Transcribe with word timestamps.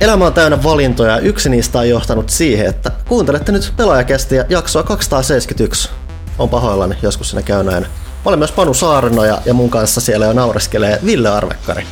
Elämä 0.00 0.26
on 0.26 0.32
täynnä 0.32 0.62
valintoja 0.62 1.12
ja 1.12 1.18
yksi 1.18 1.48
niistä 1.48 1.78
on 1.78 1.88
johtanut 1.88 2.30
siihen, 2.30 2.66
että 2.66 2.90
kuuntelette 3.08 3.52
nyt 3.52 3.72
pelaajakästiä 3.76 4.44
jaksoa 4.48 4.82
271. 4.82 5.90
On 6.38 6.48
pahoillani, 6.48 6.96
joskus 7.02 7.30
sinne 7.30 7.42
käy 7.42 7.64
näin. 7.64 7.82
Mä 7.82 7.88
olen 8.24 8.38
myös 8.38 8.52
Panu 8.52 8.74
Saarnoja 8.74 9.38
ja 9.44 9.54
mun 9.54 9.70
kanssa 9.70 10.00
siellä 10.00 10.26
jo 10.26 10.32
naureskelee 10.32 10.98
Ville 11.04 11.28
Arvekkari. 11.28 11.86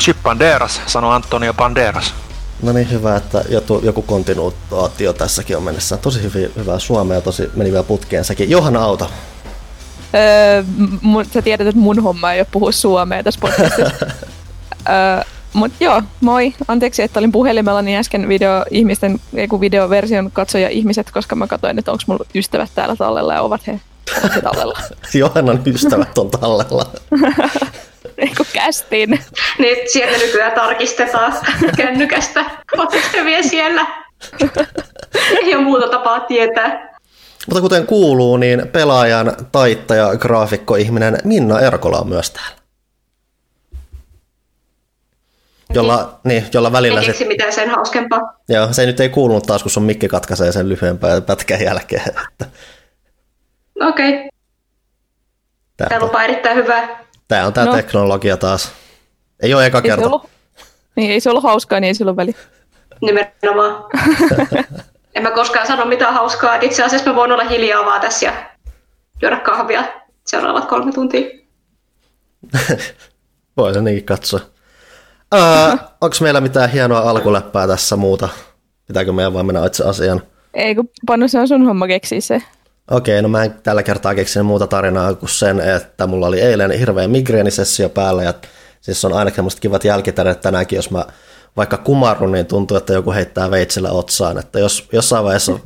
Chip 0.00 0.16
Banderas, 0.22 0.80
sanoi 0.86 1.14
Antonio 1.14 1.54
Banderas. 1.54 2.14
No 2.62 2.72
niin, 2.72 2.90
hyvä, 2.90 3.16
että 3.16 3.44
joku, 3.48 3.80
joku 3.82 4.02
kontinuaatio 4.02 5.12
tässäkin 5.12 5.56
on 5.56 5.62
mennessä. 5.62 5.96
Tosi 5.96 6.22
hyvin, 6.22 6.52
hyvää 6.56 6.78
suomea, 6.78 7.20
tosi 7.20 7.50
meni 7.54 7.72
vielä 7.72 7.84
putkeen 7.84 8.24
sekin. 8.24 8.50
Johanna 8.50 8.84
Auto. 8.84 9.10
Öö, 10.14 10.64
mun, 11.00 11.24
sä 11.24 11.42
tiedät, 11.42 11.66
että 11.66 11.80
mun 11.80 12.02
homma 12.02 12.32
ei 12.32 12.40
ole 12.40 12.46
puhua 12.50 12.72
suomea 12.72 13.22
tässä 13.22 13.40
podcastissa. 13.40 14.06
öö, 14.88 15.24
Mut 15.52 15.72
joo, 15.80 16.02
moi. 16.20 16.54
Anteeksi, 16.68 17.02
että 17.02 17.18
olin 17.18 17.32
puhelimella 17.32 17.82
niin 17.82 17.98
äsken 17.98 18.28
video 18.28 18.64
ihmisten, 18.70 19.20
eiku 19.34 19.60
videoversion 19.60 20.30
katsoja 20.32 20.68
ihmiset, 20.68 21.10
koska 21.10 21.36
mä 21.36 21.46
katsoin, 21.46 21.78
että 21.78 21.92
onko 21.92 22.04
mulla 22.06 22.24
ystävät 22.34 22.70
täällä 22.74 22.96
tallella 22.96 23.34
ja 23.34 23.42
ovat 23.42 23.66
he, 23.66 23.80
ovat 24.18 24.34
he 24.34 24.40
tallella. 24.40 24.78
Johannan 25.14 25.62
ystävät 25.66 26.18
on 26.18 26.30
tallella. 26.30 26.86
Eiku 28.18 28.46
kästin. 28.52 29.18
Niin, 29.58 29.76
sieltä 29.92 30.18
nykyään 30.18 30.52
tarkistetaan 30.52 31.34
kännykästä. 31.76 32.44
Oletteko 32.78 33.24
vielä 33.24 33.42
siellä? 33.42 33.86
Ei 35.14 35.54
ole 35.54 35.64
muuta 35.64 35.88
tapaa 35.88 36.20
tietää. 36.20 36.92
Mutta 37.46 37.60
kuten 37.60 37.86
kuuluu, 37.86 38.36
niin 38.36 38.68
pelaajan 38.68 39.32
taittaja, 39.52 40.16
graafikko-ihminen 40.16 41.18
Minna 41.24 41.60
Erkola 41.60 41.98
on 41.98 42.08
myös 42.08 42.30
täällä. 42.30 42.61
Jolla, 45.74 46.20
niin, 46.24 46.46
jolla 46.54 46.72
välillä... 46.72 47.00
Ei 47.00 47.06
keksi 47.06 47.24
mitään 47.24 47.52
sen 47.52 47.70
hauskempaa. 47.70 48.20
Joo, 48.48 48.72
se 48.72 48.86
nyt 48.86 49.00
ei 49.00 49.08
kuulunut 49.08 49.46
taas, 49.46 49.62
kun 49.62 49.70
sun 49.70 49.82
mikki 49.82 50.08
katkaisee 50.08 50.52
sen 50.52 50.68
lyhyempää 50.68 51.20
pätkän 51.20 51.60
jälkeen. 51.60 52.14
Okei. 53.80 54.10
Okay. 54.10 54.28
Tämä 55.76 56.00
lupaa 56.00 56.24
erittäin 56.24 56.56
hyvää. 56.56 57.04
Tämä 57.28 57.46
on 57.46 57.52
tämä 57.52 57.66
no. 57.66 57.72
teknologia 57.72 58.36
taas. 58.36 58.72
Ei 59.42 59.54
ole 59.54 59.66
eka 59.66 59.78
ei 59.78 59.82
kerta. 59.82 60.06
Ollut, 60.06 60.30
niin, 60.96 61.10
ei 61.10 61.20
se 61.20 61.30
ollut 61.30 61.44
hauskaa, 61.44 61.80
niin 61.80 61.88
ei 61.88 61.94
sillä 61.94 62.10
ole 62.10 62.16
väli. 62.16 62.34
Nimenomaan. 63.00 63.84
en 65.14 65.22
mä 65.22 65.30
koskaan 65.30 65.66
sano 65.66 65.84
mitään 65.84 66.14
hauskaa. 66.14 66.54
Itse 66.60 66.84
asiassa 66.84 67.10
mä 67.10 67.16
voin 67.16 67.32
olla 67.32 67.44
hiljaa 67.44 67.84
vaan 67.84 68.00
tässä 68.00 68.26
ja 68.26 68.32
juoda 69.22 69.40
kahvia 69.40 69.84
seuraavat 70.26 70.64
kolme 70.64 70.92
tuntia. 70.92 71.30
Voi 73.56 73.74
se 73.74 73.80
niinkin 73.80 74.04
katsoa. 74.04 74.40
Uh, 75.32 75.78
Onko 76.00 76.16
meillä 76.20 76.40
mitään 76.40 76.70
hienoa 76.70 77.00
alkuläppää 77.00 77.66
tässä 77.66 77.96
muuta? 77.96 78.28
Pitääkö 78.86 79.12
meidän 79.12 79.34
vaan 79.34 79.46
mennä 79.46 79.66
itse 79.66 79.84
asiaan? 79.84 80.22
Ei, 80.54 80.74
kun 80.74 80.88
Panu, 81.06 81.28
se 81.28 81.38
on 81.38 81.48
sun 81.48 81.66
homma 81.66 81.86
keksiä 81.86 82.20
se. 82.20 82.42
Okei, 82.90 83.14
okay, 83.14 83.22
no 83.22 83.28
mä 83.28 83.44
en 83.44 83.54
tällä 83.62 83.82
kertaa 83.82 84.14
keksinyt 84.14 84.46
muuta 84.46 84.66
tarinaa 84.66 85.14
kuin 85.14 85.28
sen, 85.30 85.60
että 85.60 86.06
mulla 86.06 86.26
oli 86.26 86.40
eilen 86.40 86.70
hirveä 86.70 87.08
migreenisessio 87.08 87.88
päällä 87.88 88.22
ja 88.22 88.34
siis 88.80 89.04
on 89.04 89.12
aina 89.12 89.30
semmoiset 89.30 89.60
kivat 89.60 89.84
jälkitäret 89.84 90.40
tänäänkin, 90.40 90.76
jos 90.76 90.90
mä 90.90 91.04
vaikka 91.56 91.76
kumarrun, 91.76 92.32
niin 92.32 92.46
tuntuu, 92.46 92.76
että 92.76 92.92
joku 92.92 93.12
heittää 93.12 93.50
veitsellä 93.50 93.90
otsaan. 93.90 94.38
Että 94.38 94.58
jos 94.58 94.88
jossain 94.92 95.24
vaiheessa 95.24 95.58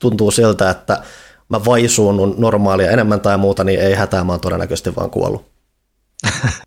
tuntuu 0.00 0.30
siltä, 0.30 0.70
että 0.70 1.02
mä 1.48 1.64
vaisuun 1.64 2.34
normaalia 2.38 2.90
enemmän 2.90 3.20
tai 3.20 3.38
muuta, 3.38 3.64
niin 3.64 3.80
ei 3.80 3.94
hätää, 3.94 4.24
mä 4.24 4.32
oon 4.32 4.40
todennäköisesti 4.40 4.96
vaan 4.96 5.10
kuollut. 5.10 5.44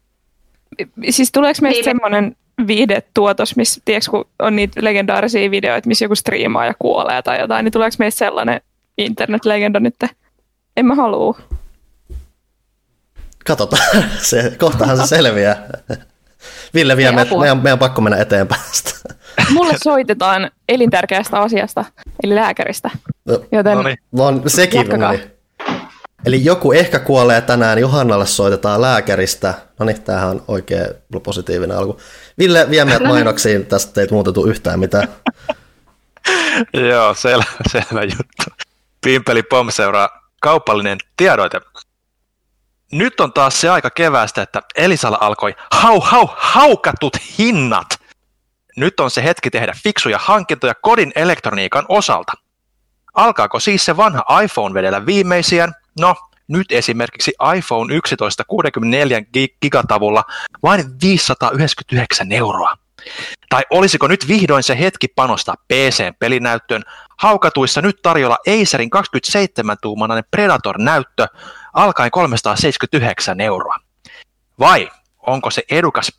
siis 1.10 1.32
tuleeko 1.32 1.60
meistä 1.62 1.78
niin. 1.78 1.84
semmoinen 1.84 2.36
viihdetuotos, 2.68 3.56
missä 3.56 3.82
tiedätkö, 3.86 4.12
kun 4.12 4.26
on 4.40 4.56
niitä 4.56 4.84
legendaarisia 4.84 5.52
videoita, 5.52 5.88
missä 5.88 6.06
joku 6.06 6.16
striimaa 6.16 6.66
ja 6.66 6.74
kuolee 6.80 7.22
tai 7.22 7.40
jotain, 7.40 7.64
niin 7.64 7.72
tuleeko 7.72 7.96
meistä 8.00 8.20
sellainen 8.20 8.62
internet-legenda 8.98 9.80
nyt? 9.80 9.96
En 10.78 10.86
mä 10.86 10.96
halua. 10.96 11.40
Katsotaan, 13.46 13.84
se, 14.22 14.56
kohtahan 14.58 14.98
se 14.98 15.08
selviää. 15.08 15.68
Ville 16.74 16.98
vie, 16.98 17.12
me, 17.12 17.28
meidän, 17.40 17.58
meidän 17.58 17.74
on 17.74 17.80
pakko 17.80 18.02
mennä 18.02 18.18
eteenpäin. 18.18 18.62
Mulle 19.54 19.74
soitetaan 19.84 20.52
elintärkeästä 20.70 21.40
asiasta, 21.40 21.86
eli 22.24 22.36
lääkäristä. 22.36 22.90
Joten 23.52 23.78
no, 23.78 23.84
niin. 23.84 23.98
no 24.12 24.42
sekin 24.48 24.90
Niin. 24.90 25.39
Eli 26.26 26.46
joku 26.46 26.72
ehkä 26.72 27.00
kuolee 27.00 27.42
tänään, 27.42 27.80
Johannalle 27.80 28.28
soitetaan 28.28 28.82
lääkäristä. 28.82 29.54
No 29.80 29.86
niin, 29.86 30.02
tämähän 30.02 30.30
on 30.30 30.44
oikein 30.48 30.86
positiivinen 31.24 31.78
alku. 31.78 32.00
Ville, 32.38 32.70
vie 32.70 32.86
meidät 32.86 33.08
mainoksiin, 33.08 33.66
tästä 33.66 34.02
ei 34.02 34.08
muutettu 34.12 34.46
yhtään 34.46 34.80
mitään. 34.80 35.08
Joo, 36.90 37.14
selvä, 37.14 37.44
selvä 37.72 38.04
juttu. 38.04 38.66
Pimpeli 39.02 39.44
Pom 39.44 39.72
seuraa 39.72 40.32
kaupallinen 40.42 40.98
tiedoite. 41.18 41.62
Nyt 42.92 43.20
on 43.20 43.34
taas 43.34 43.62
se 43.62 43.70
aika 43.70 43.90
keväästä, 43.90 44.42
että 44.42 44.62
Elisalla 44.76 45.18
alkoi 45.22 45.56
hau 45.72 46.00
hau 46.00 46.28
haukatut 46.38 47.14
hinnat. 47.38 47.88
Nyt 48.78 49.00
on 49.00 49.12
se 49.12 49.24
hetki 49.24 49.50
tehdä 49.50 49.74
fiksuja 49.84 50.20
hankintoja 50.22 50.74
kodin 50.82 51.12
elektroniikan 51.16 51.86
osalta. 51.90 52.32
Alkaako 53.14 53.60
siis 53.60 53.86
se 53.86 53.98
vanha 53.98 54.42
iPhone 54.44 54.74
vedellä 54.74 55.06
viimeisiään 55.06 55.74
No, 56.00 56.16
nyt 56.48 56.72
esimerkiksi 56.72 57.34
iPhone 57.58 57.96
11 57.96 58.44
64 58.48 59.22
gigatavulla 59.62 60.24
vain 60.64 60.86
599 61.02 62.32
euroa. 62.32 62.78
Tai 63.50 63.64
olisiko 63.70 64.08
nyt 64.08 64.28
vihdoin 64.28 64.64
se 64.64 64.80
hetki 64.80 65.08
panostaa 65.08 65.56
PC-pelinäyttöön? 65.74 66.84
Haukatuissa 67.18 67.82
nyt 67.82 68.02
tarjolla 68.02 68.38
Acerin 68.48 68.90
27-tuumanainen 68.98 70.28
Predator-näyttö 70.32 71.28
alkaen 71.74 72.12
379 72.12 73.42
euroa. 73.42 73.76
Vai 74.60 74.90
onko 75.28 75.52
se 75.52 75.64
edukas 75.72 76.12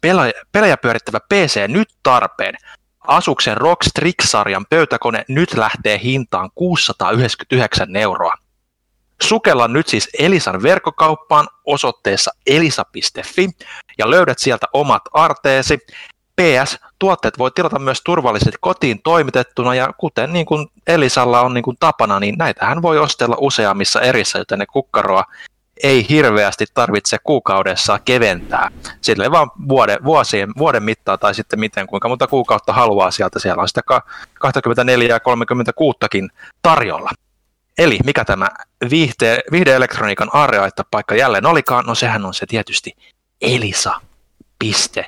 pelejä 0.53 0.77
pyörittävä 0.77 1.21
PC 1.21 1.61
nyt 1.69 1.89
tarpeen? 2.03 2.55
Asuksen 3.01 3.57
ROG 3.57 3.83
Strix-sarjan 3.83 4.67
pöytäkone 4.71 5.25
nyt 5.29 5.55
lähtee 5.55 6.01
hintaan 6.03 6.51
699 6.55 7.97
euroa. 7.97 8.35
Sukella 9.23 9.69
nyt 9.69 9.89
siis 9.89 10.09
Elisan 10.19 10.63
verkkokauppaan 10.63 11.49
osoitteessa 11.65 12.31
elisa.fi 12.47 13.49
ja 13.99 14.11
löydät 14.11 14.39
sieltä 14.39 14.67
omat 14.73 15.03
arteesi. 15.13 15.79
PS, 16.37 16.79
tuotteet 16.99 17.39
voi 17.39 17.51
tilata 17.51 17.79
myös 17.79 18.01
turvallisesti 18.05 18.59
kotiin 18.61 19.01
toimitettuna 19.03 19.75
ja 19.75 19.93
kuten 19.99 20.33
niin 20.33 20.47
kuin 20.47 20.67
Elisalla 20.87 21.41
on 21.41 21.55
niin 21.55 21.65
kuin 21.65 21.77
tapana, 21.81 22.21
niin 22.21 22.35
näitähän 22.39 22.83
voi 22.83 22.99
ostella 22.99 23.37
useammissa 23.41 24.01
erissä, 24.01 24.39
joten 24.39 24.59
ne 24.59 24.67
kukkaroa 24.67 25.25
ei 25.83 26.07
hirveästi 26.09 26.65
tarvitse 26.75 27.17
kuukaudessa 27.25 27.99
keventää. 27.99 28.69
Sille 29.01 29.31
vaan 29.31 29.51
vuoden, 29.69 30.05
vuosien, 30.05 30.51
vuoden 30.59 30.83
mittaa 30.83 31.19
tai 31.19 31.35
sitten 31.35 31.61
miten 31.61 31.87
kuinka 31.87 32.09
monta 32.09 32.27
kuukautta 32.27 32.73
haluaa 32.73 33.11
sieltä. 33.11 33.39
Siellä 33.39 33.63
on 33.63 33.69
sitä 33.69 33.81
24 34.41 35.09
ja 35.09 35.21
36 35.21 35.99
tarjolla. 36.63 37.11
Eli 37.81 37.99
mikä 38.05 38.25
tämä 38.25 38.49
viihde, 38.91 39.41
viihdeelektroniikan 39.53 40.31
paikka 40.91 41.15
jälleen 41.15 41.47
olikaan? 41.47 41.85
No 41.87 41.95
sehän 41.95 42.27
on 42.27 42.35
se 42.35 42.47
tietysti 42.47 42.93
elisa.fi. 43.41 45.05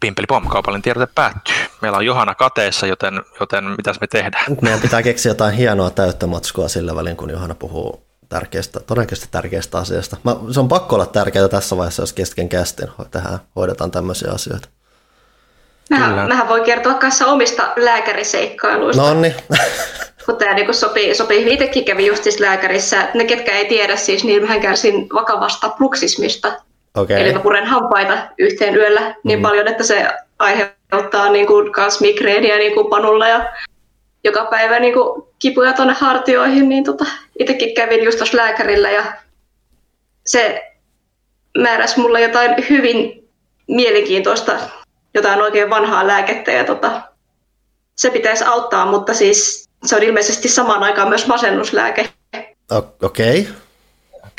Pimpeli 0.00 0.26
pom, 0.26 0.46
kaupallinen 0.48 0.82
tiedote 0.82 1.12
päättyy. 1.14 1.54
Meillä 1.82 1.98
on 1.98 2.06
Johanna 2.06 2.34
kateessa, 2.34 2.86
joten, 2.86 3.22
joten 3.40 3.64
mitäs 3.64 4.00
me 4.00 4.06
tehdään? 4.06 4.56
Meidän 4.62 4.80
pitää 4.80 5.02
keksiä 5.02 5.30
jotain 5.30 5.54
hienoa 5.54 5.90
täyttömatskua 5.90 6.68
sillä 6.68 6.94
välin, 6.94 7.16
kun 7.16 7.30
Johanna 7.30 7.54
puhuu 7.54 8.06
tärkeästä, 8.28 8.80
todennäköisesti 8.80 9.28
tärkeästä 9.30 9.78
asiasta. 9.78 10.16
Mä, 10.24 10.36
se 10.50 10.60
on 10.60 10.68
pakko 10.68 10.94
olla 10.94 11.06
tärkeää 11.06 11.48
tässä 11.48 11.76
vaiheessa, 11.76 12.02
jos 12.02 12.12
kesken 12.12 12.48
kästin 12.48 12.88
tähän 13.10 13.38
hoidetaan 13.56 13.90
tämmöisiä 13.90 14.32
asioita. 14.32 14.68
Mähän, 15.90 16.28
mähän 16.28 16.48
voi 16.48 16.60
kertoa 16.60 16.94
kanssa 16.94 17.26
omista 17.26 17.72
lääkäriseikkailuista. 17.76 19.02
No 19.02 19.20
niin. 19.20 19.34
kun 20.26 20.36
tämä 20.38 20.54
niin 20.54 20.74
sopii, 20.74 21.14
sopii. 21.14 21.52
Itsekin 21.52 21.84
kävi 21.84 22.06
just 22.06 22.22
siis 22.22 22.40
lääkärissä. 22.40 23.08
Ne, 23.14 23.24
ketkä 23.24 23.52
ei 23.52 23.64
tiedä, 23.64 23.96
siis 23.96 24.24
niin 24.24 24.42
mähän 24.42 24.60
kärsin 24.60 25.08
vakavasta 25.14 25.68
pluksismista. 25.68 26.52
Okay. 26.96 27.16
Eli 27.16 27.32
mä 27.32 27.38
puren 27.38 27.66
hampaita 27.66 28.18
yhteen 28.38 28.76
yöllä 28.76 29.14
niin 29.24 29.38
mm. 29.38 29.42
paljon, 29.42 29.68
että 29.68 29.84
se 29.84 30.06
aiheuttaa 30.38 31.32
niin 31.32 31.46
kuin, 31.46 31.72
kans 31.72 32.00
migreeniä 32.00 32.56
niin 32.56 32.74
kuin 32.74 32.90
panulla 32.90 33.28
ja 33.28 33.52
joka 34.24 34.44
päivä 34.44 34.78
niin 34.78 34.94
kuin, 34.94 35.22
kipuja 35.38 35.72
tuonne 35.72 35.94
hartioihin. 35.98 36.68
Niin 36.68 36.84
tota, 36.84 37.04
itsekin 37.38 37.74
kävin 37.74 38.04
just 38.04 38.18
tuossa 38.18 38.36
lääkärillä 38.36 38.90
ja 38.90 39.04
se 40.26 40.72
määräsi 41.58 42.00
mulle 42.00 42.20
jotain 42.20 42.54
hyvin 42.70 43.28
mielenkiintoista 43.66 44.58
jotain 45.14 45.42
oikein 45.42 45.70
vanhaa 45.70 46.06
lääkettä 46.06 46.52
ja 46.52 46.64
tota, 46.64 47.02
se 47.96 48.10
pitäisi 48.10 48.44
auttaa, 48.44 48.86
mutta 48.86 49.14
siis 49.14 49.68
se 49.84 49.96
on 49.96 50.02
ilmeisesti 50.02 50.48
samaan 50.48 50.82
aikaan 50.82 51.08
myös 51.08 51.26
masennuslääke. 51.26 52.08
Okei. 53.02 53.40
Okay. 53.40 53.52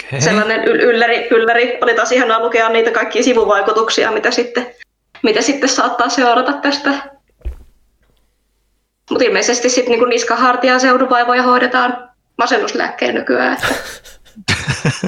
Okay. 0.07 0.21
Sellainen 0.21 0.61
yl- 0.61 0.81
ylläri, 0.81 1.27
ylläri. 1.31 1.77
Oli 1.81 1.93
taas 1.93 2.11
ihanaa 2.11 2.39
lukea 2.39 2.69
niitä 2.69 2.91
kaikkia 2.91 3.23
sivuvaikutuksia, 3.23 4.11
mitä 4.11 4.31
sitten, 4.31 4.75
mitä 5.23 5.41
sitten 5.41 5.69
saattaa 5.69 6.09
seurata 6.09 6.53
tästä. 6.53 6.89
Mutta 9.09 9.23
ilmeisesti 9.23 9.69
sitten 9.69 9.99
niin 9.99 10.09
niska, 10.09 10.35
hartia 10.35 10.73
ja 10.73 10.79
seudunvaivoja 10.79 11.43
hoidetaan 11.43 12.09
masennuslääkkeen 12.37 13.15
nykyään. 13.15 13.53
Että... 13.53 13.75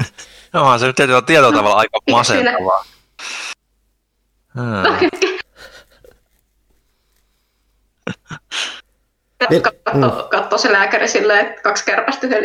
no, 0.52 0.78
se 0.78 0.86
nyt 0.86 0.96
tietyllä, 0.96 1.22
tietyllä 1.22 1.50
no, 1.50 1.56
tavalla 1.56 1.76
aika 1.76 1.98
masentavaa. 2.10 2.84
Hmm. 4.54 4.64
No, 4.84 4.98
Katso, 9.84 10.28
katso 10.30 10.58
se 10.58 10.72
lääkäri 10.72 11.08
silleen, 11.08 11.46
että 11.46 11.62
kaksi 11.62 11.84
kärpästä 11.84 12.26
yhden 12.26 12.44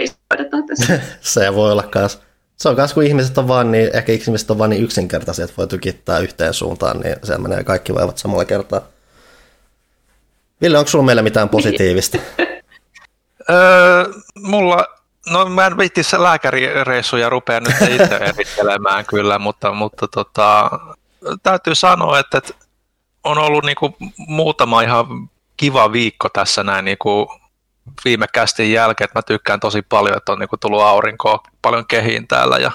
tässä. 0.68 1.00
se 1.22 1.56
voi 1.56 1.72
olla 1.72 1.84
kans. 1.84 2.22
Se 2.56 2.70
on 2.70 2.76
myös, 2.76 2.94
kun 2.94 3.04
ihmiset 3.04 3.38
on 3.38 3.48
vaan 3.48 3.72
niin, 3.72 3.90
ehkä 3.94 4.12
ihmiset 4.12 4.52
on 4.52 4.58
vaan 4.58 4.70
niin 4.70 4.84
yksinkertaisia, 4.84 5.46
että 5.46 5.58
voi 5.58 5.68
tykittää 5.68 6.20
yhteen 6.20 6.54
suuntaan, 6.54 7.00
niin 7.00 7.16
se 7.24 7.38
menee 7.38 7.64
kaikki 7.64 7.96
vaivat 7.96 8.18
samalla 8.18 8.46
kertaa. 8.46 8.82
Ville, 10.62 10.78
onko 10.78 10.90
sulla 10.90 11.06
meille 11.06 11.22
mitään 11.22 11.50
positiivista? 11.50 12.18
öö, 13.50 14.06
mulla, 14.36 14.86
no 15.30 15.46
mä 15.46 15.66
en 15.66 15.78
viitti 15.78 16.02
lääkärireissuja 16.18 17.30
rupea 17.30 17.60
nyt 17.60 18.02
itse 18.02 18.16
erittelemään 18.36 19.06
kyllä, 19.06 19.40
mutta, 19.40 19.72
mutta 19.72 20.08
tota, 20.08 20.70
täytyy 21.44 21.76
sanoa, 21.76 22.20
että, 22.20 22.38
että 22.38 22.54
on 23.24 23.38
ollut 23.38 23.66
niinku 23.66 23.96
muutama 24.18 24.82
ihan 24.82 25.06
kiva 25.60 25.92
viikko 25.92 26.30
tässä 26.30 26.64
näin 26.64 26.86
niinku 26.86 27.34
viime 28.06 28.26
kästin 28.34 28.72
jälkeen, 28.72 29.06
että 29.06 29.20
mä 29.20 29.22
tykkään 29.22 29.60
tosi 29.60 29.82
paljon, 29.82 30.18
että 30.18 30.32
on 30.32 30.40
niinku 30.40 30.58
tullut 30.58 30.82
aurinkoa 30.82 31.44
paljon 31.62 31.88
kehiin 31.88 32.28
täällä 32.28 32.58
ja 32.58 32.72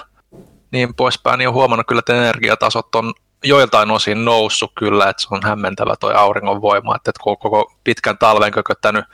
niin 0.71 0.95
poispäin, 0.95 1.37
niin 1.37 1.47
on 1.47 1.53
huomannut 1.53 1.87
kyllä, 1.87 1.99
että 1.99 2.15
energiatasot 2.15 2.95
on 2.95 3.13
joiltain 3.43 3.91
osin 3.91 4.25
noussut 4.25 4.71
kyllä, 4.79 5.09
että 5.09 5.21
se 5.21 5.27
on 5.31 5.41
hämmentävä 5.43 5.95
toi 5.95 6.13
auringon 6.13 6.61
voima, 6.61 6.95
että 6.95 7.11
koko, 7.19 7.49
koko 7.49 7.73
pitkän 7.83 8.17
talven 8.17 8.51
kököttänyt 8.51 9.05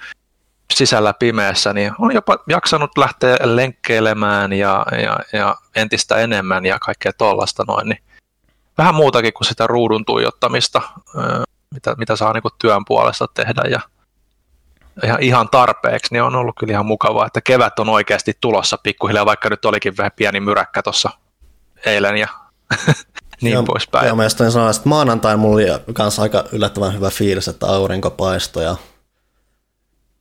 sisällä 0.74 1.14
pimeässä, 1.14 1.74
niin 1.74 1.92
on 2.00 2.14
jopa 2.14 2.38
jaksanut 2.50 2.98
lähteä 2.98 3.38
lenkkeilemään 3.44 4.54
ja, 4.54 4.86
ja, 5.04 5.18
ja 5.34 5.56
entistä 5.76 6.16
enemmän 6.16 6.66
ja 6.66 6.80
kaikkea 6.80 7.14
tollasta 7.14 7.64
noin, 7.68 7.90
niin 7.90 8.04
vähän 8.78 8.96
muutakin 8.96 9.34
kuin 9.34 9.48
sitä 9.48 9.68
ruudun 9.68 10.06
tuijottamista, 10.06 10.82
mitä, 11.74 11.96
mitä 11.98 12.16
saa 12.16 12.34
niin 12.34 12.44
työn 12.60 12.86
puolesta 12.86 13.28
tehdä 13.34 13.62
ja 13.70 13.80
ihan, 15.04 15.22
ihan 15.22 15.50
tarpeeksi, 15.50 16.14
niin 16.14 16.24
on 16.24 16.36
ollut 16.36 16.56
kyllä 16.60 16.72
ihan 16.72 16.86
mukavaa, 16.86 17.26
että 17.26 17.42
kevät 17.42 17.80
on 17.80 17.90
oikeasti 17.90 18.38
tulossa 18.42 18.78
pikkuhiljaa, 18.84 19.26
vaikka 19.26 19.50
nyt 19.50 19.66
olikin 19.66 19.98
vähän 19.98 20.12
pieni 20.16 20.40
myräkkä 20.40 20.84
tuossa 20.84 21.10
eilen 21.86 22.18
ja 22.18 22.28
niin 23.42 23.54
joo, 23.54 23.64
poispäin. 23.64 24.08
Joo, 24.08 24.16
mä 24.16 24.24
just 24.24 24.38
sanoa, 24.38 24.70
että 24.70 24.82
maanantain 24.90 25.40
mulla 25.40 25.56
oli 25.56 25.94
kanssa 25.94 26.22
aika 26.22 26.44
yllättävän 26.52 26.94
hyvä 26.94 27.10
fiilis, 27.10 27.48
että 27.48 27.68
aurinko 27.68 28.10
paistoi 28.10 28.64
ja 28.64 28.76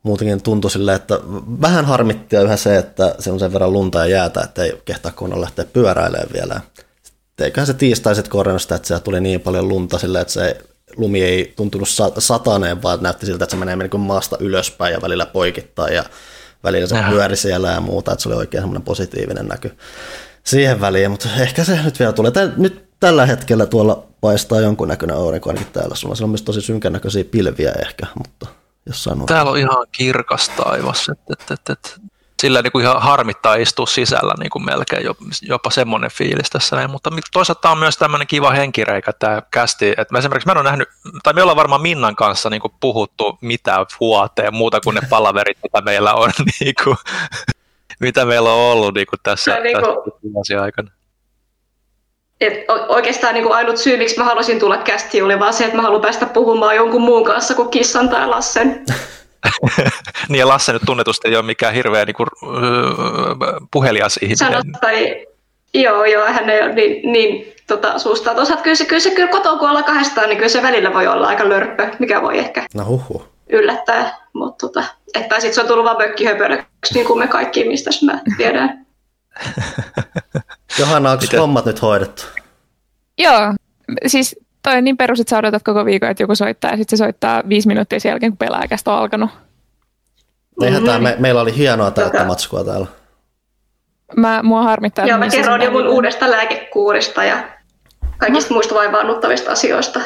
muutenkin 0.02 0.42
tuntui 0.42 0.70
silleen, 0.70 0.96
että 0.96 1.14
vähän 1.60 1.84
harmitti 1.84 2.36
yhä 2.36 2.56
se, 2.56 2.76
että 2.76 3.14
se 3.18 3.30
on 3.30 3.40
sen 3.40 3.52
verran 3.52 3.72
lunta 3.72 3.98
ja 3.98 4.06
jäätä, 4.06 4.40
että 4.40 4.62
ei 4.62 4.82
kehtaa 4.84 5.12
kunnolla 5.12 5.42
lähteä 5.42 5.64
pyöräilemään 5.64 6.28
vielä. 6.32 6.60
Eiköhän 7.40 7.66
se 7.66 7.74
tiistaiset 7.74 8.28
korjannut 8.28 8.62
sitä, 8.62 8.74
että 8.74 8.88
se 8.88 9.00
tuli 9.00 9.20
niin 9.20 9.40
paljon 9.40 9.68
lunta 9.68 9.98
silleen, 9.98 10.22
että 10.22 10.34
se 10.34 10.60
lumi 10.96 11.22
ei 11.22 11.52
tuntunut 11.56 11.88
sataneen, 12.18 12.82
vaan 12.82 13.02
näytti 13.02 13.26
siltä, 13.26 13.44
että 13.44 13.56
se 13.56 13.60
menee 13.60 13.76
niin 13.76 14.00
maasta 14.00 14.36
ylöspäin 14.40 14.92
ja 14.92 15.02
välillä 15.02 15.26
poikittaa 15.26 15.88
ja 15.88 16.04
välillä 16.64 16.86
se 16.86 16.96
pyöri 17.10 17.36
siellä 17.36 17.68
ja 17.68 17.80
muuta, 17.80 18.12
että 18.12 18.22
se 18.22 18.28
oli 18.28 18.36
oikein 18.36 18.62
semmoinen 18.62 18.82
positiivinen 18.82 19.46
näky 19.46 19.76
siihen 20.44 20.80
väliin, 20.80 21.10
mutta 21.10 21.28
ehkä 21.40 21.64
se 21.64 21.82
nyt 21.82 21.98
vielä 21.98 22.12
tulee. 22.12 22.30
Tää, 22.30 22.48
nyt 22.56 22.84
tällä 23.00 23.26
hetkellä 23.26 23.66
tuolla 23.66 24.06
paistaa 24.20 24.60
jonkunnäköinen 24.60 25.16
aurinko 25.16 25.50
ainakin 25.50 25.72
täällä. 25.72 25.94
Sulla 25.94 26.14
on 26.22 26.30
myös 26.30 26.42
tosi 26.42 26.60
synkän 26.60 26.92
näköisiä 26.92 27.24
pilviä 27.24 27.72
ehkä, 27.72 28.06
mutta 28.18 28.46
jossain 28.86 29.20
on. 29.20 29.26
Täällä 29.26 29.50
on 29.50 29.58
ihan 29.58 29.86
kirkas 29.92 30.48
taivas. 30.48 31.08
Et, 31.08 31.18
et, 31.30 31.50
et, 31.50 31.70
et. 31.70 32.00
Sillä 32.40 32.62
niin 32.62 32.72
kuin 32.72 32.84
ihan 32.84 33.02
harmittaa 33.02 33.54
istua 33.54 33.86
sisällä 33.86 34.34
niin 34.38 34.50
kuin 34.50 34.64
melkein, 34.64 35.06
jopa 35.42 35.70
semmoinen 35.70 36.10
fiilis 36.10 36.50
tässä 36.50 36.76
näin. 36.76 36.90
Mutta 36.90 37.10
toisaalta 37.32 37.60
tämä 37.60 37.72
on 37.72 37.78
myös 37.78 37.96
tämmöinen 37.96 38.26
kiva 38.26 38.50
henkireikä 38.50 39.12
tämä 39.12 39.42
kästi. 39.50 39.88
Että 39.88 40.06
mä 40.10 40.18
esimerkiksi 40.18 40.46
mä 40.46 40.52
en 40.52 40.58
ole 40.58 40.64
nähnyt, 40.64 40.88
tai 41.22 41.32
me 41.32 41.42
ollaan 41.42 41.56
varmaan 41.56 41.82
Minnan 41.82 42.16
kanssa 42.16 42.50
niin 42.50 42.60
kuin 42.60 42.72
puhuttu 42.80 43.38
mitä 43.40 43.86
vuoteen 44.00 44.54
muuta 44.54 44.80
kuin 44.80 44.94
ne 44.94 45.00
palaverit, 45.10 45.58
mitä 45.62 45.80
meillä 45.80 46.14
on, 46.14 46.30
niin 46.60 46.74
kuin, 46.84 46.96
mitä 48.00 48.24
meillä 48.24 48.52
on 48.52 48.72
ollut 48.72 48.94
niin 48.94 49.06
kuin 49.06 49.20
tässä, 49.22 49.54
no, 49.56 49.62
niin 49.62 49.76
kuin, 49.82 50.34
tässä 50.34 50.62
aikana. 50.62 50.90
Et 52.40 52.54
oikeastaan 52.88 53.34
niin 53.34 53.44
kuin 53.44 53.56
ainut 53.56 53.76
syy, 53.76 53.96
miksi 53.96 54.18
mä 54.18 54.24
halusin 54.24 54.58
tulla 54.58 54.78
kästi, 54.78 55.22
oli 55.22 55.38
vaan 55.38 55.54
se, 55.54 55.64
että 55.64 55.76
mä 55.76 55.82
haluan 55.82 56.02
päästä 56.02 56.26
puhumaan 56.26 56.76
jonkun 56.76 57.02
muun 57.02 57.24
kanssa 57.24 57.54
kuin 57.54 57.68
kissan 57.68 58.08
tai 58.08 58.26
Lassen. 58.26 58.84
niin 60.28 60.38
ja 60.38 60.48
Lasse 60.48 60.72
nyt 60.72 60.82
tunnetusti 60.86 61.28
ei 61.28 61.36
ole 61.36 61.44
mikään 61.44 61.74
hirveä 61.74 62.04
niin 62.04 62.16
kuin, 62.16 62.28
puhelias 63.70 64.16
ihminen. 64.16 64.36
Sanot, 64.36 64.66
tai, 64.80 65.26
joo, 65.74 66.04
joo, 66.04 66.26
hän 66.26 66.50
ei 66.50 66.62
ole 66.62 66.74
niin, 66.74 67.12
niin 67.12 67.54
tota, 67.66 67.98
suusta. 67.98 68.34
Toisaalta 68.34 68.62
kyllä 68.62 68.76
se, 68.76 68.84
kyllä 68.84 69.00
se 69.00 69.10
kyllä 69.10 69.28
kotoa, 69.30 69.58
kun 69.58 69.68
ollaan 69.68 69.84
kahdestaan, 69.84 70.28
niin 70.28 70.36
kyllä 70.36 70.48
se 70.48 70.62
välillä 70.62 70.94
voi 70.94 71.06
olla 71.06 71.26
aika 71.26 71.48
lörppö, 71.48 71.88
mikä 71.98 72.22
voi 72.22 72.38
ehkä 72.38 72.66
no, 72.74 72.84
huhu. 72.84 73.24
yllättää. 73.48 74.16
Mutta 74.32 74.66
tota, 74.66 74.84
että 75.14 75.40
sitten 75.40 75.54
se 75.54 75.60
on 75.60 75.66
tullut 75.66 75.84
vaan 75.84 75.98
mökkihöpöröksi, 75.98 76.94
niin 76.94 77.06
kuin 77.06 77.18
me 77.18 77.28
kaikki, 77.28 77.64
mistä 77.64 77.90
mä 78.06 78.20
tiedän. 78.36 78.86
Johanna, 80.78 81.10
onko 81.10 81.24
hommat 81.38 81.64
nyt 81.64 81.82
hoidettu? 81.82 82.22
Joo, 83.18 83.54
siis 84.06 84.36
toi 84.62 84.76
on 84.76 84.84
niin 84.84 84.96
perus, 84.96 85.20
että 85.20 85.30
sä 85.30 85.38
odotat 85.38 85.62
koko 85.62 85.84
viikon, 85.84 86.10
että 86.10 86.22
joku 86.22 86.34
soittaa 86.34 86.70
ja 86.70 86.76
sitten 86.76 86.98
se 86.98 87.04
soittaa 87.04 87.42
viisi 87.48 87.68
minuuttia 87.68 88.00
sen 88.00 88.10
jälkeen, 88.10 88.32
kun 88.32 88.38
pelaajakästä 88.38 88.92
on 88.92 88.98
alkanut. 88.98 89.30
Eihän 90.62 90.82
mm-hmm. 90.82 91.02
me, 91.02 91.16
meillä 91.18 91.40
oli 91.40 91.56
hienoa 91.56 91.90
täyttä 91.90 92.24
matskua 92.24 92.64
täällä. 92.64 92.86
Mä, 94.16 94.42
mua 94.42 94.62
harmittaa. 94.62 95.06
Joo, 95.06 95.18
mä 95.18 95.28
kerron 95.28 95.62
jo 95.62 95.70
mun 95.70 95.88
uudesta 95.88 96.30
lääkekuurista 96.30 97.24
ja 97.24 97.44
kaikista 98.18 98.50
no. 98.50 98.54
muista 98.54 98.74
vaivaannuttavista 98.74 99.52
asioista. 99.52 100.00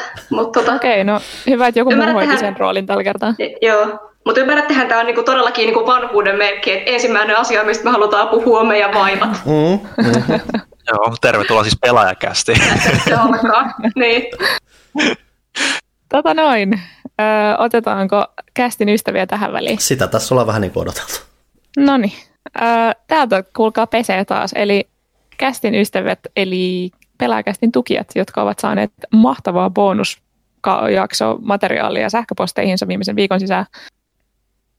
tota, 0.53 0.73
Okei, 0.73 1.01
okay, 1.01 1.03
no 1.03 1.19
hyvä, 1.47 1.67
että 1.67 1.79
joku 1.79 1.95
muu 1.95 2.13
hoiti 2.13 2.37
sen 2.37 2.57
roolin 2.57 2.85
tällä 2.85 3.03
kertaa. 3.03 3.33
Joo, 3.61 4.11
mutta 4.25 4.41
ymmärrättehän, 4.41 4.87
tämä 4.87 4.99
on 4.99 5.05
niinku 5.05 5.23
todellakin 5.23 5.65
niinku 5.65 5.85
vanhuuden 5.85 6.35
merkki, 6.35 6.71
että 6.71 6.91
ensimmäinen 6.91 7.37
asia, 7.37 7.63
mistä 7.63 7.83
me 7.83 7.91
halutaan 7.91 8.27
puhua, 8.27 8.59
on 8.59 8.67
meidän 8.67 8.93
vaivat. 8.93 9.29
Mm, 9.45 9.79
mm. 10.05 10.39
Joo, 10.91 11.15
tervetuloa 11.21 11.63
siis 11.63 11.77
pelaajakästi. 11.81 12.53
Joo, 13.11 13.27
niin. 13.95 14.23
Tota 16.09 16.33
noin. 16.33 16.81
Ö, 17.21 17.23
otetaanko 17.57 18.25
kästin 18.53 18.89
ystäviä 18.89 19.25
tähän 19.25 19.53
väliin? 19.53 19.79
Sitä 19.79 20.07
tässä 20.07 20.35
ollaan 20.35 20.47
vähän 20.47 20.61
niin 20.61 20.71
kuin 20.71 20.81
odoteltu. 20.81 21.13
No 21.77 21.97
niin. 21.97 22.13
Täältä 23.07 23.43
kuulkaa 23.55 23.87
pesee 23.87 24.25
taas. 24.25 24.53
Eli 24.55 24.89
kästin 25.37 25.75
ystävät, 25.75 26.19
eli 26.35 26.91
pelaajakästin 27.17 27.71
tukijat, 27.71 28.07
jotka 28.15 28.41
ovat 28.41 28.59
saaneet 28.59 28.91
mahtavaa 29.11 29.69
bonusjakso 29.69 31.37
materiaalia 31.41 32.09
sähköposteihinsa 32.09 32.87
viimeisen 32.87 33.15
viikon 33.15 33.39
sisään. 33.39 33.65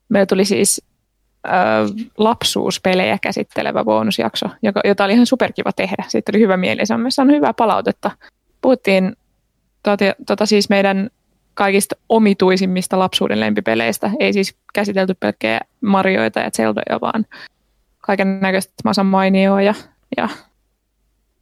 Meillä 0.08 0.26
tuli 0.26 0.44
siis 0.44 0.82
äh, 1.46 2.08
lapsuuspelejä 2.18 3.18
käsittelevä 3.22 3.84
bonusjakso, 3.84 4.46
joka, 4.62 4.80
jota 4.84 5.04
oli 5.04 5.12
ihan 5.12 5.26
superkiva 5.26 5.72
tehdä. 5.72 6.04
Siitä 6.08 6.32
oli 6.34 6.40
hyvä 6.40 6.56
mieli. 6.56 6.86
Se 6.86 6.94
on 6.94 7.00
myös 7.00 7.16
hyvää 7.36 7.54
palautetta. 7.54 8.10
Puhuttiin 8.60 9.16
tota, 9.82 10.04
tota 10.26 10.46
siis 10.46 10.68
meidän 10.68 11.10
kaikista 11.54 11.96
omituisimmista 12.08 12.98
lapsuuden 12.98 13.40
lempipeleistä. 13.40 14.10
Ei 14.20 14.32
siis 14.32 14.56
käsitelty 14.74 15.14
pelkkää 15.20 15.60
Marioita 15.80 16.40
ja 16.40 16.50
Zeldoja, 16.50 17.00
vaan 17.00 17.26
kaiken 17.98 18.40
näköistä 18.40 18.74
Masan 18.84 19.06
mainioa 19.06 19.62
ja, 19.62 19.74
ja 20.16 20.28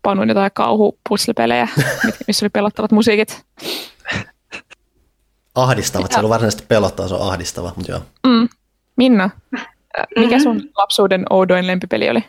Panun 0.03 0.29
jotain 0.29 0.51
kauhupuslepelejä, 0.55 1.69
missä 2.27 2.45
oli 2.45 2.51
pelottavat 2.51 2.93
musiikit. 2.93 3.45
Ahdistavat, 5.55 6.13
se 6.13 6.19
on 6.21 6.29
varsinaisesti 6.29 6.65
pelottaa, 6.69 7.09
se 7.09 7.15
on 7.15 7.29
ahdistava, 7.29 7.73
mutta 7.77 7.93
joo. 7.93 8.01
Mm. 8.27 8.49
Minna, 8.97 9.31
mikä 10.17 10.39
sun 10.39 10.57
mm-hmm. 10.57 10.71
lapsuuden 10.77 11.25
oudoin 11.31 11.67
lempipeli 11.67 12.11
oli? 12.11 12.25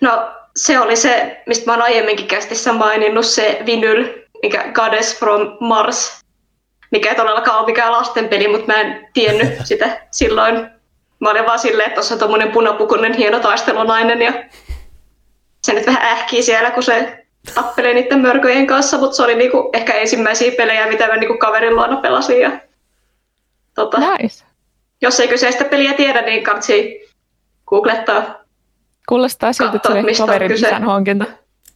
No 0.00 0.30
se 0.56 0.80
oli 0.80 0.96
se, 0.96 1.42
mistä 1.46 1.66
mä 1.66 1.72
oon 1.72 1.82
aiemminkin 1.82 2.26
kästissä 2.26 2.72
maininnut, 2.72 3.26
se 3.26 3.62
Vinyl, 3.66 4.08
mikä 4.42 4.72
Goddess 4.72 5.18
from 5.18 5.40
Mars, 5.60 6.20
mikä 6.90 7.08
ei 7.08 7.16
todellakaan 7.16 7.58
ole 7.58 7.66
mikään 7.66 7.92
lastenpeli, 7.92 8.48
mutta 8.48 8.66
mä 8.66 8.80
en 8.80 9.08
tiennyt 9.12 9.54
sitä 9.68 10.06
silloin. 10.10 10.70
Mä 11.20 11.30
olin 11.30 11.46
vaan 11.46 11.58
silleen, 11.58 11.86
että 11.86 11.94
tuossa 11.94 12.14
on 12.14 12.20
tommonen 12.20 12.52
punapukunen 12.52 13.14
hieno 13.14 13.40
taistelunainen 13.40 14.22
ja 14.22 14.32
se 15.64 15.72
nyt 15.72 15.86
vähän 15.86 16.02
ähkii 16.02 16.42
siellä, 16.42 16.70
kun 16.70 16.82
se 16.82 17.23
tappelee 17.54 17.94
niiden 17.94 18.20
mörköjen 18.20 18.66
kanssa, 18.66 18.98
mutta 18.98 19.16
se 19.16 19.22
oli 19.22 19.34
niinku 19.34 19.70
ehkä 19.72 19.92
ensimmäisiä 19.92 20.52
pelejä, 20.56 20.86
mitä 20.86 21.06
mä 21.06 21.16
niinku 21.16 21.38
kaverin 21.38 21.74
luona 21.74 21.96
pelasin. 21.96 22.40
Ja, 22.40 22.50
tota, 23.74 23.98
nice. 23.98 24.44
Jos 25.02 25.20
ei 25.20 25.28
kyseistä 25.28 25.64
peliä 25.64 25.94
tiedä, 25.94 26.22
niin 26.22 26.44
kansi 26.44 27.08
googlettaa. 27.66 28.44
Kuulostaa 29.08 29.52
siltä, 29.52 29.76
että 29.76 29.92
se 29.92 29.98
oli 29.98 30.14
kaverin 30.14 30.50
kyse. 30.50 30.66
isän 30.66 30.84
hankinta. 30.84 31.24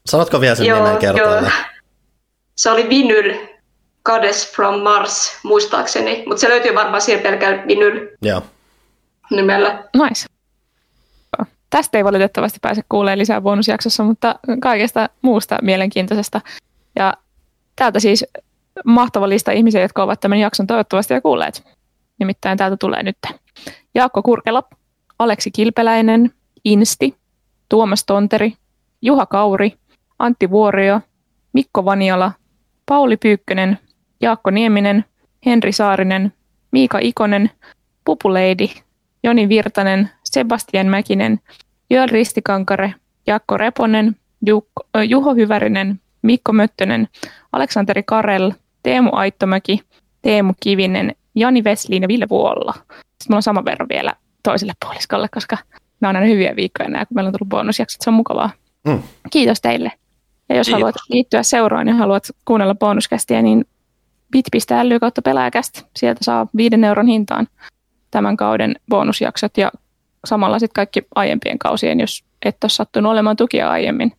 Sanotko 0.07 0.41
vielä 0.41 0.55
sen 0.55 0.67
nimen 0.67 0.97
kertoille? 0.97 1.53
Se 2.57 2.71
oli 2.71 2.89
Vinyl 2.89 3.35
Goddess 4.05 4.53
from 4.53 4.81
Mars, 4.81 5.39
muistaakseni. 5.43 6.23
Mutta 6.27 6.41
se 6.41 6.49
löytyy 6.49 6.75
varmaan 6.75 7.01
siellä 7.01 7.23
pelkällä 7.23 7.63
Vinyl 7.67 8.09
Joo. 8.23 8.43
nimellä. 9.31 9.85
Nice. 10.03 10.28
Tästä 11.71 11.99
ei 11.99 12.05
valitettavasti 12.05 12.59
pääse 12.63 12.83
kuulemaan 12.89 13.19
lisää 13.19 13.41
bonusjaksossa, 13.41 14.05
mutta 14.05 14.35
kaikesta 14.61 15.09
muusta 15.23 15.59
mielenkiintoisesta. 15.63 16.41
Ja 16.97 17.15
täältä 17.77 18.01
siis 18.01 18.25
mahtava 18.85 19.29
lista 19.29 19.53
ihmisiä, 19.53 19.83
jotka 19.83 20.03
ovat 20.03 20.21
tämän 20.21 20.39
jakson 20.39 20.67
toivottavasti 20.67 21.15
jo 21.15 21.21
kuulleet. 21.21 21.65
Nimittäin 22.19 22.59
täältä 22.59 22.77
tulee 22.77 23.03
nyt 23.03 23.19
Jaakko 23.95 24.23
Kurkela, 24.23 24.63
Aleksi 25.19 25.51
Kilpeläinen, 25.51 26.31
Insti, 26.65 27.17
Tuomas 27.69 28.05
Tonteri, 28.05 28.53
Juha 29.03 29.27
Kauri, 29.27 29.73
Antti 30.19 30.51
Vuorio, 30.51 31.01
Mikko 31.53 31.85
Vaniola, 31.85 32.33
Pauli 32.87 33.17
Pyykkönen, 33.17 33.79
Jaakko 34.21 34.51
Nieminen, 34.51 35.05
Henri 35.47 35.73
Saarinen, 35.73 36.33
Miika 36.71 36.99
Ikonen, 37.03 37.51
Pupuleidi, 38.05 38.71
Joni 39.29 39.49
Virtanen, 39.49 40.11
Sebastian 40.25 40.87
Mäkinen, 40.87 41.41
Joel 41.91 42.09
Ristikankare, 42.09 42.95
Jaakko 43.27 43.57
Reponen, 43.57 44.17
äh, 44.49 45.03
Juho 45.09 45.35
Hyvärinen, 45.35 46.01
Mikko 46.23 46.53
Möttönen, 46.53 47.09
Aleksanteri 47.53 48.03
Karel, 48.03 48.53
Teemu 48.83 49.11
Aittomäki, 49.13 49.81
Teemu 50.23 50.53
Kivinen, 50.61 51.15
Jani 51.35 51.65
Vesliin 51.65 52.03
ja 52.03 52.09
Ville 52.09 52.27
Vuolla. 52.31 52.73
Sitten 52.73 53.27
mulla 53.29 53.37
on 53.37 53.43
sama 53.43 53.65
verran 53.65 53.89
vielä 53.89 54.13
toiselle 54.43 54.73
puoliskolle, 54.85 55.29
koska 55.35 55.57
nämä 56.01 56.11
on 56.11 56.17
aina 56.17 56.29
hyviä 56.29 56.57
viikkoja 56.57 56.89
nämä, 56.89 57.07
kun 57.07 57.15
meillä 57.15 57.29
on 57.29 57.33
tullut 57.33 57.49
bonusjaksot, 57.49 58.01
se 58.01 58.11
on 58.11 58.15
mukavaa. 58.15 58.51
Mm. 58.87 59.03
Kiitos 59.31 59.61
teille. 59.61 59.93
Ja 60.49 60.57
jos 60.57 60.67
Kiitos. 60.67 60.81
haluat 60.81 60.95
liittyä 61.09 61.43
seuraan 61.43 61.89
ja 61.89 61.95
haluat 61.95 62.31
kuunnella 62.45 62.75
bonuskästiä, 62.75 63.43
niin 63.43 63.65
bit.ly 64.31 65.01
kautta 65.01 65.23
pelaajakäst. 65.23 65.83
Sieltä 65.97 66.25
saa 66.25 66.47
viiden 66.57 66.85
euron 66.85 67.07
hintaan 67.07 67.47
tämän 68.11 68.37
kauden 68.37 68.77
bonusjaksot 68.89 69.59
ja 69.59 69.73
samalla 70.25 70.59
sitten 70.59 70.75
kaikki 70.75 71.07
aiempien 71.15 71.59
kausien, 71.59 72.01
jos 72.01 72.25
et 72.45 72.65
ole 72.65 72.71
sattunut 72.71 73.13
olemaan 73.13 73.37
tukia 73.37 73.71
aiemmin. 73.71 74.13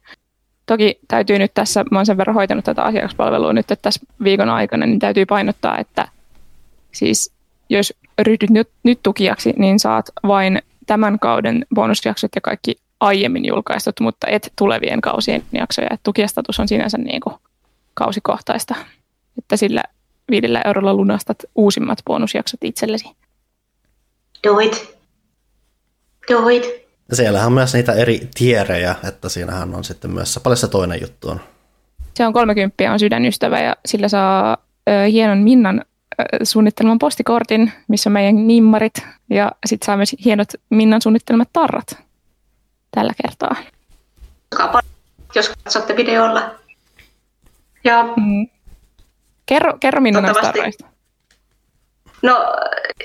Toki 0.65 0.99
täytyy 1.07 1.39
nyt 1.39 1.53
tässä, 1.53 1.85
mä 1.91 1.97
oon 1.97 2.05
sen 2.05 2.17
verran 2.17 2.33
hoitanut 2.33 2.65
tätä 2.65 2.83
asiakaspalvelua 2.83 3.53
nyt 3.53 3.71
että 3.71 3.81
tässä 3.81 4.01
viikon 4.23 4.49
aikana, 4.49 4.85
niin 4.85 4.99
täytyy 4.99 5.25
painottaa, 5.25 5.77
että 5.77 6.07
siis 6.91 7.33
jos 7.69 7.93
ryhdyt 8.21 8.49
nyt, 8.49 8.69
nyt 8.83 8.99
tukijaksi, 9.03 9.53
niin 9.57 9.79
saat 9.79 10.05
vain 10.27 10.61
tämän 10.87 11.19
kauden 11.19 11.65
bonusjaksot 11.75 12.31
ja 12.35 12.41
kaikki 12.41 12.75
aiemmin 12.99 13.45
julkaistut, 13.45 13.99
mutta 13.99 14.27
et 14.27 14.53
tulevien 14.55 15.01
kausien 15.01 15.43
jaksoja. 15.51 15.87
Et 15.91 15.99
tukijastatus 16.03 16.59
on 16.59 16.67
sinänsä 16.67 16.97
niin 16.97 17.21
kuin 17.21 17.35
kausikohtaista, 17.93 18.75
että 19.37 19.57
sillä 19.57 19.83
viidellä 20.31 20.61
eurolla 20.65 20.93
lunastat 20.93 21.37
uusimmat 21.55 21.99
bonusjaksot 22.05 22.63
itsellesi. 22.63 23.09
Do 24.47 24.59
it. 24.59 24.97
Do 26.31 26.47
it. 26.49 26.63
Ja 27.09 27.15
siellähän 27.15 27.47
on 27.47 27.53
myös 27.53 27.73
niitä 27.73 27.93
eri 27.93 28.29
tierejä, 28.35 28.95
että 29.07 29.29
siinähän 29.29 29.75
on 29.75 29.83
sitten 29.83 30.11
myös 30.11 30.33
se 30.33 30.39
paljon 30.39 30.57
se 30.57 30.67
toinen 30.67 31.01
juttu 31.01 31.29
on. 31.29 31.41
Se 32.17 32.25
on 32.25 32.33
30 32.33 32.91
on 32.91 32.99
sydänystävä 32.99 33.59
ja 33.61 33.75
sillä 33.85 34.07
saa 34.07 34.57
ö, 34.89 35.07
hienon 35.11 35.37
Minnan 35.37 35.85
ö, 36.19 36.23
suunnitteleman 36.45 36.99
postikortin, 36.99 37.71
missä 37.87 38.09
on 38.09 38.13
meidän 38.13 38.47
nimmarit 38.47 38.93
ja 39.29 39.51
sitten 39.65 39.85
saa 39.85 39.97
myös 39.97 40.15
hienot 40.25 40.47
Minnan 40.69 41.01
suunnittelemat 41.01 41.49
tarrat 41.53 41.97
tällä 42.91 43.13
kertaa. 43.21 43.55
Jos 45.35 45.49
katsotte 45.63 45.95
videolla. 45.95 46.55
Ja 47.83 48.03
Mm. 48.03 48.47
Kerro, 49.45 49.77
kerro 49.79 50.01
Minnan 50.01 50.23
näistä 50.23 50.41
tarroista. 50.41 50.85
no, 52.21 52.37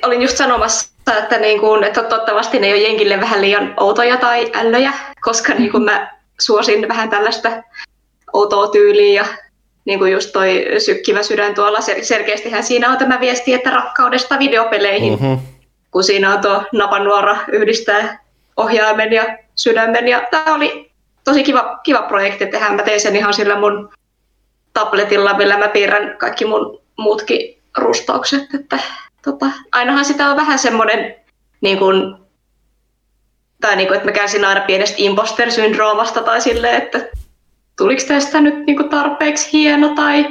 olin 0.03 0.23
just 0.23 0.37
sanomassa, 0.37 0.91
että, 1.13 1.39
niin 1.39 1.61
kuin, 1.61 1.85
että 1.85 2.03
toivottavasti 2.03 2.59
ne 2.59 2.67
ei 2.67 2.73
ole 2.73 2.83
jenkille 2.83 3.21
vähän 3.21 3.41
liian 3.41 3.75
outoja 3.77 4.17
tai 4.17 4.51
ällöjä, 4.55 4.93
koska 5.21 5.55
niin 5.55 5.71
kuin 5.71 5.83
mä 5.83 6.15
suosin 6.41 6.89
vähän 6.89 7.11
tällaista 7.11 7.51
outoa 8.33 8.69
tyyliä 8.69 9.23
ja 9.23 9.27
niin 9.85 9.99
kuin 9.99 10.13
just 10.13 10.33
toi 10.33 10.67
sykkivä 10.79 11.23
sydän 11.23 11.55
tuolla, 11.55 11.79
sel- 11.79 12.05
selkeästihän 12.05 12.63
siinä 12.63 12.91
on 12.91 12.99
tämä 12.99 13.21
viesti, 13.21 13.55
että 13.55 13.71
rakkaudesta 13.71 14.39
videopeleihin, 14.39 15.13
Mm-hmm. 15.13 15.39
kun 15.91 16.05
siinä 16.05 16.35
on 16.35 16.41
tuo 16.41 16.63
napanuora 16.73 17.37
yhdistää 17.53 18.25
ohjaimen 18.57 19.13
ja 19.13 19.39
sydämen. 19.55 20.09
Ja 20.09 20.23
tämä 20.31 20.55
oli 20.55 20.91
tosi 21.25 21.45
kiva, 21.45 21.81
kiva 21.83 22.03
projekti 22.03 22.47
tehdä. 22.47 22.71
Mä 22.71 22.83
tein 22.83 23.01
sen 23.01 23.17
ihan 23.17 23.35
sillä 23.35 23.59
mun 23.59 23.91
tabletilla, 24.73 25.35
millä 25.35 25.59
mä 25.59 25.69
piirrän 25.69 26.17
kaikki 26.19 26.45
mun 26.45 26.81
muutkin 26.99 27.59
rustaukset. 27.79 28.43
Että, 28.55 28.79
tota, 29.25 29.47
ainahan 29.73 30.05
sitä 30.05 30.31
on 30.31 30.37
vähän 30.37 30.59
semmoinen, 30.59 31.15
niin 31.61 31.79
kuin, 31.79 32.15
tai 33.61 33.77
niin 33.77 33.89
kuin, 33.89 33.97
että 33.97 34.09
mä 34.09 34.13
kärsin 34.13 34.45
aina 34.45 34.61
pienestä 34.61 34.97
imposter-syndroomasta 34.99 36.23
tai 36.23 36.41
silleen, 36.41 36.83
että 36.83 37.01
tuliko 37.79 38.03
tästä 38.09 38.41
nyt 38.41 38.67
niin 38.67 38.77
kuin 38.77 38.89
tarpeeksi 38.89 39.53
hieno 39.53 39.89
tai 39.89 40.27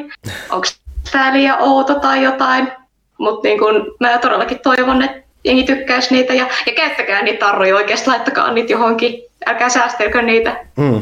onko 0.50 0.68
tämä 1.12 1.34
liian 1.34 1.58
outo 1.60 1.96
tai 1.96 2.24
jotain. 2.24 2.72
Mutta 3.18 3.48
niin 3.48 3.60
kun, 3.60 3.96
mä 4.00 4.18
todellakin 4.18 4.60
toivon, 4.60 5.02
että 5.02 5.24
jengi 5.44 5.64
tykkäisi 5.64 6.14
niitä 6.16 6.34
ja, 6.34 6.48
ja 6.66 6.74
käyttäkää 6.74 7.22
niitä 7.22 7.46
tarroja 7.46 7.76
oikeasti, 7.76 8.10
laittakaa 8.10 8.52
niitä 8.52 8.72
johonkin. 8.72 9.24
Älkää 9.46 9.70
säästelkö 9.70 10.22
niitä, 10.22 10.66
Mm. 10.78 11.02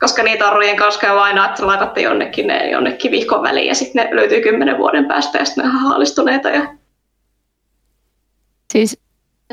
koska 0.00 0.22
niitä 0.22 0.44
tarrojen 0.44 0.76
kanssa 0.76 1.00
käy 1.00 1.18
aina, 1.18 1.44
että 1.44 1.66
laitatte 1.66 2.00
jonnekin, 2.00 2.46
ne, 2.46 2.70
jonnekin 2.70 3.10
vihkon 3.10 3.42
väliin 3.42 3.66
ja 3.66 3.74
sitten 3.74 4.04
ne 4.04 4.16
löytyy 4.16 4.40
kymmenen 4.40 4.78
vuoden 4.78 5.04
päästä 5.04 5.38
ja 5.38 5.44
sitten 5.44 5.64
ne 5.64 5.70
on 5.70 5.76
haalistuneita. 5.76 6.48
Ja... 6.48 6.66
Siis 8.74 9.00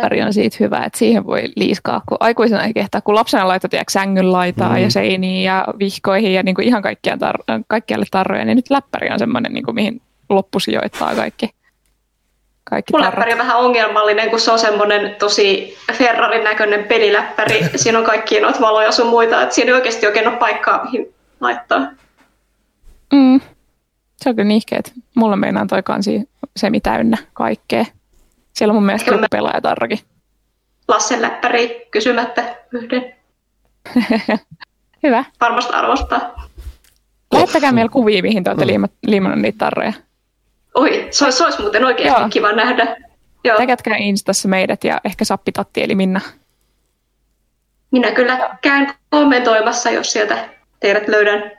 Ari 0.01 0.21
on 0.21 0.33
siitä 0.33 0.57
hyvä, 0.59 0.83
että 0.85 0.99
siihen 0.99 1.25
voi 1.25 1.43
liiskaa, 1.55 2.01
kun 2.09 2.17
aikuisena 2.19 2.63
ei 2.63 2.73
kehtaa, 2.73 3.01
kun 3.01 3.15
lapsena 3.15 3.47
laitat 3.47 3.71
sängyn 3.91 4.31
laitaa 4.31 4.69
Mm. 4.75 4.77
ja 4.83 4.89
seiniin 4.91 5.43
ja 5.43 5.65
vihkoihin 5.79 6.33
ja 6.33 6.43
niin 6.43 6.55
kuin 6.55 6.67
ihan 6.67 6.81
kaikkiaan 6.81 7.19
tar- 7.21 7.63
kaikkialle 7.67 8.05
tarroja, 8.11 8.45
niin 8.45 8.55
nyt 8.55 8.69
läppäri 8.69 9.09
on 9.11 9.19
semmoinen, 9.19 9.53
niin 9.53 9.65
kuin, 9.65 9.75
mihin 9.75 10.01
loppusijoittaa 10.29 11.15
kaikki, 11.15 11.49
kaikki 12.63 12.93
Mun 12.93 13.01
läppäri 13.01 13.31
on 13.31 13.37
vähän 13.37 13.57
ongelmallinen, 13.57 14.29
kun 14.29 14.39
se 14.39 14.51
on 14.51 14.59
semmoinen 14.59 15.15
tosi 15.19 15.77
Ferrarin 15.93 16.43
näköinen 16.43 16.83
peliläppäri. 16.83 17.59
Siinä 17.75 17.99
on 17.99 18.05
kaikki 18.05 18.39
noita 18.39 18.61
valoja 18.61 18.91
sun 18.91 19.07
muita, 19.07 19.41
että 19.41 19.55
siinä 19.55 19.69
ei 19.69 19.75
oikeasti 19.75 20.07
oikein 20.07 20.27
ole 20.27 20.37
paikkaa, 20.37 20.83
mihin 20.83 21.13
laittaa. 21.41 21.79
Mm. 23.13 23.41
Se 24.17 24.29
on 24.29 24.35
kyllä 24.35 24.47
nihkeet. 24.47 24.93
Mulla 25.15 25.35
meinaa 25.35 25.65
toi 25.65 25.83
kansi 25.83 26.29
semi 26.55 26.81
täynnä 26.81 27.17
kaikkea. 27.33 27.85
Siellä 28.53 28.71
on 28.71 28.75
mun 28.75 28.85
mielestä 28.85 29.05
Kyllä 29.05 29.17
joku 29.17 29.27
pelaajatarrakin. 29.31 29.99
Lassen 30.87 31.21
läppäri 31.21 31.87
kysymättä 31.91 32.55
yhden. 32.71 33.15
Hyvä. 35.03 35.25
Varmasti 35.41 35.73
arvostaa. 35.73 36.49
Lähettäkää 37.33 37.71
meillä 37.71 37.89
kuvia, 37.89 38.21
mihin 38.21 38.43
te 38.43 38.49
olette 38.49 38.65
Mm. 38.65 38.69
liima- 38.71 38.87
liimannut 39.07 39.39
niitä 39.41 39.57
tarroja. 39.57 39.93
Oi, 40.75 41.07
se 41.11 41.23
olisi, 41.25 41.37
se 41.37 41.43
olisi 41.43 41.61
muuten 41.61 41.85
oikeasti 41.85 42.21
Joo. 42.21 42.29
kiva 42.29 42.51
nähdä. 42.51 42.95
Joo. 43.43 43.57
Täkätkää 43.57 43.97
Instassa 43.97 44.47
meidät 44.47 44.83
ja 44.83 45.01
ehkä 45.03 45.25
Sappitatti 45.25 45.83
eli 45.83 45.95
Minna. 45.95 46.21
Minä 47.91 48.11
kyllä 48.11 48.57
käyn 48.61 48.93
kommentoimassa, 49.09 49.89
jos 49.89 50.11
sieltä 50.11 50.49
teidät 50.79 51.07
löydän. 51.07 51.51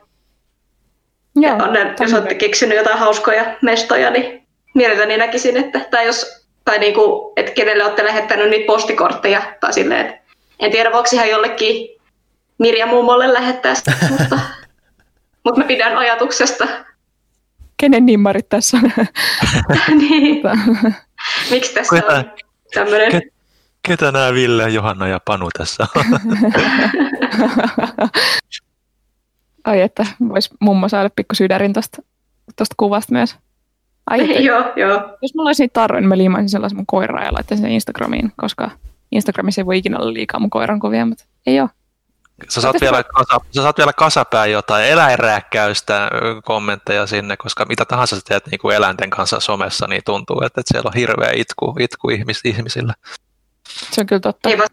Joo, 1.37 1.57
Ja 1.59 1.65
on, 1.65 1.73
ne- 1.73 1.95
jos 2.01 2.13
olette 2.15 2.35
keksinyt 2.35 2.77
jotain 2.79 2.99
hauskoja 2.99 3.57
mestoja, 3.63 4.11
niin 4.11 4.47
mielelläni 4.75 5.17
näkisin, 5.17 5.57
että, 5.57 5.81
tai 5.91 6.07
jos, 6.07 6.42
tai 6.65 6.79
niinku, 6.79 7.33
että 7.37 7.53
kenelle 7.53 7.85
olette 7.85 8.05
lähettänyt 8.05 8.51
niitä 8.51 8.67
postikortteja, 8.67 9.43
tai 9.61 9.73
silleen, 9.73 10.07
että 10.07 10.23
en 10.61 10.71
tiedä, 10.71 10.93
voiko 10.93 11.09
ihan 11.13 11.29
jollekin 11.29 12.01
Mirja 12.59 12.87
mummolle 12.87 13.33
lähettää 13.33 13.75
sitä, 13.75 13.93
mutta, 14.19 14.39
mutta 15.45 15.61
mä 15.61 15.67
pidän 15.67 15.97
ajatuksesta. 15.97 16.69
Kenen 17.77 18.07
nimmarit 18.07 18.49
tässä 18.49 18.77
on? 18.77 18.93
niin, 19.99 20.43
miksi 21.51 21.75
tässä 21.75 21.97
Ketä, 21.97 22.13
on 22.13 22.25
tämmöinen... 22.75 23.13
Ke- 23.13 23.33
ketä 23.89 24.13
nämä 24.13 24.33
Ville, 24.35 24.69
Johanna 24.69 25.09
ja 25.09 25.21
Panu 25.25 25.49
tässä 25.59 25.87
on? 25.97 26.05
Ai 29.65 29.81
että, 29.81 30.07
vois 30.29 30.51
mummo 30.61 30.89
saada 30.89 31.11
pikku 31.17 31.35
sydärin 31.35 31.73
tosta, 31.73 32.03
tosta 32.57 32.75
kuvasta 32.77 33.13
myös. 33.13 33.37
Ai 34.13 34.21
että, 34.21 34.43
joo, 34.51 34.73
joo. 34.77 35.19
jos 35.23 35.35
mulla 35.35 35.49
olisi 35.49 35.63
niitä 35.63 35.73
tarroja, 35.73 36.01
niin 36.01 36.09
mä 36.09 36.19
liimaisin 36.19 36.49
sellaisen 36.49 36.77
mun 36.77 36.87
koiraa 36.87 37.25
ja 37.25 37.33
laittaisin 37.33 37.65
sen 37.65 37.73
Instagramiin, 37.73 38.33
koska 38.37 38.71
Instagramissa 39.13 39.61
ei 39.61 39.67
voi 39.67 39.79
ikinä 39.79 39.99
olla 39.99 40.13
liikaa 40.13 40.41
mun 40.41 40.51
koiran 40.51 40.81
kuvia, 40.81 41.07
mutta 41.07 41.25
ei 41.47 41.61
oo. 41.61 41.69
Sä 42.49 42.61
saat, 42.61 42.77
vielä 42.81 43.03
kasa, 43.05 43.41
sä 43.51 43.63
saat 43.63 43.79
vielä 43.79 43.93
kasapään 43.93 44.51
jotain 44.51 44.87
eläinrääkkäystä 44.87 46.11
kommentteja 46.45 47.07
sinne, 47.07 47.37
koska 47.37 47.65
mitä 47.65 47.85
tahansa 47.85 48.17
sä 48.17 48.23
teet 48.29 48.47
niin 48.47 48.59
kuin 48.59 48.77
eläinten 48.77 49.11
kanssa 49.11 49.41
somessa, 49.41 49.87
niin 49.87 50.03
tuntuu, 50.05 50.37
että, 50.47 50.61
että 50.61 50.75
siellä 50.75 50.89
on 50.89 50.95
hirveä 50.95 51.31
itku, 51.35 51.77
itku 51.81 52.11
ihmis, 52.11 52.41
ihmisillä. 52.45 52.95
Se 53.91 54.01
on 54.01 54.07
kyllä 54.07 54.21
totta. 54.21 54.49
Ei 54.49 54.59
voi, 54.59 54.67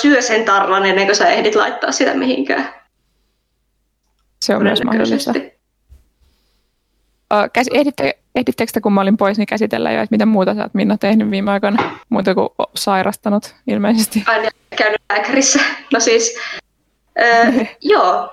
syö 0.00 0.22
sen 0.22 0.44
tarran 0.44 0.86
ennen 0.86 1.06
kuin 1.06 1.16
sä 1.16 1.28
ehdit 1.28 1.54
laittaa 1.54 1.92
sitä 1.92 2.14
mihinkään. 2.14 2.74
Se 4.44 4.56
on 4.56 4.62
myös 4.62 4.84
mahdollista. 4.84 5.32
Käs, 7.52 7.66
ehditte, 7.72 8.18
ehdittekö 8.34 8.72
te, 8.72 8.80
kun 8.80 8.92
mä 8.92 9.00
olin 9.00 9.16
pois, 9.16 9.38
niin 9.38 9.46
käsitellä 9.46 9.92
jo, 9.92 10.02
että 10.02 10.14
mitä 10.14 10.26
muuta 10.26 10.54
sä 10.54 10.62
oot 10.62 10.74
Minna 10.74 10.98
tehnyt 10.98 11.30
viime 11.30 11.50
aikoina, 11.50 11.98
muuta 12.08 12.34
kuin 12.34 12.48
sairastanut 12.74 13.54
ilmeisesti? 13.66 14.24
Aina 14.26 14.48
käynyt 14.76 15.00
lääkärissä. 15.12 15.60
No 15.92 16.00
siis, 16.00 16.38
äh, 17.22 17.54
joo. 17.80 18.32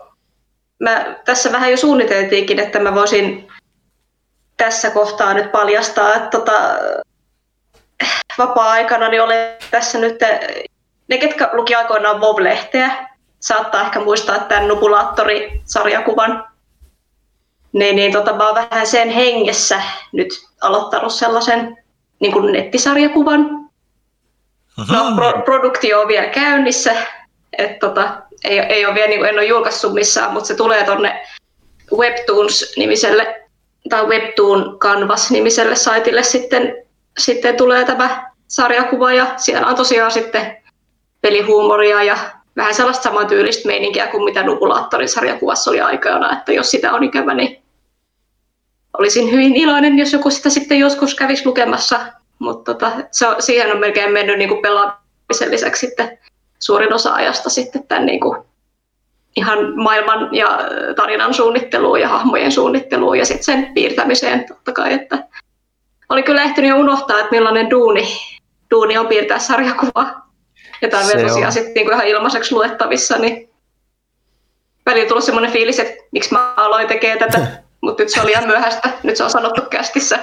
Mä 0.79 1.15
tässä 1.25 1.51
vähän 1.51 1.71
jo 1.71 1.77
suunniteltiinkin, 1.77 2.59
että 2.59 2.79
mä 2.79 2.95
voisin 2.95 3.47
tässä 4.57 4.89
kohtaa 4.89 5.33
nyt 5.33 5.51
paljastaa, 5.51 6.15
että 6.15 6.29
tota, 6.29 6.53
vapaa-aikana 8.37 9.09
niin 9.09 9.21
olen 9.21 9.55
tässä 9.71 9.99
nyt, 9.99 10.19
ne 11.07 11.17
ketkä 11.17 11.49
luki 11.53 11.75
aikoinaan 11.75 12.19
Bob-lehteä, 12.19 13.09
saattaa 13.39 13.81
ehkä 13.81 13.99
muistaa 13.99 14.39
tämän 14.39 14.67
Nubulaattori-sarjakuvan. 14.67 16.52
Niin, 17.73 17.95
niin 17.95 18.11
tota, 18.11 18.33
mä 18.33 18.45
oon 18.47 18.55
vähän 18.55 18.87
sen 18.87 19.09
hengessä 19.09 19.81
nyt 20.11 20.29
aloittanut 20.61 21.13
sellaisen 21.13 21.77
niin 22.19 22.31
kuin 22.31 22.53
nettisarjakuvan. 22.53 23.69
No, 24.91 25.15
pro, 25.15 25.41
produktio 25.45 26.01
on 26.01 26.07
vielä 26.07 26.27
käynnissä, 26.27 26.95
et 27.57 27.79
tota, 27.79 28.21
ei, 28.43 28.59
ei 28.59 28.85
ole 28.85 28.95
vielä, 28.95 29.07
niin 29.07 29.19
kuin, 29.19 29.29
en 29.29 29.35
ole 29.35 29.45
julkaissut 29.45 29.93
missään, 29.93 30.31
mutta 30.31 30.47
se 30.47 30.55
tulee 30.55 30.83
tonne 30.83 31.27
Webtoons-nimiselle 31.97 33.43
tai 33.89 34.05
Webtoon 34.05 34.79
Canvas-nimiselle 34.79 35.75
saitille 35.75 36.23
sitten, 36.23 36.77
sitten 37.17 37.57
tulee 37.57 37.85
tämä 37.85 38.31
sarjakuva 38.47 39.13
ja 39.13 39.33
siellä 39.37 39.67
on 39.67 39.75
tosiaan 39.75 40.11
sitten 40.11 40.57
pelihuumoria 41.21 42.03
ja 42.03 42.17
vähän 42.55 42.73
sellaista 42.73 43.03
samantyylistä 43.03 43.67
meininkiä 43.67 44.07
kuin 44.07 44.23
mitä 44.23 44.43
Nubulaattorin 44.43 45.09
sarjakuvassa 45.09 45.71
oli 45.71 45.81
aikana, 45.81 46.37
että 46.37 46.51
jos 46.51 46.71
sitä 46.71 46.93
on 46.93 47.03
ikävä, 47.03 47.33
niin 47.33 47.62
olisin 48.97 49.31
hyvin 49.31 49.55
iloinen, 49.55 49.99
jos 49.99 50.13
joku 50.13 50.29
sitä 50.29 50.49
sitten 50.49 50.79
joskus 50.79 51.15
kävisi 51.15 51.45
lukemassa, 51.45 51.99
mutta 52.39 52.73
tota, 52.73 52.91
se 53.11 53.27
on, 53.27 53.41
siihen 53.41 53.71
on 53.71 53.79
melkein 53.79 54.11
mennyt 54.11 54.37
niin 54.37 54.49
kuin 54.49 54.61
pelaamisen 54.61 55.51
lisäksi 55.51 55.87
sitten 55.87 56.19
suurin 56.59 56.93
osa 56.93 57.13
ajasta 57.13 57.49
sitten 57.49 57.87
tämän 57.87 58.05
niin 58.05 58.19
kuin 58.19 58.37
ihan 59.35 59.57
maailman 59.75 60.35
ja 60.35 60.59
tarinan 60.95 61.33
suunnitteluun 61.33 62.01
ja 62.01 62.07
hahmojen 62.07 62.51
suunnitteluun 62.51 63.17
ja 63.17 63.25
sitten 63.25 63.43
sen 63.43 63.73
piirtämiseen 63.73 64.45
totta 64.47 64.71
kai, 64.71 64.93
että 64.93 65.23
oli 66.09 66.23
kyllä 66.23 66.43
ehtinyt 66.43 66.69
jo 66.69 66.77
unohtaa, 66.77 67.19
että 67.19 67.31
millainen 67.31 67.69
duuni, 67.69 68.07
duuni 68.71 68.97
on 68.97 69.07
piirtää 69.07 69.39
sarjakuvaa. 69.39 70.29
Ja 70.81 70.89
tämä 70.89 71.03
on 71.03 71.27
tosiaan 71.27 71.51
sitten 71.51 71.73
niin 71.73 71.93
ihan 71.93 72.07
ilmaiseksi 72.07 72.55
luettavissa, 72.55 73.17
niin 73.17 73.49
välillä 74.85 75.07
tullut 75.07 75.23
semmoinen 75.23 75.51
fiilis, 75.51 75.79
että 75.79 76.03
miksi 76.11 76.33
mä 76.33 76.53
aloin 76.57 76.87
tekemään 76.87 77.19
tätä, 77.19 77.47
mutta 77.83 78.03
nyt 78.03 78.09
se 78.09 78.21
oli 78.21 78.31
ihan 78.31 78.47
myöhäistä, 78.47 78.89
nyt 79.03 79.17
se 79.17 79.23
on 79.23 79.29
sanottu 79.29 79.61
kästissä. 79.61 80.19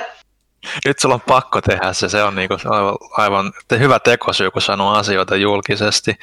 Nyt 0.87 0.99
sulla 0.99 1.15
on 1.15 1.21
pakko 1.21 1.61
tehdä 1.61 1.93
se, 1.93 2.09
se 2.09 2.23
on 2.23 2.35
niinku 2.35 2.57
aivan, 2.65 2.97
aivan 3.17 3.53
hyvä 3.79 3.99
tekosyy, 3.99 4.51
kun 4.51 4.63
sanoo 4.63 4.95
asioita 4.95 5.37
julkisesti. 5.37 6.19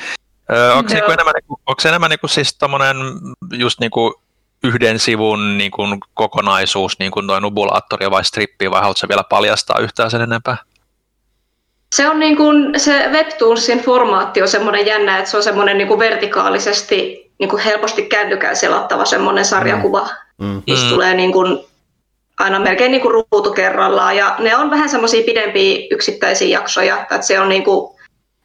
Öö, 0.52 0.74
onko, 0.74 0.90
se 0.90 0.96
niinku 0.96 1.12
enemmän, 1.12 1.34
niinku, 1.34 1.60
onko 1.66 1.82
se 1.82 1.90
enemmän 1.90 2.10
niinku 2.10 2.28
siis 2.28 2.58
tommonen 2.58 2.98
just 3.54 3.80
niinku 3.80 4.22
yhden 4.64 5.00
sivun 5.00 5.58
niinku 5.58 5.84
kokonaisuus, 6.14 7.00
niin 7.00 7.12
kuin 7.12 7.28
noin 7.28 7.42
nubulaattori 7.42 8.12
vai 8.12 8.24
strippi, 8.24 8.72
vai 8.72 8.82
haluatko 8.82 9.08
vielä 9.10 9.24
paljastaa 9.24 9.80
yhtään 9.80 10.12
sen 10.12 10.22
enempää? 10.22 10.58
Se 11.96 12.10
on 12.10 12.20
niin 12.20 12.38
kuin, 12.38 12.80
se 12.80 13.10
Webtoonsin 13.12 13.80
formaatti 13.80 14.42
on 14.42 14.48
semmoinen 14.48 14.86
jännä, 14.86 15.18
että 15.18 15.32
se 15.32 15.38
on 15.38 15.44
semmoinen 15.44 15.78
niin 15.78 15.88
kuin 15.88 16.00
vertikaalisesti 16.00 17.28
niin 17.40 17.50
kuin 17.50 17.64
helposti 17.64 18.06
kännykään 18.06 18.56
selattava 18.56 19.06
semmoinen 19.06 19.46
sarjakuva. 19.46 20.02
Mm. 20.02 20.27
Mm. 20.38 20.62
Niistä 20.68 20.90
tulee 20.90 21.14
niin 21.14 21.32
kuin, 21.32 21.60
aina 22.40 22.60
melkein 22.60 22.92
niin 22.92 23.02
kuin 23.02 23.12
ruutu 23.32 23.52
kerrallaan 23.52 24.18
ja 24.18 24.36
ne 24.40 24.56
on 24.56 24.70
vähän 24.70 24.90
semmoisia 24.90 25.24
pidempiä 25.26 25.88
yksittäisiä 25.92 26.48
jaksoja, 26.48 27.02
että 27.02 27.22
se 27.22 27.40
on 27.40 27.50
niin 27.50 27.64
kuin, 27.64 27.98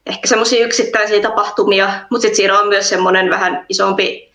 ehkä 0.07 0.29
semmoisia 0.29 0.65
yksittäisiä 0.65 1.23
tapahtumia, 1.23 1.91
mutta 2.11 2.23
sitten 2.23 2.37
siinä 2.37 2.61
on 2.61 2.69
myös 2.69 2.89
semmoinen 2.89 3.31
vähän 3.31 3.67
isompi 3.69 4.33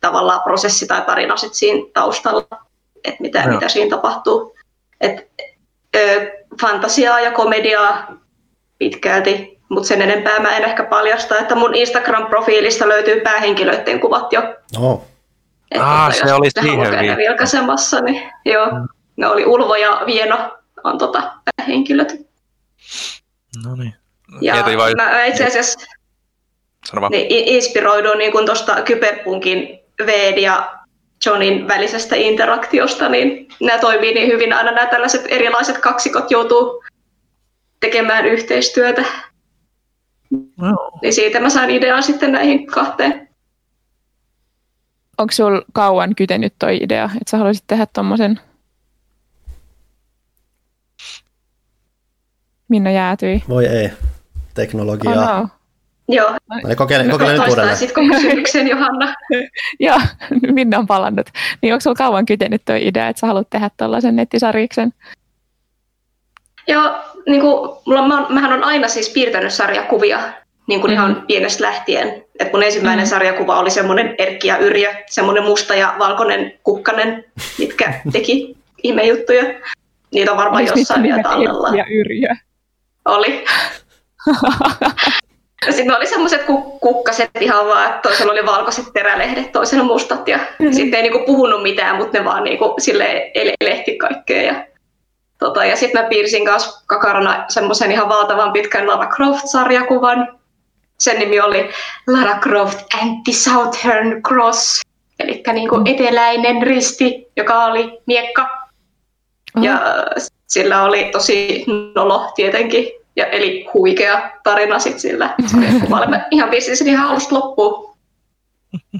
tavallaan 0.00 0.40
prosessi 0.40 0.86
tai 0.86 1.02
tarina 1.02 1.36
sit 1.36 1.54
siinä 1.54 1.90
taustalla, 1.92 2.46
että 3.04 3.20
mitä, 3.20 3.46
no. 3.46 3.54
mitä 3.54 3.68
siinä 3.68 3.90
tapahtuu. 3.90 4.56
Et, 5.00 5.30
ö, 5.96 6.30
fantasiaa 6.60 7.20
ja 7.20 7.30
komediaa 7.30 8.18
pitkälti, 8.78 9.58
mutta 9.68 9.88
sen 9.88 10.02
enempää 10.02 10.40
mä 10.40 10.56
en 10.56 10.64
ehkä 10.64 10.84
paljasta, 10.84 11.38
että 11.38 11.54
mun 11.54 11.74
Instagram-profiilista 11.74 12.88
löytyy 12.88 13.20
päähenkilöiden 13.20 14.00
kuvat 14.00 14.32
jo. 14.32 14.42
Oh. 14.78 15.02
Että 15.70 16.04
ah, 16.04 16.14
se 16.14 16.34
oli 16.34 16.50
siihen 16.50 17.16
vilkaisemassa, 17.16 18.00
niin 18.00 18.32
joo, 18.44 18.66
mm. 18.66 18.88
ne 19.16 19.26
oli 19.26 19.46
Ulvo 19.46 19.74
ja 19.74 20.02
Vieno 20.06 20.58
on 20.84 20.98
tota 20.98 21.32
päähenkilöt. 21.44 22.28
No 23.64 23.76
niin. 23.76 23.94
Ja 24.40 24.54
vai... 24.78 24.94
mä 24.94 25.24
itse 25.24 25.46
asiassa 25.46 25.80
niin, 27.10 27.26
inspiroidun 27.30 28.18
niin 28.18 28.32
tuosta 28.46 28.82
Kyberpunkin 28.82 29.78
Veed 30.06 30.38
ja 30.38 30.78
Johnin 31.26 31.68
välisestä 31.68 32.16
interaktiosta, 32.16 33.08
niin 33.08 33.48
nämä 33.60 33.78
toimii 33.78 34.14
niin 34.14 34.28
hyvin. 34.28 34.52
Aina 34.52 34.70
nämä 34.70 34.86
tällaiset 34.86 35.24
erilaiset 35.28 35.78
kaksikot 35.78 36.30
joutuu 36.30 36.84
tekemään 37.80 38.26
yhteistyötä. 38.26 39.04
No. 40.56 40.90
Niin 41.02 41.12
siitä 41.12 41.40
mä 41.40 41.50
sain 41.50 41.70
ideaa 41.70 42.02
sitten 42.02 42.32
näihin 42.32 42.66
kahteen. 42.66 43.27
Onko 45.18 45.32
sinulla 45.32 45.62
kauan 45.72 46.14
kytenyt 46.14 46.54
toi 46.58 46.76
idea, 46.76 47.04
että 47.04 47.30
sä 47.30 47.36
haluaisit 47.36 47.64
tehdä 47.66 47.86
tuommoisen? 47.92 48.40
Minna 52.68 52.90
jäätyi. 52.90 53.42
Voi 53.48 53.66
ei. 53.66 53.90
Teknologiaa. 54.54 55.40
Oh 55.40 55.42
no. 55.42 55.48
Joo. 56.08 56.36
Eli 56.64 56.76
kokeile, 56.76 57.10
kokeile 57.10 57.32
nyt 57.32 57.48
uudelleen. 57.48 57.76
sitten 57.76 58.10
kysymyksen, 58.10 58.68
Johanna. 58.68 59.14
Joo, 59.80 60.00
Minna 60.52 60.78
on 60.78 60.86
palannut. 60.86 61.26
Niin 61.62 61.72
onko 61.72 61.80
sinulla 61.80 61.98
kauan 61.98 62.26
kytenyt 62.26 62.62
tuo 62.64 62.74
idea, 62.78 63.08
että 63.08 63.20
sä 63.20 63.26
haluat 63.26 63.50
tehdä 63.50 63.70
tällaisen 63.76 64.16
nettisarjiksen? 64.16 64.92
Joo, 66.68 66.98
niin 67.28 67.40
kuin, 67.40 67.76
mulla, 67.86 68.08
mä, 68.08 68.26
mähän 68.28 68.52
on 68.52 68.64
aina 68.64 68.88
siis 68.88 69.08
piirtänyt 69.08 69.52
sarjakuvia 69.52 70.20
niin 70.68 70.80
kuin 70.80 70.90
mm-hmm. 70.90 71.10
ihan 71.10 71.24
pienestä 71.26 71.64
lähtien. 71.64 72.24
Et 72.40 72.52
mun 72.52 72.62
ensimmäinen 72.62 73.04
mm-hmm. 73.04 73.10
sarjakuva 73.10 73.60
oli 73.60 73.70
semmoinen 73.70 74.14
Erkki 74.18 74.48
ja 74.48 74.58
Yrjö, 74.58 74.94
semmoinen 75.06 75.44
musta 75.44 75.74
ja 75.74 75.94
valkoinen 75.98 76.52
kukkanen, 76.62 77.24
mitkä 77.58 77.94
teki 78.12 78.56
ihmejuttuja. 78.82 79.44
Niitä 80.14 80.30
on 80.30 80.36
varmaan 80.36 80.62
Olis 80.62 80.76
jossain 80.76 81.02
vielä 81.02 81.22
tallella. 81.22 81.68
ja 81.76 81.84
Yrjö. 81.90 82.28
Oli. 83.04 83.44
Sitten 85.70 85.96
oli 85.96 86.06
semmoiset 86.06 86.44
kukkaset 86.80 87.30
ihan 87.40 87.66
vaan, 87.66 87.86
että 87.86 88.00
toisella 88.02 88.32
oli 88.32 88.46
valkoiset 88.46 88.84
terälehdet, 88.94 89.52
toisella 89.52 89.84
mustat. 89.84 90.28
Ja 90.28 90.36
mm-hmm. 90.36 90.72
sitten 90.72 90.94
ei 90.94 91.02
niinku 91.02 91.26
puhunut 91.26 91.62
mitään, 91.62 91.96
mutta 91.96 92.18
ne 92.18 92.24
vaan 92.24 92.44
niinku 92.44 92.74
sille 92.78 93.30
elehti 93.34 93.98
kaikkea. 93.98 94.42
Ja, 94.42 94.66
tota, 95.38 95.64
ja 95.64 95.76
sitten 95.76 96.02
mä 96.02 96.08
piirsin 96.08 96.44
kanssa 96.44 96.82
kakarana 96.86 97.44
semmoisen 97.48 97.92
ihan 97.92 98.08
valtavan 98.08 98.52
pitkän 98.52 98.86
Lara 98.86 99.10
Croft-sarjakuvan. 99.10 100.37
Sen 100.98 101.18
nimi 101.18 101.40
oli 101.40 101.70
Lara 102.06 102.38
Croft 102.38 102.78
Anti-Southern 102.94 104.22
Cross, 104.22 104.80
eli 105.18 105.42
niinku 105.52 105.76
mm. 105.76 105.86
eteläinen 105.86 106.62
risti, 106.62 107.26
joka 107.36 107.64
oli 107.64 107.98
miekka. 108.06 108.42
Mm-hmm. 108.42 109.62
Ja 109.62 109.80
sillä 110.46 110.82
oli 110.82 111.08
tosi 111.12 111.64
nolo 111.94 112.32
tietenkin 112.34 112.88
ja, 113.18 113.26
eli 113.26 113.66
huikea 113.74 114.30
tarina 114.44 114.78
sitten 114.78 115.00
sillä 115.00 115.34
sarjakuvalla. 115.46 116.06
Mä 116.16 116.26
ihan 116.30 116.50
pistin 116.50 116.76
sen 116.76 116.88
ihan 116.88 117.08
alusta 117.08 117.34
loppuun. 117.34 117.96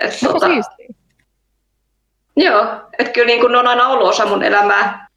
Et, 0.00 0.20
tota, 0.20 0.46
joo, 2.36 2.66
että 2.98 3.12
kyllä 3.12 3.26
niin 3.26 3.40
kun 3.40 3.52
ne 3.52 3.58
on 3.58 3.66
aina 3.66 3.88
ollut 3.88 4.08
osa 4.08 4.26
mun 4.26 4.42
elämää. 4.42 5.08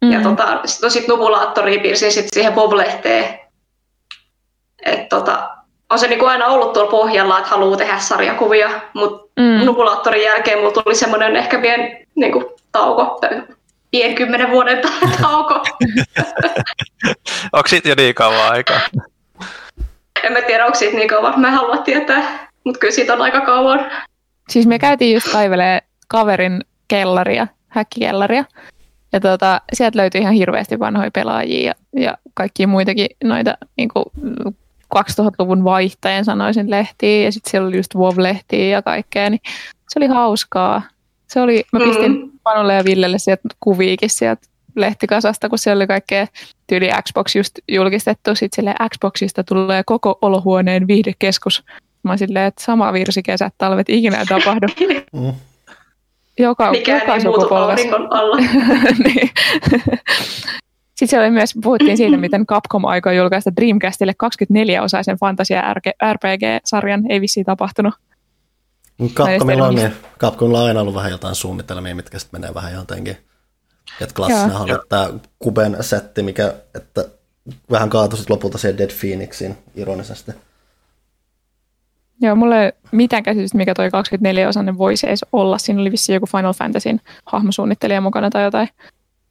Mm-hmm. 0.00 0.12
Ja 0.12 0.22
tota, 0.22 0.60
sitten 0.64 0.90
sit 0.90 1.08
nubulaattoria 1.08 1.80
piirsin 1.80 2.12
sit 2.12 2.26
siihen 2.32 2.52
boblehteen. 2.52 3.38
Et 4.84 5.08
tota, 5.08 5.55
on 5.90 5.98
se 5.98 6.08
niin 6.08 6.28
aina 6.28 6.46
ollut 6.46 6.72
tuolla 6.72 6.90
pohjalla, 6.90 7.38
että 7.38 7.50
haluaa 7.50 7.76
tehdä 7.76 7.98
sarjakuvia, 7.98 8.70
mutta 8.94 9.28
mm. 9.36 9.64
nubulaattorin 9.64 10.24
jälkeen 10.24 10.58
mulla 10.58 10.72
tuli 10.72 10.94
semmoinen 10.94 11.36
ehkä 11.36 11.58
pien 11.58 12.06
niin 12.14 12.32
kuin, 12.32 12.44
tauko, 12.72 13.20
pien 13.90 14.14
kymmenen 14.14 14.50
vuoden 14.50 14.82
tauko. 15.22 15.54
onko 17.52 17.68
siitä 17.68 17.88
jo 17.88 17.94
niin 17.96 18.14
kauan 18.14 18.52
aikaa? 18.52 18.80
En 20.22 20.32
mä 20.32 20.40
tiedä, 20.40 20.66
onko 20.66 20.78
siitä 20.78 20.96
niin 20.96 21.08
kauan. 21.08 21.40
Mä 21.40 21.50
haluan 21.50 21.82
tietää, 21.82 22.48
mutta 22.64 22.78
kyllä 22.78 22.94
siitä 22.94 23.12
on 23.12 23.22
aika 23.22 23.40
kauan. 23.40 23.90
Siis 24.48 24.66
me 24.66 24.78
käytiin 24.78 25.14
just 25.14 25.32
kaivelee 25.32 25.80
kaverin 26.08 26.60
kellaria, 26.88 27.46
häkkikellaria. 27.68 28.44
Ja 29.12 29.20
tota, 29.20 29.60
sieltä 29.72 29.98
löytyi 29.98 30.20
ihan 30.20 30.34
hirveästi 30.34 30.78
vanhoja 30.78 31.10
pelaajia 31.10 31.66
ja, 31.66 32.00
ja 32.02 32.18
kaikkia 32.34 32.68
muitakin 32.68 33.06
noita 33.24 33.58
niin 33.76 33.88
2000-luvun 34.96 35.64
vaihtajien 35.64 36.24
sanoisin 36.24 36.70
lehtiä 36.70 37.24
ja 37.24 37.32
sitten 37.32 37.50
siellä 37.50 37.68
oli 37.68 37.76
just 37.76 37.94
WoW-lehtiä 37.94 38.68
ja 38.68 38.82
kaikkea, 38.82 39.30
niin 39.30 39.40
se 39.88 39.98
oli 39.98 40.06
hauskaa. 40.06 40.82
Se 41.26 41.40
oli, 41.40 41.64
mä 41.72 41.80
pistin 41.80 42.12
mm. 42.12 42.30
Panulle 42.42 42.74
ja 42.74 42.84
Villelle 42.84 43.18
sieltä 43.18 43.48
kuviikin 43.60 44.10
sieltä 44.10 44.46
lehtikasasta, 44.76 45.48
kun 45.48 45.58
siellä 45.58 45.80
oli 45.80 45.86
kaikkea 45.86 46.26
tyyli 46.66 46.90
Xbox 47.02 47.36
just 47.36 47.58
julkistettu. 47.68 48.34
Sitten 48.34 48.56
sille 48.56 48.74
Xboxista 48.94 49.44
tulee 49.44 49.82
koko 49.86 50.18
olohuoneen 50.22 50.86
viihdekeskus. 50.86 51.64
Mä 52.02 52.16
silleen, 52.16 52.46
että 52.46 52.64
sama 52.64 52.92
virsi 52.92 53.22
kesät, 53.22 53.54
talvet, 53.58 53.88
ikinä 53.88 54.18
ei 54.18 54.26
tapahdu. 54.26 54.66
Mm. 55.12 55.32
Joka, 56.38 56.70
Mikään 56.70 57.00
joka 57.00 57.14
ei 57.14 57.24
muutu 57.24 57.54
alla. 57.54 57.74
niin. 59.04 59.30
Sitten 60.96 61.08
siellä 61.08 61.30
myös 61.30 61.54
puhuttiin 61.62 61.96
siitä, 61.96 62.16
miten 62.26 62.46
Capcom 62.46 62.84
aikoo 62.84 63.12
julkaista 63.12 63.56
Dreamcastille 63.56 64.14
24-osaisen 64.24 65.18
fantasia 65.20 65.74
RPG-sarjan. 66.12 67.10
Ei 67.10 67.20
vissiin 67.20 67.46
tapahtunut. 67.46 67.94
Capcomilla 69.14 69.66
on, 69.66 69.74
niin, 69.74 69.92
Capcomilla 70.18 70.60
on 70.60 70.66
aina 70.66 70.80
ollut 70.80 70.94
vähän 70.94 71.10
jotain 71.10 71.34
suunnitelmia, 71.34 71.94
mitkä 71.94 72.18
sitten 72.18 72.40
menee 72.40 72.54
vähän 72.54 72.72
jotenkin. 72.72 73.16
Et 74.00 74.12
klassina 74.12 74.58
on 74.58 74.68
tämä 74.88 75.10
Kuben 75.38 75.76
setti, 75.80 76.22
mikä, 76.22 76.54
että 76.74 77.04
vähän 77.70 77.90
kaatui 77.90 78.18
sitten 78.18 78.34
lopulta 78.34 78.58
siihen 78.58 78.78
Dead 78.78 78.90
Phoenixin 79.00 79.58
ironisesti. 79.74 80.32
Joo, 82.20 82.36
mulla 82.36 82.62
ei 82.62 82.72
mitään 82.92 83.22
käsitystä, 83.22 83.58
mikä 83.58 83.74
toi 83.74 83.88
24-osainen 83.88 84.78
voisi 84.78 85.06
edes 85.06 85.24
olla. 85.32 85.58
Siinä 85.58 85.80
oli 85.80 85.92
vissiin 85.92 86.14
joku 86.14 86.26
Final 86.26 86.52
Fantasyn 86.52 87.00
hahmosuunnittelija 87.26 88.00
mukana 88.00 88.30
tai 88.30 88.44
jotain. 88.44 88.68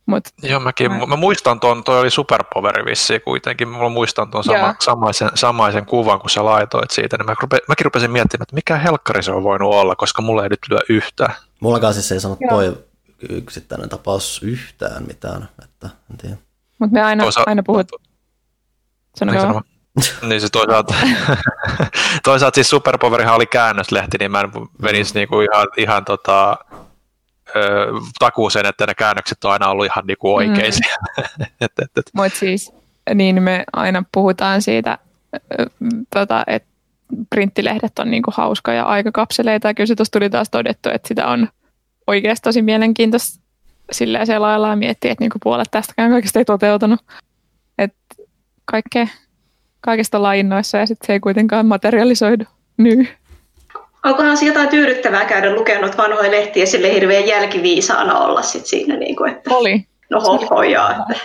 Mut, 0.06 0.24
Joo, 0.44 0.60
mäkin, 0.60 0.91
mä, 0.91 1.06
mä 1.06 1.15
muistan 1.15 1.60
tuon, 1.60 1.84
toi 1.84 2.00
oli 2.00 2.10
Superpoweri 2.10 2.86
vissiin 2.86 3.22
kuitenkin, 3.22 3.68
mä 3.70 3.89
muistan 3.89 4.32
tuon 4.32 4.44
sama, 4.44 4.76
samaisen, 4.80 5.30
samaisen 5.36 5.86
kuvan, 5.86 6.20
kun 6.20 6.30
sä 6.30 6.46
laitoit 6.46 6.91
siitä, 6.91 7.18
niin 7.18 7.26
mä 7.26 7.36
rupe, 7.41 7.58
mäkin 7.68 7.86
rupesin 7.86 8.12
miettimään, 8.12 8.44
että 8.44 8.56
mikä 8.56 8.78
helkkari 8.78 9.24
se 9.24 9.32
on 9.32 9.44
voinut 9.44 9.74
olla, 9.74 9.96
koska 9.96 10.22
mulla 10.22 10.44
ei 10.44 10.50
nyt 10.50 10.60
lyö 10.70 10.80
yhtään. 10.89 11.36
Mullakaan 11.60 11.94
siis 11.94 12.12
ei 12.12 12.20
sanonut 12.20 12.39
toi 12.50 12.78
yksittäinen 13.30 13.89
tapaus 13.89 14.41
yhtään 14.44 15.04
mitään, 15.08 15.50
että 15.63 15.89
en 16.12 16.18
tiedä. 16.18 16.36
Mutta 16.80 16.94
me 16.94 17.02
aina, 17.02 17.24
Toisa... 17.24 17.44
aina 17.46 17.63
puhut... 17.65 17.88
Sano 19.15 19.32
niin, 19.32 19.63
niin 20.30 20.41
se 20.41 20.50
toisaalta, 20.50 20.96
toisaalta 22.24 22.56
siis 22.56 22.70
Superpowerihan 22.70 23.36
oli 23.36 23.46
käännöslehti, 23.46 24.18
niin 24.18 24.32
mä 24.32 24.39
en 24.39 24.52
menisi 24.82 25.13
mm. 25.13 25.18
niinku 25.18 25.41
ihan, 25.41 25.68
ihan 25.78 26.06
tota, 26.06 26.58
ö, 27.55 27.88
takuuseen, 28.19 28.65
että 28.65 28.86
ne 28.86 28.93
käännökset 28.93 29.43
on 29.43 29.51
aina 29.51 29.69
ollut 29.69 29.86
ihan 29.86 30.03
niinku 30.08 30.36
oikeisia. 30.36 30.95
Mm. 31.17 31.23
et, 31.62 31.71
et, 31.79 31.97
et. 31.97 32.05
Mutta 32.13 32.39
siis 32.39 32.73
niin 33.15 33.43
me 33.43 33.63
aina 33.73 34.03
puhutaan 34.12 34.62
siitä, 34.62 34.97
tota, 36.13 36.43
että 36.47 36.69
printtilehdet 37.29 37.99
on 37.99 38.12
niinku 38.12 38.31
hauska 38.36 38.73
ja 38.73 38.84
aikakapseleita, 38.84 39.67
ja 39.67 39.73
kyllä 39.73 39.88
se 39.88 39.95
tuossa 39.95 40.12
tuli 40.12 40.29
taas 40.29 40.49
todettu, 40.49 40.89
että 40.89 41.08
sitä 41.08 41.27
on 41.27 41.49
oikeasti 42.08 42.43
tosi 42.43 42.62
mielenkiintoista 42.62 43.45
silleen 43.91 44.41
lailla 44.41 44.69
ja 44.69 44.75
miettiä, 44.75 45.12
että 45.12 45.23
niinku 45.23 45.39
puolet 45.43 45.67
tästäkään 45.71 46.12
kaikesta 46.12 46.39
ei 46.39 46.45
toteutunut. 46.45 46.99
Että 47.77 48.15
kaikkea, 48.65 49.08
kaikesta 49.81 50.21
lainnoissa 50.21 50.77
ja 50.77 50.86
sitten 50.86 51.08
se 51.08 51.13
ei 51.13 51.19
kuitenkaan 51.19 51.65
materialisoidu 51.65 52.43
nyt. 52.77 53.15
Onkohan 54.06 54.38
se 54.38 54.46
jotain 54.46 54.70
tyydyttävää 54.70 55.26
käydä 55.26 55.56
lukenut 55.56 55.98
vanhoja 55.98 56.32
lehtiä 56.32 56.65
sille 56.65 56.94
hirveän 56.94 57.28
jälkiviisaana 57.28 58.18
olla 58.18 58.41
sit 58.41 58.65
siinä, 58.65 58.96
niin 58.98 59.15
kuin, 59.15 59.32
että 59.32 59.56
Oli. 59.56 59.86
no 60.10 60.20
hohojaa, 60.22 60.91
että 60.91 61.22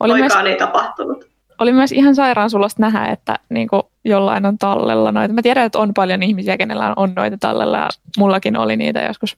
oli 0.00 0.14
myös, 0.14 0.32
ei 0.46 0.56
tapahtunut. 0.56 1.24
Oli 1.58 1.72
myös 1.72 1.92
ihan 1.92 2.14
sairaan 2.14 2.50
sulosta 2.50 2.82
nähdä, 2.82 3.06
että 3.06 3.38
niin 3.48 3.68
kuin 3.68 3.82
jollain 4.04 4.46
on 4.46 4.58
tallella 4.58 5.12
noita. 5.12 5.34
Mä 5.34 5.42
tiedän, 5.42 5.66
että 5.66 5.78
on 5.78 5.94
paljon 5.94 6.22
ihmisiä, 6.22 6.56
kenellä 6.56 6.94
on 6.96 7.12
noita 7.16 7.36
tallella 7.40 7.78
ja 7.78 7.88
mullakin 8.18 8.56
oli 8.56 8.76
niitä 8.76 9.00
joskus 9.00 9.36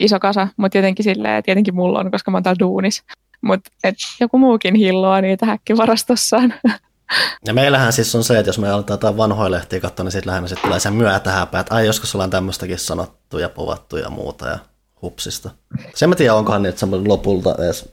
iso 0.00 0.20
kasa, 0.20 0.48
mutta 0.56 0.78
jotenkin 0.78 1.04
silleen, 1.04 1.34
että 1.34 1.46
tietenkin 1.46 1.74
mulla 1.74 1.98
on, 1.98 2.10
koska 2.10 2.30
mä 2.30 2.36
oon 2.36 2.42
täällä 2.42 2.58
duunis. 2.58 3.02
Mutta 3.40 3.70
joku 4.20 4.38
muukin 4.38 4.74
hilloa 4.74 5.20
niitä 5.20 5.46
häkkivarastossaan. 5.46 6.54
Ja 7.46 7.54
meillähän 7.54 7.92
siis 7.92 8.14
on 8.14 8.24
se, 8.24 8.38
että 8.38 8.48
jos 8.48 8.58
me 8.58 8.70
aletaan 8.70 8.94
jotain 8.94 9.16
vanhoja 9.16 9.50
lehtiä 9.50 9.80
katsoa, 9.80 10.04
niin 10.04 10.12
sitten 10.12 10.30
lähinnä 10.30 10.48
sit 10.48 10.62
tulee 10.62 10.80
se 10.80 10.90
myötähäpä, 10.90 11.60
että 11.60 11.74
ai 11.74 11.86
joskus 11.86 12.14
ollaan 12.14 12.30
tämmöistäkin 12.30 12.78
sanottu 12.78 13.38
ja 13.38 13.48
povattu 13.48 13.96
ja 13.96 14.10
muuta 14.10 14.48
ja 14.48 14.58
hupsista. 15.02 15.50
Se 15.94 16.06
mä 16.06 16.14
tiedän, 16.14 16.36
onkohan 16.36 16.62
niitä 16.62 16.86
lopulta 17.06 17.54
edes 17.58 17.88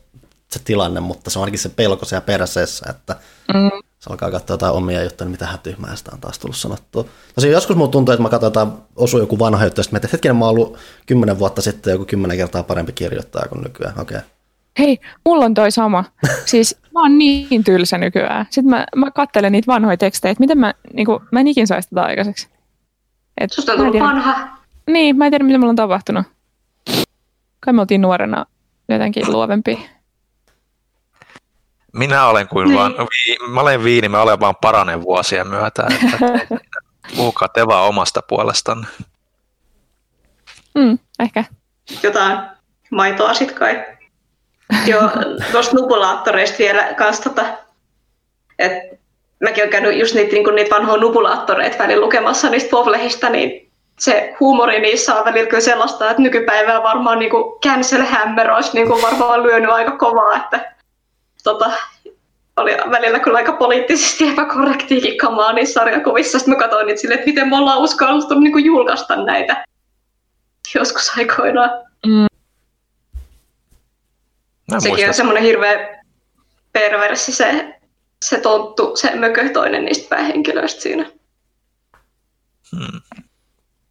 se 0.52 0.60
tilanne, 0.64 1.00
mutta 1.00 1.30
se 1.30 1.40
on 1.40 1.44
ainakin 1.44 1.60
se 1.60 1.70
pelko 1.70 2.06
siellä 2.06 2.22
perseessä, 2.22 2.86
että 2.90 3.16
se 4.00 4.10
alkaa 4.10 4.32
katsoa 4.32 4.54
jotain 4.54 4.74
omia 4.74 5.04
juttuja, 5.04 5.26
niin 5.26 5.32
mitä 5.32 5.60
tyhmää 5.64 5.96
sitä 5.96 6.12
on 6.14 6.22
taas 6.22 6.40
tullut 6.40 6.58
sanottua. 6.58 7.06
Tosi 7.36 7.50
joskus 7.50 7.76
mulla 7.76 7.92
tuntuu, 7.92 8.14
että 8.14 8.24
mä 8.24 8.30
katsoin 8.30 8.72
osu 8.96 9.20
joku 9.20 9.40
vanha 9.40 9.64
juttu, 9.64 9.80
ja 9.80 9.84
sitten 9.84 9.98
että 9.98 10.08
hetkinen, 10.12 10.36
mä 10.36 10.46
oon 10.46 10.56
ollut 10.56 10.78
kymmenen 11.06 11.40
vuotta 11.40 11.62
sitten 11.62 11.92
joku 11.92 12.06
kymmenen 12.06 12.38
kertaa 12.38 12.64
parempi 12.64 12.94
kirjoittaja 12.94 13.48
kuin 13.48 13.64
nykyään. 13.64 14.00
Okei. 14.00 14.18
Okay. 14.18 14.30
Hei, 14.80 15.00
mulla 15.26 15.46
on 15.46 15.54
toi 15.54 15.72
sama. 15.72 16.04
Siis 16.46 16.80
mä 16.94 17.02
oon 17.02 17.18
niin 17.18 17.64
tylsä 17.64 17.98
nykyään. 17.98 18.46
Sitten 18.50 18.70
mä, 18.70 18.86
mä 18.96 19.12
kattelen 19.12 19.52
niitä 19.52 19.68
vanhoja 19.68 19.98
tekstejä, 19.98 20.32
että 20.32 20.42
miten 20.42 20.58
mä, 20.58 20.74
niin 20.94 21.06
kuin, 21.06 21.20
mä 21.32 21.40
en 21.40 21.48
ikin 21.48 21.68
saisi 21.68 21.90
tätä 21.90 22.02
aikaiseksi. 22.02 22.50
Et, 23.38 23.52
Susta 23.52 23.72
on 23.72 23.78
tullut 23.78 24.00
vanha. 24.00 24.48
Niin, 24.88 25.18
mä 25.18 25.26
en 25.26 25.32
tiedä, 25.32 25.46
mitä 25.46 25.58
mulla 25.58 25.70
on 25.70 25.76
tapahtunut. 25.76 26.26
Kai 27.60 27.74
me 27.74 27.82
oltiin 27.82 28.02
nuorena 28.02 28.46
jotenkin 28.90 29.32
luovempi. 29.32 29.90
Minä 31.94 32.26
olen 32.26 32.48
kuin 32.48 32.68
niin. 32.68 32.78
vaan, 32.78 32.92
vi, 32.92 33.38
mä 33.48 33.62
olen 33.62 33.84
viini, 33.84 34.10
mä 34.10 34.22
olen 34.22 34.40
vaan 34.40 34.56
paranen 34.62 35.02
vuosien 35.02 35.48
myötä. 35.48 35.88
Että 35.90 36.58
puhukaa 37.16 37.48
te 37.48 37.68
vaan 37.68 37.88
omasta 37.88 38.22
puolestanne. 38.28 38.88
Mm, 40.76 41.00
ehkä. 41.20 41.44
Jotain 42.04 42.40
maitoa 42.92 43.34
sit 43.34 43.52
kai. 43.52 43.86
Joo, 44.88 45.10
tuosta 45.52 45.76
nupulaattoreista 45.76 46.58
vielä 46.60 46.94
kans 46.98 47.20
tota, 47.20 47.46
että 48.60 48.96
mäkin 49.40 49.62
olen 49.64 49.72
käynyt 49.72 50.00
just 50.00 50.16
niitä, 50.16 50.34
niin 50.34 50.56
niitä 50.56 50.76
vanhoja 50.76 51.02
nupulaattoreita 51.02 51.78
välillä 51.80 52.06
lukemassa 52.06 52.50
niistä 52.50 52.70
povlehistä, 52.70 53.30
niin 53.30 53.72
se 54.00 54.36
huumori 54.40 54.80
niissä 54.80 55.16
on 55.16 55.26
välillä 55.26 55.50
kyllä 55.50 55.62
sellaista, 55.62 56.10
että 56.10 56.22
nykypäivää 56.22 56.84
varmaan 56.84 57.20
niin 57.20 57.32
kuin 57.32 57.60
cancel 57.62 58.02
hammer 58.06 58.52
olisi 58.52 58.74
niin 58.74 58.88
kuin 58.88 59.02
varmaan 59.02 59.44
lyönyt 59.44 59.72
aika 59.72 59.98
kovaa, 59.98 60.36
että 60.36 60.74
tota, 61.44 61.72
oli 62.58 62.78
välillä 62.92 63.20
kyllä 63.20 63.38
aika 63.38 63.54
poliittisesti 63.54 64.30
epäkorrektiikin 64.30 65.18
kamaa 65.18 65.54
niissä 65.54 65.74
sarjakuvissa. 65.74 66.40
Sitten 66.40 66.54
mä 66.54 66.60
katsoin 66.60 66.88
niitä 66.88 67.02
silleen, 67.02 67.20
että 67.20 67.30
miten 67.30 67.50
me 67.50 67.58
ollaan 67.58 67.82
uskallettu 67.82 68.40
niin 68.40 68.52
kuin 68.52 68.66
julkaista 68.66 69.16
näitä 69.16 69.64
joskus 70.76 71.18
aikoinaan. 71.18 71.70
Mm. 72.06 72.31
Sekin 74.80 75.08
on 75.08 75.14
semmoinen 75.14 75.44
hirveä 75.44 76.04
perversi 76.74 77.32
se, 77.32 77.80
se 78.26 78.40
tonttu, 78.40 78.96
se 78.96 79.16
mökö 79.16 79.50
toinen 79.50 79.86
niistä 79.86 80.10
päähenkilöistä 80.10 80.82
siinä. 80.82 81.06
Hmm. 82.76 83.02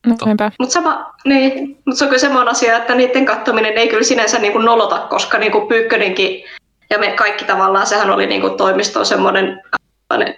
No, 0.06 0.16
mutta 0.58 0.72
sama, 0.72 1.14
niin, 1.24 1.78
mut 1.86 1.98
se 1.98 2.04
on 2.04 2.08
kyllä 2.08 2.20
semmoinen 2.20 2.48
asia, 2.48 2.76
että 2.76 2.94
niiden 2.94 3.24
katsominen 3.24 3.78
ei 3.78 3.88
kyllä 3.88 4.02
sinänsä 4.02 4.38
niin 4.38 4.52
kuin 4.52 4.64
nolota, 4.64 4.98
koska 4.98 5.38
niin 5.38 5.52
kuin 5.52 5.68
Pyykkönenkin 5.68 6.44
ja 6.90 6.98
me 6.98 7.10
kaikki 7.12 7.44
tavallaan, 7.44 7.86
sehän 7.86 8.10
oli 8.10 8.26
niin 8.26 8.40
kuin 8.40 8.56
toimiston 8.56 9.06
semmoinen 9.06 9.62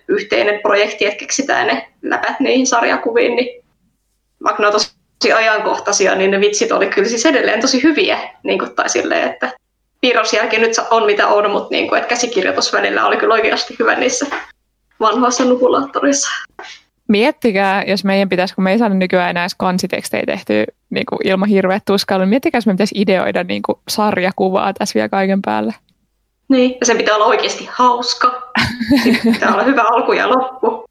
yhteinen 0.08 0.60
projekti, 0.62 1.06
että 1.06 1.18
keksitään 1.18 1.66
ne 1.66 1.88
läpät 2.02 2.40
niihin 2.40 2.66
sarjakuviin, 2.66 3.36
niin 3.36 3.64
vaikka 4.44 4.62
ne 4.62 4.66
on 4.66 4.72
tosi 4.72 5.32
ajankohtaisia, 5.32 6.14
niin 6.14 6.30
ne 6.30 6.40
vitsit 6.40 6.72
oli 6.72 6.86
kyllä 6.86 7.08
siis 7.08 7.26
edelleen 7.26 7.60
tosi 7.60 7.82
hyviä, 7.82 8.18
niin 8.42 8.58
kuin, 8.58 8.74
tai 8.74 8.88
silleen, 8.88 9.30
että 9.30 9.52
piirrosjälki 10.02 10.58
nyt 10.58 10.72
on 10.90 11.06
mitä 11.06 11.28
on, 11.28 11.50
mutta 11.50 11.68
niin 11.70 11.88
kuin, 11.88 11.98
että 11.98 12.08
käsikirjoitus 12.08 12.72
välillä 12.72 13.06
oli 13.06 13.16
kyllä 13.16 13.34
oikeasti 13.34 13.76
hyvä 13.78 13.94
niissä 13.94 14.26
vanhoissa 15.00 15.44
nupulaattorissa. 15.44 16.30
Miettikää, 17.08 17.84
jos 17.86 18.04
meidän 18.04 18.28
pitäisi, 18.28 18.54
kun 18.54 18.64
me 18.64 18.72
ei 18.72 18.78
saada 18.78 18.94
nykyään 18.94 19.30
enää 19.30 19.42
edes 19.42 19.54
kansitekstejä 19.58 20.22
tehtyä 20.26 20.64
niin 20.90 21.06
kuin 21.06 21.18
ilman 21.24 21.48
hirveät 21.48 21.82
tuskailua, 21.86 22.24
niin 22.24 22.30
miettikää, 22.30 22.58
jos 22.58 22.66
me 22.66 22.72
pitäisi 22.72 23.00
ideoida 23.00 23.44
niin 23.44 23.62
kuin 23.62 23.78
sarjakuvaa 23.88 24.72
tässä 24.72 24.94
vielä 24.94 25.08
kaiken 25.08 25.42
päälle. 25.42 25.74
Niin, 26.48 26.76
ja 26.80 26.86
sen 26.86 26.96
pitää 26.96 27.14
olla 27.14 27.26
oikeasti 27.26 27.68
hauska. 27.72 28.52
Sitten 29.02 29.32
pitää 29.32 29.52
olla 29.52 29.62
hyvä 29.62 29.82
alku 29.82 30.12
ja 30.12 30.28
loppu. 30.28 30.84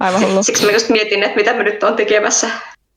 Aivan 0.00 0.20
hullu. 0.20 0.42
Siksi 0.42 0.66
mä 0.66 0.72
just 0.72 0.88
mietin, 0.88 1.22
että 1.22 1.36
mitä 1.36 1.54
mä 1.54 1.62
nyt 1.62 1.82
on 1.82 1.96
tekemässä. 1.96 2.50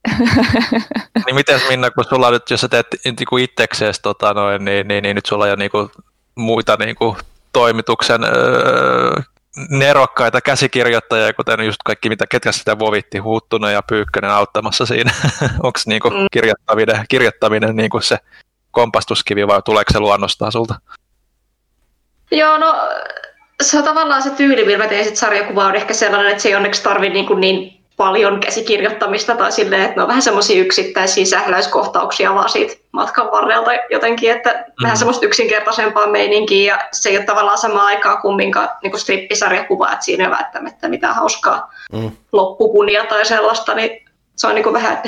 niin 1.25 1.35
miten 1.35 1.61
Minna, 1.69 1.91
kun 1.91 2.05
sulla 2.09 2.31
nyt, 2.31 2.49
jos 2.49 2.61
sä 2.61 2.67
teet 2.67 2.87
niinku 3.05 3.37
itsekseen, 3.37 3.93
tota 4.01 4.33
noin, 4.33 4.65
niin, 4.65 4.87
niin, 4.87 5.03
niin, 5.03 5.15
nyt 5.15 5.25
sulla 5.25 5.43
on 5.43 5.49
jo 5.49 5.55
niinku 5.55 5.91
muita 6.35 6.75
niinku 6.75 7.17
toimituksen 7.53 8.23
öö, 8.23 9.21
nerokkaita 9.69 10.41
käsikirjoittajia, 10.41 11.33
kuten 11.33 11.65
just 11.65 11.79
kaikki, 11.85 12.09
mitä, 12.09 12.27
ketkä 12.27 12.51
sitä 12.51 12.79
vovitti, 12.79 13.17
Huuttunen 13.17 13.73
ja 13.73 13.81
Pyykkönen 13.81 14.31
auttamassa 14.31 14.85
siinä. 14.85 15.11
Onko 15.63 15.79
niinku 15.85 16.09
mm. 16.09 16.27
kirjoittaminen, 16.31 17.05
kirjoittaminen 17.09 17.75
niinku 17.75 18.01
se 18.01 18.17
kompastuskivi 18.71 19.47
vai 19.47 19.61
tuleeko 19.61 19.93
se 19.93 19.99
luonnostaan 19.99 20.51
sulta? 20.51 20.75
Joo, 22.31 22.57
no 22.57 22.75
se 23.61 23.77
on 23.77 23.83
tavallaan 23.83 24.23
se 24.23 24.29
tyyli, 24.29 24.65
millä 24.65 24.77
mä 24.77 24.87
tein 24.87 25.05
sit 25.05 25.17
sarjakuva 25.17 25.65
on 25.65 25.75
ehkä 25.75 25.93
sellainen, 25.93 26.31
että 26.31 26.43
se 26.43 26.49
ei 26.49 26.55
onneksi 26.55 26.83
tarvi 26.83 27.09
niin, 27.09 27.27
kuin 27.27 27.39
niin 27.41 27.80
paljon 28.01 28.39
käsikirjoittamista 28.39 29.35
tai 29.35 29.51
silleen, 29.51 29.81
että 29.81 29.95
ne 29.95 30.01
on 30.01 30.07
vähän 30.07 30.21
semmoisia 30.21 30.61
yksittäisiä 30.61 31.25
sähläyskohtauksia 31.25 32.33
vaan 32.33 32.49
siitä 32.49 32.73
matkan 32.91 33.31
varrelta 33.31 33.71
jotenkin, 33.89 34.31
että 34.31 34.49
mm. 34.49 34.83
vähän 34.83 34.97
semmoista 34.97 35.25
yksinkertaisempaa 35.25 36.07
meininkiä 36.07 36.73
ja 36.73 36.79
se 36.91 37.09
ei 37.09 37.17
ole 37.17 37.25
tavallaan 37.25 37.57
samaa 37.57 37.85
aikaa 37.85 38.17
kuin 38.17 38.35
minkä 38.35 38.75
niin 38.83 38.91
kuin 38.91 39.01
strippisarjakuva, 39.01 39.91
että 39.91 40.05
siinä 40.05 40.23
ei 40.23 40.31
välttämättä 40.31 40.89
mitään 40.89 41.15
hauskaa 41.15 41.73
mm. 41.93 42.11
loppukunia 42.31 43.05
tai 43.05 43.25
sellaista, 43.25 43.73
niin 43.73 44.05
se 44.35 44.47
on 44.47 44.55
niin 44.55 44.63
kuin 44.63 44.73
vähän 44.73 45.01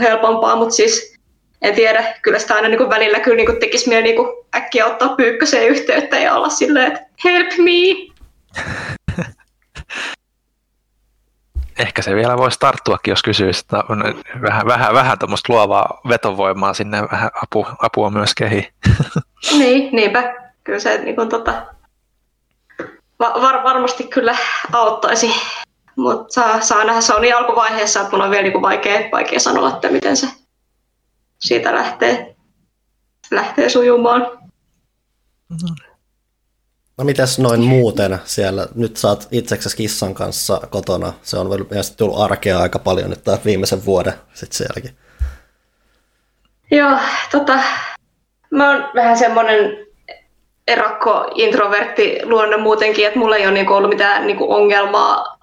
helpompaa, 0.00 0.56
mutta 0.56 0.74
siis 0.74 1.14
en 1.62 1.74
tiedä, 1.74 2.14
kyllä 2.22 2.38
sitä 2.38 2.54
aina 2.54 2.68
niin 2.68 2.90
välillä 2.90 3.20
kyllä 3.20 3.36
niin 3.36 3.60
tekisi 3.60 3.88
mieli 3.88 4.02
niin 4.02 4.26
äkkiä 4.56 4.86
ottaa 4.86 5.08
pyykköseen 5.08 5.68
yhteyttä 5.68 6.18
ja 6.18 6.34
olla 6.34 6.48
silleen, 6.48 6.86
että 6.86 7.06
help 7.24 7.48
me. 7.58 8.10
Ehkä 11.80 12.02
se 12.02 12.14
vielä 12.14 12.36
voisi 12.36 12.58
tarttuakin, 12.58 13.12
jos 13.12 13.22
kysyisi, 13.22 13.60
että 13.60 13.84
on 13.88 14.04
vähän, 14.42 14.66
vähän, 14.66 14.94
vähän 14.94 15.18
tuommoista 15.18 15.52
luovaa 15.52 16.00
vetovoimaa 16.08 16.74
sinne, 16.74 17.02
vähän 17.12 17.30
apu, 17.42 17.66
apua 17.78 18.10
myös 18.10 18.34
kehiin. 18.34 18.66
niin, 19.58 19.96
niinpä. 19.96 20.34
Kyllä 20.64 20.78
se 20.78 20.98
niin 20.98 21.16
kuin, 21.16 21.28
tota, 21.28 21.66
var, 23.18 23.62
varmasti 23.62 24.04
kyllä 24.04 24.36
auttaisi, 24.72 25.34
mutta 25.96 26.32
saa, 26.32 26.60
saa 26.60 26.84
nähdä, 26.84 27.00
se 27.00 27.14
on 27.14 27.22
niin 27.22 27.36
alkuvaiheessa, 27.36 28.00
että 28.00 28.12
mun 28.12 28.24
on 28.24 28.30
vielä 28.30 28.42
niin 28.42 28.52
kuin 28.52 28.62
vaikea, 28.62 29.08
vaikea 29.12 29.40
sanoa, 29.40 29.68
että 29.68 29.88
miten 29.88 30.16
se 30.16 30.28
siitä 31.38 31.74
lähtee, 31.74 32.36
lähtee 33.30 33.68
sujumaan. 33.68 34.20
No 35.50 35.89
mitäs 37.04 37.38
noin 37.38 37.60
muuten 37.60 38.18
siellä? 38.24 38.66
Nyt 38.74 38.96
saat 38.96 39.28
itseksesi 39.30 39.76
kissan 39.76 40.14
kanssa 40.14 40.60
kotona. 40.70 41.12
Se 41.22 41.36
on 41.38 41.50
vielä 41.50 41.82
tullut 41.96 42.20
arkea 42.20 42.58
aika 42.58 42.78
paljon 42.78 43.10
nyt 43.10 43.24
viimeisen 43.44 43.84
vuoden 43.84 44.14
sitten 44.34 44.56
sielläkin. 44.56 44.96
Joo, 46.70 46.96
tota, 47.30 47.58
mä 48.50 48.70
oon 48.70 48.88
vähän 48.94 49.18
semmoinen 49.18 49.86
erakko 50.68 51.30
introvertti 51.34 52.20
luonne 52.22 52.56
muutenkin, 52.56 53.06
että 53.06 53.18
mulla 53.18 53.36
ei 53.36 53.46
ole 53.46 53.54
niinku 53.54 53.72
ollut 53.72 53.90
mitään 53.90 54.26
niinku 54.26 54.52
ongelmaa 54.52 55.38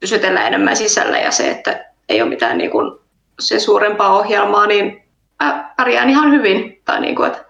pysytellä 0.00 0.46
enemmän 0.46 0.76
sisällä 0.76 1.18
ja 1.18 1.30
se, 1.30 1.50
että 1.50 1.84
ei 2.08 2.22
ole 2.22 2.30
mitään 2.30 2.58
niinku 2.58 3.00
se 3.40 3.60
suurempaa 3.60 4.18
ohjelmaa, 4.18 4.66
niin 4.66 5.02
mä 5.42 5.74
pärjään 5.76 6.10
ihan 6.10 6.30
hyvin. 6.30 6.82
Tai 6.84 7.00
niin 7.00 7.16
kuin, 7.16 7.26
että 7.26 7.44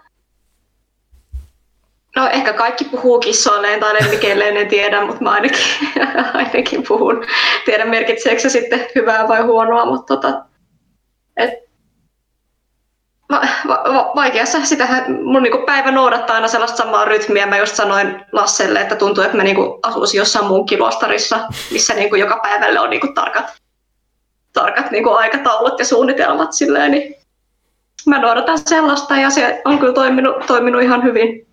No 2.18 2.28
ehkä 2.28 2.52
kaikki 2.52 2.84
puhuu 2.84 3.20
kissoilleen 3.20 3.80
tai 3.80 3.94
lemmikeilleen, 3.94 4.56
en 4.56 4.68
tiedä, 4.68 5.06
mutta 5.06 5.22
mä 5.22 5.30
ainakin, 5.30 5.58
ainakin 6.34 6.84
puhun. 6.88 7.26
Tiedä 7.64 7.84
merkitseekö 7.84 8.40
se 8.40 8.48
sitten 8.48 8.86
hyvää 8.94 9.28
vai 9.28 9.42
huonoa, 9.42 9.84
mutta 9.84 10.16
tota, 10.16 10.44
et, 11.36 11.50
va, 13.32 13.40
va, 13.68 13.82
va, 13.94 14.12
vaikeassa 14.16 14.64
sitähän 14.64 15.04
mun 15.24 15.42
niinku 15.42 15.66
päivä 15.66 15.90
noudattaa 15.90 16.34
aina 16.34 16.48
sellaista 16.48 16.76
samaa 16.76 17.04
rytmiä. 17.04 17.46
Mä 17.46 17.58
just 17.58 17.74
sanoin 17.74 18.24
Lasselle, 18.32 18.80
että 18.80 18.96
tuntuu, 18.96 19.24
että 19.24 19.36
mä 19.36 19.42
niinku 19.42 19.78
asuisin 19.82 20.18
jossain 20.18 20.46
munkkiluostarissa, 20.46 21.40
missä 21.70 21.94
niinku 21.94 22.16
joka 22.16 22.40
päivälle 22.42 22.80
on 22.80 22.90
niinku 22.90 23.08
tarkat, 23.14 23.44
tarkat 24.52 24.90
niinku 24.90 25.10
aikataulut 25.10 25.78
ja 25.78 25.84
suunnitelmat 25.84 26.52
silleen, 26.52 26.90
niin 26.90 27.14
mä 28.06 28.18
noudatan 28.18 28.58
sellaista 28.58 29.16
ja 29.16 29.30
se 29.30 29.62
on 29.64 29.78
kyllä 29.78 29.92
toiminut, 29.92 30.46
toiminut 30.46 30.82
ihan 30.82 31.04
hyvin. 31.04 31.47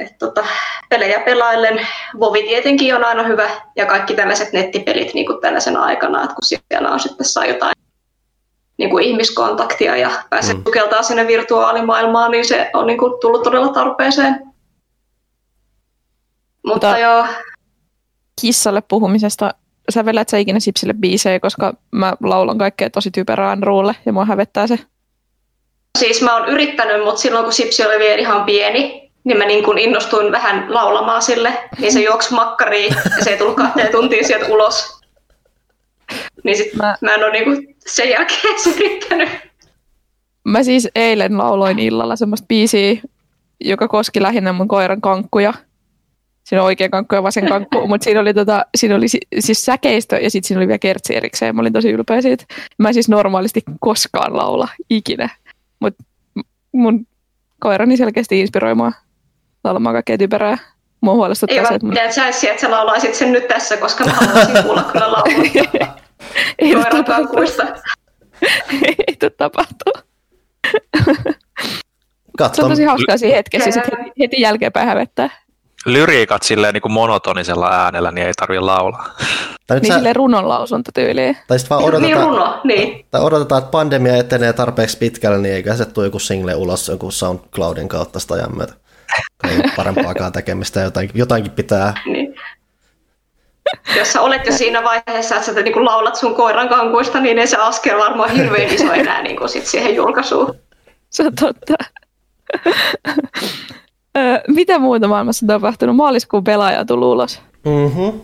Et 0.00 0.18
tota, 0.18 0.44
pelejä 0.88 1.20
pelaillen, 1.20 1.86
Vovi 2.20 2.42
tietenkin 2.42 2.96
on 2.96 3.04
aina 3.04 3.22
hyvä 3.22 3.50
ja 3.76 3.86
kaikki 3.86 4.14
tällaiset 4.14 4.52
nettipelit 4.52 5.14
niin 5.14 5.26
kuin 5.26 5.40
tällaisena 5.40 5.82
aikana, 5.82 6.22
että 6.22 6.34
kun 6.34 6.58
siellä 6.68 6.90
on 6.90 7.00
sitten 7.00 7.26
saa 7.26 7.46
jotain 7.46 7.74
niin 8.78 8.90
kuin 8.90 9.04
ihmiskontaktia 9.04 9.96
ja 9.96 10.10
pääsee 10.30 10.54
mm. 10.54 10.64
tukeltaa 10.64 11.02
sinne 11.02 11.26
virtuaalimaailmaan, 11.26 12.30
niin 12.30 12.44
se 12.44 12.70
on 12.74 12.86
niin 12.86 12.98
kuin 12.98 13.20
tullut 13.20 13.42
todella 13.42 13.68
tarpeeseen. 13.68 14.32
Mutta, 16.62 16.86
Mutta 16.86 16.98
joo. 16.98 17.26
Kissalle 18.40 18.82
puhumisesta, 18.88 19.54
sä 19.90 20.04
velät 20.04 20.28
sä 20.28 20.38
ikinä 20.38 20.60
Sipsille 20.60 20.94
biisejä, 20.94 21.40
koska 21.40 21.74
mä 21.90 22.12
laulan 22.22 22.58
kaikkea 22.58 22.90
tosi 22.90 23.10
typerään 23.10 23.62
ruulle 23.62 23.96
ja 24.06 24.12
mua 24.12 24.24
hävettää 24.24 24.66
se. 24.66 24.78
Siis 25.98 26.22
mä 26.22 26.36
oon 26.36 26.48
yrittänyt, 26.48 27.04
mutta 27.04 27.20
silloin 27.20 27.44
kun 27.44 27.52
Sipsi 27.52 27.86
oli 27.86 27.98
vielä 27.98 28.20
ihan 28.20 28.44
pieni, 28.44 29.09
niin 29.24 29.38
mä 29.38 29.44
niin 29.44 29.64
kun 29.64 29.78
innostuin 29.78 30.32
vähän 30.32 30.74
laulamaan 30.74 31.22
sille, 31.22 31.52
niin 31.78 31.92
se 31.92 32.00
juoksi 32.00 32.34
makkariin 32.34 32.94
ja 33.18 33.24
se 33.24 33.30
ei 33.30 33.38
tullut 33.38 33.56
kahteen 33.56 33.92
tuntiin 33.92 34.26
sieltä 34.26 34.46
ulos. 34.46 35.00
Niin 36.44 36.56
sit 36.56 36.74
mä, 36.74 36.96
mä 37.00 37.14
en 37.14 37.24
ole 37.24 37.32
niin 37.32 37.76
sen 37.86 38.08
jälkeen 38.08 38.54
yrittänyt. 38.76 39.28
Mä 40.44 40.62
siis 40.62 40.88
eilen 40.94 41.38
lauloin 41.38 41.78
illalla 41.78 42.16
semmoista 42.16 42.46
biisiä, 42.48 43.02
joka 43.60 43.88
koski 43.88 44.22
lähinnä 44.22 44.52
mun 44.52 44.68
koiran 44.68 45.00
kankkuja. 45.00 45.54
Siinä 46.44 46.62
on 46.62 46.66
oikea 46.66 46.88
kankku 46.88 47.14
ja 47.14 47.22
vasen 47.22 47.48
kankku, 47.48 47.86
mutta 47.88 48.04
siinä 48.04 48.20
oli, 48.20 48.34
tota, 48.34 48.66
siinä 48.74 48.96
oli 48.96 49.06
siis 49.38 49.64
säkeistö 49.64 50.16
ja 50.16 50.30
sitten 50.30 50.48
siinä 50.48 50.58
oli 50.58 50.68
vielä 50.68 50.78
kertsi 50.78 51.16
erikseen. 51.16 51.56
Mä 51.56 51.60
olin 51.60 51.72
tosi 51.72 51.90
ylpeä 51.90 52.22
siitä. 52.22 52.44
Mä 52.78 52.88
en 52.88 52.94
siis 52.94 53.08
normaalisti 53.08 53.62
koskaan 53.80 54.36
laula 54.36 54.68
ikinä. 54.90 55.28
Mutta 55.80 56.04
mun 56.72 57.06
koirani 57.60 57.96
selkeästi 57.96 58.40
inspiroi 58.40 58.74
mua 58.74 58.92
laulamaan 59.64 59.94
kaikkea 59.94 60.18
typerää. 60.18 60.58
Mua 61.00 61.14
huolestuttaa 61.14 61.58
Ei 61.58 61.66
se, 61.66 61.74
että 61.74 62.14
sä 62.14 62.28
etsiä, 62.28 62.50
että 62.50 62.60
sä 62.60 62.70
laulaisit 62.70 63.14
sen 63.14 63.32
nyt 63.32 63.48
tässä, 63.48 63.76
koska 63.76 64.04
mä 64.04 64.12
haluaisin 64.12 64.62
kuulla 64.62 64.82
kyllä 64.82 65.12
laulua. 65.12 65.32
Ei. 68.72 68.94
Ei 69.08 69.16
tule 69.18 69.30
tapahtua. 69.30 69.92
Katson. 72.38 72.56
Se 72.56 72.62
on 72.62 72.70
tosi 72.70 72.84
hauskaa 72.84 73.16
siinä 73.16 73.36
hetkessä 73.36 73.68
ja 73.68 73.72
sitten 73.72 73.98
heti, 73.98 74.12
heti 74.20 74.40
jälkeenpäin 74.40 74.88
hävettää 74.88 75.30
lyriikat 75.86 76.42
silleen 76.42 76.74
niin 76.74 76.82
kuin 76.82 76.92
monotonisella 76.92 77.68
äänellä, 77.68 78.10
niin 78.10 78.26
ei 78.26 78.32
tarvitse 78.32 78.60
laulaa. 78.60 79.14
Tai 79.66 79.80
niin 79.80 79.92
sä... 79.92 79.94
silleen 79.94 80.16
runonlausuntatyyliin. 80.16 81.36
Tai 81.46 81.58
sitten 81.58 81.76
vaan 81.76 81.88
odotetaan, 81.88 82.20
niin 82.20 82.26
runo, 82.26 82.60
niin. 82.64 83.06
Tai 83.10 83.20
odotetaan, 83.20 83.58
että 83.58 83.70
pandemia 83.70 84.16
etenee 84.16 84.52
tarpeeksi 84.52 84.98
pitkälle, 84.98 85.38
niin 85.38 85.54
eikä 85.54 85.76
se 85.76 85.84
tule 85.84 86.06
joku 86.06 86.18
single 86.18 86.54
ulos 86.54 86.88
joku 86.88 87.10
SoundCloudin 87.10 87.88
kautta 87.88 88.20
sitä 88.20 88.34
ajan 88.34 88.56
myötä. 88.56 88.74
Ei 89.48 89.62
parempaakaan 89.76 90.32
tekemistä, 90.32 90.80
jotainkin, 90.80 91.18
jotainkin 91.18 91.52
pitää. 91.52 92.00
Niin. 92.06 92.34
Jos 93.96 94.12
sä 94.12 94.20
olet 94.20 94.46
jo 94.46 94.52
siinä 94.52 94.84
vaiheessa, 94.84 95.36
että 95.36 95.46
sä 95.46 95.62
niin 95.62 95.84
laulat 95.84 96.16
sun 96.16 96.34
koiran 96.34 96.68
kankuista, 96.68 97.20
niin 97.20 97.38
ei 97.38 97.46
se 97.46 97.56
askel 97.56 97.98
varmaan 97.98 98.30
hirveän 98.30 98.74
iso 98.74 98.92
enää 98.92 99.22
niin 99.26 99.36
kuin 99.36 99.48
sit 99.48 99.66
siihen 99.66 99.94
julkaisuun. 99.94 100.54
Se 101.10 101.22
on 101.22 101.34
totta. 101.34 101.74
Mitä 104.48 104.78
muuta 104.78 105.08
maailmassa 105.08 105.44
on 105.44 105.48
tapahtunut? 105.48 105.96
Maaliskuun 105.96 106.44
pelaaja 106.44 106.84
tuli 106.84 107.04
ulos. 107.04 107.40
Mm-hmm. 107.64 108.20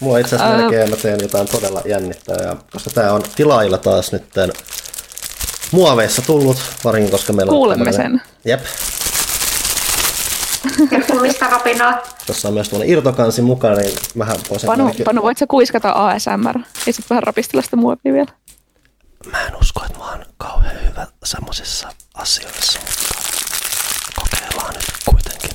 Mua 0.00 0.18
itse 0.18 0.36
asiassa 0.36 0.54
öö, 0.54 0.60
melkein 0.60 0.90
mä 0.90 0.96
teen 0.96 1.18
jotain 1.22 1.48
todella 1.48 1.82
jännittävää, 1.84 2.56
koska 2.72 2.90
tämä 2.90 3.12
on 3.12 3.22
tilailla 3.36 3.78
taas 3.78 4.12
nyt 4.12 4.24
muoveissa 5.70 6.22
tullut, 6.22 6.56
varinkin 6.84 7.10
koska 7.10 7.32
meillä 7.32 7.50
Kuulemme 7.50 7.88
on 7.88 7.94
sen. 7.94 8.22
Jep. 8.44 8.60
Tervetullista 10.90 11.46
rapinaa. 11.46 11.98
Tuossa 12.26 12.48
on 12.48 12.54
myös 12.54 12.68
tuollainen 12.68 12.96
irtokansi 12.98 13.42
mukana, 13.42 13.76
niin 13.76 13.98
vähän 14.18 14.36
voisin... 14.50 14.66
Panu, 14.66 14.84
ainakin... 14.84 15.04
Panu 15.04 15.22
voit 15.22 15.38
sä 15.38 15.46
kuiskata 15.46 15.92
ASMR 15.92 16.58
ja 16.86 16.92
sitten 16.92 17.06
vähän 17.10 17.22
rapistella 17.22 17.62
sitä 17.62 17.76
muovia 17.76 18.12
vielä? 18.12 18.32
Mä 19.32 19.46
en 19.46 19.56
usko, 19.56 19.84
että 19.86 19.98
mä 19.98 20.10
oon 20.10 20.26
kauhean 20.38 20.76
hyvä 20.90 21.06
semmoisissa 21.24 21.88
asioissa, 22.14 22.78
mutta 22.78 23.14
kokeillaan 24.20 24.74
nyt 24.74 24.84
kuitenkin. 25.04 25.50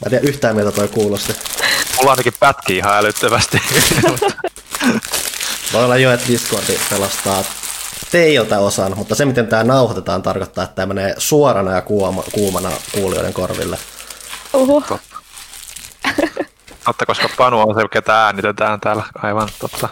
Mä 0.00 0.06
en 0.06 0.10
tiedä 0.10 0.28
yhtään 0.28 0.56
miltä 0.56 0.72
toi 0.72 0.88
kuulosti. 0.88 1.36
Mulla 1.96 2.10
ainakin 2.10 2.32
pätkii 2.40 2.76
ihan 2.76 2.96
älyttömästi. 2.96 3.62
Voi 5.72 5.84
olla 5.84 5.96
jo, 5.96 6.12
että 6.12 6.28
Discordi 6.28 6.78
pelastaa 6.90 7.44
teiltä 8.10 8.58
osan, 8.58 8.96
mutta 8.96 9.14
se 9.14 9.24
miten 9.24 9.46
tämä 9.46 9.64
nauhoitetaan 9.64 10.22
tarkoittaa, 10.22 10.64
että 10.64 10.74
tämä 10.76 10.94
menee 10.94 11.14
suorana 11.18 11.72
ja 11.72 11.82
kuuma, 11.82 12.22
kuumana 12.32 12.70
kuulijoiden 12.94 13.32
korville. 13.32 13.78
Oho. 14.52 14.82
Totta, 16.84 17.06
koska 17.06 17.28
Panu 17.36 17.60
on 17.60 17.74
se, 17.74 17.88
ketä 17.92 18.24
äänitetään 18.24 18.80
täällä, 18.80 19.02
aivan 19.22 19.48
totta. 19.58 19.88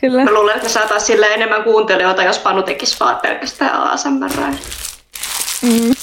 Kyllä. 0.00 0.24
Mä 0.24 0.32
luulen, 0.32 0.54
että 0.56 0.66
me 0.68 0.72
saataisiin 0.72 1.06
sille 1.06 1.26
enemmän 1.26 1.64
kuuntelijoita, 1.64 2.22
jos 2.22 2.38
Panu 2.38 2.62
tekisi 2.62 2.96
vaan 3.00 3.16
pelkästään 3.16 3.82
ASMR. 3.82 4.30
Mm. 5.62 5.94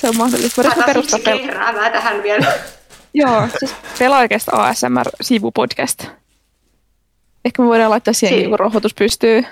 Se 0.00 0.08
on 0.08 0.16
mahdollista. 0.16 0.62
Voidaan 0.62 0.84
perustaa 0.86 1.18
pel- 1.18 1.92
tähän 1.92 2.22
vielä. 2.22 2.52
Joo, 3.14 3.48
siis 3.58 3.74
pelaajakästä 3.98 4.52
ASMR-sivupodcast. 4.52 6.06
Ehkä 7.44 7.62
me 7.62 7.68
voidaan 7.68 7.90
laittaa 7.90 8.14
siihen 8.14 8.38
si- 8.40 8.56
rahoitus 8.56 8.94
pystyy, 8.94 9.44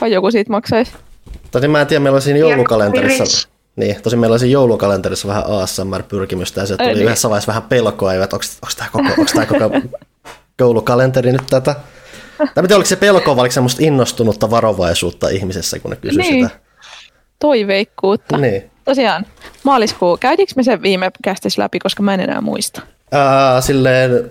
vai 0.00 0.12
joku 0.12 0.30
siitä 0.30 0.50
maksaisi. 0.50 0.92
Tai 1.50 1.68
mä 1.68 1.80
en 1.80 1.86
tiedä, 1.86 2.00
meillä 2.00 2.16
on 2.16 2.22
siinä 2.22 2.38
joulukalenterissa, 2.38 3.48
Niin, 3.76 4.02
tosin 4.02 4.18
meillä 4.18 4.34
olisi 4.34 4.50
joulukalenterissa 4.50 5.28
vähän 5.28 5.44
ASMR-pyrkimystä 5.46 6.60
ja 6.60 6.66
se 6.66 6.76
tuli 6.76 6.88
niin. 6.88 7.02
yhdessä 7.02 7.30
vaiheessa 7.30 7.48
vähän 7.48 7.62
pelkoa, 7.62 8.14
että 8.14 8.36
onko, 8.36 8.46
onko 8.62 8.72
tämä 8.76 8.88
koko, 8.92 9.20
onko 9.20 9.32
tämä 9.34 9.46
koko 9.46 9.98
joulukalenteri 10.60 11.32
nyt 11.32 11.46
tätä. 11.50 11.74
Tai 12.38 12.46
en 12.46 12.54
tiedä, 12.54 12.74
oliko 12.76 12.88
se 12.88 12.96
pelko 12.96 13.36
vai 13.36 13.42
oliko 13.42 13.52
semmoista 13.52 13.84
innostunutta 13.84 14.50
varovaisuutta 14.50 15.28
ihmisessä, 15.28 15.78
kun 15.78 15.90
ne 15.90 15.96
kysyi 15.96 16.22
Niin. 16.22 16.48
sitä. 16.48 16.60
Toiveikkuutta. 17.38 18.38
Niin. 18.38 18.70
Tosiaan, 18.84 19.26
maaliskuu. 19.62 20.16
Käytiinkö 20.16 20.52
me 20.56 20.62
sen 20.62 20.82
viime 20.82 21.10
kästis 21.24 21.58
läpi, 21.58 21.78
koska 21.78 22.02
mä 22.02 22.14
en 22.14 22.20
enää 22.20 22.40
muista. 22.40 22.80
Ää, 23.12 23.60
silleen, 23.60 24.30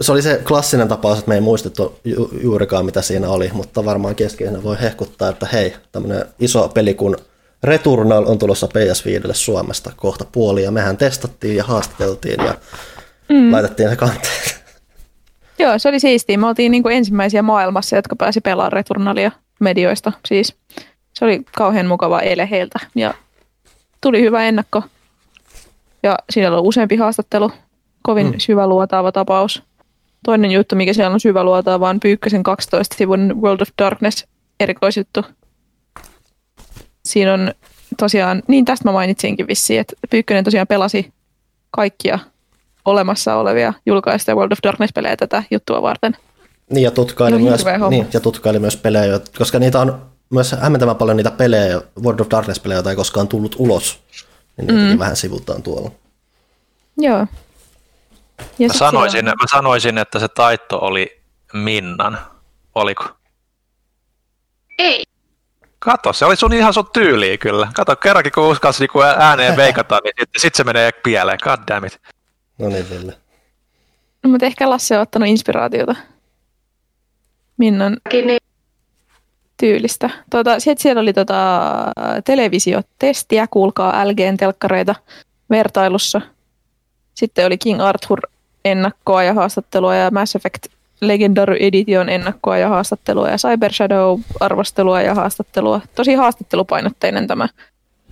se 0.00 0.12
oli 0.12 0.22
se 0.22 0.40
klassinen 0.48 0.88
tapaus, 0.88 1.18
että 1.18 1.28
me 1.28 1.34
ei 1.34 1.40
muistettu 1.40 1.98
ju- 2.04 2.30
juurikaan 2.42 2.84
mitä 2.84 3.02
siinä 3.02 3.28
oli, 3.28 3.50
mutta 3.52 3.84
varmaan 3.84 4.14
keskeisenä 4.14 4.62
voi 4.62 4.76
hehkuttaa, 4.80 5.28
että 5.28 5.46
hei, 5.52 5.74
tämmöinen 5.92 6.24
iso 6.38 6.68
peli 6.68 6.94
kuin 6.94 7.16
Returnal 7.64 8.24
on 8.26 8.38
tulossa 8.38 8.66
PS5 8.66 9.34
Suomesta 9.34 9.92
kohta 9.96 10.24
puoli, 10.32 10.62
ja 10.62 10.70
mehän 10.70 10.96
testattiin 10.96 11.56
ja 11.56 11.64
haastateltiin 11.64 12.44
ja 12.44 12.54
mm. 13.28 13.52
laitettiin 13.52 13.90
se 13.90 13.96
kanteen. 13.96 14.42
Joo, 15.58 15.78
se 15.78 15.88
oli 15.88 16.00
siistiä. 16.00 16.38
Me 16.38 16.46
oltiin 16.46 16.72
niin 16.72 16.82
kuin 16.82 16.96
ensimmäisiä 16.96 17.42
maailmassa, 17.42 17.96
jotka 17.96 18.16
pääsi 18.16 18.40
pelaamaan 18.40 18.72
Returnalia 18.72 19.30
medioista. 19.60 20.12
Siis 20.26 20.56
se 21.12 21.24
oli 21.24 21.42
kauhean 21.56 21.86
mukava 21.86 22.20
ele 22.20 22.50
heiltä 22.50 22.78
ja 22.94 23.14
tuli 24.00 24.22
hyvä 24.22 24.44
ennakko. 24.44 24.82
Ja 26.02 26.18
siinä 26.30 26.52
oli 26.52 26.68
useampi 26.68 26.96
haastattelu. 26.96 27.50
Kovin 28.06 28.26
mm. 28.26 28.34
syväluotaava 28.38 29.12
tapaus. 29.12 29.62
Toinen 30.24 30.50
juttu, 30.50 30.76
mikä 30.76 30.92
siellä 30.92 31.14
on 31.14 31.20
syväluotaava, 31.20 31.88
on 31.88 32.00
Pyykkösen 32.00 32.42
12 32.42 32.96
sivun 32.96 33.42
World 33.42 33.60
of 33.60 33.68
Darkness 33.82 34.26
erikoisjuttu. 34.60 35.24
Siinä 37.04 37.34
on 37.34 37.54
tosiaan, 37.98 38.42
niin 38.48 38.64
tästä 38.64 38.88
mä 38.88 38.92
mainitsinkin 38.92 39.46
vissiin, 39.46 39.80
että 39.80 39.94
Pyykkönen 40.10 40.44
tosiaan 40.44 40.66
pelasi 40.66 41.12
kaikkia 41.70 42.18
olemassa 42.84 43.36
olevia 43.36 43.72
julkaista 43.86 44.34
World 44.34 44.52
of 44.52 44.58
Darkness-pelejä 44.62 45.16
tätä 45.16 45.42
juttua 45.50 45.82
varten. 45.82 46.16
Niin, 46.70 46.82
ja 46.82 46.90
tutkaili, 46.90 47.36
Ihan 47.36 47.48
myös, 47.48 47.64
niin, 47.90 48.06
ja 48.12 48.20
tutkaili 48.20 48.58
myös 48.58 48.76
pelejä, 48.76 49.20
koska 49.38 49.58
niitä 49.58 49.80
on 49.80 50.02
myös 50.30 50.52
hämmentävän 50.52 50.96
paljon 50.96 51.16
niitä 51.16 51.30
pelejä, 51.30 51.80
World 52.02 52.20
of 52.20 52.28
Darkness-pelejä, 52.30 52.76
joita 52.76 52.90
ei 52.90 52.96
koskaan 52.96 53.28
tullut 53.28 53.56
ulos. 53.58 54.00
Niin 54.56 54.74
mm. 54.74 54.98
vähän 54.98 55.16
sivutaan 55.16 55.62
tuolla. 55.62 55.90
Joo. 56.96 57.26
Ja 58.58 58.66
Mä 58.68 58.72
sit 58.72 58.78
sanoisin, 58.78 59.18
siellä- 59.20 59.30
mä 59.30 59.46
sanoisin, 59.50 59.98
että 59.98 60.18
se 60.18 60.28
taitto 60.28 60.78
oli 60.78 61.22
Minnan. 61.52 62.18
Oliko? 62.74 63.04
Ei. 64.78 65.02
Kato, 65.78 66.12
se 66.12 66.24
oli 66.24 66.36
sun 66.36 66.52
ihan 66.52 66.74
sun 66.74 66.90
tyyliä 66.92 67.36
kyllä. 67.38 67.68
Kato, 67.74 67.96
kerrankin 67.96 68.32
kun 68.32 68.44
uskalsi 68.48 68.80
niinku 68.82 69.00
ääneen 69.02 69.56
veikata, 69.62 69.98
niin 70.04 70.12
sitten 70.20 70.40
sit 70.40 70.54
se 70.54 70.64
menee 70.64 70.90
pieleen. 70.92 71.38
God 71.42 71.58
damn 71.68 71.86
it. 71.86 72.00
No 72.58 72.68
niin, 72.68 72.90
Ville. 72.90 73.18
No, 74.22 74.30
mutta 74.30 74.46
ehkä 74.46 74.70
Lasse 74.70 74.96
on 74.96 75.02
ottanut 75.02 75.28
inspiraatiota 75.28 75.94
Minnan 77.56 77.96
Niin, 78.12 78.36
tyylistä. 79.56 80.10
Tuota, 80.30 80.60
sitten 80.60 80.82
siellä 80.82 81.00
oli 81.00 81.12
tota, 81.12 81.60
televisiotestiä, 82.24 83.46
kuulkaa 83.50 84.08
LGn 84.08 84.36
telkkareita 84.36 84.94
vertailussa. 85.50 86.20
Sitten 87.14 87.46
oli 87.46 87.58
King 87.58 87.80
Arthur 87.82 88.20
ennakkoa 88.64 89.22
ja 89.22 89.34
haastattelua 89.34 89.94
ja 89.94 90.10
Mass 90.10 90.36
Effect 90.36 90.66
Legendary 91.00 91.56
Edition 91.60 92.08
ennakkoa 92.08 92.58
ja 92.58 92.68
haastattelua 92.68 93.28
ja 93.28 93.36
Cyber 93.36 93.72
Shadow 93.72 94.20
arvostelua 94.40 95.02
ja 95.02 95.14
haastattelua. 95.14 95.80
Tosi 95.94 96.14
haastattelupainotteinen 96.14 97.26
tämä 97.26 97.48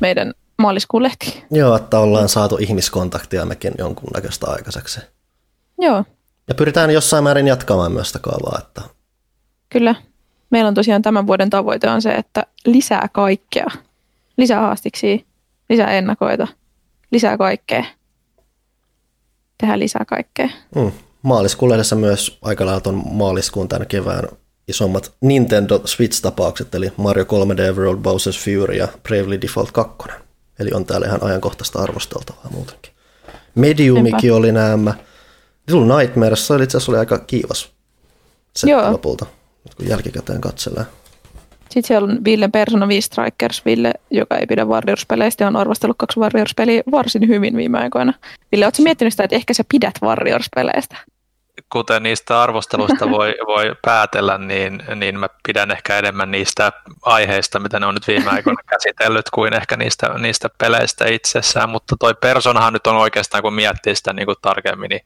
meidän 0.00 0.32
maaliskuun 0.58 1.02
lehti. 1.02 1.44
Joo, 1.50 1.76
että 1.76 1.98
ollaan 1.98 2.28
saatu 2.28 2.56
ihmiskontaktia 2.60 3.44
mekin 3.44 3.74
jonkunnäköistä 3.78 4.46
aikaiseksi. 4.50 5.00
Joo, 5.80 6.04
Ja 6.48 6.54
pyritään 6.54 6.90
jossain 6.90 7.24
määrin 7.24 7.46
jatkamaan 7.46 7.92
myös 7.92 8.06
sitä 8.06 8.18
kaavaa, 8.18 8.58
että 8.58 8.82
Kyllä. 9.68 9.94
Meillä 10.50 10.68
on 10.68 10.74
tosiaan 10.74 11.02
tämän 11.02 11.26
vuoden 11.26 11.50
tavoite 11.50 11.90
on 11.90 12.02
se, 12.02 12.14
että 12.14 12.46
lisää 12.66 13.08
kaikkea. 13.12 13.66
Lisää 14.36 14.60
haastiksi, 14.60 15.26
lisää 15.68 15.90
ennakoita, 15.90 16.48
lisää 17.10 17.38
kaikkea. 17.38 17.84
Tehdään 19.62 19.78
lisää 19.80 20.04
kaikkea. 20.04 20.48
mm, 20.76 20.92
maaliskuun 21.22 21.70
lehdessä 21.70 21.96
myös 21.96 22.38
aika 22.42 22.66
lailla 22.66 22.80
ton 22.80 23.02
maaliskuun 23.10 23.68
tämän 23.68 23.86
kevään 23.86 24.28
isommat 24.68 25.12
Nintendo 25.20 25.78
Switch-tapaukset, 25.84 26.74
eli 26.74 26.92
Mario 26.96 27.24
3D 27.24 27.76
World 27.76 27.98
Bowser's 28.00 28.44
Fury 28.44 28.74
ja 28.74 28.88
Bravely 29.02 29.40
Default 29.40 29.72
2. 29.72 30.08
Eli 30.58 30.70
on 30.74 30.84
täällä 30.84 31.06
ihan 31.06 31.22
ajankohtaista 31.22 31.82
arvosteltavaa 31.82 32.50
muutenkin. 32.50 32.92
Mediumikin 33.54 34.18
Niinpä. 34.22 34.36
oli 34.36 34.52
nämä. 34.52 34.94
Little 35.68 35.96
Nightmares, 35.98 36.46
se 36.46 36.52
oli 36.52 36.64
itse 36.64 36.76
asiassa 36.76 36.92
oli 36.92 36.98
aika 36.98 37.18
kiivas 37.18 37.68
se 38.56 38.70
Joo. 38.70 38.92
lopulta, 38.92 39.26
kun 39.76 39.88
jälkikäteen 39.88 40.40
katsellaan. 40.40 40.86
Sitten 41.72 41.88
siellä 41.88 42.12
on 42.12 42.24
Ville 42.24 42.48
Persona 42.48 42.88
5 42.88 43.06
Strikers, 43.06 43.64
Ville, 43.64 43.92
joka 44.10 44.36
ei 44.36 44.46
pidä 44.46 44.64
Warriors-peleistä 44.64 45.44
ja 45.44 45.48
on 45.48 45.56
arvostellut 45.56 45.96
kaksi 45.98 46.20
Warriors-peliä 46.20 46.82
varsin 46.90 47.28
hyvin 47.28 47.56
viime 47.56 47.78
aikoina. 47.78 48.12
Ville, 48.52 48.64
ootko 48.64 48.82
miettinyt 48.82 49.12
sitä, 49.12 49.24
että 49.24 49.36
ehkä 49.36 49.54
sä 49.54 49.64
pidät 49.72 49.94
Warriors-peleistä? 50.02 50.96
Kuten 51.72 52.02
niistä 52.02 52.42
arvosteluista 52.42 53.10
voi, 53.10 53.34
voi 53.54 53.76
päätellä, 53.82 54.38
niin, 54.38 54.82
niin 54.96 55.18
mä 55.18 55.28
pidän 55.46 55.70
ehkä 55.70 55.98
enemmän 55.98 56.30
niistä 56.30 56.72
aiheista, 57.02 57.58
mitä 57.58 57.80
ne 57.80 57.86
on 57.86 57.94
nyt 57.94 58.08
viime 58.08 58.30
aikoina 58.30 58.62
käsitellyt, 58.70 59.30
kuin 59.30 59.54
ehkä 59.54 59.76
niistä, 59.76 60.18
niistä 60.18 60.48
peleistä 60.58 61.06
itsessään. 61.06 61.70
Mutta 61.70 61.96
toi 62.00 62.14
Personahan 62.14 62.72
nyt 62.72 62.86
on 62.86 62.96
oikeastaan, 62.96 63.42
kun 63.42 63.54
miettii 63.54 63.96
sitä 63.96 64.12
niin 64.12 64.26
kuin 64.26 64.36
tarkemmin, 64.42 64.88
niin 64.88 65.00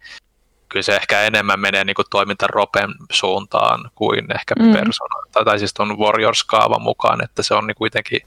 kyllä 0.69 0.83
se 0.83 0.97
ehkä 0.97 1.21
enemmän 1.21 1.61
menee 1.61 1.85
niin 1.85 1.95
kuin 1.95 2.07
toiminta 2.11 2.47
Ropen 2.47 2.91
suuntaan 3.13 3.91
kuin 3.95 4.35
ehkä 4.35 4.55
mm. 4.59 4.73
Persona, 4.73 5.26
tai, 5.45 5.59
siis 5.59 5.75
tuon 5.75 5.99
Warriors-kaavan 5.99 6.83
mukaan, 6.83 7.25
että 7.25 7.43
se 7.43 7.55
on 7.55 7.67
niin 7.67 7.75
kuitenkin 7.75 8.21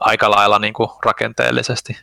aika 0.00 0.30
lailla 0.30 0.58
niin 0.58 0.74
kuin 0.74 0.90
rakenteellisesti 1.04 1.98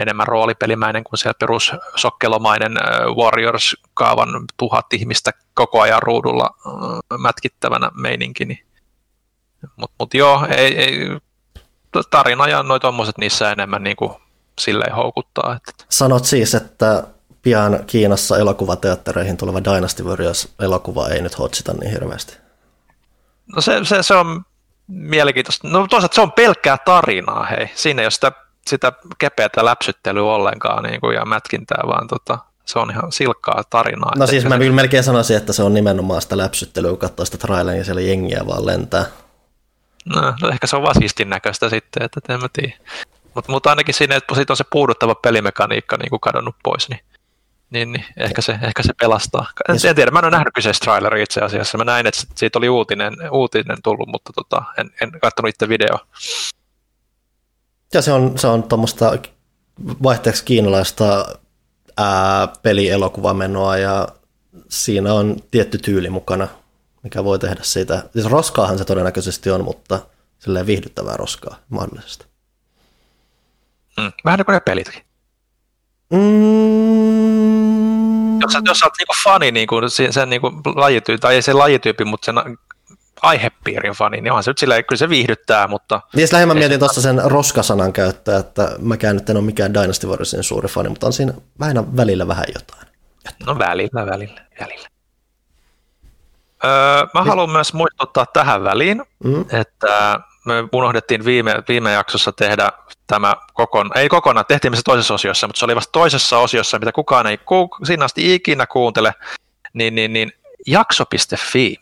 enemmän 0.00 0.26
roolipelimäinen 0.26 1.04
kuin 1.04 1.18
se 1.18 1.32
perus 1.40 1.72
sokkelomainen 1.96 2.76
äh, 2.76 3.16
Warriors-kaavan 3.16 4.28
tuhat 4.56 4.92
ihmistä 4.92 5.30
koko 5.54 5.80
ajan 5.80 6.02
ruudulla 6.02 6.50
mätkittävänä 7.18 7.90
meininki. 7.94 8.64
Mutta 9.76 9.94
mut 9.98 10.14
joo, 10.14 10.46
ei, 10.56 10.78
ei, 10.78 11.18
tarina 12.10 12.48
ja 12.48 12.62
noi 12.62 12.80
tommoset 12.80 13.18
niissä 13.18 13.52
enemmän 13.52 13.82
niin 13.82 13.96
kuin 13.96 14.12
silleen 14.58 14.94
houkuttaa. 14.94 15.56
Että 15.56 15.84
Sanot 15.88 16.24
siis, 16.24 16.54
että 16.54 17.06
pian 17.42 17.84
Kiinassa 17.86 18.38
elokuvateattereihin 18.38 19.36
tuleva 19.36 19.64
Dynasty 19.64 20.02
Warriors-elokuva 20.02 21.08
ei 21.08 21.22
nyt 21.22 21.38
hotsita 21.38 21.72
niin 21.72 21.92
hirveästi. 21.92 22.36
No 23.54 23.60
se, 23.60 23.80
se, 23.84 24.02
se 24.02 24.14
on 24.14 24.44
mielenkiintoista. 24.88 25.68
No 25.68 25.86
toisaalta 25.86 26.14
se 26.14 26.20
on 26.20 26.32
pelkkää 26.32 26.78
tarinaa, 26.84 27.44
hei. 27.44 27.70
Siinä 27.74 28.02
ei 28.02 28.04
ole 28.04 28.10
sitä, 28.10 28.32
sitä 28.66 28.92
kepeätä 29.18 29.64
läpsyttelyä 29.64 30.22
ollenkaan 30.22 30.82
niin 30.82 31.00
kuin, 31.00 31.14
ja 31.14 31.24
mätkintää, 31.24 31.82
vaan 31.86 32.08
tota, 32.08 32.38
se 32.64 32.78
on 32.78 32.90
ihan 32.90 33.12
silkkaa 33.12 33.62
tarinaa. 33.70 34.12
No 34.16 34.26
siis 34.26 34.42
se- 34.42 34.48
mä 34.48 34.58
kyllä 34.58 34.74
melkein 34.74 35.04
sanoisin, 35.04 35.36
että 35.36 35.52
se 35.52 35.62
on 35.62 35.74
nimenomaan 35.74 36.22
sitä 36.22 36.36
läpsyttelyä, 36.36 36.90
kun 36.90 36.98
katsoo 36.98 37.24
sitä 37.24 37.38
traileria 37.38 37.80
ja 37.80 37.84
siellä 37.84 38.00
jengiä 38.00 38.46
vaan 38.46 38.66
lentää. 38.66 39.04
No, 40.04 40.34
no 40.42 40.48
ehkä 40.48 40.66
se 40.66 40.76
on 40.76 40.82
vaan 40.82 40.94
siistin 40.94 41.30
näköistä 41.30 41.68
sitten, 41.68 42.02
että 42.02 42.34
en 42.34 42.40
mä 42.40 42.48
tiedä. 42.52 42.74
Mutta 43.34 43.52
mut 43.52 43.66
ainakin 43.66 43.94
siinä, 43.94 44.16
että 44.16 44.34
siitä 44.34 44.52
on 44.52 44.56
se 44.56 44.64
puuduttava 44.70 45.14
pelimekaniikka 45.14 45.96
niin 45.96 46.10
kuin 46.10 46.20
kadonnut 46.20 46.54
pois, 46.62 46.88
niin, 46.88 47.00
niin, 47.70 47.92
niin 47.92 48.04
ehkä, 48.16 48.42
se, 48.42 48.58
ehkä 48.62 48.82
se 48.82 48.92
pelastaa. 49.00 49.46
En, 49.68 49.72
Yes. 49.72 49.84
en 49.84 49.94
tiedä, 49.96 50.10
mä 50.10 50.18
en 50.18 50.24
ole 50.24 50.30
nähnyt 50.30 50.54
kyseistä 50.54 50.84
traileria 50.84 51.22
itse 51.22 51.40
asiassa. 51.40 51.78
Mä 51.78 51.84
näin, 51.84 52.06
että 52.06 52.20
siitä 52.34 52.58
oli 52.58 52.68
uutinen, 52.68 53.14
uutinen 53.30 53.82
tullut, 53.82 54.08
mutta 54.08 54.32
tota, 54.32 54.62
en, 54.78 54.90
en 55.00 55.10
katsonut 55.20 55.48
itse 55.48 55.68
videoa. 55.68 56.06
Ja 57.94 58.02
se 58.02 58.12
on, 58.12 58.38
se 58.38 58.46
on 58.46 58.62
tuommoista 58.62 59.18
vaihteeksi 60.02 60.44
kiinalaista 60.44 61.26
ää, 61.96 62.48
pelielokuvamenoa 62.62 63.76
ja 63.76 64.08
siinä 64.68 65.14
on 65.14 65.36
tietty 65.50 65.78
tyyli 65.78 66.10
mukana, 66.10 66.48
mikä 67.02 67.24
voi 67.24 67.38
tehdä 67.38 67.60
siitä. 67.62 68.02
Siis 68.12 68.26
roskaahan 68.26 68.78
se 68.78 68.84
todennäköisesti 68.84 69.50
on, 69.50 69.64
mutta 69.64 70.00
silleen 70.38 70.66
viihdyttävää 70.66 71.16
roskaa 71.16 71.56
mahdollisesti. 71.68 72.24
Mm. 73.96 74.12
Vähän 74.24 74.38
niin 74.38 74.46
kuin 74.46 74.54
ne 74.54 74.60
pelitkin. 74.60 75.02
Mm, 77.10 78.40
Jos, 78.40 78.52
sä- 78.52 78.60
jos 78.64 78.78
sä 78.78 78.86
oot 78.86 78.92
niinku 78.98 79.14
fani 79.24 79.52
niinku, 79.52 79.80
sen, 79.88 80.12
sen 80.12 80.30
niinku 80.30 80.52
lajityyppi, 80.74 81.20
tai 81.20 81.34
ei 81.34 81.42
se 81.42 81.52
lajityyppi, 81.52 82.04
mutta 82.04 82.24
sen 82.24 82.34
aihepiirin 83.22 83.92
fani, 83.92 84.20
niin 84.20 84.32
onhan 84.32 84.42
se 84.44 84.50
nyt 84.50 84.58
silleen, 84.58 84.84
kyllä 84.84 84.98
se 84.98 85.08
viihdyttää, 85.08 85.66
mutta 85.68 86.00
Niin 86.14 86.28
lähinnä 86.32 86.54
mietin 86.54 86.74
se- 86.74 86.78
tuossa 86.78 87.00
sen 87.02 87.20
roskasanan 87.24 87.92
käyttöä, 87.92 88.38
että 88.38 88.68
mäkään 88.78 89.16
nyt 89.16 89.30
en 89.30 89.36
ole 89.36 89.44
mikään 89.44 89.74
Dynasty 89.74 90.06
Warriorsin 90.06 90.42
suuri 90.42 90.68
fani, 90.68 90.88
mutta 90.88 91.06
on 91.06 91.12
siinä 91.12 91.32
vähän 91.60 91.96
välillä 91.96 92.28
vähän 92.28 92.44
jotain. 92.54 92.86
no 93.46 93.58
välillä, 93.58 94.06
välillä, 94.06 94.40
välillä. 94.60 94.88
Öö, 96.64 97.06
mä 97.14 97.22
haluan 97.24 97.50
myös 97.50 97.72
muistuttaa 97.74 98.26
tähän 98.26 98.64
väliin, 98.64 99.02
Mm. 99.24 99.44
että 99.52 100.20
me 100.54 100.68
unohdettiin 100.72 101.24
viime, 101.24 101.54
viime 101.68 101.92
jaksossa 101.92 102.32
tehdä 102.32 102.70
tämä 103.06 103.36
kokonaan, 103.54 103.98
ei 103.98 104.08
kokonaan, 104.08 104.46
tehtiin 104.46 104.72
me 104.72 104.76
se 104.76 104.82
toisessa 104.82 105.14
osiossa, 105.14 105.46
mutta 105.46 105.58
se 105.58 105.64
oli 105.64 105.76
vasta 105.76 105.92
toisessa 105.92 106.38
osiossa, 106.38 106.78
mitä 106.78 106.92
kukaan 106.92 107.26
ei 107.26 107.38
ku, 107.38 107.68
siinä 107.84 108.04
asti 108.04 108.34
ikinä 108.34 108.66
kuuntele, 108.66 109.14
niin, 109.72 109.94
niin, 109.94 110.12
niin 110.12 110.32
jakso.fi 110.66 111.76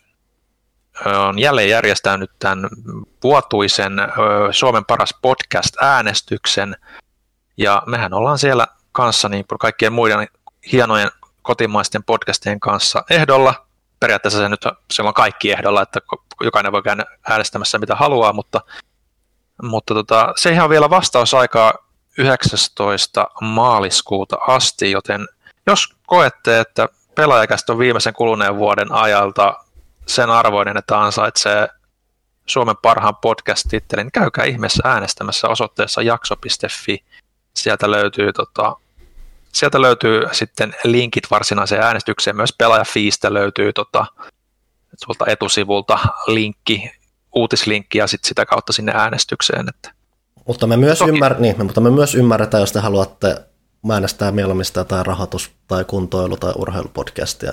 on 1.04 1.38
jälleen 1.38 1.68
järjestänyt 1.68 2.30
tämän 2.38 2.68
vuotuisen 3.22 3.92
Suomen 4.50 4.84
paras 4.84 5.14
podcast-äänestyksen, 5.22 6.76
ja 7.56 7.82
mehän 7.86 8.14
ollaan 8.14 8.38
siellä 8.38 8.66
kanssa 8.92 9.28
niin 9.28 9.44
kuin 9.48 9.58
kaikkien 9.58 9.92
muiden 9.92 10.28
hienojen 10.72 11.10
kotimaisten 11.42 12.04
podcastien 12.04 12.60
kanssa 12.60 13.04
ehdolla. 13.10 13.67
Periaatteessa 14.00 14.38
se 14.38 14.48
nyt 14.48 14.66
se 14.92 15.02
on 15.02 15.14
kaikki 15.14 15.52
ehdolla, 15.52 15.82
että 15.82 16.00
jokainen 16.40 16.72
voi 16.72 16.82
käydä 16.82 17.04
äänestämässä 17.28 17.78
mitä 17.78 17.94
haluaa, 17.94 18.32
mutta, 18.32 18.60
mutta 19.62 19.94
tota, 19.94 20.32
se 20.36 20.50
ihan 20.50 20.70
vielä 20.70 20.90
vastausaikaa 20.90 21.72
19. 22.18 23.28
maaliskuuta 23.40 24.36
asti, 24.46 24.90
joten 24.90 25.28
jos 25.66 25.94
koette, 26.06 26.60
että 26.60 26.88
pelaajakästä 27.14 27.72
on 27.72 27.78
viimeisen 27.78 28.14
kuluneen 28.14 28.56
vuoden 28.56 28.92
ajalta 28.92 29.54
sen 30.06 30.30
arvoinen, 30.30 30.76
että 30.76 31.00
ansaitsee 31.00 31.68
Suomen 32.46 32.76
parhaan 32.76 33.16
podcast-tittelin, 33.16 34.04
niin 34.04 34.12
käykää 34.12 34.44
ihmeessä 34.44 34.82
äänestämässä 34.84 35.48
osoitteessa 35.48 36.02
jakso.fi. 36.02 37.04
Sieltä 37.54 37.90
löytyy, 37.90 38.32
tota, 38.32 38.76
sieltä 39.52 39.82
löytyy 39.82 40.22
sitten 40.32 40.74
linkit 40.84 41.30
varsinaiseen 41.30 41.82
äänestykseen. 41.82 42.36
Myös 42.36 42.54
pelaajafiistä 42.58 43.34
löytyy 43.34 43.72
tota, 43.72 44.06
tuolta 45.06 45.24
etusivulta 45.28 45.98
linkki, 46.26 46.90
uutislinkki 47.34 47.98
ja 47.98 48.06
sitten 48.06 48.28
sitä 48.28 48.46
kautta 48.46 48.72
sinne 48.72 48.92
äänestykseen. 48.94 49.68
Että 49.68 49.90
mutta 50.46 50.66
me, 50.66 50.76
myös 50.76 51.00
ymmär, 51.00 51.40
niin, 51.40 51.54
mutta 51.66 51.80
me 51.80 51.90
myös 51.90 52.14
ymmärretään, 52.14 52.60
jos 52.60 52.72
te 52.72 52.80
haluatte 52.80 53.36
äänestää 53.92 54.32
mieluummin 54.32 54.64
sitä 54.64 54.84
tai 54.84 55.02
rahoitus- 55.04 55.50
tai 55.68 55.84
kuntoilu- 55.84 56.36
tai 56.36 56.52
urheilupodcastia. 56.56 57.52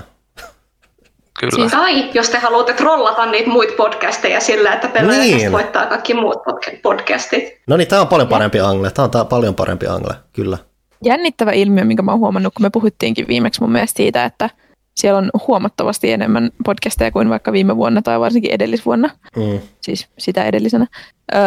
Kyllä. 1.40 1.56
Siis, 1.56 1.72
tai 1.72 2.12
jos 2.14 2.30
te 2.30 2.38
haluatte 2.38 2.74
trollata 2.74 3.26
niitä 3.26 3.50
muita 3.50 3.74
podcasteja 3.78 4.40
sillä, 4.40 4.74
että 4.74 4.88
pelaajat 4.88 5.22
Niin. 5.22 5.52
voittaa 5.52 5.86
kaikki 5.86 6.14
muut 6.14 6.36
podca- 6.38 6.80
podcastit. 6.84 7.44
No 7.68 7.78
niin, 7.78 7.88
tämä 7.88 8.02
on 8.02 8.08
paljon 8.08 8.28
parempi 8.28 8.60
angle. 8.60 8.92
Tämä 8.92 9.04
on 9.04 9.12
tää 9.12 9.26
paljon 9.26 9.56
parempi 9.56 9.88
angle, 9.88 10.14
kyllä. 10.34 10.58
Jännittävä 11.06 11.52
ilmiö, 11.52 11.84
minkä 11.84 12.04
mä 12.04 12.12
oon 12.12 12.20
huomannut, 12.20 12.54
kun 12.54 12.66
me 12.66 12.70
puhuttiinkin 12.70 13.28
viimeksi 13.28 13.62
mun 13.62 13.72
mielestä 13.72 13.98
siitä, 13.98 14.26
että 14.26 14.50
siellä 14.96 15.18
on 15.18 15.30
huomattavasti 15.48 16.12
enemmän 16.12 16.50
podcasteja 16.66 17.12
kuin 17.12 17.30
vaikka 17.30 17.52
viime 17.52 17.76
vuonna 17.78 18.02
tai 18.02 18.20
varsinkin 18.20 18.52
edellisvuonna, 18.52 19.10
Mm. 19.36 19.60
siis 19.82 20.08
sitä 20.18 20.44
edellisenä. 20.44 20.88
Öö, 21.36 21.42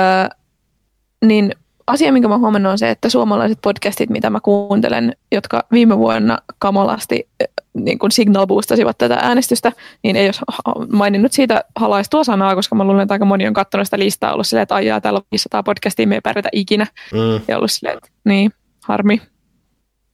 niin 1.25 1.53
asia, 1.87 2.13
minkä 2.13 2.29
mä 2.29 2.35
oon 2.35 2.41
huomannut 2.41 2.73
on 2.73 2.79
se, 2.79 2.91
että 2.91 3.09
suomalaiset 3.09 3.59
podcastit, 3.63 4.11
mitä 4.11 4.31
mä 4.31 4.41
kuuntelen, 4.41 5.17
jotka 5.33 5.65
viime 5.73 5.99
vuonna 5.99 6.39
kamalasti 6.59 7.29
niin 7.75 7.99
kuin 7.99 8.13
signal 8.13 8.47
boostasivat 8.47 8.99
tätä 8.99 9.19
äänestystä, 9.23 9.73
niin 10.03 10.17
ei 10.17 10.31
ha- 10.49 10.75
maininnut 10.93 11.33
siitä 11.33 11.65
halaistua 11.77 12.25
sanaa, 12.25 12.55
koska 12.55 12.75
mä 12.77 12.85
luulen, 12.85 13.03
että 13.03 13.15
aika 13.15 13.25
moni 13.25 13.47
on 13.47 13.55
katsonut 13.55 13.87
sitä 13.87 13.99
listaa 13.99 14.33
ollut 14.33 14.47
silleen, 14.47 14.63
että 14.63 14.75
aijaa, 14.75 15.01
täällä 15.01 15.17
on 15.19 15.25
500 15.31 15.63
podcastia, 15.63 16.07
me 16.07 16.15
ei 16.15 16.21
pärjätä 16.21 16.49
ikinä. 16.53 16.87
Mm. 17.13 17.41
Ja 17.49 17.57
ollut 17.57 17.71
silleen, 17.73 17.97
että 17.97 18.11
niin, 18.25 18.53
harmi. 18.85 19.23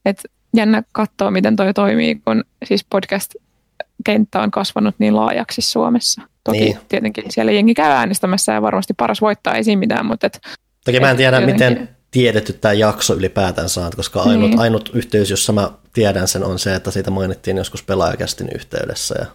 Et 0.05 0.23
jännä 0.57 0.83
katsoa, 0.93 1.31
miten 1.31 1.57
toi 1.57 1.75
toimii, 1.75 2.15
kun 2.15 2.45
siis 2.65 2.85
podcast-kenttä 2.91 4.41
on 4.41 4.51
kasvanut 4.51 4.95
niin 4.99 5.17
laajaksi 5.17 5.63
Suomessa. 5.63 6.23
Toki 6.45 6.59
Niin. 6.59 6.77
niin. 6.77 6.87
tietenkin 6.89 7.25
siellä 7.29 7.53
jengi 7.53 7.75
käy 7.75 7.91
äänestämässä 7.91 8.53
ja 8.53 8.63
varmasti 8.63 8.95
paras 8.95 9.21
voittaa, 9.21 9.55
ei 9.55 9.65
siinä 9.65 9.79
mitään, 9.81 10.07
mutta 10.07 10.27
et, 10.27 10.41
Toki 10.85 11.01
mä 11.01 11.11
en 11.11 11.17
tiedä, 11.17 11.41
jotenkin- 11.41 11.55
miten 11.73 11.89
tiedetty 12.11 12.53
tämä 12.53 12.73
jakso 12.73 13.15
ylipäätänsä 13.15 13.87
on, 13.87 13.93
koska 13.97 14.23
ainut, 14.23 14.51
Niin. 14.51 14.61
ainut 14.61 14.91
yhteys, 14.95 15.31
jossa 15.31 15.53
mä 15.53 15.71
tiedän 15.93 16.29
sen, 16.29 16.45
on 16.45 16.59
se, 16.59 16.75
että 16.75 16.91
siitä 16.91 17.11
mainittiin 17.11 17.57
joskus 17.57 17.83
pelaajakästin 17.83 18.49
yhteydessä 18.55 19.15
ja 19.19 19.27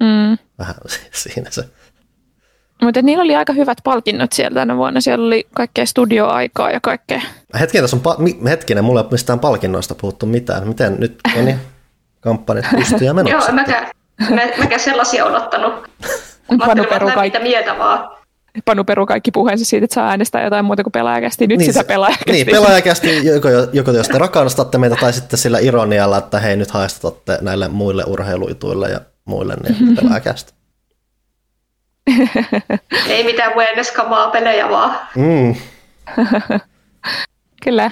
mm. 0.00 0.38
vähän 0.58 0.74
siinä 1.22 1.50
se. 1.50 1.64
Mutta 2.82 3.02
niillä 3.02 3.22
oli 3.22 3.36
aika 3.36 3.52
hyvät 3.52 3.78
palkinnot 3.84 4.32
siellä 4.32 4.54
tänä 4.54 4.76
vuonna. 4.76 5.00
Siellä 5.00 5.26
oli 5.26 5.46
kaikkea 5.54 5.86
studioaikaa 5.86 6.70
ja 6.70 6.80
kaikkea. 6.80 7.20
Hetkinen, 7.60 7.82
tässä 7.82 7.96
on 7.96 8.14
pa- 8.14 8.22
mi- 8.22 8.38
hetkinen, 8.44 8.84
mulla 8.84 9.00
ei 9.00 9.04
ole 9.04 9.10
mistään 9.10 9.40
palkinnoista 9.40 9.94
puhuttu 9.94 10.26
mitään. 10.26 10.68
Miten 10.68 10.96
nyt 10.98 11.18
meni 11.36 11.56
kampanjat 12.20 12.66
pystyy 12.76 13.06
ja 13.06 13.14
menot 13.14 13.32
Joo, 13.32 13.52
mäkään, 13.52 13.86
mä, 14.30 14.42
mäkään 14.58 14.80
sellaisia 14.80 15.24
odottanut. 15.24 15.74
Mä 16.56 16.64
ajattelin, 16.64 17.14
kaikki, 17.14 17.38
mitä 17.38 17.40
mieltä 17.40 17.78
vaan. 17.78 18.16
Panu 18.64 18.84
peru 18.84 19.06
kaikki 19.06 19.30
puheensa 19.30 19.64
siitä, 19.64 19.84
että 19.84 19.94
saa 19.94 20.08
äänestää 20.08 20.44
jotain 20.44 20.64
muuta 20.64 20.82
kuin 20.82 20.92
pelaajakästi. 20.92 21.46
Nyt 21.46 21.58
niin, 21.58 21.72
sitä 21.72 21.84
pelaajakästi. 21.84 22.32
Niin, 22.32 22.46
pelaajakästi, 22.46 23.26
joko, 23.26 23.48
joko 23.72 23.90
jos 23.90 24.08
te 24.08 24.18
rakastatte 24.18 24.78
meitä 24.78 24.96
tai 25.00 25.12
sitten 25.12 25.38
sillä 25.38 25.58
ironialla, 25.58 26.18
että 26.18 26.38
hei 26.40 26.56
nyt 26.56 26.70
haistatatte 26.70 27.38
näille 27.40 27.68
muille 27.68 28.04
urheiluituille 28.06 28.88
ja 28.90 29.00
muille, 29.24 29.56
niin 29.56 29.76
pelaajakästi. 29.96 30.55
Ei 33.08 33.24
mitään 33.24 33.52
wellness-kamaa 33.56 34.30
pelejä 34.30 34.68
vaan. 34.68 34.98
Mm. 35.16 35.54
Kyllä. 37.64 37.90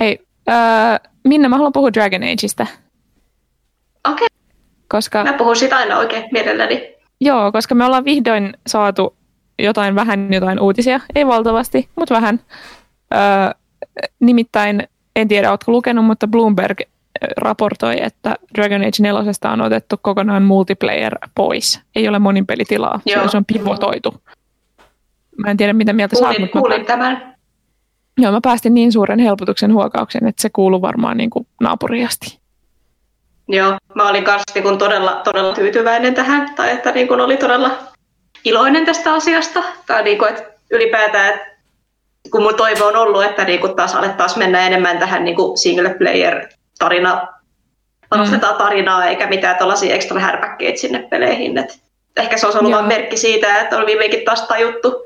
Hei, 0.00 0.26
äh, 0.48 1.00
Minna, 1.24 1.48
mä 1.48 1.56
haluan 1.56 1.72
puhua 1.72 1.92
Dragon 1.92 2.22
Ageista, 2.22 2.66
Okei, 4.12 4.26
koska... 4.88 5.24
mä 5.24 5.32
puhun 5.32 5.56
siitä 5.56 5.76
aina 5.76 5.98
oikein 5.98 6.24
mielelläni. 6.32 6.94
Joo, 7.20 7.52
koska 7.52 7.74
me 7.74 7.84
ollaan 7.84 8.04
vihdoin 8.04 8.54
saatu 8.66 9.16
jotain 9.58 9.94
vähän 9.94 10.32
jotain 10.32 10.60
uutisia, 10.60 11.00
ei 11.14 11.26
valtavasti, 11.26 11.88
mutta 11.96 12.14
vähän. 12.14 12.40
Öö, 13.14 13.20
nimittäin, 14.20 14.88
en 15.16 15.28
tiedä, 15.28 15.50
oletko 15.50 15.72
lukenut, 15.72 16.04
mutta 16.04 16.26
Bloomberg 16.26 16.80
raportoi, 17.36 18.02
että 18.02 18.36
Dragon 18.54 18.80
Age 18.80 18.90
4 19.00 19.20
on 19.52 19.60
otettu 19.60 19.96
kokonaan 20.02 20.42
multiplayer 20.42 21.18
pois. 21.34 21.80
Ei 21.96 22.08
ole 22.08 22.18
monin 22.18 22.46
pelitilaa, 22.46 23.00
Joo. 23.06 23.28
se 23.28 23.36
on 23.36 23.44
pivotoitu. 23.44 24.14
Mä 25.36 25.50
en 25.50 25.56
tiedä, 25.56 25.72
mitä 25.72 25.92
mieltä 25.92 26.16
sä 26.16 26.28
oot, 26.28 26.36
Kuulin, 26.36 26.50
mä, 26.54 26.60
kuulin 26.60 26.86
tämän. 26.86 27.34
joo, 28.18 28.32
mä 28.32 28.40
päästin 28.42 28.74
niin 28.74 28.92
suuren 28.92 29.18
helpotuksen 29.18 29.72
huokauksen, 29.72 30.26
että 30.26 30.42
se 30.42 30.50
kuuluu 30.50 30.82
varmaan 30.82 31.16
niin 31.16 31.30
kuin 31.30 31.46
naapuriin 31.60 32.06
asti. 32.06 32.38
Joo, 33.48 33.76
mä 33.94 34.08
olin 34.08 34.24
kanssa 34.24 34.52
niin 34.54 34.62
kuin 34.62 34.78
todella, 34.78 35.20
todella 35.24 35.54
tyytyväinen 35.54 36.14
tähän, 36.14 36.54
tai 36.54 36.70
että 36.70 36.92
niin 36.92 37.08
kuin 37.08 37.20
oli 37.20 37.36
todella 37.36 37.70
iloinen 38.44 38.86
tästä 38.86 39.12
asiasta. 39.12 39.62
Tai 39.86 40.02
niin 40.02 40.18
kuin, 40.18 40.30
että 40.30 40.44
ylipäätään, 40.70 41.34
että 41.34 41.46
kun 42.30 42.42
mun 42.42 42.54
toive 42.54 42.84
on 42.84 42.96
ollut, 42.96 43.24
että 43.24 43.44
niin 43.44 43.60
kuin 43.60 43.76
taas 43.76 43.94
alettaisiin 43.94 44.38
mennä 44.38 44.66
enemmän 44.66 44.98
tähän 44.98 45.24
niin 45.24 45.36
kuin 45.36 45.58
single 45.58 45.94
player 45.94 46.48
tarina, 46.84 47.28
panostetaan 48.08 48.56
tarinaa 48.56 49.04
eikä 49.04 49.26
mitään 49.26 49.56
tällaisia 49.56 49.94
extra 49.94 50.20
härpäkkeitä 50.20 50.80
sinne 50.80 50.98
peleihin. 51.10 51.58
Et 51.58 51.80
ehkä 52.16 52.36
se 52.36 52.46
on 52.46 52.58
ollut 52.58 52.72
vain 52.72 52.86
merkki 52.86 53.16
siitä, 53.16 53.60
että 53.60 53.78
on 53.78 53.86
viimeinkin 53.86 54.24
taas 54.24 54.42
tajuttu, 54.42 55.04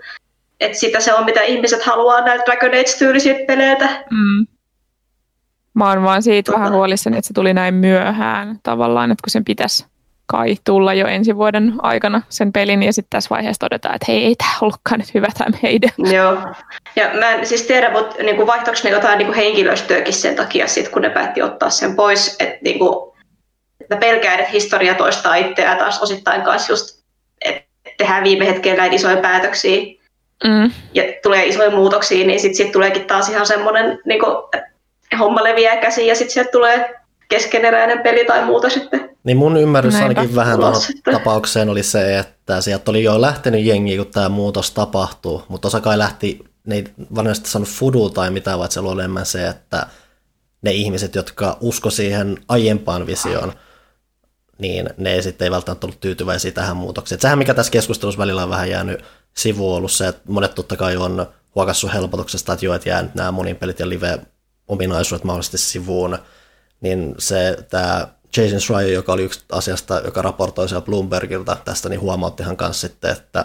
että 0.61 0.79
sitä 0.79 1.01
se 1.01 1.15
on, 1.15 1.25
mitä 1.25 1.43
ihmiset 1.43 1.83
haluaa 1.83 2.21
näiltä 2.21 2.45
Dragon 2.47 2.81
Age-tyylisiltä 2.81 3.45
peleiltä. 3.47 4.05
Mm. 4.11 4.47
Mä 5.75 5.89
oon 5.89 6.03
vaan 6.03 6.23
siitä 6.23 6.53
Tota. 6.53 6.59
vähän 6.59 6.73
huolissani, 6.73 7.19
että 7.19 7.29
se 7.29 7.35
tuli 7.35 7.55
näin 7.55 7.75
myöhään 7.75 8.59
tavallaan, 8.63 9.11
että 9.11 9.23
kun 9.25 9.31
sen 9.31 9.45
pitäisi 9.45 9.87
kai 10.31 10.57
tulla 10.65 10.95
jo 10.95 11.07
ensi 11.07 11.37
vuoden 11.37 11.73
aikana 11.83 12.23
sen 12.29 12.53
pelin, 12.53 12.83
ja 12.83 12.93
sitten 12.93 13.11
tässä 13.11 13.31
vaiheessa 13.31 13.61
todetaan, 13.61 13.95
että 13.95 14.05
hei, 14.09 14.25
ei 14.25 14.37
tämä 14.37 14.51
ollutkaan 14.61 14.99
nyt 14.99 15.15
hyvä 15.15 15.27
tämä 15.39 15.59
meidän. 15.63 15.91
Joo. 16.17 16.39
Ja 16.97 17.11
mä 17.21 17.31
en 17.31 17.47
siis 17.47 17.63
tiedä, 17.63 17.91
mutta 17.91 18.23
niin 18.23 18.47
vaihtoiko 18.47 18.81
ne 18.85 18.91
jotain 18.91 19.19
niin 19.19 19.35
henkilöstöäkin 19.35 20.15
sen 20.15 20.37
takia, 20.37 20.67
sit, 20.67 20.89
kun 20.89 21.03
ne 21.03 21.11
päätti 21.11 21.43
ottaa 21.43 21.71
sen 21.71 21.97
pois. 21.97 22.37
Että 22.41 22.59
niin 22.63 22.79
kuin, 22.79 23.13
mä 23.91 23.97
pelkään, 23.97 24.41
että 24.41 24.53
historia 24.53 24.95
toistaa 24.95 25.35
itseään 25.35 25.79
taas 25.79 26.03
osittain 26.03 26.43
kanssa 26.43 26.73
just, 26.73 27.05
että 27.45 27.63
tehdään 27.97 28.25
viime 28.25 28.47
hetkellä 28.47 28.77
näin 28.77 28.93
isoja 28.93 29.17
päätöksiä 29.17 29.99
Mm. 30.45 30.71
ja 30.95 31.03
tulee 31.23 31.47
isoja 31.47 31.71
muutoksia, 31.71 32.27
niin 32.27 32.41
sitten 32.41 32.57
sit 32.57 32.73
tuleekin 32.73 33.05
taas 33.05 33.29
ihan 33.29 33.47
semmoinen, 33.47 33.99
niin 34.05 34.21
kuin, 34.21 34.37
että 34.55 34.71
homma 35.19 35.45
leviää 35.45 35.77
käsiin 35.77 36.07
ja 36.07 36.15
sitten 36.15 36.33
sieltä 36.33 36.51
tulee 36.51 36.95
keskeneräinen 37.29 38.03
peli 38.03 38.25
tai 38.25 38.45
muuta 38.45 38.71
sitten. 38.71 39.11
Niin 39.25 39.37
mun 39.37 39.57
ymmärrys 39.57 39.95
Näinpä. 39.95 40.09
ainakin 40.09 40.37
vähän 40.37 40.59
Ulos 40.59 40.87
tuohon 40.87 41.21
tapaukseen 41.21 41.69
oli 41.69 41.83
se, 41.83 42.19
että 42.19 42.61
sieltä 42.61 42.91
oli 42.91 43.05
jo 43.05 43.21
lähtenyt 43.21 43.65
jengi, 43.65 43.97
kun 43.97 44.07
tämä 44.07 44.29
muutos 44.29 44.71
tapahtuu, 44.71 45.43
mutta 45.49 45.69
osa 45.69 45.81
kai 45.81 45.99
lähti, 45.99 46.45
ne 46.67 46.75
ei 46.75 46.85
varsinaisesti 47.15 47.51
saanut 47.51 47.69
fudu 47.69 48.11
tai 48.11 48.31
mitään, 48.31 48.59
vaan 48.59 48.71
se 48.71 48.81
oli 48.81 49.01
enemmän 49.01 49.27
se, 49.27 49.49
että 49.49 49.87
ne 50.63 50.71
ihmiset, 50.71 51.15
jotka 51.15 51.57
usko 51.61 51.91
siihen 51.91 52.39
aiempaan 52.49 53.07
visioon, 53.07 53.53
niin 54.59 54.91
ne 54.97 55.23
sitten 55.23 55.47
ei 55.47 55.51
välttämättä 55.51 55.87
ollut 55.87 56.01
tyytyväisiä 56.01 56.53
tähän 56.53 56.77
muutokseen. 56.77 57.17
Et 57.17 57.21
sehän 57.21 57.39
mikä 57.39 57.55
tässä 57.55 57.73
keskustelussa 57.73 58.19
välillä 58.19 58.43
on 58.43 58.51
vähän 58.51 58.71
jäänyt 58.71 59.05
sivuun 59.37 59.77
ollut 59.77 59.93
se, 59.93 60.09
että 60.09 60.23
monet 60.29 60.55
totta 60.55 60.77
kai 60.77 60.97
on 60.97 61.27
huokassut 61.55 61.93
helpotuksesta, 61.93 62.53
että 62.53 62.67
joo, 62.67 62.75
että 62.75 62.89
jää 62.89 63.03
nyt 63.03 63.15
nämä 63.15 63.33
monin 63.33 63.57
pelit 63.57 63.81
ja 63.81 63.89
live-ominaisuudet 63.89 65.25
mahdollisesti 65.25 65.59
sivuun, 65.59 66.19
niin 66.81 67.15
se 67.19 67.57
tämä 67.71 68.09
Jason 68.37 68.61
Schreier, 68.61 68.93
joka 68.93 69.13
oli 69.13 69.25
yksi 69.25 69.41
asiasta, 69.53 70.01
joka 70.05 70.23
raportoi 70.23 70.69
siellä 70.69 70.85
Bloombergilta 70.85 71.57
tästä, 71.65 71.89
niin 71.89 72.01
huomauttihan 72.01 72.57
kanssa 72.57 72.89
sitten, 72.89 73.11
että 73.11 73.45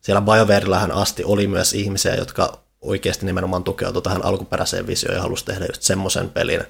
siellä 0.00 0.20
BioWareillähän 0.20 0.92
asti 0.92 1.24
oli 1.24 1.46
myös 1.46 1.74
ihmisiä, 1.74 2.14
jotka 2.14 2.58
oikeasti 2.80 3.26
nimenomaan 3.26 3.64
tukeutui 3.64 4.02
tähän 4.02 4.24
alkuperäiseen 4.24 4.86
visioon 4.86 5.16
ja 5.16 5.22
halusi 5.22 5.44
tehdä 5.44 5.64
just 5.64 5.82
semmoisen 5.82 6.30
pelin, 6.30 6.60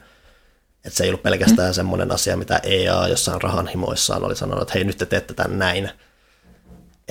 että 0.84 0.96
se 0.96 1.04
ei 1.04 1.10
ollut 1.10 1.22
pelkästään 1.22 1.70
mm. 1.70 1.74
semmoinen 1.74 2.12
asia, 2.12 2.36
mitä 2.36 2.60
EA 2.62 3.08
jossain 3.08 3.42
rahanhimoissaan 3.42 4.24
oli 4.24 4.36
sanonut, 4.36 4.62
että 4.62 4.74
hei 4.74 4.84
nyt 4.84 4.98
te 4.98 5.06
teette 5.06 5.34
tämän 5.34 5.58
näin. 5.58 5.90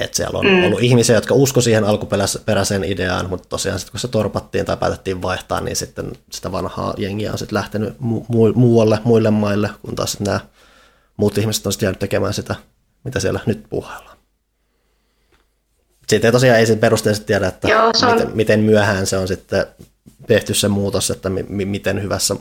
Että 0.04 0.18
siellä 0.18 0.40
on 0.40 0.46
mm. 0.46 0.64
ollut 0.64 0.84
ihmisiä, 0.84 1.16
jotka 1.16 1.34
usko 1.34 1.62
siihen 1.62 1.84
alkuperäiseen 1.84 2.84
ideaan, 2.84 3.30
mutta 3.30 3.50
tosiaan 3.50 3.80
sitten 3.80 3.92
kun 3.92 4.00
se 4.00 4.08
torpattiin 4.08 4.66
tai 4.66 4.78
päätettiin 4.78 5.22
vaihtaa, 5.22 5.62
niin 5.62 5.76
sitten 5.76 6.12
sitä 6.32 6.52
vanhaa 6.52 6.94
jengiä 6.98 7.32
on 7.32 7.38
sitten 7.38 7.58
lähtenyt 7.58 7.94
mu- 7.94 8.54
muualle, 8.56 9.00
muille 9.04 9.32
maille, 9.32 9.70
kun 9.82 9.96
taas 9.96 10.20
nämä 10.20 10.40
muut 11.18 11.38
ihmiset 11.38 11.66
on 11.66 11.72
sitten 11.72 11.88
jäänyt 11.88 12.00
tekemään 12.00 12.34
sitä, 12.34 12.56
mitä 13.04 13.20
siellä 13.20 13.40
nyt 13.46 13.64
puhaillaan. 13.70 14.18
Sitten 16.10 16.28
ei 16.28 16.32
tosiaan 16.32 16.60
ei 16.60 16.66
sen 16.66 16.80
perusteellisesti 16.80 17.28
tiedä, 17.28 17.48
että 17.48 17.68
Joo, 17.68 17.86
on... 17.86 17.94
miten, 18.12 18.32
miten 18.36 18.60
myöhään 18.60 19.08
se 19.08 19.18
on 19.18 19.28
sitten 19.28 19.66
tehty 20.28 20.54
se 20.54 20.68
muutos, 20.68 21.12
että 21.12 21.30
mi- 21.30 21.66
miten 21.66 22.02
hyvässä 22.02 22.36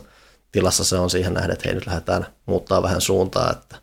tilassa 0.53 0.85
se 0.85 0.97
on 0.97 1.11
siihen 1.11 1.35
nähden, 1.35 1.51
että 1.53 1.63
hei 1.69 1.75
nyt 1.75 1.87
lähdetään 1.87 2.27
muuttaa 2.47 2.83
vähän 2.83 3.01
suuntaa, 3.01 3.53
että 3.53 3.77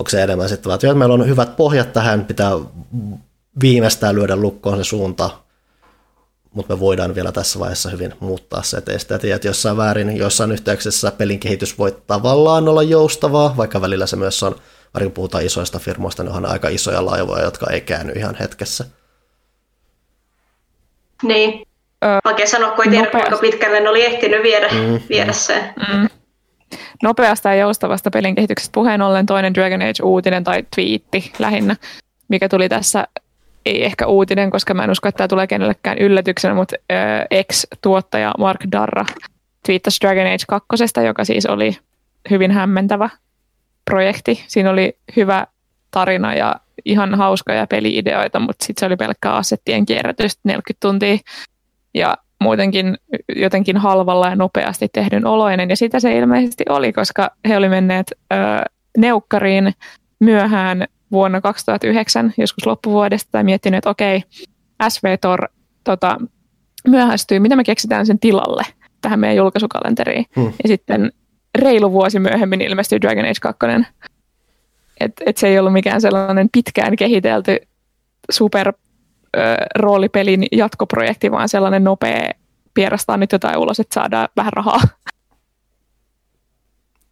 onko 0.00 0.10
se 0.10 0.22
enemmän 0.22 0.48
sitten, 0.48 0.72
että 0.72 0.94
meillä 0.94 1.14
on 1.14 1.28
hyvät 1.28 1.56
pohjat 1.56 1.92
tähän, 1.92 2.24
pitää 2.24 2.50
viimeistään 3.60 4.14
lyödä 4.14 4.36
lukkoon 4.36 4.76
se 4.76 4.84
suunta, 4.84 5.30
mutta 6.54 6.74
me 6.74 6.80
voidaan 6.80 7.14
vielä 7.14 7.32
tässä 7.32 7.58
vaiheessa 7.58 7.90
hyvin 7.90 8.14
muuttaa 8.20 8.62
se, 8.62 8.76
että 8.76 8.98
sitä 8.98 9.18
tiedät 9.18 9.44
jossain 9.44 9.76
väärin, 9.76 10.16
joissain 10.16 10.52
yhteyksissä 10.52 11.10
pelin 11.10 11.40
kehitys 11.40 11.78
voi 11.78 11.96
tavallaan 12.06 12.68
olla 12.68 12.82
joustavaa, 12.82 13.54
vaikka 13.56 13.80
välillä 13.80 14.06
se 14.06 14.16
myös 14.16 14.42
on, 14.42 14.56
varsinkin 14.94 15.14
puhutaan 15.14 15.46
isoista 15.46 15.78
firmoista, 15.78 16.22
ne 16.22 16.30
on 16.30 16.46
aika 16.46 16.68
isoja 16.68 17.04
laivoja, 17.04 17.44
jotka 17.44 17.70
ei 17.70 17.80
käänny 17.80 18.12
ihan 18.12 18.34
hetkessä. 18.34 18.84
Niin. 21.22 21.66
Vaikea 22.24 22.46
sanoa, 22.46 22.70
kun 22.70 22.84
ei 22.84 22.90
tiedä, 22.90 23.10
kuinka 23.10 23.36
pitkälle 23.36 23.80
ne 23.80 23.88
oli 23.88 24.04
ehtinyt 24.04 24.42
viedä, 24.42 24.68
mm, 24.68 25.00
viedä 25.08 25.32
se. 25.32 25.74
Mm. 25.88 26.08
Nopeasta 27.02 27.48
ja 27.48 27.54
joustavasta 27.54 28.10
pelin 28.10 28.34
kehityksestä 28.34 28.72
puheen 28.74 29.02
ollen 29.02 29.26
toinen 29.26 29.54
Dragon 29.54 29.82
Age-uutinen 29.82 30.44
tai 30.44 30.64
twiitti 30.74 31.32
lähinnä, 31.38 31.76
mikä 32.28 32.48
tuli 32.48 32.68
tässä, 32.68 33.06
ei 33.66 33.84
ehkä 33.84 34.06
uutinen, 34.06 34.50
koska 34.50 34.74
mä 34.74 34.84
en 34.84 34.90
usko, 34.90 35.08
että 35.08 35.16
tämä 35.18 35.28
tulee 35.28 35.46
kenellekään 35.46 35.98
yllätyksenä, 35.98 36.54
mutta 36.54 36.76
äh, 36.92 37.26
ex-tuottaja 37.30 38.34
Mark 38.38 38.60
Darra 38.72 39.06
twiittasi 39.66 40.00
Dragon 40.00 40.26
Age 40.26 40.44
2, 40.46 41.00
joka 41.06 41.24
siis 41.24 41.46
oli 41.46 41.76
hyvin 42.30 42.50
hämmentävä 42.50 43.10
projekti. 43.84 44.44
Siinä 44.48 44.70
oli 44.70 44.96
hyvä 45.16 45.46
tarina 45.90 46.34
ja 46.34 46.54
ihan 46.84 47.14
hauskoja 47.14 47.66
peliideoita, 47.66 48.40
mutta 48.40 48.64
sitten 48.64 48.80
se 48.80 48.86
oli 48.86 48.96
pelkkää 48.96 49.34
assettien 49.34 49.86
kierrätystä 49.86 50.40
40 50.44 50.72
tuntia 50.80 51.18
ja 51.94 52.16
muutenkin 52.40 52.98
jotenkin 53.36 53.76
halvalla 53.76 54.28
ja 54.28 54.36
nopeasti 54.36 54.88
tehdyn 54.92 55.26
oloinen. 55.26 55.70
Ja 55.70 55.76
sitä 55.76 56.00
se 56.00 56.18
ilmeisesti 56.18 56.64
oli, 56.68 56.92
koska 56.92 57.30
he 57.48 57.56
oli 57.56 57.68
menneet 57.68 58.12
ö, 58.32 58.36
neukkariin 58.98 59.72
myöhään 60.20 60.86
vuonna 61.12 61.40
2009, 61.40 62.34
joskus 62.38 62.66
loppuvuodesta, 62.66 63.38
ja 63.38 63.44
miettinyt, 63.44 63.78
että 63.78 63.90
okei, 63.90 64.22
SVTOR 64.88 65.48
tota, 65.84 66.18
myöhästyy, 66.88 67.38
mitä 67.38 67.56
me 67.56 67.64
keksitään 67.64 68.06
sen 68.06 68.18
tilalle 68.18 68.62
tähän 69.00 69.20
meidän 69.20 69.36
julkaisukalenteriin. 69.36 70.24
Hmm. 70.36 70.52
Ja 70.62 70.68
sitten 70.68 71.12
reilu 71.58 71.92
vuosi 71.92 72.18
myöhemmin 72.18 72.60
ilmestyi 72.60 73.00
Dragon 73.00 73.24
Age 73.24 73.40
2 73.40 73.66
että 75.00 75.24
et 75.26 75.36
se 75.36 75.48
ei 75.48 75.58
ollut 75.58 75.72
mikään 75.72 76.00
sellainen 76.00 76.48
pitkään 76.52 76.96
kehitelty 76.96 77.56
super 78.30 78.72
ö, 79.36 79.40
roolipelin 79.74 80.46
jatkoprojekti, 80.52 81.30
vaan 81.30 81.48
sellainen 81.48 81.84
nopea 81.84 82.30
pierastaa 82.74 83.16
nyt 83.16 83.32
jotain 83.32 83.58
ulos, 83.58 83.80
että 83.80 83.94
saadaan 83.94 84.28
vähän 84.36 84.52
rahaa. 84.52 84.80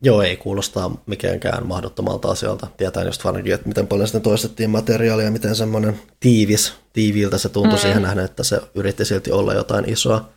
Joo, 0.02 0.22
ei 0.22 0.36
kuulostaa 0.36 0.90
mikäänkään 1.06 1.66
mahdottomalta 1.66 2.28
asialta. 2.28 2.66
Tietää 2.76 3.04
just 3.04 3.24
varsinkin, 3.24 3.54
että 3.54 3.68
miten 3.68 3.86
paljon 3.86 4.08
sitten 4.08 4.22
toistettiin 4.22 4.70
materiaalia 4.70 5.24
ja 5.24 5.30
miten 5.30 5.54
semmoinen 5.54 6.00
tiivis, 6.20 6.74
tiiviiltä 6.92 7.38
se 7.38 7.48
tuntui 7.48 7.78
mm. 7.78 7.80
siihen 7.80 8.02
nähden, 8.02 8.24
että 8.24 8.44
se 8.44 8.60
yritti 8.74 9.04
silti 9.04 9.32
olla 9.32 9.54
jotain 9.54 9.88
isoa. 9.88 10.28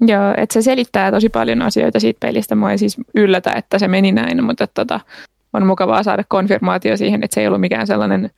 Joo, 0.00 0.34
että 0.36 0.52
se 0.52 0.62
selittää 0.62 1.10
tosi 1.10 1.28
paljon 1.28 1.62
asioita 1.62 2.00
siitä 2.00 2.20
pelistä. 2.20 2.54
Mua 2.54 2.70
ei 2.70 2.78
siis 2.78 2.96
yllätä, 3.14 3.52
että 3.52 3.78
se 3.78 3.88
meni 3.88 4.12
näin, 4.12 4.44
mutta 4.44 4.66
tota, 4.66 5.00
on 5.52 5.66
mukavaa 5.66 6.02
saada 6.02 6.24
konfirmaatio 6.28 6.96
siihen, 6.96 7.24
että 7.24 7.34
se 7.34 7.40
ei 7.40 7.46
ollut 7.46 7.60
mikään 7.60 7.86
sellainen 7.86 8.30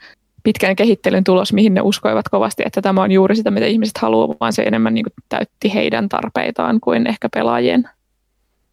pitkän 0.42 0.76
kehittelyn 0.76 1.24
tulos, 1.24 1.52
mihin 1.52 1.74
ne 1.74 1.80
uskoivat 1.80 2.28
kovasti, 2.28 2.62
että 2.66 2.82
tämä 2.82 3.02
on 3.02 3.12
juuri 3.12 3.36
sitä, 3.36 3.50
mitä 3.50 3.66
ihmiset 3.66 3.98
haluavat, 3.98 4.36
vaan 4.40 4.52
se 4.52 4.62
enemmän 4.62 4.94
niin 4.94 5.04
kuin 5.04 5.12
täytti 5.28 5.74
heidän 5.74 6.08
tarpeitaan 6.08 6.80
kuin 6.80 7.06
ehkä 7.06 7.28
pelaajien. 7.34 7.88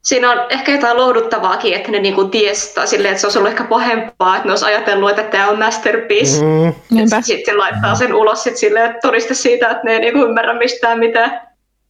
Siinä 0.01 0.32
on 0.32 0.38
ehkä 0.49 0.72
jotain 0.72 0.97
lohduttavaakin, 0.97 1.74
että 1.74 1.91
ne 1.91 1.99
niinku 1.99 2.24
tiestää 2.24 2.86
silleen, 2.86 3.11
että 3.11 3.22
se 3.22 3.28
olisi 3.28 3.38
ollut 3.39 3.51
ehkä 3.51 3.63
pahempaa, 3.63 4.36
että 4.36 4.47
ne 4.47 4.51
olisi 4.51 4.65
ajatellut, 4.65 5.09
että 5.09 5.24
tämä 5.24 5.49
on 5.49 5.59
masterpiece. 5.59 6.45
Mm. 6.45 6.74
Sitten 7.22 7.57
laittaa 7.57 7.95
sen 7.95 8.13
ulos 8.13 8.43
sit 8.43 8.57
silleen, 8.57 8.86
että 8.86 8.99
todiste 9.01 9.34
siitä, 9.34 9.70
että 9.70 9.84
ne 9.84 9.91
ei 9.93 9.99
niinku 9.99 10.20
ymmärrä 10.20 10.53
mistään 10.53 10.99
mitään. 10.99 11.41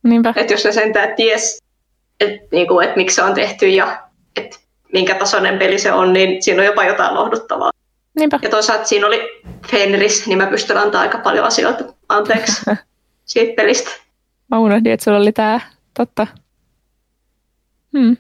Niinpä. 0.03 0.33
Että 0.35 0.53
jos 0.53 0.65
ne 0.65 0.71
sentään 0.71 1.15
ties, 1.15 1.63
että, 2.19 2.47
niinku, 2.51 2.79
että 2.79 2.97
miksi 2.97 3.15
se 3.15 3.23
on 3.23 3.33
tehty 3.33 3.67
ja 3.67 4.03
että 4.37 4.57
minkä 4.93 5.15
tasoinen 5.15 5.59
peli 5.59 5.79
se 5.79 5.91
on, 5.91 6.13
niin 6.13 6.43
siinä 6.43 6.61
on 6.61 6.65
jopa 6.65 6.83
jotain 6.85 7.15
lohduttavaa. 7.15 7.71
Niinpä. 8.15 8.39
Ja 8.41 8.49
toisaalta 8.49 8.85
siinä 8.85 9.07
oli 9.07 9.41
Fenris, 9.71 10.27
niin 10.27 10.37
mä 10.37 10.47
pystyn 10.47 10.77
antaa 10.77 11.01
aika 11.01 11.17
paljon 11.17 11.45
asioita 11.45 11.83
anteeksi 12.09 12.61
siitä 13.25 13.53
pelistä. 13.55 13.89
Mä 14.51 14.59
unohdin, 14.59 14.91
että 14.91 15.03
sulla 15.03 15.17
oli 15.17 15.31
tää, 15.31 15.61
totta. 15.93 16.27
Hmm. 17.97 18.17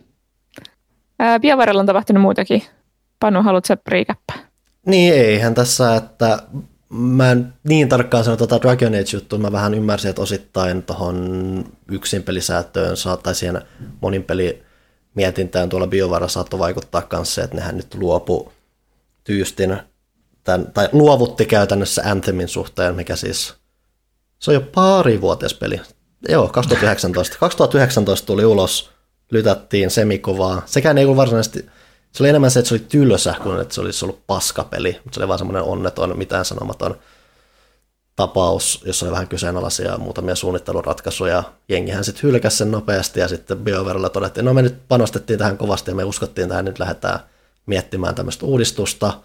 Biovarella 1.41 1.79
on 1.79 1.85
tapahtunut 1.85 2.21
muutakin. 2.21 2.63
Panu, 3.19 3.43
haluatko 3.43 3.73
riikäppää? 3.87 4.35
Niin, 4.85 5.13
eihän 5.13 5.55
tässä, 5.55 5.95
että 5.95 6.39
mä 6.89 7.31
en 7.31 7.53
niin 7.63 7.89
tarkkaan 7.89 8.23
sano 8.23 8.37
tuota 8.37 8.61
Dragon 8.61 8.93
Age-juttua, 8.93 9.39
mä 9.39 9.51
vähän 9.51 9.73
ymmärsin, 9.73 10.09
että 10.09 10.21
osittain 10.21 10.83
tuohon 10.83 11.65
yksin 11.91 12.23
pelisäätöön 12.23 12.95
tai 13.23 13.35
siihen 13.35 13.61
monin 14.01 14.23
peli 14.23 14.63
mietintään 15.15 15.69
tuolla 15.69 15.87
BioVara 15.87 16.27
saattoi 16.27 16.59
vaikuttaa 16.59 17.07
myös 17.11 17.35
se, 17.35 17.41
että 17.41 17.55
nehän 17.55 17.77
nyt 17.77 17.95
luopu 17.95 18.51
tyystin, 19.29 19.77
tämän, 20.43 20.71
tai 20.73 20.89
luovutti 20.91 21.45
käytännössä 21.45 22.01
Anthemin 22.05 22.47
suhteen, 22.47 22.95
mikä 22.95 23.15
siis, 23.15 23.53
se 24.39 24.51
on 24.51 24.55
jo 24.55 24.61
pari 24.61 25.21
vuotias 25.21 25.53
peli. 25.53 25.81
Joo, 26.29 26.47
2019. 26.47 27.37
2019 27.39 28.25
tuli 28.27 28.45
ulos, 28.45 28.89
lytättiin 29.31 29.89
semikovaa. 29.89 30.61
Sekään 30.65 30.97
ei 30.97 31.03
ollut 31.05 31.17
varsinaisesti, 31.17 31.65
se 32.11 32.23
oli 32.23 32.29
enemmän 32.29 32.51
se, 32.51 32.59
että 32.59 32.69
se 32.69 32.75
oli 32.75 32.85
tylsä, 32.89 33.35
kuin 33.43 33.61
että 33.61 33.73
se 33.73 33.81
olisi 33.81 34.05
ollut 34.05 34.27
paskapeli, 34.27 34.99
mutta 35.03 35.15
se 35.15 35.19
oli 35.19 35.27
vaan 35.27 35.39
semmoinen 35.39 35.63
onneton, 35.63 36.17
mitään 36.17 36.45
sanomaton 36.45 36.95
tapaus, 38.15 38.81
jossa 38.85 39.05
oli 39.05 39.11
vähän 39.11 39.27
kyseenalaisia 39.27 39.97
muutamia 39.97 40.35
suunnitteluratkaisuja. 40.35 41.43
Jengihän 41.69 42.03
sitten 42.03 42.23
hylkäsi 42.23 42.57
sen 42.57 42.71
nopeasti 42.71 43.19
ja 43.19 43.27
sitten 43.27 43.57
BioWarella 43.57 44.09
todettiin, 44.09 44.45
no 44.45 44.53
me 44.53 44.61
nyt 44.61 44.87
panostettiin 44.87 45.39
tähän 45.39 45.57
kovasti 45.57 45.91
ja 45.91 45.95
me 45.95 46.03
uskottiin 46.03 46.49
tähän, 46.49 46.65
nyt 46.65 46.79
lähdetään 46.79 47.19
miettimään 47.65 48.15
tämmöistä 48.15 48.45
uudistusta, 48.45 49.21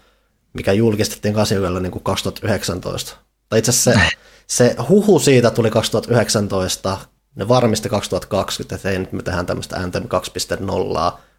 mikä 0.53 0.73
julkistettiin 0.73 1.33
Kasiuella 1.33 1.79
niin 1.79 1.91
kuin 1.91 2.03
2019. 2.03 3.17
Tai 3.49 3.59
itse 3.59 3.71
asiassa 3.71 3.91
se, 3.91 4.09
se 4.47 4.75
huhu 4.89 5.19
siitä 5.19 5.51
tuli 5.51 5.71
2019, 5.71 6.97
ne 7.35 7.47
varmisti 7.47 7.89
2020, 7.89 8.75
että 8.75 8.89
hei 8.89 8.99
nyt 8.99 9.11
me 9.11 9.23
tehdään 9.23 9.45
tämmöistä 9.45 9.75
Anthem 9.75 10.03
2.0, 10.03 10.07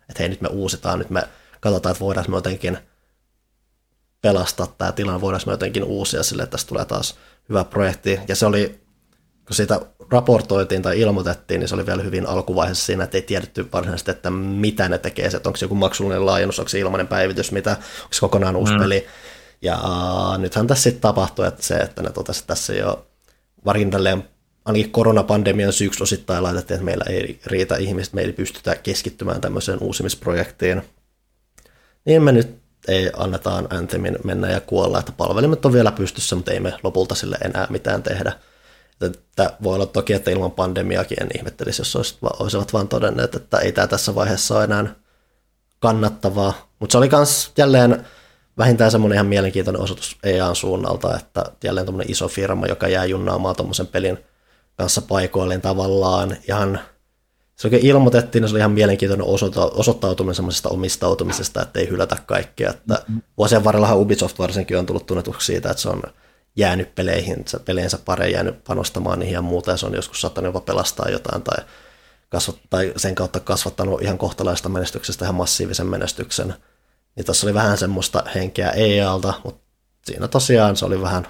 että 0.09 0.19
hei 0.19 0.29
nyt 0.29 0.41
me 0.41 0.49
uusitaan, 0.49 0.99
nyt 0.99 1.11
me 1.11 1.29
katsotaan, 1.61 1.91
että 1.93 2.05
voidaan 2.05 2.27
me 2.29 2.37
jotenkin 2.37 2.79
pelastaa 4.23 4.67
tämä 4.67 4.93
tilanne, 4.93 5.21
voidaan 5.21 5.43
me 5.47 5.53
jotenkin 5.53 5.85
uusia 5.85 6.23
sille, 6.23 6.43
että 6.43 6.51
tästä 6.51 6.69
tulee 6.69 6.85
taas 6.85 7.19
hyvä 7.49 7.65
projekti. 7.65 8.21
Ja 8.29 8.37
se 8.37 8.47
oli, 8.47 8.81
kun 9.47 9.57
siitä 9.57 9.81
raportoitiin 10.11 10.83
tai 10.83 11.01
ilmoitettiin, 11.01 11.61
niin 11.61 11.69
se 11.69 11.75
oli 11.75 11.87
vielä 11.87 12.03
hyvin 12.03 12.27
alkuvaiheessa 12.27 12.87
siinä, 12.87 13.05
että 13.05 13.17
ei 13.17 13.23
tiedetty 13.23 13.69
varsinaisesti, 13.73 14.11
että 14.11 14.31
mitä 14.31 14.89
ne 14.89 14.99
tekee, 14.99 15.27
että 15.27 15.49
onko 15.49 15.57
se 15.57 15.65
joku 15.65 15.75
maksullinen 15.75 16.27
laajennus, 16.27 16.59
onko 16.59 16.69
se 16.69 16.79
ilmainen 16.79 17.09
päivitys, 17.09 17.53
mitä, 17.53 17.71
onko 17.71 18.13
se 18.13 18.21
kokonaan 18.21 18.57
uusi 18.57 18.73
mm. 18.73 18.81
peli. 18.81 19.07
Ja 19.63 19.79
uh, 19.85 20.39
nythän 20.39 20.67
tässä 20.67 20.83
sitten 20.83 21.01
tapahtui, 21.01 21.47
että 21.47 21.63
se, 21.63 21.75
että 21.75 22.03
ne 22.03 22.11
totesi, 22.11 22.41
että 22.41 22.47
tässä 22.47 22.75
jo 22.75 23.07
varin 23.65 23.91
tälleen 23.91 24.25
ainakin 24.65 24.91
koronapandemian 24.91 25.73
syyksi 25.73 26.03
osittain 26.03 26.43
laitettiin, 26.43 26.75
että 26.75 26.85
meillä 26.85 27.05
ei 27.09 27.41
riitä 27.47 27.77
ihmiset, 27.77 28.15
me 28.15 28.23
ei 28.23 28.33
pystytä 28.33 28.77
keskittymään 28.77 29.41
tämmöiseen 29.41 29.79
uusimisprojektiin. 29.81 30.83
Niin 32.05 32.23
me 32.23 32.33
nyt 32.33 32.59
ei 32.89 33.11
annetaan 33.17 33.67
Anthemin 33.71 34.19
mennä 34.25 34.51
ja 34.51 34.61
kuolla, 34.61 34.99
että 34.99 35.13
palvelimet 35.13 35.65
on 35.65 35.73
vielä 35.73 35.93
pystyssä, 35.93 36.37
mutta 36.37 36.53
ei 36.53 36.61
me 36.61 36.73
lopulta 36.83 37.15
sille 37.15 37.39
enää 37.45 37.67
mitään 37.71 38.03
tehdä. 38.03 38.33
Että 39.01 39.53
voi 39.63 39.75
olla 39.75 39.87
toki, 39.87 40.13
että 40.13 40.31
ilman 40.31 40.51
pandemiakin 40.51 41.23
en 41.23 41.29
ihmettelisi, 41.37 41.81
jos 41.81 42.19
olisivat 42.41 42.73
vaan 42.73 42.89
todenneet, 42.89 43.35
että 43.35 43.59
ei 43.59 43.73
tämä 43.73 43.87
tässä 43.87 44.15
vaiheessa 44.15 44.55
ole 44.55 44.65
enää 44.65 44.95
kannattavaa. 45.79 46.69
Mutta 46.79 46.93
se 46.93 46.99
oli 46.99 47.09
myös 47.13 47.53
jälleen 47.59 48.07
vähintään 48.59 48.91
semmoinen 48.91 49.17
ihan 49.17 49.27
mielenkiintoinen 49.27 49.83
osoitus 49.83 50.17
EAN 50.23 50.57
suunnalta, 50.57 51.17
että 51.17 51.45
jälleen 51.65 51.87
tämmöinen 51.87 52.11
iso 52.11 52.29
firma, 52.29 52.67
joka 52.67 52.89
jää 52.89 53.05
junnaamaan 53.05 53.57
tuommoisen 53.57 53.87
pelin 53.87 54.19
kanssa 54.77 55.03
paikoilleen 55.03 55.61
tavallaan 55.61 56.37
ihan 56.49 56.81
se 57.57 57.67
oikein 57.67 57.87
ilmoitettiin, 57.87 58.43
niin 58.43 58.49
se 58.49 58.53
oli 58.53 58.61
ihan 58.61 58.73
mielenkiintoinen 58.73 59.27
osoittautuminen 59.75 60.35
semmoisesta 60.35 60.69
omistautumisesta, 60.69 61.63
että 61.63 61.81
ei 61.81 61.89
hylätä 61.89 62.17
kaikkea. 62.27 62.71
Että 62.71 62.95
mm-hmm. 62.95 63.23
Vuosien 63.39 63.65
varrellahan 63.65 63.99
Ubisoft 63.99 64.39
varsinkin 64.39 64.79
on 64.79 64.87
tullut 64.87 65.07
tunnetuksi 65.07 65.47
siitä, 65.47 65.71
että 65.71 65.83
se 65.83 65.89
on 65.89 66.03
jäänyt 66.57 66.95
peleihin, 66.95 67.45
peleensä 67.65 67.99
pare 68.05 68.31
jäänyt 68.31 68.65
panostamaan 68.65 69.19
niihin 69.19 69.35
ja 69.35 69.43
muuta, 69.43 69.71
ja 69.71 69.77
se 69.77 69.87
on 69.87 69.95
joskus 69.95 70.21
saattanut 70.21 70.49
jopa 70.49 70.61
pelastaa 70.61 71.09
jotain 71.09 71.43
tai, 71.43 71.65
kasvat, 72.29 72.57
tai 72.71 72.93
sen 72.97 73.15
kautta 73.15 73.41
kasvattanut 73.41 74.03
ihan 74.03 74.19
kohtalaista 74.19 74.69
menestyksestä 74.69 75.25
ihan 75.25 75.35
massiivisen 75.35 75.87
menestyksen. 75.87 76.55
Niin 77.17 77.27
tuossa 77.27 77.47
oli 77.47 77.55
vähän 77.55 77.79
semmoista 77.79 78.25
henkeä 78.35 78.71
EA-alta, 78.71 79.35
mutta 79.45 79.63
siinä 80.05 80.29
tosiaan 80.29 80.77
se 80.77 80.85
oli 80.85 81.01
vähän 81.01 81.27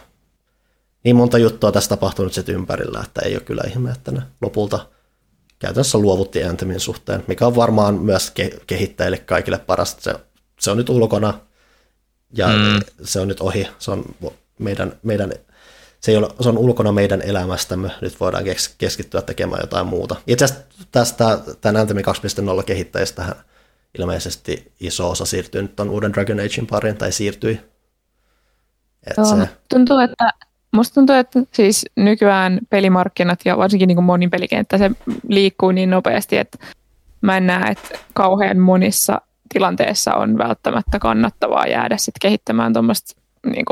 niin 1.05 1.17
monta 1.17 1.39
juttua 1.39 1.73
tässä 1.73 1.89
tapahtunut 1.89 2.33
sitten 2.33 2.55
ympärillä, 2.55 3.01
että 3.05 3.21
ei 3.25 3.35
ole 3.35 3.43
kyllä 3.43 3.63
ihme, 3.69 3.91
että 3.91 4.13
ne 4.13 4.23
lopulta 4.43 4.87
käytännössä 5.59 5.99
luovutti 5.99 6.45
Anthemin 6.45 6.81
suhteen, 6.81 7.25
mikä 7.27 7.47
on 7.47 7.57
varmaan 7.57 7.95
myös 7.95 8.33
ke- 8.41 8.61
kehittäjille 8.67 9.19
kaikille 9.19 9.59
parasta. 9.59 10.03
Se, 10.03 10.15
se 10.61 10.71
on 10.71 10.77
nyt 10.77 10.89
ulkona 10.89 11.41
ja 12.33 12.49
mm. 12.49 12.81
se 13.05 13.21
on 13.21 13.29
nyt 13.29 13.41
ohi. 13.41 13.69
Se 13.79 13.91
on 13.91 14.05
meidän, 14.59 14.93
meidän 15.03 15.33
se, 16.01 16.13
ei 16.13 16.17
ole, 16.17 16.29
se 16.41 16.49
on 16.49 16.59
ulkona 16.59 16.93
meidän 16.93 17.23
elämästämme, 17.23 17.91
nyt 18.01 18.21
voidaan 18.21 18.45
keskittyä 18.79 19.23
tekemään 19.23 19.61
jotain 19.63 19.87
muuta. 19.87 20.17
Itse 20.27 20.45
asiassa 20.45 20.65
tästä 20.93 21.39
tämän 21.61 21.81
Anthem 21.81 21.97
2.0 21.97 22.65
kehittäjistä 22.67 23.37
ilmeisesti 23.99 24.73
iso 24.81 25.11
osa 25.11 25.25
siirtyy 25.25 25.63
nyt 25.63 25.77
tuon 25.77 25.91
uuden 25.91 26.13
Dragon 26.13 26.41
Agein 26.41 26.67
pariin, 26.67 26.97
tai 26.97 27.13
siirtyi. 27.13 27.61
Et 29.07 29.17
Joo, 29.17 29.27
se... 29.27 29.49
Tuntuu, 29.69 29.99
että 29.99 30.33
Musta 30.77 30.95
tuntuu, 30.95 31.17
että 31.17 31.41
siis 31.53 31.87
nykyään 31.97 32.59
pelimarkkinat 32.71 33.41
ja 33.45 33.57
varsinkin 33.57 33.87
niin 33.87 34.05
monin 34.05 34.31
pelikenttä, 34.31 34.79
se 34.79 34.91
liikkuu 35.29 35.71
niin 35.71 35.91
nopeasti, 35.91 36.37
että 36.37 36.59
mä 37.21 37.37
en 37.37 37.47
näe, 37.47 37.71
että 37.71 37.99
kauhean 38.15 38.59
monissa 38.59 39.21
tilanteessa 39.53 40.15
on 40.15 40.39
välttämättä 40.39 40.99
kannattavaa 40.99 41.67
jäädä 41.67 41.97
sit 41.97 42.15
kehittämään 42.21 42.73
tuommoista 42.73 43.21
niin 43.47 43.65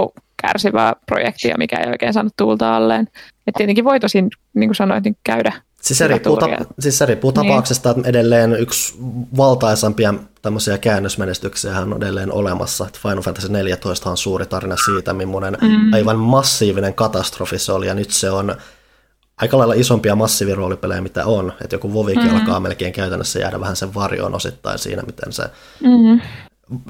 kärsivää 0.43 0.93
projektia, 1.07 1.59
mikä 1.59 1.76
ei 1.76 1.91
oikein 1.91 2.12
saanut 2.12 2.32
tuulta 2.37 2.76
alleen. 2.76 3.09
Et 3.47 3.55
tietenkin 3.57 3.85
voi 3.85 4.01
tosin, 4.01 4.30
niin 4.55 4.68
kuin 4.68 4.76
sanoit, 4.76 5.05
niin 5.05 5.16
käydä 5.24 5.53
Siis 5.85 5.99
se 5.99 6.09
riippuu, 6.09 6.37
ta- 6.37 6.49
siis 6.78 6.99
se 6.99 7.07
riippuu 7.07 7.30
niin. 7.30 7.47
tapauksesta, 7.47 7.91
että 7.91 8.09
edelleen 8.09 8.53
yksi 8.53 8.95
valtaisampia 9.37 10.14
tämmöisiä 10.43 10.78
käännösmenestyksiä 10.78 11.80
on 11.80 11.97
edelleen 11.97 12.32
olemassa. 12.32 12.87
Final 13.03 13.22
Fantasy 13.22 13.49
14 13.49 14.11
on 14.11 14.16
suuri 14.16 14.47
tarina 14.47 14.76
siitä, 14.76 15.12
millainen 15.12 15.57
mm. 15.61 15.93
aivan 15.93 16.18
massiivinen 16.18 16.95
katastrofi 16.95 17.59
se 17.59 17.72
oli, 17.72 17.87
ja 17.87 17.95
nyt 17.95 18.11
se 18.11 18.30
on 18.30 18.57
aika 19.37 19.59
lailla 19.59 19.74
isompia 19.74 20.16
massiiviroolipelejä, 20.16 21.01
mitä 21.01 21.26
on. 21.26 21.53
Että 21.64 21.74
joku 21.74 21.93
Vovikin 21.93 22.30
mm. 22.30 22.37
alkaa 22.37 22.61
melkein 22.61 22.93
käytännössä 22.93 23.39
jäädä 23.39 23.61
vähän 23.61 23.76
sen 23.76 23.95
varjoon 23.95 24.35
osittain 24.35 24.78
siinä, 24.78 25.03
miten 25.03 25.32
se 25.32 25.43
mm 25.80 26.20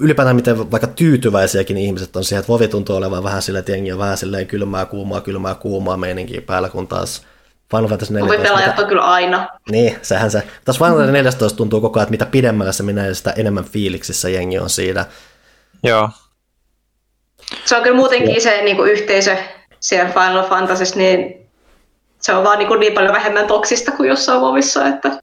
ylipäätään 0.00 0.36
miten 0.36 0.70
vaikka 0.70 0.86
tyytyväisiäkin 0.86 1.76
ihmiset 1.76 2.16
on 2.16 2.24
siihen, 2.24 2.40
että 2.40 2.52
Vovi 2.52 2.68
tuntuu 2.68 2.96
olevan 2.96 3.24
vähän 3.24 3.42
sille, 3.42 3.58
että 3.58 3.72
jengi 3.72 3.92
on 3.92 3.98
vähän 3.98 4.16
silleen 4.16 4.46
kylmää, 4.46 4.86
kuumaa, 4.86 5.20
kylmää, 5.20 5.54
kuumaa 5.54 5.96
meininkiä 5.96 6.42
päällä, 6.42 6.68
kun 6.68 6.88
taas 6.88 7.22
Final 7.70 7.88
Fantasy 7.88 8.12
14... 8.12 8.42
pelaajat 8.42 8.78
on 8.78 8.86
kyllä 8.86 9.02
aina. 9.04 9.48
Niin, 9.70 9.98
sehän 10.02 10.30
se. 10.30 10.42
Taas 10.64 10.78
Final 10.78 10.90
Fantasy 10.90 11.12
14 11.12 11.56
tuntuu 11.56 11.80
koko 11.80 11.98
ajan, 11.98 12.02
että 12.04 12.10
mitä 12.10 12.26
pidemmällä 12.26 12.72
se 12.72 12.82
menee, 12.82 13.14
sitä 13.14 13.30
enemmän 13.36 13.64
fiiliksissä 13.64 14.28
jengi 14.28 14.58
on 14.58 14.70
siinä. 14.70 15.06
Joo. 15.82 16.10
Se 17.64 17.76
on 17.76 17.82
kyllä 17.82 17.96
muutenkin 17.96 18.42
se 18.42 18.62
niin 18.62 18.76
kuin 18.76 18.92
yhteisö 18.92 19.36
siellä 19.80 20.12
Final 20.12 20.48
Fantasy, 20.48 20.84
niin 20.94 21.46
se 22.20 22.34
on 22.34 22.44
vaan 22.44 22.58
niin, 22.58 22.68
kuin 22.68 22.80
niin 22.80 22.92
paljon 22.92 23.14
vähemmän 23.14 23.46
toksista 23.46 23.92
kuin 23.92 24.08
jossain 24.08 24.40
Vovissa, 24.40 24.86
että, 24.86 25.18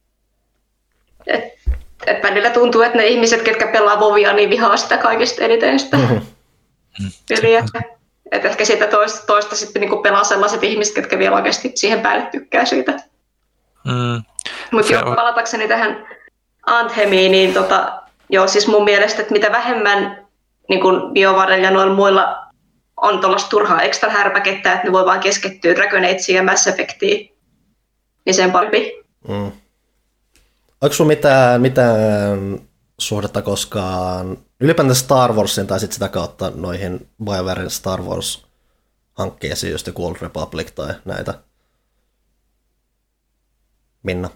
että 1.28 1.61
et 2.08 2.24
välillä 2.24 2.50
tuntuu, 2.50 2.82
että 2.82 2.98
ne 2.98 3.06
ihmiset, 3.06 3.42
ketkä 3.42 3.68
pelaa 3.68 4.00
Vovia, 4.00 4.34
niin 4.34 4.50
vihaa 4.50 4.78
sitä 4.78 4.98
kaikista 4.98 5.44
eniten 5.44 5.80
sitä 5.80 5.98
mm-hmm. 5.98 6.22
peliä. 7.30 7.64
Et 8.32 8.46
ehkä 8.46 8.66
siitä 8.66 8.88
toista, 8.88 9.26
toista 9.26 9.56
sitten 9.56 9.80
niinku 9.80 9.98
pelaa 9.98 10.24
sellaiset 10.24 10.64
ihmiset, 10.64 10.96
ketkä 10.96 11.20
vielä 11.20 11.36
oikeasti 11.36 11.72
siihen 11.76 12.02
päälle 12.02 12.26
tykkää 12.32 12.66
siitä. 12.66 12.92
Mm. 13.86 14.24
Mutta 14.72 14.94
jo 14.94 15.02
palatakseni 15.16 15.68
tähän 15.68 16.08
Anthemiin, 16.66 17.32
niin 17.32 17.54
tota, 17.54 18.02
joo, 18.30 18.48
siis 18.48 18.68
mun 18.68 18.84
mielestä, 18.84 19.22
että 19.22 19.34
mitä 19.34 19.52
vähemmän 19.52 20.28
niin 20.70 20.82
kuin 20.82 21.16
ja 21.16 21.72
noilla 21.72 21.94
muilla 21.94 22.46
on 22.98 23.20
tuollaista 23.20 23.50
turhaa 23.50 23.82
ekstra 23.82 24.10
härpäkettä, 24.10 24.74
että 24.74 24.88
ne 24.88 24.92
voi 24.92 25.06
vaan 25.06 25.20
keskittyä 25.20 25.76
Dragon 25.76 26.04
Ageen 26.04 26.36
ja 26.36 26.44
Mass 26.44 26.68
Effectiin, 26.68 27.38
niin 28.26 28.34
sen 28.34 28.52
parempi. 28.52 29.04
Mm. 29.28 29.52
Onko 30.82 30.94
sinulla 30.94 31.16
mitään, 31.16 31.62
mitään 31.62 32.60
suhdetta 33.00 33.42
koskaan 33.42 34.38
ylipäätään 34.60 34.96
Star 34.96 35.34
Warsin 35.34 35.68
tai 35.68 35.80
sitten 35.80 35.94
sitä 35.94 36.10
kautta 36.10 36.52
noihin 36.56 37.08
BioWaren 37.24 37.70
Star 37.70 38.02
Wars 38.02 38.46
hankkeisiin, 39.14 39.72
just 39.72 39.90
Old 39.96 40.16
Republic 40.22 40.72
tai 40.76 40.94
näitä? 41.06 41.34
Minna? 44.04 44.30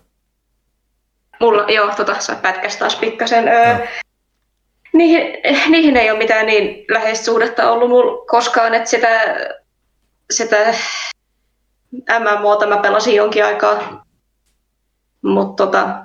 Mulla, 1.39 1.71
joo, 1.71 1.95
tota, 1.95 2.19
sä 2.19 2.35
pätkäs 2.35 2.77
taas 2.77 2.95
pikkasen. 2.95 3.47
Öö, 3.47 3.87
niihin, 4.93 5.21
niihin 5.71 5.97
ei 5.97 6.11
ole 6.11 6.17
mitään 6.17 6.45
niin 6.45 6.85
läheistä 6.89 7.25
suhdetta 7.25 7.71
ollut 7.71 7.89
mulla 7.89 8.25
koskaan, 8.25 8.73
että 8.73 8.89
sitä, 8.89 9.09
sitä 10.31 10.73
MMOta 12.19 12.67
mä 12.67 12.77
pelasin 12.77 13.15
jonkin 13.15 13.45
aikaa. 13.45 14.05
Mutta 15.21 15.65
tota, 15.65 16.04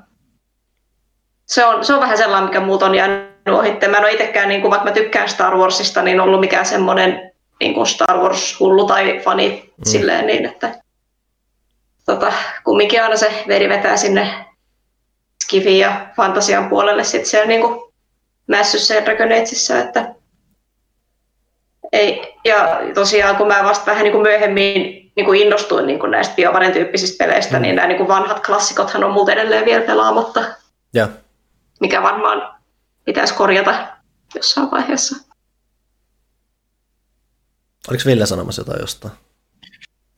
se 1.51 1.65
on, 1.65 1.85
se 1.85 1.95
on 1.95 2.01
vähän 2.01 2.19
sellainen, 2.19 2.49
mikä 2.49 2.61
muut 2.61 2.83
on 2.83 2.95
jäänyt 2.95 3.31
ohitte. 3.49 3.89
Mä 3.89 3.97
en 3.97 4.03
ole 4.03 4.13
itsekään, 4.13 4.49
niin 4.49 4.61
kuin, 4.61 4.71
vaikka 4.71 4.89
mä 4.89 4.93
tykkään 4.93 5.29
Star 5.29 5.57
Warsista, 5.57 6.03
niin 6.03 6.21
ollut 6.21 6.41
mikään 6.41 6.67
semmoinen 6.67 7.33
niin 7.61 7.75
kuin 7.75 7.87
Star 7.87 8.17
Wars-hullu 8.17 8.87
tai 8.87 9.21
fani 9.25 9.73
mm. 9.77 9.85
silleen 9.85 10.27
niin, 10.27 10.47
että 10.47 10.75
tota, 12.07 12.33
kumminkin 12.65 13.03
aina 13.03 13.17
se 13.17 13.45
veri 13.49 13.69
vetää 13.69 13.97
sinne 13.97 14.47
skifi 15.45 15.79
ja 15.79 16.07
fantasian 16.17 16.69
puolelle 16.69 17.05
sitten 17.05 17.31
siellä 17.31 17.47
niin 17.47 17.61
kuin 17.61 17.93
mässyssä 18.47 18.95
ja 18.95 19.05
Dragon 19.05 19.33
Ageissa, 19.33 19.79
että 19.79 20.15
ei, 21.93 22.35
ja 22.45 22.81
tosiaan 22.95 23.37
kun 23.37 23.47
mä 23.47 23.65
vasta 23.65 23.87
vähän 23.87 24.03
niin 24.03 24.13
kuin 24.13 24.23
myöhemmin 24.23 24.73
niin 25.17 25.27
kuin 25.27 25.41
innostuin 25.41 25.87
niin 25.87 25.99
kuin 25.99 26.11
näistä 26.11 26.35
BioVaren 26.35 26.73
tyyppisistä 26.73 27.25
peleistä, 27.25 27.57
mm. 27.57 27.63
niin 27.63 27.77
nämä 27.77 27.89
niin 27.89 27.99
kuin 27.99 28.09
vanhat 28.09 28.47
klassikothan 28.47 29.05
on 29.05 29.13
muuten 29.13 29.39
edelleen 29.39 29.65
vielä 29.65 29.87
pelaamatta. 29.87 30.45
Yeah 30.97 31.11
mikä 31.81 32.03
varmaan 32.03 32.61
pitäisi 33.05 33.35
korjata 33.35 33.87
jossain 34.35 34.71
vaiheessa. 34.71 35.17
Oliko 37.89 38.03
Ville 38.07 38.27
sanomassa 38.27 38.61
jotain 38.61 38.81
jostain? 38.81 39.15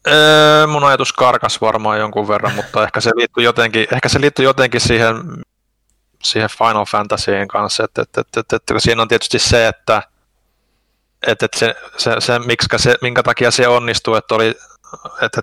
Öö, 0.08 0.66
mun 0.66 0.84
ajatus 0.84 1.12
karkas 1.12 1.60
varmaan 1.60 1.98
jonkun 1.98 2.28
verran, 2.28 2.54
mutta 2.54 2.84
ehkä 2.84 3.00
se 3.00 3.10
liittyy 3.16 3.44
jotenkin, 3.44 3.86
ehkä 3.94 4.08
se 4.08 4.20
liittyy 4.20 4.44
jotenkin 4.44 4.80
siihen, 4.80 5.16
siihen 6.22 6.48
Final 6.58 6.84
Fantasyin 6.84 7.48
kanssa, 7.48 7.84
että, 7.84 8.02
että, 8.02 8.20
että, 8.20 8.40
että, 8.40 8.56
että 8.56 8.74
siinä 8.78 9.02
on 9.02 9.08
tietysti 9.08 9.38
se, 9.38 9.68
että, 9.68 10.02
että, 11.26 11.46
että 11.46 11.58
se, 11.58 11.74
se, 11.96 12.20
se, 12.20 12.38
se, 12.78 12.94
minkä 13.02 13.22
takia 13.22 13.50
se 13.50 13.68
onnistuu, 13.68 14.14
että 14.14 14.34
oli 14.34 14.54
että 15.22 15.40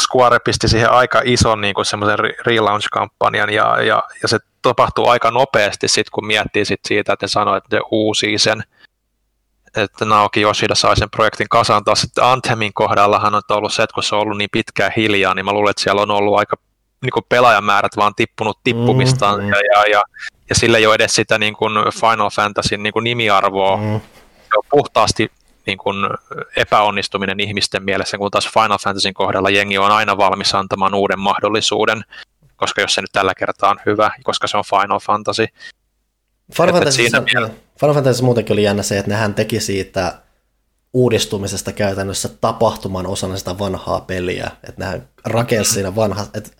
Square 0.00 0.38
pisti 0.38 0.68
siihen 0.68 0.90
aika 0.90 1.20
ison 1.24 1.60
niin 1.60 1.74
kuin 1.74 1.84
semmoisen 1.84 2.18
relaunch-kampanjan 2.46 3.50
ja, 3.50 3.82
ja, 3.82 4.02
ja, 4.22 4.28
se 4.28 4.38
tapahtuu 4.62 5.08
aika 5.08 5.30
nopeasti 5.30 5.88
sit, 5.88 6.10
kun 6.10 6.26
miettii 6.26 6.64
sit 6.64 6.80
siitä, 6.88 7.12
että 7.12 7.24
ne 7.24 7.28
sanoi, 7.28 7.58
että 7.58 7.76
ne 7.76 7.82
uusii 7.90 8.38
sen, 8.38 8.64
että 9.76 10.04
Naoki 10.04 10.40
Yoshida 10.40 10.74
sai 10.74 10.96
sen 10.96 11.10
projektin 11.10 11.48
kasaan. 11.48 11.84
Taas 11.84 12.00
sitten 12.00 12.24
Anthemin 12.24 12.74
kohdallahan 12.74 13.34
on 13.34 13.42
ollut 13.50 13.72
se, 13.72 13.82
että 13.82 13.94
kun 13.94 14.02
se 14.02 14.14
on 14.14 14.20
ollut 14.20 14.38
niin 14.38 14.50
pitkään 14.52 14.92
hiljaa, 14.96 15.34
niin 15.34 15.44
mä 15.44 15.52
luulen, 15.52 15.70
että 15.70 15.82
siellä 15.82 16.02
on 16.02 16.10
ollut 16.10 16.38
aika 16.38 16.56
niin 17.02 17.12
kuin 17.12 17.26
pelaajamäärät 17.28 17.96
vaan 17.96 18.14
tippunut 18.14 18.58
tippumistaan 18.64 19.40
mm, 19.40 19.44
mm. 19.44 19.50
Ja, 19.50 19.56
ja, 19.56 19.90
ja, 19.90 20.02
ja 20.48 20.54
sillä 20.54 20.78
ei 20.78 20.86
ole 20.86 20.94
edes 20.94 21.14
sitä 21.14 21.38
niin 21.38 21.54
kuin 21.54 21.72
Final 22.00 22.30
Fantasyn 22.30 22.82
niin 22.82 22.92
kuin 22.92 23.04
nimiarvoa. 23.04 23.76
Mm. 23.76 24.00
Se 24.40 24.56
on 24.56 24.62
puhtaasti 24.70 25.30
niin 25.66 25.78
kuin 25.78 25.96
epäonnistuminen 26.56 27.40
ihmisten 27.40 27.82
mielessä, 27.82 28.18
kun 28.18 28.30
taas 28.30 28.48
Final 28.48 28.78
Fantasyn 28.78 29.14
kohdalla 29.14 29.50
jengi 29.50 29.78
on 29.78 29.90
aina 29.90 30.16
valmis 30.16 30.54
antamaan 30.54 30.94
uuden 30.94 31.18
mahdollisuuden, 31.18 32.04
koska 32.56 32.80
jos 32.80 32.94
se 32.94 33.00
nyt 33.00 33.12
tällä 33.12 33.34
kertaa 33.34 33.70
on 33.70 33.80
hyvä, 33.86 34.10
koska 34.22 34.46
se 34.46 34.56
on 34.56 34.64
Final 34.70 35.00
Fantasy. 35.00 35.46
Final, 36.56 36.72
Fantasy, 36.72 36.96
siinä... 36.96 37.22
Final 37.80 37.94
Fantasy 37.94 38.22
muutenkin 38.22 38.52
oli 38.52 38.62
jännä 38.62 38.82
se, 38.82 38.98
että 38.98 39.10
nehän 39.10 39.34
teki 39.34 39.60
siitä 39.60 40.18
uudistumisesta 40.92 41.72
käytännössä 41.72 42.28
tapahtuman 42.28 43.06
osana 43.06 43.36
sitä 43.36 43.58
vanhaa 43.58 44.00
peliä, 44.00 44.50
että 44.68 44.84
nehän 44.84 45.08
rakensi 45.24 45.72
siinä 45.72 45.96
vanha, 45.96 46.26
että 46.34 46.50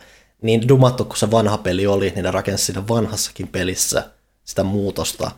niin 0.42 0.68
dumattu 0.68 1.04
kuin 1.04 1.16
se 1.16 1.30
vanha 1.30 1.58
peli 1.58 1.86
oli, 1.86 2.10
niin 2.10 2.22
ne 2.22 2.30
rakensi 2.30 2.64
siinä 2.64 2.88
vanhassakin 2.88 3.48
pelissä 3.48 4.10
sitä 4.44 4.62
muutosta, 4.64 5.30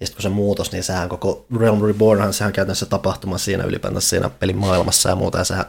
Ja 0.00 0.06
sitten 0.06 0.16
kun 0.16 0.22
se 0.22 0.28
muutos, 0.28 0.72
niin 0.72 0.84
sehän 0.84 1.08
koko 1.08 1.46
Realm 1.58 1.84
Rebornhan, 1.84 2.32
sehän 2.32 2.52
käytännössä 2.52 2.86
tapahtuma 2.86 3.38
siinä 3.38 3.64
ylipäätään 3.64 4.02
siinä 4.02 4.30
pelin 4.30 4.56
maailmassa 4.56 5.08
ja 5.08 5.16
muuta, 5.16 5.38
ja 5.38 5.44
sehän 5.44 5.64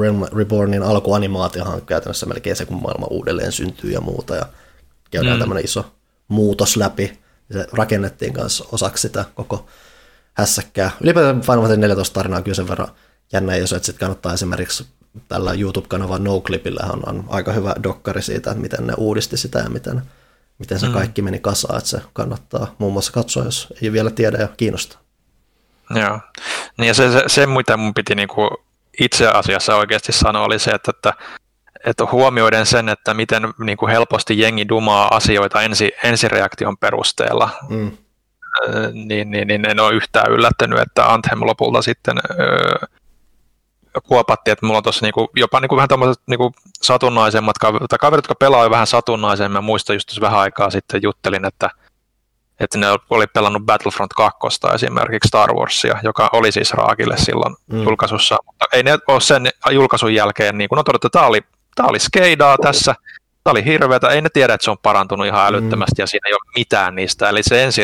Realm 0.00 0.22
Rebornin 0.36 0.82
alkuanimaatiohan 0.82 1.82
käytännössä 1.82 2.26
melkein 2.26 2.56
se, 2.56 2.66
kun 2.66 2.82
maailma 2.82 3.06
uudelleen 3.10 3.52
syntyy 3.52 3.90
ja 3.90 4.00
muuta, 4.00 4.36
ja 4.36 4.46
käydään 5.10 5.36
mm. 5.36 5.40
tämmöinen 5.40 5.64
iso 5.64 5.92
muutos 6.28 6.76
läpi, 6.76 7.18
ja 7.48 7.54
se 7.54 7.66
rakennettiin 7.72 8.32
kanssa 8.32 8.64
osaksi 8.72 9.02
sitä 9.02 9.24
koko 9.34 9.66
hässäkkää. 10.34 10.90
Ylipäätään 11.00 11.40
Final 11.40 11.60
Fantasy 11.60 11.80
14 11.80 12.14
tarinaa 12.14 12.36
on 12.36 12.44
kyllä 12.44 12.54
sen 12.54 12.68
verran 12.68 12.88
jännä, 13.32 13.56
jos 13.56 13.72
et 13.72 13.84
sitten 13.84 14.00
kannattaa 14.00 14.34
esimerkiksi 14.34 14.86
tällä 15.28 15.52
YouTube-kanavalla 15.52 16.24
NoClipillä 16.24 16.88
on, 16.92 17.08
on 17.08 17.24
aika 17.28 17.52
hyvä 17.52 17.74
dokkari 17.82 18.22
siitä, 18.22 18.50
että 18.50 18.62
miten 18.62 18.86
ne 18.86 18.94
uudisti 18.96 19.36
sitä 19.36 19.58
ja 19.58 19.68
miten, 19.68 20.02
miten 20.58 20.80
se 20.80 20.86
mm. 20.86 20.92
kaikki 20.92 21.22
meni 21.22 21.40
kasaan, 21.40 21.78
että 21.78 21.90
se 21.90 22.00
kannattaa 22.12 22.74
muun 22.78 22.92
muassa 22.92 23.12
katsoa, 23.12 23.44
jos 23.44 23.72
ei 23.82 23.92
vielä 23.92 24.10
tiedä 24.10 24.38
ja 24.38 24.48
kiinnostaa. 24.48 25.00
Joo, 25.90 26.20
niin 26.78 26.88
ja 26.88 26.94
se, 26.94 27.12
se, 27.12 27.22
se 27.26 27.46
mitä 27.46 27.76
mun 27.76 27.94
piti 27.94 28.14
niinku 28.14 28.48
itse 29.00 29.28
asiassa 29.28 29.76
oikeasti 29.76 30.12
sanoa 30.12 30.44
oli 30.44 30.58
se, 30.58 30.70
että, 30.70 30.90
että, 30.90 31.14
että 31.84 32.06
huomioiden 32.12 32.66
sen, 32.66 32.88
että 32.88 33.14
miten 33.14 33.42
niinku 33.58 33.86
helposti 33.86 34.38
jengi 34.38 34.68
dumaa 34.68 35.16
asioita 35.16 35.62
ensi, 35.62 35.92
ensireaktion 36.04 36.78
perusteella, 36.78 37.50
mm. 37.68 37.90
niin, 38.92 39.30
niin, 39.30 39.48
niin 39.48 39.70
en 39.70 39.80
ole 39.80 39.94
yhtään 39.94 40.32
yllättänyt, 40.32 40.78
että 40.78 41.12
Anthem 41.12 41.40
lopulta 41.40 41.82
sitten 41.82 42.16
öö, 42.40 42.86
kuopattiin, 44.00 44.52
että 44.52 44.66
mulla 44.66 44.76
on 44.76 44.82
tuossa 44.82 45.06
niinku, 45.06 45.30
jopa 45.36 45.60
niinku 45.60 45.76
vähän 45.76 45.88
tämmöiset 45.88 46.22
niinku 46.26 46.52
satunnaisemmat 46.82 47.58
kaverit, 47.58 47.88
tai 47.88 47.98
kaverit, 47.98 48.24
jotka 48.24 48.34
pelaa 48.34 48.70
vähän 48.70 48.86
satunnaisemmin. 48.86 49.52
Mä 49.52 49.60
muistan 49.60 49.96
just 49.96 50.20
vähän 50.20 50.40
aikaa 50.40 50.70
sitten 50.70 51.02
juttelin, 51.02 51.44
että, 51.44 51.70
että 52.60 52.78
ne 52.78 52.86
oli 53.10 53.26
pelannut 53.26 53.62
Battlefront 53.62 54.12
2 54.12 54.38
esimerkiksi 54.74 55.28
Star 55.28 55.54
Warsia, 55.54 55.98
joka 56.02 56.30
oli 56.32 56.52
siis 56.52 56.72
Raakille 56.72 57.16
silloin 57.16 57.56
mm. 57.66 57.82
julkaisussa, 57.82 58.36
mutta 58.46 58.66
ei 58.72 58.82
ne 58.82 58.98
ole 59.08 59.20
sen 59.20 59.48
julkaisun 59.70 60.14
jälkeen, 60.14 60.58
niin 60.58 60.68
kuin 60.68 60.78
on 60.78 60.84
todettu, 60.84 61.06
että 61.06 61.18
tämä 61.18 61.28
oli, 61.28 61.40
tämä 61.74 61.88
oli 61.88 61.98
skeidaa 61.98 62.58
tässä, 62.58 62.94
tämä 63.44 63.52
oli 63.52 63.64
hirveätä, 63.64 64.08
ei 64.08 64.22
ne 64.22 64.28
tiedä, 64.32 64.54
että 64.54 64.64
se 64.64 64.70
on 64.70 64.78
parantunut 64.82 65.26
ihan 65.26 65.40
mm. 65.40 65.48
älyttömästi 65.48 65.94
mm. 65.98 66.02
ja 66.02 66.06
siinä 66.06 66.28
ei 66.28 66.34
ole 66.34 66.52
mitään 66.56 66.94
niistä, 66.94 67.28
eli 67.28 67.42
se 67.42 67.64
ensi, 67.64 67.82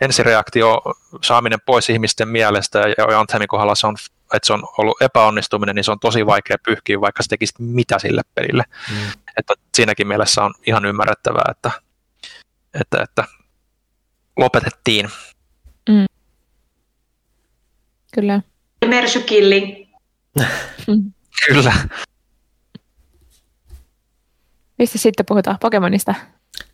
ensireaktio 0.00 0.82
saaminen 1.22 1.58
pois 1.66 1.90
ihmisten 1.90 2.28
mielestä 2.28 2.78
ja 2.98 3.20
Anthemin 3.20 3.48
kohdalla 3.48 3.74
se 3.74 3.86
on 3.86 3.96
että 4.34 4.46
se 4.46 4.52
on 4.52 4.62
ollut 4.78 5.02
epäonnistuminen, 5.02 5.74
niin 5.74 5.84
se 5.84 5.90
on 5.90 6.00
tosi 6.00 6.26
vaikea 6.26 6.56
pyyhkiä, 6.64 7.00
vaikka 7.00 7.22
se 7.22 7.28
tekisi 7.28 7.54
mitä 7.58 7.98
sille 7.98 8.22
pelille. 8.34 8.64
Mm. 8.90 9.08
Että 9.36 9.54
siinäkin 9.74 10.06
mielessä 10.06 10.44
on 10.44 10.54
ihan 10.66 10.84
ymmärrettävää, 10.84 11.44
että, 11.50 11.70
että, 12.80 13.02
että 13.02 13.24
lopetettiin. 14.36 15.10
Mm. 15.88 16.06
Kyllä. 18.14 18.40
Mersykilli. 18.86 19.88
Kyllä. 21.46 21.72
Mistä 24.78 24.98
sitten 24.98 25.26
puhutaan? 25.26 25.58
Pokemonista? 25.60 26.14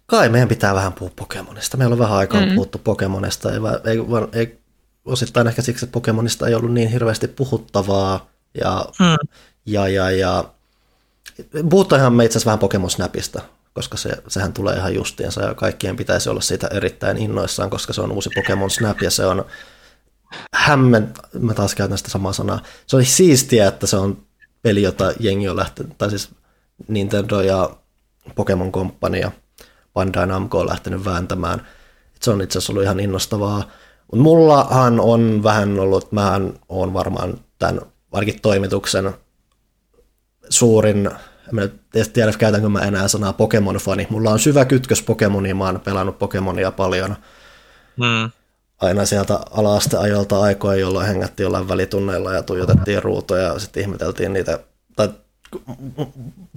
Kai 0.06 0.28
meidän 0.28 0.48
pitää 0.48 0.74
vähän 0.74 0.92
puhua 0.92 1.12
Pokemonista. 1.16 1.76
Meillä 1.76 1.92
on 1.92 1.98
vähän 1.98 2.18
aikaa 2.18 2.46
mm. 2.46 2.54
puhuttu 2.54 2.78
Pokemonista. 2.78 3.52
Ei, 3.52 3.58
ei, 3.84 3.98
ei 4.40 4.61
osittain 5.04 5.46
ehkä 5.46 5.62
siksi, 5.62 5.84
että 5.84 5.92
Pokemonista 5.92 6.48
ei 6.48 6.54
ollut 6.54 6.72
niin 6.72 6.88
hirveästi 6.88 7.28
puhuttavaa. 7.28 8.30
Ja, 8.60 8.86
hmm. 8.98 9.28
ja, 9.66 9.88
ja, 9.88 10.10
ja 10.10 10.44
puhutaan 11.70 12.12
me 12.12 12.24
itse 12.24 12.32
asiassa 12.32 12.48
vähän 12.48 12.58
Pokemon 12.58 12.90
Snapista, 12.90 13.42
koska 13.72 13.96
se, 13.96 14.22
sehän 14.28 14.52
tulee 14.52 14.76
ihan 14.76 14.94
justiinsa 14.94 15.42
ja 15.42 15.54
kaikkien 15.54 15.96
pitäisi 15.96 16.28
olla 16.28 16.40
siitä 16.40 16.66
erittäin 16.66 17.18
innoissaan, 17.18 17.70
koska 17.70 17.92
se 17.92 18.00
on 18.00 18.12
uusi 18.12 18.30
Pokemon 18.34 18.70
Snap 18.70 19.02
ja 19.02 19.10
se 19.10 19.26
on 19.26 19.44
hämmen, 20.54 21.14
mä 21.38 21.54
taas 21.54 21.74
käytän 21.74 21.98
sitä 21.98 22.10
samaa 22.10 22.32
sanaa, 22.32 22.62
se 22.86 22.96
oli 22.96 23.04
siistiä, 23.04 23.68
että 23.68 23.86
se 23.86 23.96
on 23.96 24.22
peli, 24.62 24.82
jota 24.82 25.12
jengi 25.20 25.48
on 25.48 25.56
lähtenyt, 25.56 25.98
tai 25.98 26.10
siis 26.10 26.30
Nintendo 26.88 27.40
ja 27.40 27.70
Pokemon 28.34 28.72
Company 28.72 29.18
ja 29.18 29.32
Bandai 29.94 30.26
Namco 30.26 30.60
on 30.60 30.68
lähtenyt 30.68 31.04
vääntämään. 31.04 31.66
Se 32.20 32.30
on 32.30 32.42
itse 32.42 32.58
asiassa 32.58 32.72
ollut 32.72 32.84
ihan 32.84 33.00
innostavaa. 33.00 33.70
Mutta 34.12 34.22
mullahan 34.22 35.00
on 35.00 35.42
vähän 35.42 35.78
ollut, 35.78 36.12
mä 36.12 36.40
on 36.68 36.92
varmaan 36.92 37.40
tämän 37.58 37.80
varsinkin 38.12 38.42
toimituksen 38.42 39.14
suurin, 40.48 41.10
en 41.94 42.10
tiedä 42.12 42.32
käytänkö 42.38 42.68
mä 42.68 42.80
enää 42.80 43.08
sanaa 43.08 43.32
Pokemon-fani. 43.32 44.06
Mulla 44.10 44.30
on 44.30 44.38
syvä 44.38 44.64
kytkös 44.64 45.02
Pokemoniin, 45.02 45.56
mä 45.56 45.64
oon 45.64 45.80
pelannut 45.80 46.18
Pokemonia 46.18 46.70
paljon. 46.70 47.16
Hmm. 47.96 48.30
Aina 48.80 49.06
sieltä 49.06 49.40
ala-asteajolta 49.50 50.40
aikoja, 50.40 50.80
jolloin 50.80 51.06
hengättiin 51.06 51.44
jollain 51.44 51.68
välitunneilla 51.68 52.32
ja 52.32 52.42
tuijotettiin 52.42 53.02
ruutoja 53.02 53.42
ja 53.42 53.58
sitten 53.58 53.80
ihmeteltiin 53.82 54.32
niitä, 54.32 54.58
tai 54.96 55.08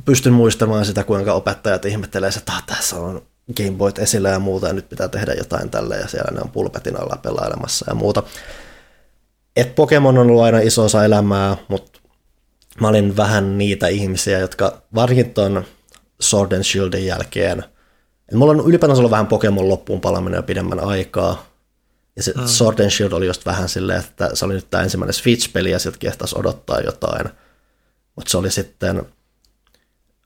pystyn 0.05 0.33
muistamaan 0.33 0.85
sitä, 0.85 1.03
kuinka 1.03 1.33
opettajat 1.33 1.85
ihmettelee, 1.85 2.29
että 2.37 2.51
ah, 2.51 2.63
tässä 2.65 2.95
on 2.95 3.21
Gameboyt 3.57 3.99
esillä 3.99 4.29
ja 4.29 4.39
muuta, 4.39 4.67
ja 4.67 4.73
nyt 4.73 4.89
pitää 4.89 5.07
tehdä 5.07 5.33
jotain 5.33 5.69
tälle, 5.69 5.97
ja 5.97 6.07
siellä 6.07 6.31
ne 6.31 6.41
on 6.41 6.49
pulpetin 6.49 6.99
alla 6.99 7.17
pelailemassa 7.21 7.85
ja 7.89 7.95
muuta. 7.95 8.23
Et 9.55 9.75
Pokemon 9.75 10.17
on 10.17 10.27
ollut 10.27 10.43
aina 10.43 10.59
iso 10.59 10.83
osa 10.83 11.05
elämää, 11.05 11.57
mutta 11.67 11.99
mä 12.81 12.87
olin 12.87 13.17
vähän 13.17 13.57
niitä 13.57 13.87
ihmisiä, 13.87 14.39
jotka 14.39 14.81
varsinkin 14.95 15.33
ton 15.33 15.65
Sword 16.21 16.51
and 16.51 16.63
Shieldin 16.63 17.05
jälkeen, 17.05 17.63
et 18.29 18.35
mulla 18.35 18.51
on 18.51 18.69
ylipäätään 18.69 18.97
ollut 18.97 19.11
vähän 19.11 19.27
Pokemon 19.27 19.69
loppuun 19.69 20.01
palaminen 20.01 20.37
jo 20.37 20.43
pidemmän 20.43 20.79
aikaa, 20.79 21.45
ja 22.15 22.23
se 22.23 22.33
mm. 22.37 22.47
Sword 22.47 22.79
and 22.79 22.89
Shield 22.89 23.11
oli 23.11 23.25
just 23.27 23.45
vähän 23.45 23.69
silleen, 23.69 23.99
että 23.99 24.29
se 24.33 24.45
oli 24.45 24.53
nyt 24.53 24.69
tämä 24.69 24.83
ensimmäinen 24.83 25.13
Switch-peli, 25.13 25.71
ja 25.71 25.79
sieltä 25.79 25.99
kehtaisi 25.99 26.35
odottaa 26.39 26.79
jotain. 26.79 27.29
Mutta 28.15 28.31
se 28.31 28.37
oli 28.37 28.51
sitten 28.51 29.05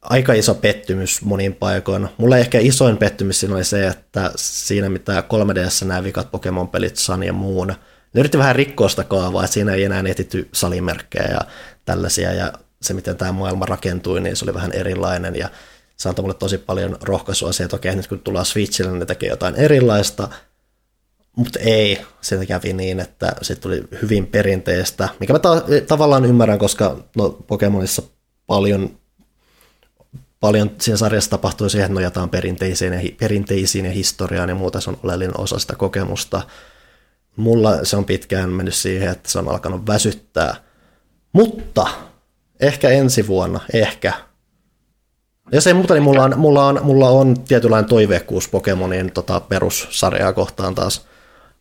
aika 0.02 0.34
iso 0.34 0.56
pettymys 0.56 1.22
monin 1.22 1.56
paikoin. 1.56 2.10
Mulle 2.18 2.40
ehkä 2.40 2.60
isoin 2.60 2.98
pettymys 2.98 3.40
siinä 3.40 3.56
oli 3.56 3.64
se, 3.64 3.88
että 3.88 4.32
siinä 4.36 4.90
mitä 4.90 5.22
3DS 5.22 5.86
nämä 5.86 6.04
vikat 6.04 6.32
Pokemon-pelit 6.32 6.96
Sun 6.96 7.24
ja 7.24 7.34
muun, 7.34 7.68
ne 8.14 8.20
yritti 8.20 8.38
vähän 8.38 8.56
rikkoa 8.56 8.90
sitä 8.90 9.04
kaavaa, 9.04 9.44
että 9.44 9.54
siinä 9.54 9.74
ei 9.74 9.84
enää 9.84 10.04
etitty 10.08 10.50
salimerkkejä 10.54 11.28
ja 11.32 11.42
tällaisia, 11.86 12.34
ja 12.34 12.54
se 12.82 12.94
miten 12.94 13.18
tämä 13.18 13.32
maailma 13.32 13.66
rakentui, 13.66 14.22
niin 14.22 14.36
se 14.36 14.46
oli 14.46 14.54
vähän 14.54 14.72
erilainen, 14.72 15.36
ja 15.36 15.50
se 15.98 16.10
antoi 16.10 16.24
mulle 16.24 16.36
tosi 16.36 16.58
paljon 16.58 16.98
rohkaisua 17.02 17.52
siihen, 17.52 17.66
että 17.66 17.76
okei, 17.76 17.96
nyt 17.96 18.08
kun 18.08 18.20
tullaan 18.20 18.46
Switchille, 18.46 18.92
niin 18.92 19.00
ne 19.00 19.06
tekee 19.06 19.30
jotain 19.30 19.56
erilaista, 19.56 20.30
mutta 21.36 21.60
ei, 21.60 22.02
se 22.22 22.46
kävi 22.46 22.74
niin, 22.74 23.00
että 23.00 23.36
se 23.42 23.56
tuli 23.56 23.84
hyvin 24.02 24.28
perinteistä, 24.28 25.10
mikä 25.20 25.34
mä 25.34 25.40
ta- 25.40 25.64
tavallaan 25.88 26.26
ymmärrän, 26.26 26.60
koska 26.60 26.98
no, 27.16 27.30
Pokemonissa 27.30 28.02
paljon 28.48 28.99
paljon 30.40 30.72
siinä 30.82 30.98
sarjassa 30.98 31.30
tapahtui 31.30 31.70
siihen, 31.70 31.86
että 31.86 31.94
nojataan 31.94 32.30
perinteisiin 32.30 32.94
ja, 32.94 33.00
perinteisiin 33.20 33.86
ja 33.86 33.92
historiaan 33.92 34.50
ja 34.50 34.56
muuta, 34.56 34.82
se 34.82 34.90
on 34.90 35.00
oleellinen 35.04 35.40
osa 35.40 35.60
sitä 35.60 35.76
kokemusta. 35.76 36.42
Mulla 37.36 37.86
se 37.86 37.98
on 37.98 38.06
pitkään 38.06 38.50
mennyt 38.50 38.74
siihen, 38.74 39.10
että 39.10 39.30
se 39.30 39.40
on 39.40 39.50
alkanut 39.50 39.88
väsyttää. 39.88 40.56
Mutta 41.34 41.88
ehkä 42.60 42.90
ensi 42.90 43.28
vuonna, 43.28 43.60
ehkä. 43.74 44.14
Jos 45.52 45.68
ei 45.68 45.74
muuta, 45.74 45.94
niin 45.94 46.04
mulla 46.04 46.24
on, 46.24 46.40
mulla 46.40 46.68
on, 46.68 46.80
mulla 46.84 47.10
on 47.10 47.42
tietynlainen 47.42 47.90
toiveikkuus 47.90 48.48
Pokemonien 48.48 49.12
tota, 49.12 49.40
perussarjaa 49.40 50.34
kohtaan 50.34 50.76
taas 50.76 51.06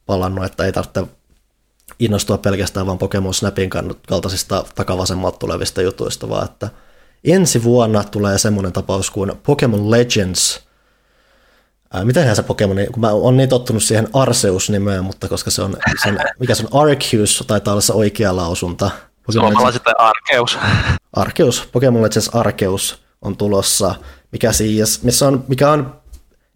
palannut, 0.07 0.45
että 0.45 0.65
ei 0.65 0.73
tarvitse 0.73 1.05
innostua 1.99 2.39
pelkästään 2.39 2.87
vaan 2.87 2.99
Pokemon 2.99 3.35
Snapin 3.35 3.71
kaltaisista 4.09 4.65
takavasemmalta 4.75 5.39
tulevista 5.39 5.83
jutuista, 5.83 6.29
vaan 6.29 6.45
että– 6.45 6.69
ensi 7.25 7.63
vuonna 7.63 8.05
tulee 8.05 8.39
semmoinen 8.39 8.73
tapaus 8.73 9.11
kuin 9.11 9.33
Pokemon 9.43 9.91
Legends. 9.91 10.61
Ää, 11.93 12.05
mitähän 12.05 12.37
se 12.37 12.43
Pokemon, 12.43 12.77
kun 12.93 13.01
mä 13.01 13.11
oon 13.11 13.37
niin 13.37 13.49
tottunut 13.49 13.83
siihen 13.83 14.09
Arceus-nimeen, 14.13 15.05
mutta 15.05 15.29
koska 15.29 15.51
se 15.51 15.63
on, 15.63 15.77
sen, 16.03 16.19
mikä 16.41 16.55
se 16.55 16.65
on 16.71 16.83
Arceus, 16.83 17.45
taitaa 17.47 17.73
olla 17.73 17.81
se 17.81 17.93
oikea 17.93 18.37
lausunta. 18.37 18.91
Suomalla 19.31 19.73
sitten 19.73 19.95
Arceus. 19.99 20.59
Arceus, 21.13 21.69
Pokemon 21.73 22.03
Legends 22.03 22.29
Arceus 22.33 23.03
on 23.23 23.37
tulossa, 23.37 23.95
mikä, 24.33 24.53
siis, 24.53 25.03
missä 25.03 25.27
on, 25.27 25.45
mikä 25.49 25.71
on 25.71 26.01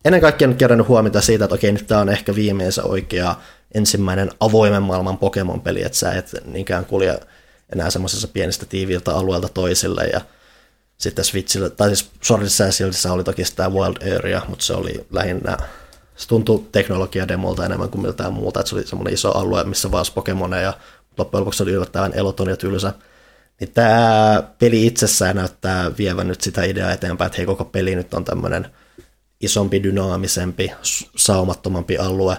ennen 0.04 0.20
kaikkea 0.20 0.48
nyt 0.48 0.58
kerännyt 0.58 0.88
huomiota 0.88 1.20
siitä, 1.20 1.44
että 1.44 1.54
okei, 1.54 1.72
nyt 1.72 1.86
tämä 1.86 2.00
on 2.00 2.08
ehkä 2.08 2.34
viimeisen 2.34 2.86
oikea 2.86 3.34
ensimmäinen 3.74 4.30
avoimen 4.40 4.82
maailman 4.82 5.18
Pokemon-peli, 5.18 5.82
että 5.82 5.98
sä 5.98 6.12
et 6.12 6.34
niinkään 6.44 6.84
kulje 6.84 7.20
enää 7.72 7.90
semmoisessa 7.90 8.28
pienistä 8.28 8.66
tiiviiltä 8.66 9.14
alueelta 9.14 9.48
toisille 9.48 10.04
ja 10.04 10.20
sitten 11.02 11.24
Switchillä, 11.24 11.70
tai 11.70 11.88
siis 11.88 12.10
Swordissa 12.22 12.64
ja 12.64 13.12
oli 13.12 13.24
toki 13.24 13.44
sitä 13.44 13.68
Wild 13.68 14.16
Area, 14.16 14.42
mutta 14.48 14.64
se 14.64 14.72
oli 14.72 15.06
lähinnä, 15.10 15.56
se 16.16 16.28
tuntui 16.28 16.64
teknologiademolta 16.72 17.66
enemmän 17.66 17.88
kuin 17.88 18.02
miltään 18.02 18.32
muuta, 18.32 18.60
että 18.60 18.70
se 18.70 18.76
oli 18.76 18.86
semmoinen 18.86 19.14
iso 19.14 19.30
alue, 19.30 19.64
missä 19.64 19.90
vaan 19.90 20.06
Pokemoneja, 20.14 20.74
loppujen 21.18 21.40
lopuksi 21.40 21.62
oli 21.62 21.72
yllättävän 21.72 22.12
eloton 22.14 22.48
ja 22.48 22.56
tylsä. 22.56 22.92
Niin 23.60 23.72
tämä 23.72 24.42
peli 24.58 24.86
itsessään 24.86 25.36
näyttää 25.36 25.96
vievän 25.98 26.28
nyt 26.28 26.40
sitä 26.40 26.64
ideaa 26.64 26.92
eteenpäin, 26.92 27.26
että 27.26 27.36
hei 27.36 27.46
koko 27.46 27.64
peli 27.64 27.94
nyt 27.94 28.14
on 28.14 28.24
tämmöinen 28.24 28.66
isompi, 29.40 29.82
dynaamisempi, 29.82 30.72
saumattomampi 31.16 31.98
alue, 31.98 32.36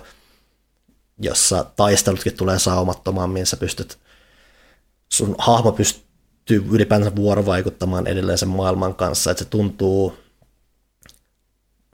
jossa 1.22 1.66
taistelutkin 1.76 2.38
tulee 2.38 2.60
saumattomammin, 2.60 3.46
sä 3.46 3.58
pystyt, 3.58 4.00
sun 5.10 5.36
hahmo 5.38 5.72
pystyy 5.72 6.13
ylipäänsä 6.50 7.16
vuorovaikuttamaan 7.16 8.08
edelleen 8.08 8.38
sen 8.38 8.50
maailman 8.50 8.96
kanssa, 8.96 9.32
että 9.32 9.44
se 9.44 9.50
tuntuu 9.50 10.14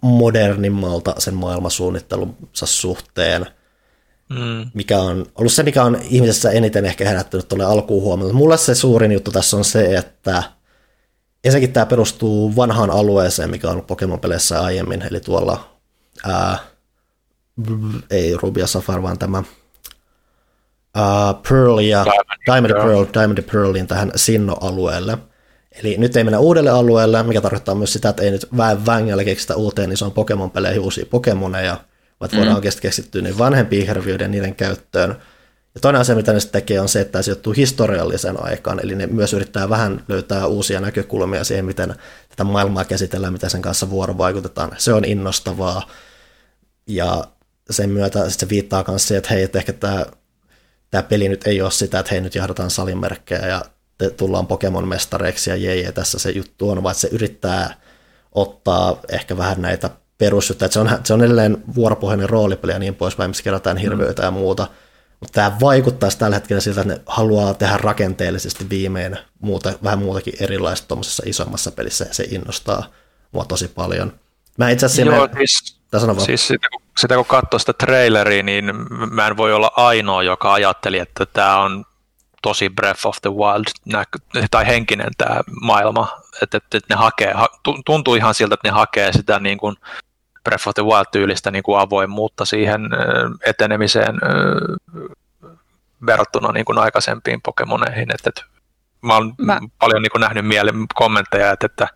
modernimmalta 0.01 1.15
sen 1.17 1.33
maailmasuunnittelunsa 1.33 2.65
suhteen, 2.65 3.45
mm. 4.29 4.71
mikä 4.73 4.99
on 4.99 5.25
ollut 5.35 5.53
se, 5.53 5.63
mikä 5.63 5.83
on 5.83 6.01
ihmisessä 6.09 6.51
eniten 6.51 6.85
ehkä 6.85 7.07
herättänyt 7.07 7.47
tuolle 7.47 7.65
alkuun 7.65 8.03
huomioon. 8.03 8.35
Mulle 8.35 8.57
se 8.57 8.75
suurin 8.75 9.11
juttu 9.11 9.31
tässä 9.31 9.57
on 9.57 9.65
se, 9.65 9.97
että 9.97 10.43
ensinnäkin 11.43 11.73
tämä 11.73 11.85
perustuu 11.85 12.55
vanhaan 12.55 12.89
alueeseen, 12.89 13.49
mikä 13.49 13.67
on 13.67 13.73
ollut 13.73 13.87
Pokemon-peleissä 13.87 14.61
aiemmin, 14.61 15.01
eli 15.01 15.19
tuolla 15.19 15.77
ää, 16.27 16.59
ei 18.09 18.37
Rubia 18.37 18.67
Safar, 18.67 19.03
vaan 19.03 19.19
tämä 19.19 19.43
uh, 20.97 21.41
Pearl 21.49 21.79
ja 21.79 22.05
Diamond, 22.05 22.69
Diamond 22.69 22.73
Pearl, 22.73 23.05
Diamond 23.13 23.41
Pearlin 23.41 23.87
tähän 23.87 24.11
Sinno-alueelle. 24.15 25.17
Eli 25.71 25.97
nyt 25.97 26.15
ei 26.15 26.23
mennä 26.23 26.39
uudelle 26.39 26.69
alueelle, 26.69 27.23
mikä 27.23 27.41
tarkoittaa 27.41 27.75
myös 27.75 27.93
sitä, 27.93 28.09
että 28.09 28.23
ei 28.23 28.31
nyt 28.31 28.47
väen 28.57 28.85
vängällä 28.85 29.23
keksitä 29.23 29.55
uuteen 29.55 29.91
isoon 29.91 30.11
Pokemon-peleihin 30.11 30.81
uusia 30.81 31.05
Pokemoneja, 31.09 31.77
vaan 32.19 32.31
mm. 32.31 32.37
voidaan 32.37 32.55
oikeasti 32.55 32.81
keskittyä 32.81 33.21
niin 33.21 33.37
vanhempiin 33.37 33.87
hirviöiden 33.87 34.31
niiden 34.31 34.55
käyttöön. 34.55 35.15
Ja 35.75 35.81
toinen 35.81 36.01
asia, 36.01 36.15
mitä 36.15 36.33
ne 36.33 36.39
sitten 36.39 36.61
tekee, 36.61 36.79
on 36.79 36.89
se, 36.89 37.01
että 37.01 37.21
se 37.21 37.23
sijoittuu 37.23 37.53
historialliseen 37.53 38.45
aikaan, 38.45 38.79
eli 38.83 38.95
ne 38.95 39.07
myös 39.07 39.33
yrittää 39.33 39.69
vähän 39.69 40.03
löytää 40.07 40.47
uusia 40.47 40.79
näkökulmia 40.79 41.43
siihen, 41.43 41.65
miten 41.65 41.95
tätä 42.29 42.43
maailmaa 42.43 42.85
käsitellään, 42.85 43.33
miten 43.33 43.49
sen 43.49 43.61
kanssa 43.61 43.89
vuorovaikutetaan. 43.89 44.71
Se 44.77 44.93
on 44.93 45.05
innostavaa, 45.05 45.87
ja 46.87 47.23
sen 47.69 47.89
myötä 47.89 48.29
sit 48.29 48.39
se 48.39 48.49
viittaa 48.49 48.83
myös 48.87 49.07
siihen, 49.07 49.17
että 49.17 49.33
hei, 49.33 49.43
että 49.43 49.59
ehkä 49.59 49.73
tämä, 49.73 50.05
tämä 50.91 51.03
peli 51.03 51.29
nyt 51.29 51.47
ei 51.47 51.61
ole 51.61 51.71
sitä, 51.71 51.99
että 51.99 52.11
hei, 52.11 52.21
nyt 52.21 52.35
jahdataan 52.35 52.69
salimerkkejä 52.69 53.47
ja 53.47 53.65
te, 53.97 54.09
tullaan 54.09 54.47
Pokemon-mestareiksi 54.47 55.49
ja 55.49 55.55
jei, 55.55 55.83
ja 55.83 55.91
tässä 55.91 56.19
se 56.19 56.29
juttu 56.29 56.69
on, 56.69 56.83
vaan 56.83 56.95
se 56.95 57.09
yrittää 57.11 57.73
ottaa 58.31 58.99
ehkä 59.09 59.37
vähän 59.37 59.61
näitä 59.61 59.89
perusjuttuja, 60.17 60.65
että 60.65 60.73
se 60.73 60.79
on, 60.79 60.89
se 61.03 61.13
on 61.13 61.23
edelleen 61.23 61.63
vuoropohjainen 61.75 62.29
roolipeli 62.29 62.71
ja 62.71 62.79
niin 62.79 62.95
poispäin, 62.95 63.29
missä 63.29 63.43
kerätään 63.43 63.77
hirviöitä 63.77 64.21
mm. 64.21 64.25
ja 64.25 64.31
muuta, 64.31 64.67
mutta 65.19 65.33
tämä 65.33 65.57
vaikuttaa 65.61 66.09
tällä 66.19 66.35
hetkellä 66.35 66.61
siltä, 66.61 66.81
että 66.81 66.93
ne 66.93 67.01
haluaa 67.05 67.53
tehdä 67.53 67.77
rakenteellisesti 67.77 68.69
viimein 68.69 69.17
muuta, 69.39 69.73
vähän 69.83 69.99
muutakin 69.99 70.33
erilaista 70.39 70.87
tuommoisessa 70.87 71.23
isommassa 71.25 71.71
pelissä, 71.71 72.05
ja 72.05 72.13
se 72.13 72.23
innostaa 72.23 72.91
mua 73.31 73.45
tosi 73.45 73.67
paljon. 73.67 74.13
Mä 74.59 74.69
itse 74.69 74.85
asiassa... 74.85 75.15
Joo, 75.15 75.29
siis, 75.37 75.77
siis 76.25 76.47
sitä, 76.47 76.67
kun, 76.71 76.81
sitä 76.97 77.15
kun 77.15 77.25
katsoo 77.25 77.59
sitä 77.59 77.73
traileria, 77.73 78.43
niin 78.43 78.71
mä 79.11 79.27
en 79.27 79.37
voi 79.37 79.53
olla 79.53 79.71
ainoa, 79.75 80.23
joka 80.23 80.53
ajatteli, 80.53 80.99
että 80.99 81.25
tämä 81.25 81.59
on 81.59 81.85
tosi 82.41 82.69
Breath 82.69 83.07
of 83.07 83.17
the 83.21 83.29
Wild 83.29 83.97
tai 84.51 84.67
henkinen 84.67 85.11
tämä 85.17 85.41
maailma, 85.61 86.21
että, 86.43 86.57
että, 86.57 86.77
että 86.77 86.93
ne 86.93 86.97
hakee, 86.99 87.33
tuntuu 87.85 88.15
ihan 88.15 88.33
siltä, 88.33 88.53
että 88.53 88.67
ne 88.67 88.71
hakee 88.71 89.13
sitä 89.13 89.39
niin 89.39 89.57
kuin 89.57 89.75
Breath 90.43 90.67
of 90.67 90.75
the 90.75 90.83
Wild-tyylistä 90.83 91.51
niin 91.51 91.63
kuin 91.63 91.79
avoimuutta 91.79 92.45
siihen 92.45 92.81
etenemiseen 93.45 94.15
verrattuna 96.05 96.51
niin 96.51 96.65
kuin 96.65 96.77
aikaisempiin 96.77 97.41
Pokemoneihin, 97.41 98.11
että, 98.15 98.29
että 98.29 98.58
mä 99.01 99.13
oon 99.13 99.33
mä... 99.37 99.59
paljon 99.79 100.01
niin 100.01 100.11
kuin 100.11 100.21
nähnyt 100.21 100.45
mielen 100.45 100.75
kommentteja, 100.95 101.51
että, 101.51 101.65
että, 101.65 101.87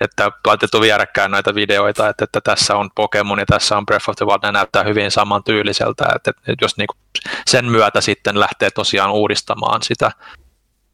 että 0.00 0.30
laitettu 0.46 0.80
vierekkäin 0.80 1.30
näitä 1.30 1.54
videoita, 1.54 2.08
että, 2.08 2.24
että 2.24 2.40
tässä 2.40 2.76
on 2.76 2.90
Pokemon 2.94 3.38
ja 3.38 3.46
tässä 3.46 3.76
on 3.76 3.86
Breath 3.86 4.10
of 4.10 4.16
the 4.16 4.26
Wild, 4.26 4.38
ne 4.42 4.52
näyttää 4.52 4.82
hyvin 4.82 5.10
samantyyliseltä, 5.10 6.04
että, 6.16 6.30
että 6.30 6.64
jos 6.64 6.76
niin 6.76 6.86
kuin 6.86 6.98
sen 7.46 7.64
myötä 7.64 8.00
sitten 8.00 8.40
lähtee 8.40 8.70
tosiaan 8.70 9.12
uudistamaan 9.12 9.82
sitä 9.82 10.10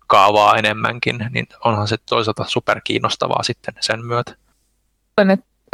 kaavaa 0.06 0.56
enemmänkin, 0.56 1.26
niin 1.30 1.46
onhan 1.64 1.88
se 1.88 1.96
toisaalta 2.08 2.44
superkiinnostavaa 2.46 3.42
sitten 3.42 3.74
sen 3.80 4.06
myötä. 4.06 4.36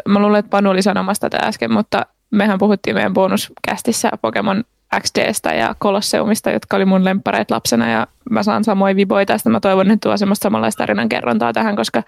Mä 0.09 0.18
luulen, 0.18 0.38
että 0.38 0.51
Panu 0.51 0.70
oli 0.70 0.82
sanomassa 0.82 1.30
tätä 1.30 1.47
äsken, 1.47 1.72
mutta 1.72 2.07
mehän 2.30 2.59
puhuttiin 2.59 2.97
meidän 2.97 3.14
bonuskästissä 3.14 4.11
Pokemon 4.22 4.64
XDstä 5.01 5.55
ja 5.55 5.74
Kolosseumista, 5.78 6.51
jotka 6.51 6.76
oli 6.76 6.84
mun 6.84 7.05
lemppareit 7.05 7.51
lapsena 7.51 7.90
ja 7.90 8.07
mä 8.30 8.42
saan 8.42 8.64
samoin 8.64 8.97
viboja 8.97 9.26
tästä. 9.26 9.51
Mä 9.51 9.61
toivon, 9.61 9.90
että 9.90 10.09
tuo 10.09 10.16
semmoista 10.16 10.42
samanlaista 10.42 10.78
tarinan 10.78 11.09
kerrontaa 11.09 11.53
tähän, 11.53 11.76
koska 11.76 12.03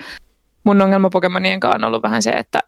mun 0.64 0.82
ongelma 0.82 1.10
Pokemonien 1.10 1.60
kanssa 1.60 1.76
on 1.76 1.84
ollut 1.84 2.02
vähän 2.02 2.22
se, 2.22 2.30
että 2.30 2.60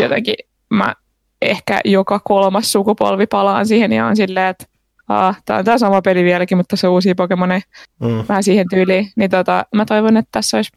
jotenkin 0.00 0.34
mä 0.70 0.94
ehkä 1.42 1.80
joka 1.84 2.20
kolmas 2.24 2.72
sukupolvi 2.72 3.26
palaan 3.26 3.66
siihen 3.66 3.92
ja 3.92 4.06
on 4.06 4.16
silleen, 4.16 4.48
että 4.48 4.64
ah, 5.08 5.42
tää 5.44 5.58
on 5.58 5.64
tämä 5.64 5.78
sama 5.78 6.02
peli 6.02 6.24
vieläkin, 6.24 6.58
mutta 6.58 6.76
se 6.76 6.88
uusi 6.88 7.14
Pokemoneja 7.14 7.60
mm. 8.00 8.24
vähän 8.28 8.42
siihen 8.42 8.66
tyyliin. 8.70 9.10
Niin 9.16 9.30
tota, 9.30 9.66
mä 9.74 9.84
toivon, 9.84 10.16
että 10.16 10.28
tässä 10.32 10.58
olisi 10.58 10.72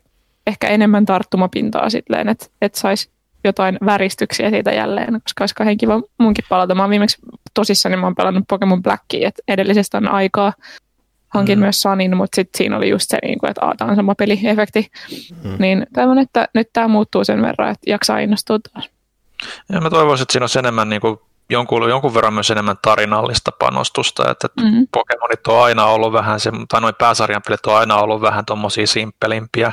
ehkä 0.48 0.68
enemmän 0.68 1.06
tarttumapintaa 1.06 1.90
silleen, 1.90 2.30
että, 2.30 2.46
että 2.62 2.80
saisi 2.80 3.10
jotain 3.48 3.78
väristyksiä 3.86 4.50
siitä 4.50 4.72
jälleen, 4.72 5.22
koska 5.22 5.42
olisi 5.44 5.56
kauhean 5.56 5.78
kiva 5.78 6.02
munkin 6.18 6.46
palata. 6.50 6.76
Mä 6.76 6.84
oon 6.84 6.90
viimeksi 6.90 7.18
tosissaan, 7.54 7.92
niin 7.92 8.00
mä 8.00 8.06
oon 8.06 8.16
pelannut 8.16 8.44
Pokemon 8.48 8.84
Blackia, 8.84 9.28
että 9.28 9.42
edellisestä 9.48 9.98
on 9.98 10.08
aikaa. 10.08 10.54
Hankin 11.30 11.60
mm. 11.60 11.62
myös 11.62 11.82
Sanin, 11.82 12.18
mutta 12.18 12.36
sitten 12.36 12.58
siinä 12.58 12.78
oli 12.78 12.90
just 12.90 13.10
se, 13.10 13.18
niin 13.24 13.40
kuin, 13.40 13.50
että 13.50 13.62
tämä 13.78 13.90
on 13.92 13.96
sama 13.96 14.16
peliefekti. 14.16 14.92
Mm. 15.44 15.56
Niin 15.60 15.88
toivon, 15.94 16.20
että 16.20 16.48
nyt 16.54 16.70
tämä 16.74 16.88
muuttuu 16.88 17.24
sen 17.24 17.42
verran, 17.42 17.72
että 17.72 17.92
jaksaa 17.92 18.20
innostua 18.20 18.60
taas. 18.60 18.90
Ja 19.70 19.82
mä 19.82 19.90
toivoisin, 19.90 20.24
että 20.24 20.32
siinä 20.32 20.44
olisi 20.44 20.60
enemmän 20.60 20.90
niin 20.90 21.02
kuin 21.02 21.20
jonkun, 21.50 21.90
jonkun 21.90 22.14
verran 22.14 22.34
myös 22.34 22.52
enemmän 22.52 22.78
tarinallista 22.82 23.52
panostusta, 23.60 24.32
että 24.32 24.48
mm-hmm. 24.62 24.88
Pokemonit 24.92 25.48
on 25.48 25.64
aina 25.64 25.86
ollut 25.86 26.14
vähän, 26.14 26.40
se, 26.40 26.52
tai 26.70 26.82
noin 26.82 26.96
pääsarjan 26.96 27.42
pelit 27.48 27.66
on 27.66 27.78
aina 27.78 27.96
ollut 27.96 28.22
vähän 28.22 28.46
tuommoisia 28.46 28.88
simppelimpiä, 28.88 29.72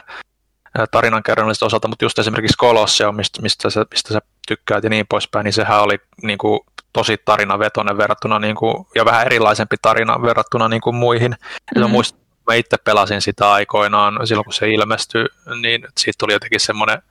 tarinankerronnallista 0.90 1.66
osalta, 1.66 1.88
mutta 1.88 2.04
just 2.04 2.18
esimerkiksi 2.18 2.58
Colosseum, 2.58 3.16
mistä, 3.16 3.42
mistä, 3.42 3.70
sä, 3.70 3.86
mistä 3.90 4.12
sä 4.14 4.20
tykkäät 4.48 4.84
ja 4.84 4.90
niin 4.90 5.06
poispäin, 5.08 5.44
niin 5.44 5.52
sehän 5.52 5.82
oli 5.82 5.98
niin 6.22 6.38
kuin, 6.38 6.60
tosi 6.92 7.18
tarinavetoinen 7.24 7.96
verrattuna, 7.96 8.38
niin 8.38 8.56
kuin, 8.56 8.86
ja 8.94 9.04
vähän 9.04 9.26
erilaisempi 9.26 9.76
tarina 9.82 10.22
verrattuna 10.22 10.68
niin 10.68 10.80
kuin 10.80 10.96
muihin. 10.96 11.30
Mm-hmm. 11.30 11.90
muistan, 11.90 12.20
mä 12.46 12.54
itse 12.54 12.76
pelasin 12.84 13.22
sitä 13.22 13.52
aikoinaan 13.52 14.26
silloin, 14.26 14.44
kun 14.44 14.52
se 14.52 14.70
ilmestyi, 14.70 15.26
niin 15.60 15.88
siitä 15.98 16.16
tuli 16.18 16.32
jotenkin 16.32 16.60
semmoinen, 16.60 17.02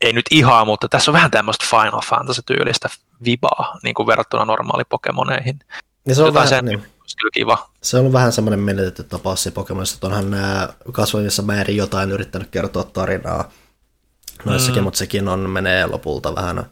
ei 0.00 0.12
nyt 0.12 0.26
ihan, 0.30 0.66
mutta 0.66 0.88
tässä 0.88 1.10
on 1.10 1.12
vähän 1.12 1.30
tämmöistä 1.30 1.66
Final 1.70 2.00
Fantasy-tyylistä 2.00 2.88
vibaa 3.24 3.78
niin 3.82 3.94
kuin 3.94 4.06
verrattuna 4.06 4.44
normaali 4.44 4.84
Pokemoneihin. 4.84 5.58
Ja 6.06 6.14
se 6.14 6.22
on 6.22 6.26
Jotain 6.26 6.34
vähän, 6.34 6.48
sen, 6.48 6.64
niin 6.64 6.86
kiva. 7.34 7.68
Se 7.84 7.98
on 7.98 8.12
vähän 8.12 8.32
semmoinen 8.32 8.60
menetetty 8.60 9.02
tapaus 9.02 9.42
se 9.42 9.50
Pokemonissa, 9.50 9.94
että 9.94 10.06
onhan 10.06 10.30
nämä 10.30 10.68
kasvavissa 10.92 11.42
määrin 11.42 11.76
jotain 11.76 12.10
yrittänyt 12.10 12.50
kertoa 12.50 12.84
tarinaa 12.84 13.52
noissakin, 14.44 14.82
mm. 14.82 14.84
mutta 14.84 14.98
sekin 14.98 15.28
on, 15.28 15.50
menee 15.50 15.86
lopulta 15.86 16.34
vähän 16.34 16.64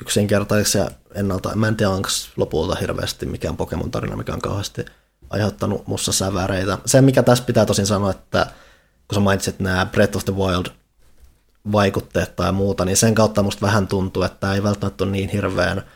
yksinkertaiseksi 0.00 0.78
ja 0.78 0.90
ennalta. 1.14 1.54
Mä 1.54 1.68
en 1.68 1.76
tiedä, 1.76 1.90
onko 1.90 2.08
lopulta 2.36 2.74
hirveästi 2.74 3.26
mikään 3.26 3.56
Pokemon-tarina, 3.56 4.16
mikä 4.16 4.32
on 4.32 4.40
kauheasti 4.40 4.84
aiheuttanut 5.30 5.86
mussa 5.86 6.12
säväreitä. 6.12 6.78
Se, 6.86 7.00
mikä 7.00 7.22
tässä 7.22 7.44
pitää 7.44 7.66
tosin 7.66 7.86
sanoa, 7.86 8.10
että 8.10 8.46
kun 9.08 9.14
sä 9.14 9.20
mainitsit 9.20 9.60
nämä 9.60 9.86
Breath 9.86 10.16
of 10.16 10.24
the 10.24 10.36
Wild 10.36 10.66
vaikutteet 11.72 12.36
tai 12.36 12.52
muuta, 12.52 12.84
niin 12.84 12.96
sen 12.96 13.14
kautta 13.14 13.42
musta 13.42 13.66
vähän 13.66 13.88
tuntuu, 13.88 14.22
että 14.22 14.38
tämä 14.40 14.54
ei 14.54 14.62
välttämättä 14.62 15.04
ole 15.04 15.12
niin 15.12 15.28
hirveän– 15.28 15.82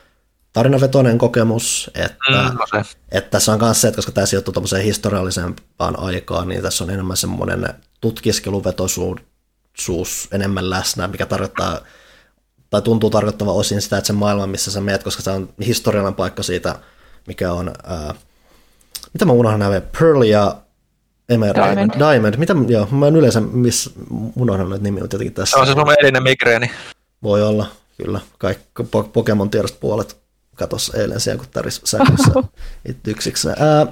tarinavetoinen 0.53 1.19
kokemus, 1.19 1.91
että, 1.95 2.17
mm, 2.29 2.59
no 2.59 2.67
se. 2.71 2.97
että 3.11 3.31
tässä 3.31 3.53
on 3.53 3.61
myös 3.61 3.81
se, 3.81 3.89
että 3.89 3.99
koska 3.99 4.13
tämä 4.13 4.27
sijoittuu 4.27 4.53
tuommoiseen 4.53 4.85
historiallisempaan 4.85 5.99
aikaan, 5.99 6.49
niin 6.49 6.63
tässä 6.63 6.85
on 6.85 6.91
enemmän 6.91 7.17
semmoinen 7.17 7.69
tutkiskeluvetoisuus 8.01 10.29
enemmän 10.33 10.71
läsnä, 10.71 11.09
mikä 11.09 11.27
tarkoittaa, 11.27 11.81
tai 12.71 12.83
tuntuu 12.83 13.11
tarkoittava 13.11 13.53
osin 13.53 13.83
sitä, 13.83 13.99
että 13.99 14.07
se 14.07 14.13
maailma, 14.13 14.47
missä 14.47 14.71
sä 14.71 14.81
meet, 14.81 15.03
koska 15.03 15.23
se 15.23 15.31
on 15.31 15.49
historiallinen 15.67 16.15
paikka 16.15 16.43
siitä, 16.43 16.79
mikä 17.27 17.53
on, 17.53 17.73
ää, 17.85 18.15
mitä 19.13 19.25
mä 19.25 19.33
unohdan 19.33 19.61
nämä, 19.61 19.81
Pearl 19.81 20.23
ja 20.23 20.57
Emerald, 21.29 21.77
Diamond. 21.77 21.99
Diamond. 21.99 22.37
Mitä, 22.37 22.55
joo, 22.69 22.89
mä 22.91 23.07
en 23.07 23.17
yleensä 23.17 23.41
miss, 23.41 23.91
unohdan 24.37 24.69
noita 24.69 24.85
nimiä 24.85 25.05
jotenkin 25.05 25.35
tässä. 25.35 25.55
Se 25.55 25.61
on 25.61 25.67
se 25.67 25.73
sun 25.73 25.95
elinen 26.01 26.23
migreeni. 26.23 26.71
Voi 27.23 27.43
olla, 27.43 27.67
kyllä. 28.03 28.21
Kaikki 28.39 28.65
Pokemon 29.13 29.51
tiedosta 29.51 29.79
puolet 29.81 30.21
katos 30.61 30.93
eilen 30.95 31.21
siellä, 31.21 31.39
kun 31.39 31.49
täris 31.51 31.81
sähkössä 31.85 32.33
yksiksi. 33.07 33.49
Ää, 33.49 33.87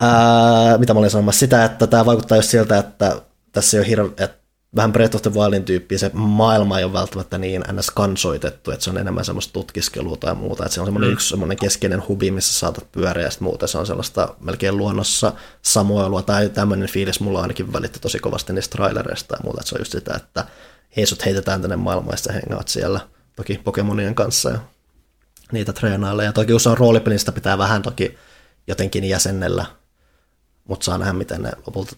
ää, 0.00 0.78
mitä 0.78 0.94
mä 0.94 1.00
olin 1.00 1.10
sanomassa? 1.10 1.38
Sitä, 1.38 1.64
että 1.64 1.86
tämä 1.86 2.06
vaikuttaa 2.06 2.38
just 2.38 2.50
siltä, 2.50 2.78
että 2.78 3.22
tässä 3.52 3.76
ei 3.76 3.80
ole 3.80 3.88
hirve, 3.88 4.24
että 4.24 4.42
vähän 4.76 4.92
Breath 4.92 5.16
of 5.16 5.22
the 5.22 5.34
Wildin 5.34 5.64
tyyppiä, 5.64 5.98
se 5.98 6.10
maailma 6.14 6.78
ei 6.78 6.84
ole 6.84 6.92
välttämättä 6.92 7.38
niin 7.38 7.64
ns. 7.72 7.90
kansoitettu, 7.90 8.70
että 8.70 8.84
se 8.84 8.90
on 8.90 8.98
enemmän 8.98 9.24
semmoista 9.24 9.52
tutkiskelua 9.52 10.16
tai 10.16 10.34
muuta, 10.34 10.64
että 10.64 10.74
se 10.74 10.80
on 10.80 10.86
semmoinen 10.86 11.10
mm. 11.10 11.12
yksi 11.12 11.28
semmoinen 11.28 11.56
keskeinen 11.56 12.08
hubi, 12.08 12.30
missä 12.30 12.54
saatat 12.54 12.92
pyöriä 12.92 13.24
ja 13.24 13.30
sitten 13.30 13.44
muuta 13.44 13.66
se 13.66 13.78
on 13.78 13.86
sellaista 13.86 14.34
melkein 14.40 14.76
luonnossa 14.76 15.32
samoilua 15.62 16.22
tai 16.22 16.48
tämmöinen 16.48 16.88
fiilis 16.88 17.20
mulla 17.20 17.42
ainakin 17.42 17.72
välitti 17.72 18.00
tosi 18.00 18.18
kovasti 18.18 18.52
niistä 18.52 18.76
trailereista 18.76 19.34
ja 19.34 19.40
muuta, 19.44 19.60
että 19.60 19.68
se 19.68 19.74
on 19.74 19.80
just 19.80 19.92
sitä, 19.92 20.14
että 20.16 20.44
hei 20.96 21.06
sut 21.06 21.24
heitetään 21.24 21.60
tänne 21.60 21.76
maailmaan 21.76 22.18
ja 22.26 22.32
hengaat 22.32 22.68
siellä 22.68 23.00
toki 23.36 23.60
Pokemonien 23.64 24.14
kanssa 24.14 24.50
ja 24.50 24.58
niitä 25.52 25.72
treenailla. 25.72 26.22
Ja 26.22 26.32
toki 26.32 26.54
usein 26.54 26.78
roolipelistä 26.78 27.32
pitää 27.32 27.58
vähän 27.58 27.82
toki 27.82 28.18
jotenkin 28.66 29.04
jäsennellä, 29.04 29.66
mutta 30.64 30.84
saa 30.84 30.98
nähdä, 30.98 31.12
miten 31.12 31.42
ne 31.42 31.50
lopulta 31.66 31.96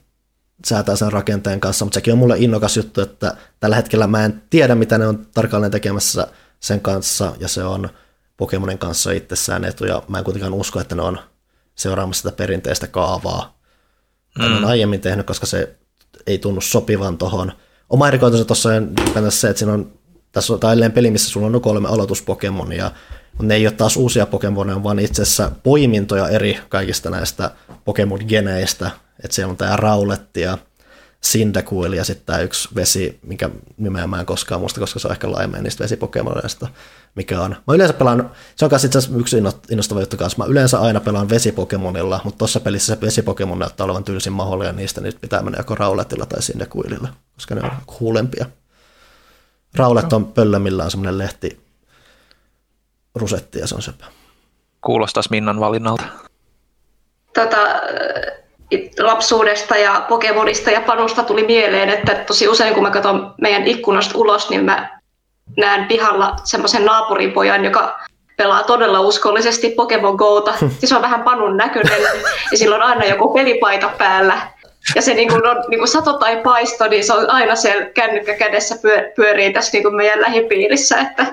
säätää 0.66 0.96
sen 0.96 1.12
rakenteen 1.12 1.60
kanssa, 1.60 1.84
mutta 1.84 1.94
sekin 1.94 2.12
on 2.12 2.18
mulle 2.18 2.38
innokas 2.38 2.76
juttu, 2.76 3.00
että 3.00 3.36
tällä 3.60 3.76
hetkellä 3.76 4.06
mä 4.06 4.24
en 4.24 4.42
tiedä, 4.50 4.74
mitä 4.74 4.98
ne 4.98 5.06
on 5.06 5.26
tarkalleen 5.34 5.72
tekemässä 5.72 6.26
sen 6.60 6.80
kanssa, 6.80 7.32
ja 7.40 7.48
se 7.48 7.64
on 7.64 7.88
Pokemonin 8.36 8.78
kanssa 8.78 9.12
itsessään 9.12 9.64
etu, 9.64 9.84
ja 9.84 10.02
mä 10.08 10.18
en 10.18 10.24
kuitenkaan 10.24 10.54
usko, 10.54 10.80
että 10.80 10.94
ne 10.94 11.02
on 11.02 11.18
seuraamassa 11.74 12.22
sitä 12.22 12.36
perinteistä 12.36 12.86
kaavaa, 12.86 13.58
mm. 14.38 14.44
ne 14.44 14.56
on 14.56 14.64
aiemmin 14.64 15.00
tehnyt, 15.00 15.26
koska 15.26 15.46
se 15.46 15.76
ei 16.26 16.38
tunnu 16.38 16.60
sopivan 16.60 17.18
tuohon. 17.18 17.52
Oma 17.90 18.08
erikoisensa 18.08 18.44
tuossa 18.44 18.68
on 18.68 19.32
se, 19.32 19.48
että 19.48 19.58
siinä 19.58 19.72
on, 19.72 19.92
tässä 20.32 20.52
on 20.52 20.60
tälleen 20.60 20.92
peli, 20.92 21.10
missä 21.10 21.30
sulla 21.30 21.46
on 21.46 21.60
kolme 21.60 21.88
aloituspokemonia, 21.88 22.90
ne 23.42 23.54
ei 23.54 23.66
ole 23.66 23.74
taas 23.74 23.96
uusia 23.96 24.26
Pokemoneja, 24.26 24.82
vaan 24.82 24.98
itse 24.98 25.22
asiassa 25.22 25.50
poimintoja 25.62 26.28
eri 26.28 26.58
kaikista 26.68 27.10
näistä 27.10 27.50
Pokemon-geneistä, 27.84 28.90
että 29.24 29.34
siellä 29.34 29.50
on 29.50 29.56
tämä 29.56 29.76
Rauletti 29.76 30.40
ja 30.40 30.58
Cyndaquil 31.24 31.92
ja 31.92 32.04
sitten 32.04 32.26
tämä 32.26 32.38
yksi 32.38 32.68
vesi, 32.74 33.18
mikä 33.22 33.50
nimeä 33.76 34.06
mä 34.06 34.20
en 34.20 34.26
koskaan 34.26 34.60
muista, 34.60 34.80
koska 34.80 34.98
se 34.98 35.08
on 35.08 35.12
ehkä 35.12 35.32
laimeen 35.32 35.64
niistä 35.64 35.84
vesipokemoneista, 35.84 36.68
mikä 37.14 37.40
on. 37.40 37.56
Mä 37.66 37.74
yleensä 37.74 37.94
pelaan, 37.94 38.30
se 38.56 38.64
on 38.64 38.70
kanssa 38.70 38.86
itse 38.86 38.98
asiassa 38.98 39.18
yksi 39.18 39.36
innostava 39.70 40.00
juttu 40.00 40.16
kanssa, 40.16 40.38
mä 40.38 40.50
yleensä 40.50 40.80
aina 40.80 41.00
pelaan 41.00 41.28
vesipokemonilla, 41.28 42.20
mutta 42.24 42.38
tuossa 42.38 42.60
pelissä 42.60 42.94
se 42.94 43.00
vesipokemon 43.00 43.58
näyttää 43.58 43.84
olevan 43.84 44.04
tylsin 44.04 44.32
mahdollinen, 44.32 44.72
ja 44.74 44.76
niistä 44.76 45.00
nyt 45.00 45.20
pitää 45.20 45.42
mennä 45.42 45.58
joko 45.58 45.74
Raulettilla 45.74 46.26
tai 46.26 46.40
Cyndaquililla, 46.40 47.08
koska 47.34 47.54
ne 47.54 47.60
on 47.62 47.70
huulempia. 48.00 48.46
Raulet 49.74 50.12
on 50.12 50.26
pöllömillään 50.26 50.90
semmoinen 50.90 51.18
lehti 51.18 51.63
rusetti 53.14 53.58
ja 53.58 53.66
se 53.66 53.74
on 53.74 53.82
sepä. 53.82 54.04
Kuulostaisi 54.80 55.30
Minnan 55.30 55.60
valinnalta. 55.60 56.04
Tota, 57.34 57.58
lapsuudesta 58.98 59.76
ja 59.76 60.04
Pokemonista 60.08 60.70
ja 60.70 60.80
Panusta 60.80 61.22
tuli 61.22 61.46
mieleen, 61.46 61.88
että 61.88 62.14
tosi 62.14 62.48
usein 62.48 62.74
kun 62.74 62.82
mä 62.82 62.90
katson 62.90 63.34
meidän 63.40 63.66
ikkunasta 63.66 64.18
ulos, 64.18 64.50
niin 64.50 64.64
mä 64.64 65.00
näen 65.56 65.84
pihalla 65.84 66.36
semmoisen 66.44 66.84
naapuripojan, 66.84 67.64
joka 67.64 68.00
pelaa 68.36 68.62
todella 68.62 69.00
uskollisesti 69.00 69.70
Pokemon 69.70 70.14
Go'ta. 70.14 70.68
Siis 70.78 70.92
on 70.96 71.02
vähän 71.02 71.22
panun 71.22 71.56
näköinen 71.56 72.02
ja 72.52 72.58
sillä 72.58 72.76
on 72.76 72.82
aina 72.82 73.04
joku 73.04 73.34
pelipaita 73.34 73.90
päällä. 73.98 74.38
Ja 74.94 75.02
se 75.02 75.14
niin 75.14 75.28
kuin 75.28 75.46
on 75.46 75.64
niin 75.68 75.78
kuin 75.78 75.88
sato 75.88 76.12
tai 76.12 76.36
paisto, 76.42 76.88
niin 76.88 77.04
se 77.04 77.12
on 77.12 77.30
aina 77.30 77.56
siellä 77.56 77.84
kännykkä 77.84 78.34
kädessä 78.34 78.74
pyörii 79.16 79.52
tässä 79.52 79.70
niin 79.72 79.82
kuin 79.82 79.94
meidän 79.94 80.20
lähipiirissä. 80.20 80.98
Että 80.98 81.26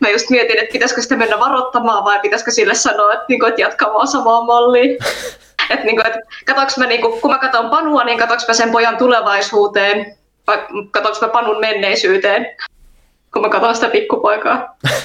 mä 0.00 0.08
just 0.08 0.30
mietin, 0.30 0.58
että 0.58 0.72
pitäisikö 0.72 1.02
sitä 1.02 1.16
mennä 1.16 1.38
varoittamaan 1.38 2.04
vai 2.04 2.20
pitäisikö 2.20 2.50
sille 2.50 2.74
sanoa, 2.74 3.12
että, 3.12 3.24
niin 3.28 3.40
kuin, 3.40 3.48
että 3.48 3.60
jatkaa 3.60 3.92
vaan 3.92 4.08
samaa 4.08 4.44
mallia. 4.44 4.96
Että 5.70 5.84
niin 5.84 5.96
kuin, 5.96 6.06
että 6.06 6.20
mä, 6.78 6.86
niin 6.86 7.00
kuin, 7.00 7.20
kun 7.20 7.30
mä 7.30 7.38
katson 7.38 7.70
Panua, 7.70 8.04
niin 8.04 8.18
katsoinko 8.18 8.44
mä 8.48 8.54
sen 8.54 8.70
pojan 8.70 8.96
tulevaisuuteen 8.96 10.16
vai 10.46 10.66
katsoinko 10.90 11.26
mä 11.26 11.28
Panun 11.32 11.60
menneisyyteen, 11.60 12.46
kun 13.32 13.42
mä 13.42 13.48
katson 13.48 13.74
sitä 13.74 13.88
pikkupoikaa. 13.88 14.76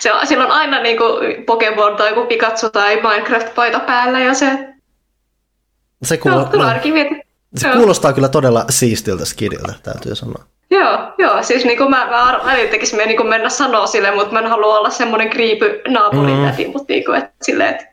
se 0.00 0.12
on, 0.12 0.26
sillä 0.26 0.44
on 0.44 0.50
aina 0.50 0.82
niin 0.82 0.98
kuin 0.98 1.44
Pokemon 1.44 1.96
tai 1.96 2.08
joku 2.08 2.26
Pikachu 2.26 2.70
tai 2.70 2.96
Minecraft-paita 2.96 3.80
päällä 3.80 4.20
ja 4.20 4.34
se... 4.34 4.74
Se, 6.02 6.16
kuulo... 6.16 6.48
no, 6.52 6.64
no. 6.64 6.70
se 7.56 7.68
kuulostaa 7.68 8.12
kyllä 8.12 8.28
todella 8.28 8.64
siistiltä 8.70 9.24
skidiltä, 9.24 9.74
täytyy 9.82 10.14
sanoa. 10.14 10.44
Joo, 10.70 10.98
joo, 11.18 11.42
siis 11.42 11.64
niin 11.64 11.78
kuin 11.78 11.90
mä, 11.90 12.06
mä 12.06 12.40
välillä 12.44 12.70
tekisi 12.70 12.96
niin 12.96 13.16
kuin 13.16 13.28
mennä 13.28 13.48
sanoa 13.48 13.86
sille, 13.86 14.10
mutta 14.10 14.32
mä 14.32 14.38
en 14.38 14.46
halua 14.46 14.78
olla 14.78 14.90
semmoinen 14.90 15.30
kriipy 15.30 15.82
naapurin 15.88 16.36
mm. 16.36 16.44
täti, 16.44 16.68
mutta 16.68 16.92
niin 16.92 17.04
kuin, 17.04 17.18
että, 17.18 17.32
silleen, 17.42 17.70
että, 17.70 17.86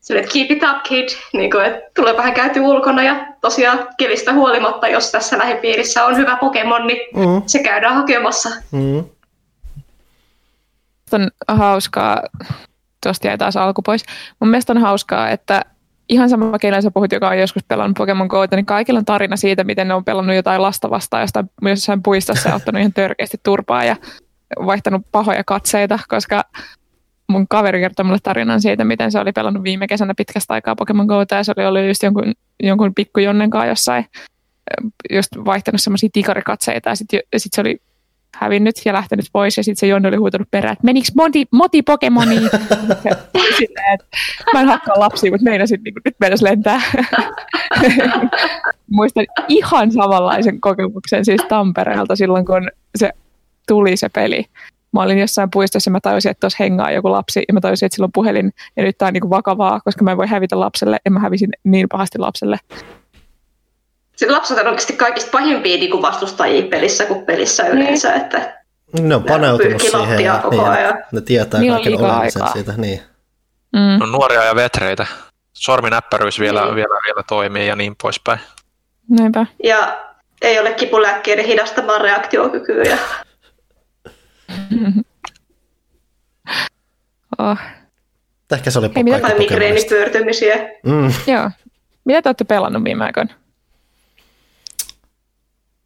silleen, 0.00 0.24
että 0.24 0.32
keep 0.32 0.50
it 0.50 0.62
up 0.62 0.82
kid, 0.82 1.08
niin 1.32 1.50
kuin, 1.50 1.64
että 1.64 1.90
tulee 1.96 2.16
vähän 2.16 2.34
käyty 2.34 2.60
ulkona 2.60 3.02
ja 3.02 3.26
tosiaan 3.40 3.88
kelistä 3.98 4.32
huolimatta, 4.32 4.88
jos 4.88 5.12
tässä 5.12 5.38
lähipiirissä 5.38 6.04
on 6.04 6.16
hyvä 6.16 6.36
Pokemon, 6.36 6.86
niin 6.86 6.98
mm. 7.16 7.42
se 7.46 7.58
käydään 7.62 7.94
hakemassa. 7.94 8.48
Mm. 8.70 9.04
On 11.12 11.30
hauskaa, 11.48 12.22
tuosta 13.02 13.26
jäi 13.26 13.38
taas 13.38 13.56
alku 13.56 13.82
pois. 13.82 14.04
Mun 14.40 14.50
mielestä 14.50 14.72
on 14.72 14.78
hauskaa, 14.78 15.30
että 15.30 15.62
ihan 16.08 16.30
sama, 16.30 16.58
keillä 16.58 16.80
sä 16.80 16.90
puhut, 16.90 17.12
joka 17.12 17.28
on 17.28 17.38
joskus 17.38 17.64
pelannut 17.68 17.96
Pokemon 17.96 18.26
Go, 18.26 18.46
niin 18.50 18.66
kaikilla 18.66 18.98
on 18.98 19.04
tarina 19.04 19.36
siitä, 19.36 19.64
miten 19.64 19.88
ne 19.88 19.94
on 19.94 20.04
pelannut 20.04 20.36
jotain 20.36 20.62
lasta 20.62 20.90
vastaan 20.90 21.22
jostain, 21.22 21.50
jossain 21.62 22.02
puistossa 22.02 22.48
ja 22.48 22.54
ottanut 22.54 22.80
ihan 22.80 22.92
törkeästi 22.92 23.36
turpaa 23.42 23.84
ja 23.84 23.96
vaihtanut 24.66 25.02
pahoja 25.12 25.44
katseita, 25.44 25.98
koska 26.08 26.42
mun 27.28 27.48
kaveri 27.48 27.80
kertoi 27.80 28.04
mulle 28.04 28.18
tarinan 28.22 28.62
siitä, 28.62 28.84
miten 28.84 29.12
se 29.12 29.18
oli 29.18 29.32
pelannut 29.32 29.62
viime 29.62 29.86
kesänä 29.86 30.14
pitkästä 30.16 30.54
aikaa 30.54 30.76
Pokemon 30.76 31.06
Go, 31.06 31.24
ja 31.30 31.44
se 31.44 31.52
oli 31.56 31.66
ollut 31.66 31.88
just 31.88 32.02
jonkun, 32.02 32.32
jonkun 32.62 32.94
pikkujonnen 32.94 33.50
kanssa 33.50 33.68
jossain, 33.68 34.06
just 35.10 35.28
vaihtanut 35.44 35.80
semmoisia 35.80 36.08
tikarikatseita, 36.12 36.88
ja 36.88 36.94
sitten 36.96 37.20
sit 37.36 37.52
se 37.52 37.60
oli 37.60 37.78
hävinnyt 38.38 38.76
ja 38.84 38.92
lähtenyt 38.92 39.26
pois, 39.32 39.56
ja 39.56 39.64
sitten 39.64 39.80
se 39.80 39.86
Jonne 39.86 40.08
oli 40.08 40.16
huutanut 40.16 40.48
perään, 40.50 40.72
että 40.72 40.84
meniks 40.84 41.14
moti, 41.14 41.46
moti 41.52 41.82
Pokemoni? 41.82 42.36
Silleen, 43.58 43.94
että 43.94 44.06
mä 44.52 44.60
en 44.60 44.68
hakkaa 44.68 45.00
lapsia, 45.00 45.30
mutta 45.30 45.44
meinasin, 45.44 45.80
niin 45.84 45.94
nyt 46.04 46.14
meinas 46.20 46.42
lentää. 46.42 46.80
Muistan 48.90 49.26
ihan 49.48 49.92
samanlaisen 49.92 50.60
kokemuksen 50.60 51.24
siis 51.24 51.42
Tampereelta 51.48 52.16
silloin, 52.16 52.46
kun 52.46 52.70
se 52.96 53.10
tuli 53.68 53.96
se 53.96 54.08
peli. 54.08 54.44
Mä 54.92 55.02
olin 55.02 55.18
jossain 55.18 55.50
puistossa 55.52 55.88
ja 55.88 55.92
mä 55.92 56.00
tajusin, 56.00 56.30
että 56.30 56.40
tuossa 56.40 56.64
hengaa 56.64 56.90
joku 56.90 57.10
lapsi 57.10 57.44
ja 57.48 57.54
mä 57.54 57.60
tajusin, 57.60 57.86
että 57.86 57.94
sillä 57.96 58.04
on 58.04 58.12
puhelin 58.14 58.52
ja 58.76 58.82
nyt 58.82 58.98
tää 58.98 59.08
on 59.08 59.12
niin 59.12 59.30
vakavaa, 59.30 59.80
koska 59.80 60.04
mä 60.04 60.10
en 60.10 60.16
voi 60.16 60.26
hävitä 60.26 60.60
lapselle 60.60 60.98
ja 61.04 61.10
mä 61.10 61.20
hävisin 61.20 61.50
niin 61.64 61.88
pahasti 61.88 62.18
lapselle. 62.18 62.58
Sitten 64.16 64.32
lapset 64.32 64.58
on 64.58 64.66
oikeasti 64.66 64.92
kaikista 64.92 65.30
pahimpia 65.30 65.76
niin 65.76 66.02
vastustajia 66.02 66.68
pelissä 66.68 67.06
kuin 67.06 67.26
pelissä 67.26 67.62
niin. 67.62 67.72
yleensä. 67.72 68.10
Niin. 68.10 68.22
Että 68.22 68.64
ne 69.00 69.14
on 69.14 69.24
paneutunut 69.24 69.82
siihen 69.82 70.20
ja 70.20 70.40
koko 70.42 70.56
niin, 70.56 70.68
ajan. 70.68 71.04
ne 71.12 71.20
tietää 71.20 71.60
niin 71.60 71.72
kaiken 71.72 72.00
olemisen 72.00 72.48
siitä. 72.52 72.72
Niin. 72.76 73.00
Mm. 73.72 73.98
No, 73.98 74.06
nuoria 74.06 74.44
ja 74.44 74.54
vetreitä. 74.54 75.06
Sorminäppäryys 75.52 76.40
vielä, 76.40 76.60
mm. 76.60 76.74
vielä, 76.74 77.00
vielä 77.06 77.22
toimii 77.28 77.68
ja 77.68 77.76
niin 77.76 77.96
poispäin. 78.02 78.40
Näinpä. 79.10 79.46
Ja 79.64 79.98
ei 80.42 80.58
ole 80.58 80.72
kipulääkkeiden 80.72 81.44
hidastamaan 81.44 82.00
reaktiokykyä. 82.00 82.98
oh. 87.38 87.58
Ehkä 88.52 88.70
se 88.70 88.78
oli 88.78 88.90
Ei, 88.96 89.02
mitä 89.02 89.34
migreenipyörtymisiä. 89.38 90.56
Mm. 90.82 91.12
Joo. 91.26 91.50
Mitä 92.04 92.22
te 92.22 92.28
olette 92.28 92.44
pelannut 92.44 92.84
viime 92.84 93.04
aikoina? 93.04 93.34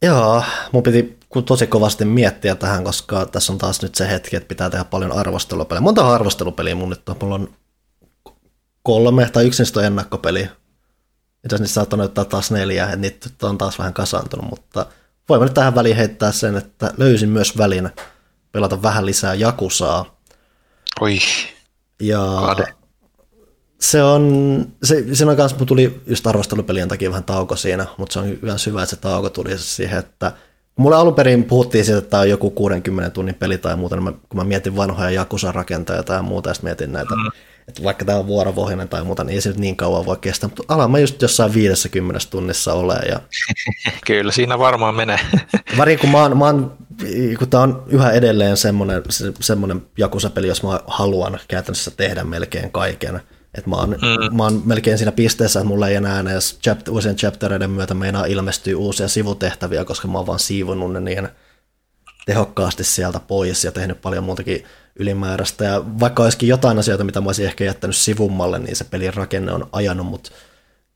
Joo, 0.03 0.45
mun 0.73 0.83
piti 0.83 1.19
tosi 1.47 1.67
kovasti 1.67 2.05
miettiä 2.05 2.55
tähän, 2.55 2.85
koska 2.85 3.27
tässä 3.27 3.53
on 3.53 3.59
taas 3.59 3.83
nyt 3.83 3.95
se 3.95 4.09
hetki, 4.09 4.37
että 4.37 4.49
pitää 4.49 4.71
tehdä 4.71 4.85
paljon 4.85 5.13
arvostelupeliä. 5.13 5.81
Monta 5.81 6.15
arvostelupeliä 6.15 6.75
mun 6.75 6.91
nyt 6.91 7.09
on. 7.09 7.17
Mulla 7.21 7.35
on 7.35 7.55
kolme 8.83 9.31
tai 9.33 9.47
yksi 9.47 9.63
niistä 9.63 9.81
on 9.81 9.87
ennakkopeli. 9.87 10.41
Itse 10.41 10.51
asiassa 11.47 11.63
niistä 11.63 11.75
saattaa 11.75 11.97
näyttää 11.97 12.25
taas 12.25 12.51
neljä, 12.51 12.85
että 12.85 12.97
niitä 12.97 13.29
on 13.43 13.59
taas 13.59 13.79
vähän 13.79 13.95
kasaantunut, 13.95 14.51
mutta 14.51 14.87
voimme 15.29 15.45
nyt 15.45 15.55
tähän 15.55 15.75
väliin 15.75 15.97
heittää 15.97 16.33
sen, 16.33 16.57
että 16.57 16.95
löysin 16.97 17.29
myös 17.29 17.59
välin 17.59 17.91
pelata 18.53 18.83
vähän 18.83 19.07
lisää 19.07 19.35
Jakusaa. 19.35 20.19
Oi. 21.01 21.19
Ja 22.01 22.19
Kade 22.41 22.75
se 23.81 24.03
on, 24.03 24.66
se, 24.83 25.05
siinä 25.14 25.35
kanssa 25.35 25.64
tuli 25.64 26.01
just 26.07 26.26
arvostelupelien 26.26 26.89
takia 26.89 27.11
vähän 27.11 27.24
tauko 27.24 27.57
siinä, 27.57 27.87
mutta 27.97 28.12
se 28.12 28.18
on 28.18 28.29
hyvä 28.29 28.59
syvä, 28.59 28.83
että 28.83 28.97
se 28.97 29.01
tauko 29.01 29.31
tuli 29.31 29.59
siihen, 29.59 29.99
että 29.99 30.33
mulle 30.76 30.97
alun 30.97 31.14
perin 31.14 31.45
puhuttiin 31.45 31.85
siitä, 31.85 31.99
että 31.99 32.11
tämä 32.11 32.20
on 32.20 32.31
joku 32.31 32.51
60 32.51 33.11
tunnin 33.11 33.35
peli 33.35 33.59
tai 33.59 33.76
muuta, 33.76 33.97
niin 33.97 34.05
mä, 34.05 34.12
kun 34.12 34.41
mä 34.41 34.45
mietin 34.45 34.76
vanhoja 34.76 35.11
Jakusan 35.11 35.55
rakentajia 35.55 36.03
tai 36.03 36.22
muuta, 36.22 36.51
ja 36.51 36.55
mietin 36.62 36.93
näitä, 36.93 37.14
mm. 37.14 37.31
että 37.68 37.83
vaikka 37.83 38.05
tämä 38.05 38.18
on 38.18 38.26
vuoropohjainen 38.26 38.89
tai 38.89 39.05
muuta, 39.05 39.24
niin 39.24 39.35
ei 39.35 39.41
se 39.41 39.49
nyt 39.49 39.59
niin 39.59 39.76
kauan 39.76 40.07
voi 40.07 40.16
kestää, 40.20 40.49
mutta 40.49 40.74
alan 40.74 40.91
mä 40.91 40.99
just 40.99 41.22
jossain 41.22 41.55
50 41.55 42.26
tunnissa 42.31 42.72
ole. 42.72 42.95
Ja... 43.09 43.20
Kyllä, 44.07 44.33
siinä 44.33 44.59
varmaan 44.59 44.95
menee. 44.95 45.20
Vari, 45.79 45.97
kun 45.97 46.11
mä 46.11 46.22
oon, 46.22 46.39
mä 46.39 46.45
oon 46.45 46.79
kun 47.39 47.49
tämä 47.49 47.62
on 47.62 47.83
yhä 47.87 48.11
edelleen 48.11 48.57
semmoinen, 48.57 49.03
semmoinen 49.41 49.83
Jakusa-peli, 49.99 50.47
jos 50.47 50.62
mä 50.62 50.81
haluan 50.87 51.39
käytännössä 51.49 51.91
tehdä 51.91 52.24
melkein 52.24 52.70
kaiken, 52.70 53.20
et 53.55 53.67
mä, 53.67 53.77
oon, 53.77 53.91
mm. 53.91 54.37
mä 54.37 54.43
oon 54.43 54.63
melkein 54.65 54.99
siinä 54.99 55.13
pisteessä, 55.13 55.61
että 55.61 55.69
mulla 55.69 55.89
ei 55.89 55.95
enää 55.95 56.21
edes 56.21 56.59
chapter, 56.63 56.95
uusien 56.95 57.17
chaptereiden 57.17 57.71
myötä 57.71 57.95
meinaa 57.95 58.25
ilmestyä 58.25 58.77
uusia 58.77 59.09
sivutehtäviä, 59.09 59.85
koska 59.85 60.09
mä 60.09 60.19
oon 60.19 60.27
vaan 60.27 60.39
siivonnut 60.39 60.93
ne 60.93 61.01
niin 61.01 61.29
tehokkaasti 62.27 62.85
sieltä 62.85 63.21
pois 63.21 63.65
ja 63.65 63.73
tehnyt 63.73 64.01
paljon 64.01 64.25
muutakin 64.25 64.65
ylimääräistä. 64.97 65.65
Ja 65.65 65.85
vaikka 66.01 66.23
olisikin 66.23 66.49
jotain 66.49 66.79
asioita, 66.79 67.05
mitä 67.05 67.21
mä 67.21 67.29
olisin 67.29 67.47
ehkä 67.47 67.65
jättänyt 67.65 67.97
sivummalle, 67.97 68.59
niin 68.59 68.77
se 68.77 68.85
pelin 68.85 69.15
rakenne 69.15 69.53
on 69.53 69.69
ajanut 69.73 70.07
mut 70.07 70.33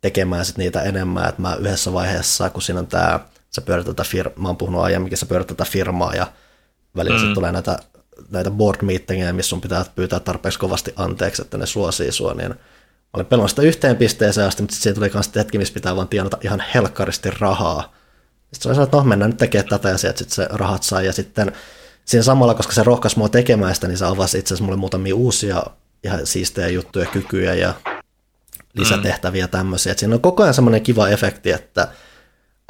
tekemään 0.01 0.45
sit 0.45 0.59
niitä 0.59 0.83
enemmän. 0.83 1.29
Et 1.29 1.39
mä 1.39 1.55
yhdessä 1.55 1.93
vaiheessa, 1.93 2.51
kun 2.51 2.63
siinä 2.63 2.81
on 2.81 2.87
tämä 2.87 3.21
sä 3.55 3.61
pyörät 3.61 3.87
tätä 3.87 4.03
fir- 4.03 4.41
mä 4.41 4.49
oon 4.49 4.57
puhunut 4.57 4.83
aiemminkin, 4.83 5.19
sä 5.19 5.27
pyörät 5.27 5.47
tätä 5.47 5.65
firmaa 5.65 6.15
ja 6.15 6.27
välillä 6.97 7.17
mm. 7.17 7.21
sitten 7.21 7.35
tulee 7.35 7.53
näitä, 7.53 7.79
näitä 8.31 8.51
board 8.51 8.83
meetingeja, 8.83 9.33
missä 9.33 9.49
sun 9.49 9.61
pitää 9.61 9.85
pyytää 9.95 10.21
tarpeeksi 10.21 10.59
kovasti 10.59 10.93
anteeksi, 10.97 11.43
että 11.43 11.59
ne 11.59 11.67
suosii 11.67 12.13
sua, 12.13 12.35
niin 12.35 12.55
Mä 13.13 13.17
olin 13.19 13.27
pelannut 13.27 13.51
sitä 13.51 13.63
yhteen 13.63 13.97
pisteeseen 13.97 14.47
asti, 14.47 14.63
mutta 14.63 14.75
sitten 14.75 14.95
tuli 14.95 15.11
myös 15.15 15.31
hetki, 15.37 15.59
missä 15.59 15.75
pitää 15.75 15.97
vaan 15.97 16.09
tienata 16.09 16.39
ihan 16.45 16.65
helkkaristi 16.75 17.31
rahaa. 17.31 17.95
Sitten 18.53 18.75
se 18.75 18.83
että 18.83 18.97
no 18.97 19.05
mennään 19.05 19.31
nyt 19.31 19.39
tekemään 19.39 19.69
tätä 19.69 19.89
ja 19.89 19.99
sitten 19.99 20.31
se 20.31 20.49
rahat 20.51 20.83
sai. 20.83 21.07
Ja 21.07 21.13
sitten 21.13 21.53
siinä 22.05 22.23
samalla, 22.23 22.55
koska 22.55 22.73
se 22.73 22.83
rohkaisi 22.83 23.19
mua 23.19 23.29
tekemään 23.29 23.75
sitä, 23.75 23.89
niin 23.89 23.99
se 23.99 24.05
avasi 24.05 24.39
itse 24.39 24.55
asiassa 24.55 24.65
mulle 24.65 24.79
muutamia 24.79 25.15
uusia 25.15 25.63
ihan 26.05 26.27
siistejä 26.27 26.69
juttuja, 26.69 27.07
kykyjä 27.07 27.55
ja 27.55 27.75
lisätehtäviä 28.75 29.49
tämmöisiä. 29.49 29.93
Et 29.93 29.99
siinä 29.99 30.15
on 30.15 30.21
koko 30.21 30.43
ajan 30.43 30.55
semmoinen 30.55 30.83
kiva 30.83 31.09
efekti, 31.09 31.51
että 31.51 31.89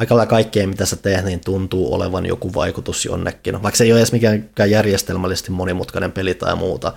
aika 0.03 0.17
lailla 0.17 0.31
kaikkea, 0.31 0.69
mitä 0.69 0.87
sä 0.87 0.97
teet, 0.97 1.25
niin 1.25 1.41
tuntuu 1.41 1.95
olevan 1.95 2.27
joku 2.27 2.55
vaikutus 2.55 3.05
jonnekin. 3.05 3.63
Vaikka 3.63 3.77
se 3.77 3.85
ei 3.85 3.93
ole 3.93 4.01
edes 4.01 4.13
mikään 4.13 4.51
järjestelmällisesti 4.71 5.51
monimutkainen 5.51 6.13
peli 6.13 6.35
tai 6.35 6.57
muuta. 6.57 6.93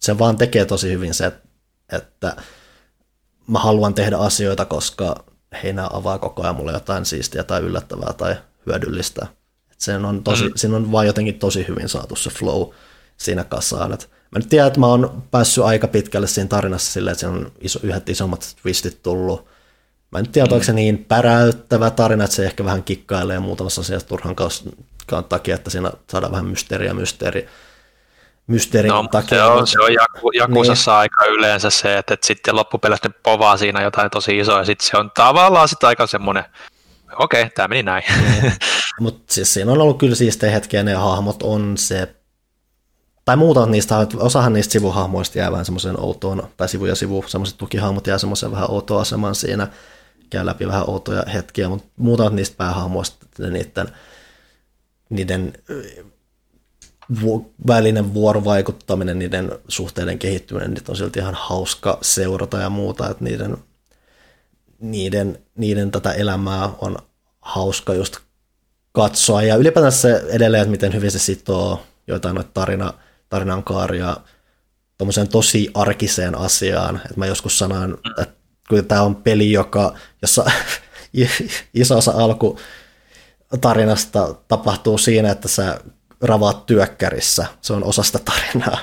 Se 0.00 0.18
vaan 0.18 0.36
tekee 0.36 0.64
tosi 0.64 0.92
hyvin 0.92 1.14
se, 1.14 1.32
että 1.92 2.36
mä 3.46 3.58
haluan 3.58 3.94
tehdä 3.94 4.16
asioita, 4.16 4.64
koska 4.64 5.24
heinä 5.62 5.88
avaa 5.92 6.18
koko 6.18 6.42
ajan 6.42 6.56
mulle 6.56 6.72
jotain 6.72 7.06
siistiä 7.06 7.44
tai 7.44 7.60
yllättävää 7.60 8.12
tai 8.12 8.36
hyödyllistä. 8.66 9.26
Et 9.72 9.80
sen 9.80 10.04
on 10.04 10.24
tosi, 10.24 10.44
mm. 10.44 10.52
Siinä 10.56 10.76
on 10.76 10.92
vaan 10.92 11.06
jotenkin 11.06 11.38
tosi 11.38 11.64
hyvin 11.68 11.88
saatu 11.88 12.16
se 12.16 12.30
flow 12.30 12.68
siinä 13.16 13.44
kasaan. 13.44 13.92
Et 13.92 14.10
mä 14.10 14.38
nyt 14.38 14.48
tiedän, 14.48 14.66
että 14.66 14.80
mä 14.80 14.86
oon 14.86 15.22
päässyt 15.30 15.64
aika 15.64 15.88
pitkälle 15.88 16.26
siinä 16.26 16.48
tarinassa 16.48 16.92
silleen, 16.92 17.12
että 17.12 17.20
siinä 17.20 17.36
on 17.36 17.52
iso, 17.60 17.80
yhdet 17.82 18.08
isommat 18.08 18.56
twistit 18.62 19.02
tullut. 19.02 19.46
Mä 20.10 20.18
en 20.18 20.28
tiedä, 20.28 20.46
mm. 20.46 20.52
onko 20.52 20.64
se 20.64 20.72
niin 20.72 21.04
päräyttävä 21.04 21.90
tarina, 21.90 22.24
että 22.24 22.36
se 22.36 22.44
ehkä 22.44 22.64
vähän 22.64 22.82
kikkailee 22.82 23.38
muutamassa 23.38 23.80
asiassa 23.80 24.08
turhan 24.08 24.36
kautta 24.36 25.22
takia, 25.28 25.54
että 25.54 25.70
siinä 25.70 25.90
saadaan 26.10 26.32
vähän 26.32 26.46
mysteeriä 26.46 26.94
mysteeri 26.94 27.48
mysteerin 28.50 28.88
no, 28.88 29.08
takia. 29.10 29.38
Se 29.38 29.44
on, 29.44 29.66
se 29.66 29.80
on 29.80 29.92
Jaku, 29.92 30.30
Jakusassa 30.30 30.90
niin. 30.90 30.98
aika 30.98 31.24
yleensä 31.24 31.70
se, 31.70 31.98
että, 31.98 32.14
että 32.14 32.26
sitten 32.26 32.56
loppupeleissä 32.56 33.08
ne 33.08 33.14
povaa 33.22 33.56
siinä 33.56 33.82
jotain 33.82 34.10
tosi 34.10 34.38
isoa, 34.38 34.58
ja 34.58 34.64
sitten 34.64 34.88
se 34.88 34.96
on 34.96 35.10
tavallaan 35.10 35.68
sitten 35.68 35.86
aika 35.86 36.06
semmoinen, 36.06 36.44
okei, 37.18 37.42
okay, 37.42 37.50
tämä 37.54 37.68
meni 37.68 37.82
näin. 37.82 38.04
Niin. 38.20 38.52
Mutta 39.00 39.34
siis 39.34 39.54
siinä 39.54 39.72
on 39.72 39.80
ollut 39.80 39.98
kyllä 39.98 40.14
siistejä 40.14 40.52
hetkiä, 40.52 40.82
ne 40.82 40.94
hahmot 40.94 41.42
on 41.42 41.78
se, 41.78 42.14
tai 43.24 43.36
muuta 43.36 43.66
niistä, 43.66 44.06
osahan 44.16 44.52
niistä 44.52 44.72
sivuhahmoista 44.72 45.38
jää 45.38 45.52
vähän 45.52 45.64
semmoisen 45.64 46.00
outoon, 46.00 46.48
tai 46.56 46.68
sivu 46.68 46.86
ja 46.86 46.94
sivu, 46.94 47.24
semmoiset 47.26 47.58
tukihahmot 47.58 48.06
jää 48.06 48.18
semmoisen 48.18 48.52
vähän 48.52 48.70
outoa 48.70 49.00
aseman 49.00 49.34
siinä, 49.34 49.66
käy 50.30 50.46
läpi 50.46 50.66
vähän 50.66 50.90
outoja 50.90 51.24
hetkiä, 51.32 51.68
mutta 51.68 51.88
muuta 51.96 52.30
niistä 52.30 52.56
päähahmoista, 52.56 53.26
niiden, 53.38 53.88
niiden 55.10 55.52
välinen 57.66 58.14
vuorovaikuttaminen, 58.14 59.18
niiden 59.18 59.52
suhteiden 59.68 60.18
kehittyminen, 60.18 60.74
niitä 60.74 60.92
on 60.92 60.96
silti 60.96 61.18
ihan 61.18 61.34
hauska 61.34 61.98
seurata 62.02 62.58
ja 62.58 62.70
muuta, 62.70 63.10
että 63.10 63.24
niiden, 63.24 63.56
niiden, 64.80 65.38
niiden 65.56 65.90
tätä 65.90 66.12
elämää 66.12 66.70
on 66.78 66.96
hauska 67.40 67.94
just 67.94 68.16
katsoa. 68.92 69.42
Ja 69.42 69.56
ylipäätään 69.56 69.92
se 69.92 70.24
edelleen, 70.28 70.62
että 70.62 70.70
miten 70.70 70.94
hyvin 70.94 71.10
se 71.10 71.18
sitoo 71.18 71.82
joitain 72.06 72.34
noita 72.34 72.50
tarina, 72.54 72.94
tarinan 73.28 73.64
kaaria 73.64 74.16
tosi 75.30 75.70
arkiseen 75.74 76.38
asiaan. 76.38 76.96
Että 76.96 77.14
mä 77.16 77.26
joskus 77.26 77.58
sanoin, 77.58 77.96
että 78.22 78.39
kun 78.70 78.84
tämä 78.84 79.02
on 79.02 79.16
peli, 79.16 79.52
joka, 79.52 79.94
jossa 80.22 80.44
iso 81.74 81.98
osa 81.98 82.10
alku 82.10 82.58
tarinasta 83.60 84.34
tapahtuu 84.48 84.98
siinä, 84.98 85.30
että 85.30 85.48
sä 85.48 85.80
ravaat 86.22 86.66
työkkärissä. 86.66 87.46
Se 87.60 87.72
on 87.72 87.84
osasta 87.84 88.18
tarinaa. 88.18 88.78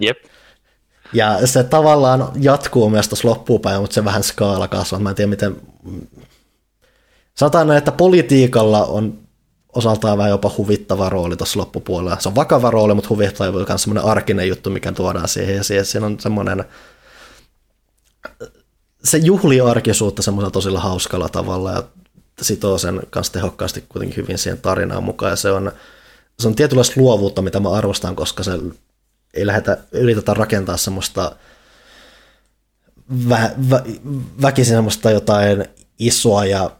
Jep. 0.00 0.18
Ja 1.12 1.46
se 1.46 1.64
tavallaan 1.64 2.32
jatkuu 2.40 2.90
myös 2.90 3.08
tuossa 3.08 3.28
loppupäin, 3.28 3.80
mutta 3.80 3.94
se 3.94 4.04
vähän 4.04 4.22
skaala 4.22 4.68
kasvaa. 4.68 5.00
Mä 5.00 5.08
en 5.10 5.14
tiedä, 5.14 5.30
miten... 5.30 5.56
Sanotaan, 7.34 7.76
että 7.76 7.92
politiikalla 7.92 8.84
on 8.84 9.26
osaltaan 9.76 10.18
vähän 10.18 10.30
jopa 10.30 10.50
huvittava 10.58 11.08
rooli 11.08 11.36
tuossa 11.36 11.60
loppupuolella. 11.60 12.16
Se 12.20 12.28
on 12.28 12.34
vakava 12.34 12.70
rooli, 12.70 12.94
mutta 12.94 13.10
huvittava 13.10 13.58
on 13.58 13.66
myös 13.68 13.82
semmoinen 13.82 14.10
arkinen 14.10 14.48
juttu, 14.48 14.70
mikä 14.70 14.92
tuodaan 14.92 15.28
siihen. 15.28 15.56
Ja 15.56 15.84
siinä 15.84 16.06
on 16.06 16.20
semmoinen... 16.20 16.64
Se 19.06 19.18
juhlii 19.18 19.60
arkisuutta 19.60 20.22
semmoisella 20.22 20.50
tosilla 20.50 20.80
hauskalla 20.80 21.28
tavalla 21.28 21.72
ja 21.72 21.82
sitoo 22.42 22.78
sen 22.78 23.02
kanssa 23.10 23.32
tehokkaasti 23.32 23.84
kuitenkin 23.88 24.16
hyvin 24.16 24.38
siihen 24.38 24.60
tarinaan 24.60 25.04
mukaan. 25.04 25.30
Ja 25.30 25.36
se 25.36 25.50
on 25.50 25.72
se 26.40 26.48
on 26.48 26.54
tietynlaista 26.54 27.00
luovuutta, 27.00 27.42
mitä 27.42 27.60
mä 27.60 27.70
arvostan, 27.70 28.16
koska 28.16 28.42
se 28.42 28.52
ei 29.34 29.46
lähdetä, 29.46 29.78
yritetä 29.92 30.34
rakentaa 30.34 30.76
semmoista 30.76 31.36
vä, 33.28 33.50
vä, 33.70 33.82
väkisin 34.42 34.74
semmoista 34.74 35.10
jotain 35.10 35.64
isoa 35.98 36.44
ja 36.44 36.70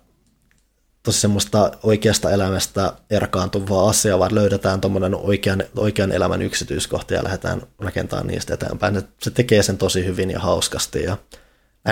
tosi 1.03 1.21
semmoista 1.21 1.73
oikeasta 1.83 2.31
elämästä 2.31 2.93
erkaantuvaa 3.11 3.89
asiaa, 3.89 4.19
vaan 4.19 4.35
löydetään 4.35 4.81
tuommoinen 4.81 5.15
oikean, 5.15 5.65
oikean 5.77 6.13
elämän 6.13 6.43
yksityiskohta 6.43 7.15
ja 7.15 7.25
lähdetään 7.25 7.63
rakentamaan 7.79 8.27
niistä 8.27 8.55
eteenpäin. 8.55 9.03
Se 9.23 9.31
tekee 9.31 9.63
sen 9.63 9.79
tosi 9.79 10.05
hyvin 10.05 10.31
ja 10.31 10.41
hauskasti. 10.41 11.03
Ja 11.03 11.17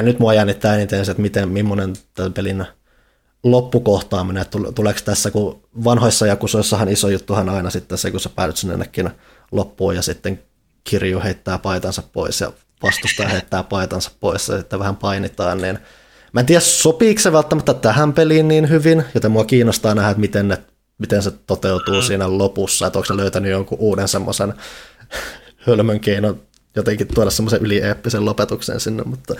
nyt 0.02 0.18
mua 0.18 0.34
jännittää 0.34 0.74
eniten 0.74 1.04
se, 1.04 1.10
että 1.10 1.22
miten, 1.22 1.48
millainen 1.48 1.92
tämän 2.14 2.32
pelin 2.32 2.66
loppukohtaaminen, 3.44 4.42
että 4.42 4.58
tuleeko 4.74 5.00
tässä, 5.04 5.30
kun 5.30 5.62
vanhoissa 5.84 6.26
jakusoissahan 6.26 6.88
iso 6.88 7.08
juttuhan 7.08 7.48
aina 7.48 7.70
sitten 7.70 7.98
se, 7.98 8.10
kun 8.10 8.20
sä 8.20 8.28
päädyt 8.28 8.56
sinne 8.56 8.74
ennenkin 8.74 9.10
loppuun 9.52 9.96
ja 9.96 10.02
sitten 10.02 10.42
kirju 10.84 11.20
heittää 11.20 11.58
paitansa 11.58 12.02
pois 12.12 12.40
ja 12.40 12.52
vastustaja 12.82 13.28
heittää 13.28 13.62
paitansa 13.62 14.10
pois 14.20 14.48
ja 14.48 14.58
sitten 14.58 14.78
vähän 14.78 14.96
painitaan, 14.96 15.58
niin 15.58 15.78
mä 16.32 16.40
en 16.40 16.46
tiedä 16.46 16.60
sopiiko 16.60 17.20
se 17.20 17.32
välttämättä 17.32 17.74
tähän 17.74 18.12
peliin 18.12 18.48
niin 18.48 18.68
hyvin, 18.68 19.04
joten 19.14 19.30
mua 19.30 19.44
kiinnostaa 19.44 19.94
nähdä, 19.94 20.10
että 20.10 20.20
miten, 20.20 20.48
ne, 20.48 20.58
miten 20.98 21.22
se 21.22 21.30
toteutuu 21.30 21.94
mm. 21.94 22.02
siinä 22.02 22.38
lopussa, 22.38 22.86
että 22.86 22.98
onko 22.98 23.06
se 23.06 23.16
löytänyt 23.16 23.50
jonkun 23.50 23.78
uuden 23.78 24.08
semmoisen 24.08 24.54
hölmön 25.66 26.00
keinon 26.00 26.40
jotenkin 26.76 27.08
tuoda 27.14 27.30
semmoisen 27.30 27.62
ylieeppisen 27.62 28.24
lopetuksen 28.24 28.80
sinne, 28.80 29.02
mutta, 29.02 29.34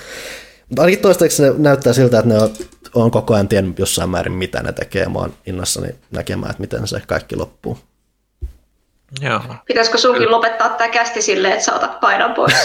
mutta 0.69 0.83
ainakin 0.83 1.03
toistaiseksi 1.03 1.43
ne 1.43 1.55
näyttää 1.59 1.93
siltä, 1.93 2.19
että 2.19 2.29
ne 2.29 2.39
on 2.39 2.51
on 2.95 3.11
koko 3.11 3.35
ajan 3.35 3.49
tiennyt 3.49 3.79
jossain 3.79 4.11
määrin, 4.11 4.33
mitä 4.33 4.63
ne 4.63 4.73
tekee. 4.73 5.07
Mä 5.07 5.19
oon 5.19 5.35
innossani 5.47 5.89
näkemään, 6.11 6.51
että 6.51 6.61
miten 6.61 6.89
se 6.89 7.03
kaikki 7.07 7.37
loppuu. 7.37 7.79
Joo. 9.21 9.41
Pitäisikö 9.67 9.99
sunkin 9.99 10.31
lopettaa 10.31 10.69
tämä 10.69 10.91
kästi 10.91 11.23
silleen, 11.23 11.53
että 11.53 11.65
sä 11.65 11.75
otat 11.75 12.01
paidan 12.01 12.35
pois? 12.35 12.55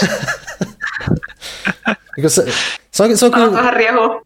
se, 2.26 2.44
se, 2.90 3.02
on, 3.02 3.16
se 3.16 3.26
on 3.26 3.32
kyllä... 3.32 3.52
vähän 3.52 3.72
riehua. 3.72 4.22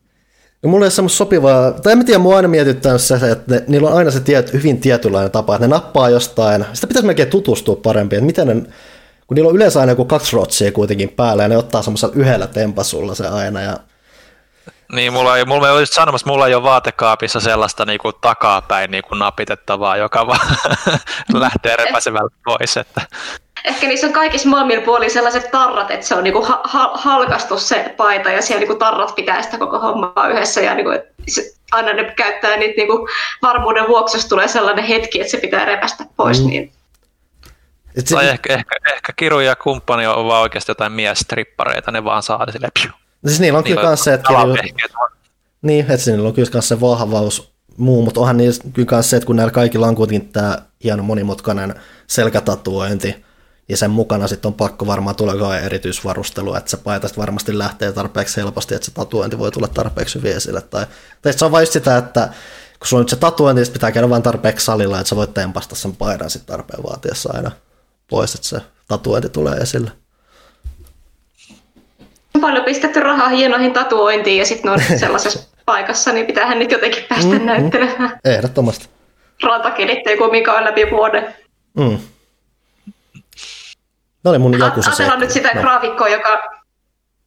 Ja 0.62 0.68
mulla 0.68 0.84
ei 0.84 0.86
ole 0.86 0.90
semmoista 0.90 1.16
sopivaa, 1.16 1.72
tai 1.72 1.92
en 1.92 2.04
tiedä, 2.04 2.18
mua 2.18 2.36
aina 2.36 2.48
mietittää 2.48 2.98
se, 2.98 3.14
että 3.14 3.54
ne, 3.54 3.64
niillä 3.68 3.88
on 3.88 3.96
aina 3.96 4.10
se 4.10 4.20
tiet, 4.20 4.52
hyvin 4.52 4.80
tietynlainen 4.80 5.30
tapa, 5.30 5.54
että 5.54 5.66
ne 5.66 5.74
nappaa 5.74 6.10
jostain, 6.10 6.64
sitä 6.72 6.86
pitäisi 6.86 7.06
melkein 7.06 7.28
tutustua 7.28 7.76
paremmin, 7.76 8.12
että 8.12 8.26
miten 8.26 8.46
ne, 8.46 8.62
kun 9.26 9.34
niillä 9.34 9.48
on 9.48 9.56
yleensä 9.56 9.80
aina 9.80 9.92
joku 9.92 10.04
kaksi 10.04 10.36
rotsia 10.36 10.72
kuitenkin 10.72 11.08
päällä, 11.08 11.42
ja 11.42 11.48
ne 11.48 11.56
ottaa 11.56 11.82
semmoisella 11.82 12.14
yhdellä 12.14 12.46
tempasulla 12.46 13.14
se 13.14 13.28
aina, 13.28 13.60
ja 13.60 13.76
niin, 14.92 15.12
mulla 15.12 15.38
ei, 15.38 15.44
mulla 15.44 15.70
ei 15.70 15.80
just 15.80 15.92
sanomassa, 15.92 16.26
mulla 16.26 16.46
ei 16.46 16.54
ole 16.54 16.62
vaatekaapissa 16.62 17.40
sellaista 17.40 17.84
niinku 17.84 18.12
takapäin 18.12 18.90
niinku 18.90 19.14
napitettavaa, 19.14 19.96
joka 19.96 20.26
vaan 20.26 20.56
lähtee 21.32 21.76
repäsevällä 21.76 22.30
pois. 22.44 22.76
Että. 22.76 23.00
Ehkä 23.64 23.86
niissä 23.86 24.06
on 24.06 24.12
kaikissa 24.12 24.48
maailmin 24.48 24.82
puolin 24.82 25.10
sellaiset 25.10 25.50
tarrat, 25.50 25.90
että 25.90 26.06
se 26.06 26.14
on 26.14 26.24
niinku 26.24 26.42
ha- 26.42 26.60
ha- 26.64 26.92
halkastu 26.94 27.58
se 27.58 27.94
paita 27.96 28.30
ja 28.30 28.42
siellä 28.42 28.60
niinku 28.60 28.74
tarrat 28.74 29.14
pitää 29.14 29.42
sitä 29.42 29.58
koko 29.58 29.78
hommaa 29.78 30.28
yhdessä 30.28 30.60
ja 30.60 30.74
niinku, 30.74 30.90
aina 31.72 31.92
ne 31.92 32.04
käyttää 32.16 32.56
niitä 32.56 32.74
niinku 32.76 33.08
varmuuden 33.42 33.88
vuoksi, 33.88 34.16
jos 34.16 34.26
tulee 34.26 34.48
sellainen 34.48 34.84
hetki, 34.84 35.20
että 35.20 35.30
se 35.30 35.38
pitää 35.38 35.64
repästä 35.64 36.04
pois. 36.16 36.40
Mm. 36.40 36.46
Niin. 36.46 36.72
Tai 38.14 38.28
ehkä, 38.28 38.54
ehkä, 38.54 38.76
ehkä 38.94 39.12
Kiru 39.16 39.40
ja 39.40 39.56
kumppani 39.56 40.06
on 40.06 40.26
vaan 40.26 40.42
oikeasti 40.42 40.70
jotain 40.70 40.92
miestrippareita, 40.92 41.90
ne 41.90 42.04
vaan 42.04 42.22
saa 42.22 42.46
sille 42.52 42.68
piu 42.82 42.90
No 43.22 43.28
siis 43.28 43.40
niillä 43.40 43.58
on 43.58 43.64
kyllä 43.64 43.82
myös 43.82 44.04
se, 44.04 44.12
että 44.12 44.28
niin, 45.62 45.90
että 45.90 46.10
niillä 46.10 46.28
on 46.28 46.34
kyllä 46.34 46.50
myös 46.52 46.68
se 46.68 46.80
vahvaus 46.80 47.54
muu, 47.76 48.02
mutta 48.04 48.20
onhan 48.20 48.36
niillä 48.36 48.64
kyllä 48.72 48.88
myös 48.90 49.10
se, 49.10 49.16
että 49.16 49.26
kun 49.26 49.36
näillä 49.36 49.52
kaikilla 49.52 49.86
on 49.86 49.94
kuitenkin 49.94 50.32
tämä 50.32 50.58
hieno 50.84 51.02
monimutkainen 51.02 51.74
selkätatuointi, 52.06 53.24
ja 53.68 53.76
sen 53.76 53.90
mukana 53.90 54.28
sitten 54.28 54.48
on 54.48 54.54
pakko 54.54 54.86
varmaan 54.86 55.16
tulla 55.16 55.58
erityisvarustelu, 55.58 56.54
että 56.54 56.70
se 56.70 56.76
paita 56.76 57.08
varmasti 57.16 57.58
lähtee 57.58 57.92
tarpeeksi 57.92 58.36
helposti, 58.36 58.74
että 58.74 58.84
se 58.84 58.94
tatuointi 58.94 59.38
voi 59.38 59.50
tulla 59.50 59.68
tarpeeksi 59.68 60.18
hyvin 60.18 60.36
esille. 60.36 60.60
Tai, 60.60 60.86
tai 61.22 61.32
se 61.32 61.44
on 61.44 61.52
vain 61.52 61.66
sitä, 61.66 61.96
että 61.96 62.28
kun 62.78 62.88
sulla 62.88 63.00
on 63.00 63.02
nyt 63.02 63.08
se 63.08 63.16
tatuointi, 63.16 63.62
niin 63.62 63.72
pitää 63.72 63.92
käydä 63.92 64.10
vain 64.10 64.22
tarpeeksi 64.22 64.64
salilla, 64.64 65.00
että 65.00 65.08
sä 65.08 65.16
voit 65.16 65.34
tempasta 65.34 65.74
sen 65.74 65.96
paidan 65.96 66.30
sitten 66.30 66.56
tarpeen 66.56 66.82
vaatiessa 66.82 67.30
aina 67.32 67.50
pois, 68.10 68.34
että 68.34 68.46
se 68.46 68.60
tatuointi 68.88 69.28
tulee 69.28 69.56
esille 69.56 69.90
paljon 72.44 72.64
pistetty 72.64 73.00
rahaa 73.00 73.28
hienoihin 73.28 73.72
tatuointiin 73.72 74.38
ja 74.38 74.46
sitten 74.46 74.68
ne 74.68 74.70
on 74.72 74.98
sellaisessa 74.98 75.40
paikassa, 75.66 76.12
niin 76.12 76.26
pitäähän 76.26 76.58
nyt 76.58 76.70
jotenkin 76.70 77.04
päästä 77.08 77.26
Mm, 77.26 77.32
mm, 77.32 77.40
mm. 77.40 77.46
näyttelemään. 77.46 78.18
Ehdottomasti. 78.24 78.88
Rantakilit 79.42 79.98
kun 80.18 80.30
mikä 80.30 80.52
on 80.52 80.64
läpi 80.64 80.90
vuoden. 80.90 81.34
Mm. 81.78 81.98
Ne 84.24 84.30
oli 84.30 84.38
mun 84.38 84.58
jakusa 84.58 84.90
Ajatellaan 84.90 85.20
nyt 85.20 85.30
sitä 85.30 85.50
no, 85.54 85.60
graafikkoa, 85.60 86.08
joka 86.08 86.42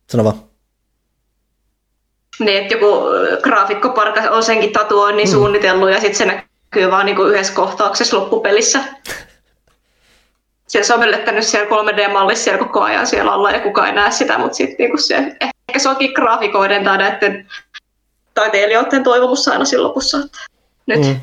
Sano 0.09 0.23
vaan. 0.23 0.35
niin, 2.39 2.61
että 2.63 2.73
joku 2.73 3.01
graafikkoparka 3.43 4.21
on 4.21 4.43
senkin 4.43 4.73
tatuoinnin 4.73 5.27
mm. 5.27 5.31
suunnitellut 5.31 5.89
ja 5.89 5.99
sitten 5.99 6.15
se 6.15 6.25
näkyy 6.25 6.91
vaan 6.91 7.05
niinku 7.05 7.23
yhdessä 7.23 7.53
kohtauksessa 7.53 8.17
loppupelissä. 8.17 8.83
Se 10.67 10.93
on 10.93 10.99
möllettänyt 10.99 11.43
siellä 11.43 11.69
3D-mallissa 11.69 12.43
siellä 12.43 12.63
koko 12.63 12.81
ajan 12.81 13.07
siellä 13.07 13.31
alla 13.31 13.51
ja 13.51 13.59
kukaan 13.59 13.87
ei 13.87 13.95
näe 13.95 14.11
sitä, 14.11 14.37
mutta 14.37 14.53
sitten 14.53 14.75
niinku 14.79 14.97
se, 14.97 15.15
ehkä 15.41 15.79
se 15.79 15.89
onkin 15.89 16.11
graafikoiden 16.11 16.83
tai 16.83 16.97
näiden 16.97 17.47
taiteilijoiden 18.33 19.03
toivomus 19.03 19.47
aina 19.47 19.65
siinä 19.65 19.83
lopussa, 19.83 20.17
että 20.25 20.37
nyt 20.85 20.99
Mm. 20.99 21.19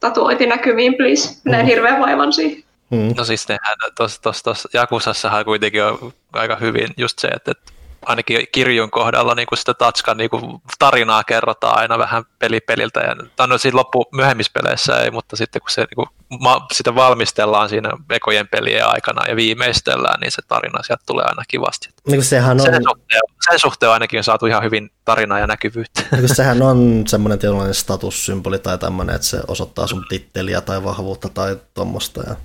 tatuointi 0.00 0.46
näkyviin, 0.46 0.94
please. 0.94 1.40
Näen 1.44 1.64
Mm. 1.64 1.68
hirveän 1.68 2.00
vaivan 2.00 2.32
siihen. 2.32 2.62
Mm. 2.90 3.14
No 3.16 3.24
siis 3.24 3.48
nehän 3.48 3.76
tuossa 3.96 4.22
tos, 4.22 4.42
tos 4.42 4.68
Jakusassahan 4.74 5.44
kuitenkin 5.44 5.84
on 5.84 6.12
aika 6.32 6.56
hyvin 6.56 6.88
just 6.96 7.18
se, 7.18 7.28
että, 7.28 7.50
että 7.50 7.72
ainakin 8.06 8.46
kirjun 8.52 8.90
kohdalla 8.90 9.34
niin 9.34 9.46
kuin 9.46 9.58
sitä 9.58 9.74
Tatskan 9.74 10.16
niin 10.16 10.30
kuin 10.30 10.42
tarinaa 10.78 11.24
kerrotaan 11.24 11.78
aina 11.78 11.98
vähän 11.98 12.24
peli 12.38 12.60
peliltä. 12.60 13.00
Ja, 13.00 13.16
tai 13.36 13.48
no 13.48 13.58
siinä 13.58 13.76
loppu 13.76 14.04
myöhemmissä 14.12 14.52
peleissä 14.54 15.00
ei, 15.00 15.10
mutta 15.10 15.36
sitten 15.36 15.62
kun 15.62 15.70
se, 15.70 15.80
niin 15.80 15.96
kuin, 15.96 16.06
ma, 16.40 16.66
sitä 16.72 16.94
valmistellaan 16.94 17.68
siinä 17.68 17.90
ekojen 18.10 18.48
pelien 18.48 18.86
aikana 18.86 19.26
ja 19.28 19.36
viimeistellään, 19.36 20.20
niin 20.20 20.32
se 20.32 20.42
tarina 20.48 20.82
sieltä 20.82 21.02
tulee 21.06 21.24
aina 21.24 21.42
kivasti. 21.48 21.88
Niin 22.06 22.24
sehän 22.24 22.60
on, 22.60 22.66
Sen 22.66 22.82
suhteen, 22.82 23.20
sen 23.50 23.58
suhteen 23.58 23.92
ainakin 23.92 24.18
on 24.18 24.24
saatu 24.24 24.46
ihan 24.46 24.62
hyvin 24.62 24.90
tarinaa 25.04 25.38
ja 25.38 25.46
näkyvyyttä. 25.46 26.02
niin 26.12 26.36
sehän 26.36 26.62
on 26.62 27.02
semmoinen 27.06 27.38
tietynlainen 27.38 27.74
statussymboli 27.74 28.58
tai 28.58 28.78
tämmöinen, 28.78 29.14
että 29.14 29.26
se 29.28 29.40
osoittaa 29.48 29.86
sun 29.86 30.04
titteliä 30.08 30.60
tai 30.60 30.84
vahvuutta 30.84 31.28
tai 31.28 31.56
tuommoista. 31.74 32.22
Ja 32.28 32.36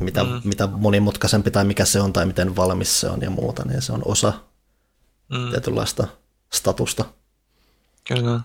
mitä, 0.00 0.24
mm. 0.24 0.40
mitä 0.44 0.66
monimutkaisempi 0.66 1.50
tai 1.50 1.64
mikä 1.64 1.84
se 1.84 2.00
on 2.00 2.12
tai 2.12 2.26
miten 2.26 2.56
valmis 2.56 3.00
se 3.00 3.08
on 3.08 3.22
ja 3.22 3.30
muuta, 3.30 3.62
niin 3.64 3.82
se 3.82 3.92
on 3.92 4.02
osa 4.04 4.32
Mm, 5.28 5.50
tietynlaista 5.50 6.06
statusta. 6.52 7.04
kyllä. 8.08 8.40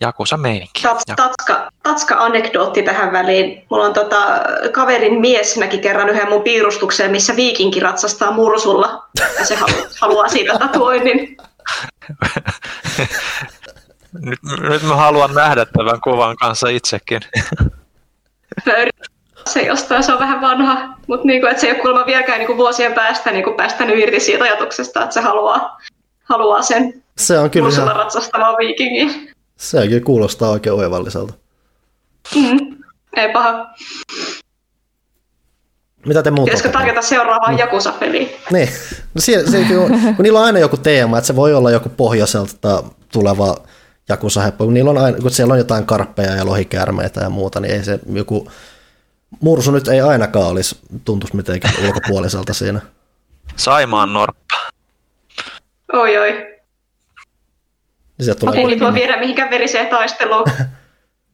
Jakusa 0.00 0.36
meininki. 0.36 0.82
Tatska, 1.16 1.70
tatska 1.82 2.14
anekdootti 2.14 2.82
tähän 2.82 3.12
väliin. 3.12 3.66
Mulla 3.70 3.84
on 3.84 3.92
tota, 3.92 4.40
kaverin 4.72 5.20
mies 5.20 5.56
näki 5.56 5.78
kerran 5.78 6.08
yhden 6.08 6.28
mun 6.28 6.42
piirustuksen, 6.42 7.10
missä 7.10 7.36
viikinki 7.36 7.80
ratsastaa 7.80 8.30
mursulla. 8.30 9.08
Ja 9.38 9.44
se 9.44 9.54
halu, 9.54 9.72
haluaa 10.00 10.28
siitä 10.28 10.58
tatuoinnin. 10.58 11.36
Nyt, 14.20 14.38
nyt 14.42 14.82
mä 14.82 14.96
haluan 14.96 15.34
nähdä 15.34 15.64
tämän 15.64 16.00
kuvan 16.00 16.36
kanssa 16.36 16.68
itsekin. 16.68 17.20
Mä 18.66 18.72
yritän 18.72 19.12
se 19.46 19.62
jostain, 19.62 20.02
se 20.02 20.12
on 20.12 20.18
vähän 20.18 20.40
vanha. 20.40 20.94
Mutta 21.06 21.26
niinku, 21.26 21.46
se 21.56 21.66
ei 21.66 21.72
ole 21.72 21.80
kuulemma 21.80 22.06
vieläkään 22.06 22.38
niinku 22.38 22.56
vuosien 22.56 22.92
päästä 22.92 23.30
niinku 23.30 23.52
päästänyt 23.52 23.98
irti 23.98 24.20
siitä 24.20 24.44
ajatuksesta, 24.44 25.02
että 25.02 25.14
se 25.14 25.20
haluaa, 25.20 25.78
haluaa 26.24 26.62
sen 26.62 27.02
Se 27.18 27.38
on 27.38 27.50
kyllä 27.50 27.68
ihan, 27.68 27.96
ratsastamaan 27.96 28.56
viikingin. 28.58 29.30
se 29.56 29.88
kyllä 29.88 30.00
kuulostaa 30.00 30.50
oikein 30.50 30.74
oivalliselta. 30.74 31.34
Mm. 32.34 32.76
Ei 33.16 33.32
paha. 33.32 33.66
Mitä 36.06 36.22
te 36.22 36.30
muuta? 36.30 36.44
Pitäisikö 36.44 36.68
tarjota 36.68 37.02
seuraavaan 37.02 37.58
Jakusa-peliin? 37.58 38.30
Niin, 38.50 38.68
no 39.14 39.20
se, 39.20 39.50
se, 39.50 39.64
kun, 39.64 40.00
kun 40.16 40.22
niillä 40.22 40.38
on 40.38 40.44
aina 40.44 40.58
joku 40.58 40.76
teema, 40.76 41.18
että 41.18 41.26
se 41.26 41.36
voi 41.36 41.54
olla 41.54 41.70
joku 41.70 41.88
pohjoiselta 41.88 42.82
tuleva 43.12 43.56
jakusaheppo, 44.08 44.64
kun, 44.64 44.74
niillä 44.74 44.90
on 44.90 44.98
aina, 44.98 45.18
kun 45.18 45.30
siellä 45.30 45.52
on 45.52 45.58
jotain 45.58 45.86
karppeja 45.86 46.34
ja 46.36 46.46
lohikäärmeitä 46.46 47.20
ja 47.20 47.30
muuta, 47.30 47.60
niin 47.60 47.74
ei 47.74 47.84
se 47.84 47.98
joku 48.12 48.48
mursu 49.40 49.70
nyt 49.70 49.88
ei 49.88 50.00
ainakaan 50.00 50.46
olisi, 50.46 50.78
tuntuisi 51.04 51.36
mitenkään 51.36 51.74
ulkopuoliselta 51.86 52.54
siinä. 52.54 52.80
Saimaan 53.56 54.12
norppa. 54.12 54.56
Oi 55.92 56.18
oi. 56.18 56.32
Niin 56.32 58.24
sieltä 58.24 58.40
tulee, 58.40 58.60
Ei 58.60 58.66
niitä 58.66 58.84
voi 58.84 58.94
viedä 58.94 59.16
mihinkään 59.16 59.50
veriseen 59.50 59.86
taisteluun. 59.86 60.44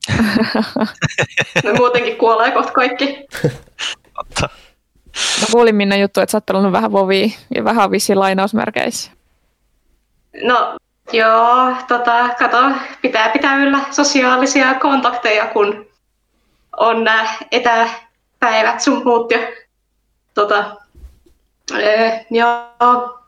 ne 1.64 1.72
muutenkin 1.78 2.16
kuolee 2.16 2.50
kohta 2.50 2.72
kaikki. 2.72 3.26
Totta. 4.14 4.48
Mä 5.40 5.46
kuulin 5.52 5.74
Minna 5.74 5.96
juttu, 5.96 6.20
että 6.20 6.30
sä 6.30 6.36
oot 6.36 6.46
pelannut 6.46 6.72
vähän 6.72 6.92
vovia 6.92 7.28
ja 7.54 7.64
vähän 7.64 7.90
vissi 7.90 8.14
lainausmerkeissä. 8.14 9.10
No 10.42 10.76
joo, 11.12 11.76
tota, 11.88 12.28
kato, 12.38 12.58
pitää 13.02 13.28
pitää 13.28 13.56
yllä 13.56 13.78
sosiaalisia 13.90 14.74
kontakteja, 14.74 15.46
kun 15.46 15.87
on 16.78 17.04
nämä 17.04 17.34
etäpäivät 17.52 18.80
sun 18.80 19.02
muut. 19.04 19.30
Ja, 19.30 19.38
tota, 20.34 20.76
ee, 21.78 22.26
joo, 22.30 23.18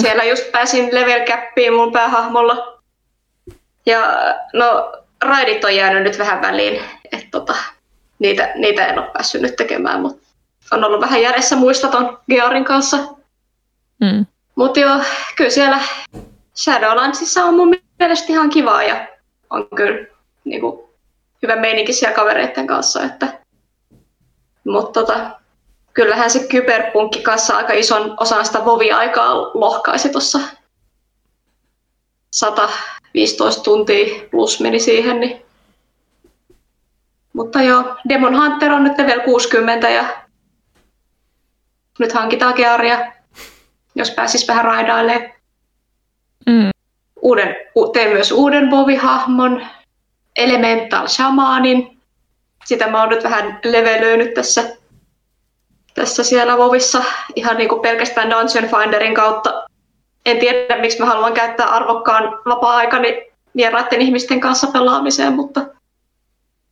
siellä 0.00 0.24
just 0.24 0.52
pääsin 0.52 0.88
level 0.92 1.26
capiin 1.26 1.74
mun 1.74 1.92
päähahmolla. 1.92 2.78
Ja 3.86 4.00
no, 4.52 4.92
raidit 5.24 5.64
on 5.64 5.76
jäänyt 5.76 6.02
nyt 6.02 6.18
vähän 6.18 6.42
väliin, 6.42 6.82
että 7.12 7.26
tota, 7.30 7.54
niitä, 8.18 8.52
niitä 8.54 8.86
en 8.86 8.98
ole 8.98 9.10
päässyt 9.12 9.42
nyt 9.42 9.56
tekemään, 9.56 10.00
mutta 10.00 10.26
on 10.72 10.84
ollut 10.84 11.00
vähän 11.00 11.22
järjessä 11.22 11.56
muista 11.56 11.88
ton 11.88 12.18
Gearin 12.30 12.64
kanssa. 12.64 12.96
Mm. 14.00 14.26
Mutta 14.54 14.80
joo, 14.80 15.00
kyllä 15.36 15.50
siellä 15.50 15.78
Shadowlandsissa 16.56 17.44
on 17.44 17.54
mun 17.54 17.76
mielestä 17.98 18.32
ihan 18.32 18.50
kivaa 18.50 18.82
ja 18.82 19.08
on 19.50 19.68
kyllä 19.74 20.06
niin 20.44 20.60
kuin, 20.60 20.85
hyvä 21.42 21.56
meininki 21.56 21.92
siellä 21.92 22.14
kavereiden 22.14 22.66
kanssa. 22.66 23.04
Että... 23.04 23.38
Mutta 24.64 25.00
tota, 25.00 25.30
kyllähän 25.92 26.30
se 26.30 26.46
kyberpunkki 26.46 27.22
kanssa 27.22 27.56
aika 27.56 27.72
ison 27.72 28.14
osan 28.20 28.46
sitä 28.46 28.64
vovi-aikaa 28.64 29.34
lohkaisi 29.34 30.08
tuossa 30.08 30.38
115 32.32 33.62
tuntia 33.62 34.28
plus 34.30 34.60
meni 34.60 34.80
siihen. 34.80 35.20
Niin... 35.20 35.42
Mutta 37.32 37.62
joo, 37.62 37.96
Demon 38.08 38.42
Hunter 38.42 38.72
on 38.72 38.84
nyt 38.84 38.98
level 38.98 39.20
60 39.20 39.88
ja 39.88 40.04
nyt 41.98 42.12
hankitaan 42.12 42.54
Gearia, 42.56 43.12
jos 43.94 44.10
pääsis 44.10 44.48
vähän 44.48 44.64
raidailemaan 44.64 45.36
Mm. 46.46 46.70
uuden, 47.22 47.56
tein 47.92 48.12
myös 48.12 48.32
uuden 48.32 48.70
Vovi-hahmon, 48.70 49.66
Elemental 50.36 51.08
Shamanin. 51.08 51.98
Sitä 52.64 52.86
mä 52.86 53.00
oon 53.00 53.08
nyt 53.08 53.24
vähän 53.24 53.60
levelöinyt 53.64 54.34
tässä, 54.34 54.76
tässä 55.94 56.24
siellä 56.24 56.58
Vovissa 56.58 57.04
ihan 57.34 57.56
niin 57.56 57.68
kuin 57.68 57.82
pelkästään 57.82 58.30
Dungeon 58.30 58.80
Finderin 58.80 59.14
kautta. 59.14 59.64
En 60.26 60.38
tiedä, 60.38 60.80
miksi 60.80 61.00
mä 61.00 61.06
haluan 61.06 61.34
käyttää 61.34 61.66
arvokkaan 61.66 62.38
vapaa-aikani 62.46 63.32
vieraiden 63.56 64.02
ihmisten 64.02 64.40
kanssa 64.40 64.66
pelaamiseen, 64.66 65.32
mutta 65.32 65.66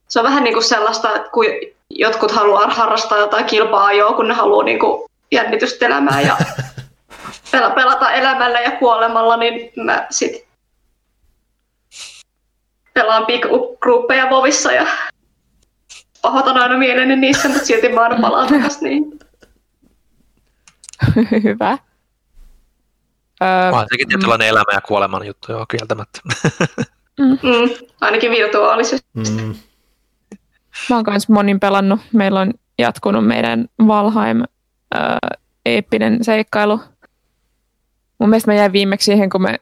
se 0.08 0.20
on 0.20 0.24
vähän 0.24 0.44
niin 0.44 0.54
kuin 0.54 0.64
sellaista, 0.64 1.16
että 1.16 1.30
kun 1.30 1.44
jotkut 1.90 2.30
haluaa 2.30 2.66
harrastaa 2.66 3.18
jotain 3.18 3.44
kilpa-ajoa, 3.44 4.12
kun 4.12 4.28
ne 4.28 4.34
haluaa 4.34 4.64
niin 4.64 4.78
kuin 4.78 5.10
jännitystä 5.32 5.86
elämään 5.86 6.26
ja 6.26 6.36
pela- 7.52 7.74
pelata 7.74 8.10
elämällä 8.10 8.60
ja 8.60 8.70
kuolemalla, 8.70 9.36
niin 9.36 9.72
mä 9.76 10.06
sit 10.10 10.43
pelaan 12.94 13.26
big 13.26 13.42
gruppeja 13.80 14.30
Vovissa 14.30 14.72
ja 14.72 14.86
pahoitan 16.22 16.56
aina 16.58 16.78
mieleni 16.78 17.16
niissä, 17.16 17.48
mutta 17.48 17.64
silti 17.66 17.88
mä 17.88 18.00
aina 18.00 18.20
palaan 18.20 18.48
takas 18.48 18.80
niin. 18.80 19.18
Hyvä. 21.44 21.78
Öö, 23.42 23.68
Onhan 23.68 23.86
sekin 23.90 24.08
tietynlainen 24.08 24.48
elämä 24.48 24.72
ja 24.72 24.80
kuoleman 24.80 25.26
juttu, 25.26 25.52
joo, 25.52 25.66
kieltämättä. 25.66 26.20
Mm, 27.18 27.86
ainakin 28.00 28.30
virtuaalisesti. 28.30 29.08
mm, 29.14 29.54
Mä 30.90 30.96
oon 30.96 31.04
kanssa 31.04 31.32
monin 31.32 31.60
pelannut. 31.60 32.00
Meillä 32.12 32.40
on 32.40 32.52
jatkunut 32.78 33.26
meidän 33.26 33.66
Valheim 33.86 34.42
öö, 34.94 35.00
eeppinen 35.66 36.24
seikkailu. 36.24 36.80
Mun 38.18 38.30
mielestä 38.30 38.50
mä 38.50 38.54
jäin 38.54 38.72
viimeksi 38.72 39.04
siihen, 39.04 39.30
kun 39.30 39.42
me 39.42 39.58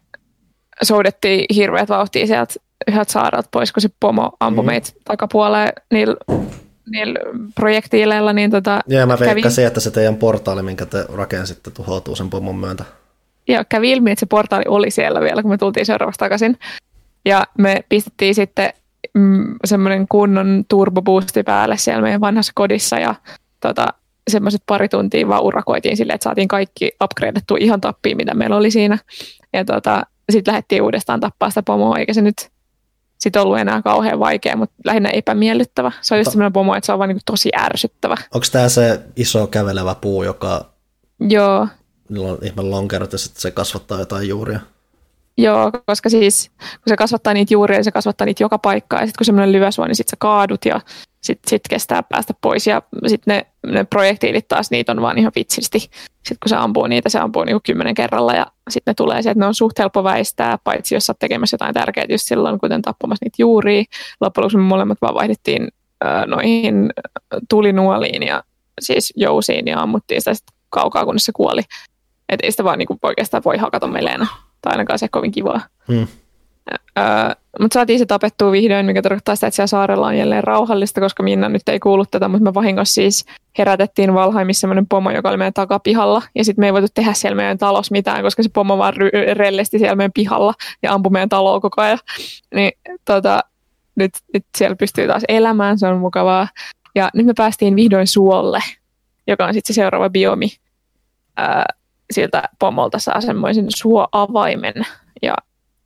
soudettiin 0.82 1.44
hirveät 1.54 1.88
vauhtia 1.88 2.26
sieltä 2.26 2.54
yhdeltä 2.88 3.12
saarelta 3.12 3.48
pois, 3.52 3.72
kun 3.72 3.80
se 3.80 3.88
pomo 4.00 4.32
ampui 4.40 4.62
Mhm. 4.62 4.66
meitä 4.66 4.90
takapuoleen 5.04 5.72
niillä, 5.92 6.16
niillä 6.90 7.18
projektiileilla. 7.54 8.32
Niin 8.32 8.50
tota, 8.50 8.80
ja 8.88 9.06
mä 9.06 9.16
kävi, 9.16 9.26
veikkasin, 9.34 9.66
että 9.66 9.80
se 9.80 9.90
teidän 9.90 10.16
portaali, 10.16 10.62
minkä 10.62 10.86
te 10.86 11.04
rakensitte, 11.14 11.70
tuhoutuu 11.70 12.16
sen 12.16 12.30
pomon 12.30 12.56
myöntä. 12.56 12.84
ja 13.48 13.64
kävi 13.64 13.90
ilmi, 13.92 14.10
että 14.10 14.20
se 14.20 14.26
portaali 14.26 14.64
oli 14.68 14.90
siellä 14.90 15.20
vielä, 15.20 15.42
kun 15.42 15.50
me 15.50 15.58
tultiin 15.58 15.86
seuraavaksi 15.86 16.18
takaisin. 16.18 16.58
Ja 17.24 17.44
me 17.58 17.84
pistettiin 17.88 18.34
sitten 18.34 18.72
mm, 19.14 19.54
semmoinen 19.64 20.06
kunnon 20.08 20.64
turboboosti 20.68 21.42
päälle 21.42 21.76
siellä 21.76 22.02
meidän 22.02 22.20
vanhassa 22.20 22.52
kodissa 22.54 22.98
ja 22.98 23.14
tota, 23.60 23.86
semmoiset 24.30 24.62
pari 24.66 24.88
tuntia 24.88 25.28
vaan 25.28 25.42
urakoitiin 25.42 25.96
silleen, 25.96 26.14
että 26.14 26.24
saatiin 26.24 26.48
kaikki 26.48 26.92
upgradeattua 27.04 27.56
ihan 27.60 27.80
tappiin, 27.80 28.16
mitä 28.16 28.34
meillä 28.34 28.56
oli 28.56 28.70
siinä. 28.70 28.98
Ja 29.52 29.64
tota, 29.64 30.02
sitten 30.32 30.52
lähdettiin 30.52 30.82
uudestaan 30.82 31.20
tappaa 31.20 31.48
sitä 31.50 31.62
pomoa, 31.62 31.98
eikä 31.98 32.12
se 32.14 32.22
nyt 32.22 32.50
sit 33.22 33.36
ollut 33.36 33.58
enää 33.58 33.82
kauhean 33.82 34.18
vaikea, 34.18 34.56
mutta 34.56 34.74
lähinnä 34.84 35.10
epämiellyttävä. 35.10 35.92
Se 36.00 36.14
on 36.14 36.20
just 36.20 36.30
sellainen 36.30 36.52
pomo, 36.52 36.74
että 36.74 36.86
se 36.86 36.92
on 36.92 36.98
vaan 36.98 37.08
niin 37.08 37.18
tosi 37.26 37.50
ärsyttävä. 37.58 38.16
Onko 38.34 38.46
tämä 38.52 38.68
se 38.68 39.00
iso 39.16 39.46
kävelevä 39.46 39.94
puu, 39.94 40.22
joka 40.22 40.72
Joo, 41.20 41.68
niillä 42.08 42.32
on 42.32 42.38
ihme 42.42 42.62
lonkerot 42.62 43.12
ja 43.12 43.18
sitten 43.18 43.40
se 43.40 43.50
kasvattaa 43.50 43.98
jotain 43.98 44.28
juuria? 44.28 44.60
Joo, 45.38 45.72
koska 45.86 46.08
siis 46.08 46.50
kun 46.58 46.88
se 46.88 46.96
kasvattaa 46.96 47.34
niitä 47.34 47.54
juuria, 47.54 47.78
niin 47.78 47.84
se 47.84 47.92
kasvattaa 47.92 48.24
niitä 48.24 48.42
joka 48.42 48.58
paikkaan. 48.58 49.02
Ja 49.02 49.06
sitten 49.06 49.18
kun 49.18 49.26
semmoinen 49.26 49.52
lyvä 49.52 49.70
sua, 49.70 49.86
niin 49.86 49.96
sitten 49.96 50.10
sä 50.10 50.16
kaadut 50.18 50.64
ja 50.64 50.80
sitten 51.22 51.50
sit 51.50 51.62
kestää 51.70 52.02
päästä 52.02 52.34
pois. 52.40 52.66
Ja 52.66 52.82
sitten 53.06 53.34
ne, 53.34 53.72
ne 53.72 53.84
projektiilit 53.84 54.48
taas, 54.48 54.70
niitä 54.70 54.92
on 54.92 55.02
vaan 55.02 55.18
ihan 55.18 55.32
vitsisti. 55.34 55.78
Sitten 55.78 56.36
kun 56.42 56.48
se 56.48 56.56
ampuu 56.56 56.86
niitä, 56.86 57.08
se 57.08 57.18
ampuu 57.18 57.44
niinku 57.44 57.60
kymmenen 57.66 57.94
kerralla 57.94 58.34
ja 58.34 58.46
sitten 58.70 58.90
ne 58.90 58.94
tulee 58.94 59.22
sieltä, 59.22 59.40
ne 59.40 59.46
on 59.46 59.54
suht 59.54 59.78
helppo 59.78 60.04
väistää, 60.04 60.58
paitsi 60.64 60.94
jos 60.94 61.06
sä 61.06 61.14
tekemässä 61.18 61.54
jotain 61.54 61.74
tärkeää 61.74 62.06
just 62.08 62.26
silloin, 62.26 62.58
kuten 62.58 62.82
tappamassa 62.82 63.24
niitä 63.24 63.36
juuria. 63.38 63.84
Loppujen 64.20 64.42
lopuksi 64.42 64.56
me 64.56 64.62
molemmat 64.62 64.98
vaan 65.02 65.14
vaihdettiin 65.14 65.68
äh, 66.04 66.26
noihin 66.26 66.90
tulinuoliin 67.48 68.22
ja 68.22 68.42
siis 68.80 69.12
jousiin 69.16 69.66
ja 69.66 69.80
ammuttiin 69.80 70.20
sitä 70.20 70.34
sit 70.34 70.46
kaukaa, 70.70 71.04
kunnes 71.04 71.24
se 71.24 71.32
kuoli. 71.32 71.62
Että 72.28 72.46
ei 72.46 72.50
sitä 72.50 72.64
vaan 72.64 72.78
niinku 72.78 72.98
oikeastaan 73.02 73.42
voi 73.44 73.56
hakata 73.56 73.86
meleenä 73.86 74.26
tai 74.62 74.72
ainakaan 74.72 74.98
se 74.98 75.08
kovin 75.08 75.32
kivaa. 75.32 75.60
Hmm. 75.88 76.06
Öö, 76.98 77.04
mutta 77.60 77.74
saatiin 77.74 77.98
se 77.98 78.06
tapettua 78.06 78.52
vihdoin, 78.52 78.86
mikä 78.86 79.02
tarkoittaa 79.02 79.34
sitä, 79.34 79.46
että 79.46 79.56
siellä 79.56 79.66
saarella 79.66 80.06
on 80.06 80.16
jälleen 80.18 80.44
rauhallista, 80.44 81.00
koska 81.00 81.22
Minna 81.22 81.48
nyt 81.48 81.68
ei 81.68 81.80
kuullut 81.80 82.10
tätä, 82.10 82.28
mutta 82.28 82.44
me 82.44 82.54
vahingossa 82.54 82.94
siis 82.94 83.24
herätettiin 83.58 84.14
Valhaimissa 84.14 84.60
semmoinen 84.60 84.86
pomo, 84.86 85.10
joka 85.10 85.28
oli 85.28 85.36
meidän 85.36 85.52
takapihalla, 85.52 86.22
ja 86.34 86.44
sitten 86.44 86.62
me 86.62 86.66
ei 86.66 86.72
voitu 86.72 86.86
tehdä 86.94 87.12
siellä 87.12 87.36
meidän 87.36 87.58
talossa 87.58 87.92
mitään, 87.92 88.22
koska 88.22 88.42
se 88.42 88.48
pomo 88.52 88.78
vaan 88.78 88.94
ry- 88.94 89.34
rellesti 89.34 89.78
siellä 89.78 89.96
meidän 89.96 90.12
pihalla 90.12 90.54
ja 90.82 90.92
ampui 90.92 91.10
meidän 91.10 91.28
taloa 91.28 91.60
koko 91.60 91.82
ajan. 91.82 91.98
Niin 92.54 92.72
tota, 93.04 93.40
nyt, 93.94 94.12
nyt 94.34 94.44
siellä 94.58 94.76
pystyy 94.76 95.06
taas 95.06 95.22
elämään, 95.28 95.78
se 95.78 95.86
on 95.86 95.98
mukavaa. 95.98 96.48
Ja 96.94 97.10
nyt 97.14 97.26
me 97.26 97.32
päästiin 97.36 97.76
vihdoin 97.76 98.06
suolle, 98.06 98.60
joka 99.26 99.46
on 99.46 99.54
sitten 99.54 99.74
se 99.74 99.80
seuraava 99.80 100.10
biomi. 100.10 100.48
Öö, 101.40 101.46
siltä 102.10 102.42
pomolta 102.58 102.98
saa 102.98 103.20
semmoisen 103.20 103.66
suoavaimen 103.76 104.74
ja 105.22 105.34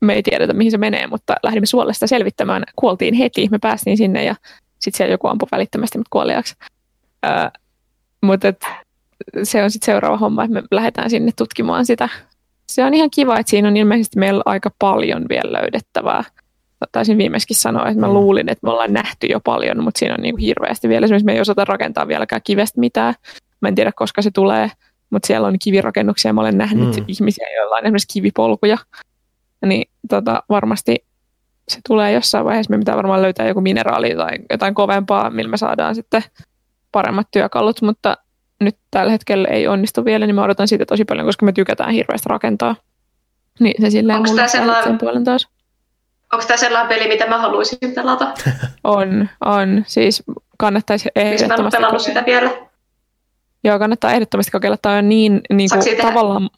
me 0.00 0.14
ei 0.14 0.22
tiedetä 0.22 0.52
mihin 0.52 0.70
se 0.70 0.78
menee, 0.78 1.06
mutta 1.06 1.34
lähdimme 1.42 1.66
suolesta 1.66 2.06
selvittämään. 2.06 2.64
Kuoltiin 2.76 3.14
heti, 3.14 3.48
me 3.50 3.58
päästiin 3.58 3.96
sinne 3.96 4.24
ja 4.24 4.34
sitten 4.78 4.96
siellä 4.96 5.14
joku 5.14 5.28
ampui 5.28 5.48
välittömästi 5.52 5.98
mut 5.98 6.08
kuoliaaksi. 6.10 6.54
Öö, 7.26 7.48
mutta 8.22 8.52
se 9.42 9.62
on 9.62 9.70
sitten 9.70 9.86
seuraava 9.86 10.16
homma, 10.16 10.44
että 10.44 10.54
me 10.54 10.62
lähdetään 10.70 11.10
sinne 11.10 11.32
tutkimaan 11.38 11.86
sitä. 11.86 12.08
Se 12.68 12.84
on 12.84 12.94
ihan 12.94 13.10
kiva, 13.10 13.38
että 13.38 13.50
siinä 13.50 13.68
on 13.68 13.76
ilmeisesti 13.76 14.18
meillä 14.18 14.42
aika 14.46 14.70
paljon 14.78 15.24
vielä 15.28 15.52
löydettävää. 15.52 16.24
Taisin 16.92 17.18
viimeiskin 17.18 17.56
sanoa, 17.56 17.88
että 17.88 18.00
mä 18.00 18.12
luulin, 18.12 18.48
että 18.48 18.66
me 18.66 18.70
ollaan 18.70 18.92
nähty 18.92 19.26
jo 19.26 19.40
paljon, 19.40 19.84
mutta 19.84 19.98
siinä 19.98 20.14
on 20.14 20.22
niin 20.22 20.38
hirveästi 20.38 20.88
vielä. 20.88 21.04
Esimerkiksi 21.04 21.26
me 21.26 21.32
ei 21.32 21.40
osata 21.40 21.64
rakentaa 21.64 22.08
vieläkään 22.08 22.42
kivestä 22.44 22.80
mitään. 22.80 23.14
Mä 23.60 23.68
en 23.68 23.74
tiedä, 23.74 23.92
koska 23.96 24.22
se 24.22 24.30
tulee 24.30 24.70
mutta 25.10 25.26
siellä 25.26 25.48
on 25.48 25.58
kivirakennuksia. 25.58 26.32
Mä 26.32 26.40
olen 26.40 26.58
nähnyt 26.58 26.96
mm. 26.96 27.04
ihmisiä, 27.08 27.46
joilla 27.56 27.76
on 27.76 27.84
esimerkiksi 27.84 28.12
kivipolkuja. 28.12 28.78
Niin 29.68 29.90
tota, 30.08 30.42
varmasti 30.48 31.06
se 31.68 31.80
tulee 31.88 32.12
jossain 32.12 32.44
vaiheessa. 32.44 32.70
Me 32.70 32.78
pitää 32.78 32.96
varmaan 32.96 33.22
löytää 33.22 33.48
joku 33.48 33.60
mineraali 33.60 34.14
tai 34.16 34.38
jotain 34.50 34.74
kovempaa, 34.74 35.30
millä 35.30 35.50
me 35.50 35.56
saadaan 35.56 35.94
sitten 35.94 36.22
paremmat 36.92 37.26
työkalut, 37.30 37.82
mutta 37.82 38.16
nyt 38.60 38.76
tällä 38.90 39.12
hetkellä 39.12 39.48
ei 39.48 39.68
onnistu 39.68 40.04
vielä, 40.04 40.26
niin 40.26 40.34
mä 40.34 40.44
odotan 40.44 40.68
siitä 40.68 40.86
tosi 40.86 41.04
paljon, 41.04 41.26
koska 41.26 41.46
me 41.46 41.52
tykätään 41.52 41.90
hirveästi 41.90 42.28
rakentaa. 42.28 42.76
Niin 43.60 43.82
se 43.82 43.90
silleen 43.90 44.18
Onko 44.18 44.34
tämä 44.34 44.48
sellainen, 44.48 44.84
sen 44.84 44.98
puolen 44.98 45.24
taas. 45.24 45.48
Onko 46.32 46.46
tämä 46.46 46.56
sellainen 46.56 46.88
peli, 46.88 47.08
mitä 47.08 47.26
mä 47.26 47.38
haluaisin 47.38 47.78
pelata? 47.94 48.34
on, 48.84 49.28
on. 49.44 49.84
Siis 49.86 50.22
kannattaisi 50.58 51.08
ehdottomasti... 51.16 51.62
Mä 51.62 51.66
en 51.66 51.70
pelannut 51.70 52.02
sitä 52.02 52.24
vielä. 52.26 52.50
Joo, 53.64 53.78
kannattaa 53.78 54.12
ehdottomasti 54.12 54.50
kokeilla. 54.50 54.76
Tämä 54.76 54.98
on 54.98 55.08
niin, 55.08 55.40
niin 55.50 55.70
kuin, 55.70 55.96
tavallaan... 55.96 56.50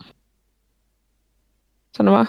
Sano 1.96 2.12
vaan. 2.12 2.28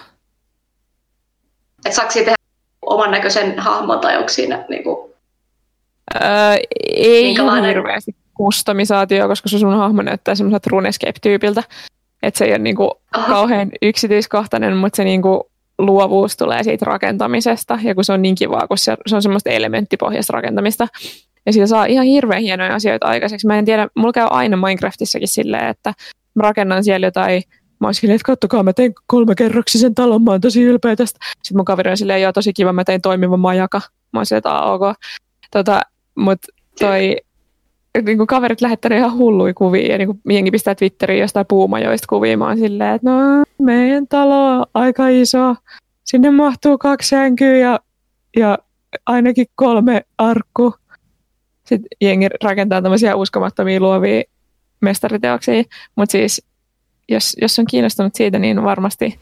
Et 1.86 1.92
saako 1.92 2.12
tehdä 2.14 2.34
oman 2.82 3.10
näköisen 3.10 3.58
hahmon 3.58 4.00
tai 4.00 4.16
onko 4.16 4.28
siinä 4.28 4.64
niin 4.68 4.84
kuin... 4.84 5.10
öö, 6.14 6.54
ei 6.96 7.24
Minkälainen? 7.24 7.68
hirveästi 7.68 8.14
kustomisaatio, 8.34 9.28
koska 9.28 9.48
se 9.48 9.58
sun 9.58 9.76
hahmo 9.76 10.02
näyttää 10.02 10.34
semmoiselta 10.34 10.70
RuneScape-tyypiltä. 10.70 11.62
Että 12.22 12.38
se 12.38 12.44
ei 12.44 12.50
ole 12.50 12.58
niin 12.58 12.76
kuin 12.76 12.90
kauhean 13.28 13.70
yksityiskohtainen, 13.82 14.76
mutta 14.76 14.96
se 14.96 15.04
niin 15.04 15.22
kuin 15.22 15.40
luovuus 15.78 16.36
tulee 16.36 16.62
siitä 16.62 16.84
rakentamisesta. 16.84 17.78
Ja 17.82 17.94
kun 17.94 18.04
se 18.04 18.12
on 18.12 18.22
niin 18.22 18.34
kivaa, 18.34 18.66
kun 18.66 18.78
se, 18.78 18.96
se 19.06 19.16
on 19.16 19.22
semmoista 19.22 19.50
elementtipohjaista 19.50 20.32
rakentamista, 20.32 20.88
ja 21.46 21.52
siitä 21.52 21.66
saa 21.66 21.84
ihan 21.84 22.06
hirveän 22.06 22.42
hienoja 22.42 22.74
asioita 22.74 23.06
aikaiseksi. 23.06 23.46
Mä 23.46 23.58
en 23.58 23.64
tiedä, 23.64 23.88
mulla 23.96 24.12
käy 24.12 24.26
aina 24.30 24.56
Minecraftissakin 24.56 25.28
silleen, 25.28 25.66
että 25.66 25.92
mä 26.34 26.42
rakennan 26.42 26.84
siellä 26.84 27.06
jotain 27.06 27.42
Mä 27.80 27.86
oon 27.86 27.94
silleen, 27.94 28.16
että 28.16 28.26
kattokaa, 28.26 28.62
mä 28.62 28.72
tein 28.72 28.94
kolmekerroksisen 29.06 29.94
talon, 29.94 30.22
mä 30.22 30.30
oon 30.30 30.40
tosi 30.40 30.62
ylpeä 30.62 30.96
tästä. 30.96 31.18
Sitten 31.42 31.56
mun 31.56 31.64
kaveri 31.64 31.90
on 31.90 31.96
silleen, 31.96 32.22
joo, 32.22 32.32
tosi 32.32 32.52
kiva, 32.52 32.72
mä 32.72 32.84
tein 32.84 33.02
toimivan 33.02 33.40
majaka. 33.40 33.80
Mä 34.12 34.18
oon 34.18 34.26
silleen, 34.26 34.38
että 34.38 34.62
ok. 34.62 34.82
Tota, 35.50 35.82
mut 36.14 36.38
toi, 36.80 37.16
niin 38.06 38.16
kuin 38.16 38.26
kaverit 38.26 38.60
lähettänyt 38.60 38.98
ihan 38.98 39.16
hulluja 39.16 39.54
kuvia 39.54 39.92
ja 39.92 39.98
niin 39.98 40.08
kuin 40.08 40.20
jengi 40.30 40.50
pistää 40.50 40.74
Twitteriin 40.74 41.20
jostain 41.20 41.46
puumajoista 41.46 42.06
kuvia. 42.08 42.38
Mä 42.38 42.46
oon 42.46 42.58
silleen, 42.58 42.94
että 42.94 43.10
no 43.10 43.44
meidän 43.58 44.08
talo 44.08 44.58
on 44.58 44.64
aika 44.74 45.08
iso. 45.08 45.54
Sinne 46.04 46.30
mahtuu 46.30 46.78
kaksi 46.78 47.08
sänkyä 47.08 47.56
ja, 47.56 47.80
ja 48.36 48.58
ainakin 49.06 49.46
kolme 49.54 50.02
arkku 50.18 50.74
sitten 51.70 51.88
jengi 52.00 52.26
rakentaa 52.42 52.82
tämmöisiä 52.82 53.16
uskomattomia 53.16 53.80
luovia 53.80 54.22
mestariteoksia, 54.80 55.62
mutta 55.96 56.12
siis 56.12 56.46
jos, 57.10 57.36
jos 57.40 57.58
on 57.58 57.64
kiinnostunut 57.70 58.14
siitä, 58.14 58.38
niin 58.38 58.64
varmasti, 58.64 59.18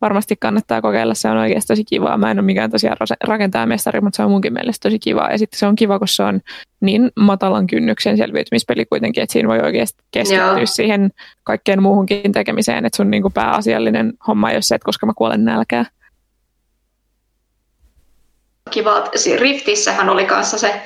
varmasti 0.00 0.36
kannattaa 0.36 0.82
kokeilla. 0.82 1.14
Se 1.14 1.28
on 1.28 1.36
oikeasti 1.36 1.68
tosi 1.68 1.84
kivaa. 1.84 2.18
Mä 2.18 2.30
en 2.30 2.38
ole 2.38 2.46
mikään 2.46 2.70
tosiaan 2.70 2.96
rakentaa 3.24 3.66
mestari, 3.66 4.00
mutta 4.00 4.16
se 4.16 4.22
on 4.22 4.30
munkin 4.30 4.52
mielestä 4.52 4.88
tosi 4.88 4.98
kivaa. 4.98 5.30
Ja 5.30 5.38
sitten 5.38 5.58
se 5.58 5.66
on 5.66 5.76
kiva, 5.76 5.98
kun 5.98 6.08
se 6.08 6.22
on 6.22 6.40
niin 6.80 7.10
matalan 7.16 7.66
kynnyksen 7.66 8.16
selviytymispeli 8.16 8.84
kuitenkin, 8.84 9.22
että 9.22 9.32
siinä 9.32 9.48
voi 9.48 9.60
oikeasti 9.60 10.02
keskittyä 10.10 10.46
Joo. 10.46 10.66
siihen 10.66 11.10
kaikkeen 11.44 11.82
muuhunkin 11.82 12.32
tekemiseen, 12.32 12.86
että 12.86 12.96
sun 12.96 13.10
niinku 13.10 13.30
pääasiallinen 13.30 14.12
homma 14.26 14.50
ei 14.50 14.56
ole 14.56 14.62
se, 14.62 14.74
että 14.74 14.84
koska 14.84 15.06
mä 15.06 15.12
kuolen 15.16 15.44
nälkää. 15.44 15.84
Kiva. 18.70 19.10
Riftissähän 19.38 20.08
oli 20.08 20.24
kanssa 20.24 20.58
se 20.58 20.82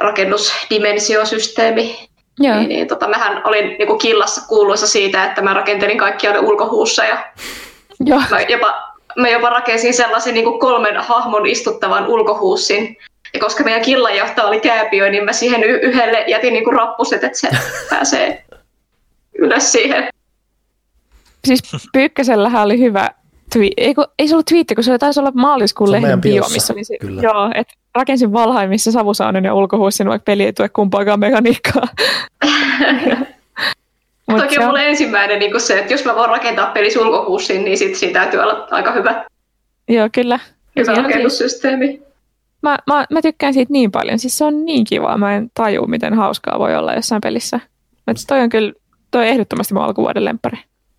rakennusdimensiosysteemi. 0.00 2.07
Joo. 2.38 2.56
Niin, 2.56 2.68
niin 2.68 2.88
tota, 2.88 3.08
mähän 3.08 3.40
olin 3.44 3.66
niin 3.78 3.86
kuin 3.86 3.98
killassa 3.98 4.48
kuuluisa 4.48 4.86
siitä, 4.86 5.24
että 5.24 5.42
mä 5.42 5.54
rakentelin 5.54 5.98
kaikkia 5.98 6.40
ulkohuussa 6.40 7.04
ja 7.04 7.24
Joo. 8.00 8.22
Mä, 8.30 8.40
jopa, 8.40 8.94
mä 9.16 9.28
jopa 9.28 9.50
rakensin 9.50 9.94
sellaisen 9.94 10.34
niin 10.34 10.44
kuin 10.44 10.60
kolmen 10.60 10.96
hahmon 10.96 11.46
istuttavan 11.46 12.06
ulkohuussin. 12.06 12.96
Ja 13.34 13.40
koska 13.40 13.64
meidän 13.64 13.82
killanjohtaja 13.82 14.48
oli 14.48 14.60
kääpiö, 14.60 15.10
niin 15.10 15.24
mä 15.24 15.32
siihen 15.32 15.64
y- 15.64 15.80
yhdelle 15.82 16.24
jätin 16.28 16.52
niin 16.52 16.64
kuin 16.64 16.76
rappuset, 16.76 17.24
että 17.24 17.38
se 17.38 17.48
pääsee 17.90 18.44
ylös 19.38 19.72
siihen. 19.72 20.08
Siis 21.44 21.62
Pyykkäsellähän 21.92 22.62
oli 22.62 22.78
hyvä 22.78 23.10
twi- 23.56 23.72
ei, 23.76 23.94
kun, 23.94 24.04
ei 24.18 24.28
se 24.28 24.34
ollut 24.34 24.46
twiitti, 24.46 24.74
kun 24.74 24.84
se 24.84 24.98
taisi 24.98 25.20
olla 25.20 25.32
maaliskuun 25.34 25.92
lehden 25.92 26.20
bio, 26.20 26.44
missä 26.52 26.72
oli 26.72 26.84
se, 26.84 26.96
Kyllä. 27.00 27.22
joo, 27.22 27.50
että 27.54 27.74
rakensin 27.94 28.32
Valhaimissa 28.32 28.92
savusaunan 28.92 29.44
ja 29.44 29.54
ulkohuussin, 29.54 30.08
vaikka 30.08 30.24
peli 30.24 30.44
ei 30.44 30.52
tue 30.52 30.68
kumpaakaan 30.68 31.20
mekaniikkaa. 31.20 31.88
Toki 34.36 34.58
on 34.58 34.64
mulle 34.64 34.88
ensimmäinen 34.88 35.38
niin 35.38 35.60
se, 35.60 35.78
että 35.78 35.94
jos 35.94 36.04
mä 36.04 36.14
voin 36.14 36.30
rakentaa 36.30 36.66
peli 36.66 36.88
ulkohuussin, 36.98 37.64
niin 37.64 37.78
sit 37.78 37.94
siinä 37.94 38.20
täytyy 38.20 38.40
olla 38.40 38.68
aika 38.70 38.92
hyvä. 38.92 39.24
Joo, 39.88 40.08
kyllä. 40.12 40.38
Hyvä 40.76 40.94
rakennussysteemi. 40.94 42.02
Mä, 42.62 42.78
mä, 42.86 43.06
mä, 43.10 43.22
tykkään 43.22 43.54
siitä 43.54 43.72
niin 43.72 43.90
paljon. 43.90 44.18
Siis 44.18 44.38
se 44.38 44.44
on 44.44 44.64
niin 44.64 44.84
kivaa. 44.84 45.18
Mä 45.18 45.36
en 45.36 45.50
taju, 45.54 45.86
miten 45.86 46.14
hauskaa 46.14 46.58
voi 46.58 46.76
olla 46.76 46.94
jossain 46.94 47.20
pelissä. 47.20 47.60
Mutta 48.06 48.22
toi 48.26 48.40
on 48.40 48.48
kyllä 48.48 48.72
toi 49.10 49.28
ehdottomasti 49.28 49.74
mun 49.74 49.82
alkuvuoden 49.82 50.24
lemppari. 50.24 50.58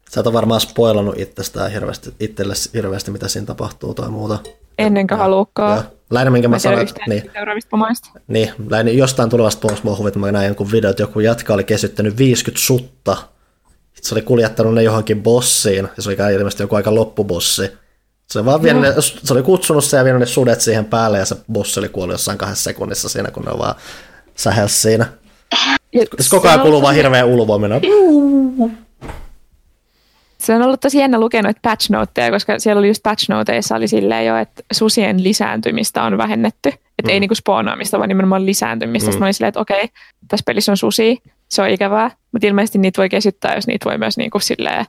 Sä 0.09 0.19
et 0.19 0.33
varmaan 0.33 0.61
spoilannut 0.61 1.19
itsestään 1.19 1.71
hirveästi, 1.71 2.13
itsellesi 2.19 2.69
hirveästi, 2.73 3.11
mitä 3.11 3.27
siinä 3.27 3.45
tapahtuu 3.45 3.93
tai 3.93 4.09
muuta. 4.09 4.39
Ennen 4.77 5.07
kuin 5.07 5.17
haluukaan. 5.17 5.83
Lähinnä 6.09 6.31
minkä 6.31 6.47
mä, 6.47 6.55
mä 6.55 6.59
sanoin, 6.59 6.87
niin, 7.07 7.23
niin 8.27 8.51
lähinnä 8.69 8.91
jostain 8.91 9.29
tulevasta 9.29 9.67
että 10.07 10.19
mä 10.19 10.31
näin 10.31 10.45
jonkun 10.45 10.71
video, 10.71 10.89
että 10.89 11.03
joku 11.03 11.19
jatka 11.19 11.53
oli 11.53 11.63
kesyttänyt 11.63 12.17
50 12.17 12.65
sutta. 12.65 13.15
Sitten 13.93 14.09
se 14.09 14.15
oli 14.15 14.21
kuljettanut 14.21 14.73
ne 14.73 14.83
johonkin 14.83 15.23
bossiin, 15.23 15.87
ja 15.97 16.03
se 16.03 16.09
oli 16.09 16.33
ilmeisesti 16.33 16.63
joku 16.63 16.75
aika 16.75 16.95
loppubossi. 16.95 17.71
Se, 18.29 18.45
vaan 18.45 18.63
vien, 18.63 18.81
no. 18.81 19.01
se 19.01 19.33
oli 19.33 19.43
kutsunut 19.43 19.83
se 19.83 19.97
ja 19.97 20.03
vienyt 20.03 20.19
ne 20.19 20.25
sudet 20.25 20.61
siihen 20.61 20.85
päälle, 20.85 21.17
ja 21.17 21.25
se 21.25 21.35
bossi 21.51 21.79
oli 21.79 21.89
kuollut 21.89 22.13
jossain 22.13 22.37
kahdessa 22.37 22.63
sekunnissa 22.63 23.09
siinä, 23.09 23.31
kun 23.31 23.43
ne 23.43 23.51
vaan 23.57 23.75
sähelsi 24.35 24.81
siinä. 24.81 25.05
Ja 25.93 26.05
koko 26.29 26.47
ajan 26.47 26.59
kuluu 26.59 26.81
vaan 26.81 26.95
hirveä 26.95 27.25
ulvoimena. 27.25 27.75
Se 30.39 30.55
on 30.55 30.61
ollut 30.61 30.79
tosi 30.79 30.97
jännä 30.97 31.19
lukea 31.19 31.41
noita 31.41 31.59
patch 31.63 31.91
noteja, 31.91 32.31
koska 32.31 32.59
siellä 32.59 32.79
oli 32.79 32.87
just 32.87 33.03
patch 33.03 33.29
noteissa 33.29 33.75
oli 33.75 33.87
silleen 33.87 34.25
jo, 34.25 34.37
että 34.37 34.63
susien 34.73 35.23
lisääntymistä 35.23 36.03
on 36.03 36.17
vähennetty. 36.17 36.69
Että 36.69 37.03
mm. 37.03 37.09
ei 37.09 37.19
niinku 37.19 37.35
spoonaamista, 37.35 37.97
vaan 37.97 38.09
nimenomaan 38.09 38.45
lisääntymistä. 38.45 39.07
Mm. 39.07 39.11
Sitten 39.11 39.19
mä 39.19 39.25
olin 39.25 39.33
silleen, 39.33 39.49
että 39.49 39.59
okei, 39.59 39.89
tässä 40.27 40.43
pelissä 40.45 40.71
on 40.71 40.77
susi, 40.77 41.17
se 41.49 41.61
on 41.61 41.69
ikävää, 41.69 42.11
mutta 42.31 42.47
ilmeisesti 42.47 42.77
niitä 42.77 42.97
voi 42.97 43.09
kesyttää, 43.09 43.55
jos 43.55 43.67
niitä 43.67 43.89
voi 43.89 43.97
myös 43.97 44.17
niinku 44.17 44.39
silleen 44.39 44.85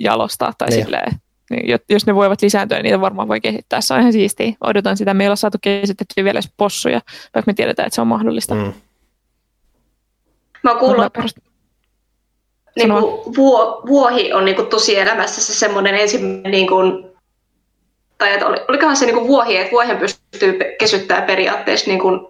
jalostaa 0.00 0.52
tai 0.58 0.68
niin. 0.68 0.84
silleen, 0.84 1.12
niin, 1.50 1.78
jos 1.88 2.06
ne 2.06 2.14
voivat 2.14 2.42
lisääntyä, 2.42 2.78
niin 2.78 2.84
niitä 2.84 3.00
varmaan 3.00 3.28
voi 3.28 3.40
kehittää. 3.40 3.80
Se 3.80 3.94
on 3.94 4.00
ihan 4.00 4.12
siistiä. 4.12 4.52
Odotan 4.60 4.96
sitä. 4.96 5.14
Meillä 5.14 5.32
on 5.32 5.36
saatu 5.36 5.58
kehitettyä 5.60 6.24
vielä 6.24 6.40
possuja, 6.56 7.00
vaikka 7.34 7.50
me 7.50 7.54
tiedetään, 7.54 7.86
että 7.86 7.94
se 7.94 8.00
on 8.00 8.06
mahdollista. 8.06 8.54
Mm. 8.54 8.72
Mä 10.62 10.70
oon 10.70 10.80
kuullut, 10.80 11.12
niin 12.76 12.88
kuin 12.88 13.36
vuo, 13.36 13.82
vuohi 13.86 14.32
on 14.32 14.44
niin 14.44 14.56
kuin 14.56 14.68
tosielämässä 14.68 15.40
se 15.40 15.54
semmoinen 15.54 15.94
ensimmäinen, 15.94 16.50
niin 16.50 16.66
kuin, 16.66 17.06
tai 18.18 18.32
että 18.32 18.46
oli, 18.46 18.56
olikohan 18.68 18.96
se 18.96 19.06
niin 19.06 19.16
kuin 19.16 19.28
vuohi, 19.28 19.56
että 19.56 19.72
vuohen 19.72 19.98
pystyy 19.98 20.58
kesyttämään 20.78 21.26
periaatteessa 21.26 21.90
niin 21.90 22.00
kuin, 22.00 22.20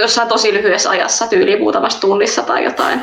jossain 0.00 0.28
tosi 0.28 0.52
lyhyessä 0.52 0.90
ajassa, 0.90 1.26
tyyliin 1.26 1.60
muutamassa 1.60 2.00
tunnissa 2.00 2.42
tai 2.42 2.64
jotain. 2.64 3.00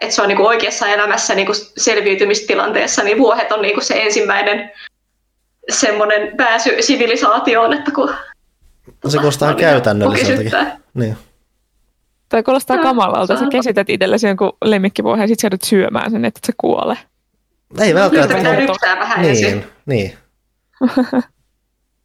Että 0.00 0.14
se 0.14 0.22
on 0.22 0.28
niin 0.28 0.36
kuin 0.36 0.46
oikeassa 0.46 0.88
elämässä 0.88 1.34
niin 1.34 1.46
kuin 1.46 1.56
selviytymistilanteessa, 1.76 3.02
niin 3.02 3.18
vuohet 3.18 3.52
on 3.52 3.62
niin 3.62 3.74
kuin 3.74 3.84
se 3.84 4.02
ensimmäinen 4.02 4.72
semmoinen 5.70 6.36
pääsy 6.36 6.82
sivilisaatioon, 6.82 7.72
että 7.72 7.90
kun... 7.90 8.14
No 9.04 9.10
se 9.10 9.18
kuulostaa 9.18 9.54
käytännölliseltäkin. 9.54 10.52
Niin. 10.94 11.16
Tai 12.28 12.42
kuulostaa 12.42 12.76
no, 12.76 12.82
kamalalta, 12.82 13.36
sä 13.36 13.46
kesytät 13.50 13.90
itsellesi 13.90 14.26
jonkun 14.26 14.52
lemmikkivuohen 14.64 15.22
ja 15.22 15.28
sit 15.28 15.40
sä 15.40 15.48
syömään 15.64 16.10
sen, 16.10 16.24
että 16.24 16.40
se 16.46 16.52
kuole. 16.58 16.98
Ei 17.80 17.94
välttämättä. 17.94 18.34
Pitää 18.34 18.56
rypsää 18.56 18.98
vähän 18.98 19.22
niin, 19.22 19.30
ensin. 19.30 19.64
Niin. 19.86 20.18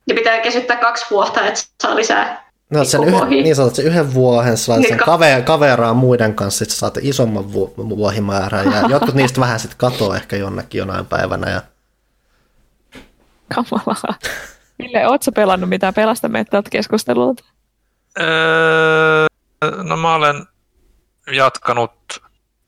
ja 0.07 0.15
pitää 0.15 0.39
kesyttää 0.39 0.77
kaksi 0.77 1.05
vuotta, 1.11 1.47
että 1.47 1.61
saa 1.81 1.95
lisää 1.95 2.43
No, 2.69 2.83
sen 2.83 3.03
yhden, 3.03 3.29
niin 3.29 3.55
sanot, 3.55 3.75
sen 3.75 3.85
yhden 3.85 4.13
vuohen, 4.13 4.57
sä 4.57 4.77
niin, 4.77 4.87
sen 4.87 4.97
kave, 4.97 5.41
kaveraa 5.45 5.93
muiden 5.93 6.35
kanssa, 6.35 6.59
sit 6.59 6.69
sä 6.69 6.77
saat 6.77 6.97
isomman 7.01 7.53
vu, 7.53 7.73
vuohimäärän, 7.77 8.71
ja 8.71 8.81
jotkut 8.89 9.15
niistä 9.15 9.41
vähän 9.41 9.59
sitten 9.59 9.77
katoaa 9.77 10.15
ehkä 10.15 10.35
jonnekin 10.35 10.79
jonain 10.79 11.05
päivänä. 11.05 11.49
Ja... 11.49 11.61
Kamalaa. 13.55 14.15
Ville, 14.79 15.07
ootko 15.07 15.31
pelannut 15.31 15.69
mitään 15.69 15.93
pelasta 15.93 16.29
meitä 16.29 16.63
keskustelulta? 16.69 17.43
Öö, 18.19 19.25
No 19.83 19.97
mä 19.97 20.15
olen 20.15 20.47
jatkanut 21.31 22.21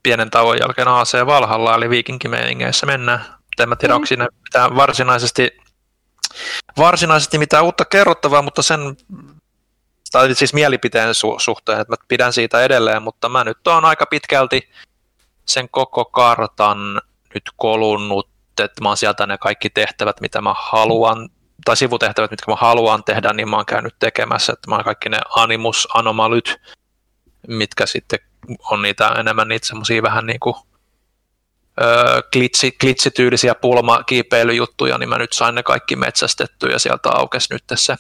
pienen 0.04 0.30
tauon 0.30 0.58
jälkeen 0.60 0.88
AC 0.88 1.26
Valhalla, 1.26 1.76
eli 1.76 1.90
viikinkimeiningeissä 1.90 2.86
mennään. 2.86 3.26
En 3.60 3.70
mä 3.70 3.76
tiedä, 3.76 3.94
mm. 3.94 3.96
onko 3.96 4.06
siinä 4.06 4.28
mitään 4.44 4.76
varsinaisesti, 4.76 5.58
varsinaisesti 6.78 7.38
mitään 7.38 7.64
uutta 7.64 7.86
kerrottavaa, 7.86 8.42
mutta 8.42 8.62
sen, 8.62 8.80
tai 10.12 10.36
siis 10.36 10.54
mielipiteen 10.54 11.10
su- 11.10 11.40
suhteen, 11.40 11.80
että 11.82 11.92
mä 11.92 11.98
pidän 12.08 12.34
siitä 12.34 12.64
edelleen, 12.64 13.02
mutta 13.02 13.30
mä 13.30 13.44
nyt 13.44 13.68
oon 13.68 13.86
aika 13.86 14.06
pitkälti 14.06 14.70
sen 15.46 15.70
koko 15.70 16.06
kartan 16.06 17.02
nyt 17.34 17.44
kolunnut, 17.56 18.30
että 18.60 18.82
mä 18.82 18.90
oon 18.90 18.98
sieltä 18.98 19.26
ne 19.26 19.38
kaikki 19.38 19.70
tehtävät, 19.70 20.22
mitä 20.22 20.42
mä 20.42 20.56
haluan, 20.58 21.30
tai 21.66 21.78
sivutehtävät, 21.78 22.32
mitkä 22.32 22.52
mä 22.52 22.56
haluan 22.56 23.04
tehdä, 23.04 23.34
niin 23.34 23.50
mä 23.50 23.56
oon 23.56 23.66
käynyt 23.66 23.96
tekemässä, 24.00 24.54
että 24.54 24.70
mä 24.70 24.76
oon 24.76 24.84
kaikki 24.84 25.10
ne 25.10 25.20
animus, 25.36 25.88
anomalyt, 25.94 26.62
mitkä 27.48 27.86
sitten 27.86 28.20
on 28.72 28.82
niitä 28.82 29.08
enemmän 29.08 29.48
niitä 29.48 29.68
semmoisia 29.68 30.02
vähän 30.02 30.26
niin 30.26 30.40
kuin 30.40 30.56
öö, 31.82 32.22
glitsi, 32.32 32.72
glitsityylisiä 32.80 33.56
pulmakiipeilyjuttuja, 33.56 34.98
niin 34.98 35.10
mä 35.10 35.18
nyt 35.18 35.34
sain 35.34 35.56
ne 35.56 35.64
kaikki 35.64 35.96
metsästettyä 35.96 36.70
ja 36.70 36.80
sieltä 36.80 37.10
aukesi 37.10 37.54
nyt 37.54 37.64
se 37.76 37.96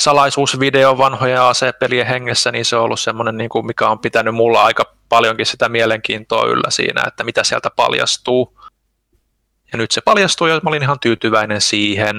salaisuusvideo 0.00 0.98
vanhoja 0.98 1.48
AC-pelien 1.48 2.06
hengessä, 2.06 2.52
niin 2.52 2.64
se 2.64 2.76
on 2.76 2.82
ollut 2.82 3.00
semmoinen, 3.00 3.36
niin 3.36 3.48
kuin, 3.48 3.66
mikä 3.66 3.88
on 3.88 3.98
pitänyt 3.98 4.34
mulla 4.34 4.62
aika 4.62 4.84
paljonkin 5.08 5.46
sitä 5.46 5.68
mielenkiintoa 5.68 6.46
yllä 6.46 6.70
siinä, 6.70 7.02
että 7.06 7.24
mitä 7.24 7.44
sieltä 7.44 7.70
paljastuu. 7.76 8.58
Ja 9.72 9.78
nyt 9.78 9.90
se 9.90 10.00
paljastuu 10.00 10.46
ja 10.46 10.60
mä 10.62 10.70
olin 10.70 10.82
ihan 10.82 11.00
tyytyväinen 11.00 11.60
siihen. 11.60 12.16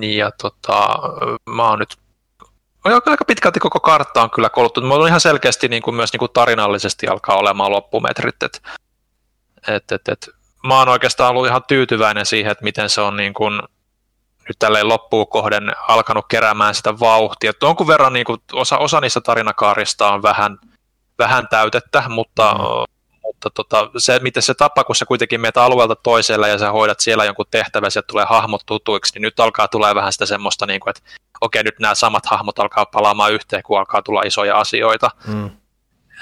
Ja 0.00 0.30
tota, 0.42 0.98
mä 1.50 1.68
oon 1.68 1.78
nyt 1.78 1.96
aika 2.84 3.24
pitkälti 3.26 3.60
koko 3.60 3.80
kartta 3.80 4.22
on 4.22 4.30
kyllä 4.30 4.50
koluttu. 4.50 4.80
Mutta 4.80 5.06
ihan 5.06 5.20
selkeästi 5.20 5.68
niin 5.68 5.82
kuin 5.82 5.94
myös 5.94 6.12
niin 6.12 6.18
kuin 6.18 6.32
tarinallisesti 6.32 7.08
alkaa 7.08 7.36
olemaan 7.36 7.72
loppumetrit. 7.72 8.42
Et, 8.42 8.62
et, 9.68 9.92
et, 9.92 10.08
et, 10.08 10.28
mä 10.66 10.78
oon 10.78 10.88
oikeastaan 10.88 11.30
ollut 11.30 11.46
ihan 11.46 11.62
tyytyväinen 11.68 12.26
siihen, 12.26 12.52
että 12.52 12.64
miten 12.64 12.90
se 12.90 13.00
on 13.00 13.16
niin 13.16 13.34
kuin, 13.34 13.62
nyt 14.48 14.58
tälleen 14.58 14.88
loppuun 14.88 15.28
kohden 15.28 15.72
alkanut 15.88 16.24
keräämään 16.28 16.74
sitä 16.74 16.98
vauhtia. 16.98 17.52
Jonkun 17.62 17.86
verran 17.86 18.12
niin 18.12 18.26
kuin, 18.26 18.40
osa, 18.52 18.78
osa 18.78 19.00
niistä 19.00 19.20
tarinakaarista 19.20 20.12
on 20.12 20.22
vähän, 20.22 20.58
vähän 21.18 21.48
täytettä, 21.48 22.04
mutta 22.08 22.54
mm 22.54 22.91
mutta 23.44 23.64
tota, 23.64 23.90
se, 23.98 24.20
miten 24.22 24.42
se 24.42 24.54
tapa, 24.54 24.84
kun 24.84 24.96
sä 24.96 25.06
kuitenkin 25.06 25.40
menet 25.40 25.56
alueelta 25.56 25.96
toiselle 25.96 26.48
ja 26.48 26.58
sä 26.58 26.72
hoidat 26.72 27.00
siellä 27.00 27.24
jonkun 27.24 27.46
tehtävän, 27.50 27.90
ja 27.94 28.02
tulee 28.02 28.26
hahmot 28.28 28.62
tutuiksi, 28.66 29.14
niin 29.14 29.22
nyt 29.22 29.40
alkaa 29.40 29.68
tulee 29.68 29.94
vähän 29.94 30.12
sitä 30.12 30.26
semmoista, 30.26 30.66
niin 30.66 30.80
kuin, 30.80 30.90
että 30.90 31.02
okei, 31.40 31.62
nyt 31.62 31.78
nämä 31.78 31.94
samat 31.94 32.26
hahmot 32.26 32.58
alkaa 32.58 32.86
palaamaan 32.86 33.32
yhteen, 33.32 33.62
kun 33.62 33.78
alkaa 33.78 34.02
tulla 34.02 34.22
isoja 34.22 34.58
asioita. 34.58 35.10
Mm. 35.26 35.50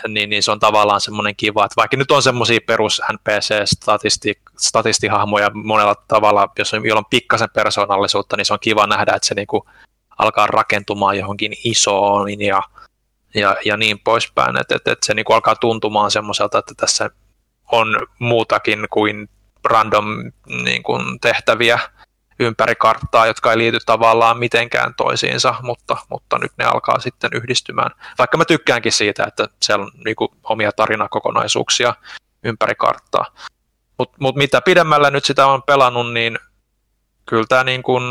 Niin, 0.08 0.30
niin 0.30 0.42
se 0.42 0.50
on 0.50 0.60
tavallaan 0.60 1.00
semmoinen 1.00 1.36
kiva, 1.36 1.64
että 1.64 1.76
vaikka 1.76 1.96
nyt 1.96 2.10
on 2.10 2.22
semmoisia 2.22 2.60
perus 2.66 3.02
NPC-statistihahmoja 3.12 5.50
monella 5.54 5.94
tavalla, 6.08 6.48
jos 6.58 6.74
on, 6.74 6.86
jolla 6.86 6.98
on 6.98 7.10
pikkasen 7.10 7.48
persoonallisuutta, 7.54 8.36
niin 8.36 8.44
se 8.44 8.52
on 8.52 8.58
kiva 8.60 8.86
nähdä, 8.86 9.12
että 9.16 9.28
se 9.28 9.34
niinku 9.34 9.66
alkaa 10.18 10.46
rakentumaan 10.46 11.18
johonkin 11.18 11.52
isoon 11.64 12.40
ja 12.40 12.62
ja, 13.34 13.56
ja 13.64 13.76
niin 13.76 13.98
poispäin, 13.98 14.60
että 14.60 14.76
et, 14.76 14.88
et 14.88 15.02
se 15.02 15.14
niin 15.14 15.24
kuin 15.24 15.34
alkaa 15.34 15.56
tuntumaan 15.56 16.10
semmoiselta, 16.10 16.58
että 16.58 16.74
tässä 16.76 17.10
on 17.72 18.06
muutakin 18.18 18.86
kuin 18.90 19.28
random 19.64 20.32
niin 20.64 20.82
kuin 20.82 21.20
tehtäviä 21.20 21.78
ympäri 22.40 22.74
karttaa, 22.74 23.26
jotka 23.26 23.52
ei 23.52 23.58
liity 23.58 23.78
tavallaan 23.86 24.38
mitenkään 24.38 24.94
toisiinsa, 24.94 25.54
mutta, 25.62 25.96
mutta 26.10 26.38
nyt 26.38 26.52
ne 26.58 26.64
alkaa 26.64 26.98
sitten 26.98 27.30
yhdistymään. 27.34 27.90
Vaikka 28.18 28.36
mä 28.36 28.44
tykkäänkin 28.44 28.92
siitä, 28.92 29.24
että 29.24 29.48
siellä 29.62 29.84
on 29.84 29.90
niin 30.04 30.16
kuin 30.16 30.28
omia 30.42 30.72
tarinakokonaisuuksia 30.72 31.94
ympäri 32.44 32.74
karttaa. 32.74 33.26
Mutta 33.98 34.16
mut 34.20 34.36
mitä 34.36 34.60
pidemmällä 34.60 35.10
nyt 35.10 35.24
sitä 35.24 35.46
on 35.46 35.62
pelannut, 35.62 36.12
niin 36.12 36.38
kyllä 37.26 37.44
tämä 37.48 37.64
niin 37.64 37.82
kuin 37.82 38.02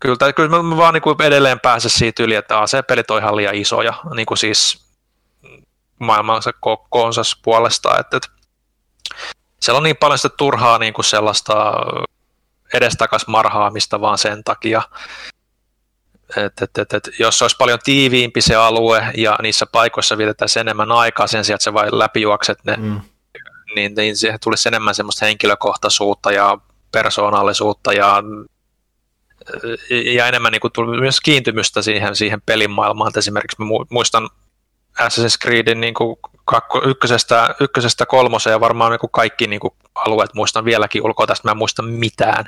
kyllä, 0.00 0.32
kyllä 0.32 0.62
mä 0.62 0.76
vaan 0.76 0.94
niin 0.94 1.02
kuin 1.02 1.22
edelleen 1.22 1.60
pääse 1.60 1.88
siitä 1.88 2.22
yli, 2.22 2.34
että 2.34 2.60
AC-pelit 2.60 3.10
on 3.10 3.18
ihan 3.18 3.36
liian 3.36 3.54
isoja, 3.54 3.94
niin 4.14 4.26
kuin 4.26 4.38
siis 4.38 4.86
maailmansa 5.98 6.52
kokoonsa 6.60 7.22
puolesta, 7.42 7.98
että, 7.98 8.16
että 8.16 8.28
siellä 9.60 9.76
on 9.76 9.82
niin 9.82 9.96
paljon 9.96 10.18
sitä 10.18 10.34
turhaa 10.38 10.78
niin 10.78 10.94
kuin 10.94 11.04
sellaista 11.04 11.72
edestakas 12.74 13.26
marhaamista 13.26 14.00
vaan 14.00 14.18
sen 14.18 14.44
takia, 14.44 14.82
että 16.36 16.64
et, 16.64 16.78
et, 16.78 16.92
et, 16.92 17.08
jos 17.18 17.42
olisi 17.42 17.56
paljon 17.56 17.78
tiiviimpi 17.84 18.40
se 18.40 18.54
alue 18.54 19.06
ja 19.16 19.36
niissä 19.42 19.66
paikoissa 19.66 20.18
vietetään 20.18 20.48
enemmän 20.60 20.92
aikaa 20.92 21.26
sen 21.26 21.44
sijaan, 21.44 21.56
että 21.56 21.64
se 21.64 21.72
vain 21.72 21.98
läpijuokset 21.98 22.58
ne, 22.64 22.76
mm. 22.76 23.00
niin, 23.74 23.94
niin 23.94 24.16
siihen 24.16 24.38
tulisi 24.42 24.68
enemmän 24.68 24.94
semmoista 24.94 25.26
henkilökohtaisuutta 25.26 26.32
ja 26.32 26.58
persoonallisuutta 26.92 27.92
ja 27.92 28.22
ja 30.14 30.26
enemmän 30.26 30.52
niin 30.52 30.60
kuin 30.60 30.72
tuli 30.72 31.00
myös 31.00 31.20
kiintymystä 31.20 31.82
siihen, 31.82 32.16
siihen 32.16 32.42
pelimaailmaan. 32.46 33.12
Esimerkiksi 33.16 33.56
mä 33.58 33.66
muistan 33.90 34.28
Assassin's 35.00 35.38
Creedin 35.42 35.80
niin 35.80 35.94
kuin 35.94 36.16
kakko, 36.44 36.82
ykkösestä, 36.84 37.54
ykkösestä 37.60 38.06
kolmoseen 38.06 38.52
ja 38.52 38.60
varmaan 38.60 38.90
niin 38.90 39.00
kuin 39.00 39.10
kaikki 39.10 39.46
niin 39.46 39.60
kuin 39.60 39.74
alueet 39.94 40.34
muistan 40.34 40.64
vieläkin 40.64 41.02
ulkoa 41.02 41.26
tästä, 41.26 41.48
mä 41.48 41.52
en 41.52 41.56
muista 41.56 41.82
mitään. 41.82 42.44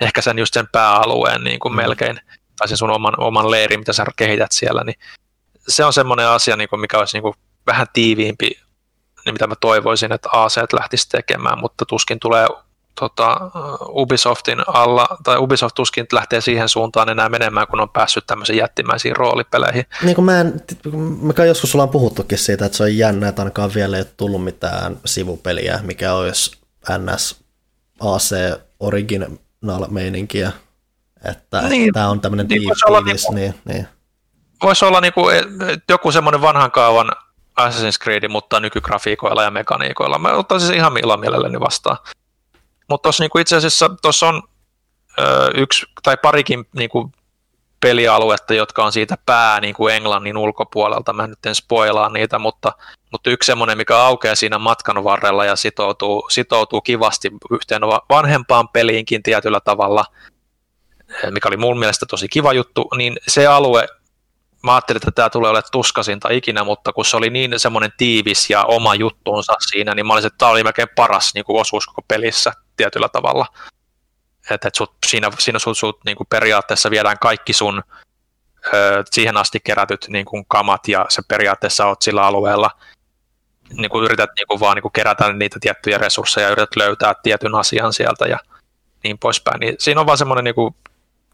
Ehkä 0.00 0.22
sen 0.22 0.38
just 0.38 0.54
sen 0.54 0.68
pääalueen 0.72 1.44
niin 1.44 1.58
kuin 1.58 1.72
mm. 1.72 1.76
melkein, 1.76 2.20
tai 2.58 2.68
sen 2.68 2.76
sun 2.76 2.90
oman, 2.90 3.14
oman 3.18 3.50
leirin, 3.50 3.80
mitä 3.80 3.92
sä 3.92 4.04
kehität 4.16 4.52
siellä, 4.52 4.84
niin 4.84 4.98
se 5.68 5.84
on 5.84 5.92
semmoinen 5.92 6.28
asia, 6.28 6.56
niin 6.56 6.68
kuin 6.68 6.80
mikä 6.80 6.98
olisi 6.98 7.16
niin 7.16 7.22
kuin 7.22 7.34
vähän 7.66 7.86
tiiviimpi, 7.92 8.50
niin 9.24 9.34
mitä 9.34 9.46
mä 9.46 9.54
toivoisin, 9.60 10.12
että 10.12 10.28
AC 10.32 10.56
lähtisi 10.72 11.08
tekemään, 11.08 11.58
mutta 11.58 11.84
tuskin 11.86 12.18
tulee 12.20 12.46
tota, 13.00 13.50
Ubisoftin 13.88 14.58
alla, 14.66 15.06
tai 15.24 15.38
Ubisoft 15.38 15.74
tuskin 15.74 16.06
lähtee 16.12 16.40
siihen 16.40 16.68
suuntaan 16.68 17.08
enää 17.08 17.28
menemään, 17.28 17.66
kun 17.66 17.80
on 17.80 17.88
päässyt 17.88 18.26
tämmöisiin 18.26 18.58
jättimäisiin 18.58 19.16
roolipeleihin. 19.16 19.84
Niin 20.02 20.14
kuin 20.14 20.24
mä 20.24 20.40
en, 20.40 20.60
mikä 21.20 21.44
joskus 21.44 21.70
sulla 21.70 21.82
on 21.82 21.88
puhuttukin 21.88 22.38
siitä, 22.38 22.66
että 22.66 22.78
se 22.78 22.82
on 22.82 22.96
jännä, 22.96 23.28
että 23.28 23.42
ainakaan 23.42 23.70
vielä 23.74 23.96
ei 23.96 24.02
ole 24.02 24.12
tullut 24.16 24.44
mitään 24.44 24.96
sivupeliä, 25.04 25.80
mikä 25.82 26.14
olisi 26.14 26.58
NS 26.98 27.42
AC 28.00 28.36
original 28.80 29.86
meininkiä, 29.90 30.52
että 31.24 31.62
niin, 31.62 31.92
tämä 31.92 32.08
on 32.08 32.20
tämmöinen 32.20 32.46
niin, 32.48 32.60
tiivis, 32.60 32.82
olla, 32.84 33.00
niin, 33.00 33.16
niin, 33.34 33.54
niin. 33.64 33.88
Voisi 34.62 34.84
olla 34.84 35.00
niin 35.00 35.12
kuin, 35.12 35.36
joku 35.88 36.12
semmoinen 36.12 36.42
vanhan 36.42 36.70
kaavan 36.70 37.12
Assassin's 37.60 37.98
Creed, 38.02 38.28
mutta 38.28 38.60
nykygrafiikoilla 38.60 39.42
ja 39.42 39.50
mekaniikoilla. 39.50 40.18
Mä 40.18 40.32
ottaisin 40.32 40.68
sen 40.68 40.76
ihan 40.76 40.92
milloin 40.92 41.20
mielelläni 41.20 41.60
vastaan. 41.60 41.96
Mutta 42.92 43.02
tuossa 43.02 43.22
niinku 43.22 43.38
itse 43.38 43.56
asiassa 43.56 43.90
tuossa 44.02 44.28
on 44.28 44.42
ö, 45.18 45.50
yksi 45.54 45.86
tai 46.02 46.16
parikin 46.22 46.64
niinku 46.76 47.12
pelialuetta, 47.80 48.54
jotka 48.54 48.84
on 48.84 48.92
siitä 48.92 49.16
pää 49.26 49.60
niin 49.60 49.74
kuin 49.74 49.94
Englannin 49.94 50.36
ulkopuolelta. 50.36 51.12
Mä 51.12 51.26
nyt 51.26 51.46
en 51.46 51.54
spoilaa 51.54 52.08
niitä, 52.08 52.38
mutta, 52.38 52.72
mutta 53.12 53.30
yksi 53.30 53.46
semmoinen, 53.46 53.76
mikä 53.76 53.98
aukeaa 53.98 54.34
siinä 54.34 54.58
matkan 54.58 55.04
varrella 55.04 55.44
ja 55.44 55.56
sitoutuu, 55.56 56.26
sitoutuu 56.30 56.80
kivasti 56.80 57.30
yhteen 57.50 57.82
vanhempaan 58.08 58.68
peliinkin 58.68 59.22
tietyllä 59.22 59.60
tavalla, 59.60 60.04
mikä 61.30 61.48
oli 61.48 61.56
mun 61.56 61.78
mielestä 61.78 62.06
tosi 62.06 62.28
kiva 62.28 62.52
juttu, 62.52 62.88
niin 62.96 63.16
se 63.28 63.46
alue, 63.46 63.86
mä 64.62 64.74
ajattelin, 64.74 64.96
että 64.96 65.10
tämä 65.10 65.30
tulee 65.30 65.50
olemaan 65.50 65.68
tuskasinta 65.72 66.28
ikinä, 66.30 66.64
mutta 66.64 66.92
kun 66.92 67.04
se 67.04 67.16
oli 67.16 67.30
niin 67.30 67.60
semmoinen 67.60 67.92
tiivis 67.96 68.50
ja 68.50 68.64
oma 68.64 68.94
juttuunsa 68.94 69.54
siinä, 69.70 69.94
niin 69.94 70.06
mä 70.06 70.12
olisin, 70.12 70.26
että 70.26 70.38
tämä 70.38 70.50
oli 70.50 70.64
melkein 70.64 70.88
paras 70.96 71.34
niin 71.34 71.44
kuin 71.44 71.60
osuus 71.60 71.86
koko 71.86 72.02
pelissä 72.08 72.52
tietyllä 72.76 73.08
tavalla 73.08 73.46
että 74.50 74.68
et 74.68 74.74
sut, 74.74 74.94
siinä, 75.06 75.30
siinä 75.38 75.58
sut, 75.58 75.78
sut 75.78 76.04
niin 76.04 76.16
kuin 76.16 76.26
periaatteessa 76.30 76.90
viedään 76.90 77.18
kaikki 77.18 77.52
sun 77.52 77.82
ö, 78.74 79.04
siihen 79.10 79.36
asti 79.36 79.60
kerätyt 79.64 80.06
niin 80.08 80.24
kuin 80.24 80.44
kamat 80.48 80.88
ja 80.88 81.06
se 81.08 81.22
periaatteessa 81.28 81.86
oot 81.86 82.02
sillä 82.02 82.22
alueella, 82.22 82.70
niin 83.76 83.90
kuin 83.90 84.04
yrität 84.04 84.30
niin 84.36 84.46
kuin 84.46 84.60
vaan 84.60 84.74
niin 84.74 84.82
kuin 84.82 84.92
kerätä 84.92 85.32
niitä 85.32 85.58
tiettyjä 85.60 85.98
resursseja 85.98 86.46
ja 86.46 86.52
yrität 86.52 86.76
löytää 86.76 87.14
tietyn 87.22 87.54
asian 87.54 87.92
sieltä 87.92 88.26
ja 88.26 88.38
niin 89.04 89.18
poispäin. 89.18 89.60
Niin 89.60 89.76
siinä 89.78 90.00
on 90.00 90.06
vaan 90.06 90.18
semmoinen 90.18 90.44
niin 90.44 90.54
kuin, 90.54 90.74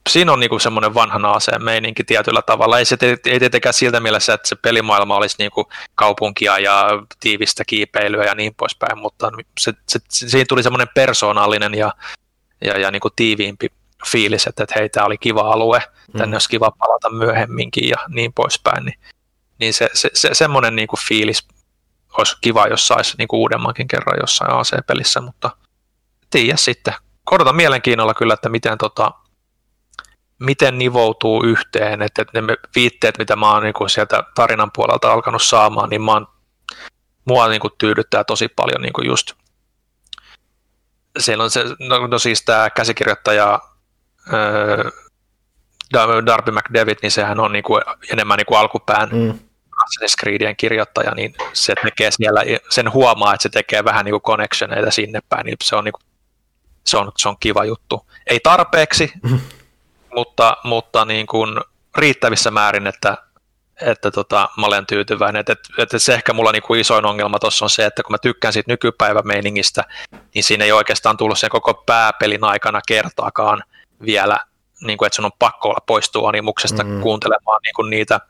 siinä 0.08 0.32
on 0.32 0.40
niinku 0.40 0.58
semmoinen 0.58 0.94
vanhan 0.94 1.24
aseen 1.24 1.64
meininki 1.64 2.04
tietyllä 2.04 2.42
tavalla. 2.42 2.78
Ei 2.78 2.84
se 2.84 2.96
ei 3.02 3.38
tietenkään 3.38 3.74
siltä 3.74 4.00
mielessä, 4.00 4.34
että 4.34 4.48
se 4.48 4.56
pelimaailma 4.56 5.16
olisi 5.16 5.36
niinku 5.38 5.68
kaupunkia 5.94 6.58
ja 6.58 6.88
tiivistä 7.20 7.64
kiipeilyä 7.66 8.24
ja 8.24 8.34
niin 8.34 8.54
poispäin, 8.54 8.98
mutta 8.98 9.30
se, 9.60 9.72
se, 9.88 9.98
siinä 10.08 10.44
tuli 10.48 10.62
semmoinen 10.62 10.88
persoonallinen 10.94 11.74
ja 11.74 11.92
ja, 12.64 12.78
ja 12.78 12.90
niin 12.90 13.00
kuin 13.00 13.12
tiiviimpi 13.16 13.68
fiilis, 14.06 14.46
että, 14.46 14.62
että 14.62 14.74
hei, 14.78 14.88
tämä 14.88 15.06
oli 15.06 15.18
kiva 15.18 15.40
alue, 15.52 15.82
tänne 16.12 16.26
mm. 16.26 16.32
olisi 16.32 16.48
kiva 16.48 16.70
palata 16.78 17.10
myöhemminkin 17.10 17.88
ja 17.88 17.96
niin 18.08 18.32
poispäin, 18.32 18.84
niin, 18.84 18.98
niin 19.58 19.74
se, 19.74 19.90
se, 19.92 20.10
se, 20.14 20.28
semmoinen 20.32 20.76
niin 20.76 20.88
kuin 20.88 21.00
fiilis 21.08 21.48
olisi 22.18 22.36
kiva, 22.40 22.66
jos 22.66 22.86
saisi 22.86 23.14
niin 23.18 23.28
kuin 23.28 23.40
uudemmankin 23.40 23.88
kerran 23.88 24.18
jossain 24.20 24.50
AC-pelissä, 24.50 25.20
mutta 25.20 25.50
tiedä 26.30 26.56
sitten. 26.56 26.94
Odotan 27.30 27.56
mielenkiinnolla 27.56 28.14
kyllä, 28.14 28.34
että 28.34 28.48
miten, 28.48 28.78
tota, 28.78 29.10
miten 30.38 30.78
nivoutuu 30.78 31.44
yhteen, 31.44 32.02
että, 32.02 32.24
ne 32.34 32.42
viitteet, 32.74 33.18
mitä 33.18 33.36
mä 33.36 33.52
oon 33.52 33.62
niin 33.62 33.74
kuin 33.74 33.90
sieltä 33.90 34.22
tarinan 34.34 34.70
puolelta 34.74 35.12
alkanut 35.12 35.42
saamaan, 35.42 35.90
niin 35.90 36.02
mä 36.02 36.12
oon, 36.12 36.26
mua 37.24 37.48
niin 37.48 37.60
kuin 37.60 37.72
tyydyttää 37.78 38.24
tosi 38.24 38.48
paljon 38.48 38.82
niin 38.82 38.92
kuin 38.92 39.06
just 39.06 39.32
siellä 41.18 41.44
on 41.44 41.50
se, 41.50 41.64
no, 41.78 42.06
no 42.06 42.18
siis 42.18 42.42
tämä 42.42 42.70
käsikirjoittaja 42.70 43.60
öö, 44.32 44.90
Darby 46.26 46.52
McDevitt, 46.52 47.02
niin 47.02 47.10
sehän 47.10 47.40
on 47.40 47.52
niinku 47.52 47.80
enemmän 48.12 48.36
niinku 48.36 48.54
alkupään 48.54 49.08
mm. 49.12 49.38
Assassin's 49.82 50.20
Creedien 50.20 50.56
kirjoittaja, 50.56 51.14
niin 51.14 51.34
se 51.52 51.74
tekee 51.82 52.10
siellä, 52.10 52.40
sen 52.70 52.92
huomaa, 52.92 53.34
että 53.34 53.42
se 53.42 53.48
tekee 53.48 53.84
vähän 53.84 54.04
niinku 54.04 54.20
connectioneita 54.20 54.90
sinne 54.90 55.20
päin, 55.28 55.46
niin 55.46 55.56
se 55.64 55.76
on, 55.76 55.84
niinku, 55.84 56.00
se 56.86 56.96
on, 56.96 57.12
se 57.16 57.28
on 57.28 57.36
kiva 57.40 57.64
juttu. 57.64 58.06
Ei 58.26 58.40
tarpeeksi, 58.40 59.12
mm. 59.22 59.40
Mutta, 60.14 60.56
mutta 60.64 61.04
niin 61.04 61.26
kuin 61.26 61.60
riittävissä 61.96 62.50
määrin, 62.50 62.86
että 62.86 63.16
että 63.80 64.10
tota, 64.10 64.48
mä 64.56 64.66
olen 64.66 64.86
tyytyväinen. 64.86 65.40
Et, 65.40 65.48
et, 65.50 65.58
et 65.78 66.02
se 66.02 66.14
ehkä 66.14 66.32
mulla 66.32 66.52
niinku 66.52 66.74
isoin 66.74 67.04
ongelma 67.04 67.38
tuossa 67.38 67.64
on 67.64 67.70
se, 67.70 67.86
että 67.86 68.02
kun 68.02 68.12
mä 68.12 68.18
tykkään 68.18 68.52
siitä 68.52 68.72
nykypäivämeiningistä, 68.72 69.84
niin 70.34 70.44
siinä 70.44 70.64
ei 70.64 70.72
oikeastaan 70.72 71.16
tullut 71.16 71.38
sen 71.38 71.50
koko 71.50 71.74
pääpelin 71.74 72.44
aikana 72.44 72.80
kertaakaan 72.88 73.62
vielä, 74.06 74.38
niin 74.80 74.98
kuin, 74.98 75.06
että 75.06 75.16
sun 75.16 75.24
on 75.24 75.30
pakko 75.38 75.68
olla 75.68 75.84
poistua 75.86 76.28
animuksesta 76.28 76.84
mm. 76.84 77.00
kuuntelemaan 77.00 77.60
niin 77.62 77.74
kuin 77.74 77.90
niitä, 77.90 78.20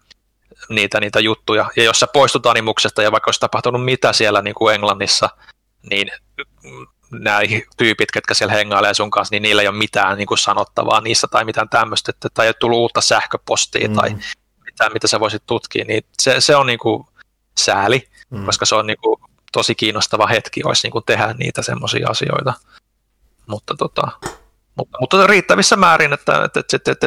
niitä, 0.69 1.01
niitä 1.01 1.21
juttuja. 1.21 1.71
Ja 1.77 1.85
jos 1.85 2.01
sä 2.01 2.07
poistut 2.07 2.47
animuksesta 2.47 3.03
ja 3.03 3.13
vaikka 3.13 3.29
olisi 3.29 3.41
tapahtunut 3.41 3.85
mitä 3.85 4.13
siellä 4.13 4.43
niin 4.43 4.55
kuin 4.55 4.75
Englannissa, 4.75 5.31
niin 5.91 6.11
nämä 7.11 7.41
tyypit, 7.77 8.11
ketkä 8.11 8.35
siellä 8.35 8.55
hengailee 8.55 8.95
sun 8.95 9.11
kanssa, 9.11 9.35
niin 9.35 9.43
niillä 9.43 9.63
ei 9.63 9.69
ole 9.69 9.77
mitään 9.77 10.19
niin 10.19 10.27
kuin 10.27 10.39
sanottavaa 10.39 11.01
niissä 11.01 11.27
tai 11.31 11.45
mitään 11.45 11.69
tämmöistä, 11.69 12.11
että, 12.11 12.29
tai 12.35 12.47
ei 12.47 12.55
tullut 12.55 12.79
uutta 12.79 13.01
sähköpostia 13.01 13.89
mm. 13.89 13.95
tai 13.95 14.17
mitään, 14.65 14.93
mitä 14.93 15.09
sä 15.09 15.21
voisit 15.21 15.43
tutkia, 15.47 15.85
niin 15.85 16.05
se, 16.19 16.41
se 16.41 16.57
on 16.57 16.67
niin 16.67 16.79
kuin 16.79 17.05
sääli, 17.59 18.09
mm. 18.31 18.47
koska 18.47 18.67
se 18.67 18.75
on 18.75 18.87
niin 18.87 18.99
kuin 19.03 19.21
tosi 19.53 19.75
kiinnostava 19.75 20.27
hetki 20.27 20.65
olisi 20.65 20.87
niin 20.87 20.93
kuin 20.93 21.05
tehdä 21.07 21.35
niitä 21.39 21.63
semmoisia 21.63 22.09
asioita. 22.09 22.55
Mutta, 23.47 23.75
tota, 23.79 24.09
mutta, 24.75 24.99
mutta 25.01 25.27
riittävissä 25.27 25.77
määrin, 25.77 26.13
että, 26.13 26.45
että, 26.45 26.61
että, 26.61 26.77
että, 26.77 26.91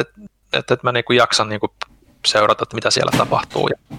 että, 0.52 0.74
että 0.74 0.86
mä 0.86 0.92
niin 0.92 1.04
kuin 1.04 1.16
jaksan 1.16 1.48
niin 1.48 1.60
kuin 1.60 1.72
seurata, 2.26 2.62
että 2.62 2.74
mitä 2.74 2.90
siellä 2.90 3.12
tapahtuu 3.18 3.68
ja 3.68 3.96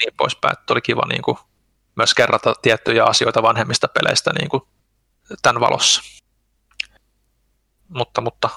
niin 0.00 0.14
poispäin. 0.16 0.52
Että 0.52 0.72
oli 0.72 0.80
kiva 0.80 1.02
niin 1.08 1.22
kuin 1.22 1.38
myös 1.96 2.14
kerrata 2.14 2.54
tiettyjä 2.62 3.04
asioita 3.04 3.42
vanhemmista 3.42 3.88
peleistä 3.88 4.30
niin 4.38 4.48
kuin 4.48 4.62
tämän 5.42 5.60
valossa. 5.60 6.02
Mutta, 7.88 8.20
mutta 8.20 8.48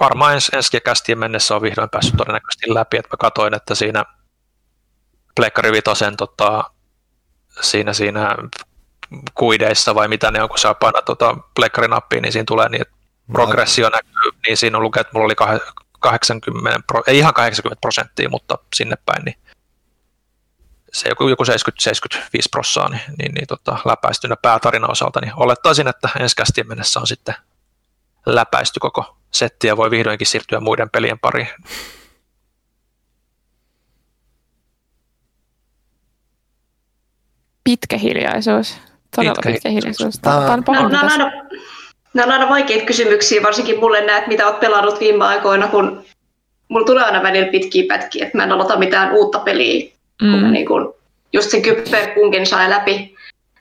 varmaan 0.00 0.34
ens, 0.34 0.50
ensi 0.52 0.80
kästien 0.80 1.18
mennessä 1.18 1.56
on 1.56 1.62
vihdoin 1.62 1.90
päässyt 1.90 2.16
todennäköisesti 2.16 2.74
läpi, 2.74 2.96
että 2.96 3.08
mä 3.12 3.16
katsoin, 3.16 3.54
että 3.54 3.74
siinä 3.74 4.04
Pleikkari 5.36 5.72
Vitosen 5.72 6.16
tota, 6.16 6.70
siinä, 7.60 7.92
siinä 7.92 8.36
kuideissa 9.34 9.94
vai 9.94 10.08
mitä 10.08 10.30
ne 10.30 10.42
on, 10.42 10.48
kun 10.48 10.58
saa 10.58 10.74
painaa 10.74 11.02
tota 11.02 11.36
Pleikkarinappiin, 11.54 12.22
niin 12.22 12.32
siinä 12.32 12.44
tulee 12.48 12.68
niin, 12.68 12.84
progressio 13.32 13.90
näkyy, 13.90 14.30
niin 14.46 14.56
siinä 14.56 14.78
on 14.78 14.82
lukee, 14.84 15.00
että 15.00 15.10
mulla 15.14 15.24
oli 15.24 15.60
80, 16.00 16.80
ei 17.06 17.18
ihan 17.18 17.34
80 17.34 17.80
prosenttia, 17.80 18.28
mutta 18.28 18.58
sinne 18.74 18.96
päin, 19.06 19.24
niin 19.24 19.38
se 20.94 21.08
joku, 21.08 21.28
joku 21.28 21.44
70-75 21.44 21.46
prossaa, 22.50 22.88
niin, 22.88 23.00
niin, 23.18 23.34
niin 23.34 23.46
tota, 23.46 23.78
läpäistynä 23.84 24.36
päätarina 24.42 24.88
osalta, 24.88 25.20
niin 25.20 25.32
olettaisin, 25.36 25.88
että 25.88 26.08
ensi 26.20 26.36
kästien 26.36 26.68
mennessä 26.68 27.00
on 27.00 27.06
sitten 27.06 27.34
läpäisty 28.26 28.80
koko 28.80 29.16
setti 29.30 29.66
ja 29.66 29.76
voi 29.76 29.90
vihdoinkin 29.90 30.26
siirtyä 30.26 30.60
muiden 30.60 30.90
pelien 30.90 31.18
pariin. 31.18 31.48
Pitkä 37.64 37.96
hiljaisuus. 37.96 38.76
Todella 39.16 39.34
pitkä, 39.34 39.52
pitkä 39.52 39.68
hiljaisuus. 39.68 40.18
Tämä 40.18 40.36
on, 40.36 40.64
nämä, 40.66 40.80
on 40.80 41.10
aina, 41.10 41.32
nämä 42.14 42.26
on 42.26 42.32
aina 42.32 42.48
vaikeita 42.48 42.86
kysymyksiä, 42.86 43.42
varsinkin 43.42 43.80
mulle 43.80 44.06
näet, 44.06 44.26
mitä 44.26 44.46
olet 44.46 44.60
pelannut 44.60 45.00
viime 45.00 45.24
aikoina, 45.24 45.68
kun 45.68 46.04
mulla 46.68 46.86
tulee 46.86 47.04
aina 47.04 47.22
välillä 47.22 47.50
pitkiä 47.50 47.84
pätkiä, 47.88 48.26
että 48.26 48.38
mä 48.38 48.44
en 48.44 48.52
aloita 48.52 48.78
mitään 48.78 49.12
uutta 49.12 49.38
peliä, 49.38 49.93
mm. 50.22 50.30
kun 50.30 50.40
mä 50.40 50.50
niin 50.50 50.66
kun 50.66 50.94
just 51.32 51.50
sen 51.50 51.62
kypperpunkin 51.62 52.46
sai 52.46 52.70
läpi, 52.70 53.14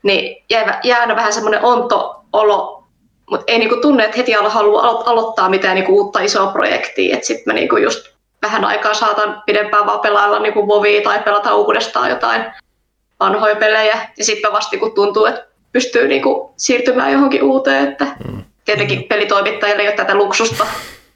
niin 0.03 0.43
jää, 0.49 0.79
jää 0.83 0.99
aina 0.99 1.15
vähän 1.15 1.33
semmoinen 1.33 1.63
onto 1.63 2.15
olo 2.33 2.83
mutta 3.29 3.51
ei 3.51 3.59
niinku 3.59 3.75
tunne, 3.75 4.03
että 4.03 4.17
heti 4.17 4.31
halua 4.31 4.81
alo- 4.81 5.03
aloittaa 5.05 5.49
mitään 5.49 5.75
niinku 5.75 5.97
uutta 5.97 6.19
isoa 6.19 6.51
projektia. 6.51 7.17
Sitten 7.21 7.43
mä 7.45 7.53
niinku 7.53 7.77
just 7.77 8.13
vähän 8.41 8.65
aikaa 8.65 8.93
saatan 8.93 9.43
pidempään 9.45 9.85
vaan 9.85 9.99
pelailla 9.99 10.39
niinku 10.39 10.67
Vovia 10.67 11.01
tai 11.01 11.19
pelata 11.19 11.55
uudestaan 11.55 12.09
jotain 12.09 12.45
vanhoja 13.19 13.55
pelejä. 13.55 14.07
Ja 14.17 14.25
sitten 14.25 14.51
vasta 14.51 14.77
kun 14.77 14.95
tuntuu, 14.95 15.25
että 15.25 15.45
pystyy 15.71 16.07
niinku 16.07 16.53
siirtymään 16.57 17.11
johonkin 17.11 17.43
uuteen. 17.43 17.91
Että 17.91 18.07
mm. 18.27 18.43
Tietenkin 18.65 19.03
pelitoimittajille 19.03 19.81
ei 19.81 19.87
ole 19.87 19.95
tätä 19.95 20.15
luksusta, 20.15 20.67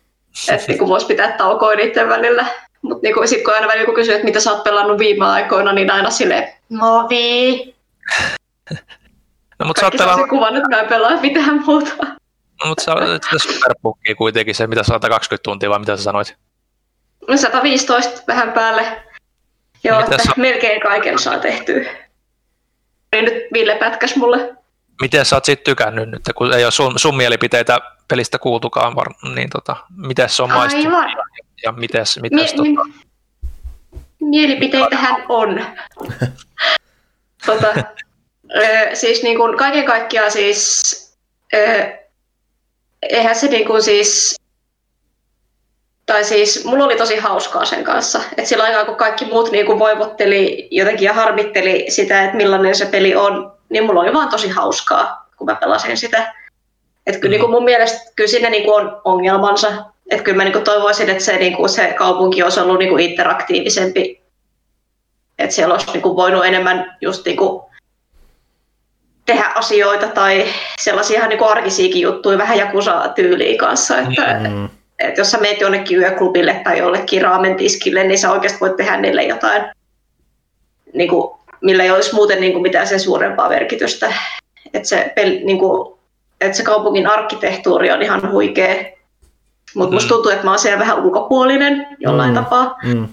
että 0.51 0.65
niinku 0.67 0.87
voisi 0.87 1.05
pitää 1.05 1.31
taukoa 1.31 1.75
niiden 1.75 2.09
välillä. 2.09 2.45
Mutta 2.81 2.99
niinku, 3.03 3.27
sitten 3.27 3.43
kun 3.45 3.53
aina 3.53 3.67
välillä 3.67 3.85
kun 3.85 3.95
kysyy, 3.95 4.13
että 4.13 4.25
mitä 4.25 4.39
sä 4.39 4.51
oot 4.51 4.63
pelannut 4.63 4.97
viime 4.99 5.25
aikoina, 5.25 5.73
niin 5.73 5.91
aina 5.91 6.09
silleen, 6.09 6.53
Movi. 6.69 7.75
No, 9.59 9.65
mutta 9.65 9.81
Kaikki 9.81 9.97
saa 9.97 10.07
pelaa... 10.07 10.27
kuvan, 10.27 10.55
että 10.55 10.69
mä 10.69 10.79
en 10.79 10.87
pelaa 10.87 11.21
mitään 11.21 11.63
muuta. 11.65 11.93
No, 12.63 12.69
mutta 12.69 12.83
sä 12.83 12.93
olet 12.93 13.23
Superbookia 13.37 14.15
kuitenkin 14.15 14.55
se, 14.55 14.67
mitä 14.67 14.83
120 14.83 15.43
tuntia 15.43 15.69
vai 15.69 15.79
mitä 15.79 15.97
sä 15.97 16.03
sanoit? 16.03 16.35
115 17.35 18.21
vähän 18.27 18.51
päälle. 18.51 19.03
Joo, 19.83 19.99
että 19.99 20.17
sä... 20.17 20.31
melkein 20.37 20.81
kaiken 20.81 21.19
saa 21.19 21.39
tehtyä. 21.39 21.83
Niin 23.11 23.25
nyt 23.25 23.33
Ville 23.53 23.75
pätkäs 23.75 24.15
mulle. 24.15 24.55
Miten 25.01 25.25
sä 25.25 25.35
oot 25.35 25.45
siitä 25.45 25.63
tykännyt 25.63 26.09
nyt, 26.09 26.21
kun 26.35 26.53
ei 26.53 26.63
ole 26.63 26.71
sun, 26.71 26.99
sun 26.99 27.17
mielipiteitä 27.17 27.79
pelistä 28.07 28.39
kuultukaan, 28.39 28.95
var, 28.95 29.07
niin 29.35 29.49
tota, 29.49 29.75
miten 29.97 30.29
se 30.29 30.43
on 30.43 30.51
maistunut 30.51 30.93
ja, 30.93 31.25
ja 31.63 31.71
mites, 31.71 32.19
mites 32.21 32.55
Mie- 32.55 32.75
tota... 32.75 32.89
Mielipiteitähän 34.19 35.23
on. 35.29 35.65
tota, 37.45 37.73
Öö, 38.55 38.95
siis 38.95 39.23
niin 39.23 39.37
kuin 39.37 39.57
kaiken 39.57 39.85
kaikkiaan 39.85 40.31
siis, 40.31 40.81
öö, 41.53 41.85
eihän 43.01 43.35
se 43.35 43.47
niin 43.47 43.67
kuin 43.67 43.81
siis, 43.81 44.35
tai 46.05 46.23
siis 46.23 46.65
mulla 46.65 46.85
oli 46.85 46.95
tosi 46.95 47.17
hauskaa 47.17 47.65
sen 47.65 47.83
kanssa. 47.83 48.21
Et 48.37 48.45
sillä 48.45 48.63
aikaa, 48.63 48.85
kun 48.85 48.95
kaikki 48.95 49.25
muut 49.25 49.51
niin 49.51 49.65
kuin 49.65 49.79
voivotteli 49.79 50.67
jotenkin 50.71 51.05
ja 51.05 51.13
harmitteli 51.13 51.85
sitä, 51.89 52.23
että 52.23 52.37
millainen 52.37 52.75
se 52.75 52.85
peli 52.85 53.15
on, 53.15 53.53
niin 53.69 53.83
mulla 53.85 54.01
oli 54.01 54.13
vaan 54.13 54.29
tosi 54.29 54.49
hauskaa, 54.49 55.29
kun 55.37 55.45
mä 55.45 55.55
pelasin 55.55 55.97
sitä. 55.97 56.33
Että 57.07 57.19
kyllä 57.21 57.31
niin 57.31 57.41
kuin 57.41 57.51
mun 57.51 57.63
mielestä 57.63 58.11
kyllä 58.15 58.29
siinä 58.29 58.49
niin 58.49 58.63
kuin 58.63 58.85
on 58.85 59.01
ongelmansa. 59.03 59.85
Että 60.09 60.23
kyllä 60.23 60.37
mä 60.37 60.43
niin 60.43 60.53
kuin 60.53 60.63
toivoisin, 60.63 61.09
että 61.09 61.23
se, 61.23 61.37
niin 61.37 61.55
kuin 61.55 61.69
se 61.69 61.93
kaupunki 61.97 62.43
olisi 62.43 62.59
ollut 62.59 62.79
niin 62.79 62.89
kuin 62.89 63.09
interaktiivisempi. 63.09 64.21
Että 65.39 65.55
siellä 65.55 65.73
olisi 65.73 65.91
niin 65.91 66.01
kuin 66.01 66.15
voinut 66.15 66.45
enemmän 66.45 66.97
just 67.01 67.25
niin 67.25 67.37
kuin 67.37 67.61
tehdä 69.25 69.51
asioita 69.55 70.07
tai 70.07 70.45
sellaisia 70.79 71.17
ihan 71.17 71.29
niin 71.29 71.39
kuin 71.39 71.51
arkisiakin 71.51 72.01
juttuja 72.01 72.37
vähän 72.37 72.57
jakusa 72.57 73.11
tyyliin 73.15 73.57
kanssa. 73.57 73.99
Että, 73.99 74.39
mm 74.49 74.69
että 74.99 75.21
jos 75.21 75.31
sä 75.31 75.37
meet 75.37 75.61
jonnekin 75.61 75.97
yöklubille 75.97 76.61
tai 76.63 76.77
jollekin 76.77 77.21
raamentiskille, 77.21 78.03
niin 78.03 78.19
sä 78.19 78.31
oikeasti 78.31 78.59
voit 78.59 78.75
tehdä 78.75 78.97
niille 78.97 79.23
jotain, 79.23 79.63
niin 80.93 81.09
kuin, 81.09 81.37
millä 81.61 81.83
ei 81.83 81.91
olisi 81.91 82.15
muuten 82.15 82.41
niin 82.41 82.51
kuin 82.51 82.61
mitään 82.61 82.87
sen 82.87 82.99
suurempaa 82.99 83.49
merkitystä. 83.49 84.13
Että 84.73 84.89
se, 84.89 85.13
niin 85.43 85.59
kuin, 85.59 85.97
että 86.41 86.57
se 86.57 86.63
kaupungin 86.63 87.07
arkkitehtuuri 87.07 87.91
on 87.91 88.01
ihan 88.01 88.31
huikea, 88.31 88.96
mutta 89.77 89.91
mm. 89.91 89.95
musta 89.95 90.09
tuntuu, 90.09 90.31
että 90.31 90.45
mä 90.45 90.51
oon 90.51 90.59
siellä 90.59 90.79
vähän 90.79 91.03
ulkopuolinen 91.03 91.87
jollain 91.99 92.31
mm. 92.31 92.35
tapaa. 92.35 92.77
Mm. 92.83 93.07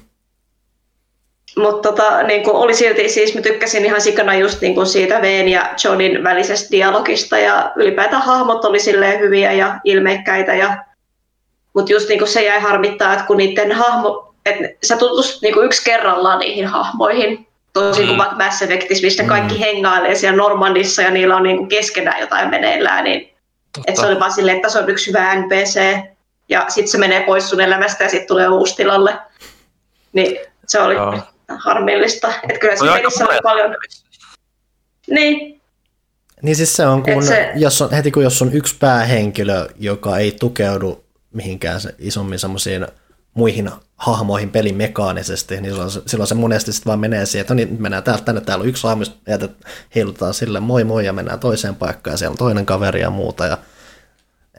Mutta 1.56 1.88
tota, 1.88 2.22
niin 2.22 2.42
oli 2.46 2.74
silti, 2.74 3.08
siis 3.08 3.34
mä 3.34 3.40
tykkäsin 3.40 3.84
ihan 3.84 4.00
sikana 4.00 4.34
just 4.34 4.60
niin 4.60 4.74
kuin 4.74 4.86
siitä 4.86 5.22
Veen 5.22 5.48
ja 5.48 5.70
Johnin 5.84 6.24
välisestä 6.24 6.70
dialogista 6.70 7.38
ja 7.38 7.72
ylipäätään 7.76 8.22
hahmot 8.22 8.64
oli 8.64 8.80
silleen 8.80 9.20
hyviä 9.20 9.52
ja 9.52 9.80
ilmeikkäitä 9.84 10.54
ja 10.54 10.84
mutta 11.74 11.92
just 11.92 12.08
niinku 12.08 12.26
se 12.26 12.44
jäi 12.44 12.60
harmittaa, 12.60 13.12
että 13.12 13.24
kun 13.24 13.36
niiden 13.36 13.72
hahmo, 13.72 14.34
että 14.46 14.68
sä 14.82 14.96
tutustut 14.96 15.42
niinku 15.42 15.60
yksi 15.60 15.84
kerrallaan 15.84 16.38
niihin 16.38 16.66
hahmoihin, 16.66 17.46
tosi 17.72 18.02
mm. 18.02 18.06
kuin 18.06 18.18
vaikka 18.18 18.36
Mass 18.36 18.62
Effectissä, 18.62 19.04
mistä 19.04 19.22
mm. 19.22 19.28
kaikki 19.28 19.60
hengailee 19.60 20.14
siellä 20.14 20.36
Normandissa 20.36 21.02
ja 21.02 21.10
niillä 21.10 21.36
on 21.36 21.42
niinku 21.42 21.66
keskenään 21.66 22.20
jotain 22.20 22.50
meneillään, 22.50 23.04
niin 23.04 23.34
että 23.86 24.00
se 24.00 24.06
oli 24.06 24.20
vaan 24.20 24.32
silleen, 24.32 24.56
että 24.56 24.68
se 24.68 24.78
on 24.78 24.90
yksi 24.90 25.08
hyvä 25.08 25.34
NPC 25.34 25.80
ja 26.48 26.64
sitten 26.68 26.88
se 26.88 26.98
menee 26.98 27.24
pois 27.26 27.50
sun 27.50 27.60
elämästä 27.60 28.04
ja 28.04 28.10
sitten 28.10 28.28
tulee 28.28 28.48
uusi 28.48 28.76
tilalle. 28.76 29.18
Niin 30.12 30.38
se 30.66 30.80
oli 30.80 30.94
Joo. 30.94 31.18
harmillista. 31.58 32.32
Että 32.42 32.58
kyllä 32.58 32.76
se 32.76 32.84
pelissä 32.84 33.24
oli 33.24 33.38
paljon... 33.42 33.76
Niin. 35.10 35.60
Niin 36.42 36.56
siis 36.56 36.76
se 36.76 36.86
on, 36.86 37.02
kun, 37.02 37.26
se... 37.26 37.52
jos 37.56 37.82
on, 37.82 37.90
heti 37.90 38.10
kun 38.10 38.22
jos 38.22 38.42
on 38.42 38.52
yksi 38.52 38.76
päähenkilö, 38.80 39.68
joka 39.76 40.18
ei 40.18 40.32
tukeudu 40.40 41.04
mihinkään 41.32 41.80
se 41.80 41.94
isommin 41.98 42.38
semmoisiin 42.38 42.86
muihin 43.34 43.70
hahmoihin 43.96 44.50
pelin 44.50 44.76
mekaanisesti, 44.76 45.60
niin 45.60 45.72
silloin 45.72 45.90
se, 45.90 46.02
silloin 46.06 46.28
se 46.28 46.34
monesti 46.34 46.72
sitten 46.72 46.90
vaan 46.90 47.00
menee 47.00 47.26
siihen, 47.26 47.40
että 47.40 47.54
no 47.54 47.56
niin, 47.56 47.82
mennään 47.82 48.02
täältä 48.02 48.24
tänne, 48.24 48.40
täällä 48.40 48.62
on 48.62 48.68
yksi 48.68 48.86
hahmo, 48.86 49.04
ja 49.26 49.38
heilutaan 49.94 50.34
sille 50.34 50.60
moi 50.60 50.84
moi, 50.84 51.06
ja 51.06 51.12
mennään 51.12 51.40
toiseen 51.40 51.74
paikkaan, 51.74 52.14
ja 52.14 52.18
siellä 52.18 52.32
on 52.32 52.38
toinen 52.38 52.66
kaveri 52.66 53.00
ja 53.00 53.10
muuta, 53.10 53.46
ja 53.46 53.58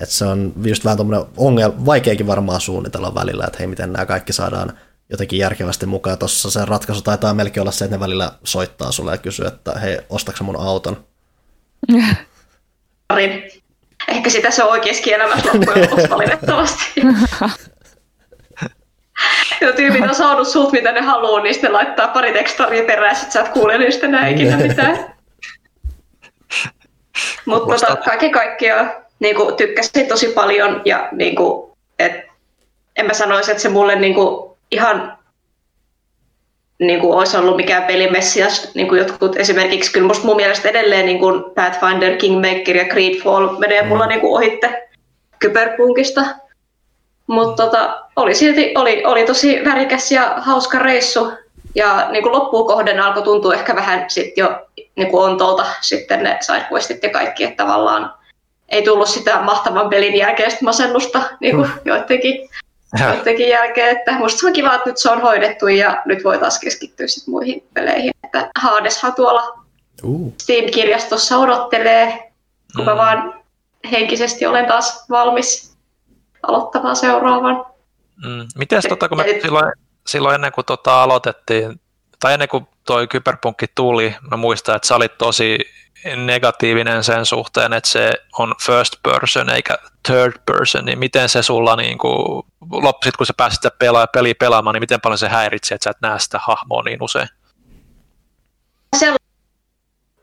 että 0.01 0.15
se 0.15 0.25
on 0.25 0.53
just 0.65 0.85
vähän 0.85 0.97
tuommoinen 0.97 1.27
ongelma, 1.37 1.85
vaikeakin 1.85 2.27
varmaan 2.27 2.61
suunnitella 2.61 3.15
välillä, 3.15 3.43
että 3.45 3.57
hei, 3.59 3.67
miten 3.67 3.93
nämä 3.93 4.05
kaikki 4.05 4.33
saadaan 4.33 4.77
jotenkin 5.09 5.39
järkevästi 5.39 5.85
mukaan. 5.85 6.17
Tuossa 6.17 6.51
se 6.51 6.65
ratkaisu 6.65 7.01
taitaa 7.01 7.33
melkein 7.33 7.61
olla 7.61 7.71
se, 7.71 7.85
että 7.85 7.95
ne 7.95 7.99
välillä 7.99 8.31
soittaa 8.43 8.91
sulle 8.91 9.11
ja 9.11 9.17
kysyy, 9.17 9.47
että 9.47 9.71
hei, 9.71 9.99
ostatko 10.09 10.43
mun 10.43 10.59
auton? 10.59 11.05
Ehkä 14.07 14.29
sitä 14.29 14.51
se 14.51 14.63
on 14.63 14.71
oikeassa 14.71 15.11
elämässä 15.11 15.49
loppujen 15.53 15.81
lopuksi 15.81 16.09
valitettavasti. 16.09 16.85
Ja 19.61 19.73
tyypit 19.73 20.03
on 20.03 20.15
saanut 20.15 20.47
sut, 20.47 20.71
mitä 20.71 20.91
ne 20.91 21.01
haluaa, 21.01 21.43
niin 21.43 21.53
sitten 21.53 21.73
laittaa 21.73 22.07
pari 22.07 22.33
tekstaria 22.33 22.83
perään, 22.83 23.15
sit 23.15 23.31
sä 23.31 23.41
et 23.41 23.49
kuule 23.49 23.77
niistä 23.77 24.07
enää 24.07 24.27
ikinä 24.27 24.57
mitään. 24.67 25.15
Mutta 27.45 27.75
tota, 27.75 27.95
kaiken 27.95 28.31
kaikkiaan 28.31 28.91
niin 29.19 29.35
kuin, 29.35 29.55
tykkäsin 29.55 30.07
tosi 30.07 30.27
paljon 30.27 30.81
ja 30.85 31.09
niin 31.11 31.35
kuin, 31.35 31.71
et, 31.99 32.13
en 32.95 33.05
mä 33.05 33.13
sanoisi, 33.13 33.51
että 33.51 33.63
se 33.63 33.69
mulle 33.69 33.95
niin 33.95 34.15
kuin, 34.15 34.51
ihan 34.71 35.17
niin 36.79 36.99
kuin 36.99 37.17
olisi 37.17 37.37
ollut 37.37 37.55
mikään 37.55 37.83
pelimessias, 37.83 38.71
niin 38.73 38.87
kuin 38.87 38.99
jotkut 38.99 39.35
esimerkiksi, 39.35 39.91
kyllä 39.91 40.07
musta 40.07 40.25
mun 40.25 40.35
mielestä 40.35 40.69
edelleen 40.69 41.05
niin 41.05 41.19
kuin 41.19 41.43
Pathfinder, 41.55 42.17
Kingmaker 42.17 42.77
ja 42.77 42.85
Greedfall 42.85 43.57
menee 43.57 43.81
mm. 43.81 43.87
mulla 43.87 44.05
niin 44.05 44.21
kuin 44.21 44.33
ohitte 44.33 44.87
Kyberpunkista. 45.39 46.21
Mutta 47.27 47.63
tota, 47.63 48.03
oli 48.15 48.35
silti 48.35 48.73
oli, 48.77 49.05
oli 49.05 49.25
tosi 49.25 49.61
värikäs 49.65 50.11
ja 50.11 50.33
hauska 50.37 50.79
reissu. 50.79 51.31
Ja 51.75 52.07
niin 52.11 52.23
kuin 52.23 52.33
loppuun 52.33 52.67
kohden 52.67 52.99
alkoi 52.99 53.23
tuntua 53.23 53.53
ehkä 53.53 53.75
vähän 53.75 54.05
sit 54.07 54.37
jo 54.37 54.67
niin 54.95 55.11
kuin 55.11 55.31
ontolta 55.31 55.65
sitten 55.81 56.23
ne 56.23 56.37
sidequestit 56.41 57.03
ja 57.03 57.09
kaikki, 57.09 57.43
että 57.43 57.63
tavallaan 57.63 58.13
ei 58.69 58.83
tullut 58.83 59.09
sitä 59.09 59.41
mahtavan 59.41 59.89
pelin 59.89 60.15
jälkeistä 60.15 60.65
masennusta 60.65 61.21
niin 61.39 61.55
kuin 61.55 61.67
mm. 61.67 61.79
joidenkin 61.85 62.49
jotenkin 63.17 63.49
jälkeen, 63.49 63.97
että 63.97 64.11
musta 64.11 64.39
se 64.39 64.47
on 64.47 64.53
kiva, 64.53 64.75
että 64.75 64.89
nyt 64.89 64.97
se 64.97 65.09
on 65.09 65.21
hoidettu 65.21 65.67
ja 65.67 66.01
nyt 66.05 66.23
voi 66.23 66.37
taas 66.37 66.59
keskittyä 66.59 67.07
sit 67.07 67.27
muihin 67.27 67.67
peleihin. 67.73 68.11
Että 68.23 68.49
Hadeshan 68.59 69.13
tuolla 69.13 69.59
uh. 70.03 70.33
Steam-kirjastossa 70.41 71.37
odottelee, 71.37 72.31
kun 72.75 72.85
mm. 72.85 72.89
mä 72.91 72.95
vaan 72.95 73.43
henkisesti 73.91 74.45
olen 74.45 74.65
taas 74.65 75.05
valmis 75.09 75.77
aloittamaan 76.43 76.95
seuraavan. 76.95 77.65
Mm. 78.25 78.47
Miten 78.55 78.81
tota, 78.89 79.09
kun 79.09 79.17
me 79.17 79.39
silloin, 79.41 79.71
silloin 80.07 80.35
ennen 80.35 80.51
kuin 80.51 80.65
tota 80.65 81.03
aloitettiin, 81.03 81.81
tai 82.19 82.33
ennen 82.33 82.49
kuin 82.49 82.67
toi 82.85 83.07
kyberpunkki 83.07 83.65
tuli, 83.75 84.15
mä 84.31 84.37
muistan, 84.37 84.75
että 84.75 84.87
sä 84.87 84.95
olit 84.95 85.17
tosi 85.17 85.59
negatiivinen 86.15 87.03
sen 87.03 87.25
suhteen, 87.25 87.73
että 87.73 87.89
se 87.89 88.11
on 88.39 88.55
first 88.65 88.95
person 89.03 89.49
eikä 89.49 89.77
third 90.07 90.33
person, 90.45 90.85
niin 90.85 90.99
miten 90.99 91.29
se 91.29 91.43
sulla 91.43 91.75
niin 91.75 91.97
kuin, 91.97 92.45
loppuisit, 92.71 93.17
kun 93.17 93.25
sä 93.25 93.33
pääsit 93.37 93.55
sitä 93.55 93.71
pelaa, 93.79 94.07
peliä 94.07 94.33
pelaamaan, 94.39 94.73
niin 94.73 94.81
miten 94.81 95.01
paljon 95.01 95.17
se 95.17 95.27
häiritsi, 95.27 95.73
että 95.73 95.83
sä 95.83 95.89
et 95.89 96.01
näe 96.01 96.19
sitä 96.19 96.39
hahmoa 96.41 96.83
niin 96.83 97.03
usein? 97.03 97.27
Se 98.99 99.13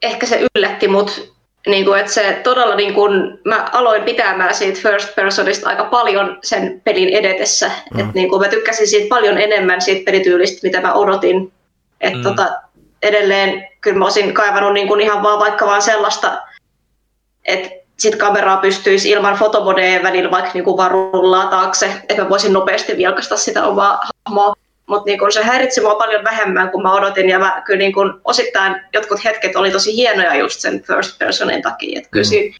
ehkä 0.02 0.26
se 0.26 0.46
yllätti 0.54 0.88
mut, 0.88 1.32
niin 1.66 1.84
kuin, 1.84 2.00
että 2.00 2.12
se 2.12 2.40
todella, 2.44 2.74
niin 2.74 2.94
kuin, 2.94 3.38
mä 3.44 3.68
aloin 3.72 4.02
pitämään 4.02 4.54
siitä 4.54 4.80
first 4.80 5.14
personista 5.14 5.68
aika 5.68 5.84
paljon 5.84 6.38
sen 6.42 6.80
pelin 6.84 7.08
edetessä, 7.08 7.70
mm. 7.94 8.00
että 8.00 8.12
niin 8.14 8.28
kuin, 8.28 8.42
mä 8.42 8.48
tykkäsin 8.48 8.88
siitä 8.88 9.08
paljon 9.08 9.38
enemmän 9.38 9.80
siitä 9.80 10.04
pelityylistä, 10.04 10.60
mitä 10.62 10.80
mä 10.80 10.92
odotin, 10.92 11.52
että 12.00 12.18
mm. 12.18 12.22
tota, 12.22 12.60
edelleen 13.02 13.68
kyllä 13.80 13.98
mä 13.98 14.04
olisin 14.04 14.34
kaivannut 14.34 14.72
niin 14.72 14.88
kuin 14.88 15.00
ihan 15.00 15.22
vaan 15.22 15.38
vaikka 15.38 15.66
vaan 15.66 15.82
sellaista, 15.82 16.42
että 17.44 17.70
sit 17.98 18.16
kameraa 18.16 18.56
pystyisi 18.56 19.10
ilman 19.10 19.34
fotomodeja 19.36 20.02
välillä 20.02 20.30
vaikka 20.30 20.50
niin 20.54 20.64
kuin 20.64 20.76
taakse, 21.50 21.86
että 22.08 22.22
mä 22.22 22.28
voisin 22.28 22.52
nopeasti 22.52 22.96
vilkasta 22.96 23.36
sitä 23.36 23.66
omaa 23.66 24.00
hahmoa. 24.26 24.54
Mutta 24.86 25.06
niin 25.06 25.32
se 25.32 25.42
häiritsi 25.42 25.80
mua 25.80 25.94
paljon 25.94 26.24
vähemmän 26.24 26.70
kuin 26.70 26.82
mä 26.82 26.94
odotin 26.94 27.28
ja 27.28 27.38
mä 27.38 27.62
kyllä 27.64 27.78
niin 27.78 27.92
kun 27.92 28.20
osittain 28.24 28.80
jotkut 28.92 29.24
hetket 29.24 29.56
oli 29.56 29.70
tosi 29.70 29.96
hienoja 29.96 30.34
just 30.34 30.60
sen 30.60 30.82
first 30.82 31.18
personin 31.18 31.62
takia. 31.62 31.98
Että 31.98 32.10
kyllä 32.10 32.26
mm. 32.26 32.54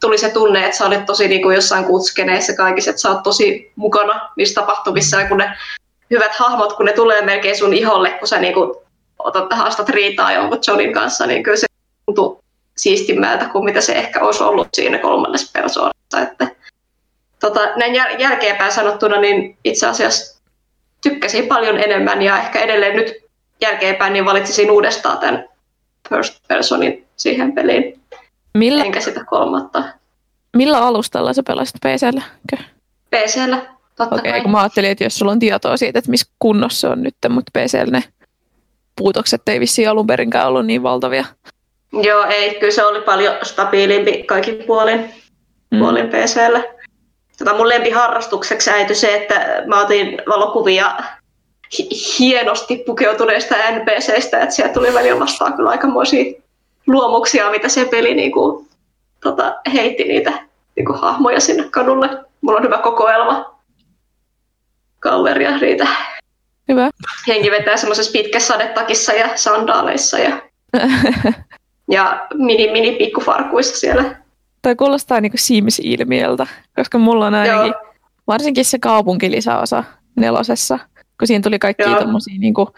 tuli 0.00 0.18
se 0.18 0.30
tunne, 0.30 0.64
että 0.64 0.76
sä 0.76 0.86
olet 0.86 1.06
tosi 1.06 1.28
niin 1.28 1.42
kuin 1.42 1.54
jossain 1.54 1.84
kutskeneessa 1.84 2.52
kaikissa, 2.56 2.90
että 2.90 3.02
sä 3.02 3.10
oot 3.10 3.22
tosi 3.22 3.72
mukana 3.76 4.30
niissä 4.36 4.60
tapahtumissa 4.60 5.20
ja 5.20 5.28
kun 5.28 5.38
ne 5.38 5.56
hyvät 6.10 6.34
hahmot, 6.34 6.72
kun 6.72 6.86
ne 6.86 6.92
tulee 6.92 7.22
melkein 7.22 7.58
sun 7.58 7.74
iholle, 7.74 8.10
kun 8.10 8.28
sä 8.28 8.38
niin 8.38 8.54
kuin 8.54 8.74
otat, 9.24 9.52
haastat 9.52 9.88
riitaa 9.88 10.32
jonkun 10.32 10.58
Johnin 10.66 10.92
kanssa, 10.92 11.26
niin 11.26 11.42
kyllä 11.42 11.56
se 11.56 11.66
tuntuu 12.06 12.42
siistimmältä 12.76 13.48
kuin 13.48 13.64
mitä 13.64 13.80
se 13.80 13.92
ehkä 13.92 14.20
olisi 14.20 14.42
ollut 14.42 14.68
siinä 14.74 14.98
kolmannessa 14.98 15.50
persoonassa. 15.52 16.20
Että, 16.22 16.48
tota, 17.40 17.60
näin 17.76 17.94
jäl- 17.94 18.20
jälkeenpäin 18.20 18.72
sanottuna, 18.72 19.20
niin 19.20 19.56
itse 19.64 19.86
asiassa 19.86 20.42
tykkäsin 21.02 21.46
paljon 21.46 21.78
enemmän 21.78 22.22
ja 22.22 22.38
ehkä 22.38 22.60
edelleen 22.60 22.96
nyt 22.96 23.14
jälkeenpäin 23.60 24.12
niin 24.12 24.24
valitsisin 24.24 24.70
uudestaan 24.70 25.18
tämän 25.18 25.48
first 26.08 26.34
personin 26.48 27.06
siihen 27.16 27.52
peliin. 27.52 28.00
Millä, 28.54 28.84
Enkä 28.84 29.00
sitä 29.00 29.24
kolmatta. 29.24 29.84
Millä 30.56 30.78
alustalla 30.78 31.32
sä 31.32 31.42
pelasit 31.46 31.74
PCllä? 31.86 32.22
PCllä, 33.10 33.58
totta 33.96 34.16
Okei, 34.16 34.30
okay, 34.30 34.42
kun 34.42 34.50
mä 34.50 34.60
ajattelin, 34.60 34.90
että 34.90 35.04
jos 35.04 35.14
sulla 35.18 35.32
on 35.32 35.38
tietoa 35.38 35.76
siitä, 35.76 35.98
että 35.98 36.10
missä 36.10 36.32
kunnossa 36.38 36.90
on 36.90 37.02
nyt, 37.02 37.14
mutta 37.28 37.60
PCllä 37.60 37.90
ne 37.90 38.04
puutokset 38.96 39.48
ei 39.48 39.60
vissiin 39.60 39.88
alun 39.88 40.06
perinkään 40.06 40.48
ollut 40.48 40.66
niin 40.66 40.82
valtavia. 40.82 41.24
Joo, 41.92 42.24
ei. 42.24 42.54
Kyllä 42.54 42.72
se 42.72 42.84
oli 42.84 43.00
paljon 43.00 43.34
stabiilimpi 43.42 44.22
kaikin 44.22 44.64
puolin, 44.66 45.14
mm. 45.70 45.78
puolin 45.78 46.08
PCllä. 46.08 46.62
Tota 47.38 47.56
mun 47.56 47.68
lempiharrastukseksi 47.68 48.70
äity 48.70 48.94
se, 48.94 49.16
että 49.16 49.62
mä 49.66 49.80
otin 49.80 50.22
valokuvia 50.28 50.96
hienosti 52.18 52.82
pukeutuneista 52.86 53.54
NPCistä, 53.70 54.40
että 54.40 54.54
sieltä 54.54 54.74
tuli 54.74 54.94
välillä 54.94 55.20
vastaan 55.20 55.52
kyllä 55.52 55.70
aikamoisia 55.70 56.40
luomuksia, 56.86 57.50
mitä 57.50 57.68
se 57.68 57.84
peli 57.84 58.14
niin 58.14 58.32
kuin, 58.32 58.66
tota, 59.20 59.54
heitti 59.72 60.04
niitä 60.04 60.32
niin 60.76 60.86
kuin, 60.86 60.98
hahmoja 60.98 61.40
sinne 61.40 61.64
kadulle. 61.70 62.08
Mulla 62.40 62.58
on 62.58 62.64
hyvä 62.64 62.78
kokoelma. 62.78 63.58
kaveria 65.00 65.58
niitä. 65.58 65.86
Hyvä. 66.68 66.90
Henki 67.28 67.50
vetää 67.50 67.76
semmoisessa 67.76 68.12
pitkässä 68.12 68.54
sadetakissa 68.54 69.12
ja 69.12 69.36
sandaaleissa 69.36 70.18
ja, 70.18 70.42
ja 71.90 72.26
mini 72.34 72.72
mini 72.72 72.92
pikkufarkuissa 72.96 73.76
siellä. 73.76 74.22
Toi 74.62 74.76
kuulostaa 74.76 75.20
niinku 75.20 75.38
Sims-ilmiöltä, 75.38 76.46
koska 76.76 76.98
mulla 76.98 77.26
on 77.26 77.34
ainakin 77.34 77.72
Joo. 77.72 77.92
varsinkin 78.26 78.64
se 78.64 78.78
kaupunkilisäosa 78.78 79.84
nelosessa, 80.16 80.78
kun 81.18 81.26
siinä 81.26 81.42
tuli 81.42 81.58
kaikki 81.58 81.84
tommosia 81.84 82.38
niinku 82.38 82.68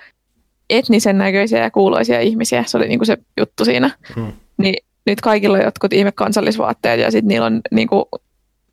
etnisen 0.70 1.18
näköisiä 1.18 1.58
ja 1.58 1.70
kuuloisia 1.70 2.20
ihmisiä. 2.20 2.64
Se 2.66 2.76
oli 2.76 2.88
niinku 2.88 3.04
se 3.04 3.16
juttu 3.36 3.64
siinä. 3.64 3.90
Hmm. 4.14 4.32
Niin 4.56 4.74
nyt 5.06 5.20
kaikilla 5.20 5.58
on 5.58 5.64
jotkut 5.64 5.92
ihme 5.92 6.12
kansallisvaatteet 6.12 7.00
ja 7.00 7.10
sitten 7.10 7.28
niillä 7.28 7.46
on 7.46 7.60
niinku 7.70 8.08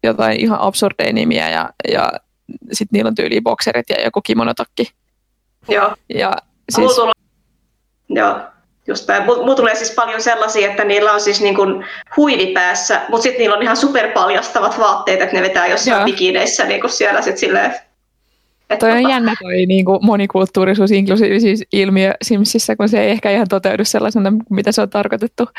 jotain 0.03 0.39
ihan 0.39 0.59
absurdeja 0.59 1.13
nimiä 1.13 1.49
ja, 1.49 1.69
ja 1.93 2.11
sitten 2.71 2.97
niillä 2.97 3.09
on 3.09 3.15
tyyli 3.15 3.41
bokserit 3.41 3.89
ja 3.89 4.03
joku 4.03 4.21
kimonotakki. 4.21 4.91
Joo. 5.69 5.95
Ja 6.13 6.31
Siis... 6.75 6.97
Mulla 6.97 7.11
joo, 8.09 8.39
just 8.87 9.07
päin. 9.07 9.23
Mulla 9.23 9.55
tulee 9.55 9.75
siis 9.75 9.91
paljon 9.95 10.21
sellaisia, 10.21 10.69
että 10.69 10.83
niillä 10.83 11.13
on 11.13 11.21
siis 11.21 11.41
niin 11.41 11.55
kuin 11.55 11.85
huivi 12.17 12.47
päässä, 12.47 13.01
mutta 13.09 13.23
sitten 13.23 13.39
niillä 13.39 13.55
on 13.55 13.63
ihan 13.63 13.77
superpaljastavat 13.77 14.79
vaatteet, 14.79 15.21
että 15.21 15.35
ne 15.35 15.41
vetää 15.41 15.67
jossain 15.67 15.97
Joo. 15.97 16.05
bikineissä 16.05 16.65
niin 16.65 16.81
kuin 16.81 16.91
siellä 16.91 17.21
sit 17.21 17.37
silleen. 17.37 17.71
Että 18.69 18.85
toi 18.85 18.91
on 18.91 18.97
tota, 18.97 19.09
jännä 19.09 19.33
toi 19.41 19.65
niinku 19.65 19.99
monikulttuurisuus, 20.01 20.91
inklusiivisuus 20.91 21.59
ilmiö 21.73 22.13
Simsissä, 22.21 22.75
kun 22.75 22.89
se 22.89 23.01
ei 23.01 23.11
ehkä 23.11 23.31
ihan 23.31 23.47
toteudu 23.49 23.85
sellaisena, 23.85 24.33
mitä 24.49 24.71
se 24.71 24.81
on 24.81 24.89
tarkoitettu. 24.89 25.49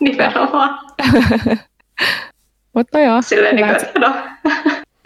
Nimenomaan. 0.00 0.78
Mutta 2.74 2.98
joo, 2.98 3.22
Silleen, 3.22 3.56
niin 3.56 3.66
kuin, 3.66 4.02
no, 4.02 4.14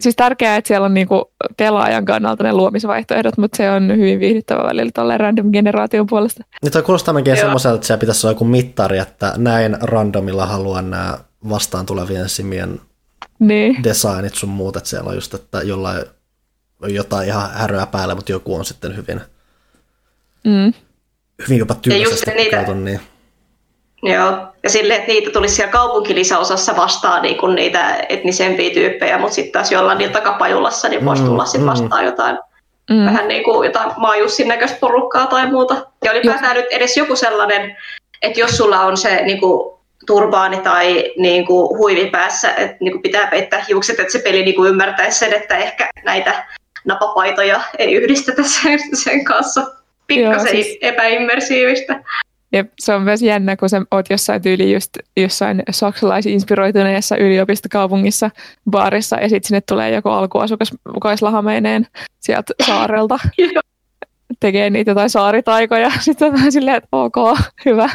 siis 0.01 0.17
tärkeää, 0.17 0.57
että 0.57 0.69
siellä 0.69 0.85
on 0.85 0.95
niinku 0.95 1.33
pelaajan 1.57 2.05
kannalta 2.05 2.45
ne 2.45 2.53
luomisvaihtoehdot, 2.53 3.39
mutta 3.39 3.57
se 3.57 3.71
on 3.71 3.89
hyvin 3.97 4.21
viihdyttävä 4.21 4.63
välillä 4.63 4.91
tuolle 4.95 5.19
random 5.19 5.51
generaation 5.53 6.07
puolesta. 6.07 6.45
Niin 6.63 6.73
toi 6.73 6.83
kuulostaa 6.83 7.15
melkein 7.15 7.37
Joo. 7.37 7.45
semmoiselta, 7.45 7.75
että 7.75 7.87
siellä 7.87 8.01
pitäisi 8.01 8.27
olla 8.27 8.35
joku 8.35 8.45
mittari, 8.45 8.99
että 8.99 9.33
näin 9.37 9.77
randomilla 9.81 10.47
haluan 10.47 10.91
nämä 10.91 11.19
vastaan 11.49 11.87
tulevien 11.87 12.29
simien 12.29 12.81
Niin, 13.39 13.85
designit 13.85 14.35
sun 14.35 14.49
muut, 14.49 14.77
että 14.77 14.89
siellä 14.89 15.09
on 15.09 15.15
just, 15.15 15.35
että 15.35 15.63
jollain 15.63 16.05
on 16.83 16.95
jotain 16.95 17.29
ihan 17.29 17.51
häröä 17.51 17.87
päällä, 17.87 18.15
mutta 18.15 18.33
joku 18.33 18.55
on 18.55 18.65
sitten 18.65 18.97
hyvin, 18.97 19.21
mm. 20.45 20.73
hyvin 21.45 21.59
jopa 21.59 21.75
tyylisesti 21.75 22.31
niitä- 22.31 22.75
niin 22.75 23.01
joo. 24.05 24.37
Ja 24.63 24.71
silleen, 24.71 25.01
että 25.01 25.13
niitä 25.13 25.31
tulisi 25.31 25.55
siellä 25.55 25.73
kaupunkilisäosassa 25.73 26.77
vastaan 26.77 27.23
niin 27.23 27.39
kuin 27.39 27.55
niitä 27.55 27.97
etnisempiä 28.09 28.71
tyyppejä, 28.75 29.19
mutta 29.19 29.35
sitten 29.35 29.53
taas 29.53 29.73
jollain 29.73 29.99
niillä 29.99 30.13
takapajulassa 30.13 30.89
niin 30.89 31.05
voisi 31.05 31.23
Mm, 31.23 31.29
tulla 31.29 31.45
sitten 31.45 31.61
mm. 31.61 31.67
vastaan 31.71 32.05
jotain 32.05 32.39
Mm. 32.91 33.05
vähän 33.07 33.29
niin 33.29 33.45
kuin 33.45 33.67
jotain 33.67 33.91
maajussin 33.97 34.49
näköistä 34.49 34.77
porukkaa 34.81 35.27
tai 35.27 35.51
muuta. 35.51 35.77
Ja 36.05 36.13
ylipäätään 36.13 36.57
nyt 36.57 36.67
edes 36.71 36.97
joku 36.97 37.17
sellainen, 37.17 37.77
että 38.23 38.41
jos 38.41 38.57
sulla 38.57 38.81
on 38.81 38.97
se 38.97 39.23
niin 39.25 39.41
kuin, 39.41 39.75
turbaani 40.07 40.57
tai 40.57 41.13
niin 41.17 41.47
kuin, 41.47 41.79
huivi 41.79 42.07
päässä, 42.11 42.55
että 42.55 42.77
niin 42.81 42.93
kuin, 42.93 43.03
pitää 43.03 43.27
peittää 43.27 43.65
hiukset, 43.69 44.01
että 44.01 44.13
se 44.13 44.19
peli 44.19 44.43
niin 44.45 44.55
kuin, 44.55 44.71
ymmärtäisi 44.71 45.19
sen, 45.19 45.33
että 45.33 45.57
ehkä 45.57 45.89
näitä 46.05 46.45
napapaitoja 46.85 47.61
ei 47.79 47.95
yhdistetä 47.95 48.43
sen, 48.63 48.79
sen 48.93 49.25
kanssa. 49.25 49.67
Pikkasen 50.07 50.57
Joo, 50.57 50.63
siis- 50.65 50.79
epäimmersiivistä. 50.83 52.01
Ja 52.55 52.65
se 52.79 52.95
on 52.95 53.03
myös 53.03 53.23
jännä, 53.23 53.57
kun 53.57 53.69
sä 53.69 53.83
oot 53.91 54.11
jossain 54.11 54.43
tyyli 54.43 54.73
just 54.73 54.91
jossain 55.17 55.63
saksalaisinspiroituneessa 55.71 57.17
yliopistokaupungissa 57.17 58.31
baarissa 58.71 59.17
ja 59.17 59.29
sitten 59.29 59.49
sinne 59.49 59.61
tulee 59.61 59.91
joku 59.91 60.09
alkuasukas 60.09 60.71
kaislahameineen 61.01 61.87
sieltä 62.21 62.55
saarelta. 62.67 63.19
Tekee 64.41 64.71
niitä 64.71 64.91
jotain 64.91 65.11
saaritaikoja. 65.11 65.91
Sitten 66.01 66.29
on 66.29 66.35
vähän 66.35 66.53
silleen, 66.53 66.77
että 66.77 66.89
ok, 66.93 67.17
hyvä. 67.65 67.91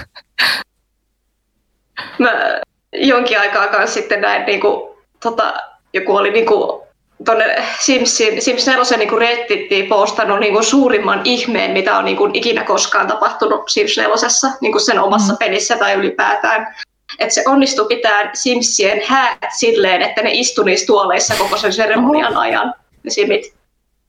Mä 2.18 2.62
jonkin 2.94 3.40
aikaa 3.40 3.68
kanssa 3.68 3.94
sitten 3.94 4.22
näin, 4.22 4.46
niin 4.46 4.62
kuin, 4.62 4.98
tota, 5.24 5.54
joku 5.94 6.16
oli 6.16 6.32
niin 6.32 6.46
kuin, 6.46 6.82
tuonne 7.26 7.64
Simsin, 7.80 8.42
Sims 8.42 8.66
4 8.68 8.98
niin 8.98 9.10
kuin 9.10 9.22
Reddittiin 9.22 9.88
postannut 9.88 10.40
niin 10.40 10.54
kuin 10.54 10.64
suurimman 10.64 11.22
ihmeen, 11.24 11.72
mitä 11.72 11.98
on 11.98 12.06
niin 12.06 12.18
kuin 12.18 12.36
ikinä 12.36 12.64
koskaan 12.64 13.08
tapahtunut 13.08 13.70
Sims 13.70 13.98
4 13.98 14.16
niin 14.62 14.72
kuin 14.72 14.82
sen 14.82 15.00
omassa 15.00 15.34
Mm. 15.34 15.38
pelissä 15.38 15.78
tai 15.78 15.94
ylipäätään. 15.94 16.76
Että 17.20 17.34
se 17.36 17.44
onnistui 17.48 17.88
pitämään 17.88 18.30
Simsien 18.34 19.02
häät 19.06 19.38
silleen, 19.58 20.02
että 20.02 20.22
ne 20.22 20.30
istui 20.34 20.66
niissä 20.66 20.88
tuoleissa 20.88 21.36
koko 21.36 21.58
sen 21.58 21.74
seremonian 21.74 22.38
ajan, 22.38 22.74
ne 23.04 23.10
simit. 23.10 23.54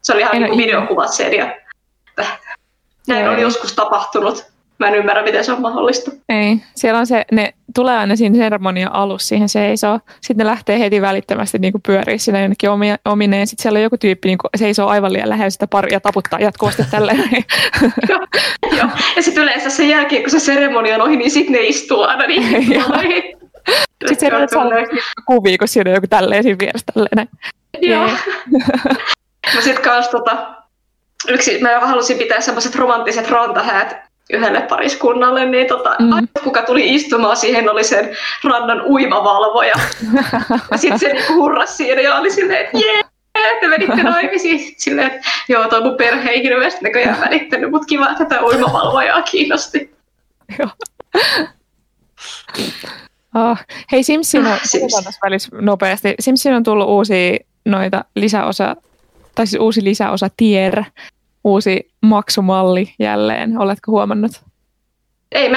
Se 0.03 0.13
oli 0.13 0.21
ihan 0.21 0.35
En 0.35 0.43
niin 0.43 0.51
kuin 0.51 0.65
videokuvat 0.65 1.13
sen 1.13 1.35
ja 1.35 1.57
näin 3.07 3.25
Joo. 3.25 3.35
on 3.35 3.41
joskus 3.41 3.73
tapahtunut. 3.73 4.45
Mä 4.81 4.89
en 4.89 4.95
ymmärrä, 4.95 5.23
miten 5.23 5.45
se 5.45 5.53
on 5.53 5.61
mahdollista. 5.61 6.11
Ei, 6.29 6.57
siellä 6.75 7.01
on 7.01 7.07
se, 7.07 7.25
ne 7.33 7.55
tulee 7.75 7.97
aina 7.97 8.17
siinä 8.17 8.37
seremonian 8.37 8.93
alussa 8.93 9.29
siihen 9.29 9.49
seisoo. 9.49 10.01
Sitten 10.21 10.47
ne 10.47 10.51
lähtee 10.51 10.79
heti 10.79 11.03
välittömästi 11.03 11.59
niin 11.59 11.73
kuin 11.73 11.83
pyörii 11.83 12.19
sinne 12.19 12.41
jonnekin 12.41 12.71
omia, 12.71 12.97
omineen. 13.05 13.47
Sitten 13.47 13.63
siellä 13.63 13.77
on 13.77 13.83
joku 13.83 13.97
tyyppi 13.99 14.29
niin 14.29 14.39
kuin 14.39 14.51
seisoo 14.57 14.89
aivan 14.89 15.13
liian 15.13 15.29
lähellä 15.29 15.51
sitä 15.51 15.67
paria 15.67 15.93
ja 15.93 16.01
taputtaa 16.01 16.41
jatkuvasti 16.41 16.83
tälleen. 16.91 17.31
Joo, 18.09 18.21
joo. 18.79 18.89
Ja 19.17 19.23
sitten 19.23 19.43
yleensä 19.43 19.71
sen 19.71 19.89
jälkeen, 19.89 20.23
kun 20.23 20.31
se 20.31 20.39
seremonia 20.39 20.95
on 20.95 21.03
ohi, 21.03 21.17
niin 21.17 21.31
sitten 21.31 21.53
ne 21.53 21.61
istuu 21.63 22.03
aina 22.03 22.27
niin. 22.27 22.43
Sitten 24.07 24.35
on 24.35 24.49
sellainen 24.49 24.87
kuvia, 25.27 25.59
kun 25.59 25.69
siinä 25.69 25.91
on 25.91 25.95
joku 25.95 26.07
tälleen 26.07 26.43
siinä 26.43 26.59
vieressä 26.59 26.87
tälleen. 26.95 27.29
Joo. 27.81 28.11
No 29.55 29.61
sit 29.61 29.79
kans 29.79 30.09
tota, 30.09 30.55
yksi, 31.29 31.59
mä 31.61 31.81
halusin 31.81 32.19
pitää 32.19 32.41
semmoiset 32.41 32.75
romanttiset 32.75 33.31
rantahäät 33.31 34.10
yhdelle 34.33 34.61
pariskunnalle, 34.61 35.45
niin 35.45 35.67
tota, 35.67 35.97
Mm. 35.99 36.15
mm. 36.15 36.29
kuka 36.45 36.63
tuli 36.63 36.95
istumaan 36.95 37.37
siihen 37.37 37.71
oli 37.71 37.85
sen 37.85 38.17
rannan 38.45 38.83
uimavalvoja. 38.87 39.75
Ja 40.71 40.79
sitten 40.79 40.99
se 40.99 41.13
niinku 41.13 41.35
hurrasi 41.35 41.77
siinä 41.77 42.01
ja 42.01 42.15
oli 42.15 42.31
silleen, 42.31 42.65
että 42.65 42.79
jee, 42.79 43.03
te 43.61 43.69
menitte 43.69 44.03
naimisiin. 44.03 44.75
Silleen, 44.77 45.07
että 45.07 45.21
joo, 45.49 45.69
toi 45.69 45.83
mun 45.83 45.97
perhe 45.97 46.31
ei 46.31 46.43
hirveästi 46.43 46.85
näköjään 46.85 47.21
välittänyt, 47.21 47.71
mutta 47.71 47.87
kiva, 47.87 48.11
että 48.11 48.25
tätä 48.25 48.45
uimavalvojaa 48.45 49.23
kiinnosti. 49.23 49.95
Oh. 53.35 53.59
Hei, 53.93 54.03
Simsin 54.03 54.47
on, 54.47 54.59
tässä 55.05 55.19
välissä 55.25 55.49
nopeasti. 55.61 56.15
Simsin 56.21 56.55
on 56.55 56.63
tullut 56.63 56.89
uusia 56.89 57.37
noita 57.65 58.05
lisäosa, 58.15 58.77
tai 59.35 59.47
siis 59.47 59.61
uusi 59.61 59.85
lisäosa 59.85 60.29
tier, 60.37 60.83
uusi 61.45 61.93
maksumalli 62.03 62.95
jälleen. 62.99 63.59
Oletko 63.59 63.93
huomannut? 63.93 64.33
Ei 65.33 65.49
mä, 65.49 65.57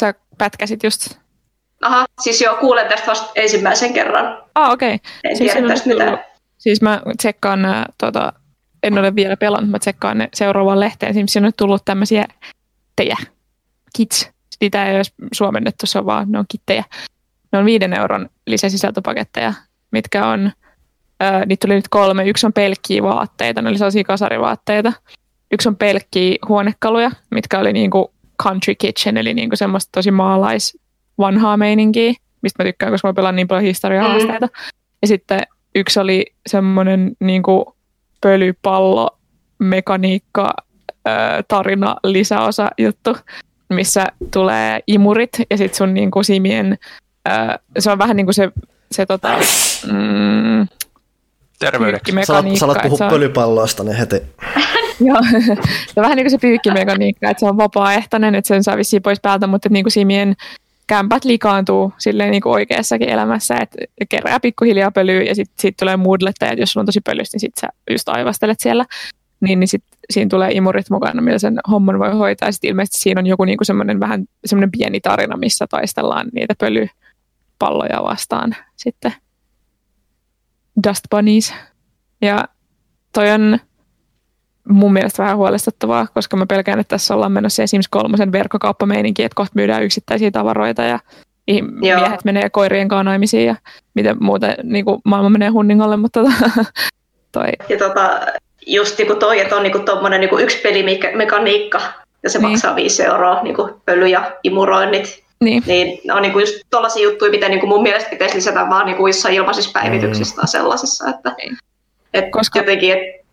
Sä 0.00 0.14
pätkäsit 0.38 0.82
just. 0.82 1.08
aha, 1.82 2.06
siis 2.20 2.40
joo, 2.40 2.56
kuulen 2.56 2.88
tästä 2.88 3.06
vasta 3.06 3.32
ensimmäisen 3.34 3.92
kerran. 3.92 4.42
Ah, 4.54 4.70
okei. 4.72 4.94
Okay. 4.94 5.12
En 5.24 5.36
Siis 5.36 5.52
tiedä 5.52 5.68
tästä 5.68 5.88
mitään. 5.88 6.18
Siis 6.58 6.82
mä 6.82 7.02
tsekkaan 7.18 7.62
nämä, 7.62 7.86
tota, 7.98 8.32
en 8.82 8.98
ole 8.98 9.14
vielä 9.14 9.36
pelannut, 9.36 9.70
mä 9.70 9.78
tsekkaan 9.78 10.18
ne 10.18 10.28
seuraavaan 10.34 10.80
lehteen. 10.80 11.14
Simsin 11.14 11.42
on 11.42 11.46
nyt 11.46 11.56
tullut 11.56 11.84
tämmöisiä 11.84 12.24
kittejä. 12.96 13.16
Kits. 13.96 14.30
Niitä 14.60 14.86
ei 14.86 14.96
ole 14.96 15.02
suomennettu, 15.32 15.86
se 15.86 15.98
on 15.98 16.06
vaan, 16.06 16.32
ne 16.32 16.38
on 16.38 16.44
kittejä. 16.48 16.84
Ne 17.52 17.58
on 17.58 17.64
viiden 17.64 17.92
euron 17.92 18.28
lisäsisältöpaketteja, 18.46 19.54
mitkä 19.90 20.26
on, 20.26 20.52
ää, 21.20 21.44
niitä 21.46 21.66
tuli 21.66 21.74
nyt 21.74 21.88
kolme. 21.88 22.24
Yksi 22.24 22.46
on 22.46 22.52
pelkkiä 22.52 23.02
vaatteita, 23.02 23.62
ne 23.62 23.68
oli 23.68 23.78
sellaisia 23.78 24.04
kasarivaatteita. 24.04 24.92
Yksi 25.52 25.68
on 25.68 25.76
pelkkiä 25.76 26.36
huonekaluja, 26.48 27.10
mitkä 27.30 27.58
oli 27.58 27.72
niinku 27.72 28.12
country 28.42 28.74
kitchen, 28.74 29.16
eli 29.16 29.34
niinku 29.34 29.56
semmoista 29.56 29.92
tosi 29.92 30.10
maalais 30.10 30.78
vanhaa 31.18 31.56
meininkiä, 31.56 32.12
mistä 32.42 32.62
mä 32.62 32.68
tykkään, 32.68 32.92
koska 32.92 33.08
mä 33.08 33.14
pelaan 33.14 33.36
niin 33.36 33.48
paljon 33.48 33.64
historiahaasteita. 33.64 34.48
Ja 35.02 35.08
sitten 35.08 35.40
yksi 35.74 36.00
oli 36.00 36.26
semmoinen 36.46 37.12
niinku 37.20 37.76
pölypallo 38.20 39.18
mekaniikka 39.58 40.54
tarina 41.48 41.96
lisäosa 42.04 42.70
juttu, 42.78 43.16
missä 43.68 44.06
tulee 44.32 44.80
imurit 44.86 45.30
ja 45.50 45.56
sitten 45.56 45.76
sun 45.76 45.94
niinku 45.94 46.22
simien, 46.22 46.78
ö, 47.28 47.58
se 47.78 47.90
on 47.90 47.98
vähän 47.98 48.16
niin 48.16 48.26
kuin 48.26 48.34
se, 48.34 48.50
se 48.90 49.06
tota, 49.06 49.38
mm, 49.92 50.66
Terveydeksi. 51.58 52.12
Sä 52.26 52.32
alat, 52.38 52.56
sä 52.56 52.64
alat 52.64 52.78
puhua 52.82 52.98
on- 53.06 53.10
pölypalloista, 53.10 53.84
niin 53.84 53.96
heti. 53.96 54.16
Joo, 55.00 55.18
se 55.32 55.52
on 55.96 56.02
vähän 56.02 56.16
niin 56.16 56.24
kuin 56.24 56.30
se 56.30 56.38
pyykkimekaniikka, 56.38 57.30
että 57.30 57.40
se 57.40 57.46
on 57.46 57.56
vapaaehtoinen, 57.56 58.34
että 58.34 58.48
sen 58.48 58.64
saa 58.64 58.76
vissiin 58.76 59.02
pois 59.02 59.20
päältä, 59.20 59.46
mutta 59.46 59.68
niin 59.68 59.84
kuin 59.84 59.92
simien 59.92 60.34
kämpät 60.86 61.24
likaantuu 61.24 61.92
silleen 61.98 62.30
niin 62.30 62.42
kuin 62.42 62.52
oikeassakin 62.52 63.08
elämässä, 63.08 63.54
että 63.60 63.76
kerää 64.08 64.40
pikkuhiljaa 64.40 64.90
pölyä 64.90 65.22
ja 65.22 65.34
sitten 65.34 65.54
sit 65.58 65.76
tulee 65.76 65.96
moodletta, 65.96 66.46
että 66.46 66.62
jos 66.62 66.72
sulla 66.72 66.82
on 66.82 66.86
tosi 66.86 67.00
pölystä, 67.00 67.34
niin 67.34 67.40
sitten 67.40 67.60
sä 67.60 67.68
just 67.90 68.08
aivastelet 68.08 68.60
siellä. 68.60 68.84
Niin, 69.40 69.60
niin 69.60 69.68
sitten 69.68 69.98
siinä 70.10 70.28
tulee 70.28 70.50
imurit 70.52 70.90
mukana, 70.90 71.22
millä 71.22 71.38
sen 71.38 71.58
homman 71.70 71.98
voi 71.98 72.12
hoitaa. 72.12 72.52
Sitten 72.52 72.68
ilmeisesti 72.70 72.98
siinä 72.98 73.18
on 73.18 73.26
joku 73.26 73.44
niinku 73.44 73.64
semmoinen 73.64 74.00
vähän 74.00 74.24
semmoinen 74.46 74.70
pieni 74.70 75.00
tarina, 75.00 75.36
missä 75.36 75.66
taistellaan 75.70 76.26
niitä 76.32 76.54
pölypalloja 76.58 78.02
vastaan 78.02 78.56
sitten. 78.76 79.12
Dust 80.88 81.04
bunnies. 81.10 81.54
Ja 82.22 82.44
toi 83.12 83.30
on 83.30 83.58
mun 84.68 84.92
mielestä 84.92 85.22
vähän 85.22 85.36
huolestuttavaa, 85.36 86.06
koska 86.14 86.36
mä 86.36 86.46
pelkään, 86.46 86.80
että 86.80 86.90
tässä 86.90 87.14
ollaan 87.14 87.32
menossa 87.32 87.66
Sims 87.66 87.88
3 87.88 88.18
verkkokauppameininki, 88.32 89.22
että 89.22 89.36
kohta 89.36 89.52
myydään 89.54 89.82
yksittäisiä 89.82 90.30
tavaroita 90.30 90.82
ja 90.82 90.98
Joo. 91.48 92.00
miehet 92.00 92.24
menee 92.24 92.50
koirien 92.50 92.88
kanssa 92.88 93.04
naimisiin 93.04 93.46
ja 93.46 93.56
miten 93.94 94.16
muuta 94.20 94.46
niin 94.62 94.84
kuin 94.84 95.00
maailma 95.04 95.30
menee 95.30 95.48
hunningolle, 95.48 95.96
mutta 95.96 96.20
tota, 96.22 96.64
toi. 97.32 97.48
Ja 97.68 97.78
tota, 97.78 98.20
just 98.66 98.98
niin 98.98 99.06
kuin 99.06 99.18
toi, 99.18 99.40
että 99.40 99.56
on 99.56 99.62
niin 99.62 99.84
tuommoinen 99.84 100.20
niin 100.20 100.40
yksi 100.40 100.58
pelimekaniikka 100.58 101.80
ja 102.22 102.30
se 102.30 102.38
niin. 102.38 102.50
maksaa 102.50 102.76
5 102.76 103.02
euroa, 103.02 103.42
niin 103.42 103.56
kuin 103.56 103.72
pöly 103.84 104.06
ja 104.06 104.32
imuroinnit. 104.42 105.25
Niin. 105.40 105.62
niin 105.66 106.12
on 106.12 106.22
niin 106.22 106.32
kuin 106.32 106.42
just 106.42 106.54
tollaisia 106.70 107.02
juttuja, 107.02 107.30
mitä 107.30 107.48
niin 107.48 107.60
kuin 107.60 107.68
mun 107.68 107.82
mielestä 107.82 108.10
pitäisi 108.10 108.36
lisätä 108.36 108.66
vaan 108.70 108.86
niin 108.86 108.96
kuin 108.96 109.10
jossain 109.10 109.34
ilmaisissa 109.34 109.70
päivityksissä 109.80 110.34
mm. 110.34 110.36
tai 110.36 110.48
sellaisissa. 110.48 111.10
Että, 111.10 111.34
niin. 111.38 111.58
et 112.14 112.30
Koska... 112.30 112.58
jotenkin, 112.58 112.92
että 112.92 113.26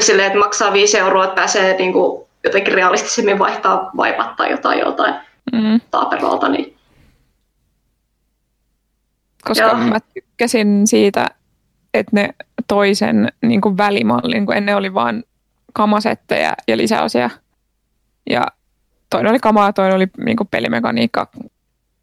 silleen, 0.00 0.26
että 0.26 0.38
maksaa 0.38 0.72
5 0.72 0.98
euroa, 0.98 1.24
että 1.24 1.34
pääsee 1.34 1.76
niin 1.76 1.92
kuin 1.92 2.28
jotenkin 2.44 2.74
realistisemmin 2.74 3.38
vaihtaa 3.38 3.90
vaipat 3.96 4.36
tai 4.36 4.50
jotain 4.50 4.78
jotain 4.78 5.14
mm. 5.52 5.80
taaperolta, 5.90 6.48
niin 6.48 6.76
koska 9.44 9.64
Joo. 9.64 9.76
mä 9.76 9.98
tykkäsin 10.14 10.86
siitä, 10.86 11.26
että 11.94 12.10
ne 12.12 12.28
toisen 12.68 13.32
niin 13.42 13.60
kuin 13.60 13.76
välimallin, 13.76 14.46
kun 14.46 14.56
ennen 14.56 14.76
oli 14.76 14.94
vain 14.94 15.24
kamasetteja 15.72 16.54
ja 16.68 16.76
lisäosia. 16.76 17.30
Ja 18.30 18.46
toinen 19.12 19.30
oli 19.30 19.38
kamaa, 19.38 19.72
toinen 19.72 19.96
oli 19.96 20.06
niin 20.24 20.36
kuin 20.36 20.48
pelimekaniikka 20.50 21.28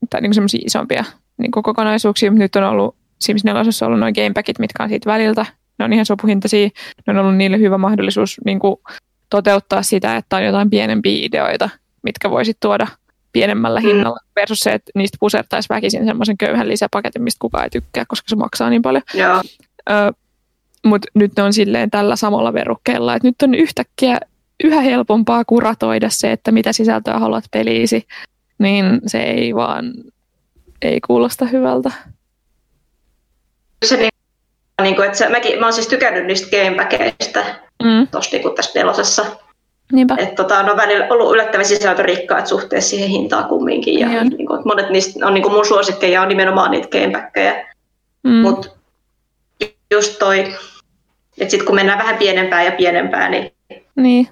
tai 0.10 0.22
niin 0.22 0.34
semmoisia 0.34 0.61
isompia 0.65 1.03
niin 1.38 1.52
kuin 1.52 1.64
kokonaisuuksia, 1.64 2.31
mutta 2.31 2.44
nyt 2.44 2.56
on 2.56 2.64
ollut 2.64 2.95
Sims 3.19 3.44
4 3.44 3.61
on 3.61 3.88
ollut 3.88 3.99
noin 3.99 4.14
gamepackit, 4.14 4.60
mitkä 4.60 4.84
on 4.84 4.90
siitä 4.90 5.10
väliltä. 5.10 5.45
Ne 5.80 5.86
on 5.86 5.94
ihan 5.94 6.06
sopuhintaisia. 6.06 6.69
Ne 7.07 7.14
on 7.14 7.18
ollut 7.18 7.36
niille 7.36 7.60
hyvä 7.60 7.77
mahdollisuus 7.77 8.38
niin 8.45 8.60
kuin 8.60 8.76
toteuttaa 9.30 9.84
sitä, 9.84 10.15
että 10.15 10.36
on 10.36 10.45
jotain 10.45 10.69
pienempiä 10.69 11.26
ideoita, 11.26 11.69
mitkä 12.03 12.30
voisit 12.30 12.57
tuoda 12.60 12.88
pienemmällä 13.31 13.80
mm. 13.80 13.88
hinnalla 13.88 14.19
versus 14.36 14.60
se, 14.60 14.73
että 14.73 14.91
niistä 14.95 15.18
pusertaisi 15.19 15.69
väkisin 15.69 16.06
semmoisen 16.06 16.38
köyhän 16.38 16.68
lisäpaketin, 16.68 17.23
mistä 17.23 17.38
kukaan 17.40 17.64
ei 17.64 17.69
tykkää, 17.69 18.06
koska 18.07 18.30
se 18.30 18.36
maksaa 18.36 18.69
niin 18.69 18.81
paljon. 18.81 19.03
Mutta 20.86 21.07
nyt 21.14 21.31
ne 21.38 21.44
on 21.44 21.53
silleen 21.53 21.91
tällä 21.91 22.15
samalla 22.15 22.53
verukkeella, 22.53 23.15
että 23.15 23.27
nyt 23.27 23.41
on 23.41 23.56
yhtäkkiä 23.56 24.18
yhä 24.64 24.81
helpompaa 24.81 25.45
kuratoida 25.45 26.10
se, 26.10 26.31
että 26.31 26.52
mitä 26.52 26.73
sisältöä 26.73 27.19
haluat 27.19 27.44
peliisi, 27.52 28.07
niin 28.60 29.02
se 29.07 29.23
ei 29.23 29.56
vaan 29.56 29.94
ei 30.81 31.02
kuulosta 31.07 31.45
hyvältä. 31.45 31.91
Se 33.86 33.98
niin, 33.98 34.10
niin 34.81 34.95
kuin, 34.95 35.06
että 35.06 35.18
se, 35.18 35.30
mäkin, 35.30 35.60
mä 35.60 35.65
oon 35.65 35.73
siis 35.73 35.88
tykännyt 35.88 36.26
niistä 36.26 36.57
gamepackeista 36.57 37.40
mm. 37.84 38.07
tosta 38.11 38.38
niin 38.38 38.56
tässä 38.56 38.80
nelosessa. 38.80 39.26
Niinpä. 39.91 40.15
Et, 40.18 40.36
tota, 40.36 40.64
ne 40.64 40.72
on 40.72 40.77
välillä 40.77 41.07
ollut 41.10 41.34
yllättävän 41.34 41.65
sisältörikkaat 41.65 42.48
suhteessa 42.48 42.90
siihen 42.90 43.10
hintaan 43.10 43.45
kumminkin. 43.45 43.99
Ja, 43.99 44.23
niin 44.23 44.48
kuin, 44.48 44.61
monet 44.65 44.90
niistä 44.90 45.27
on 45.27 45.34
niin 45.34 45.41
kuin 45.41 45.53
mun 45.53 45.65
suosikkeja 45.65 46.22
on 46.22 46.27
nimenomaan 46.27 46.72
niitä 46.72 46.88
gamebackkejä. 46.88 47.76
Mm. 48.23 48.31
Mutta 48.31 48.69
just 49.91 50.19
toi, 50.19 50.40
että 51.38 51.52
sitten 51.52 51.65
kun 51.65 51.76
mennään 51.76 51.99
vähän 51.99 52.18
pienempään 52.18 52.65
ja 52.65 52.72
pienempään, 52.72 53.31
niin, 53.31 53.52
niin. 53.95 54.27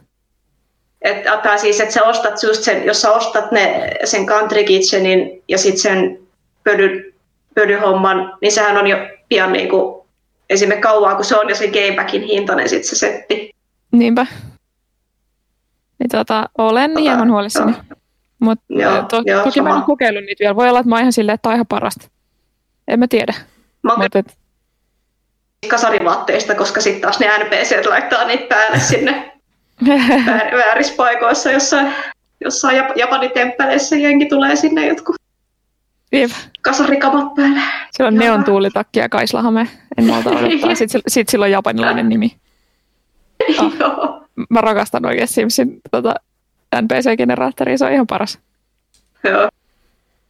Että 1.02 1.58
siis, 1.58 1.80
että 1.80 1.94
sä 1.94 2.04
ostat 2.04 2.44
just 2.44 2.64
sen, 2.64 2.86
jos 2.86 3.02
sä 3.02 3.12
ostat 3.12 3.52
ne, 3.52 3.92
sen 4.04 4.26
country 4.26 4.64
kitchenin 4.64 5.44
ja 5.48 5.58
sitten 5.58 5.82
sen 5.82 6.20
pödy, 6.64 7.14
pödyhomman, 7.56 8.38
niin 8.42 8.52
sehän 8.52 8.78
on 8.78 8.88
jo 8.88 8.98
pian 9.30 9.54
niin 9.54 9.70
kuin, 9.70 10.08
esimerkiksi 10.50 10.82
kauan, 10.82 11.16
kun 11.16 11.26
se 11.26 11.36
on 11.36 11.50
jo 11.50 11.56
sen 11.56 11.70
gamebackin 11.72 12.22
hintainen 12.22 12.70
sitten 12.70 12.90
se 12.90 12.96
setti. 12.96 13.56
Niinpä. 13.92 14.26
Niin 16.00 16.10
tota, 16.12 16.50
olen 16.58 16.92
tota, 16.92 17.02
hieman 17.02 17.32
huolissani. 17.32 17.74
Mutta 18.40 18.66
to, 19.10 19.22
joo, 19.26 19.44
toki 19.44 19.60
sama. 19.60 19.70
mä 19.70 19.76
en 19.76 19.84
kokeillut 19.84 20.24
niitä 20.24 20.40
vielä. 20.40 20.56
Voi 20.56 20.70
olla, 20.70 20.80
että 20.80 20.90
mä 20.90 21.00
ihan 21.00 21.14
silleen, 21.14 21.34
että 21.34 21.50
on 21.50 21.56
ihan 21.56 21.68
parasta. 21.68 22.08
En 22.88 23.00
mä 23.00 23.08
tiedä. 23.08 23.34
Mä 23.84 23.96
Mut, 23.98 24.16
et... 24.16 24.38
kasarivaatteista, 25.68 26.56
koska 26.56 26.82
sitten 26.82 27.02
taas 27.02 27.20
ne 27.20 27.28
NPC 27.38 27.86
laittaa 27.86 28.28
niitä 28.28 28.46
päälle 28.50 28.80
sinne 28.80 29.37
väärissä 30.58 30.94
paikoissa, 30.98 31.52
jossain, 31.52 31.94
jossain 32.42 32.84
japanitemppeleissa 32.96 33.96
jengi 33.96 34.26
tulee 34.26 34.56
sinne 34.56 34.88
jotkut 34.88 35.16
Jep. 36.12 36.32
kasarikamat 36.62 37.36
päälle. 37.36 37.62
Se 37.92 38.04
on 38.04 38.16
neon 38.16 38.44
tuulitakki 38.44 39.00
ja 39.00 39.10
kaislahame. 39.10 39.68
En 39.98 40.06
malta 40.06 40.30
odottaa. 40.40 40.76
Sitten, 40.76 41.02
sit 41.08 41.30
sillä 41.30 41.44
on 41.44 41.52
japanilainen 41.52 42.10
nimi. 42.10 42.38
Oh. 43.60 43.74
Joo 43.80 44.28
mä 44.50 44.62
rakastan 44.62 45.06
oikein 45.06 45.28
Simsin 45.28 45.82
tota, 45.92 46.16
NPC-generaattoria, 46.76 47.78
se 47.78 47.86
on 47.86 47.92
ihan 47.92 48.08
paras. 48.08 48.40
Joo. 49.24 49.50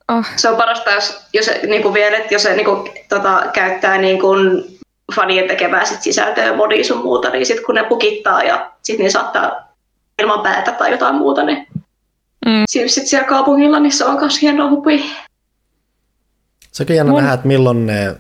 Oh. 0.08 0.26
Se 0.36 0.50
on 0.50 0.58
parasta, 0.58 0.92
jos, 0.92 1.28
jos 1.34 1.50
niin 1.68 1.82
kuin 1.82 1.94
vielä, 1.94 2.18
että 2.18 2.34
jos 2.34 2.44
se 2.44 2.56
niin 2.56 2.66
kuin, 2.66 2.92
tota, 3.10 3.44
käyttää 3.54 3.98
niin 3.98 4.20
kuin 4.20 4.77
fanien 5.16 5.48
tekevää 5.48 5.86
sit 5.86 6.02
sisältöä, 6.02 6.56
modia 6.56 6.84
sun 6.84 7.04
muuta, 7.04 7.30
niin 7.30 7.46
sitten 7.46 7.66
kun 7.66 7.76
ne 7.76 7.84
pukittaa 7.84 8.44
ja 8.44 8.72
sitten 8.82 9.04
niin 9.04 9.12
saattaa 9.12 9.74
ilman 10.22 10.42
päätä 10.42 10.72
tai 10.72 10.92
jotain 10.92 11.16
muuta, 11.16 11.44
niin 11.44 11.68
mm. 12.46 12.64
Simsit 12.70 13.08
siellä 13.08 13.28
kaupungilla, 13.28 13.80
niin 13.80 13.92
se 13.92 14.06
on 14.06 14.20
myös 14.20 14.42
hieno 14.42 14.70
hupi. 14.70 15.06
Sekin 16.72 16.96
jännä 16.96 17.12
Mun... 17.12 17.22
nähdä, 17.22 17.34
että 17.34 17.48
milloin 17.48 17.86
ne 17.86 18.16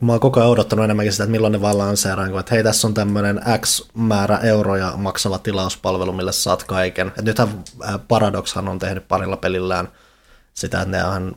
mä 0.00 0.12
oon 0.12 0.20
koko 0.20 0.40
ajan 0.40 0.50
odottanut 0.50 0.84
enemmänkin 0.84 1.12
sitä, 1.12 1.24
että 1.24 1.30
milloin 1.30 1.52
ne 1.52 1.60
vaan 1.60 1.78
lanseeraan, 1.78 2.38
että 2.38 2.54
hei, 2.54 2.62
tässä 2.62 2.86
on 2.86 2.94
tämmöinen 2.94 3.40
X 3.60 3.82
määrä 3.94 4.38
euroja 4.38 4.92
maksava 4.96 5.38
tilauspalvelu, 5.38 6.12
millä 6.12 6.32
saat 6.32 6.64
kaiken. 6.64 7.12
Et 7.18 7.24
nythän 7.24 7.48
äh, 7.88 8.00
Paradoxhan 8.08 8.68
on 8.68 8.78
tehnyt 8.78 9.08
parilla 9.08 9.36
pelillään 9.36 9.88
sitä, 10.54 10.80
että 10.80 10.96
ne 10.96 11.04
on 11.04 11.36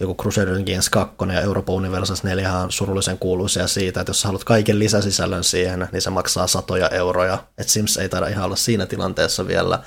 joku 0.00 0.14
Crusader 0.14 0.62
Kings 0.62 0.90
2 0.90 1.16
ja 1.32 1.40
Europa 1.40 1.72
Universalis 1.72 2.24
4 2.24 2.58
on 2.58 2.72
surullisen 2.72 3.18
kuuluisia 3.18 3.66
siitä, 3.66 4.00
että 4.00 4.10
jos 4.10 4.24
haluat 4.24 4.44
kaiken 4.44 4.78
lisäsisällön 4.78 5.44
siihen, 5.44 5.88
niin 5.92 6.02
se 6.02 6.10
maksaa 6.10 6.46
satoja 6.46 6.88
euroja. 6.88 7.38
Et 7.58 7.68
Sims 7.68 7.96
ei 7.96 8.08
taida 8.08 8.26
ihan 8.26 8.44
olla 8.44 8.56
siinä 8.56 8.86
tilanteessa 8.86 9.46
vielä. 9.46 9.78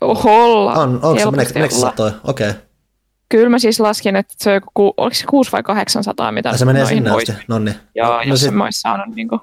Oholla. 0.00 0.72
On, 0.72 1.00
onko 1.02 1.18
se, 1.18 1.30
meneekö 1.30 1.74
satoja? 1.74 2.12
Okei. 2.24 2.50
Okay. 2.50 2.62
Kyllä 3.28 3.48
mä 3.48 3.58
siis 3.58 3.80
laskin, 3.80 4.16
että 4.16 4.34
se 4.38 4.50
on 4.50 4.54
joku, 4.54 4.94
oliko 4.96 5.14
se 5.14 5.26
6 5.26 5.52
vai 5.52 5.62
800, 5.62 6.32
mitä 6.32 6.48
ja 6.48 6.56
se 6.56 6.64
menee 6.64 6.86
sinne 6.86 7.10
asti, 7.10 7.32
no 7.48 7.58
niin. 7.58 7.76
Joo, 7.94 8.16
no, 8.16 8.22
jos 8.22 8.40
sit... 8.40 8.54
mä 8.54 8.64
olisin 8.64 8.80
saanut 8.80 9.16
niin 9.16 9.28
kuin, 9.28 9.40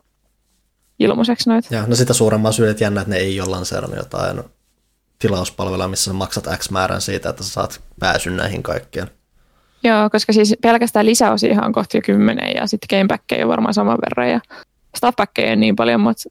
ilmaiseksi 1.00 1.50
noita. 1.50 1.76
Ja, 1.76 1.84
no 1.88 1.96
sitä 1.96 2.14
suuremman 2.14 2.54
syyt 2.54 2.82
jännä, 2.82 3.02
että 3.02 3.14
ne 3.14 3.20
ei 3.20 3.42
ole 3.42 3.50
lanseerannut 3.50 3.98
jotain 3.98 4.44
tilauspalvelua, 5.20 5.88
missä 5.88 6.04
sä 6.04 6.14
maksat 6.14 6.48
X 6.58 6.70
määrän 6.70 7.02
siitä, 7.02 7.30
että 7.30 7.44
sä 7.44 7.50
saat 7.50 7.82
pääsyn 8.00 8.38
näihin 8.38 8.64
kaikkien. 8.64 9.12
Joo, 9.84 10.10
koska 10.10 10.34
siis 10.34 10.56
pelkästään 10.62 11.06
lisäosia 11.06 11.62
on 11.62 11.74
kohti 11.74 11.98
jo 11.98 12.02
kymmenen 12.02 12.52
ja 12.56 12.68
sitten 12.68 12.98
gamepackkejä 12.98 13.46
on 13.46 13.50
varmaan 13.50 13.74
saman 13.74 13.98
verran 14.02 14.30
ja 14.30 14.40
staffpackkejä 14.98 15.52
on 15.52 15.60
niin 15.60 15.76
paljon, 15.76 16.02
mutta 16.02 16.30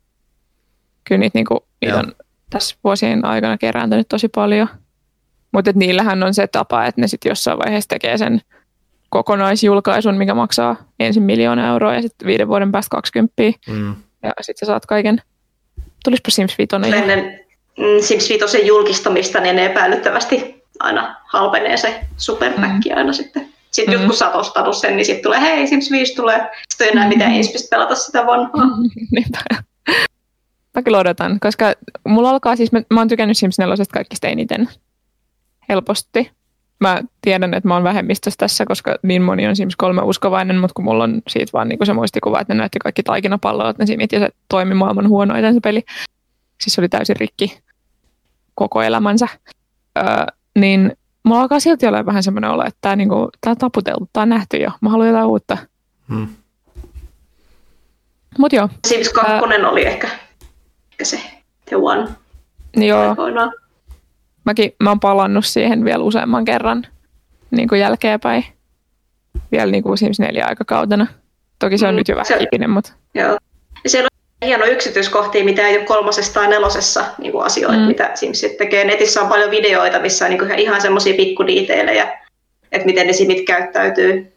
kyllä 1.04 1.18
niitä, 1.18 1.38
niinku, 1.38 1.66
niitä 1.80 1.98
on 1.98 2.12
tässä 2.50 2.76
vuosien 2.84 3.24
aikana 3.24 3.58
kerääntynyt 3.58 4.08
tosi 4.08 4.28
paljon– 4.28 4.68
mutta 5.52 5.70
niillähän 5.74 6.22
on 6.22 6.34
se 6.34 6.46
tapa, 6.46 6.86
että 6.86 7.00
ne 7.00 7.08
sitten 7.08 7.30
jossain 7.30 7.58
vaiheessa 7.58 7.88
tekee 7.88 8.18
sen 8.18 8.40
kokonaisjulkaisun, 9.08 10.16
mikä 10.16 10.34
maksaa 10.34 10.76
ensin 11.00 11.22
miljoona 11.22 11.68
euroa 11.68 11.94
ja 11.94 12.02
sitten 12.02 12.26
viiden 12.26 12.48
vuoden 12.48 12.72
päästä 12.72 12.90
20. 12.90 13.42
Mm. 13.68 13.94
Ja 14.22 14.32
sitten 14.40 14.66
sä 14.66 14.70
saat 14.70 14.86
kaiken. 14.86 15.22
Tulispa 16.04 16.30
Sims 16.30 16.58
5 16.58 16.96
Ennen 16.96 17.40
mm, 17.78 17.84
Sims 18.00 18.28
5 18.28 18.66
julkistamista, 18.66 19.40
niin 19.40 19.56
ne 19.56 19.66
epäilyttävästi 19.66 20.61
aina 20.82 21.16
halpenee 21.24 21.76
se 21.76 22.00
superpäkki 22.16 22.88
mm. 22.88 22.96
aina 22.96 23.12
sitten. 23.12 23.48
Sitten 23.70 24.00
mm. 24.00 24.06
kun 24.06 24.14
sä 24.14 24.26
oot 24.26 24.36
ostanut 24.36 24.76
sen, 24.76 24.96
niin 24.96 25.06
sitten 25.06 25.22
tulee, 25.22 25.40
hei 25.40 25.66
Sims 25.66 25.90
5 25.90 26.14
tulee. 26.14 26.50
Sitten 26.68 26.86
ei 26.86 26.92
enää 26.92 27.08
mitään 27.08 27.30
mm. 27.30 27.36
inspistä 27.36 27.76
pelata 27.76 27.94
sitä 27.94 28.26
vanhaa. 28.26 28.68
Mä 30.74 30.82
kyllä 30.82 30.98
odotan, 30.98 31.40
koska 31.40 31.72
mulla 32.08 32.30
alkaa 32.30 32.56
siis, 32.56 32.72
mä, 32.72 32.82
mä 32.90 33.00
oon 33.00 33.08
tykännyt 33.08 33.38
Sims 33.38 33.58
4 33.58 33.74
kaikista 33.92 34.28
eniten 34.28 34.68
helposti. 35.68 36.30
Mä 36.80 37.02
tiedän, 37.22 37.54
että 37.54 37.68
mä 37.68 37.74
oon 37.74 37.84
vähemmistössä 37.84 38.38
tässä, 38.38 38.64
koska 38.64 38.96
niin 39.02 39.22
moni 39.22 39.48
on 39.48 39.56
Sims 39.56 39.76
3 39.76 40.02
uskovainen, 40.02 40.58
mutta 40.58 40.74
kun 40.74 40.84
mulla 40.84 41.04
on 41.04 41.22
siitä 41.28 41.50
vaan 41.52 41.68
niin 41.68 41.86
se 41.86 41.92
muistikuva, 41.92 42.40
että 42.40 42.54
ne 42.54 42.58
näytti 42.58 42.78
kaikki 42.78 43.02
taikinapalloa, 43.02 43.74
ne 43.78 43.86
simit 43.86 44.12
ja 44.12 44.18
se 44.18 44.28
toimi 44.48 44.74
maailman 44.74 45.08
huonoiten 45.08 45.54
se 45.54 45.60
peli. 45.60 45.82
Siis 46.60 46.74
se 46.74 46.80
oli 46.80 46.88
täysin 46.88 47.16
rikki 47.16 47.58
koko 48.54 48.82
elämänsä. 48.82 49.28
Öö, 49.98 50.04
niin 50.58 50.92
mulla 51.24 51.40
alkaa 51.40 51.60
silti 51.60 51.86
olla 51.86 52.06
vähän 52.06 52.22
semmoinen 52.22 52.50
olo, 52.50 52.64
että 52.66 52.78
tämä, 52.80 52.96
niinku, 52.96 53.30
tää 53.40 53.50
on 53.50 53.56
taputeltu, 53.56 54.08
tämä 54.12 54.22
on 54.22 54.28
nähty 54.28 54.56
jo. 54.56 54.70
Mä 54.80 54.90
haluan 54.90 55.08
jotain 55.08 55.26
uutta. 55.26 55.58
Hmm. 56.08 56.28
Mut 58.38 58.52
joo. 58.52 58.68
Sims 58.88 59.08
2 59.08 59.32
ää, 59.32 59.40
oli 59.40 59.86
ehkä, 59.86 60.08
ehkä 60.92 61.04
se 61.04 61.20
The 61.64 61.76
One. 61.76 62.08
Joo. 62.76 63.08
Aikoinaan 63.08 63.52
mäkin 64.44 64.72
mä 64.82 64.90
oon 64.90 65.00
palannut 65.00 65.46
siihen 65.46 65.84
vielä 65.84 66.04
useamman 66.04 66.44
kerran 66.44 66.86
niin 67.50 67.68
kuin 67.68 67.80
jälkeenpäin. 67.80 68.44
Vielä 69.52 69.72
niin 69.72 69.82
kuin 69.82 69.98
Sims 69.98 70.20
4 70.20 70.46
aikakautena. 70.48 71.06
Toki 71.58 71.78
se 71.78 71.86
on 71.86 71.94
mm, 71.94 71.96
nyt 71.96 72.08
jo 72.08 72.16
vähän 72.16 72.38
kipinen, 72.38 72.70
mutta... 72.70 72.92
Joo. 73.14 73.38
Ja 73.84 73.90
siellä 73.90 74.08
hieno 74.42 74.66
yksityiskohtia, 74.66 75.44
mitä 75.44 75.68
ei 75.68 75.76
ole 75.76 75.84
kolmosessa 75.84 76.34
tai 76.34 76.48
nelosessa 76.48 77.04
niin 77.18 77.32
kuin 77.32 77.44
asioita, 77.44 77.78
mm. 77.78 77.86
mitä 77.86 78.10
Simsit 78.14 78.56
tekee. 78.56 78.84
Netissä 78.84 79.20
on 79.20 79.28
paljon 79.28 79.50
videoita, 79.50 79.98
missä 79.98 80.24
on 80.24 80.30
niin 80.30 80.38
kuin 80.38 80.58
ihan 80.58 80.80
semmoisia 80.80 81.14
pikkudiiteilejä, 81.14 82.18
että 82.72 82.86
miten 82.86 83.06
ne 83.06 83.12
simit 83.12 83.46
käyttäytyy 83.46 84.32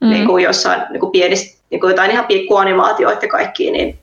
mm. 0.00 0.10
niin 0.10 0.26
kuin 0.26 0.44
jossain 0.44 0.82
niin 0.90 1.00
kuin 1.00 1.12
pienistä, 1.12 1.58
niin 1.70 1.80
kuin 1.80 1.90
jotain 1.90 2.10
ihan 2.10 2.26
pikkuanimaatioita 2.26 3.24
ja 3.24 3.30
kaikki, 3.30 3.70
niin 3.70 3.98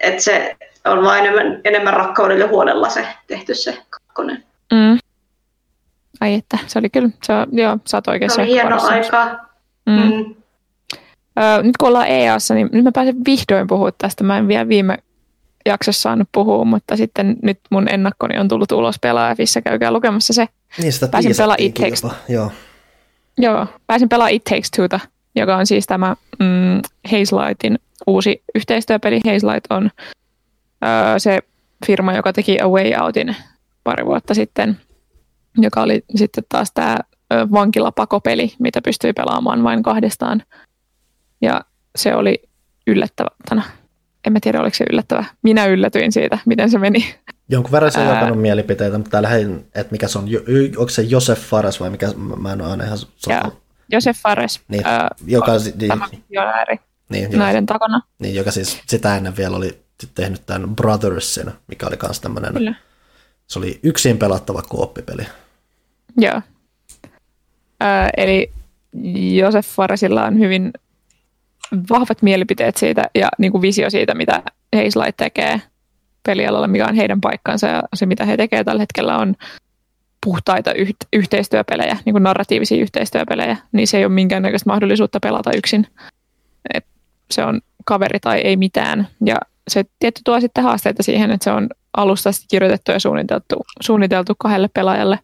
että 0.00 0.22
se 0.22 0.56
on 0.84 1.04
vain 1.04 1.26
enemmän, 1.26 1.60
enemmän 1.64 1.94
rakkaudella 1.94 2.46
huolella 2.46 2.88
se 2.88 3.06
tehty 3.26 3.54
se 3.54 3.78
kakkonen. 3.90 4.44
Mm. 4.72 4.98
Ai 6.20 6.34
että, 6.34 6.58
se 6.66 6.78
oli 6.78 6.90
kyllä, 6.90 7.08
se, 7.22 7.32
joo, 7.52 7.78
sä 7.86 7.96
oot 7.96 8.08
oikeassa. 8.08 8.36
Se 8.36 8.42
oli 8.42 8.50
hieno 8.50 8.82
aika. 8.82 9.38
Mm. 9.86 9.92
Mm. 9.92 10.34
Öö, 11.38 11.62
nyt 11.62 11.76
kun 11.76 11.88
ollaan 11.88 12.08
EAssa, 12.08 12.54
niin 12.54 12.68
nyt 12.72 12.84
mä 12.84 12.92
pääsen 12.92 13.16
vihdoin 13.26 13.66
puhua 13.66 13.92
tästä. 13.98 14.24
Mä 14.24 14.38
en 14.38 14.48
vielä 14.48 14.68
viime 14.68 14.98
jaksossa 15.66 16.02
saanut 16.02 16.28
puhua, 16.32 16.64
mutta 16.64 16.96
sitten 16.96 17.36
nyt 17.42 17.60
mun 17.70 17.88
ennakkoni 17.90 18.38
on 18.38 18.48
tullut 18.48 18.72
ulos 18.72 18.96
pelaajafissä, 19.00 19.62
käykää 19.62 19.90
lukemassa 19.92 20.32
se. 20.32 20.48
Niin 20.78 20.92
sitä 20.92 21.08
pääsin 21.08 21.36
pelaa 21.36 21.56
It 21.58 21.74
Takes, 21.74 22.06
joo. 22.28 22.52
Joo, 23.38 23.66
pääsin 23.86 24.08
pelaamaan 24.08 24.34
It 24.34 24.44
Takes 24.44 24.70
Twota, 24.70 25.00
joka 25.36 25.56
on 25.56 25.66
siis 25.66 25.86
tämä 25.86 26.16
mm, 26.38 26.80
Hazelightin 27.10 27.78
uusi 28.06 28.42
yhteistyöpeli. 28.54 29.20
Hazelight 29.24 29.66
on 29.70 29.90
öö, 30.84 31.18
se 31.18 31.38
firma, 31.86 32.12
joka 32.14 32.32
teki 32.32 32.60
A 32.60 32.68
Way 32.68 32.92
Outin 33.02 33.36
pari 33.84 34.06
vuotta 34.06 34.34
sitten, 34.34 34.76
joka 35.58 35.82
oli 35.82 36.04
sitten 36.16 36.44
taas 36.48 36.72
tämä 36.74 36.96
vankilapakopeli, 37.30 38.52
mitä 38.58 38.80
pystyi 38.82 39.12
pelaamaan 39.12 39.62
vain 39.62 39.82
kahdestaan. 39.82 40.42
Ja 41.40 41.60
se 41.96 42.14
oli 42.14 42.42
yllättävä. 42.86 43.28
En 44.26 44.32
mä 44.32 44.38
tiedä, 44.42 44.60
oliko 44.60 44.76
se 44.76 44.84
yllättävä. 44.90 45.24
Minä 45.42 45.66
yllätyin 45.66 46.12
siitä, 46.12 46.38
miten 46.46 46.70
se 46.70 46.78
meni. 46.78 47.14
Jonkun 47.48 47.72
verran 47.72 47.92
se 47.92 48.00
on 48.00 48.06
jakanut 48.06 48.40
mielipiteitä, 48.40 48.98
mutta 48.98 49.10
täällä 49.10 49.28
että 49.74 49.92
mikä 49.92 50.08
se 50.08 50.18
on, 50.18 50.24
onko 50.76 50.88
se 50.88 51.02
Josef 51.02 51.40
Fares 51.40 51.80
vai 51.80 51.90
mikä, 51.90 52.12
mä 52.38 52.52
en 52.52 52.62
ole 52.62 52.84
ihan 52.84 52.98
Joo, 53.26 53.52
Josef 53.92 54.16
Fares, 54.16 54.60
niin, 54.68 54.86
äh, 54.86 55.08
joka, 55.26 55.52
tämä 55.88 56.08
niin, 57.08 57.30
niin, 57.30 57.38
näiden 57.38 57.62
joka, 57.62 57.72
takana. 57.74 58.00
Niin, 58.18 58.34
joka 58.34 58.50
siis 58.50 58.80
sitä 58.86 59.16
ennen 59.16 59.36
vielä 59.36 59.56
oli 59.56 59.80
tehnyt 60.14 60.42
tämän 60.46 60.76
Brothersin, 60.76 61.50
mikä 61.66 61.86
oli 61.86 61.96
myös 62.02 62.20
tämmöinen, 62.20 62.52
Kyllä. 62.52 62.74
se 63.46 63.58
oli 63.58 63.80
yksin 63.82 64.18
pelattava 64.18 64.62
kooppipeli. 64.62 65.26
Joo. 66.16 66.42
Eli 68.16 68.52
Josef 69.36 69.66
Faresilla 69.66 70.24
on 70.24 70.38
hyvin 70.38 70.72
vahvat 71.90 72.22
mielipiteet 72.22 72.76
siitä 72.76 73.10
ja 73.14 73.28
niin 73.38 73.52
kuin 73.52 73.62
visio 73.62 73.90
siitä, 73.90 74.14
mitä 74.14 74.42
Hazelight 74.76 75.16
tekee 75.16 75.60
pelialalla, 76.22 76.68
mikä 76.68 76.86
on 76.86 76.94
heidän 76.94 77.20
paikkansa 77.20 77.66
ja 77.66 77.82
se, 77.94 78.06
mitä 78.06 78.24
he 78.24 78.36
tekevät 78.36 78.64
tällä 78.64 78.82
hetkellä 78.82 79.18
on 79.18 79.34
puhtaita 80.24 80.72
yht- 80.72 81.08
yhteistyöpelejä, 81.12 81.98
niin 82.04 82.14
kuin 82.14 82.22
narratiivisia 82.22 82.82
yhteistyöpelejä, 82.82 83.56
niin 83.72 83.86
se 83.86 83.98
ei 83.98 84.04
ole 84.04 84.12
minkäännäköistä 84.12 84.70
mahdollisuutta 84.70 85.20
pelata 85.20 85.50
yksin. 85.56 85.86
Et 86.74 86.86
se 87.30 87.44
on 87.44 87.60
kaveri 87.84 88.20
tai 88.20 88.40
ei 88.40 88.56
mitään. 88.56 89.08
Ja 89.26 89.36
se 89.68 89.84
tietty 89.98 90.20
tuo 90.24 90.40
sitten 90.40 90.64
haasteita 90.64 91.02
siihen, 91.02 91.30
että 91.30 91.44
se 91.44 91.50
on 91.50 91.68
alusta 91.96 92.30
kirjoitettu 92.50 92.92
ja 92.92 93.00
suunniteltu, 93.00 93.56
suunniteltu 93.80 94.34
kahdelle 94.38 94.68
pelaajalle. 94.74 95.18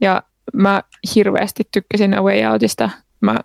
Ja 0.00 0.22
mä 0.52 0.82
hirveästi 1.14 1.62
tykkäsin 1.72 2.18
A 2.18 2.22
Way 2.22 2.44
Outista. 2.44 2.90
Mä, 3.20 3.36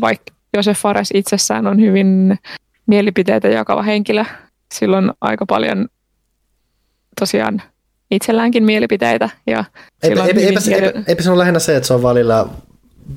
vaikka 0.00 0.32
Josef 0.56 0.78
Fares 0.78 1.10
itsessään 1.14 1.66
on 1.66 1.80
hyvin 1.80 2.38
mielipiteitä 2.86 3.48
jakava 3.48 3.82
henkilö, 3.82 4.24
silloin 4.74 5.12
aika 5.20 5.46
paljon 5.46 5.88
tosiaan 7.20 7.62
itselläänkin 8.10 8.64
mielipiteitä. 8.64 9.30
Ja 9.46 9.64
eipä, 10.02 10.24
eipä, 10.24 10.40
eipä, 10.40 10.60
tiety... 10.60 10.86
eipä, 10.86 11.02
eipä 11.06 11.22
se 11.22 11.30
ole 11.30 11.38
lähinnä 11.38 11.58
se, 11.58 11.76
että 11.76 11.86
se 11.86 11.94
on 11.94 12.02
välillä 12.02 12.46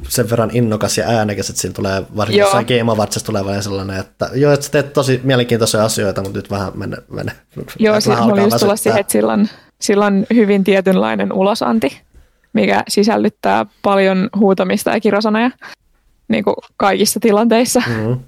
sen 0.09 0.29
verran 0.29 0.49
innokas 0.53 0.97
ja 0.97 1.07
äänekäs, 1.07 1.49
että 1.49 1.61
siinä 1.61 1.73
tulee 1.73 2.03
varsinkin 2.17 2.39
jossain 2.39 2.65
Game 2.65 2.91
Awardsissa 2.91 3.25
tulee 3.25 3.45
vähän 3.45 3.63
sellainen, 3.63 3.99
että 3.99 4.29
joo, 4.33 4.53
että 4.53 4.65
sä 4.65 4.71
teet 4.71 4.93
tosi 4.93 5.21
mielenkiintoisia 5.23 5.85
asioita, 5.85 6.21
mutta 6.21 6.37
nyt 6.37 6.51
vähän 6.51 6.71
mene. 6.75 6.97
mene 7.09 7.31
joo, 7.79 8.01
siis 8.01 8.17
mä 8.17 8.25
olin 8.25 8.43
just 8.43 8.57
tulla 8.57 8.75
siihen, 8.75 8.99
että 8.99 9.11
sillä 9.11 9.33
on, 9.33 9.47
sillä 9.81 10.05
on 10.05 10.25
hyvin 10.33 10.63
tietynlainen 10.63 11.33
ulosanti, 11.33 12.01
mikä 12.53 12.83
sisällyttää 12.87 13.65
paljon 13.81 14.29
huutamista 14.39 14.91
ja 14.91 14.99
kirosanoja 14.99 15.51
niin 16.33 16.43
kuin 16.43 16.55
kaikissa 16.77 17.19
tilanteissa. 17.19 17.83
Mm-hmm. 17.87 18.19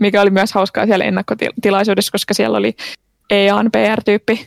Mikä 0.00 0.22
oli 0.22 0.30
myös 0.30 0.52
hauskaa 0.52 0.86
siellä 0.86 1.04
ennakkotilaisuudessa, 1.04 2.12
koska 2.12 2.34
siellä 2.34 2.58
oli 2.58 2.74
EAN 3.30 3.70
PR-tyyppi. 3.72 4.46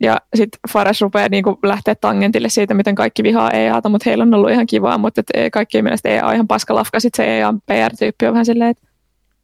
Ja 0.00 0.20
sitten 0.34 0.60
Fares 0.72 1.00
rupeaa 1.00 1.28
niin 1.28 1.44
kuin 1.44 1.56
lähteä 1.62 1.94
tangentille 1.94 2.48
siitä, 2.48 2.74
miten 2.74 2.94
kaikki 2.94 3.22
vihaa 3.22 3.50
EAta, 3.50 3.88
mutta 3.88 4.10
heillä 4.10 4.22
on 4.22 4.34
ollut 4.34 4.50
ihan 4.50 4.66
kivaa, 4.66 4.98
mutta 4.98 5.20
et 5.20 5.52
kaikkien 5.52 5.84
mielestä 5.84 6.08
EA 6.08 6.26
on 6.26 6.34
ihan 6.34 6.48
paskalafka. 6.48 7.00
Sitten 7.00 7.24
se 7.24 7.38
EAN 7.38 7.60
PR-tyyppi 7.66 8.26
on 8.26 8.32
vähän 8.32 8.46
silleen, 8.46 8.70
että 8.70 8.86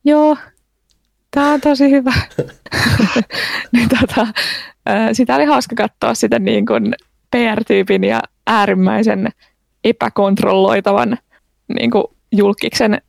joo, 0.04 0.36
tämä 1.30 1.52
on 1.52 1.60
tosi 1.60 1.90
hyvä. 1.90 2.12
niin, 3.72 3.88
tota, 3.88 4.26
sitä 5.12 5.34
oli 5.34 5.44
hauska 5.44 5.76
katsoa 5.76 6.14
sitä 6.14 6.38
niin 6.38 6.66
kuin 6.66 6.94
PR-tyypin 7.30 8.04
ja 8.04 8.20
äärimmäisen 8.46 9.28
epäkontrolloitavan 9.84 11.18
niin 11.68 11.90
kuin 11.90 12.04
julkiksen 12.32 13.02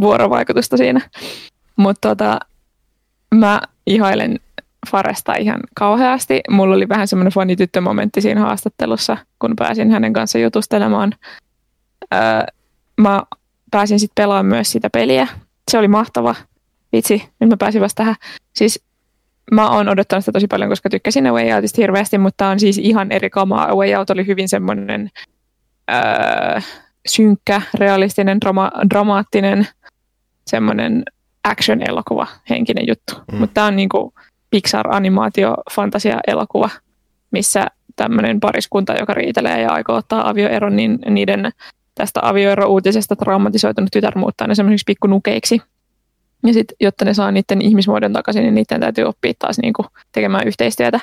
vuorovaikutusta 0.00 0.76
siinä. 0.76 1.00
Mutta 1.76 2.08
tota, 2.08 2.38
mä 3.34 3.60
ihailen 3.86 4.40
Faresta 4.90 5.34
ihan 5.34 5.60
kauheasti. 5.74 6.40
Mulla 6.50 6.74
oli 6.74 6.88
vähän 6.88 7.08
semmoinen 7.08 7.32
fanityttömomentti 7.32 8.20
siinä 8.20 8.40
haastattelussa, 8.40 9.16
kun 9.38 9.56
pääsin 9.56 9.90
hänen 9.90 10.12
kanssa 10.12 10.38
jutustelemaan. 10.38 11.12
Öö, 12.14 12.20
mä 13.00 13.22
pääsin 13.70 14.00
sitten 14.00 14.22
pelaamaan 14.22 14.46
myös 14.46 14.72
sitä 14.72 14.90
peliä. 14.90 15.28
Se 15.70 15.78
oli 15.78 15.88
mahtava. 15.88 16.34
Vitsi, 16.92 17.28
nyt 17.40 17.50
mä 17.50 17.56
pääsin 17.56 17.80
vasta 17.80 17.96
tähän. 17.96 18.14
Siis 18.54 18.84
mä 19.52 19.70
oon 19.70 19.88
odottanut 19.88 20.24
sitä 20.24 20.32
tosi 20.32 20.46
paljon, 20.46 20.70
koska 20.70 20.90
tykkäsin 20.90 21.26
A 21.26 21.32
Way 21.32 21.52
Outista 21.52 21.82
hirveästi, 21.82 22.18
mutta 22.18 22.48
on 22.48 22.60
siis 22.60 22.78
ihan 22.78 23.12
eri 23.12 23.30
kamaa. 23.30 23.70
A 23.70 23.74
Way 23.74 23.94
Out 23.94 24.10
oli 24.10 24.26
hyvin 24.26 24.48
semmoinen 24.48 25.10
öö, 25.90 26.60
synkkä, 27.06 27.62
realistinen, 27.74 28.40
drama, 28.40 28.70
dramaattinen, 28.90 29.68
semmoinen 30.46 31.02
action-elokuva 31.44 32.26
henkinen 32.50 32.86
juttu. 32.88 33.14
Mm. 33.32 33.38
Mutta 33.38 33.54
tämä 33.54 33.66
on 33.66 33.76
niinku 33.76 34.14
Pixar-animaatio, 34.50 35.54
fantasia-elokuva, 35.72 36.70
missä 37.30 37.66
tämmöinen 37.96 38.40
pariskunta, 38.40 38.94
joka 39.00 39.14
riitelee 39.14 39.60
ja 39.60 39.72
aikoo 39.72 39.96
ottaa 39.96 40.28
avioeron, 40.28 40.76
niin 40.76 40.98
niiden 41.10 41.50
tästä 41.94 42.20
avioero-uutisesta 42.22 43.16
traumatisoitunut 43.16 43.90
tytär 43.92 44.18
muuttaa 44.18 44.46
ne 44.46 44.54
semmoisiksi 44.54 44.84
pikkunukeiksi. 44.86 45.62
Ja 46.46 46.52
sitten, 46.52 46.76
jotta 46.80 47.04
ne 47.04 47.14
saa 47.14 47.32
niiden 47.32 47.62
ihmismuodon 47.62 48.12
takaisin, 48.12 48.42
niin 48.42 48.54
niiden 48.54 48.80
täytyy 48.80 49.04
oppia 49.04 49.32
taas 49.38 49.58
niinku 49.58 49.86
tekemään 50.12 50.46
yhteistyötä. 50.46 51.00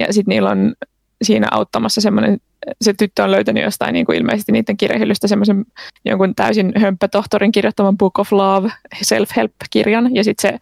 Ja 0.00 0.12
sitten 0.12 0.32
niillä 0.32 0.50
on 0.50 0.74
siinä 1.22 1.46
auttamassa 1.50 2.00
semmoinen, 2.00 2.38
se 2.80 2.92
tyttö 2.92 3.24
on 3.24 3.30
löytänyt 3.30 3.64
jostain 3.64 3.92
niin 3.92 4.06
kuin 4.06 4.18
ilmeisesti 4.18 4.52
niiden 4.52 4.76
kirjahyllystä 4.76 5.28
semmoisen 5.28 5.64
jonkun 6.04 6.34
täysin 6.34 6.72
hömppätohtorin 6.76 7.52
kirjoittaman 7.52 7.98
Book 7.98 8.18
of 8.18 8.32
Love 8.32 8.72
self-help-kirjan, 9.02 10.14
ja 10.14 10.24
sitten 10.24 10.52
se 10.52 10.58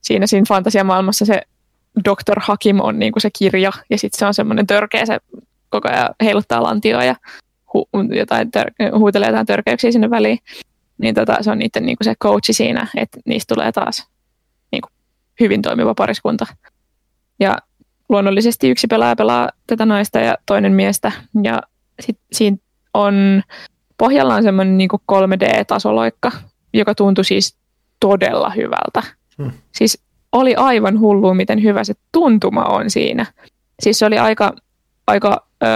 siinä 0.00 0.26
siinä 0.26 0.44
fantasiamaailmassa 0.48 1.24
se 1.24 1.42
Dr. 2.04 2.40
Hakim 2.40 2.80
on 2.80 2.98
niin 2.98 3.12
kuin 3.12 3.20
se 3.20 3.30
kirja, 3.38 3.72
ja 3.90 3.98
sitten 3.98 4.18
se 4.18 4.26
on 4.26 4.34
semmoinen 4.34 4.66
törkeä, 4.66 5.06
se 5.06 5.18
koko 5.68 5.88
ajan 5.88 6.14
heiluttaa 6.24 6.62
lantioa 6.62 7.04
ja 7.04 7.16
hu- 7.76 8.14
jotain 8.16 8.48
tör- 8.48 8.98
huutelee 8.98 9.28
jotain 9.28 9.46
törkeyksiä 9.46 9.92
sinne 9.92 10.10
väliin. 10.10 10.38
Niin 10.98 11.14
tota, 11.14 11.36
se 11.40 11.50
on 11.50 11.58
niiden 11.58 11.86
niin 11.86 11.96
kuin 11.96 12.04
se 12.04 12.14
coachi 12.22 12.52
siinä, 12.52 12.86
että 12.96 13.20
niistä 13.24 13.54
tulee 13.54 13.72
taas 13.72 14.08
niin 14.72 14.82
kuin 14.82 14.92
hyvin 15.40 15.62
toimiva 15.62 15.94
pariskunta. 15.94 16.46
Ja 17.40 17.58
luonnollisesti 18.08 18.70
yksi 18.70 18.86
pelaaja 18.86 19.16
pelaa 19.16 19.48
tätä 19.66 19.86
naista 19.86 20.18
ja 20.18 20.36
toinen 20.46 20.72
miestä. 20.72 21.12
Ja 21.42 21.62
sitten 22.00 22.26
siinä 22.32 22.56
on 22.94 23.42
pohjalla 23.98 24.34
on 24.34 24.42
semmoinen 24.42 24.78
niin 24.78 24.90
3D-tasoloikka, 25.12 26.32
joka 26.74 26.94
tuntui 26.94 27.24
siis 27.24 27.56
todella 28.00 28.50
hyvältä. 28.50 29.02
Hmm. 29.38 29.52
Siis 29.72 30.02
oli 30.32 30.54
aivan 30.54 31.00
hullu, 31.00 31.34
miten 31.34 31.62
hyvä 31.62 31.84
se 31.84 31.94
tuntuma 32.12 32.64
on 32.64 32.90
siinä. 32.90 33.26
Siis 33.82 33.98
se 33.98 34.06
oli 34.06 34.18
aika, 34.18 34.52
aika 35.06 35.46
ö, 35.62 35.66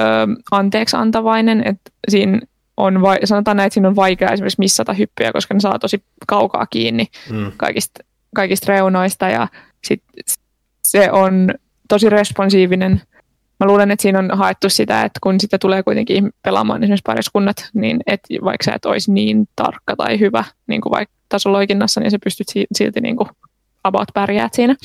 anteeksi 0.50 0.96
antavainen, 0.96 1.62
että 1.66 1.90
siinä 2.08 2.40
on, 2.76 3.02
vai, 3.02 3.18
sanotaan 3.24 3.56
näin, 3.56 3.66
että 3.66 3.74
siinä 3.74 3.88
on 3.88 3.96
vaikea 3.96 4.30
esimerkiksi 4.30 4.60
missata 4.60 4.92
hyppyjä, 4.92 5.32
koska 5.32 5.54
ne 5.54 5.60
saa 5.60 5.78
tosi 5.78 6.04
kaukaa 6.26 6.66
kiinni 6.66 7.06
hmm. 7.28 7.52
kaikista, 7.56 8.04
kaikista 8.34 8.72
reunoista 8.72 9.28
ja 9.28 9.48
sit 9.84 10.02
se 10.82 11.12
on 11.12 11.54
tosi 11.88 12.10
responsiivinen. 12.10 13.02
Mä 13.60 13.66
luulen, 13.66 13.90
että 13.90 14.02
siinä 14.02 14.18
on 14.18 14.30
haettu 14.32 14.68
sitä, 14.68 15.02
että 15.02 15.18
kun 15.22 15.40
sitä 15.40 15.58
tulee 15.58 15.82
kuitenkin 15.82 16.30
pelaamaan 16.42 16.82
esimerkiksi 16.82 17.02
pariskunnat, 17.06 17.70
niin 17.74 18.00
et, 18.06 18.20
vaikka 18.44 18.64
sä 18.64 18.72
et 18.74 18.84
olisi 18.84 19.12
niin 19.12 19.48
tarkka 19.56 19.96
tai 19.96 20.20
hyvä 20.20 20.44
niin 20.66 20.80
kuin 20.80 20.90
vaikka 20.90 21.14
tasoloikinnassa, 21.28 22.00
niin 22.00 22.10
sä 22.10 22.18
pystyt 22.24 22.46
silti 22.74 23.00
niin 23.00 23.16
kuin 23.16 23.28
about 23.84 24.08
pärjäät 24.14 24.54
siinä. 24.54 24.76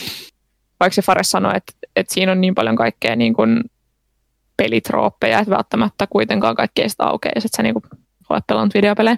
Vaikka 0.79 0.95
se 0.95 1.01
Fares 1.01 1.31
sanoi, 1.31 1.53
että, 1.55 1.73
että 1.95 2.13
siinä 2.13 2.31
on 2.31 2.41
niin 2.41 2.55
paljon 2.55 2.75
kaikkea 2.75 3.15
niin 3.15 3.33
kuin 3.33 3.63
pelitrooppeja, 4.57 5.39
että 5.39 5.55
välttämättä 5.55 6.07
kuitenkaan 6.09 6.55
kaikkea 6.55 6.89
sitä 6.89 7.03
aukeaa, 7.03 7.33
jos 7.35 7.45
et 7.45 7.51
sä 7.57 7.63
niin 7.63 7.73
kuin 7.73 7.83
olet 8.29 8.47
pelannut 8.47 8.73
videopelejä. 8.73 9.17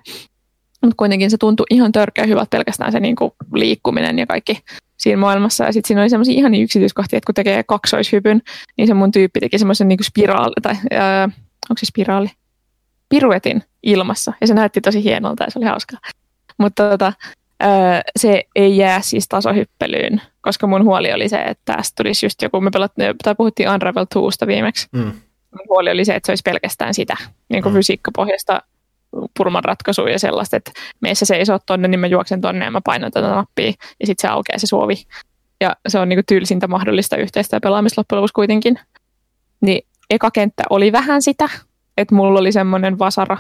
Mutta 0.84 0.96
kuitenkin 0.98 1.32
se 1.32 1.38
tuntui 1.38 1.66
ihan 1.70 1.92
törkeä 1.92 2.26
hyvältä 2.26 2.50
pelkästään 2.50 2.92
se 2.92 3.00
niin 3.00 3.16
kuin 3.16 3.32
liikkuminen 3.54 4.20
ja 4.20 4.28
kaikki 4.28 4.60
siinä 4.98 5.18
maailmassa. 5.18 5.64
Ja 5.64 5.74
sitten 5.74 5.88
siinä 5.88 6.02
oli 6.02 6.10
semmoisia 6.10 6.36
ihan 6.36 6.56
yksityiskohtia, 6.56 7.18
että 7.18 7.26
kun 7.26 7.36
tekee 7.36 7.64
kaksoishypyn, 7.64 8.42
niin 8.78 8.88
se 8.88 8.94
mun 8.94 9.12
tyyppi 9.12 9.40
teki 9.40 9.58
semmoisen 9.58 9.88
niin 9.88 10.04
spiraali, 10.04 10.54
tai 10.62 10.76
ää, 10.92 11.24
onko 11.70 11.78
se 11.80 11.86
spiraali? 11.86 12.28
Piruetin 13.10 13.64
ilmassa. 13.84 14.34
Ja 14.42 14.48
se 14.48 14.54
näytti 14.54 14.82
tosi 14.82 15.04
hienolta 15.04 15.44
ja 15.44 15.52
se 15.52 15.60
oli 15.60 15.66
hauskaa. 15.66 16.00
Mutta 16.58 16.90
tota, 16.90 17.14
se 18.20 18.44
ei 18.56 18.78
jää 18.78 19.02
siis 19.02 19.28
tasohyppelyyn, 19.28 20.22
koska 20.42 20.68
mun 20.68 20.84
huoli 20.84 21.14
oli 21.14 21.30
se, 21.30 21.42
että 21.42 21.76
tästä 21.76 22.04
tulisi 22.04 22.26
just 22.26 22.42
joku, 22.42 22.62
me 22.62 22.70
pelattiin, 22.74 23.16
tai 23.24 23.36
puhuttiin 23.36 23.70
Unravel 23.70 24.06
2 24.24 24.48
viimeksi. 24.48 24.88
Mm. 24.92 25.04
Mun 25.52 25.68
huoli 25.70 25.92
oli 25.92 26.06
se, 26.06 26.16
että 26.16 26.28
se 26.28 26.32
olisi 26.32 26.42
pelkästään 26.46 26.94
sitä 26.94 27.18
niin 27.50 27.64
kuin 27.64 27.74
mm. 27.74 27.78
fysiikkapohjasta 27.78 28.62
purman 29.38 29.64
ratkaisuja 29.64 30.12
ja 30.12 30.20
sellaista, 30.20 30.58
että 30.58 30.72
meissä 31.00 31.26
seisoo 31.26 31.60
tonne, 31.66 31.88
niin 31.88 32.00
mä 32.00 32.08
juoksen 32.08 32.42
tonne 32.42 32.66
ja 32.66 32.72
mä 32.72 32.82
painan 32.84 33.12
tätä 33.12 33.28
nappia 33.28 33.74
ja 34.00 34.08
sitten 34.08 34.22
se 34.22 34.28
aukeaa 34.28 34.60
se 34.60 34.68
suovi. 34.68 34.96
Ja 35.62 35.76
se 35.88 36.00
on 36.00 36.10
niinku 36.10 36.24
tylsintä 36.28 36.68
mahdollista 36.68 37.18
yhteistä 37.18 37.60
pelaamista 37.60 38.00
loppujen 38.00 38.18
lopuksi 38.18 38.34
kuitenkin. 38.34 38.80
Niin 39.62 39.88
eka 40.10 40.32
kenttä 40.32 40.64
oli 40.70 40.92
vähän 40.92 41.22
sitä, 41.22 41.50
että 41.98 42.16
mulla 42.16 42.40
oli 42.40 42.52
semmoinen 42.52 43.00
vasara, 43.00 43.38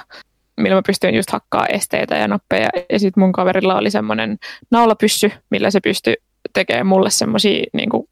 millä 0.57 0.75
mä 0.75 0.81
pystyin 0.87 1.15
just 1.15 1.29
hakkaa 1.29 1.67
esteitä 1.67 2.15
ja 2.15 2.27
nappeja. 2.27 2.69
Ja 2.89 2.99
sitten 2.99 3.23
mun 3.23 3.31
kaverilla 3.31 3.77
oli 3.77 3.91
semmoinen 3.91 4.37
naulapyssy, 4.71 5.31
millä 5.49 5.71
se 5.71 5.79
pystyi 5.79 6.15
tekemään 6.53 6.87
mulle 6.87 7.09
semmoisia 7.09 7.63
niinku, 7.73 8.09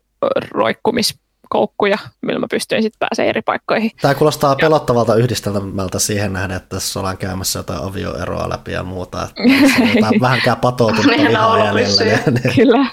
roikkumis 0.52 1.20
koukkuja, 1.52 1.98
millä 2.22 2.40
mä 2.40 2.48
pystyin 2.52 2.84
sitten 2.84 3.00
pääsemään 3.00 3.30
eri 3.30 3.42
paikkoihin. 3.42 3.92
Tämä 4.02 4.14
kuulostaa 4.14 4.56
pelottavalta 4.56 5.16
yhdistelmältä 5.16 6.00
siihen 6.00 6.34
nähden, 6.34 6.58
että 6.58 6.76
tässä 6.76 7.00
ollaan 7.00 7.18
käymässä 7.18 7.60
jotain 7.60 7.84
avioeroa 7.84 8.50
läpi 8.50 8.72
ja 8.72 8.84
muuta. 8.84 9.28
vähänkään 10.22 10.58
patoutunutta 10.58 11.12
vihaa 11.28 11.66
jäljellä. 11.66 12.04
Niin- 12.04 12.56
Kyllä. 12.56 12.86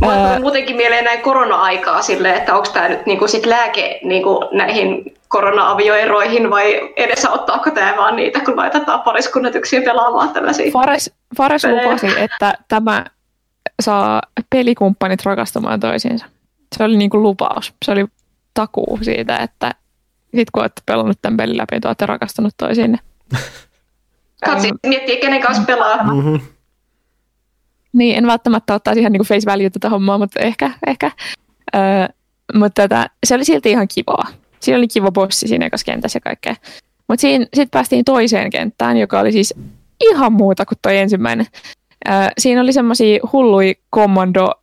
Mulla 0.00 0.40
muutenkin 0.40 0.76
mieleen 0.76 1.04
näin 1.04 1.20
korona-aikaa 1.20 2.02
silleen, 2.02 2.34
että 2.34 2.54
onko 2.54 2.68
tämä 2.72 2.88
nyt 2.88 3.06
niinku 3.06 3.28
sit 3.28 3.46
lääke 3.46 4.00
niinku 4.04 4.48
näihin 4.52 5.14
korona-avioeroihin 5.28 6.50
vai 6.50 6.80
ottaako 7.30 7.70
tämä 7.70 7.94
vaan 7.96 8.16
niitä, 8.16 8.40
kun 8.40 8.56
laitetaan 8.56 9.00
pariskunnat 9.00 9.54
yksin 9.54 9.82
pelaamaan 9.82 10.28
tällaisia 10.28 10.72
Fares, 10.72 11.10
Fares 11.36 11.64
lupasi, 11.64 12.06
että 12.20 12.54
tämä 12.68 13.04
saa 13.82 14.22
pelikumppanit 14.50 15.24
rakastumaan 15.24 15.80
toisiinsa 15.80 16.26
se 16.76 16.84
oli 16.84 16.96
niin 16.96 17.10
kuin 17.10 17.22
lupaus. 17.22 17.74
Se 17.84 17.92
oli 17.92 18.06
takuu 18.54 18.98
siitä, 19.02 19.36
että 19.36 19.70
sit 20.36 20.50
kun 20.50 20.62
olette 20.62 20.82
pelannut 20.86 21.18
tämän 21.22 21.36
pelin 21.36 21.56
läpi, 21.56 21.74
niin 21.74 21.86
olette 21.86 22.06
rakastanut 22.06 22.54
toisiinne. 22.56 22.98
Katsi, 24.46 24.68
miettii, 24.86 25.16
kenen 25.16 25.42
kanssa 25.42 25.62
pelaa. 25.62 26.02
Mm-hmm. 26.02 26.40
Niin, 27.92 28.18
en 28.18 28.26
välttämättä 28.26 28.74
ottaa 28.74 28.94
ihan 28.96 29.12
niin 29.12 29.22
face 29.22 29.50
value 29.50 29.70
tätä 29.70 29.88
hommaa, 29.90 30.18
mutta 30.18 30.40
ehkä. 30.40 30.70
ehkä. 30.86 31.10
Öö, 31.76 32.08
mutta 32.54 32.82
tätä, 32.82 33.10
se 33.26 33.34
oli 33.34 33.44
silti 33.44 33.70
ihan 33.70 33.88
kivaa. 33.94 34.26
Siinä 34.60 34.78
oli 34.78 34.88
kiva 34.88 35.10
bossi 35.10 35.48
siinä 35.48 35.66
ekassa 35.66 35.84
kentässä 35.84 36.16
ja 36.16 36.20
kaikkea. 36.20 36.56
Mutta 37.08 37.20
sitten 37.22 37.70
päästiin 37.70 38.04
toiseen 38.04 38.50
kenttään, 38.50 38.96
joka 38.96 39.20
oli 39.20 39.32
siis 39.32 39.54
ihan 40.00 40.32
muuta 40.32 40.66
kuin 40.66 40.78
tuo 40.82 40.92
ensimmäinen. 40.92 41.46
Öö, 42.08 42.14
siinä 42.38 42.60
oli 42.60 42.72
semmoisia 42.72 43.20
hullui 43.32 43.74
kommando 43.90 44.61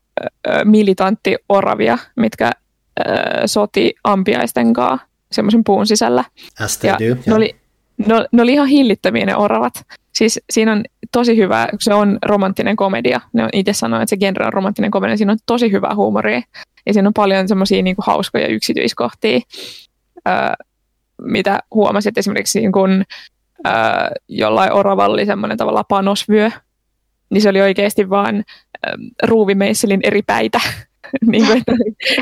militantti 0.64 1.36
oravia, 1.50 1.98
mitkä 2.16 2.52
soti 3.46 3.94
ampiaisten 4.04 4.74
kanssa 4.74 5.08
semmoisen 5.32 5.64
puun 5.64 5.88
sisällä. 5.88 6.24
As 6.60 6.84
ja 6.84 6.94
do, 6.94 7.22
ne, 7.26 7.34
oli, 7.34 7.56
ne, 7.98 8.16
ne 8.32 8.42
oli 8.42 8.54
ihan 8.54 8.68
hillittömiä 8.68 9.26
ne 9.26 9.36
oravat. 9.36 9.74
Siis 10.14 10.40
siinä 10.50 10.72
on 10.72 10.84
tosi 11.12 11.38
hyvä, 11.38 11.68
se 11.80 11.94
on 11.94 12.18
romanttinen 12.26 12.76
komedia. 12.76 13.22
Ne 13.34 13.44
on 13.44 13.50
itse 13.54 13.74
sanoin, 13.74 14.04
että 14.04 14.10
se 14.10 14.18
genre 14.18 14.46
on 14.46 14.54
romanttinen 14.54 14.92
komedia. 14.92 15.18
Siinä 15.18 15.32
on 15.32 15.38
tosi 15.46 15.72
hyvää 15.72 15.96
huumoria. 15.96 16.42
Ja 16.86 16.94
siinä 16.94 17.08
on 17.08 17.14
paljon 17.14 17.48
semmoisia 17.48 17.84
niin 17.84 17.96
hauskoja 17.98 18.48
yksityiskohtia, 18.48 19.40
ää, 20.26 20.56
mitä 21.22 21.60
huomasit 21.74 22.18
esimerkiksi 22.18 22.60
niin 22.60 22.72
kun, 22.72 23.04
ää, 23.64 24.12
jollain 24.28 24.72
oravalla 24.72 25.14
oli 25.14 25.26
semmoinen 25.26 25.58
tavallaan 25.58 25.86
panosvyö, 25.90 26.52
niin 27.30 27.42
se 27.42 27.50
oli 27.50 27.62
oikeasti 27.62 28.10
vaan 28.10 28.44
ruuvimeisselin 29.24 30.00
eri 30.04 30.22
päitä. 30.22 30.60
niin 31.32 31.46
kuin, 31.46 31.58
että 31.58 31.74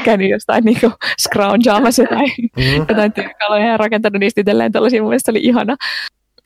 käynyt 0.03 0.29
jostain 0.29 0.65
niin 0.65 0.79
kuin 0.79 0.93
scroungeamassa 1.21 2.03
jotain, 2.03 2.31
mm. 2.57 2.85
jotain 2.89 3.13
työkaluja 3.13 3.65
ja 3.65 3.77
rakentanut 3.77 4.19
niistä 4.19 4.41
itselleen 4.41 4.71
tällaisia. 4.71 5.01
Mun 5.01 5.09
mielestä 5.09 5.31
oli 5.31 5.39
ihana. 5.43 5.75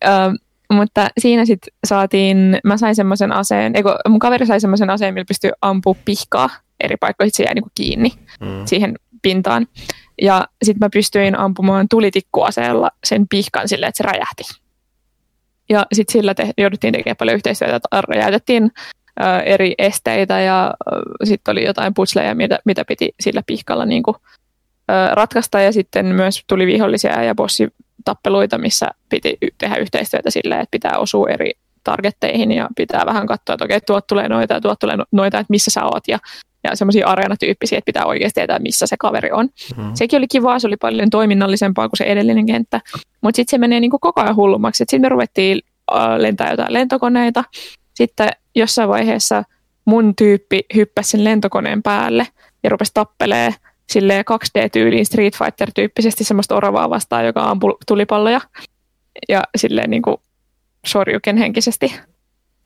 Ähm, 0.05 0.33
mutta 0.73 1.07
siinä 1.19 1.45
sitten 1.45 1.73
saatiin, 1.87 2.59
mä 2.63 2.77
sain 2.77 2.95
semmoisen 2.95 3.31
aseen, 3.31 3.75
eikö, 3.75 3.95
mun 4.09 4.19
kaveri 4.19 4.45
sai 4.45 4.59
semmoisen 4.59 4.89
aseen, 4.89 5.13
millä 5.13 5.25
pystyy 5.25 5.51
ampua 5.61 5.95
pihkaa 6.05 6.49
eri 6.83 6.97
paikkoihin, 6.97 7.31
se 7.33 7.43
jäi 7.43 7.53
niin 7.53 7.71
kiinni 7.75 8.11
mm. 8.39 8.65
siihen 8.65 8.95
pintaan. 9.21 9.67
Ja 10.21 10.47
sitten 10.63 10.85
mä 10.85 10.89
pystyin 10.93 11.39
ampumaan 11.39 11.87
tulitikkuaseella 11.89 12.91
sen 13.03 13.27
pihkan 13.27 13.67
silleen, 13.67 13.89
että 13.89 13.97
se 13.97 14.03
räjähti. 14.03 14.43
Ja 15.69 15.85
sitten 15.93 16.13
sillä 16.13 16.33
te, 16.33 16.51
jouduttiin 16.57 16.93
tekemään 16.93 17.17
paljon 17.17 17.35
yhteistyötä, 17.35 17.75
että 17.75 18.01
räjäytettiin 18.07 18.71
eri 19.45 19.73
esteitä 19.77 20.39
ja 20.39 20.73
sitten 21.23 21.51
oli 21.51 21.65
jotain 21.65 21.93
putsleja, 21.93 22.35
mitä, 22.35 22.59
mitä 22.65 22.85
piti 22.85 23.09
sillä 23.19 23.43
pihkalla 23.47 23.85
niin 23.85 24.03
kuin, 24.03 24.15
ratkaista. 25.13 25.61
Ja 25.61 25.71
sitten 25.71 26.05
myös 26.05 26.43
tuli 26.47 26.65
vihollisia 26.65 27.23
ja 27.23 27.35
bossitappeluita, 27.35 28.57
missä 28.57 28.87
piti 29.09 29.37
tehdä 29.57 29.75
yhteistyötä 29.75 30.29
sillä, 30.29 30.55
että 30.59 30.71
pitää 30.71 30.97
osua 30.97 31.29
eri 31.29 31.51
targetteihin 31.83 32.51
ja 32.51 32.67
pitää 32.75 33.05
vähän 33.05 33.27
katsoa, 33.27 33.53
että 33.53 33.65
okei, 33.65 33.81
tuot 33.81 34.07
tulee 34.07 34.29
noita 34.29 34.53
ja 34.53 34.61
tuot 34.61 34.79
tulee 34.79 34.97
no-, 34.97 35.05
noita, 35.11 35.39
että 35.39 35.51
missä 35.51 35.71
sä 35.71 35.85
oot. 35.85 36.03
Ja, 36.07 36.19
ja 36.63 36.75
semmoisia 36.75 37.07
areenatyyppisiä, 37.07 37.77
että 37.77 37.85
pitää 37.85 38.05
oikeasti 38.05 38.39
tietää, 38.39 38.59
missä 38.59 38.87
se 38.87 38.95
kaveri 38.99 39.31
on. 39.31 39.49
Mm-hmm. 39.77 39.91
Sekin 39.95 40.17
oli 40.17 40.27
kiva, 40.27 40.59
se 40.59 40.67
oli 40.67 40.77
paljon 40.77 41.09
toiminnallisempaa 41.09 41.89
kuin 41.89 41.97
se 41.97 42.03
edellinen 42.03 42.45
kenttä, 42.45 42.81
mutta 43.21 43.35
sitten 43.35 43.51
se 43.51 43.57
menee 43.57 43.79
niin 43.79 43.91
kuin 43.91 44.01
koko 44.01 44.21
ajan 44.21 44.35
hullummaksi, 44.35 44.77
sitten 44.77 45.01
me 45.01 45.09
ruvettiin 45.09 45.61
lentää 46.17 46.51
jotain 46.51 46.73
lentokoneita, 46.73 47.43
sitten 47.93 48.29
jossain 48.55 48.89
vaiheessa 48.89 49.43
mun 49.85 50.15
tyyppi 50.15 50.59
hyppäsi 50.75 51.09
sen 51.09 51.23
lentokoneen 51.23 51.83
päälle 51.83 52.27
ja 52.63 52.69
rupesi 52.69 52.91
tappelee 52.93 53.53
sille 53.89 54.23
2D-tyyliin 54.31 55.05
Street 55.05 55.37
Fighter-tyyppisesti 55.37 56.23
semmoista 56.23 56.55
oravaa 56.55 56.89
vastaan, 56.89 57.25
joka 57.25 57.43
ampui 57.43 57.77
tulipalloja 57.87 58.41
ja 59.29 59.43
silleen 59.55 59.89
niin 59.89 60.01
kuin 60.01 60.17
sorjuken 60.85 61.37
henkisesti. 61.37 61.93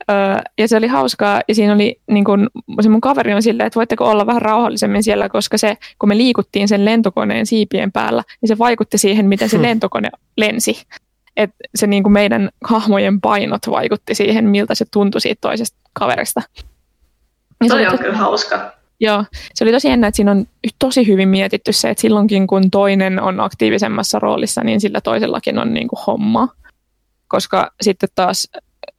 Öö, 0.10 0.16
ja 0.58 0.68
se 0.68 0.78
oli 0.78 0.88
hauskaa 0.88 1.42
ja 1.48 1.56
siinä 1.56 1.74
oli 1.74 2.02
niin 2.12 2.26
kuin, 2.26 2.48
se 2.82 2.90
mun 2.90 3.02
kaveri 3.02 3.34
on 3.34 3.44
silleen, 3.44 3.68
että 3.68 3.78
voitteko 3.78 4.10
olla 4.10 4.26
vähän 4.26 4.42
rauhallisemmin 4.42 5.04
siellä, 5.04 5.30
koska 5.30 5.58
se, 5.58 5.78
kun 6.00 6.10
me 6.10 6.18
liikuttiin 6.18 6.68
sen 6.68 6.86
lentokoneen 6.86 7.46
siipien 7.46 7.92
päällä, 7.92 8.24
niin 8.42 8.48
se 8.48 8.58
vaikutti 8.58 8.98
siihen, 8.98 9.26
miten 9.26 9.50
se 9.50 9.58
hmm. 9.58 9.66
lentokone 9.66 10.10
lensi 10.38 10.82
että 11.38 11.56
se 11.76 11.88
niin 11.88 12.04
kuin 12.04 12.14
meidän 12.14 12.50
hahmojen 12.64 13.22
painot 13.22 13.62
vaikutti 13.70 14.16
siihen, 14.16 14.50
miltä 14.50 14.76
se 14.76 14.86
tuntui 14.94 15.22
siitä 15.22 15.42
toisesta 15.42 15.78
kaverista. 15.94 16.42
Ja 17.64 17.70
Toi 17.70 17.86
on 17.86 17.92
tosi, 17.92 18.04
kyllä 18.04 18.18
hauska. 18.18 18.72
Joo, 19.00 19.24
se 19.54 19.64
oli 19.64 19.72
tosi 19.72 19.88
jännä, 19.88 20.08
että 20.08 20.16
siinä 20.16 20.32
on 20.32 20.46
tosi 20.80 21.08
hyvin 21.08 21.30
mietitty 21.30 21.74
se, 21.74 21.90
että 21.90 22.02
silloinkin 22.02 22.48
kun 22.48 22.72
toinen 22.72 23.22
on 23.22 23.40
aktiivisemmassa 23.40 24.20
roolissa, 24.20 24.64
niin 24.64 24.82
sillä 24.82 25.02
toisellakin 25.02 25.60
on 25.60 25.74
niin 25.74 25.88
kuin 25.88 26.00
homma. 26.08 26.48
Koska 27.28 27.72
sitten 27.82 28.10
taas 28.16 28.48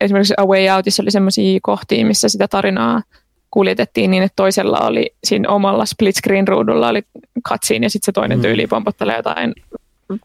esimerkiksi 0.01 0.35
A 0.37 0.47
Way 0.47 0.69
Outissa 0.69 1.03
oli 1.03 1.11
sellaisia 1.11 1.59
kohtia, 1.63 2.07
missä 2.07 2.29
sitä 2.29 2.49
tarinaa 2.49 3.03
kuljetettiin 3.51 4.11
niin, 4.11 4.23
että 4.23 4.37
toisella 4.37 4.79
oli 4.79 5.15
siinä 5.25 5.49
omalla 5.49 5.87
split 5.87 6.17
screen 6.17 6.49
ruudulla 6.49 6.89
oli 6.89 7.03
katsiin 7.49 7.83
ja 7.83 7.91
sitten 7.91 8.07
se 8.07 8.13
toinen 8.13 8.39
mm. 8.39 8.43
tyyli 8.43 8.67
pompottelee 8.67 9.17
jotain 9.17 9.55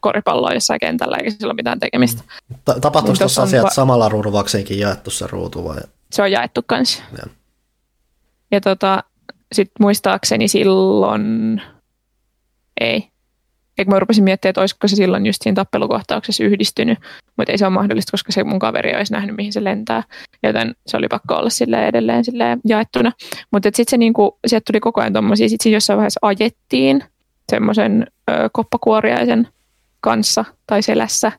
koripalloa 0.01 0.53
jossain 0.53 0.79
kentällä, 0.79 1.17
eikä 1.17 1.31
sillä 1.31 1.51
ole 1.51 1.53
mitään 1.53 1.79
tekemistä. 1.79 2.23
Ta- 2.65 2.79
tapahtuuko 2.79 3.13
niin 3.13 3.19
tuossa 3.19 3.43
asiat 3.43 3.63
va- 3.63 3.69
samalla 3.69 4.09
ruudun, 4.09 4.33
vaikka 4.33 4.57
jaettu 4.69 5.11
se 5.11 5.27
ruutu 5.27 5.63
vai? 5.63 5.77
Se 6.11 6.21
on 6.21 6.31
jaettu 6.31 6.61
kanssa. 6.67 7.03
Ja, 7.17 7.31
ja 8.51 8.61
tota, 8.61 9.03
sitten 9.51 9.75
muistaakseni 9.79 10.47
silloin, 10.47 11.61
ei. 12.81 13.11
Eikö 13.77 13.91
mä 13.91 13.99
rupesin 13.99 14.23
miettimään, 14.23 14.49
että 14.49 14.61
olisiko 14.61 14.87
se 14.87 14.95
silloin 14.95 15.25
just 15.25 15.41
siinä 15.41 15.55
tappelukohtauksessa 15.55 16.43
yhdistynyt, 16.43 16.99
mutta 17.37 17.51
ei 17.51 17.57
se 17.57 17.65
ole 17.65 17.73
mahdollista, 17.73 18.11
koska 18.11 18.31
se 18.31 18.43
mun 18.43 18.59
kaveri 18.59 18.95
olisi 18.95 19.13
nähnyt, 19.13 19.35
mihin 19.35 19.53
se 19.53 19.63
lentää, 19.63 20.03
joten 20.43 20.75
se 20.87 20.97
oli 20.97 21.07
pakko 21.07 21.35
olla 21.35 21.49
sille 21.49 21.87
edelleen 21.87 22.25
silleen 22.25 22.59
jaettuna. 22.67 23.11
Mutta 23.51 23.67
sitten 23.67 23.91
se 23.91 23.97
niinku, 23.97 24.39
sieltä 24.47 24.63
tuli 24.71 24.79
koko 24.79 25.01
ajan 25.01 25.13
tommosia, 25.13 25.49
sitten 25.49 25.71
jossain 25.71 25.97
vaiheessa 25.97 26.19
ajettiin 26.21 27.03
semmoisen 27.51 28.07
koppakuoriaisen 28.51 29.47
kanssa 30.01 30.45
tai 30.67 30.81
selässä. 30.81 31.31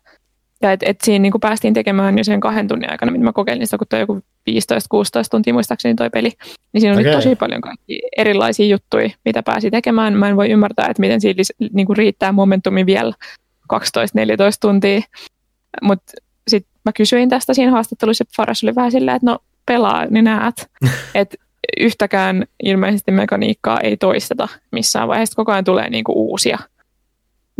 Ja 0.63 0.73
että 0.73 0.87
et 0.89 0.97
siinä 1.05 1.23
niin 1.23 1.33
kuin 1.33 1.41
päästiin 1.41 1.75
tekemään 1.75 2.19
jo 2.19 2.25
sen 2.25 2.41
kahden 2.41 2.69
tunnin 2.69 2.91
aikana, 2.91 3.13
mitä 3.13 3.25
mä 3.25 3.33
kokeilin 3.33 3.67
sitä, 3.67 3.79
kun 3.79 3.87
toi 3.91 4.01
joku 4.01 4.17
15-16 4.19 4.23
tuntia 5.31 5.53
muistaakseni 5.53 5.95
toi 5.95 6.11
peli. 6.11 6.33
Niin 6.73 6.81
siinä 6.81 6.95
oli 6.95 7.03
Okei. 7.03 7.13
tosi 7.13 7.37
paljon 7.37 7.61
kaikki 7.61 8.03
erilaisia 8.17 8.67
juttuja, 8.67 9.11
mitä 9.25 9.43
pääsi 9.43 9.71
tekemään. 9.71 10.19
Mä 10.19 10.29
en 10.29 10.37
voi 10.37 10.51
ymmärtää, 10.51 10.87
että 10.87 11.01
miten 11.01 11.21
siinä 11.21 11.43
niin 11.73 11.87
kuin 11.87 11.97
riittää 11.97 12.33
momentumi 12.33 12.87
vielä 12.87 13.13
12-14 13.73 13.77
tuntia. 14.61 15.01
Mutta 15.83 16.13
sitten 16.49 16.73
mä 16.85 16.93
kysyin 16.93 17.29
tästä 17.29 17.55
siinä 17.55 17.73
haastattelussa, 17.73 18.23
ja 18.23 18.33
Faras 18.37 18.65
oli 18.65 18.75
vähän 18.75 18.93
silleen, 18.93 19.17
että 19.17 19.27
no 19.27 19.39
pelaa, 19.67 20.07
niin 20.07 20.25
näet. 20.25 20.71
että 21.15 21.37
yhtäkään 21.81 22.45
ilmeisesti 22.63 23.13
mekaniikkaa 23.13 23.81
ei 23.81 23.97
toisteta 23.97 24.49
missään 24.73 25.09
vaiheessa. 25.09 25.37
Koko 25.37 25.53
ajan 25.53 25.65
tulee 25.65 25.91
niinku 25.91 26.13
uusia. 26.13 26.59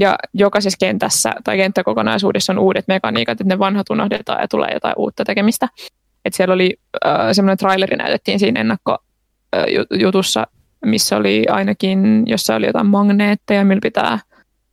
Ja 0.01 0.16
jokaisessa 0.35 0.77
kentässä 0.81 1.32
tai 1.44 1.56
kenttäkokonaisuudessa 1.56 2.52
on 2.52 2.59
uudet 2.59 2.89
mekaniikat, 2.89 3.40
että 3.40 3.55
ne 3.55 3.59
vanhat 3.59 3.90
unohdetaan 3.90 4.40
ja 4.40 4.48
tulee 4.48 4.70
jotain 4.74 4.94
uutta 4.97 5.24
tekemistä. 5.24 5.69
Et 6.24 6.35
siellä 6.35 6.55
oli 6.55 6.77
äh, 7.06 7.32
semmoinen 7.32 7.59
traileri 7.59 7.97
näytettiin 7.97 8.39
siinä 8.39 8.60
ennakkojutussa, 8.60 10.47
missä 10.85 11.16
oli 11.16 11.44
ainakin, 11.51 12.23
jossa 12.27 12.55
oli 12.55 12.66
jotain 12.66 12.86
magneetteja, 12.86 13.64
millä 13.64 13.81
pitää, 13.82 14.19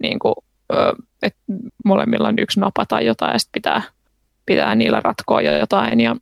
niin 0.02 0.20
kuin, 0.20 0.36
äh, 0.74 0.94
että 1.24 1.40
molemmilla 1.86 2.28
on 2.28 2.40
yksi 2.40 2.60
napa 2.60 2.86
tai 2.86 3.06
jotain, 3.06 3.34
ja 3.34 3.40
sitten 3.40 3.52
pitää, 3.62 3.82
pitää 4.46 4.76
niillä 4.76 5.02
ratkoa 5.04 5.42
jo 5.42 5.58
jotain. 5.58 6.00
Ja 6.00 6.16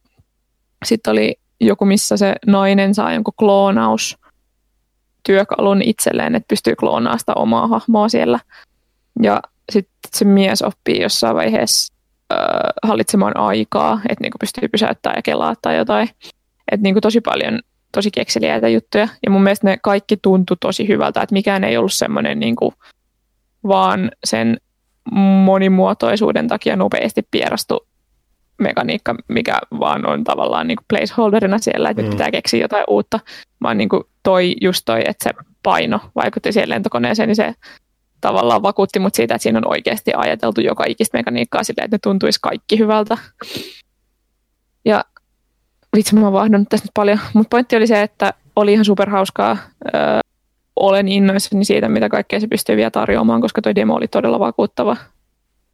sitten 0.85 1.11
oli 1.11 1.35
joku, 1.61 1.85
missä 1.85 2.17
se 2.17 2.35
nainen 2.47 2.95
saa 2.95 3.13
jonkun 3.13 3.33
kloonaus 3.39 4.17
työkalun 5.25 5.81
itselleen, 5.81 6.35
että 6.35 6.47
pystyy 6.47 6.75
kloonaamaan 6.75 7.19
sitä 7.19 7.33
omaa 7.33 7.67
hahmoa 7.67 8.09
siellä. 8.09 8.39
Ja 9.21 9.41
sitten 9.71 10.09
se 10.15 10.25
mies 10.25 10.61
oppii 10.61 11.01
jossain 11.01 11.35
vaiheessa 11.35 11.93
äh, 12.33 12.39
hallitsemaan 12.83 13.37
aikaa, 13.37 14.01
että 14.09 14.23
niinku 14.23 14.37
pystyy 14.37 14.67
pysäyttämään 14.67 15.17
ja 15.17 15.21
kelaa 15.21 15.53
tai 15.61 15.77
jotain. 15.77 16.09
Että 16.71 16.83
niinku 16.83 17.01
tosi 17.01 17.21
paljon 17.21 17.59
tosi 17.91 18.11
kekseliäitä 18.11 18.67
juttuja. 18.67 19.07
Ja 19.25 19.31
mun 19.31 19.43
mielestä 19.43 19.67
ne 19.67 19.77
kaikki 19.83 20.17
tuntui 20.17 20.57
tosi 20.59 20.87
hyvältä, 20.87 21.21
että 21.21 21.33
mikään 21.33 21.63
ei 21.63 21.77
ollut 21.77 21.93
semmoinen 21.93 22.39
niinku 22.39 22.73
vaan 23.67 24.11
sen 24.23 24.57
monimuotoisuuden 25.11 26.47
takia 26.47 26.75
nopeasti 26.75 27.27
pierastu 27.31 27.87
mekaniikka, 28.59 29.15
mikä 29.27 29.59
vaan 29.79 30.05
on 30.05 30.23
tavallaan 30.23 30.67
niin 30.67 30.75
kuin 30.75 30.85
placeholderina 30.89 31.57
siellä, 31.57 31.89
että 31.89 32.01
Mm. 32.01 32.05
nyt 32.05 32.17
pitää 32.17 32.31
keksiä 32.31 32.61
jotain 32.61 32.83
uutta, 32.87 33.19
vaan 33.63 33.77
niin 33.77 33.89
kuin 33.89 34.03
toi, 34.23 34.55
just 34.61 34.81
toi, 34.85 35.01
että 35.05 35.23
se 35.23 35.31
paino 35.63 35.99
vaikutti 36.15 36.51
siihen 36.51 36.69
lentokoneeseen, 36.69 37.27
niin 37.29 37.35
se 37.35 37.53
tavallaan 38.21 38.61
vakuutti 38.61 38.99
mut 38.99 39.15
siitä, 39.15 39.35
että 39.35 39.43
siinä 39.43 39.57
on 39.57 39.67
oikeasti 39.67 40.11
ajateltu 40.15 40.61
joka 40.61 40.83
ikistä 40.87 41.17
mekaniikkaa 41.17 41.63
silleen, 41.63 41.85
että 41.85 41.95
ne 41.95 41.99
tuntuisi 42.03 42.39
kaikki 42.41 42.79
hyvältä. 42.79 43.17
Ja 44.85 45.05
vitsi, 45.95 46.15
mä 46.15 46.21
oon 46.21 46.33
vahdonnut 46.33 46.69
tästä 46.69 46.85
nyt 46.85 46.93
paljon, 46.93 47.19
mutta 47.33 47.49
pointti 47.49 47.75
oli 47.75 47.87
se, 47.87 48.01
että 48.01 48.33
oli 48.55 48.73
ihan 48.73 48.85
superhauskaa. 48.85 49.57
Öö, 49.95 50.19
olen 50.75 51.07
innoissani 51.07 51.65
siitä, 51.65 51.89
mitä 51.89 52.09
kaikkea 52.09 52.39
se 52.39 52.47
pystyy 52.47 52.75
vielä 52.77 52.91
tarjoamaan, 52.91 53.41
koska 53.41 53.61
toi 53.61 53.75
demo 53.75 53.95
oli 53.95 54.07
todella 54.07 54.39
vakuuttava. 54.39 54.97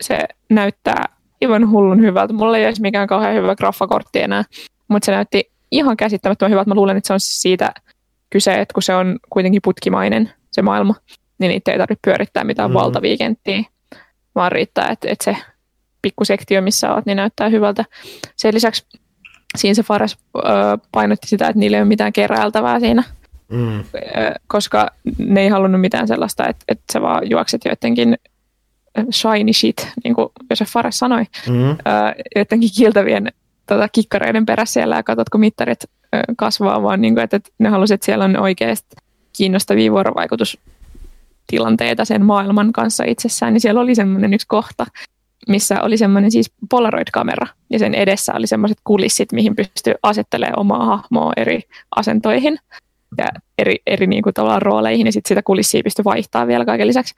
Se 0.02 0.20
näyttää 0.50 1.06
aivan 1.42 1.70
hullun 1.70 2.02
hyvältä. 2.02 2.34
Mulla 2.34 2.58
ei 2.58 2.66
olisi 2.66 2.82
mikään 2.82 3.08
kauhean 3.08 3.36
hyvä 3.36 3.56
graffakortti 3.56 4.22
enää, 4.22 4.44
mutta 4.88 5.06
se 5.06 5.12
näytti 5.12 5.52
ihan 5.72 5.98
käsittämättömän 5.98 6.52
hyvältä. 6.52 6.70
Mä 6.70 6.76
luulen, 6.76 6.98
että 6.98 7.08
se 7.08 7.14
on 7.14 7.20
siitä 7.20 7.74
kyse, 8.30 8.62
että 8.62 8.74
kun 8.74 8.84
se 8.84 8.96
on 8.96 9.20
kuitenkin 9.30 9.62
putkimainen 9.64 10.32
se 10.52 10.62
maailma, 10.62 10.96
niin 11.44 11.50
niitä 11.50 11.72
ei 11.72 11.78
tarvitse 11.78 12.00
pyörittää 12.06 12.44
mitään 12.44 12.70
Mm. 12.70 12.74
valtavia 12.74 13.18
kenttiä, 13.18 13.64
vaan 14.36 14.52
riittää, 14.52 14.88
että, 14.90 15.08
että 15.12 15.24
se 15.24 15.38
pikkusektio, 16.02 16.62
missä 16.62 16.94
oot, 16.94 17.06
niin 17.06 17.16
näyttää 17.18 17.50
hyvältä. 17.50 17.86
Sen 18.36 18.54
lisäksi 18.54 18.86
siinä 19.58 19.74
se 19.74 19.84
Fares 19.84 20.18
painotti 20.92 21.28
sitä, 21.28 21.48
että 21.48 21.60
niillä 21.60 21.78
ei 21.78 21.82
ole 21.82 21.88
mitään 21.88 22.14
keräiltävää 22.14 22.80
siinä, 22.80 23.04
Mm. 23.50 23.84
koska 24.48 24.88
ne 25.18 25.42
ei 25.42 25.50
halunnut 25.50 25.82
mitään 25.82 26.08
sellaista, 26.08 26.48
että, 26.48 26.66
että 26.68 26.84
sä 26.94 27.02
vaan 27.02 27.30
juokset 27.30 27.62
joidenkin 27.66 28.18
shiny 29.12 29.54
shit, 29.54 29.88
niin 30.04 30.16
kuin 30.16 30.30
Josef 30.50 30.70
Fares 30.70 31.00
sanoi, 31.00 31.24
Mm. 31.50 31.78
joidenkin 32.36 32.70
kiiltävien 32.78 33.28
tota, 33.68 33.90
kikkareiden 33.90 34.46
perässä 34.46 34.74
siellä 34.74 34.96
ja 34.96 35.04
katsot, 35.04 35.30
kun 35.30 35.40
mittarit 35.40 35.80
kasvaa, 36.38 36.84
vaan 36.84 37.02
niin 37.02 37.14
kuin, 37.16 37.24
että, 37.24 37.38
että 37.38 37.50
ne 37.60 37.70
halusivat, 37.70 37.96
että 37.98 38.06
siellä 38.06 38.26
on 38.26 38.38
oikeasti 38.40 38.96
kiinnostavia 39.38 39.92
vuorovaikutustilanteita 41.60 42.06
sen 42.06 42.26
maailman 42.26 42.74
kanssa 42.74 43.04
itsessään, 43.04 43.54
niin 43.54 43.62
siellä 43.62 43.82
oli 43.82 43.96
semmoinen 43.96 44.34
yksi 44.34 44.48
kohta, 44.48 44.86
missä 45.48 45.82
oli 45.82 45.98
semmoinen 45.98 46.32
siis 46.32 46.52
Polaroid-kamera, 46.70 47.48
ja 47.70 47.80
sen 47.80 47.96
edessä 47.96 48.34
oli 48.36 48.48
semmoiset 48.48 48.78
kulissit, 48.84 49.32
mihin 49.32 49.56
pystyy 49.56 49.94
asettelemaan 50.04 50.60
omaa 50.60 50.86
hahmoa 50.86 51.34
eri 51.38 51.62
asentoihin 51.96 52.60
ja 53.18 53.26
eri, 53.58 53.76
eri 53.88 54.08
niin 54.08 54.24
kuin 54.24 54.34
tavallaan 54.34 54.62
rooleihin, 54.62 55.06
ja 55.06 55.12
sitten 55.12 55.30
sitä 55.30 55.42
kulissia 55.44 55.84
pystyy 55.84 56.06
vaihtamaan 56.06 56.48
vielä 56.48 56.66
kaiken 56.66 56.88
lisäksi. 56.88 57.16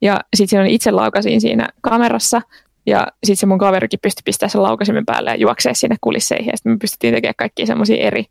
Ja 0.00 0.20
sitten 0.36 0.48
siinä 0.48 0.66
itse 0.66 0.90
laukasin 0.90 1.40
siinä 1.40 1.68
kamerassa, 1.80 2.42
ja 2.86 3.06
sitten 3.24 3.36
se 3.36 3.46
mun 3.46 3.58
kaverikin 3.58 3.98
pystyi 4.02 4.22
pistämään 4.24 4.50
sen 4.50 4.62
laukasimen 4.62 5.06
päälle 5.06 5.30
ja 5.30 5.36
juoksee 5.36 5.74
sinne 5.74 5.96
kulisseihin, 6.00 6.50
ja 6.50 6.56
sitten 6.56 6.72
me 6.72 6.78
pystyttiin 6.78 7.14
tekemään 7.14 7.34
kaikkia 7.38 7.66
semmoisia 7.66 8.06
eri, 8.06 8.24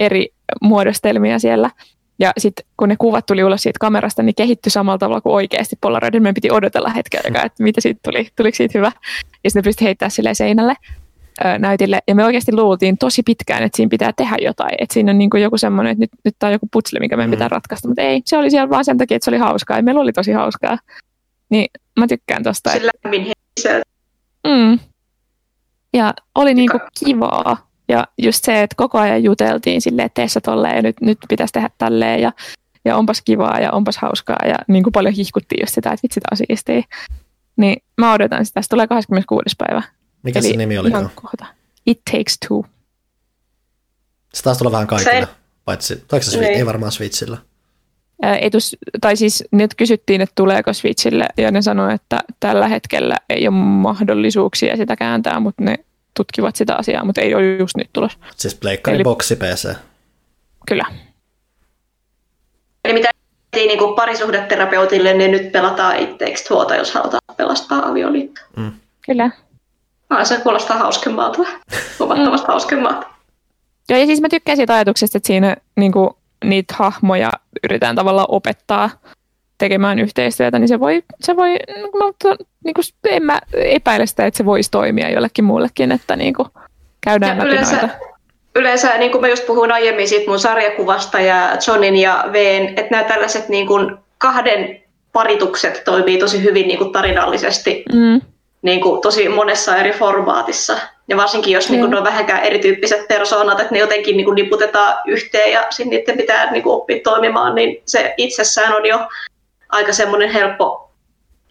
eri 0.00 0.28
muodostelmia 0.62 1.38
siellä. 1.38 1.70
Ja 2.18 2.32
sitten 2.38 2.64
kun 2.76 2.88
ne 2.88 2.96
kuvat 2.98 3.26
tuli 3.26 3.44
ulos 3.44 3.62
siitä 3.62 3.78
kamerasta, 3.80 4.22
niin 4.22 4.34
kehittyi 4.34 4.70
samalla 4.70 4.98
tavalla 4.98 5.20
kuin 5.20 5.34
oikeasti 5.34 5.76
Polaroidin. 5.80 6.22
Meidän 6.22 6.34
piti 6.34 6.50
odotella 6.50 6.88
hetken 6.88 7.20
aikaa, 7.24 7.44
että 7.44 7.62
mitä 7.62 7.80
siitä 7.80 8.00
tuli, 8.04 8.28
tuliko 8.36 8.56
siitä 8.56 8.78
hyvä. 8.78 8.92
Ja 9.44 9.50
sitten 9.50 9.60
ne 9.60 9.62
pystyi 9.64 9.84
heittämään 9.84 10.10
sille 10.10 10.34
seinälle 10.34 10.74
ö, 11.44 11.58
näytille. 11.58 12.00
Ja 12.08 12.14
me 12.14 12.24
oikeasti 12.24 12.52
luultiin 12.52 12.98
tosi 12.98 13.22
pitkään, 13.22 13.62
että 13.62 13.76
siinä 13.76 13.90
pitää 13.90 14.12
tehdä 14.12 14.36
jotain. 14.40 14.74
Että 14.78 14.94
siinä 14.94 15.12
on 15.12 15.18
niin 15.18 15.30
kuin 15.30 15.42
joku 15.42 15.58
semmoinen, 15.58 15.90
että 15.90 16.02
nyt, 16.02 16.10
nyt 16.24 16.34
tämä 16.38 16.48
on 16.48 16.52
joku 16.52 16.68
putsle, 16.72 17.00
mikä 17.00 17.16
meidän 17.16 17.30
Mm. 17.30 17.34
pitää 17.36 17.48
ratkaista. 17.48 17.88
Mutta 17.88 18.02
ei, 18.02 18.22
se 18.24 18.38
oli 18.38 18.50
siellä 18.50 18.70
vaan 18.70 18.84
sen 18.84 18.98
takia, 18.98 19.16
että 19.16 19.24
se 19.24 19.30
oli 19.30 19.38
hauskaa. 19.38 19.76
Ja 19.76 19.82
meillä 19.82 20.00
oli 20.00 20.12
tosi 20.12 20.32
hauskaa. 20.32 20.78
Niin 21.50 21.66
mä 21.98 22.06
tykkään 22.06 22.42
tosta. 22.42 22.70
Se 22.70 22.80
lämmin. 23.04 23.32
Mm. 24.46 24.78
Ja 25.92 26.14
oli 26.34 26.54
niinku 26.54 26.78
kivaa. 27.04 27.67
Ja 27.88 28.06
just 28.18 28.44
se, 28.44 28.62
että 28.62 28.74
koko 28.76 28.98
ajan 28.98 29.22
juteltiin 29.24 29.80
silleen, 29.80 30.06
että 30.06 30.14
tee 30.22 30.28
sä 30.28 30.40
tolleen 30.40 30.76
ja 30.76 30.82
nyt, 30.82 31.00
nyt 31.00 31.18
pitäisi 31.28 31.52
tehdä 31.52 31.70
tälleen 31.78 32.22
ja, 32.22 32.32
ja 32.84 32.96
onpas 32.96 33.22
kivaa 33.22 33.60
ja 33.60 33.72
onpas 33.72 33.96
hauskaa 33.98 34.38
ja 34.48 34.54
niin 34.68 34.82
kuin 34.82 34.92
paljon 34.92 35.14
hihkuttiin 35.14 35.62
just 35.62 35.74
sitä, 35.74 35.90
että 35.90 36.02
vitsi 36.02 36.20
tää 36.20 36.28
on 36.30 36.36
siistiä. 36.36 36.82
Niin 37.56 37.82
mä 37.98 38.12
odotan 38.12 38.46
sitä. 38.46 38.62
Se 38.62 38.68
tulee 38.68 38.86
26. 38.86 39.54
päivä. 39.58 39.82
Mikä 40.22 40.40
se 40.40 40.56
nimi 40.56 40.78
oli? 40.78 40.88
ihan 40.88 41.10
kohta. 41.14 41.46
It 41.86 42.00
Takes 42.12 42.38
Two. 42.48 42.64
Se 44.34 44.42
taas 44.42 44.58
tulee 44.58 44.72
vähän 44.72 44.86
kaikille, 44.86 45.20
Se- 45.20 45.28
paitsi, 45.64 46.04
toiko 46.08 46.22
se 46.24 46.36
Swi- 46.38 46.40
Niin. 46.40 46.56
ei 46.58 46.66
varmaan 46.66 46.92
Switchillä. 46.92 47.38
Ää, 48.22 48.36
Ei 48.36 48.50
tus, 48.50 48.76
tai 49.00 49.16
siis 49.16 49.44
nyt 49.52 49.74
kysyttiin, 49.74 50.20
että 50.20 50.32
tuleeko 50.34 50.72
Switchille, 50.72 51.28
ja 51.36 51.50
ne 51.50 51.62
sanoi, 51.62 51.94
että 51.94 52.20
tällä 52.40 52.68
hetkellä 52.68 53.16
ei 53.30 53.48
ole 53.48 53.56
mahdollisuuksia 53.56 54.76
sitä 54.76 54.96
kääntää, 54.96 55.40
mutta 55.40 55.64
ne 55.64 55.74
tutkivat 56.18 56.56
sitä 56.56 56.74
asiaa, 56.74 57.04
mutta 57.04 57.20
ei 57.20 57.34
ole 57.34 57.56
just 57.56 57.76
nyt 57.76 57.90
tulos. 57.92 58.18
Siis 58.36 58.54
pleikkari, 58.54 58.94
Eli- 58.94 59.04
boksi, 59.04 59.36
PC. 59.36 59.74
Kyllä. 60.66 60.84
Eli 62.84 62.92
mitä 62.92 63.10
niin 63.54 63.78
kuin 63.78 63.94
parisuhdeterapeutille, 63.94 65.14
niin 65.14 65.30
nyt 65.30 65.52
pelataan 65.52 65.96
It 65.96 66.18
Takes 66.18 66.44
Twoota, 66.44 66.76
jos 66.76 66.94
halutaan 66.94 67.36
pelastaa 67.36 67.88
avioliitto. 67.88 68.40
Kyllä. 69.06 69.30
Ah, 70.10 70.26
se 70.26 70.40
kuulostaa 70.40 70.78
hauskemmalta. 70.78 71.38
Huomattavasti 71.98 72.46
hauskemmalta. 72.48 73.06
Joo, 73.88 73.98
ja 74.00 74.06
siis 74.06 74.20
mä 74.20 74.28
tykkään 74.28 74.56
siitä 74.56 74.74
ajatuksesta, 74.74 75.18
että 75.18 75.26
siinä 75.26 75.56
niin 75.76 75.92
kuin, 75.92 76.10
niitä 76.44 76.74
hahmoja 76.78 77.30
yritetään 77.64 77.96
tavallaan 77.96 78.30
opettaa 78.30 78.90
tekemään 79.58 79.98
yhteistyötä, 79.98 80.58
niin 80.58 80.68
se 80.68 80.80
voi, 80.80 81.02
se 81.20 81.36
voi 81.36 81.56
no, 82.00 82.12
to, 82.22 82.36
niin 82.64 82.74
kuin, 82.74 82.84
en 83.08 83.22
mä 83.22 83.38
epäile 83.54 84.06
sitä, 84.06 84.26
että 84.26 84.38
se 84.38 84.44
voisi 84.44 84.70
toimia 84.70 85.10
jollekin 85.10 85.44
muullekin, 85.44 85.92
että 85.92 86.16
niin 86.16 86.34
kuin, 86.34 86.48
käydään 87.00 87.36
Ja 87.38 87.44
läpi 87.44 87.48
yleensä, 87.50 87.76
noita. 87.76 87.88
yleensä, 88.56 88.98
niin 88.98 89.10
kuin 89.12 89.20
mä 89.20 89.28
just 89.28 89.46
puhuin 89.46 89.72
aiemmin 89.72 90.08
siitä 90.08 90.30
mun 90.30 90.38
sarjakuvasta 90.40 91.20
ja 91.20 91.50
Johnin 91.66 91.96
ja 91.96 92.24
Veen, 92.32 92.68
että 92.68 92.86
nämä 92.90 93.04
tällaiset 93.04 93.48
niin 93.48 93.66
kuin 93.66 93.96
kahden 94.18 94.82
paritukset 95.12 95.82
toimii 95.84 96.18
tosi 96.18 96.42
hyvin 96.42 96.68
niin 96.68 96.78
kuin 96.78 96.92
tarinallisesti 96.92 97.84
Mm, 97.92 98.20
niin 98.62 98.80
kuin 98.80 99.00
tosi 99.00 99.28
monessa 99.28 99.76
eri 99.76 99.92
formaatissa. 99.92 100.78
Ja 101.08 101.16
varsinkin 101.16 101.52
jos 101.52 101.70
niin 101.70 101.80
kuin, 101.80 101.90
Mm. 101.90 101.92
ne 101.94 101.98
on 101.98 102.04
vähänkään 102.04 102.42
erityyppiset 102.42 103.08
persoonat, 103.08 103.60
että 103.60 103.72
ne 103.74 103.78
jotenkin 103.78 104.16
niin 104.16 104.24
kuin, 104.24 104.34
niputetaan 104.34 104.98
yhteen 105.06 105.52
ja 105.52 105.66
sitten 105.70 105.90
niiden 105.90 106.16
pitää 106.16 106.50
niin 106.52 106.62
kuin, 106.62 106.74
oppia 106.74 106.98
toimimaan, 107.04 107.54
niin 107.54 107.82
se 107.86 108.14
itsessään 108.16 108.76
on 108.76 108.86
jo 108.86 108.98
aika 109.68 109.92
semmoinen 109.92 110.30
helppo 110.30 110.92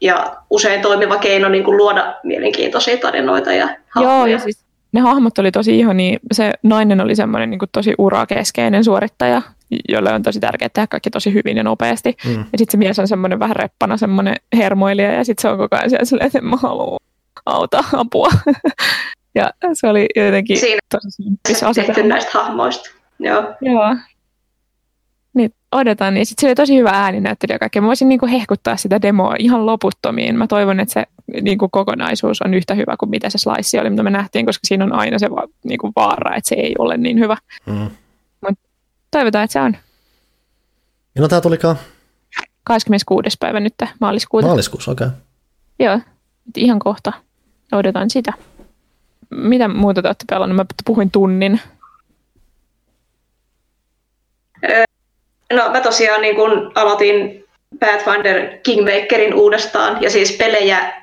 ja 0.02 0.35
usein 0.49 0.81
toimiva 0.81 1.18
keino 1.18 1.49
niin 1.49 1.64
kuin, 1.64 1.77
luoda 1.77 2.15
mielenkiintoisia 2.23 2.98
tarinoita 2.98 3.53
ja 3.53 3.65
Joo, 3.65 3.76
hahmoja. 3.89 4.34
ja 4.34 4.39
siis 4.39 4.68
ne 4.91 5.02
hahmot 5.02 5.38
oli 5.38 5.52
tosi 5.52 5.80
ihania. 5.80 6.19
Se 6.31 6.52
nainen 6.64 7.02
oli 7.02 7.15
semmoinen 7.15 7.49
niin 7.49 7.60
kuin, 7.60 7.69
tosi 7.72 7.94
urakeskeinen 7.98 8.84
suorittaja, 8.84 9.41
jolle 9.89 10.14
on 10.14 10.23
tosi 10.23 10.39
tärkeää 10.39 10.69
tehdä 10.73 10.88
kaikki 10.88 11.10
tosi 11.10 11.34
hyvin 11.34 11.57
ja 11.57 11.64
nopeasti. 11.64 12.18
Mm. 12.26 12.31
Ja 12.31 12.57
sitten 12.57 12.72
se 12.72 12.77
mies 12.77 12.99
on 12.99 13.07
semmoinen 13.07 13.39
vähän 13.39 13.56
reppana, 13.56 13.98
semmoinen 13.98 14.35
hermoilija, 14.57 15.14
ja 15.14 15.23
sitten 15.23 15.41
se 15.41 15.48
on 15.48 15.57
koko 15.57 15.76
ajan 15.76 15.89
siellä 15.89 16.06
silleen, 16.06 16.27
että 16.27 16.41
mä 16.41 16.56
halua. 16.56 16.98
auta, 17.45 17.84
apua. 17.94 18.30
ja 19.35 19.52
se 19.73 19.88
oli 19.88 20.07
jotenkin 20.15 20.57
Siinä 20.57 20.80
tosi 20.91 21.10
se 21.10 21.23
simppis 21.23 21.64
tehty 21.76 22.03
näistä 22.03 22.31
hahmoista. 22.34 22.89
Joo. 23.19 23.44
Joo. 23.61 23.95
Niin 25.72 25.81
odotan, 25.81 26.14
niin 26.14 26.26
sitten 26.26 26.41
se 26.41 26.48
oli 26.48 26.56
tosi 26.56 26.77
hyvä 26.77 26.89
ääninäyttely 26.89 27.53
ja 27.53 27.60
kaikkea. 27.60 27.81
Mä 27.81 27.88
voisin 27.88 28.10
niinku 28.10 28.27
hehkuttaa 28.27 28.77
sitä 28.77 29.02
demoa 29.02 29.35
ihan 29.39 29.65
loputtomiin. 29.65 30.38
Mä 30.38 30.48
toivon, 30.48 30.80
että 30.80 30.94
se 30.94 31.06
niinku 31.41 31.69
kokonaisuus 31.69 32.41
on 32.41 32.53
yhtä 32.53 32.73
hyvä 32.73 32.95
kuin 32.99 33.10
mitä 33.10 33.30
se 33.30 33.38
slice 33.38 33.81
oli, 33.81 33.89
mitä 33.89 34.03
me 34.03 34.10
nähtiin, 34.10 34.45
koska 34.45 34.68
siinä 34.68 34.84
on 34.85 34.94
aina 34.94 35.19
se 35.19 35.31
va- 35.31 35.48
niinku 35.64 35.91
vaara, 35.95 36.35
että 36.35 36.48
se 36.49 36.56
ei 36.56 36.76
ole 36.80 36.98
niin 36.98 37.19
hyvä. 37.19 37.38
Mm. 37.65 37.89
Toivotaan, 39.11 39.44
että 39.44 39.53
se 39.53 39.60
on 39.60 39.77
Milloin 41.15 41.30
tämä 41.30 41.41
tulikaan? 41.41 41.76
26. 42.64 43.38
päivä 43.39 43.60
nyt 43.60 43.73
maaliskuuta. 43.99 44.48
Maaliskuussa, 44.48 44.91
okei. 44.91 45.07
Okay. 45.07 45.19
Joo, 45.80 45.99
ihan 46.57 46.80
kohta. 46.80 47.14
Odotan 47.72 48.10
sitä. 48.10 48.34
Mitä 49.30 49.68
muuta 49.68 50.02
te 50.02 50.07
olette 50.07 50.26
pelannut? 50.30 50.56
Mä 50.56 50.65
puhuin 50.85 51.11
tunnin. 51.11 51.61
No 55.53 55.69
mä 55.69 55.82
tosiaan 55.82 56.22
niin 56.22 56.36
kun 56.36 56.72
aloitin 56.76 57.45
Pathfinder 57.80 58.57
Kingmakerin 58.64 59.34
uudestaan 59.34 60.02
ja 60.02 60.10
siis 60.10 60.32
pelejä, 60.32 60.94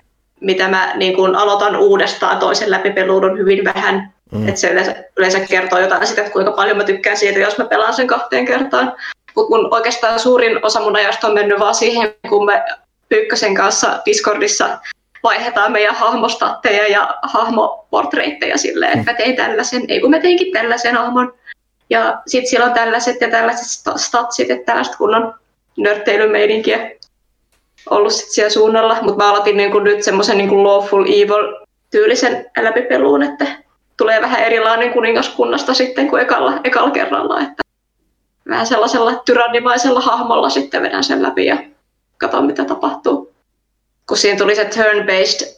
mitä 0.41 0.69
mä 0.69 0.93
niin 0.97 1.17
kun 1.17 1.37
aloitan 1.37 1.77
uudestaan 1.77 2.39
toisen 2.39 2.71
läpipeluun 2.71 3.25
on 3.25 3.39
hyvin 3.39 3.65
vähän. 3.65 4.13
Mm. 4.33 4.49
Et 4.49 4.57
se 4.57 4.71
yleensä, 4.71 4.95
yleensä 5.17 5.41
kertoo 5.41 5.79
jotain 5.79 6.07
siitä, 6.07 6.23
että 6.23 6.33
kuinka 6.33 6.53
paljon 6.53 6.77
mä 6.77 6.85
tykkään 6.85 7.17
siitä, 7.17 7.39
jos 7.39 7.59
mä 7.59 7.65
pelaan 7.65 7.95
sen 7.95 8.07
kahteen 8.07 8.45
kertaan. 8.47 8.93
Mutta 9.35 9.57
mun 9.57 9.75
oikeastaan 9.75 10.19
suurin 10.19 10.65
osa 10.65 10.81
mun 10.81 10.97
ajasta 10.97 11.27
on 11.27 11.35
mennyt 11.35 11.61
vaan 11.61 11.75
siihen, 11.75 12.15
kun 12.29 12.47
me 12.47 12.63
Pyykkösen 13.09 13.55
kanssa 13.55 14.03
Discordissa 14.07 14.79
vaihdetaan 15.23 15.73
meidän 15.73 15.95
hahmostatteja 15.95 16.89
ja 16.89 17.15
hahmoportreitteja 17.23 18.59
silleen, 18.59 18.99
että 18.99 19.13
mä 19.13 19.17
tein 19.17 19.37
tällaisen, 19.37 19.83
ei 19.89 20.01
kun 20.01 20.11
mä 20.11 20.19
teinkin 20.21 20.53
tällaisen 20.53 20.95
hahmon. 20.95 21.35
Ja 21.95 22.23
sitten 22.27 22.51
siellä 22.51 22.67
on 22.67 22.73
tällaiset 22.73 23.21
ja 23.21 23.31
tällaiset 23.31 23.67
sta- 23.67 23.99
statsit, 23.99 24.51
että 24.51 24.65
tällaista 24.67 24.97
kunnon 24.97 25.35
nörtteilymeininkiä 25.77 26.91
ollut 27.91 28.13
sit 28.13 28.31
siellä 28.31 28.51
suunnalla. 28.51 28.99
Mutta 29.03 29.25
mä 29.25 29.31
aloitin 29.31 29.57
niinku 29.57 29.79
nyt 29.79 30.03
semmoisen 30.03 30.39
niinku 30.39 30.65
lawful 30.65 31.05
evil 31.05 31.65
tyylisen 31.91 32.47
läpipeluun, 32.61 33.23
että 33.23 33.47
tulee 33.97 34.21
vähän 34.23 34.41
erilainen 34.43 34.93
kuningaskunnasta 34.93 35.75
sitten 35.75 36.09
kuin 36.09 36.23
ekalla, 36.23 36.61
ekalla 36.65 36.91
kerralla. 36.91 37.41
Että 37.41 37.63
vähän 38.49 38.67
sellaisella 38.67 39.23
tyrannimaisella 39.25 40.01
hahmolla 40.01 40.51
sitten 40.51 40.83
vedän 40.83 41.05
sen 41.05 41.23
läpi 41.23 41.47
ja 41.47 41.57
katson 42.19 42.47
mitä 42.47 42.65
tapahtuu. 42.65 43.33
Kun 44.09 44.17
siinä 44.17 44.39
tuli 44.39 44.57
se 44.57 44.65
turn-based 44.65 45.55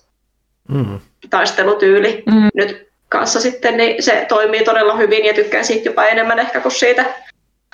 Mm. 0.68 1.00
taistelutyyli 1.30 2.22
Mm. 2.26 2.48
nyt 2.54 2.85
kanssa 3.08 3.40
sitten, 3.40 3.76
niin 3.76 4.02
se 4.02 4.26
toimii 4.28 4.64
todella 4.64 4.94
hyvin 4.94 5.24
ja 5.24 5.34
tykkään 5.34 5.64
siitä 5.64 5.88
jopa 5.88 6.04
enemmän 6.04 6.38
ehkä 6.38 6.60
kuin 6.60 6.72
siitä 6.72 7.04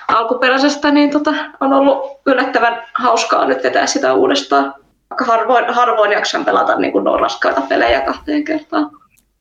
alkuperäisestä, 0.08 0.90
niin 0.90 1.10
tota, 1.10 1.34
on 1.60 1.72
ollut 1.72 2.20
yllättävän 2.26 2.86
hauskaa 2.94 3.44
nyt 3.44 3.62
vetää 3.62 3.86
sitä 3.86 4.14
uudestaan. 4.14 4.74
Vaikka 5.10 5.24
harvoin, 5.24 5.74
harvoin 5.74 6.12
jaksan 6.12 6.44
pelata 6.44 6.78
niin 6.78 6.92
kuin 6.92 7.20
raskaita 7.20 7.60
pelejä 7.60 8.00
kahteen 8.00 8.44
kertaan. 8.44 8.84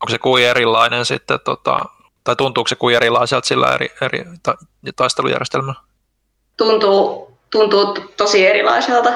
Onko 0.02 0.10
se 0.10 0.18
kuin 0.18 0.44
erilainen 0.44 1.06
sitten, 1.06 1.40
tota, 1.46 1.80
tai 2.24 2.36
tuntuuko 2.36 2.68
se 2.68 2.76
kuin 2.76 2.96
erilaiselta 2.96 3.48
sillä 3.48 3.74
eri, 3.74 3.92
eri 4.02 4.26
ta, 4.44 4.56
taistelujärjestelmällä? 4.96 5.80
Tuntuu, 6.58 7.32
tuntuu 7.50 7.98
tosi 8.18 8.48
erilaiselta. 8.48 9.10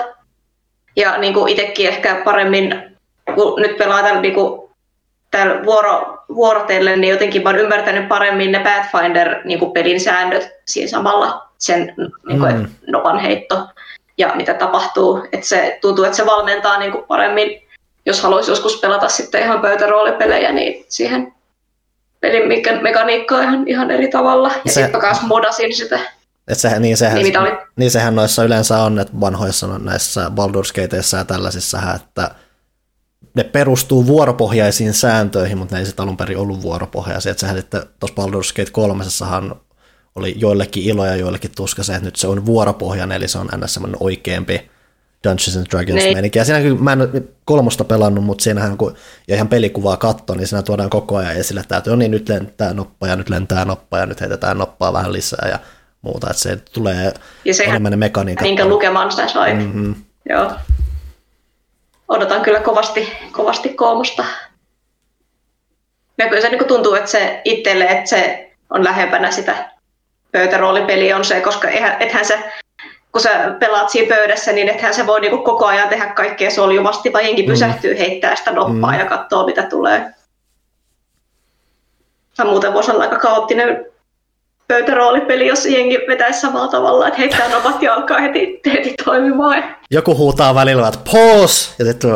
Ja 0.96 1.18
niin 1.18 1.34
kuin 1.34 1.52
itsekin 1.52 1.88
ehkä 1.88 2.22
paremmin, 2.26 2.98
kun 3.36 3.62
nyt 3.62 3.78
pelaa 3.78 4.04
tällä, 4.04 4.22
niin 4.22 4.34
kuin, 4.34 4.65
tällä 5.38 5.66
vuoro, 5.66 6.24
vuorotellen, 6.36 7.02
niin 7.02 7.12
jotenkin 7.12 7.44
mä 7.44 7.50
oon 7.50 7.60
ymmärtänyt 7.60 8.08
paremmin 8.08 8.52
ne 8.52 8.60
Pathfinder-pelin 8.60 10.00
säännöt 10.00 10.50
siinä 10.66 10.90
samalla, 10.90 11.50
sen 11.58 11.94
niin 12.28 12.40
kuin, 12.40 12.56
Mm. 12.56 12.66
nopan 12.88 13.20
heitto 13.20 13.68
ja 14.18 14.32
mitä 14.36 14.54
tapahtuu. 14.54 15.28
Että 15.32 15.48
se 15.48 15.78
tuntuu, 15.82 16.06
että 16.06 16.18
se 16.18 16.26
valmentaa 16.26 16.80
niin 16.80 16.92
kuin 16.92 17.04
paremmin, 17.04 17.62
jos 18.06 18.22
haluaisi 18.22 18.52
joskus 18.52 18.80
pelata 18.80 19.10
sitten 19.10 19.42
ihan 19.44 19.62
pöytäroolipelejä, 19.62 20.52
niin 20.52 20.86
siihen 20.90 21.34
pelin 22.20 22.44
meka- 22.44 22.82
mekaniikkaa 22.82 23.42
ihan, 23.42 23.68
ihan 23.68 23.92
eri 23.92 24.08
tavalla. 24.08 24.48
Ja 24.66 24.72
Se- 24.72 24.82
sitten 24.82 25.02
kanssa 25.02 25.28
modasin 25.28 25.76
sitä. 25.76 26.00
Et 26.48 26.58
sehän, 26.58 26.82
niin, 26.82 26.98
sehän, 26.98 27.18
Niin, 27.18 27.34
niin 27.76 27.92
sehän 27.92 28.16
noissa 28.16 28.44
yleensä 28.44 28.78
on, 28.80 29.00
että 29.00 29.14
vanhoissa 29.22 29.68
on 29.68 29.86
näissä 29.86 30.28
Baldur's 30.28 30.82
Gateissa 30.82 31.18
ja 31.18 31.26
tällaisissa, 31.26 31.78
että 31.96 32.32
ne 33.34 33.44
perustuu 33.44 34.08
vuoropohjaisiin 34.08 34.94
sääntöihin, 34.94 35.58
mutta 35.58 35.76
ne 35.76 35.80
ei 35.80 35.86
sitten 35.86 36.04
alun 36.04 36.18
perin 36.18 36.38
ollut 36.38 36.62
vuoropohjaisia. 36.62 37.32
Että 37.32 37.42
sehän 37.42 37.56
sitten 37.58 37.84
tuossa 38.00 38.22
Baldur's 38.24 38.54
Gate 38.56 38.72
3 38.72 39.04
oli 40.16 40.34
joillekin 40.38 40.84
ilo 40.84 41.06
ja 41.06 41.16
joillekin 41.16 41.52
tuska 41.56 41.84
se, 41.84 41.94
että 41.94 42.06
nyt 42.06 42.16
se 42.16 42.28
on 42.28 42.46
vuoropohjainen, 42.46 43.16
eli 43.16 43.28
se 43.28 43.38
on 43.38 43.50
aina 43.54 43.68
semmoinen 43.68 43.98
oikeampi 44.00 44.70
Dungeons 45.24 45.58
and 45.58 45.66
Dragons 45.72 46.04
Niin. 46.04 46.14
meininki. 46.16 46.40
Ja 46.40 46.46
siinäkin, 46.46 46.84
mä 46.84 46.94
en 46.94 47.02
ole 47.02 47.24
kolmosta 47.46 47.84
pelannut, 47.84 48.24
mutta 48.24 48.44
siinähän 48.44 48.78
kun 48.78 48.96
ja 49.28 49.36
ihan 49.36 49.48
pelikuvaa 49.48 49.98
katsoa, 49.98 50.36
niin 50.36 50.48
siinä 50.48 50.62
tuodaan 50.62 50.90
koko 50.90 51.16
ajan 51.18 51.36
esille, 51.36 51.60
että 51.62 51.82
no 51.88 51.96
niin, 51.96 52.12
nyt 52.12 52.30
lentää 52.30 52.74
noppa 52.74 53.08
ja 53.08 53.16
nyt 53.16 53.30
lentää 53.30 53.66
noppa 53.66 53.98
ja 53.98 54.06
nyt 54.06 54.22
heitetään 54.22 54.58
noppaa 54.58 54.94
vähän 54.94 55.14
lisää 55.14 55.48
ja 55.52 55.60
muuta, 56.02 56.30
että 56.30 56.42
se 56.42 56.56
tulee 56.74 57.14
Ja 57.46 57.54
sehän, 57.54 57.70
enemmän 57.70 57.92
ne 57.92 57.96
mekaniikat. 57.98 58.48
minkä 58.48 58.66
lukemaan 58.66 59.12
sitä 59.12 59.28
sai. 59.28 59.54
Mm-hmm. 59.54 59.96
Joo. 60.30 60.52
Odotan 62.08 62.42
kyllä 62.42 62.60
kovasti, 62.60 63.18
kovasti 63.32 63.70
koomosta. 63.70 64.26
Ja 66.18 66.30
kyllä 66.30 66.42
se 66.42 66.50
niin 66.50 66.66
tuntuu, 66.66 66.94
että 66.94 67.12
se 67.12 67.42
itselle, 67.44 67.86
että 67.86 68.10
se 68.10 68.52
on 68.70 68.84
lähempänä 68.84 69.32
sitä 69.32 69.70
pöytäroolipeliä 70.32 71.18
on 71.18 71.26
se, 71.26 71.42
koska 71.42 71.68
eihän, 71.68 72.02
ethän 72.02 72.26
se, 72.26 72.40
kun 73.12 73.22
sä 73.22 73.56
pelaat 73.60 73.90
siinä 73.90 74.16
pöydässä, 74.16 74.52
niin 74.52 74.70
ethän 74.70 74.94
se 74.94 75.08
voi 75.08 75.22
niin 75.22 75.44
koko 75.44 75.66
ajan 75.66 75.90
tehdä 75.90 76.06
kaikkea 76.06 76.52
soljuvasti, 76.52 77.14
vaan 77.14 77.26
jengi 77.26 77.44
pysähtyy 77.44 77.98
heittää 77.98 78.36
sitä 78.36 78.52
noppaa 78.52 78.92
Mm. 78.92 79.00
ja 79.00 79.06
katsoo, 79.06 79.46
mitä 79.46 79.64
tulee. 79.64 80.14
Tai 82.38 82.46
muuten 82.46 82.74
voisi 82.74 82.92
olla 82.92 83.04
aika 83.04 83.20
kaoottinen 83.20 83.86
pöytäroolipeli, 84.68 85.48
jos 85.48 85.66
jengi 85.66 86.00
vetäisi 86.08 86.40
samalla 86.40 86.68
tavalla, 86.68 87.08
että 87.08 87.20
heittää 87.20 87.50
nopat 87.50 87.82
ja 87.82 87.94
alkaa 87.94 88.20
heti, 88.20 88.62
heti 88.74 88.94
toimimaan. 89.06 89.64
Joku 89.92 90.18
huutaa 90.18 90.56
välillä, 90.56 90.88
että 90.88 91.00
pause, 91.12 91.70
ja 91.80 91.86
sitten 91.86 92.10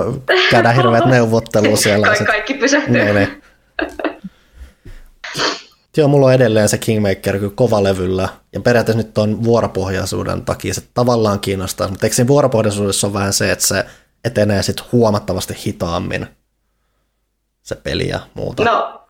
käydään 0.51 0.75
hirveät 0.75 1.05
neuvottelua 1.15 1.77
siellä. 1.77 2.07
Ka- 2.07 2.25
kaikki 2.25 2.53
pysähtyy. 2.53 2.93
Niin, 2.93 3.15
niin. 3.15 3.43
Joo, 5.97 6.07
mulla 6.07 6.25
on 6.25 6.33
edelleen 6.33 6.69
se 6.69 6.77
Kingmaker 6.77 7.39
kyllä 7.39 7.51
kova 7.55 7.83
levyllä, 7.83 8.29
ja 8.53 8.59
periaatteessa 8.59 9.03
nyt 9.03 9.17
on 9.17 9.43
vuoropohjaisuuden 9.43 10.45
takia 10.45 10.73
se 10.73 10.81
tavallaan 10.93 11.39
kiinnostaa, 11.39 11.87
mutta 11.87 12.05
eikö 12.05 12.15
siinä 12.15 12.27
vuoropohjaisuudessa 12.27 13.07
on 13.07 13.13
vähän 13.13 13.33
se, 13.33 13.51
että 13.51 13.67
se 13.67 13.85
etenee 14.23 14.63
sitten 14.63 14.85
huomattavasti 14.91 15.53
hitaammin 15.65 16.27
se 17.63 17.75
peli 17.75 18.07
ja 18.07 18.19
muuta. 18.33 18.63
No, 18.63 19.01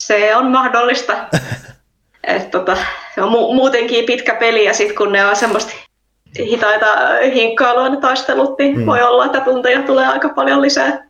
se 0.00 0.36
on 0.36 0.46
mahdollista. 0.46 1.12
Et 2.24 2.50
tota, 2.50 2.76
se 3.14 3.22
on 3.22 3.28
mu- 3.32 3.54
muutenkin 3.54 4.04
pitkä 4.04 4.34
peli 4.34 4.64
ja 4.64 4.74
sitten 4.74 4.96
kun 4.96 5.12
ne 5.12 5.26
on 5.26 5.36
semmoista 5.36 5.72
hitaita 6.38 6.86
hinkkailua 7.34 7.88
ne 7.88 7.96
taistelut, 7.96 8.58
niin 8.58 8.78
Mm. 8.80 8.86
voi 8.86 9.02
olla, 9.02 9.24
että 9.26 9.40
tunteja 9.40 9.82
tulee 9.82 10.06
aika 10.06 10.28
paljon 10.28 10.62
lisää. 10.62 11.08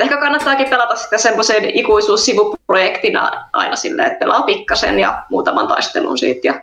Ehkä 0.00 0.16
kannattaakin 0.16 0.68
pelata 0.68 0.96
sitä 0.96 1.18
semmoisen 1.18 1.64
ikuisuussivuprojektina 1.78 3.30
aina 3.52 3.76
silleen, 3.76 4.06
että 4.06 4.18
pelaa 4.18 4.42
pikkasen 4.42 4.98
ja 4.98 5.22
muutaman 5.30 5.68
taistelun 5.68 6.18
siitä. 6.18 6.48
Ja... 6.48 6.54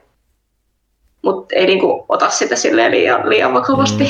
Mutta 1.22 1.56
ei 1.56 1.65
niinku 1.65 2.06
ota 2.10 2.30
sitä 2.30 2.56
silleen 2.56 2.91
liian, 2.91 3.30
liian 3.30 3.53
vakavasti. 3.53 4.03
Mm. 4.03 4.10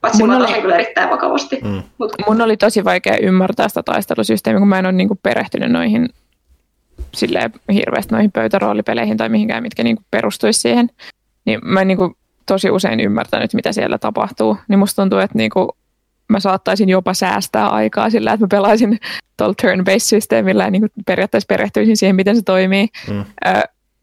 Paitsi 0.00 0.22
Mun 0.22 0.28
mä 0.30 0.36
oli- 0.36 0.60
kyllä 0.62 0.74
erittäin 0.74 1.10
vakavasti. 1.10 1.58
Mm. 1.64 1.82
Mut 1.98 2.12
Mun 2.26 2.40
oli 2.42 2.56
tosi 2.56 2.84
vaikea 2.84 3.16
ymmärtää 3.16 3.68
sitä 3.68 3.82
taistelusysteemiä, 3.82 4.58
kun 4.58 4.68
mä 4.68 4.78
en 4.78 4.86
ole 4.86 4.92
niinku 4.92 5.18
perehtynyt 5.22 5.72
noihin 5.72 6.08
silleen 7.14 7.52
hirveästi 7.72 8.14
noihin 8.14 8.32
pöytäroolipeleihin 8.32 9.16
tai 9.16 9.28
mihinkään, 9.28 9.62
mitkä 9.62 9.82
niinku 9.82 10.02
perustuisi 10.10 10.60
siihen. 10.60 10.90
Niin 11.44 11.60
mä 11.62 11.80
en 11.80 11.88
niinku 11.88 12.16
tosi 12.46 12.70
usein 12.70 13.00
ymmärtänyt, 13.00 13.54
mitä 13.54 13.72
siellä 13.72 13.98
tapahtuu. 13.98 14.56
Niin 14.68 14.78
musta 14.78 15.02
tuntuu, 15.02 15.18
että 15.18 15.38
niinku 15.38 15.76
mä 16.28 16.40
saattaisin 16.40 16.88
jopa 16.88 17.14
säästää 17.14 17.68
aikaa 17.68 18.10
sillä, 18.10 18.32
että 18.32 18.44
mä 18.44 18.48
pelaisin 18.48 18.98
tuolla 19.36 19.54
turn-based-systeemillä 19.62 20.64
ja 20.64 20.70
niinku 20.70 20.88
periaatteessa 21.06 21.46
perehtyisin 21.46 21.96
siihen, 21.96 22.16
miten 22.16 22.36
se 22.36 22.42
toimii. 22.42 22.88
Mm. 23.10 23.24
Ö, 23.46 23.60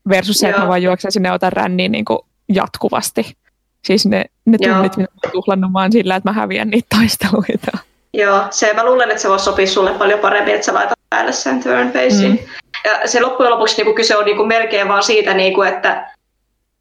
versus 0.09 0.37
se, 0.37 0.49
että 0.49 0.61
mä 0.61 0.67
vaan 0.67 0.83
juoksen 0.83 1.11
sinne 1.11 1.29
ja 1.29 1.33
otan 1.33 1.53
ränniin 1.53 1.91
niinku 1.91 2.25
jatkuvasti. 2.49 3.37
Siis 3.85 4.05
ne, 4.05 4.25
ne 4.45 4.57
tunnit, 4.57 4.97
mitä 4.97 5.11
mä 5.11 5.19
oon 5.23 5.31
tuhlannut 5.31 5.73
vaan 5.73 5.91
sillä, 5.91 6.15
että 6.15 6.29
mä 6.29 6.33
häviän 6.33 6.69
niitä 6.69 6.87
taisteluita. 6.97 7.77
Joo, 8.13 8.47
se 8.51 8.73
mä 8.73 8.85
luulen, 8.85 9.09
että 9.09 9.21
se 9.21 9.29
voisi 9.29 9.45
sopia 9.45 9.67
sulle 9.67 9.93
paljon 9.93 10.19
paremmin, 10.19 10.53
että 10.53 10.65
sä 10.65 10.73
laitat 10.73 10.99
päälle 11.09 11.31
sen 11.31 11.63
turn 11.63 11.91
basin. 11.91 12.31
Mm. 12.31 12.39
Ja 12.83 13.07
se 13.07 13.21
loppujen 13.21 13.51
lopuksi 13.51 13.83
niin 13.83 13.95
kyse 13.95 14.17
on 14.17 14.25
niin 14.25 14.47
melkein 14.47 14.87
vaan 14.87 15.03
siitä, 15.03 15.33
niin 15.33 15.53
kuin, 15.53 15.69
että, 15.69 16.11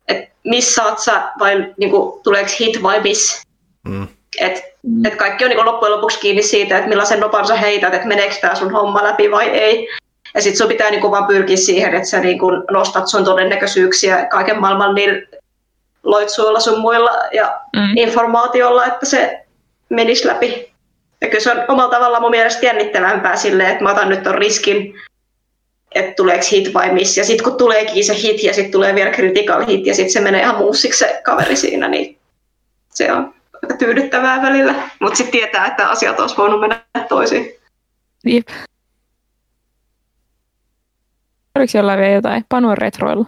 että 0.08 0.30
missaat 0.44 0.98
sä 0.98 1.22
vai 1.38 1.74
niin 1.76 1.90
kuin, 1.90 2.22
tuleeko 2.22 2.50
hit 2.60 2.82
vai 2.82 3.00
miss. 3.00 3.42
Mm. 3.84 4.08
Et, 4.40 4.64
et 5.04 5.16
kaikki 5.16 5.44
on 5.44 5.50
niin 5.50 5.66
loppujen 5.66 5.94
lopuksi 5.94 6.20
kiinni 6.20 6.42
siitä, 6.42 6.76
että 6.76 6.88
millaisen 6.88 7.20
nopan 7.20 7.46
sä 7.46 7.54
heität, 7.54 7.94
että 7.94 8.08
meneekö 8.08 8.34
tämä 8.40 8.54
sun 8.54 8.72
homma 8.72 9.04
läpi 9.04 9.30
vai 9.30 9.48
ei. 9.48 9.88
Ja 10.34 10.42
sitten 10.42 10.58
sun 10.58 10.68
pitää 10.68 10.90
niin 10.90 11.10
vaan 11.10 11.26
pyrkiä 11.26 11.56
siihen, 11.56 11.94
että 11.94 12.08
sä 12.08 12.20
niin 12.20 12.38
nostat 12.70 13.08
sun 13.08 13.24
todennäköisyyksiä 13.24 14.26
kaiken 14.26 14.60
maailman 14.60 14.94
niin 14.94 15.28
loitsuilla 16.02 16.60
sun 16.60 16.80
muilla 16.80 17.10
ja 17.32 17.60
mm. 17.76 17.96
informaatiolla, 17.96 18.86
että 18.86 19.06
se 19.06 19.46
menisi 19.88 20.26
läpi. 20.26 20.72
Ja 21.20 21.28
kyllä 21.28 21.44
se 21.44 21.52
on 21.52 21.64
omalla 21.68 21.90
tavallaan 21.90 22.22
mun 22.22 22.30
mielestä 22.30 22.66
jännittävämpää 22.66 23.36
silleen, 23.36 23.70
että 23.70 23.84
mä 23.84 23.90
otan 23.90 24.08
nyt 24.08 24.22
ton 24.22 24.34
riskin, 24.34 24.94
että 25.94 26.14
tuleeko 26.14 26.44
hit 26.52 26.74
vai 26.74 26.94
miss. 26.94 27.16
Ja 27.16 27.24
sitten 27.24 27.44
kun 27.44 27.58
tuleekin 27.58 28.04
se 28.04 28.14
hit 28.22 28.42
ja 28.42 28.54
sitten 28.54 28.72
tulee 28.72 28.94
vielä 28.94 29.10
critical 29.10 29.66
hit 29.66 29.86
ja 29.86 29.94
sitten 29.94 30.12
se 30.12 30.20
menee 30.20 30.40
ihan 30.40 30.58
muussiksi 30.58 30.98
se 30.98 31.20
kaveri 31.24 31.56
siinä, 31.56 31.88
niin 31.88 32.18
se 32.94 33.12
on 33.12 33.34
aika 33.62 33.76
tyydyttävää 33.76 34.42
välillä. 34.42 34.74
Mutta 35.00 35.16
sitten 35.16 35.32
tietää, 35.32 35.66
että 35.66 35.90
asiat 35.90 36.20
olisi 36.20 36.36
voinut 36.36 36.60
mennä 36.60 36.84
toisin. 37.08 37.52
Jep. 38.24 38.48
Oliko 41.54 41.72
jollain 41.74 42.00
vielä 42.00 42.14
jotain? 42.14 42.44
Panu 42.48 42.68
on 42.68 42.78
retroilla. 42.78 43.26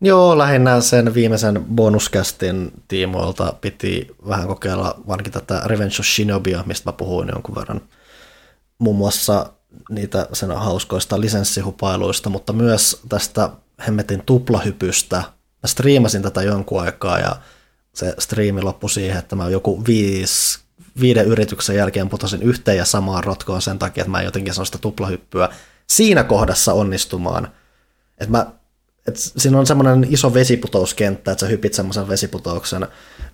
Joo, 0.00 0.38
lähinnä 0.38 0.80
sen 0.80 1.14
viimeisen 1.14 1.64
bonuskästin 1.74 2.70
tiimoilta 2.88 3.54
piti 3.60 4.06
vähän 4.28 4.48
kokeilla 4.48 4.94
varsinkin 5.08 5.32
tätä 5.32 5.62
Revenge 5.64 5.94
of 6.00 6.06
Shinobia, 6.06 6.62
mistä 6.66 6.88
mä 6.88 6.92
puhuin 6.92 7.28
jonkun 7.32 7.54
verran. 7.54 7.80
Muun 8.78 8.96
muassa 8.96 9.52
niitä 9.90 10.26
sen 10.32 10.50
hauskoista 10.50 11.20
lisenssihupailuista, 11.20 12.30
mutta 12.30 12.52
myös 12.52 13.00
tästä 13.08 13.50
hemmetin 13.86 14.22
tuplahypystä. 14.26 15.16
Mä 15.62 15.66
striimasin 15.66 16.22
tätä 16.22 16.42
jonkun 16.42 16.82
aikaa 16.82 17.18
ja 17.18 17.36
se 17.94 18.14
striimi 18.18 18.62
loppui 18.62 18.90
siihen, 18.90 19.18
että 19.18 19.36
mä 19.36 19.48
joku 19.48 19.86
viisi, 19.86 20.58
viiden 21.00 21.26
yrityksen 21.26 21.76
jälkeen 21.76 22.08
putosin 22.08 22.42
yhteen 22.42 22.76
ja 22.76 22.84
samaan 22.84 23.24
rotkoon 23.24 23.62
sen 23.62 23.78
takia, 23.78 24.02
että 24.02 24.10
mä 24.10 24.22
jotenkin 24.22 24.54
sanon 24.54 24.66
sitä 24.66 24.78
tuplahyppyä 24.78 25.48
siinä 25.86 26.24
kohdassa 26.24 26.72
onnistumaan. 26.72 27.48
Että 28.18 28.30
mä 28.30 28.46
et 29.08 29.16
siinä 29.16 29.58
on 29.58 29.66
semmoinen 29.66 30.06
iso 30.10 30.34
vesiputouskenttä, 30.34 31.32
että 31.32 31.40
sä 31.40 31.46
hypit 31.46 31.74
semmoisen 31.74 32.08
vesiputouksen 32.08 32.86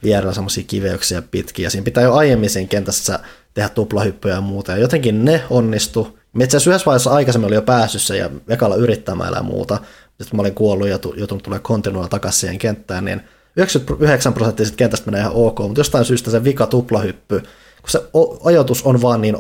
vierellä 0.03 0.35
semmoisia 0.35 0.65
kiveyksiä 0.65 1.23
pitkiä. 1.23 1.71
Siinä 1.71 1.85
pitää 1.85 2.03
jo 2.03 2.15
aiemmin 2.15 2.51
siinä 2.51 2.69
kentässä 2.69 3.19
tehdä 3.55 3.69
tuplahyppyjä 3.69 4.35
ja 4.35 4.41
muuta. 4.41 4.73
Ja 4.73 4.79
jotenkin 4.79 5.25
ne 5.25 5.45
onnistu. 5.51 6.19
Mä 6.33 6.45
itse 6.45 6.57
asiassa 6.57 6.71
yhdessä 6.71 6.87
vaiheessa 6.87 7.11
aikaisemmin 7.11 7.47
oli 7.47 7.55
jo 7.55 7.63
päässyt 7.63 8.03
sen 8.03 8.19
ja 8.19 8.31
ekalla 8.49 8.77
yrittämällä 8.77 9.37
ja 9.37 9.43
muuta. 9.43 9.79
Sitten 10.09 10.37
mä 10.37 10.41
olin 10.41 10.55
kuollut 10.55 10.89
ja 10.89 10.99
joutunut 11.17 11.43
tulee 11.43 11.59
kontinuilla 11.59 12.09
takaisin 12.09 12.41
siihen 12.41 12.59
kenttään, 12.59 13.05
niin 13.05 13.21
99 13.57 14.35
prosenttia 14.35 14.67
siitä 14.67 14.77
kentästä 14.77 15.11
menee 15.11 15.21
ihan 15.21 15.33
ok, 15.35 15.59
mutta 15.59 15.81
jostain 15.81 16.05
syystä 16.05 16.31
se 16.31 16.45
vika 16.45 16.67
tuplahyppy, 16.67 17.41
kun 17.81 17.91
se 17.91 18.03
ajoitus 18.45 18.83
on 18.83 19.03
vaan 19.03 19.21
niin 19.21 19.37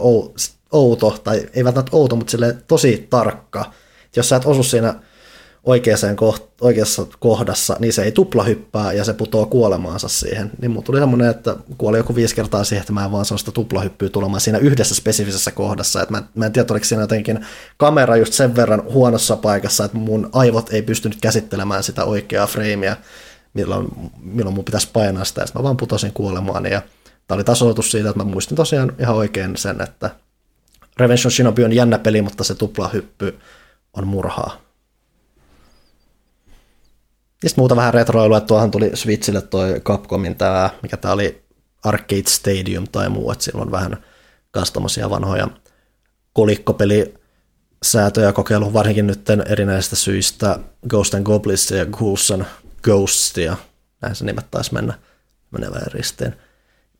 outo, 0.72 1.18
tai 1.24 1.46
ei 1.54 1.64
välttämättä 1.64 1.96
outo, 1.96 2.16
mutta 2.16 2.30
sille 2.30 2.56
tosi 2.68 3.06
tarkka. 3.10 3.72
Jos 4.16 4.28
sä 4.28 4.36
et 4.36 4.46
osu 4.46 4.62
siinä 4.62 4.94
oikeaan 5.64 6.16
koht- 6.16 6.48
oikeassa 6.60 7.06
kohdassa, 7.18 7.76
niin 7.78 7.92
se 7.92 8.02
ei 8.02 8.12
tuplahyppää 8.12 8.92
ja 8.92 9.04
se 9.04 9.12
putoo 9.12 9.46
kuolemaansa 9.46 10.08
siihen. 10.08 10.50
Niin 10.60 10.70
mulla 10.70 10.84
tuli 10.84 10.98
semmoinen, 10.98 11.30
että 11.30 11.56
kuoli 11.78 11.96
joku 11.96 12.14
viisi 12.14 12.34
kertaa 12.34 12.64
siihen, 12.64 12.80
että 12.80 12.92
mä 12.92 13.04
en 13.04 13.12
vaan 13.12 13.24
sellaista 13.24 13.52
tuplahyppyä 13.52 14.08
tulemaan 14.08 14.40
siinä 14.40 14.58
yhdessä 14.58 14.94
spesifisessä 14.94 15.50
kohdassa. 15.50 16.02
Että 16.02 16.14
mä, 16.14 16.22
mä 16.34 16.46
en 16.46 16.52
tiedä, 16.52 16.66
oliko 16.70 16.84
siinä 16.84 17.02
jotenkin 17.02 17.46
kamera 17.76 18.16
just 18.16 18.32
sen 18.32 18.56
verran 18.56 18.82
huonossa 18.84 19.36
paikassa, 19.36 19.84
että 19.84 19.96
mun 19.96 20.30
aivot 20.32 20.72
ei 20.72 20.82
pystynyt 20.82 21.18
käsittelemään 21.20 21.82
sitä 21.82 22.04
oikeaa 22.04 22.46
freimiä, 22.46 22.96
milloin, 23.54 23.88
milloin 24.20 24.54
mun 24.54 24.64
pitäisi 24.64 24.88
painaa 24.92 25.24
sitä, 25.24 25.40
ja 25.40 25.46
mä 25.54 25.62
vaan 25.62 25.76
putosin 25.76 26.12
kuolemaan. 26.12 26.66
Ja 26.66 26.82
tämä 27.28 27.36
oli 27.36 27.44
tasoitus 27.44 27.90
siitä, 27.90 28.08
että 28.10 28.24
mä 28.24 28.30
muistin 28.30 28.56
tosiaan 28.56 28.92
ihan 28.98 29.16
oikein 29.16 29.56
sen, 29.56 29.82
että 29.82 30.10
Revenge 30.96 31.22
of 31.26 31.32
Shinobi 31.32 31.64
on 31.64 31.72
jännä 31.72 31.98
peli, 31.98 32.22
mutta 32.22 32.44
se 32.44 32.54
tuplahyppy 32.54 33.38
on 33.92 34.06
murhaa. 34.06 34.61
Sitten 37.46 37.62
muuta 37.62 37.76
vähän 37.76 37.94
retroilua, 37.94 38.36
että 38.36 38.46
tuohan 38.46 38.70
tuli 38.70 38.90
Switchille 38.94 39.40
toi 39.40 39.80
Capcomin 39.80 40.36
tämä, 40.36 40.70
mikä 40.82 40.96
tämä 40.96 41.14
oli 41.14 41.44
Arcade 41.84 42.22
Stadium 42.28 42.86
tai 42.92 43.08
muu, 43.08 43.30
että 43.30 43.44
sillä 43.44 43.62
on 43.62 43.70
vähän 43.70 43.96
myös 44.56 44.72
vanhoja 45.10 45.48
kolikkopeli 46.32 47.14
säätöjä 47.82 48.32
kokeilu, 48.32 48.72
varsinkin 48.72 49.06
nyt 49.06 49.30
erinäisistä 49.46 49.96
syistä 49.96 50.58
Ghost 50.88 51.14
and 51.14 51.24
Goblins 51.24 51.70
ja 51.70 51.86
Ghouls 51.86 52.30
and 52.30 52.44
Ghostia, 52.82 53.56
näin 54.00 54.14
se 54.14 54.24
nimet 54.24 54.50
taisi 54.50 54.74
mennä 54.74 54.94
menevään 55.50 55.92
ristiin. 55.92 56.34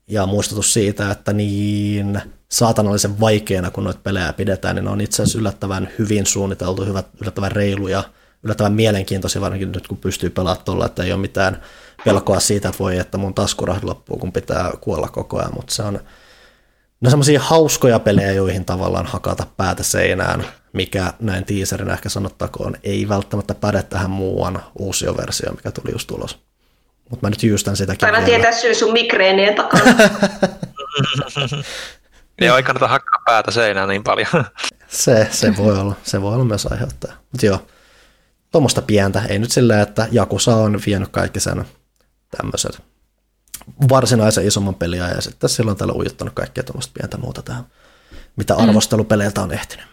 Ja 0.08 0.26
muistutus 0.26 0.72
siitä, 0.72 1.10
että 1.10 1.32
niin 1.32 2.20
saatanallisen 2.48 3.20
vaikeana, 3.20 3.70
kun 3.70 3.84
noita 3.84 4.00
pelejä 4.02 4.32
pidetään, 4.32 4.76
niin 4.76 4.84
ne 4.84 4.90
on 4.90 5.00
itse 5.00 5.22
asiassa 5.22 5.38
yllättävän 5.38 5.88
hyvin 5.98 6.26
suunniteltu, 6.26 6.84
hyvät, 6.84 7.06
yllättävän 7.20 7.52
reiluja 7.52 8.04
yllättävän 8.42 8.72
mielenkiintoisia, 8.72 9.40
varsinkin 9.40 9.72
nyt 9.72 9.88
kun 9.88 9.98
pystyy 9.98 10.30
pelaamaan 10.30 10.64
tuolla, 10.64 10.86
että 10.86 11.02
ei 11.02 11.12
ole 11.12 11.20
mitään 11.20 11.62
pelkoa 12.04 12.40
siitä, 12.40 12.68
että 12.68 12.78
voi, 12.78 12.98
että 12.98 13.18
mun 13.18 13.34
taskurahti 13.34 13.86
loppuu, 13.86 14.16
kun 14.16 14.32
pitää 14.32 14.70
kuolla 14.80 15.08
koko 15.08 15.38
ajan, 15.38 15.54
mutta 15.54 15.74
se 15.74 15.82
on 15.82 16.00
ne 17.00 17.10
semmoisia 17.10 17.40
hauskoja 17.40 17.98
pelejä, 17.98 18.32
joihin 18.32 18.64
tavallaan 18.64 19.06
hakata 19.06 19.46
päätä 19.56 19.82
seinään, 19.82 20.44
mikä 20.72 21.12
näin 21.20 21.44
teaserin 21.44 21.90
ehkä 21.90 22.08
sanottakoon, 22.08 22.76
ei 22.82 23.08
välttämättä 23.08 23.54
päde 23.54 23.82
tähän 23.82 24.10
muuan 24.10 24.62
uusioversioon, 24.78 25.56
mikä 25.56 25.70
tuli 25.70 25.92
just 25.92 26.10
ulos. 26.10 26.38
Mutta 27.10 27.26
mä 27.26 27.30
nyt 27.30 27.42
jyystän 27.42 27.76
sitäkin 27.76 28.06
Aina 28.06 28.22
tietää 28.22 28.52
syy 28.52 28.74
sun 28.74 28.92
migreenien 28.92 29.54
takana. 29.54 29.84
ei 32.38 32.50
ole 32.50 32.62
kannata 32.62 32.88
hakkaa 32.88 33.22
päätä 33.26 33.50
seinään 33.50 33.88
niin 33.88 34.04
paljon. 34.04 34.44
se, 34.88 35.28
se, 35.30 35.56
voi 35.56 35.78
olla, 35.78 35.94
se 36.02 36.22
voi 36.22 36.34
olla 36.34 36.44
myös 36.44 36.66
aiheuttaja. 36.66 37.12
Mutta 37.32 37.46
joo, 37.46 37.66
tuommoista 38.52 38.82
pientä, 38.82 39.22
ei 39.28 39.38
nyt 39.38 39.52
silleen, 39.52 39.80
että 39.80 40.08
Jakusa 40.10 40.56
on 40.56 40.80
vienyt 40.86 41.08
kaikki 41.08 41.40
sen 41.40 41.64
tämmöiset 42.36 42.82
varsinaisen 43.88 44.46
isomman 44.46 44.74
peliä 44.74 45.08
ja 45.08 45.20
sitten 45.20 45.50
silloin 45.50 45.76
täällä 45.76 45.94
ujuttanut 45.94 46.34
kaikkea 46.34 46.64
tuommoista 46.64 46.92
pientä 46.94 47.18
muuta 47.18 47.42
tähän, 47.42 47.64
mitä 48.36 48.54
mm. 48.54 48.60
arvostelupeleiltä 48.60 49.42
on 49.42 49.52
ehtinyt. 49.52 49.86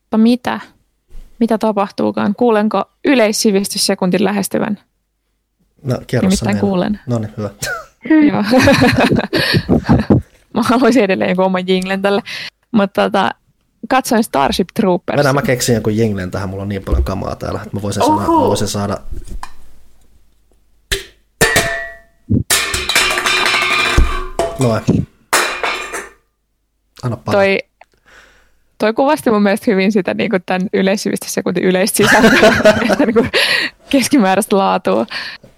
Mutta 0.00 0.18
mitä? 0.18 0.60
Mitä 1.38 1.58
tapahtuukaan? 1.58 2.34
Kuulenko 2.34 2.84
yleissivistyssekuntin 3.04 4.24
lähestyvän? 4.24 4.80
No, 5.82 5.98
kerro 6.06 6.28
Nimittäin 6.28 6.58
kuulen. 6.58 7.00
No 7.06 7.18
niin, 7.18 7.34
hyvä. 7.36 7.50
Joo. 8.28 8.44
Mä 10.54 10.62
haluaisin 10.62 11.04
edelleen 11.04 11.30
joku 11.30 11.42
oman 11.42 11.68
jinglen 11.68 12.02
tälle. 12.02 12.22
Mutta 12.72 13.02
tota, 13.02 13.30
katsoin 13.88 14.24
Starship 14.24 14.68
Troopers. 14.74 15.16
Mennään 15.16 15.34
mä 15.34 15.42
keksin 15.42 15.72
jonkun 15.74 15.96
jinglen 15.96 16.30
tähän, 16.30 16.48
mulla 16.48 16.62
on 16.62 16.68
niin 16.68 16.82
paljon 16.84 17.04
kamaa 17.04 17.36
täällä, 17.36 17.60
että 17.62 17.76
mä 17.76 17.82
voisin, 17.82 18.02
saada, 18.02 18.20
mä 18.20 18.26
voisin 18.26 18.68
saada... 18.68 18.98
Noin. 24.60 24.82
Anna 27.02 27.16
palaa. 27.16 27.40
Toi, 27.40 27.58
toi 28.82 28.92
kuvasti 28.92 29.30
mun 29.30 29.42
mielestä 29.42 29.70
hyvin 29.70 29.92
sitä 29.92 30.14
niin 30.14 30.30
kuin 30.30 30.42
tämän 30.46 30.68
yleissivistyssekuntin 30.72 31.64
yleistä 31.64 31.96
sisältöä, 31.96 32.52
niin 32.98 33.14
kuin 33.14 33.30
keskimääräistä 33.90 34.56
laatua. 34.56 35.06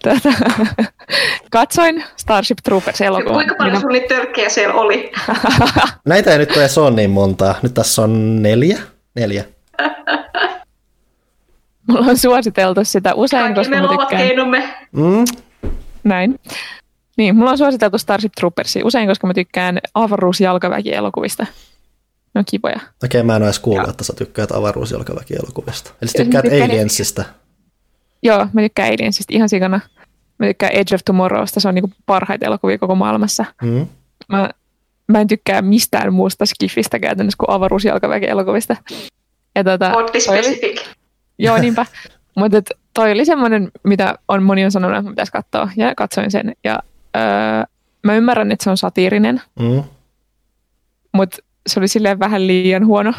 Tätä. 0.02 0.32
Katsoin 1.50 2.04
Starship 2.16 2.58
Troopers 2.64 3.00
elokuvan. 3.00 3.34
Kuinka 3.34 3.54
paljon 3.58 3.80
sun 3.80 3.92
niitä 3.92 4.14
törkkejä 4.14 4.48
siellä 4.48 4.74
oli? 4.74 5.12
Näitä 6.06 6.32
ei 6.32 6.38
nyt 6.38 6.56
edes 6.56 6.78
ole 6.78 6.90
niin 6.90 7.10
montaa. 7.10 7.54
Nyt 7.62 7.74
tässä 7.74 8.02
on 8.02 8.42
neljä. 8.42 8.78
Neljä. 9.14 9.44
Mulla 11.88 12.06
on 12.06 12.18
suositeltu 12.18 12.84
sitä 12.84 13.14
usein, 13.14 13.42
Kaikki 13.42 13.60
koska 13.60 13.76
me 13.76 13.82
mä 13.82 13.88
tykkään... 13.88 14.28
Mm. 14.92 15.24
Näin. 16.04 16.40
Niin, 17.16 17.36
mulla 17.36 17.50
on 17.50 17.58
suositeltu 17.58 17.98
Starship 17.98 18.32
Troopersia 18.32 18.86
usein, 18.86 19.08
koska 19.08 19.26
mä 19.26 19.34
tykkään 19.34 19.78
avaruusjalkaväki-elokuvista. 19.94 21.46
Ne 22.34 22.38
on 22.38 22.44
kivoja. 22.50 22.76
Okei, 22.76 22.90
okay, 23.04 23.22
mä 23.22 23.36
en 23.36 23.42
ole 23.42 23.46
edes 23.46 23.58
kuullut, 23.58 23.88
että 23.88 24.04
sä 24.04 24.12
tykkäät 24.16 24.52
avaruusjalkaväki-elokuvista. 24.52 25.90
Eli 26.02 26.10
sä 26.10 26.18
tykkäät 26.18 26.44
Aliensista. 26.44 27.24
Joo, 28.22 28.46
mä 28.52 28.60
tykkään 28.60 28.92
Aliensista 28.92 29.34
ihan 29.34 29.48
sikana. 29.48 29.80
Mä 30.38 30.46
tykkään 30.46 30.72
Age 30.72 30.94
of 30.94 31.00
Tomorrowsta, 31.04 31.60
se 31.60 31.68
on 31.68 31.74
niinku 31.74 31.90
parhaita 32.06 32.46
elokuvia 32.46 32.78
koko 32.78 32.94
maailmassa. 32.94 33.44
Mm. 33.62 33.86
Mä, 34.28 34.50
mä 35.06 35.20
en 35.20 35.26
tykkää 35.26 35.62
mistään 35.62 36.12
muusta 36.12 36.46
skifistä 36.46 36.98
käytännössä 36.98 37.36
kuin 37.38 37.50
avaruusjalkaväki-elokuvista. 37.50 38.76
Ja 39.54 39.64
tota, 39.64 39.92
specific. 40.08 40.80
Oli, 40.80 40.96
joo, 41.38 41.58
niinpä. 41.58 41.86
Mutta 42.36 42.62
toi 42.94 43.12
oli 43.12 43.24
semmoinen, 43.24 43.70
mitä 43.82 44.18
on 44.28 44.42
moni 44.42 44.64
on 44.64 44.70
sanonut, 44.70 44.98
että 44.98 45.10
pitäisi 45.10 45.32
katsoa. 45.32 45.68
Ja 45.76 45.94
katsoin 45.94 46.30
sen. 46.30 46.52
Ja 46.64 46.78
öö, 47.16 47.22
mä 48.02 48.14
ymmärrän, 48.14 48.52
että 48.52 48.64
se 48.64 48.70
on 48.70 48.76
satiirinen. 48.76 49.42
Mm. 49.58 49.82
Mutta 51.12 51.36
se 51.66 51.80
oli 51.80 51.88
silleen 51.88 52.18
vähän 52.18 52.46
liian 52.46 52.86
huono. 52.86 53.12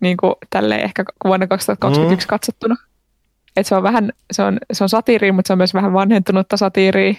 Niin 0.00 0.16
kuin 0.16 0.34
tälleen 0.50 0.84
ehkä 0.84 1.04
vuonna 1.24 1.46
2021 1.46 2.26
mm. 2.26 2.28
katsottuna. 2.28 2.76
Et 3.56 3.66
se 3.66 3.74
on 3.74 3.82
vähän, 3.82 4.12
se 4.32 4.42
on, 4.42 4.58
se 4.72 4.84
on 4.84 4.88
satiiri, 4.88 5.32
mutta 5.32 5.46
se 5.46 5.52
on 5.52 5.58
myös 5.58 5.74
vähän 5.74 5.92
vanhentunutta 5.92 6.56
satiiria. 6.56 7.14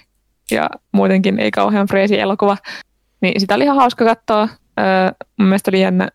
ja 0.52 0.70
muutenkin 0.92 1.40
ei 1.40 1.52
kauhean 1.52 1.88
freesi 1.88 2.20
elokuva. 2.20 2.58
Niin 3.22 3.40
sitä 3.40 3.56
oli 3.56 3.64
ihan 3.64 3.78
hauska 3.78 4.06
katsoa. 4.06 4.50
Öö, 4.80 5.12
mun 5.38 5.48
mielestä 5.48 5.72
oli 5.72 5.82
jännä. 5.82 6.10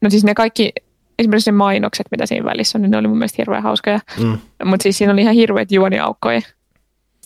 No 0.00 0.10
siis 0.10 0.24
ne 0.24 0.34
kaikki, 0.34 0.72
esimerkiksi 1.18 1.50
ne 1.50 1.56
mainokset, 1.56 2.06
mitä 2.10 2.26
siinä 2.26 2.44
välissä 2.44 2.78
on, 2.78 2.82
niin 2.82 2.90
ne 2.90 2.96
oli 2.96 3.08
mun 3.08 3.18
mielestä 3.18 3.36
hirveän 3.38 3.62
hauskoja. 3.62 4.00
Mm. 4.18 4.38
Mutta 4.64 4.82
siis 4.82 4.98
siinä 4.98 5.12
oli 5.12 5.20
ihan 5.22 5.34
hirveät 5.34 5.72
juoniaukkoja. 5.72 6.40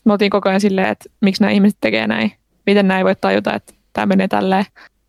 Me 0.04 0.12
oltiin 0.12 0.30
koko 0.30 0.48
ajan 0.48 0.60
silleen, 0.60 0.88
että 0.88 1.10
miksi 1.20 1.42
nämä 1.42 1.50
ihmiset 1.50 1.78
tekee 1.80 2.06
näin. 2.06 2.32
Miten 2.66 2.88
näin 2.88 3.04
voi 3.04 3.16
tajuta, 3.16 3.54
että 3.54 3.73
tämä 3.94 4.06
menee 4.06 4.28
tälleen. 4.28 4.64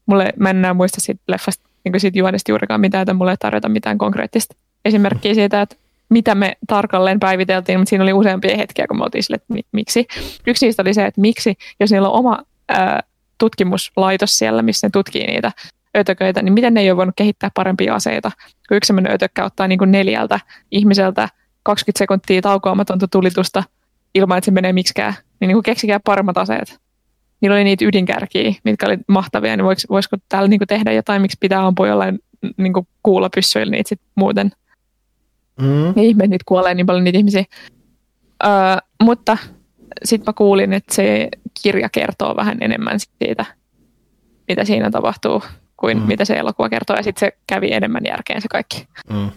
Mulle, 0.06 0.34
mä 0.40 0.50
en 0.50 0.58
enää 0.58 0.74
muista 0.74 1.02
siitä 1.02 1.24
leffasta, 1.28 1.70
niin 1.84 2.00
siitä 2.00 2.20
juonesta 2.20 2.52
juurikaan 2.52 2.82
mitään, 2.82 3.02
että 3.02 3.14
mulle 3.14 3.32
ei 3.32 3.38
tarjota 3.38 3.70
mitään 3.70 3.98
konkreettista 3.98 4.56
esimerkkiä 4.86 5.34
siitä, 5.34 5.62
että 5.62 5.76
mitä 6.10 6.36
me 6.36 6.58
tarkalleen 6.68 7.20
päiviteltiin, 7.20 7.80
mutta 7.80 7.90
siinä 7.90 8.04
oli 8.04 8.14
useampia 8.14 8.58
hetkiä, 8.58 8.88
kun 8.88 8.98
me 8.98 9.04
oltiin 9.04 9.24
sille, 9.24 9.36
että 9.36 9.54
mi- 9.54 9.66
miksi. 9.72 10.08
Yksi 10.48 10.66
niistä 10.66 10.82
oli 10.82 10.94
se, 10.94 11.06
että 11.06 11.22
miksi, 11.22 11.56
jos 11.80 11.92
niillä 11.92 12.10
on 12.10 12.20
oma 12.20 12.40
ää, 12.70 13.04
tutkimuslaitos 13.38 14.38
siellä, 14.38 14.62
missä 14.62 14.88
ne 14.88 14.92
tutkii 14.92 15.28
niitä 15.28 15.52
ötököitä, 15.98 16.42
niin 16.42 16.54
miten 16.54 16.74
ne 16.74 16.82
ei 16.82 16.92
ole 16.92 16.98
voinut 16.98 17.16
kehittää 17.18 17.52
parempia 17.54 17.96
aseita, 17.96 18.32
kun 18.68 18.78
yksi 18.78 18.88
sellainen 18.88 19.14
ötökkä 19.14 19.46
ottaa 19.46 19.68
niin 19.68 19.80
kuin 19.80 19.92
neljältä 19.92 20.40
ihmiseltä 20.72 21.30
20 21.64 21.98
sekuntia 21.98 22.42
taukoamatonta 22.42 23.08
tulitusta 23.08 23.64
ilman, 24.16 24.38
että 24.38 24.46
se 24.46 24.52
menee 24.52 24.74
miksikään, 24.74 25.14
niin, 25.40 25.48
niin 25.48 25.56
kuin 25.56 25.64
keksikää 25.64 26.00
paremmat 26.00 26.38
aseet. 26.38 26.80
Niillä 27.46 27.56
oli 27.56 27.64
niitä 27.64 27.86
ydinkärkiä, 27.86 28.54
mitkä 28.64 28.86
oli 28.86 28.98
mahtavia, 29.08 29.58
niin 29.58 29.66
voisiko, 29.66 29.94
voisiko 29.94 30.18
täällä 30.30 30.48
niin 30.48 30.60
kuin 30.60 30.68
tehdä 30.68 30.92
jotain, 30.92 31.22
miksi 31.22 31.38
pitää 31.40 31.66
ampua 31.68 31.88
jollain 31.88 32.20
niin 32.58 32.74
kuin 32.74 32.88
kuulapyssyillä 33.04 33.72
niitä 33.72 33.90
sit 33.90 34.02
muuten. 34.16 34.52
Mm. 35.62 35.86
Ja 35.86 36.04
ihme, 36.04 36.28
niitä 36.28 36.44
kuolee 36.48 36.74
niin 36.74 36.86
paljon 36.86 37.04
niitä 37.04 37.18
ihmisiä. 37.18 37.44
Öö, 38.44 38.50
mutta 39.04 39.38
sitten 40.04 40.30
mä 40.30 40.34
kuulin, 40.34 40.74
että 40.74 40.96
se 40.96 41.30
kirja 41.64 41.90
kertoo 41.90 42.36
vähän 42.36 42.58
enemmän 42.62 43.00
siitä, 43.00 43.46
mitä 44.48 44.66
siinä 44.66 44.92
tapahtuu, 44.92 45.44
kuin 45.78 45.98
Mm. 45.98 46.04
mm. 46.04 46.08
mitä 46.08 46.26
se 46.26 46.34
elokuva 46.34 46.70
kertoo. 46.70 46.96
Ja 46.96 47.04
sitten 47.04 47.20
se 47.28 47.38
kävi 47.48 47.74
enemmän 47.74 48.06
järkeen 48.08 48.42
se 48.42 48.48
kaikki, 48.48 48.88
Mm. 49.10 49.30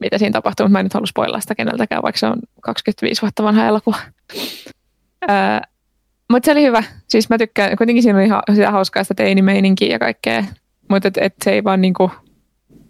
mitä 0.00 0.18
siinä 0.18 0.32
tapahtuu. 0.32 0.64
Mutta 0.64 0.72
mä 0.72 0.80
en 0.80 0.84
nyt 0.84 0.94
halua 0.94 1.06
spoilaa 1.06 1.40
sitä 1.40 1.54
keneltäkään, 1.54 2.02
vaikka 2.02 2.18
se 2.18 2.26
on 2.26 2.36
25 2.60 3.22
vuotta 3.22 3.42
vanha 3.42 3.66
elokuva. 3.66 3.96
Öö, 5.30 5.36
mutta 6.30 6.46
se 6.46 6.52
oli 6.52 6.62
hyvä. 6.62 6.82
Siis 7.08 7.28
mä 7.28 7.38
tykkään, 7.38 7.76
kuitenkin 7.76 8.02
siinä 8.02 8.18
oli 8.18 8.26
ihan 8.26 8.42
sitä 8.54 8.70
hauskaa 8.70 9.04
sitä 9.04 9.14
teinimeininkiä 9.14 9.88
ja 9.88 9.98
kaikkea. 9.98 10.44
Mutta 10.90 11.08
et, 11.08 11.18
et 11.20 11.34
se 11.44 11.50
ei 11.52 11.64
vaan 11.64 11.80
niinku, 11.80 12.10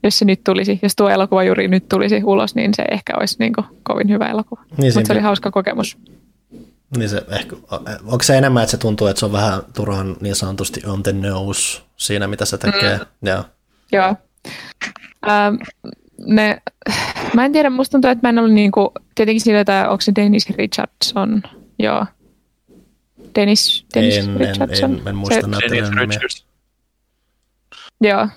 jos 0.02 0.18
se 0.18 0.24
nyt 0.24 0.44
tulisi, 0.44 0.78
jos 0.82 0.96
tuo 0.96 1.08
elokuva 1.08 1.44
juuri 1.44 1.68
nyt 1.68 1.88
tulisi 1.88 2.24
ulos, 2.24 2.54
niin 2.54 2.74
se 2.74 2.84
ehkä 2.90 3.12
olisi 3.18 3.36
niinku 3.38 3.64
kovin 3.82 4.08
hyvä 4.08 4.26
elokuva. 4.26 4.62
Niin, 4.76 4.92
Mutta 4.94 5.06
se 5.06 5.12
oli 5.12 5.22
hauska 5.22 5.50
kokemus. 5.50 5.98
niin 6.96 7.08
se 7.08 7.22
ehkä, 7.28 7.56
onko 8.06 8.22
se 8.22 8.38
enemmän, 8.38 8.62
että 8.62 8.70
se 8.70 8.76
tuntuu, 8.76 9.06
että 9.06 9.20
se 9.20 9.26
on 9.26 9.32
vähän 9.32 9.62
turhan 9.74 10.16
niin 10.20 10.36
sanotusti 10.36 10.82
on 10.86 11.02
the 11.02 11.12
nose 11.12 11.82
siinä, 11.96 12.26
mitä 12.26 12.44
se 12.44 12.58
tekee? 12.58 12.98
Mm. 12.98 13.28
Joo. 13.28 13.44
Joo. 13.92 14.14
Ähm, 15.28 15.54
ne, 16.26 16.58
mä 17.34 17.44
en 17.44 17.52
tiedä, 17.52 17.70
musta 17.70 17.92
tuntuu, 17.92 18.10
että 18.10 18.26
mä 18.26 18.28
en 18.28 18.38
ollut 18.38 18.54
niinku, 18.54 18.92
tietenkin 19.14 19.40
sillä, 19.40 19.60
että 19.60 19.90
onko 19.90 20.00
se 20.00 20.12
Dennis 20.16 20.50
Richardson, 20.50 21.42
joo. 21.78 22.06
Dennis, 23.36 23.86
Dennis 23.94 24.16
En, 24.16 24.30
en, 24.30 24.36
Richardson. 24.36 24.92
en, 25.00 25.08
en 25.08 25.16
muista 25.16 25.40
Se- 25.40 25.46
näyttelijän 25.46 25.90
nimiä. 25.90 26.04
Richards. 26.06 26.46
Joo. 28.00 28.28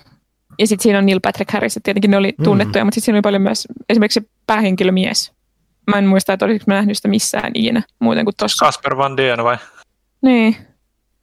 Ja 0.58 0.66
sitten 0.66 0.82
siinä 0.82 0.98
on 0.98 1.06
Neil 1.06 1.20
Patrick 1.22 1.50
Harris, 1.52 1.76
että 1.76 1.84
tietenkin 1.84 2.10
ne 2.10 2.16
oli 2.16 2.34
Mm. 2.38 2.44
tunnettuja, 2.44 2.84
mutta 2.84 2.94
sitten 2.94 3.04
siinä 3.04 3.16
oli 3.16 3.22
paljon 3.22 3.42
myös 3.42 3.68
esimerkiksi 3.88 4.20
se 4.20 4.26
päähenkilömies. 4.46 5.32
Mä 5.90 5.98
en 5.98 6.06
muista, 6.06 6.32
että 6.32 6.44
olisiko 6.44 6.64
mä 6.66 6.74
nähnyt 6.74 6.96
sitä 6.96 7.08
missään 7.08 7.50
ikinä, 7.54 7.82
muuten 7.98 8.24
kuin 8.24 8.36
tossa. 8.36 8.64
Kasper 8.64 8.96
Van 8.96 9.16
Dien 9.16 9.44
vai? 9.44 9.56
Niin. 10.22 10.56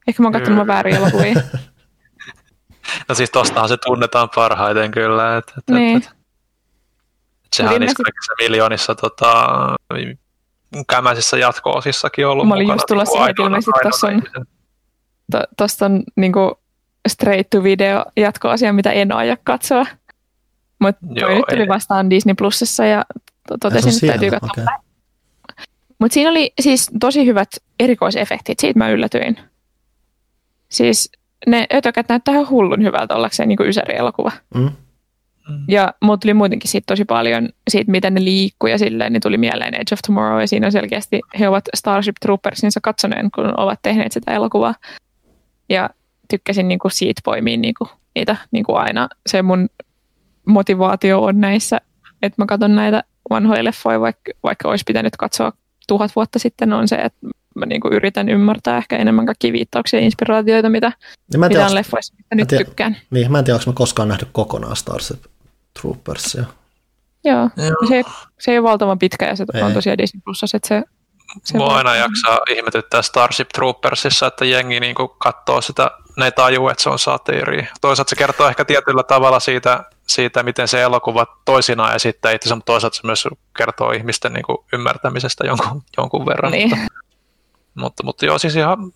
Ehkä 0.08 0.24
mä 0.24 0.28
oon 0.28 0.34
katsonut 0.34 0.68
väärin 0.68 0.96
elokuvia. 0.96 1.34
No 3.10 3.16
siis 3.16 3.32
tostahan 3.32 3.70
se 3.70 3.78
tunnetaan 3.78 4.30
parhaiten 4.36 4.92
kyllä. 4.92 5.38
Et, 5.38 5.54
et, 5.58 5.64
Niin. 5.76 5.98
et, 5.98 6.04
et. 6.04 6.12
Sehän 7.56 7.74
on 7.76 7.82
niissä 7.82 8.04
kaikissa 8.04 8.34
miljoonissa 8.42 8.96
tota, 8.96 9.48
kämäisissä 10.86 11.38
jatko-osissakin 11.38 12.28
ollut 12.28 12.48
Mä 12.48 12.54
olin 12.54 12.64
mukana. 12.66 12.76
just 12.76 12.86
tulossa 12.88 13.12
niinku 13.14 13.18
siihen, 13.18 13.30
että 13.30 13.44
ilmeisesti 13.44 13.72
tossa 13.84 14.08
on-. 14.08 14.22
To- 15.32 15.44
Tosta 15.58 15.86
on 15.86 16.04
niinku 16.16 16.60
straight 17.08 17.50
to 17.50 17.64
video 17.64 18.06
jatkoasia, 18.18 18.74
mitä 18.74 18.92
en 18.92 19.12
aio 19.12 19.36
katsoa. 19.44 19.86
Mutta 20.80 21.06
toi 21.20 21.36
nyt 21.36 21.44
tuli 21.50 21.62
ei. 21.62 21.68
vastaan 21.68 22.10
Disney 22.10 22.36
Plusissa 22.36 22.86
ja 22.86 23.06
to- 23.48 23.58
totesin, 23.58 23.94
että 23.94 24.08
täytyy 24.08 24.30
katsoa. 24.30 24.50
okei. 24.52 24.66
Mutta 26.00 26.14
siinä 26.14 26.30
oli 26.30 26.54
siis 26.62 26.90
tosi 27.00 27.26
hyvät 27.26 27.50
erikoisefektit, 27.80 28.60
siitä 28.60 28.80
mä 28.80 28.90
yllätyin. 28.90 29.40
Siis 30.70 31.12
ne 31.48 31.68
ötökät 31.74 32.10
näyttää 32.10 32.34
ihan 32.34 32.50
hullun 32.50 32.84
hyvältä 32.84 33.16
ollakseen 33.16 33.50
niin 33.50 33.60
Ysäri-elokuva. 33.68 34.32
Mm. 34.56 34.72
Ja 35.68 35.94
mulla 36.02 36.18
tuli 36.18 36.34
muutenkin 36.34 36.72
siitä 36.72 36.86
tosi 36.88 37.06
paljon 37.06 37.50
siitä, 37.70 37.92
miten 37.92 38.14
ne 38.14 38.24
liikkuu 38.24 38.68
ja 38.70 38.78
silleen, 38.78 39.14
niin 39.14 39.22
tuli 39.22 39.38
mieleen 39.38 39.74
Age 39.76 39.94
of 39.94 40.00
Tomorrow 40.08 40.42
ja 40.42 40.48
siinä 40.48 40.66
on 40.68 40.72
selkeästi, 40.72 41.22
he 41.40 41.48
ovat 41.50 41.66
Starship 41.76 42.16
Troopersinsa 42.22 42.80
katsoneen, 42.84 43.30
kun 43.36 43.54
ovat 43.60 43.80
tehneet 43.82 44.12
sitä 44.12 44.34
elokuvaa. 44.34 44.76
Ja 45.70 45.90
tykkäsin 46.30 46.68
niin 46.68 46.80
kuin 46.80 46.92
siitä 46.92 47.22
poimia 47.26 47.58
niin 47.58 47.74
kuin 47.78 47.90
niitä 48.16 48.36
niin 48.52 48.64
kuin 48.64 48.78
aina. 48.78 49.10
Se 49.28 49.42
mun 49.42 49.70
motivaatio 50.46 51.24
on 51.24 51.42
näissä, 51.42 51.82
että 52.22 52.42
mä 52.42 52.46
katson 52.46 52.76
näitä 52.76 53.04
vanhoja 53.30 53.64
leffoja, 53.64 54.00
vaikka, 54.00 54.32
vaikka 54.44 54.70
olisi 54.70 54.84
pitänyt 54.88 55.18
katsoa 55.18 55.54
tuhat 55.88 56.12
vuotta 56.16 56.40
sitten, 56.40 56.74
on 56.74 56.88
se, 56.88 56.96
että 56.96 57.20
mä 57.56 57.66
niin 57.66 57.82
kuin 57.82 57.94
yritän 57.94 58.30
ymmärtää 58.30 58.78
ehkä 58.78 58.98
enemmän 58.98 59.26
kaikkia 59.26 59.54
viittauksia 59.54 60.00
ja 60.00 60.06
inspiraatioita, 60.06 60.70
mitä, 60.70 60.92
Niin 61.32 61.40
mä 61.40 61.46
en 61.46 61.50
mitä 61.50 61.58
tiedä, 61.60 61.66
on 61.70 61.76
leffoissa, 61.76 62.14
mistä 62.18 62.36
nyt 62.36 62.48
tiedä- 62.48 62.64
tykkään. 62.64 62.98
niin, 63.12 63.32
mä 63.32 63.40
en 63.40 63.46
tiedä, 63.46 63.56
onko 63.56 63.72
mä 63.72 63.76
koskaan 63.76 64.08
nähnyt 64.08 64.30
kokonaan 64.32 64.76
Starship 64.76 65.24
Troopersia. 65.82 66.44
Joo, 67.24 67.50
Joo. 67.58 67.88
se, 67.90 68.04
se 68.40 68.52
ei 68.52 68.60
ole 68.60 68.70
valtavan 68.70 69.00
pitkä 69.00 69.26
ja 69.26 69.36
se 69.36 69.46
Ei. 69.54 69.62
on 69.62 69.74
tosiaan 69.74 69.98
Disney 69.98 70.22
Plusassa, 70.26 70.58
että 70.58 70.68
se, 70.68 70.84
se 71.44 71.58
Mua 71.58 71.78
aina 71.78 71.96
jaksaa 71.96 72.40
ihmetyttää 72.50 73.02
Starship 73.02 73.50
Troopersissa, 73.50 74.28
että 74.28 74.46
jengi 74.46 74.80
niin 74.80 74.96
katsoo 75.18 75.62
sitä, 75.62 75.92
ne 76.18 76.26
ei 76.26 76.32
tajuu, 76.32 76.70
että 76.70 76.84
se 76.84 76.90
on 76.90 77.00
satiiri. 77.00 77.68
Toisaalta 77.82 78.10
se 78.10 78.16
kertoo 78.16 78.50
ehkä 78.50 78.66
tietyllä 78.66 79.04
tavalla 79.04 79.40
siitä, 79.40 79.84
siitä 80.08 80.44
miten 80.44 80.68
se 80.68 80.82
elokuva 80.82 81.26
toisinaan 81.46 81.96
esittää 81.96 82.32
itse, 82.32 82.56
mutta 82.56 82.72
toisaalta 82.72 82.98
se 82.98 83.08
myös 83.08 83.28
kertoo 83.58 83.92
ihmisten 83.92 84.34
niin 84.34 84.46
kuin 84.46 84.58
ymmärtämisestä 84.74 85.48
jonkun, 85.48 85.84
jonkun 85.98 86.26
verran. 86.26 86.52
Niin. 86.52 86.70
Mutta, 86.70 86.88
mutta, 87.76 88.04
mutta 88.04 88.26
joo, 88.26 88.38
siis 88.38 88.56
ihan 88.56 88.94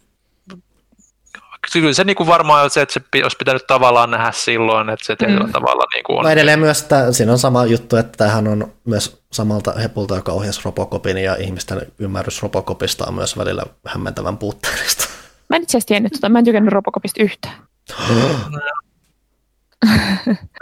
kyllä 1.73 1.93
se 1.93 2.03
niin 2.03 2.15
kuin 2.15 2.27
varmaan 2.27 2.63
on 2.63 2.69
se, 2.69 2.81
että 2.81 2.93
se 2.93 3.01
olisi 3.23 3.38
pitänyt 3.38 3.67
tavallaan 3.67 4.11
nähdä 4.11 4.31
silloin, 4.31 4.89
että 4.89 5.05
se 5.05 5.15
tietyllä 5.15 5.45
Mm. 5.45 5.51
tavalla 5.51 5.83
niin 5.93 6.03
kuin 6.03 6.17
on. 6.17 6.23
No 6.23 6.29
edelleen 6.29 6.59
myös, 6.59 6.81
että 6.81 7.11
siinä 7.11 7.31
on 7.31 7.39
sama 7.39 7.65
juttu, 7.65 7.95
että 7.95 8.17
tämähän 8.17 8.47
on 8.47 8.73
myös 8.85 9.21
samalta 9.31 9.71
hepulta, 9.71 10.15
joka 10.15 10.31
ohjasi 10.31 10.61
Robocopin 10.65 11.17
ja 11.17 11.35
ihmisten 11.35 11.81
ymmärrys 11.99 12.41
Robocopista 12.41 13.05
on 13.07 13.13
myös 13.13 13.38
välillä 13.38 13.63
hämmentävän 13.88 14.38
puutteellista. 14.38 15.05
Mä 15.49 15.55
en 15.55 15.63
itse 15.63 15.71
asiassa 15.77 15.88
tiennyt, 15.88 16.11
tota, 16.13 16.29
mä 16.29 16.39
en 16.39 16.45
tykännyt 16.45 16.73
Robocopista 16.73 17.23
yhtään. 17.23 17.53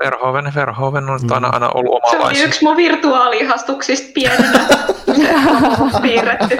Verhoeven, 0.04 0.52
Verhoeven 0.56 1.10
on 1.10 1.20
Mm. 1.22 1.32
aina, 1.32 1.48
aina 1.48 1.70
ollut 1.70 2.02
Se 2.12 2.18
oli 2.18 2.42
yksi 2.44 2.64
mun 2.64 2.78
virtuaaliihastuksista 2.78 4.08
pienenä 4.14 4.66
piirretty. 6.02 6.60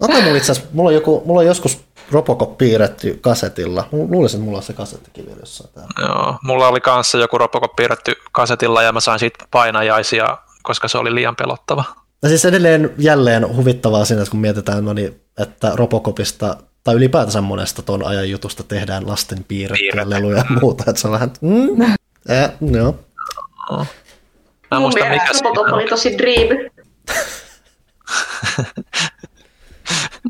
Ota 0.00 0.12
mulla 0.22 0.36
itse 0.36 0.52
asiassa, 0.52 0.70
mulla 0.72 0.88
on, 0.88 0.94
joku, 0.94 1.22
mulla 1.26 1.40
on 1.40 1.46
joskus 1.46 1.84
Robocop 2.12 2.58
piirretty 2.58 3.18
kasetilla. 3.20 3.88
Lu- 3.92 4.10
Luulisin, 4.10 4.38
että 4.38 4.44
mulla 4.44 4.58
on 4.58 4.62
se 4.62 4.72
kasettikin 4.72 5.26
vielä 5.26 5.40
jossain 5.40 5.70
täällä. 5.74 5.90
Joo, 5.98 6.38
mulla 6.42 6.68
oli 6.68 6.80
kanssa 6.80 7.18
joku 7.18 7.38
Robocop 7.38 7.76
piirretty 7.76 8.12
kasetilla 8.32 8.82
ja 8.82 8.92
mä 8.92 9.00
sain 9.00 9.18
siitä 9.18 9.44
painajaisia, 9.50 10.38
koska 10.62 10.88
se 10.88 10.98
oli 10.98 11.14
liian 11.14 11.36
pelottava. 11.36 11.84
Ja 12.22 12.28
siis 12.28 12.44
edelleen 12.44 12.94
jälleen 12.98 13.56
huvittavaa 13.56 14.04
siinä, 14.04 14.22
että 14.22 14.30
kun 14.30 14.40
mietitään, 14.40 14.84
no 14.84 14.92
niin, 14.92 15.20
että 15.38 15.72
Robocopista 15.74 16.56
tai 16.84 16.94
ylipäätänsä 16.94 17.40
monesta 17.40 17.82
ton 17.82 18.06
ajan 18.06 18.30
jutusta 18.30 18.62
tehdään 18.62 19.08
lasten 19.08 19.44
piirrettyjä 19.48 19.92
Piirretty. 19.92 20.14
leluja 20.14 20.38
ja 20.38 20.44
muuta, 20.60 20.84
että 20.88 21.00
se 21.00 21.06
on 21.08 21.12
vähän, 21.12 21.32
mm, 21.40 21.82
äh, 22.30 22.52
joo. 22.76 22.94
Mä 23.70 23.80
en 23.80 23.86
Mun 24.72 24.80
muista 24.80 25.04
mikä 25.10 25.24
Robocop 25.44 25.72
oli 25.72 25.86
tosi 25.88 26.18
dream. 26.18 26.48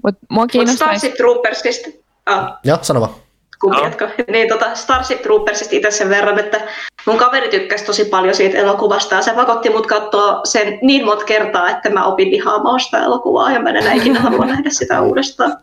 Mutta 0.05 0.27
mua 0.28 0.43
Mutta 0.43 0.52
kiinnostaisi, 0.52 0.98
Starship 0.98 1.16
Troopersista, 1.16 1.90
ah, 2.27 2.52
Ja 2.64 2.78
sano 2.82 3.01
vaan. 3.01 3.10
kumpi 3.60 3.77
Joo. 3.77 3.86
jatko? 3.86 4.05
Niin, 4.32 4.48
tota, 4.48 4.74
Starship 4.74 5.22
Troopersista 5.22 5.77
itse 5.77 5.90
sen 5.90 6.09
verran, 6.09 6.39
että 6.39 6.60
mun 7.06 7.18
kaveri 7.18 7.48
tykkäsi 7.48 7.85
tosi 7.85 8.05
paljon 8.05 8.35
siitä 8.35 8.59
elokuvasta 8.59 9.14
ja 9.14 9.22
se 9.22 9.32
pakotti 9.32 9.70
mut 9.70 9.86
katsoa 9.86 10.40
sen 10.44 10.78
niin 10.82 11.05
monta 11.05 11.24
kertaa, 11.24 11.70
että 11.70 11.90
mä 11.90 12.05
opin 12.05 12.31
vihaamaan 12.31 12.81
sitä 12.81 12.98
elokuvaa 13.05 13.52
ja 13.52 13.60
mä 13.60 13.70
en 13.70 13.77
enää 13.77 13.93
ikinä 13.93 14.20
halua 14.20 14.47
nähdä 14.47 14.70
sitä 14.70 15.01
uudestaan. 15.01 15.56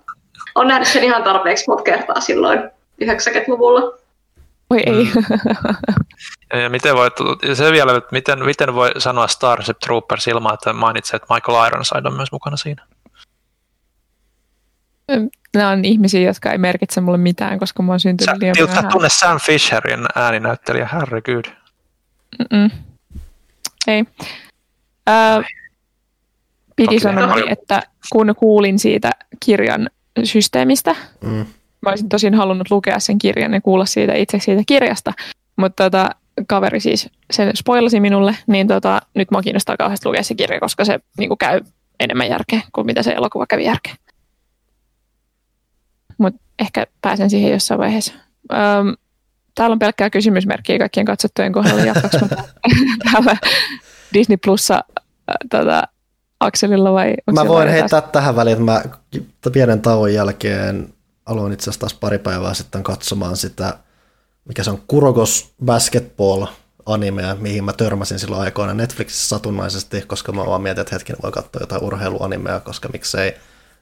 Olen 0.56 0.68
nähnyt 0.68 0.88
sen 0.88 1.04
ihan 1.04 1.24
tarpeeksi 1.24 1.66
monta 1.68 1.84
kertaa 1.84 2.22
silloin 2.22 2.60
90-luvulla. 3.04 3.82
voi 4.70 4.80
ei. 4.86 5.04
Mm. 5.16 5.24
Ja 6.64 6.70
miten 6.70 6.96
voi, 6.96 7.10
ja 7.44 7.56
se 7.56 7.72
vielä, 7.72 7.98
että 7.98 8.10
miten, 8.12 8.46
miten 8.46 8.76
voi 8.76 8.92
sanoa 8.98 9.28
Starship 9.28 9.80
Troopers 9.80 10.28
ilman, 10.28 10.54
että 10.54 10.74
mainitset, 10.74 11.16
että 11.24 11.34
Michael 11.34 11.68
Ironside 11.68 12.08
on 12.08 12.14
myös 12.14 12.32
mukana 12.32 12.58
siinä. 12.58 12.84
Nämä 15.56 15.70
on 15.70 15.86
ihmisiä, 15.86 16.22
jotka 16.22 16.52
ei 16.52 16.58
merkitse 16.58 17.02
mulle 17.02 17.18
mitään, 17.18 17.60
koska 17.60 17.84
mä 17.84 17.92
oon 17.92 18.00
syntynyt 18.00 18.36
Sä, 18.36 18.40
liian 18.40 18.56
myöhään. 18.60 18.88
tunne 18.92 19.10
Sam 19.10 19.40
Fisherin 19.46 20.00
ääninäyttelijä, 20.16 20.90
herregud. 20.94 21.46
Mm-mm. 22.40 22.70
Ei. 23.88 24.04
Ää, 25.08 25.42
piti 26.76 26.86
Toki 26.88 27.00
sanoa, 27.00 27.28
Hollywood. 27.28 27.52
että 27.52 27.84
kun 28.12 28.36
kuulin 28.38 28.80
siitä 28.80 29.12
kirjan 29.46 29.90
systeemistä, 30.24 30.96
Mm. 31.24 31.46
mä 31.82 31.90
olisin 31.90 32.10
tosin 32.10 32.34
halunnut 32.34 32.72
lukea 32.72 33.00
sen 33.00 33.18
kirjan 33.18 33.54
ja 33.54 33.62
kuulla 33.62 33.86
siitä 33.86 34.14
itse 34.14 34.40
siitä 34.40 34.64
kirjasta, 34.68 35.14
mutta 35.56 35.84
tota, 35.84 36.10
kaveri 36.48 36.80
siis 36.80 37.10
sen 37.32 37.52
spoilasi 37.58 38.00
minulle, 38.00 38.36
niin 38.48 38.68
tota, 38.68 39.02
nyt 39.14 39.32
mua 39.32 39.42
kiinnostaa 39.42 39.78
kauheasti 39.78 40.08
lukea 40.10 40.24
se 40.24 40.36
kirja, 40.36 40.60
koska 40.60 40.86
se 40.86 41.00
niin 41.18 41.28
kuin 41.30 41.38
käy 41.38 41.62
enemmän 42.00 42.30
järkeä 42.30 42.62
kuin 42.76 42.86
mitä 42.86 43.04
se 43.04 43.12
elokuva 43.12 43.46
kävi 43.48 43.64
järkeä. 43.66 43.96
Mutta 46.18 46.42
ehkä 46.60 46.88
pääsen 47.02 47.30
siihen 47.30 47.52
jossain 47.52 47.80
vaiheessa. 47.80 48.14
Öm, 48.54 48.96
täällä 49.56 49.74
on 49.74 49.80
pelkkää 49.80 50.10
kysymysmerkkiä 50.10 50.80
kaikkien 50.80 51.06
katsottujen 51.06 51.54
kohdalla. 51.54 51.82
Jatkaanko 51.82 52.28
mä 52.36 52.44
täällä 53.12 53.38
Disney 54.14 54.38
Plussa 54.38 54.76
äh, 54.76 55.36
tota, 55.50 55.84
akselilla 56.40 56.94
vai 56.94 57.14
Mä 57.32 57.48
voin 57.48 57.70
heittää 57.70 58.02
tähän 58.02 58.36
väliin, 58.36 58.54
että 58.54 58.66
mä 58.66 59.52
pienen 59.54 59.82
tauon 59.82 60.14
jälkeen 60.14 60.94
aloin 61.26 61.54
itse 61.54 61.64
asiassa 61.64 61.80
taas 61.80 61.94
pari 61.94 62.20
päivää 62.20 62.54
sitten 62.54 62.84
katsomaan 62.84 63.38
sitä, 63.38 63.78
mikä 64.46 64.64
se 64.64 64.72
on 64.72 64.84
Kurogos 64.88 65.54
Basketball 65.66 66.46
animea, 66.86 67.36
mihin 67.36 67.64
mä 67.64 67.74
törmäsin 67.74 68.20
silloin 68.20 68.42
aikoina 68.42 68.74
Netflixissä 68.74 69.28
satunnaisesti, 69.28 70.02
koska 70.02 70.32
mä 70.32 70.46
vaan 70.46 70.62
mietin, 70.62 70.82
että 70.82 70.96
hetkinen 70.96 71.22
voi 71.24 71.32
katsoa 71.32 71.62
jotain 71.62 71.84
urheiluanimea, 71.84 72.60
koska 72.60 72.90
miksei, 72.90 73.34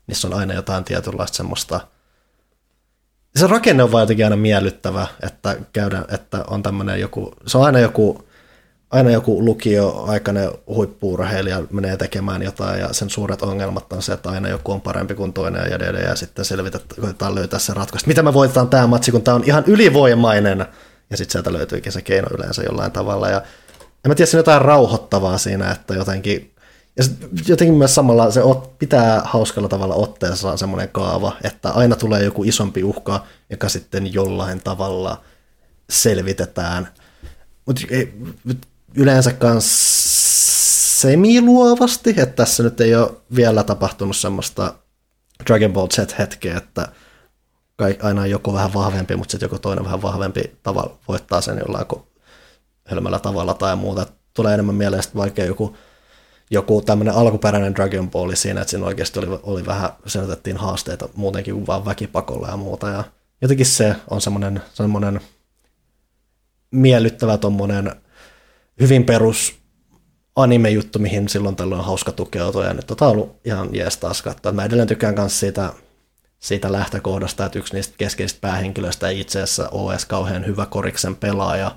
niissä 0.08 0.28
on 0.28 0.34
aina 0.34 0.54
jotain 0.54 0.84
tietynlaista 0.84 1.38
semmoista 1.38 1.80
se 3.40 3.48
rakenne 3.48 3.84
on 3.84 3.92
vaan 3.92 4.02
jotenkin 4.02 4.26
aina 4.26 4.36
miellyttävä, 4.36 5.08
että, 5.24 5.56
käydään, 5.74 6.06
että 6.12 6.44
on 6.48 6.64
tämmöinen 6.64 7.00
joku, 7.00 7.34
se 7.46 7.58
on 7.58 7.66
aina 7.66 7.80
joku, 7.80 8.28
aina 8.92 9.12
joku 9.12 9.46
lukio-aikainen 9.46 10.52
huippuurheilija 10.68 11.64
menee 11.72 11.98
tekemään 11.98 12.42
jotain 12.42 12.80
ja 12.80 12.94
sen 12.94 13.10
suuret 13.10 13.42
ongelmat 13.42 13.94
on 13.94 14.02
se, 14.02 14.14
että 14.14 14.30
aina 14.30 14.50
joku 14.50 14.72
on 14.72 14.82
parempi 14.82 15.16
kuin 15.16 15.34
toinen 15.34 15.62
ja 15.70 15.76
edelleen 15.76 16.06
ja 16.06 16.16
sitten 16.16 16.46
selvitetään, 16.46 17.36
löytää 17.36 17.60
se 17.60 17.74
ratkaisu. 17.74 18.08
Mitä 18.08 18.24
me 18.24 18.34
voitetaan 18.34 18.70
tämä 18.70 18.88
matsi, 18.88 19.12
kun 19.12 19.22
tämä 19.22 19.36
on 19.36 19.44
ihan 19.46 19.64
ylivoimainen 19.68 20.66
ja 21.10 21.18
sitten 21.18 21.32
sieltä 21.32 21.54
löytyykin 21.54 21.92
se 21.92 22.02
keino 22.02 22.28
yleensä 22.38 22.64
jollain 22.64 22.92
tavalla 22.92 23.30
ja 23.30 23.42
en 24.06 24.10
mä 24.10 24.16
tiedä, 24.16 24.30
siinä 24.30 24.40
on 24.40 24.40
jotain 24.40 24.62
rauhoittavaa 24.62 25.38
siinä, 25.38 25.72
että 25.72 25.94
jotenkin 25.94 26.55
ja 26.98 27.04
jotenkin 27.48 27.78
myös 27.78 27.96
samalla 27.96 28.32
se 28.32 28.44
ot, 28.44 28.80
pitää 28.80 29.22
hauskalla 29.26 29.70
tavalla 29.70 29.96
otteessaan 29.96 30.58
semmoinen 30.58 30.90
kaava, 30.90 31.38
että 31.44 31.72
aina 31.72 31.96
tulee 31.96 32.24
joku 32.24 32.44
isompi 32.44 32.84
uhka, 32.84 33.26
joka 33.50 33.70
sitten 33.70 34.14
jollain 34.14 34.62
tavalla 34.64 35.22
selvitetään. 35.90 36.88
Mutta 37.66 37.82
yleensä 38.96 39.34
kans 39.34 39.66
semiluovasti, 41.02 42.10
että 42.10 42.26
tässä 42.26 42.64
nyt 42.64 42.82
ei 42.82 42.96
ole 42.96 43.12
vielä 43.36 43.64
tapahtunut 43.64 44.18
semmoista 44.18 44.74
Dragon 45.48 45.74
Ball 45.74 45.88
Z-hetkeä, 45.88 46.58
että 46.58 46.88
aina 48.02 48.22
on 48.22 48.30
joku 48.30 48.54
vähän 48.54 48.74
vahvempi, 48.74 49.16
mutta 49.16 49.32
sitten 49.32 49.46
joku 49.46 49.60
toinen 49.60 49.86
vähän 49.86 50.02
vahvempi 50.02 50.58
tavalla 50.64 50.98
voittaa 51.08 51.42
sen 51.42 51.58
jollain 51.58 51.86
hölmällä 52.86 53.20
tavalla 53.20 53.54
tai 53.54 53.76
muuta. 53.76 54.06
Tulee 54.34 54.54
enemmän 54.54 54.76
mieleen 54.76 55.04
vaikka 55.16 55.44
joku 55.44 55.78
joku 56.52 56.82
tämmöinen 56.82 57.14
alkuperäinen 57.14 57.76
Dragon 57.76 58.12
Ball 58.12 58.32
siinä, 58.34 58.62
että 58.62 58.72
siinä 58.72 58.86
oikeasti 58.86 59.20
oli, 59.20 59.40
oli 59.44 59.66
vähän, 59.66 59.90
se 60.06 60.20
otettiin 60.20 60.58
haasteita 60.58 61.10
muutenkin 61.16 61.54
kuin 61.54 61.68
vaan 61.68 61.86
väkipakolla 61.86 62.48
ja 62.48 62.58
muuta. 62.58 62.90
Ja 62.90 63.04
jotenkin 63.42 63.66
se 63.66 63.96
on 64.10 64.22
semmoinen, 64.22 64.62
semmoinen 64.74 65.22
miellyttävä 66.72 67.38
tommonen 67.38 67.92
hyvin 68.80 69.04
perus 69.04 69.56
anime-juttu, 70.36 71.00
mihin 71.00 71.30
silloin 71.30 71.56
tällöin 71.56 71.80
on 71.80 71.86
hauska 71.86 72.12
tukeutua, 72.12 72.66
ja 72.66 72.74
nyt 72.74 72.88
tota 72.88 73.06
on 73.06 73.12
ollut 73.12 73.40
ihan 73.46 73.76
jees 73.76 73.98
taas 73.98 74.22
katsoa. 74.22 74.52
Mä 74.52 74.66
edelleen 74.66 74.88
tykkään 74.88 75.16
myös 75.16 75.40
siitä, 75.40 75.74
siitä 76.40 76.72
lähtökohdasta, 76.72 77.46
että 77.46 77.60
yksi 77.60 77.74
niistä 77.74 77.94
keskeisistä 77.98 78.42
päähenkilöistä 78.42 79.10
ei 79.10 79.20
itse 79.20 79.42
asiassa 79.42 79.70
ole 79.70 79.94
edes 79.94 80.06
kauhean 80.06 80.46
hyvä 80.46 80.66
koriksen 80.66 81.16
pelaaja, 81.16 81.76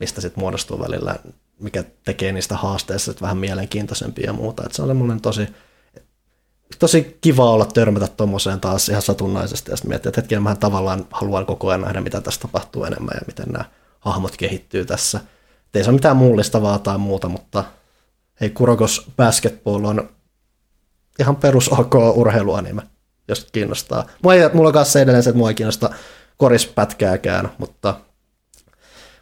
mistä 0.00 0.20
sitten 0.20 0.40
muodostuu 0.40 0.80
välillä 0.80 1.16
mikä 1.62 1.84
tekee 2.04 2.32
niistä 2.32 2.56
haasteista 2.56 3.12
vähän 3.20 3.38
mielenkiintoisempia 3.38 4.26
ja 4.26 4.32
muuta. 4.32 4.62
Et 4.66 4.72
se 4.72 4.82
on 4.82 4.88
semmoinen 4.88 5.20
tosi, 5.20 5.48
tosi 6.78 7.18
kiva 7.20 7.50
olla 7.50 7.66
törmätä 7.66 8.08
tuommoiseen 8.08 8.60
taas 8.60 8.88
ihan 8.88 9.02
satunnaisesti 9.02 9.70
ja 9.70 9.76
sitten 9.76 9.88
miettiä, 9.88 10.08
että 10.08 10.20
hetken 10.20 10.42
mä 10.42 10.56
tavallaan 10.56 11.06
haluan 11.10 11.46
koko 11.46 11.68
ajan 11.68 11.80
nähdä, 11.80 12.00
mitä 12.00 12.20
tässä 12.20 12.40
tapahtuu 12.40 12.84
enemmän 12.84 13.14
ja 13.14 13.20
miten 13.26 13.48
nämä 13.48 13.64
hahmot 14.00 14.36
kehittyy 14.36 14.84
tässä. 14.84 15.20
Et 15.66 15.76
ei 15.76 15.84
se 15.84 15.90
ole 15.90 15.96
mitään 15.96 16.16
mullistavaa 16.16 16.78
tai 16.78 16.98
muuta, 16.98 17.28
mutta 17.28 17.64
hei 18.40 18.50
Kurogos 18.50 19.06
Basketball 19.16 19.84
on 19.84 20.08
ihan 21.18 21.36
perus 21.36 21.68
ok 21.68 21.94
urheiluanime, 22.14 22.82
jos 23.28 23.46
kiinnostaa. 23.52 24.06
Mua 24.22 24.34
ei, 24.34 24.48
mulla 24.54 24.68
on 24.68 24.74
kanssa 24.74 25.00
edelleen 25.00 25.22
se, 25.22 25.30
että 25.30 25.38
mua 25.38 25.48
ei 25.48 25.54
kiinnosta 25.54 25.90
korispätkääkään, 26.36 27.52
mutta 27.58 27.94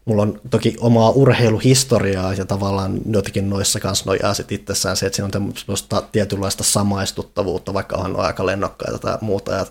mulla 0.05 0.23
on 0.23 0.41
toki 0.51 0.77
omaa 0.81 1.11
urheiluhistoriaa 1.11 2.35
ja 2.35 2.45
tavallaan 2.45 3.01
jotenkin 3.11 3.51
noissa 3.51 3.81
kanssa 3.81 4.05
nojaa 4.07 4.35
sit 4.35 4.53
itsessään 4.53 4.97
se, 4.97 5.07
että 5.07 5.17
siinä 5.17 5.25
on 5.25 5.31
tämmöistä 5.31 6.03
tietynlaista 6.13 6.65
samaistuttavuutta, 6.65 7.75
vaikka 7.75 7.97
on 7.97 8.21
aika 8.21 8.47
lennokkaita 8.47 8.99
tai 8.99 9.19
muuta 9.21 9.53
ja 9.53 9.67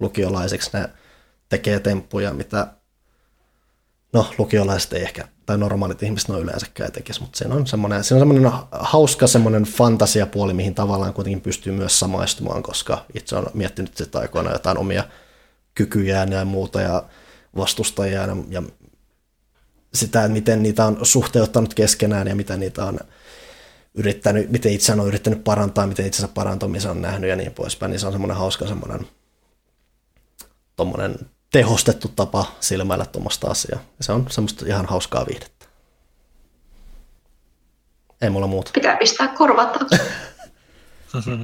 lukiolaisiksi 0.00 0.70
ne 0.72 0.88
tekee 1.48 1.80
temppuja, 1.80 2.32
mitä 2.32 2.66
no 4.12 4.26
lukiolaiset 4.38 4.92
ei 4.92 5.02
ehkä, 5.02 5.28
tai 5.46 5.58
normaalit 5.58 6.02
ihmiset 6.02 6.28
noin 6.28 6.42
yleensäkään 6.42 6.92
tekisi, 6.92 7.20
mutta 7.20 7.38
siinä 7.38 7.54
on 7.54 7.66
semmoinen, 7.66 8.04
siinä 8.04 8.16
on 8.16 8.28
semmoinen 8.28 8.52
hauska 8.70 9.26
semmoinen 9.26 9.62
fantasiapuoli, 9.62 10.54
mihin 10.54 10.74
tavallaan 10.74 11.14
kuitenkin 11.14 11.40
pystyy 11.40 11.72
myös 11.72 11.98
samaistumaan, 11.98 12.62
koska 12.62 13.04
itse 13.14 13.36
on 13.36 13.46
miettinyt 13.54 13.96
sitä 13.96 14.18
aikoina 14.18 14.52
jotain 14.52 14.78
omia 14.78 15.04
kykyjään 15.74 16.32
ja 16.32 16.44
muuta 16.44 16.80
ja 16.80 17.04
vastustajia 17.56 18.26
ja 18.48 18.62
sitä, 19.94 20.20
että 20.20 20.32
miten 20.32 20.62
niitä 20.62 20.86
on 20.86 20.98
suhteuttanut 21.02 21.74
keskenään 21.74 22.26
ja 22.28 22.34
miten 22.34 22.60
niitä 22.60 22.84
on 22.84 22.98
yrittänyt, 23.94 24.50
miten 24.50 24.72
itse 24.72 24.92
on 24.92 25.08
yrittänyt 25.08 25.44
parantaa, 25.44 25.86
miten 25.86 26.06
itsensä 26.06 26.28
parantumisen 26.34 26.90
on 26.90 27.02
nähnyt 27.02 27.30
ja 27.30 27.36
niin 27.36 27.52
poispäin, 27.52 27.90
niin 27.90 28.00
se 28.00 28.06
on 28.06 28.12
semmoinen 28.12 28.36
hauska 28.36 28.66
semmoinen 28.66 29.06
tommonen 30.76 31.16
tehostettu 31.52 32.08
tapa 32.08 32.46
silmäillä 32.60 33.06
tuommoista 33.06 33.48
asiaa. 33.48 33.80
Ja 33.98 34.04
se 34.04 34.12
on 34.12 34.26
semmoista 34.30 34.66
ihan 34.66 34.86
hauskaa 34.86 35.26
viihdettä. 35.26 35.66
Ei 38.22 38.30
mulla 38.30 38.46
muuta. 38.46 38.70
Pitää 38.74 38.96
pistää 38.96 39.28
korvat 39.28 39.72
taakse. 39.72 40.00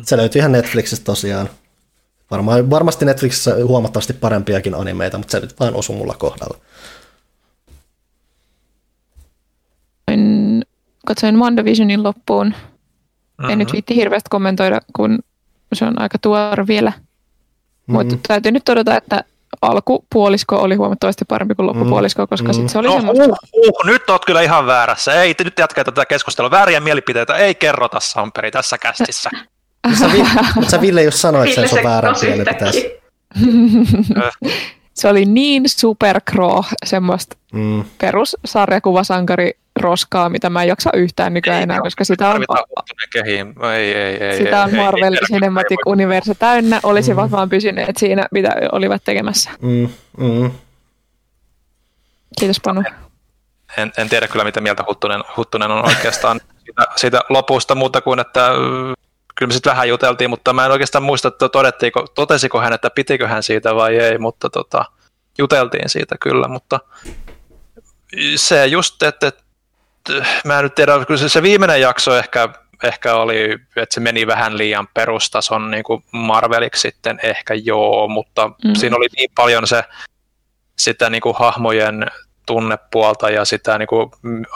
Se 0.03 0.17
löytyy 0.17 0.39
ihan 0.39 0.53
Netflixistä 0.53 1.05
tosiaan. 1.05 1.51
Varmaan, 2.31 2.71
varmasti 2.71 3.05
Netflixissä 3.05 3.55
huomattavasti 3.65 4.13
parempiakin 4.13 4.75
animeita, 4.75 5.19
mutta 5.19 5.33
se 5.33 5.41
nyt 5.41 5.61
vain 5.61 5.75
osui 5.75 5.97
mulla 5.97 6.15
kohdalla. 6.15 6.59
Katsoin, 10.09 10.63
katsoin 11.07 11.39
WandaVisionin 11.39 12.03
loppuun. 12.03 12.47
Mm-hmm. 12.47 13.51
En 13.51 13.59
nyt 13.59 13.69
Mhm. 13.69 13.73
viitti 13.73 13.97
hirveästi 13.97 14.29
kommentoida, 14.31 14.81
kun 14.97 15.19
se 15.73 15.85
on 15.85 16.01
aika 16.03 16.19
tuore 16.19 16.67
vielä. 16.67 16.91
Mm-hmm. 16.91 17.95
Mutta 17.95 18.15
Mm. 18.15 18.21
täytyy 18.29 18.53
nyt 18.53 18.65
todeta, 18.65 18.97
että 18.97 19.25
alkupuolisko 19.63 20.57
oli 20.57 20.75
huomattavasti 20.75 21.25
parempi 21.25 21.55
kuin 21.55 21.67
loppupuolisko, 21.67 22.27
koska 22.27 22.49
Mm. 22.49 22.53
sit 22.55 22.69
se 22.69 22.79
oli 22.79 22.87
No, 22.89 22.93
semmoista... 22.95 23.25
uh, 23.25 23.69
uh, 23.69 23.87
nyt 23.87 24.11
oot 24.11 24.25
kyllä 24.25 24.41
ihan 24.43 24.67
väärässä. 24.67 25.23
Ei, 25.23 25.35
nyt 25.45 25.59
jatketa 25.59 25.93
tätä 25.93 26.07
keskustelua. 26.07 26.51
Vääriä 26.51 26.81
mielipiteitä 26.81 27.37
ei 27.37 27.55
kerrota 27.55 28.01
Samperi 28.01 28.51
tässä 28.51 28.79
kästissä. 28.79 29.31
Sä, 29.99 30.13
Vi- 30.13 30.25
mutta 30.55 30.71
sä 30.71 30.81
Ville 30.81 31.03
just 31.03 31.19
sanoit 31.19 31.49
sen 31.49 31.57
Ville 31.57 31.69
sun 31.69 31.79
se 31.79 31.85
väärän 31.85 32.15
tosi 32.15 32.27
mielipiteesi. 32.27 32.79
yhtäkkiä. 33.37 34.31
Se 34.99 35.09
oli 35.09 35.25
niin 35.25 35.63
supercraw, 35.69 36.63
semmoista 36.87 37.37
Mm. 37.53 37.85
perussarjakuvasankari 37.99 39.53
roskaa, 39.81 40.29
mitä 40.29 40.51
mä 40.51 40.63
en 40.63 40.69
jaksa 40.69 40.91
yhtään 40.95 41.35
nykyään 41.35 41.63
enää, 41.63 41.81
koska 41.81 42.05
sitä 42.05 42.29
on, 42.29 42.45
kehiin. 43.13 43.55
Ei, 43.75 43.95
ei, 43.95 44.25
ei. 44.25 44.37
sitä 44.37 44.63
on 44.63 44.71
ei, 44.71 44.77
Marvel 44.77 45.13
ei, 45.13 45.19
ei, 45.23 45.27
Cinematic 45.27 45.79
ei, 45.79 45.93
Universe 45.93 46.35
täynnä, 46.35 46.81
olisivat 46.83 47.31
Mm. 47.31 47.31
vaan 47.31 47.49
pysyneet 47.49 47.97
siinä, 47.97 48.27
mitä 48.31 48.53
olivat 48.73 49.03
tekemässä. 49.05 49.51
Mm. 49.63 49.89
Mm. 50.17 50.51
Kiitos 52.39 52.61
Panu. 52.61 52.83
En, 53.77 53.93
en 53.99 54.09
tiedä 54.09 54.29
kyllä, 54.29 54.45
mitä 54.45 54.61
mieltä 54.61 54.85
Huttunen, 54.89 55.25
Huttunen 55.37 55.71
on 55.71 55.85
oikeastaan 55.85 56.41
siitä, 56.65 56.87
siitä 56.97 57.21
lopusta 57.29 57.75
muuta 57.75 58.01
kuin, 58.01 58.21
että 58.21 58.47
äh, 58.47 58.55
kyllä 59.35 59.49
me 59.49 59.53
sitten 59.53 59.71
vähän 59.71 59.89
juteltiin, 59.89 60.31
mutta 60.31 60.53
mä 60.53 60.65
en 60.67 60.73
oikeastaan 60.73 61.03
muista, 61.03 61.29
että 61.29 61.49
todettiinko, 61.49 62.07
totesiko 62.15 62.61
hän, 62.61 62.73
että 62.73 62.91
pitikö 62.91 63.29
hän 63.29 63.43
siitä 63.43 63.75
vai 63.75 63.97
ei, 63.97 64.19
mutta 64.19 64.51
tota, 64.51 64.85
juteltiin 65.39 65.89
siitä 65.89 66.17
kyllä, 66.21 66.49
mutta 66.49 66.81
se 68.37 68.67
just, 68.67 69.03
että, 69.03 69.27
että 69.27 69.43
mä 70.45 70.59
en 70.59 70.63
nyt 70.63 70.75
tiedä, 70.75 71.05
kyllä 71.07 71.21
se, 71.21 71.29
se 71.29 71.43
viimeinen 71.43 71.81
jakso 71.81 72.17
ehkä 72.17 72.49
ehkä 72.85 73.15
oli, 73.15 73.59
että 73.77 73.95
se 73.95 74.01
meni 74.01 74.27
vähän 74.27 74.59
liian 74.59 74.89
perustason 74.95 75.71
niin 75.71 75.85
kuin 75.85 76.05
Marveliksi 76.13 76.81
sitten, 76.81 77.21
ehkä 77.23 77.55
joo, 77.55 78.09
mutta 78.09 78.49
mm. 78.49 78.75
siinä 78.75 78.97
oli 78.97 79.07
niin 79.17 79.31
paljon 79.35 79.67
se, 79.67 79.85
sitä 80.79 81.11
niin 81.11 81.21
kuin 81.21 81.35
hahmojen 81.39 82.07
tunnepuolta 82.47 83.31
ja 83.31 83.45
sitä 83.45 83.79
niin 83.79 83.87
kuin 83.87 84.11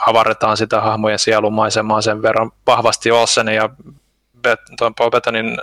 avarretaan 0.07 0.57
sitä 0.57 0.81
hahmojen 0.81 1.19
sielumaisemaa 1.19 2.01
sen 2.01 2.21
verran 2.21 2.51
vahvasti 2.67 3.11
Olsen 3.11 3.47
ja 3.47 3.69
tuon 4.77 4.95
Paul 4.95 5.09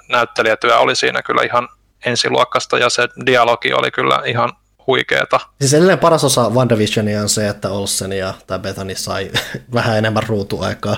näyttelijätyö 0.08 0.78
oli 0.78 0.96
siinä 0.96 1.22
kyllä 1.22 1.42
ihan 1.42 1.68
ensiluokkasta 2.06 2.78
ja 2.78 2.90
se 2.90 3.08
dialogi 3.26 3.72
oli 3.72 3.90
kyllä 3.90 4.22
ihan 4.24 4.52
huikeeta. 4.86 5.40
Siis 5.60 5.74
edelleen 5.74 5.98
paras 5.98 6.24
osa 6.24 6.50
WandaVisionia 6.50 7.22
on 7.22 7.28
se, 7.28 7.48
että 7.48 7.70
Olsen 7.70 8.12
ja 8.12 8.34
tai 8.46 8.58
Bethany 8.58 8.94
sai 8.94 9.30
vähän 9.74 9.98
enemmän 9.98 10.22
ruutuaikaa. 10.26 10.96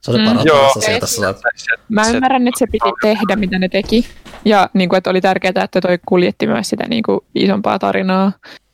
Se 0.00 0.10
on 0.10 0.16
se 0.16 0.22
mm. 0.22 0.28
paras 0.28 0.44
mm, 0.44 0.80
asia 0.80 1.00
tässä. 1.00 1.34
Mä 1.88 2.08
ymmärrän, 2.08 2.48
että 2.48 2.58
se 2.58 2.66
piti 2.66 2.92
tehdä, 3.02 3.36
mitä 3.36 3.58
ne 3.58 3.68
teki. 3.68 4.06
Ja 4.44 4.70
niin 4.74 4.88
kuin, 4.88 4.98
että 4.98 5.10
oli 5.10 5.20
tärkeää, 5.20 5.64
että 5.64 5.80
toi 5.80 5.98
kuljetti 6.06 6.46
myös 6.46 6.68
sitä 6.68 6.84
niin 6.88 7.02
kuin, 7.02 7.20
isompaa 7.34 7.78
tarinaa. 7.78 8.32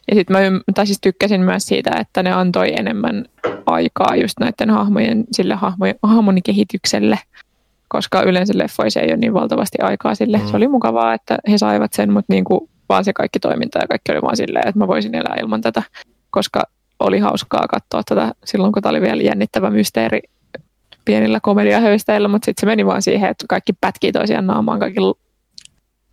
Ja 0.08 0.15
sitten 0.15 0.36
mä 0.36 0.60
tai 0.74 0.86
siis 0.86 0.99
tykkäsin 1.00 1.41
myös 1.41 1.66
siitä, 1.66 1.91
että 2.00 2.23
ne 2.23 2.33
antoi 2.33 2.73
enemmän 2.78 3.24
aikaa 3.66 4.16
just 4.16 4.34
näiden 4.41 4.70
hahmojen, 4.70 5.24
sille 5.33 5.55
hahmojen, 5.55 5.94
hahmon 6.02 6.42
kehitykselle, 6.44 7.18
koska 7.89 8.23
yleensä 8.23 8.52
leffoissa 8.57 9.00
ei 9.00 9.08
ole 9.08 9.16
niin 9.16 9.34
valtavasti 9.34 9.78
aikaa 9.83 10.15
sille. 10.15 10.39
Mm. 10.39 10.47
Se 10.47 10.57
oli 10.57 10.68
mukavaa, 10.68 11.15
että 11.15 11.39
he 11.50 11.58
saivat 11.58 11.92
sen, 11.92 12.12
mutta 12.12 12.33
niin 12.33 12.44
kuin 12.44 12.70
vaan 12.89 13.05
se 13.05 13.13
kaikki 13.13 13.41
toiminta 13.41 13.79
ja 13.79 13.89
kaikki 13.89 14.13
oli 14.13 14.23
vaan 14.23 14.37
silleen, 14.37 14.69
että 14.69 14.79
mä 14.79 14.87
voisin 14.87 15.15
elää 15.15 15.37
ilman 15.41 15.61
tätä, 15.61 15.83
koska 16.31 16.63
oli 17.01 17.19
hauskaa 17.19 17.67
katsoa 17.69 18.03
tätä 18.03 18.33
silloin, 18.45 18.73
kun 18.73 18.83
tämä 18.83 18.91
oli 18.91 19.01
vielä 19.01 19.23
jännittävä 19.23 19.71
mysteeri 19.71 20.21
pienillä 21.05 21.41
komediahöysteillä, 21.41 22.29
mutta 22.29 22.45
sitten 22.45 22.61
se 22.61 22.67
meni 22.67 22.87
vaan 22.87 23.03
siihen, 23.03 23.31
että 23.31 23.45
kaikki 23.49 23.73
pätkii 23.73 24.13
toisiaan 24.13 24.47
naamaan 24.47 24.81
kaikilla 24.81 25.15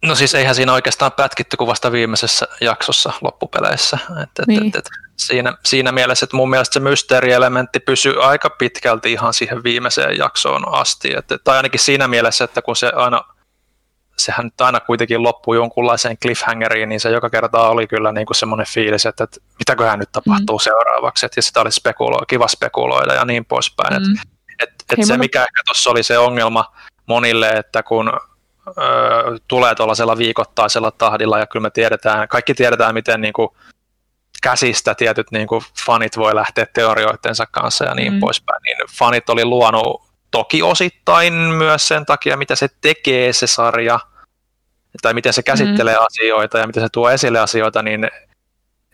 No 0.06 0.16
siis 0.16 0.35
eihän 0.35 0.56
siinä 0.56 0.74
oikeastaan 0.74 1.11
pätkitty 1.11 1.58
kuin 1.58 1.67
vasta 1.67 1.91
viimeisessä 1.91 2.48
jaksossa 2.61 3.14
loppupeleissä. 3.22 3.98
Et, 4.24 4.30
et, 4.40 4.48
niin. 4.48 4.67
et, 4.67 4.75
et, 4.75 4.90
siinä, 5.17 5.53
siinä 5.66 5.91
mielessä, 5.91 6.24
että 6.24 6.38
mun 6.38 6.50
mielestä 6.50 6.74
se 6.74 6.80
mysteerielementti 6.80 7.80
pysyy 7.80 8.24
aika 8.24 8.50
pitkälti 8.50 9.11
ihan 9.11 9.33
siihen 9.33 9.64
viimeiseen 9.64 10.17
jaksoon 10.17 10.74
asti. 10.74 11.14
Et, 11.17 11.25
tai 11.43 11.58
ainakin 11.58 11.80
siinä 11.80 12.08
mielessä, 12.08 12.43
että 12.43 12.61
kun 12.61 12.75
se 12.75 12.91
aina, 12.95 13.22
sehän 14.17 14.45
nyt 14.45 14.61
aina 14.61 14.80
kuitenkin 14.80 15.23
loppuu 15.23 15.53
jonkunlaiseen 15.53 16.17
cliffhangeriin, 16.17 16.90
niin 16.90 16.99
se 16.99 17.09
joka 17.09 17.30
kerta 17.30 17.69
oli 17.69 17.88
kyllä 17.88 18.11
niin 18.11 18.25
kuin 18.25 18.35
semmoinen 18.35 18.67
fiilis, 18.67 19.06
että, 19.06 19.23
että 19.23 19.38
mitäköhän 19.59 19.99
nyt 19.99 20.11
tapahtuu 20.11 20.57
mm. 20.57 20.64
seuraavaksi. 20.64 21.25
Et, 21.25 21.35
ja 21.35 21.41
sitä 21.41 21.61
oli 21.61 21.72
spekulo, 21.72 22.23
kiva 22.27 22.48
spekuloida 22.48 23.14
ja 23.14 23.25
niin 23.25 23.45
poispäin. 23.45 23.93
Mm. 23.93 24.14
Et, 24.14 24.19
et, 24.64 24.69
et 24.91 24.98
Hei, 24.98 25.06
se, 25.06 25.17
mikä 25.17 25.40
ehkä 25.40 25.61
tuossa 25.65 25.90
oli 25.90 26.03
se 26.03 26.17
ongelma 26.17 26.75
monille, 27.06 27.49
että 27.49 27.83
kun 27.83 28.11
öö, 28.77 29.38
tulee 29.48 29.75
tuollaisella 29.75 30.17
viikoittaisella 30.17 30.91
tahdilla 30.91 31.40
ja 31.40 31.48
kyllä 31.48 31.64
me 31.64 31.69
tiedetään, 31.69 32.27
kaikki 32.27 32.53
tiedetään, 32.53 32.93
miten 32.93 33.22
niin 33.22 33.33
kuin 33.33 33.49
käsistä 34.43 34.95
tietyt 34.95 35.31
niin 35.31 35.48
kuin 35.48 35.61
fanit 35.85 36.17
voi 36.17 36.35
lähteä 36.35 36.65
teorioittensa 36.65 37.45
kanssa 37.45 37.85
ja 37.85 37.95
niin 37.95 38.14
mm. 38.14 38.19
poispäin, 38.19 38.61
niin 38.64 38.77
fanit 38.98 39.30
oli 39.30 39.45
luonut 39.45 40.10
toki 40.31 40.63
osittain 40.63 41.33
myös 41.33 41.87
sen 41.87 42.05
takia, 42.05 42.37
mitä 42.37 42.55
se 42.55 42.67
tekee 42.81 43.33
se 43.33 43.47
sarja, 43.47 43.99
tai 45.01 45.13
miten 45.13 45.33
se 45.33 45.43
käsittelee 45.43 45.95
mm. 45.95 46.05
asioita 46.05 46.57
ja 46.57 46.67
miten 46.67 46.83
se 46.83 46.89
tuo 46.91 47.09
esille 47.09 47.39
asioita, 47.39 47.81
niin, 47.81 48.11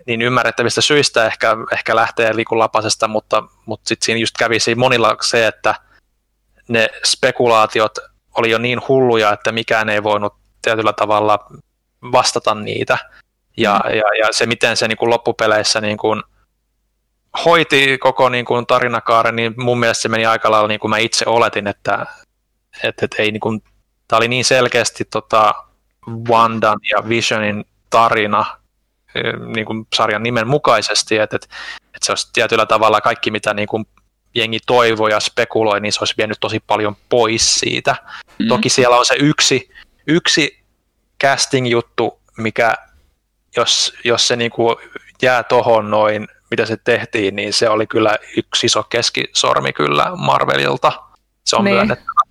niin 0.08 0.22
ymmärrettävistä 0.22 0.82
syistä 0.82 1.26
ehkä, 1.26 1.58
ehkä 1.72 1.96
lähtee 1.96 2.36
liikulapasesta, 2.36 3.08
mutta, 3.08 3.44
mutta 3.66 3.88
sitten 3.88 4.06
siinä 4.06 4.20
just 4.20 4.36
kävisi 4.40 4.76
monilla 4.76 5.16
se, 5.22 5.48
että 5.48 5.76
ne 6.68 6.90
spekulaatiot 7.06 7.92
oli 8.38 8.52
jo 8.52 8.58
niin 8.58 8.82
hulluja, 8.88 9.34
että 9.34 9.52
mikään 9.52 9.90
ei 9.90 10.04
voinut 10.04 10.34
tietyllä 10.62 10.94
tavalla 10.94 11.40
vastata 12.12 12.56
niitä. 12.56 12.98
Ja, 13.58 13.82
mm. 13.86 13.96
ja, 13.96 14.04
ja 14.20 14.28
se, 14.32 14.46
miten 14.46 14.78
se 14.78 14.88
niin 14.88 14.98
kuin 14.98 15.10
loppupeleissä 15.10 15.82
niin 15.82 15.98
kuin 15.98 16.24
hoiti 17.46 17.98
koko 17.98 18.30
niin 18.30 18.46
kuin 18.46 18.68
tarinakaaren, 18.68 19.36
niin 19.36 19.54
mun 19.58 19.80
mielestä 19.80 20.02
se 20.02 20.10
meni 20.10 20.26
aika 20.26 20.52
lailla 20.52 20.68
niin 20.68 20.80
kuin 20.80 20.90
mä 20.90 20.98
itse 20.98 21.26
oletin, 21.28 21.68
että, 21.68 22.06
että, 22.84 23.06
että 23.06 23.24
ei 23.24 23.32
niin 23.32 23.42
kuin, 23.42 23.64
tämä 24.08 24.18
oli 24.18 24.28
niin 24.28 24.46
selkeästi 24.46 25.06
tota 25.06 25.54
Wandan 26.30 26.80
ja 26.92 27.10
Visionin 27.10 27.66
tarina 27.90 28.46
niin 29.56 29.66
kuin 29.66 29.88
sarjan 29.96 30.24
nimen 30.24 30.48
mukaisesti, 30.48 31.18
että, 31.18 31.36
että, 31.36 31.48
että 31.86 32.06
se 32.06 32.12
olisi 32.12 32.30
tietyllä 32.34 32.66
tavalla 32.66 33.02
kaikki, 33.02 33.32
mitä 33.32 33.54
niin 33.54 33.68
kuin 33.68 33.86
jengi 34.36 34.60
toivoi 34.66 35.12
ja 35.12 35.20
spekuloi, 35.20 35.80
niin 35.80 35.94
se 35.94 36.00
olisi 36.02 36.14
vienyt 36.18 36.38
tosi 36.40 36.60
paljon 36.60 36.96
pois 37.10 37.60
siitä. 37.60 37.96
Mm. 38.40 38.48
Toki 38.48 38.70
siellä 38.70 38.98
on 38.98 39.06
se 39.06 39.16
yksi, 39.20 39.70
yksi 40.08 40.64
casting-juttu, 41.24 42.20
mikä 42.38 42.74
jos, 43.56 43.94
jos 44.04 44.28
se 44.28 44.36
niin 44.36 44.52
kuin 44.52 44.76
jää 45.22 45.44
tohon 45.44 45.92
noin, 45.92 46.28
mitä 46.52 46.66
se 46.66 46.78
tehtiin, 46.78 47.36
niin 47.36 47.54
se 47.54 47.70
oli 47.70 47.88
kyllä 47.88 48.18
yksi 48.38 48.66
iso 48.66 48.84
keskisormi 48.84 49.74
kyllä 49.74 50.12
Marvelilta. 50.16 50.92
Se 51.46 51.56
on, 51.56 51.64
niin. 51.64 51.76
myönnettävä, 51.76 52.22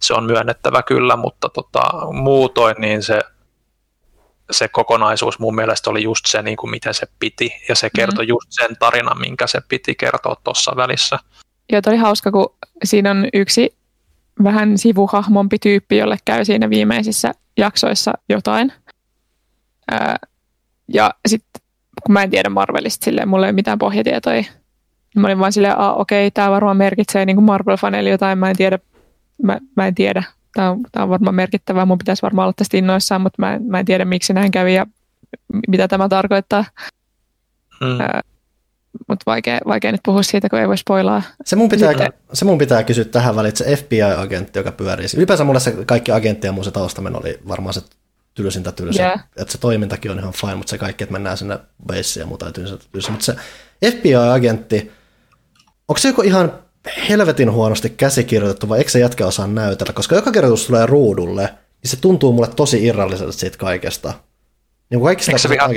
se 0.00 0.14
on 0.14 0.24
myönnettävä 0.24 0.82
kyllä, 0.82 1.16
mutta 1.16 1.48
tota, 1.48 2.12
muutoin 2.12 2.76
niin 2.78 3.02
se, 3.02 3.20
se 4.50 4.68
kokonaisuus 4.68 5.38
mun 5.38 5.54
mielestä 5.54 5.90
oli 5.90 6.02
just 6.02 6.26
se, 6.26 6.42
niin 6.42 6.56
kuin 6.56 6.70
miten 6.70 6.94
se 6.94 7.06
piti, 7.18 7.50
ja 7.68 7.74
se 7.74 7.90
kertoi 7.96 8.24
mm. 8.24 8.28
just 8.28 8.48
sen 8.50 8.76
tarinan, 8.78 9.20
minkä 9.20 9.46
se 9.46 9.60
piti 9.68 9.94
kertoa 9.94 10.36
tuossa 10.44 10.76
välissä. 10.76 11.18
Joo, 11.72 11.80
oli 11.86 11.96
hauska, 11.96 12.32
kun 12.32 12.54
siinä 12.84 13.10
on 13.10 13.28
yksi 13.32 13.76
vähän 14.44 14.78
sivuhahmompi 14.78 15.58
tyyppi, 15.58 15.96
jolle 15.96 16.16
käy 16.24 16.44
siinä 16.44 16.70
viimeisissä 16.70 17.32
jaksoissa 17.56 18.12
jotain. 18.28 18.72
Ää, 19.90 20.16
ja 20.88 21.10
sitten 21.28 21.62
kun 22.02 22.12
mä 22.12 22.22
en 22.22 22.30
tiedä 22.30 22.48
Marvelista 22.48 23.04
silleen, 23.04 23.28
mulla 23.28 23.46
ei 23.46 23.50
ole 23.50 23.54
mitään 23.54 23.78
pohjatietoja, 23.78 24.40
niin 24.40 25.20
mä 25.20 25.26
olin 25.26 25.38
vaan 25.38 25.52
silleen, 25.52 25.72
että 25.72 25.92
okei, 25.92 26.30
tämä 26.30 26.50
varmaan 26.50 26.76
merkitsee 26.76 27.26
niin 27.26 27.36
kuin 27.36 27.46
Marvel-faneille 27.46 28.08
jotain, 28.08 28.38
mä 28.38 28.50
en 28.50 28.56
tiedä, 28.56 28.78
mä, 29.42 29.58
mä 29.76 29.86
en 29.86 29.94
tiedä. 29.94 30.22
Tämä 30.54 30.70
on, 30.70 30.80
tämä 30.92 31.04
on 31.04 31.10
varmaan 31.10 31.34
merkittävää, 31.34 31.86
mun 31.86 31.98
pitäisi 31.98 32.22
varmaan 32.22 32.46
olla 32.46 32.54
tästä 32.56 32.76
innoissaan, 32.76 33.20
mutta 33.20 33.42
mä, 33.42 33.60
mä 33.68 33.78
en 33.78 33.84
tiedä 33.84 34.04
miksi 34.04 34.32
näin 34.32 34.50
kävi 34.50 34.74
ja 34.74 34.86
mitä 35.68 35.88
tämä 35.88 36.08
tarkoittaa. 36.08 36.64
Mm. 37.80 38.00
Ää, 38.00 38.20
mutta 39.08 39.22
vaikea, 39.26 39.58
vaikea 39.66 39.92
nyt 39.92 40.00
puhua 40.04 40.22
siitä, 40.22 40.48
kun 40.48 40.58
ei 40.58 40.68
voi 40.68 40.78
spoilaa. 40.78 41.22
Se 41.44 41.56
mun 41.56 41.68
pitää, 41.68 41.92
se 42.32 42.44
mun 42.44 42.58
pitää 42.58 42.82
kysyä 42.82 43.04
tähän 43.04 43.36
väliin, 43.36 43.48
että 43.48 43.64
se 43.64 43.76
FBI-agentti, 43.76 44.58
joka 44.58 44.72
pyörii. 44.72 45.06
Ylipäänsä 45.16 45.44
mulle 45.44 45.60
se 45.60 45.76
kaikki 45.86 46.12
agentti 46.12 46.46
ja 46.46 46.52
muu 46.52 46.64
se 46.64 46.70
taustamen 46.70 47.16
oli 47.16 47.38
varmaan 47.48 47.74
se 47.74 47.80
tylsintä 48.36 48.72
tylsä. 48.72 49.02
Yeah. 49.02 49.24
Että 49.36 49.52
se 49.52 49.58
toimintakin 49.58 50.10
on 50.10 50.18
ihan 50.18 50.32
fine, 50.32 50.54
mutta 50.54 50.70
se 50.70 50.78
kaikki, 50.78 51.04
että 51.04 51.12
mennään 51.12 51.38
sinne 51.38 51.58
baseen 51.86 52.22
ja 52.22 52.26
muuta 52.26 52.52
tylsä, 52.52 52.78
tylsä. 52.92 53.10
Mutta 53.10 53.24
se 53.24 53.36
FBI-agentti, 53.90 54.92
onko 55.88 55.98
se 55.98 56.08
joku 56.08 56.22
ihan 56.22 56.52
helvetin 57.08 57.52
huonosti 57.52 57.90
käsikirjoitettu 57.90 58.68
vai 58.68 58.78
eikö 58.78 58.90
se 58.90 58.98
jätkä 58.98 59.26
osaa 59.26 59.46
näytellä? 59.46 59.92
Koska 59.92 60.14
joka 60.14 60.32
kerta, 60.32 60.48
kun 60.48 60.58
tulee 60.66 60.86
ruudulle, 60.86 61.42
niin 61.42 61.90
se 61.90 61.96
tuntuu 61.96 62.32
mulle 62.32 62.48
tosi 62.48 62.86
irralliselta 62.86 63.32
siitä 63.32 63.58
kaikesta. 63.58 64.14
Niin 64.90 65.02
kaikista 65.02 65.30
Eikö 65.30 65.38
se 65.38 65.48
vihaa 65.48 65.68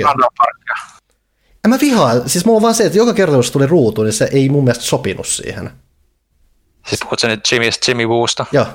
en 1.64 1.70
mä 1.70 1.78
vihaa, 1.80 2.28
siis 2.28 2.44
mulla 2.44 2.56
on 2.56 2.62
vaan 2.62 2.74
se, 2.74 2.86
että 2.86 2.98
joka 2.98 3.14
kerta 3.14 3.34
kun 3.34 3.44
se 3.44 3.52
tuli 3.52 3.66
ruutuun, 3.66 4.04
niin 4.04 4.12
se 4.12 4.28
ei 4.32 4.48
mun 4.48 4.64
mielestä 4.64 4.84
sopinut 4.84 5.26
siihen. 5.26 5.70
Siis 6.86 7.00
puhut 7.00 7.18
sen 7.18 7.40
Jimmy, 7.52 7.70
Jimmy 7.88 8.06
Woosta? 8.06 8.46
Joo. 8.52 8.66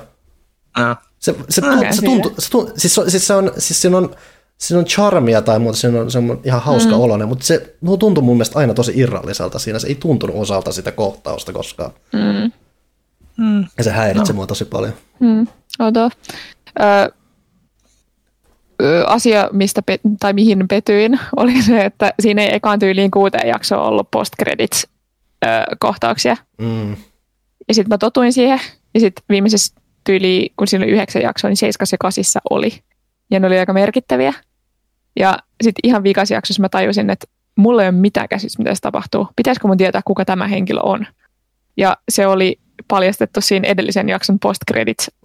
No. 0.78 0.96
Se, 1.18 1.34
se, 1.48 1.60
okay, 1.60 1.92
se, 1.92 2.02
tuntuu, 2.02 2.34
se, 2.38 2.50
tuntuu, 2.50 2.74
siis, 2.76 3.00
siis 3.08 3.26
se 3.26 3.34
on, 3.34 3.52
siis 3.58 3.82
siinä 3.82 3.96
on, 3.96 4.16
siinä 4.58 4.78
on 4.78 4.84
charmia 4.84 5.42
tai 5.42 5.58
muuta, 5.58 5.78
se 5.78 5.88
on, 5.88 6.10
se 6.10 6.18
on 6.18 6.40
ihan 6.44 6.62
hauska 6.62 6.92
mm. 6.92 7.00
oloinen, 7.00 7.28
mutta 7.28 7.44
se 7.46 7.76
tuntuu 7.98 8.22
mun 8.22 8.36
mielestä 8.36 8.58
aina 8.58 8.74
tosi 8.74 8.92
irralliselta 8.94 9.58
siinä, 9.58 9.78
se 9.78 9.86
ei 9.86 9.94
tuntunut 9.94 10.36
osalta 10.36 10.72
sitä 10.72 10.92
kohtausta 10.92 11.52
koskaan. 11.52 11.90
Mm. 12.12 12.52
Mm. 13.36 13.66
Ja 13.78 13.84
se 13.84 13.90
häiritsi 13.90 14.32
no. 14.32 14.36
mua 14.36 14.46
tosi 14.46 14.64
paljon. 14.64 14.92
Mm. 15.20 15.46
Oto. 15.78 16.10
Ö, 16.80 17.12
asia, 19.06 19.48
mistä 19.52 19.82
pe- 19.82 20.00
tai 20.20 20.32
mihin 20.32 20.68
petyin, 20.68 21.20
oli 21.36 21.62
se, 21.62 21.84
että 21.84 22.12
siinä 22.20 22.42
ei 22.42 22.54
ekaan 22.54 22.78
tyyliin 22.78 23.10
kuuteen 23.10 23.48
jaksoa 23.48 23.88
ollut 23.88 24.10
post 24.10 24.32
credits 24.42 24.86
kohtauksia. 25.78 26.36
Mm. 26.58 26.96
Ja 27.68 27.74
sitten 27.74 27.88
mä 27.88 27.98
totuin 27.98 28.32
siihen, 28.32 28.60
ja 28.94 29.00
sitten 29.00 29.24
viimeisessä 29.28 29.74
tyyli, 30.06 30.50
kun 30.56 30.66
siinä 30.66 30.84
oli 30.84 30.92
yhdeksän 30.92 31.22
jaksoa, 31.22 31.50
niin 31.50 31.56
seiskas 31.56 31.92
ja 31.92 31.98
kasissa 32.00 32.40
oli. 32.50 32.80
Ja 33.30 33.40
ne 33.40 33.46
oli 33.46 33.58
aika 33.58 33.72
merkittäviä. 33.72 34.32
Ja 35.16 35.38
sitten 35.62 35.80
ihan 35.82 36.02
viikas 36.02 36.30
jaksossa 36.30 36.62
mä 36.62 36.68
tajusin, 36.68 37.10
että 37.10 37.26
mulla 37.56 37.82
ei 37.82 37.88
ole 37.88 37.96
mitään 37.96 38.28
käsitystä, 38.28 38.62
mitä 38.62 38.74
se 38.74 38.80
tapahtuu. 38.80 39.28
Pitäisikö 39.36 39.68
mun 39.68 39.76
tietää, 39.76 40.00
kuka 40.04 40.24
tämä 40.24 40.48
henkilö 40.48 40.80
on? 40.80 41.06
Ja 41.76 41.96
se 42.08 42.26
oli 42.26 42.58
paljastettu 42.88 43.40
siinä 43.40 43.68
edellisen 43.68 44.08
jakson 44.08 44.38
post 44.38 44.62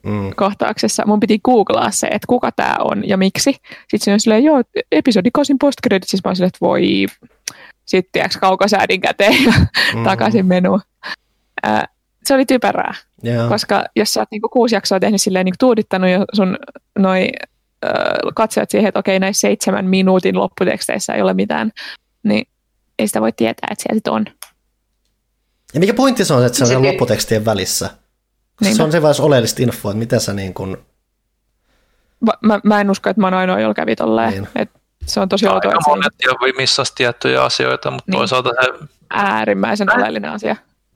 mm. 0.03 0.31
kohtauksessa 0.35 1.03
Mun 1.05 1.19
piti 1.19 1.39
googlaa 1.39 1.91
se, 1.91 2.07
että 2.07 2.27
kuka 2.27 2.51
tämä 2.51 2.75
on 2.79 3.07
ja 3.07 3.17
miksi. 3.17 3.51
Sitten 3.51 3.99
se 3.99 4.13
on 4.13 4.19
silleen, 4.19 4.43
joo, 4.43 4.61
episodi 4.91 5.31
8 5.33 5.57
post 5.61 5.77
siis 6.05 6.23
mä 6.23 6.35
silleen, 6.35 6.47
että 6.47 6.57
voi, 6.61 7.05
sitten 7.85 8.11
tiedätkö, 8.11 8.39
kaukosäädin 8.39 9.01
käteen 9.01 9.43
ja 9.43 9.53
mm. 9.95 10.03
takaisin 10.09 10.45
menu. 10.45 10.79
se 11.65 11.83
se 12.31 12.35
oli 12.35 12.45
typerää. 12.45 12.93
Joo. 13.23 13.49
Koska 13.49 13.83
jos 13.95 14.13
sä 14.13 14.19
oot 14.19 14.27
niinku 14.31 14.49
kuusi 14.49 14.75
jaksoa 14.75 14.99
tehnyt 14.99 15.21
silleen 15.21 15.45
niinku 15.45 15.55
tuudittanut 15.59 16.09
jo 16.09 16.25
sun 16.33 16.57
noi 16.99 17.27
ö, 17.85 17.87
katsojat 18.35 18.69
siihen, 18.69 18.87
että 18.87 18.99
okei 18.99 19.19
näissä 19.19 19.41
seitsemän 19.41 19.85
minuutin 19.85 20.37
lopputeksteissä 20.37 21.13
ei 21.13 21.21
ole 21.21 21.33
mitään, 21.33 21.71
niin 22.23 22.47
ei 22.99 23.07
sitä 23.07 23.21
voi 23.21 23.31
tietää, 23.31 23.67
että 23.71 23.83
siellä 23.83 24.15
on. 24.17 24.25
Ja 25.73 25.79
mikä 25.79 25.93
pointti 25.93 26.25
se 26.25 26.33
on, 26.33 26.45
että 26.45 26.57
se 26.57 26.63
on 26.63 26.67
Sekin. 26.67 26.79
siellä 26.81 26.91
lopputekstien 26.91 27.45
välissä? 27.45 27.85
Koska 27.85 27.99
Niinpä. 28.61 28.77
se 28.77 28.83
on 28.83 28.91
se 28.91 29.01
vaiheessa 29.01 29.23
oleellista 29.23 29.63
infoa, 29.63 29.91
että 29.91 29.99
miten 29.99 30.19
sä 30.19 30.33
niin 30.33 30.53
kuin, 30.53 30.77
Va- 32.25 32.37
Mä, 32.41 32.59
mä 32.63 32.81
en 32.81 32.89
usko, 32.91 33.09
että 33.09 33.21
mä 33.21 33.27
oon 33.27 33.33
ainoa, 33.33 33.59
jolla 33.59 33.73
kävi 33.73 33.95
tolleen. 33.95 34.29
Niin. 34.31 34.47
Et 34.55 34.69
se 35.05 35.19
on 35.19 35.29
tosi 35.29 35.45
outoa, 35.47 35.55
Aika 35.57 35.69
että 35.69 35.83
se 35.85 35.91
on 35.91 35.97
monet 35.97 36.13
jo 36.51 36.53
missasi 36.57 36.93
tiettyjä 36.95 37.43
asioita, 37.43 37.91
mutta 37.91 38.11
Niin. 38.11 38.17
toisaalta 38.17 38.49
se 38.49 38.87
äärimmäisen 39.09 39.85
Mä- 39.85 39.93
oleellinen 39.93 40.31
asia. 40.31 40.55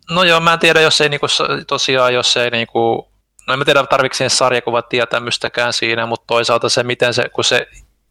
No 0.09 0.23
joo, 0.23 0.39
mä 0.39 0.53
en 0.53 0.59
tiedä, 0.59 0.81
jos 0.81 1.01
ei 1.01 1.09
niinku, 1.09 1.27
tosiaan, 1.67 2.13
jos 2.13 2.37
ei 2.37 2.49
niinku, 2.51 3.11
no 3.47 3.53
en 3.53 3.59
mä 3.59 3.65
tiedä, 3.65 3.85
tarvitsen 3.85 4.17
sinne 4.17 4.37
sarjakuvat 4.37 4.89
tietämystäkään 4.89 5.73
siinä, 5.73 6.05
mutta 6.05 6.27
toisaalta 6.27 6.69
se, 6.69 6.83
miten 6.83 7.13
se, 7.13 7.29
kun 7.29 7.43
se 7.43 7.67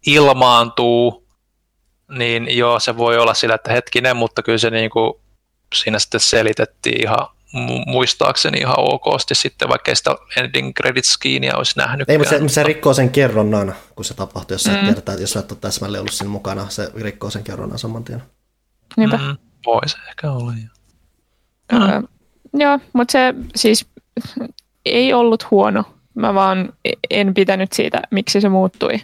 ilmaantuu, 0.06 1.26
niin 2.08 2.58
joo, 2.58 2.80
se 2.80 2.96
voi 2.96 3.18
olla 3.18 3.34
sillä, 3.34 3.54
että 3.54 3.72
hetkinen, 3.72 4.16
mutta 4.16 4.42
kyllä 4.42 4.58
se 4.58 4.70
niinku, 4.70 5.20
siinä 5.74 5.98
sitten 5.98 6.20
selitettiin 6.20 7.02
ihan 7.02 7.28
mu- 7.54 7.82
muistaakseni 7.86 8.58
ihan 8.58 8.74
okosti 8.78 9.34
sitten, 9.34 9.68
vaikka 9.68 9.90
ei 9.90 9.96
sitä 9.96 10.16
ending 10.36 10.72
credit 10.74 11.04
skiiniä 11.04 11.56
olisi 11.56 11.78
nähnyt. 11.78 12.10
ei, 12.10 12.18
mutta 12.18 12.38
se, 12.38 12.48
se 12.48 12.62
rikkoo 12.62 12.94
sen 12.94 13.10
kerronnan, 13.10 13.74
kun 13.96 14.04
se 14.04 14.14
tapahtuu, 14.14 14.54
jos 14.54 14.62
sä 14.62 14.72
et 14.72 14.80
tiedä, 14.80 14.98
että 14.98 15.12
jos 15.12 15.30
sä 15.30 15.40
et 15.40 15.52
ole 15.52 15.58
täsmälleen 15.60 16.00
ollut 16.00 16.12
siinä 16.12 16.30
mukana, 16.30 16.68
se 16.68 16.90
rikkoo 16.94 17.30
sen 17.30 17.44
kerronnan 17.44 17.78
saman 17.78 18.04
tien. 18.04 18.22
Niinpä. 18.96 19.16
Mm, 19.16 19.36
voi 19.66 19.88
se 19.88 19.96
ehkä 20.08 20.30
olla. 20.30 20.52
joo. 20.52 20.83
Öö, 21.72 22.02
joo, 22.54 22.78
mutta 22.92 23.12
se 23.12 23.34
siis 23.56 23.86
ei 24.84 25.12
ollut 25.12 25.50
huono. 25.50 25.84
Mä 26.14 26.34
vaan 26.34 26.72
en 27.10 27.34
pitänyt 27.34 27.72
siitä, 27.72 28.02
miksi 28.10 28.40
se 28.40 28.48
muuttui. 28.48 29.00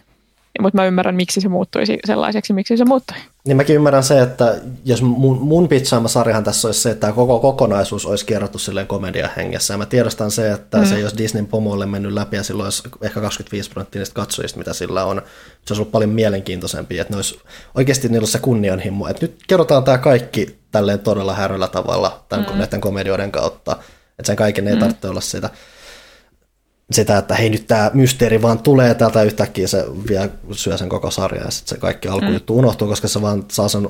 Mutta 0.59 0.77
mä 0.77 0.85
ymmärrän, 0.85 1.15
miksi 1.15 1.41
se 1.41 1.49
muuttui 1.49 1.85
si- 1.85 1.99
sellaiseksi, 2.05 2.53
miksi 2.53 2.77
se 2.77 2.85
muuttui. 2.85 3.17
Niin 3.45 3.57
mäkin 3.57 3.75
ymmärrän 3.75 4.03
se, 4.03 4.21
että 4.21 4.55
jos 4.85 5.01
mun, 5.01 5.37
mun 5.41 5.67
pitsaama 5.67 6.07
sarjahan 6.07 6.43
tässä 6.43 6.67
olisi 6.67 6.79
se, 6.79 6.91
että 6.91 7.01
tämä 7.01 7.13
koko 7.13 7.39
kokonaisuus 7.39 8.05
olisi 8.05 8.25
kerrottu 8.25 8.57
silleen 8.57 8.87
komedia 8.87 9.29
hengessä. 9.37 9.73
Ja 9.73 9.77
mä 9.77 9.85
tiedostan 9.85 10.31
se, 10.31 10.51
että 10.51 10.77
mm. 10.77 10.85
se 10.85 10.95
ei 10.95 11.03
olisi 11.03 11.17
Disneyn 11.17 11.47
pomolle 11.47 11.85
mennyt 11.85 12.13
läpi 12.13 12.35
ja 12.35 12.43
silloin 12.43 12.65
olisi 12.65 12.83
ehkä 13.01 13.21
25 13.21 13.69
prosenttia 13.69 13.99
niistä 13.99 14.15
katsojista, 14.15 14.57
mitä 14.57 14.73
sillä 14.73 15.05
on. 15.05 15.21
Se 15.65 15.73
olisi 15.73 15.81
ollut 15.81 15.91
paljon 15.91 16.09
mielenkiintoisempi, 16.09 16.99
että 16.99 17.13
ne 17.13 17.17
olisi, 17.17 17.39
oikeasti 17.75 18.07
niillä 18.07 18.21
olisi 18.21 18.31
se 18.31 18.39
kunnianhimo. 18.39 19.07
Että 19.07 19.25
nyt 19.25 19.35
kerrotaan 19.47 19.83
tämä 19.83 19.97
kaikki 19.97 20.59
tälleen 20.71 20.99
todella 20.99 21.33
häröllä 21.33 21.67
tavalla 21.67 22.23
tämän, 22.29 22.45
mm. 22.51 22.57
näiden 22.57 22.81
komedioiden 22.81 23.31
kautta. 23.31 23.71
Että 24.19 24.27
sen 24.27 24.35
kaiken 24.35 24.67
ei 24.67 24.73
mm. 24.73 24.79
tarvitse 24.79 25.07
olla 25.07 25.21
sitä 25.21 25.49
sitä, 26.93 27.17
että 27.17 27.35
hei 27.35 27.49
nyt 27.49 27.67
tämä 27.67 27.91
mysteeri 27.93 28.41
vaan 28.41 28.59
tulee 28.59 28.93
täältä 28.93 29.23
yhtäkkiä 29.23 29.67
se 29.67 29.85
vielä 30.09 30.29
syö 30.51 30.77
sen 30.77 30.89
koko 30.89 31.11
sarjan 31.11 31.45
ja 31.45 31.51
sitten 31.51 31.75
se 31.75 31.81
kaikki 31.81 32.07
alkujuttu 32.07 32.57
unohtuu, 32.57 32.87
koska 32.87 33.07
se 33.07 33.21
vaan 33.21 33.45
saa 33.51 33.67
sen 33.67 33.87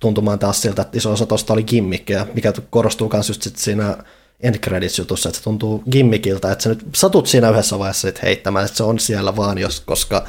tuntumaan 0.00 0.38
taas 0.38 0.62
siltä, 0.62 0.82
että 0.82 0.98
iso 0.98 1.12
osa 1.12 1.26
tuosta 1.26 1.52
oli 1.52 1.62
gimmikkiä, 1.62 2.26
mikä 2.34 2.52
korostuu 2.70 3.10
myös 3.12 3.28
just 3.28 3.42
sit 3.42 3.56
siinä 3.56 3.96
end 4.40 4.58
credits 4.58 4.98
jutussa, 4.98 5.28
että 5.28 5.38
se 5.38 5.44
tuntuu 5.44 5.82
gimmikiltä, 5.90 6.52
että 6.52 6.62
sä 6.62 6.68
nyt 6.68 6.84
satut 6.94 7.26
siinä 7.26 7.50
yhdessä 7.50 7.78
vaiheessa 7.78 8.08
sit 8.08 8.22
heittämään, 8.22 8.64
että 8.64 8.76
se 8.76 8.82
on 8.82 8.98
siellä 8.98 9.36
vaan, 9.36 9.58
jos, 9.58 9.80
koska 9.80 10.24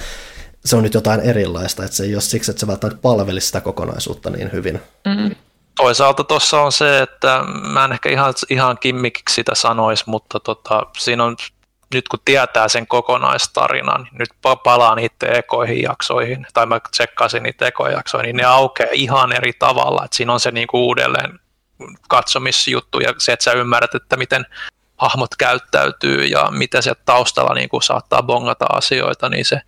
se 0.65 0.75
on 0.75 0.83
nyt 0.83 0.93
jotain 0.93 1.19
erilaista, 1.19 1.85
että 1.85 1.97
se 1.97 2.03
ei 2.03 2.15
ole 2.15 2.21
siksi, 2.21 2.51
että 2.51 2.59
se 2.59 2.67
välttämättä 2.67 3.01
palvelisi 3.01 3.47
sitä 3.47 3.61
kokonaisuutta 3.61 4.29
niin 4.29 4.51
hyvin. 4.51 4.81
Mm. 5.05 5.35
Toisaalta 5.75 6.23
tuossa 6.23 6.61
on 6.61 6.71
se, 6.71 7.01
että 7.01 7.43
mä 7.73 7.85
en 7.85 7.91
ehkä 7.91 8.09
ihan, 8.09 8.33
ihan 8.49 8.77
kimmikiksi 8.77 9.35
sitä 9.35 9.55
sanoisi, 9.55 10.03
mutta 10.07 10.39
tota, 10.39 10.85
siinä 10.97 11.23
on 11.23 11.35
nyt 11.93 12.07
kun 12.07 12.19
tietää 12.25 12.67
sen 12.67 12.87
kokonaistarinan, 12.87 14.03
niin 14.03 14.17
nyt 14.17 14.29
pa- 14.29 14.61
palaa 14.63 14.95
niiden 14.95 15.35
ekoihin 15.35 15.81
jaksoihin, 15.81 16.47
tai 16.53 16.65
mä 16.65 16.79
tsekkasin 16.91 17.43
niitä 17.43 17.67
ekoja 17.67 18.01
niin 18.21 18.35
ne 18.35 18.43
aukeaa 18.43 18.89
ihan 18.91 19.31
eri 19.31 19.53
tavalla. 19.53 20.05
Et 20.05 20.13
siinä 20.13 20.33
on 20.33 20.39
se 20.39 20.51
niinku 20.51 20.87
uudelleen 20.87 21.39
katsomisjuttu 22.09 22.99
ja 22.99 23.13
se, 23.17 23.33
että 23.33 23.43
sä 23.43 23.51
ymmärrät, 23.51 23.95
että 23.95 24.17
miten 24.17 24.45
hahmot 24.97 25.35
käyttäytyy 25.35 26.25
ja 26.25 26.51
mitä 26.51 26.81
sieltä 26.81 27.01
taustalla 27.05 27.53
niinku 27.53 27.81
saattaa 27.81 28.23
bongata 28.23 28.65
asioita, 28.65 29.29
niin 29.29 29.45
se, 29.45 29.61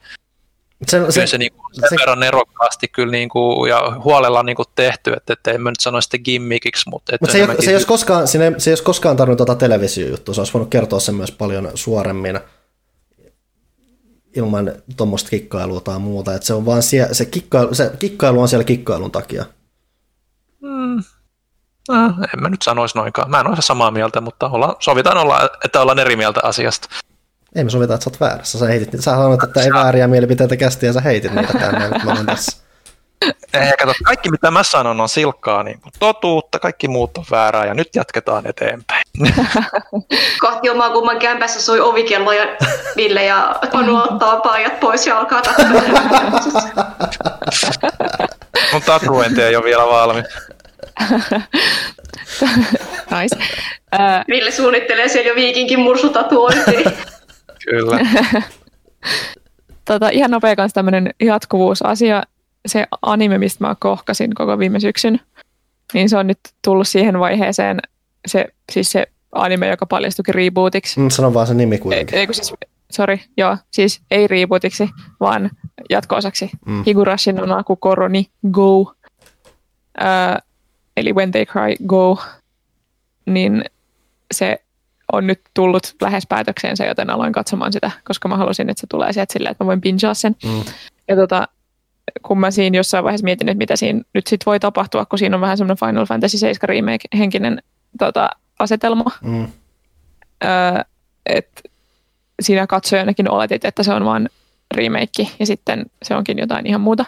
Se, 0.87 0.97
kyllä 0.97 1.11
se, 1.11 1.27
se 1.27 1.37
niinku 1.37 1.61
sen 1.73 1.89
se- 1.89 1.95
verran 1.99 2.19
nerokkaasti 2.19 2.87
kyllä 2.87 3.11
niinku, 3.11 3.65
ja 3.65 4.01
huolella 4.03 4.43
niinku 4.43 4.63
tehty, 4.75 5.13
että, 5.13 5.33
että 5.33 5.51
en 5.51 5.61
mä 5.61 5.69
nyt 5.69 5.79
sano 5.79 6.01
sitä 6.01 6.17
gimmikiksi, 6.17 6.89
mutta, 6.89 7.15
että 7.15 7.23
Mutta 7.23 7.31
se, 7.31 7.39
ei, 7.39 7.65
se, 7.65 7.77
ei 7.77 7.85
koskaan, 7.85 8.27
siinä 8.27 8.45
ei, 8.45 8.59
se 8.59 8.69
ei 8.69 8.71
olisi 8.71 8.83
koskaan 8.83 9.17
tarvinnut 9.17 9.37
tuota 9.37 9.55
televisiojuttua, 9.55 10.33
se 10.33 10.41
olisi 10.41 10.53
voinut 10.53 10.69
kertoa 10.69 10.99
sen 10.99 11.15
myös 11.15 11.31
paljon 11.31 11.71
suoremmin 11.75 12.39
ilman 14.35 14.71
tuommoista 14.97 15.29
kikkailua 15.29 15.81
tai 15.81 15.99
muuta. 15.99 16.33
Et 16.33 16.43
se, 16.43 16.53
on 16.53 16.65
vaan 16.65 16.83
sie, 16.83 17.07
se, 17.11 17.25
kikkailu, 17.25 17.73
se 17.73 17.91
kikkailu 17.99 18.41
on 18.41 18.47
siellä 18.47 18.63
kikkailun 18.63 19.11
takia. 19.11 19.45
Mm. 20.61 20.97
Äh, 21.93 22.13
en 22.33 22.41
mä 22.41 22.49
nyt 22.49 22.61
sanoisi 22.61 22.97
noinkaan. 22.97 23.31
Mä 23.31 23.39
en 23.39 23.47
ole 23.47 23.55
samaa 23.59 23.91
mieltä, 23.91 24.21
mutta 24.21 24.49
olla, 24.49 24.75
sovitaan 24.79 25.17
olla, 25.17 25.49
että 25.65 25.81
ollaan 25.81 25.99
eri 25.99 26.15
mieltä 26.15 26.39
asiasta. 26.43 26.87
Ei 27.55 27.63
me 27.63 27.69
sovita, 27.69 27.93
että 27.93 28.03
sä 28.03 28.09
oot 28.09 28.19
väärässä. 28.19 28.59
Sä, 28.59 28.65
heitit, 28.65 28.91
sä 28.91 29.01
sanoit, 29.01 29.43
että 29.43 29.61
ei 29.61 29.73
vääriä 29.73 30.07
mielipiteitä 30.07 30.57
kästi 30.57 30.85
ja 30.85 30.93
sä 30.93 31.01
heitit 31.01 31.31
niitä 31.31 31.53
tänne. 31.53 31.89
Nyt 31.89 32.03
mä 32.03 32.11
olen 32.11 32.25
tässä. 32.25 32.65
Ei, 33.53 33.73
kato, 33.79 33.93
kaikki 34.03 34.31
mitä 34.31 34.51
mä 34.51 34.63
sanon 34.63 35.01
on 35.01 35.09
silkkaa 35.09 35.63
niin 35.63 35.79
totuutta, 35.99 36.59
kaikki 36.59 36.87
muut 36.87 37.17
on 37.17 37.25
väärää 37.31 37.65
ja 37.65 37.73
nyt 37.73 37.89
jatketaan 37.95 38.47
eteenpäin. 38.47 39.03
Kohti 40.41 40.69
omaa 40.69 40.89
kumman 40.89 41.19
kämpässä 41.19 41.61
soi 41.61 41.79
ovikello 41.79 42.31
ja 42.31 42.45
Ville 42.95 43.25
ja 43.25 43.55
Panu 43.71 43.97
ottaa 43.97 44.39
paijat 44.39 44.79
pois 44.79 45.07
ja 45.07 45.19
alkaa. 45.19 45.41
Mun 48.73 48.81
tatuointi 48.81 49.41
ei 49.41 49.55
ole 49.55 49.65
vielä 49.65 49.83
valmis. 49.83 50.25
Nice. 53.11 53.35
Öö, 53.93 53.99
Ville 54.27 54.51
suunnittelee 54.51 55.07
siellä 55.07 55.29
jo 55.29 55.35
viikinkin 55.35 55.79
mursutatuointia. 55.79 56.91
Kyllä. 57.69 57.99
tota, 59.85 60.09
ihan 60.09 60.31
nopea 60.31 60.55
kanssa 60.55 60.73
tämmöinen 60.73 61.13
jatkuvuusasia. 61.21 62.23
Se 62.65 62.87
anime, 63.01 63.37
mistä 63.37 63.67
mä 63.67 63.75
kohkasin 63.79 64.35
koko 64.35 64.59
viime 64.59 64.79
syksyn, 64.79 65.19
niin 65.93 66.09
se 66.09 66.17
on 66.17 66.27
nyt 66.27 66.39
tullut 66.63 66.87
siihen 66.87 67.19
vaiheeseen, 67.19 67.79
se, 68.27 68.45
siis 68.71 68.91
se 68.91 69.07
anime, 69.31 69.67
joka 69.67 69.85
paljastuikin 69.85 70.35
rebootiksi. 70.35 70.99
Mm, 70.99 71.09
Sano 71.09 71.33
vaan 71.33 71.47
se 71.47 71.53
nimi 71.53 71.75
Ei, 71.75 71.79
kuitenkin. 71.79 72.19
ei 72.19 72.27
siis, 72.31 72.53
sorry, 72.91 73.19
joo, 73.37 73.57
siis 73.71 74.01
ei 74.11 74.27
rebootiksi, 74.27 74.89
vaan 75.19 75.51
jatko-osaksi. 75.89 76.49
Mm. 76.65 76.83
Higurashi 76.85 77.33
no 77.33 77.45
Naku 77.45 77.75
Koroni 77.75 78.27
Go. 78.51 78.93
Ö, 80.01 80.41
eli 80.97 81.13
When 81.13 81.31
They 81.31 81.45
Cry 81.45 81.75
Go. 81.87 82.17
Niin 83.25 83.65
se 84.33 84.61
on 85.11 85.27
nyt 85.27 85.41
tullut 85.53 85.95
lähes 86.01 86.27
päätökseensä, 86.29 86.85
joten 86.85 87.09
aloin 87.09 87.33
katsomaan 87.33 87.73
sitä, 87.73 87.91
koska 88.03 88.27
mä 88.27 88.37
halusin, 88.37 88.69
että 88.69 88.81
se 88.81 88.87
tulee 88.87 89.13
sieltä 89.13 89.33
silleen, 89.33 89.51
että 89.51 89.63
mä 89.63 89.67
voin 89.67 89.81
pingea 89.81 90.13
sen. 90.13 90.35
Mm. 90.43 90.63
Ja 91.07 91.15
tota, 91.15 91.47
kun 92.21 92.39
mä 92.39 92.51
siinä 92.51 92.77
jossain 92.77 93.03
vaiheessa 93.03 93.25
mietin, 93.25 93.49
että 93.49 93.57
mitä 93.57 93.75
siinä 93.75 94.01
nyt 94.13 94.27
sit 94.27 94.45
voi 94.45 94.59
tapahtua, 94.59 95.05
kun 95.05 95.19
siinä 95.19 95.37
on 95.37 95.41
vähän 95.41 95.57
semmoinen 95.57 95.87
Final 95.89 96.05
Fantasy 96.05 96.37
7 96.37 96.69
remake 96.69 97.17
henkinen 97.17 97.63
tota, 97.99 98.29
asetelma, 98.59 99.05
Mm. 99.21 99.47
öö, 100.43 100.81
että 101.25 101.61
siinä 102.41 102.67
katsojanakin 102.67 103.29
oletit, 103.31 103.65
että 103.65 103.83
se 103.83 103.93
on 103.93 104.05
vain 104.05 104.29
remake 104.75 105.27
ja 105.39 105.45
sitten 105.45 105.85
se 106.03 106.15
onkin 106.15 106.37
jotain 106.37 106.65
ihan 106.67 106.81
muuta. 106.81 107.05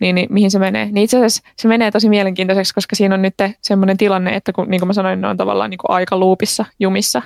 Niin, 0.00 0.14
niin 0.14 0.26
mihin 0.30 0.50
se 0.50 0.58
menee? 0.58 0.84
Niin 0.84 1.04
itse 1.04 1.16
asiassa 1.16 1.42
se 1.56 1.68
menee 1.68 1.90
tosi 1.90 2.08
mielenkiintoiseksi, 2.08 2.74
koska 2.74 2.96
siinä 2.96 3.14
on 3.14 3.22
nyt 3.22 3.34
semmoinen 3.62 3.96
tilanne, 3.96 4.36
että 4.36 4.52
kun, 4.52 4.68
niin 4.68 4.80
kuin 4.80 4.86
mä 4.86 4.92
sanoin, 4.92 5.20
ne 5.20 5.28
on 5.28 5.36
tavallaan 5.36 5.70
niin 5.70 5.78
kuin 5.78 5.90
aikaluupissa 5.90 6.64
jumissa. 6.80 7.22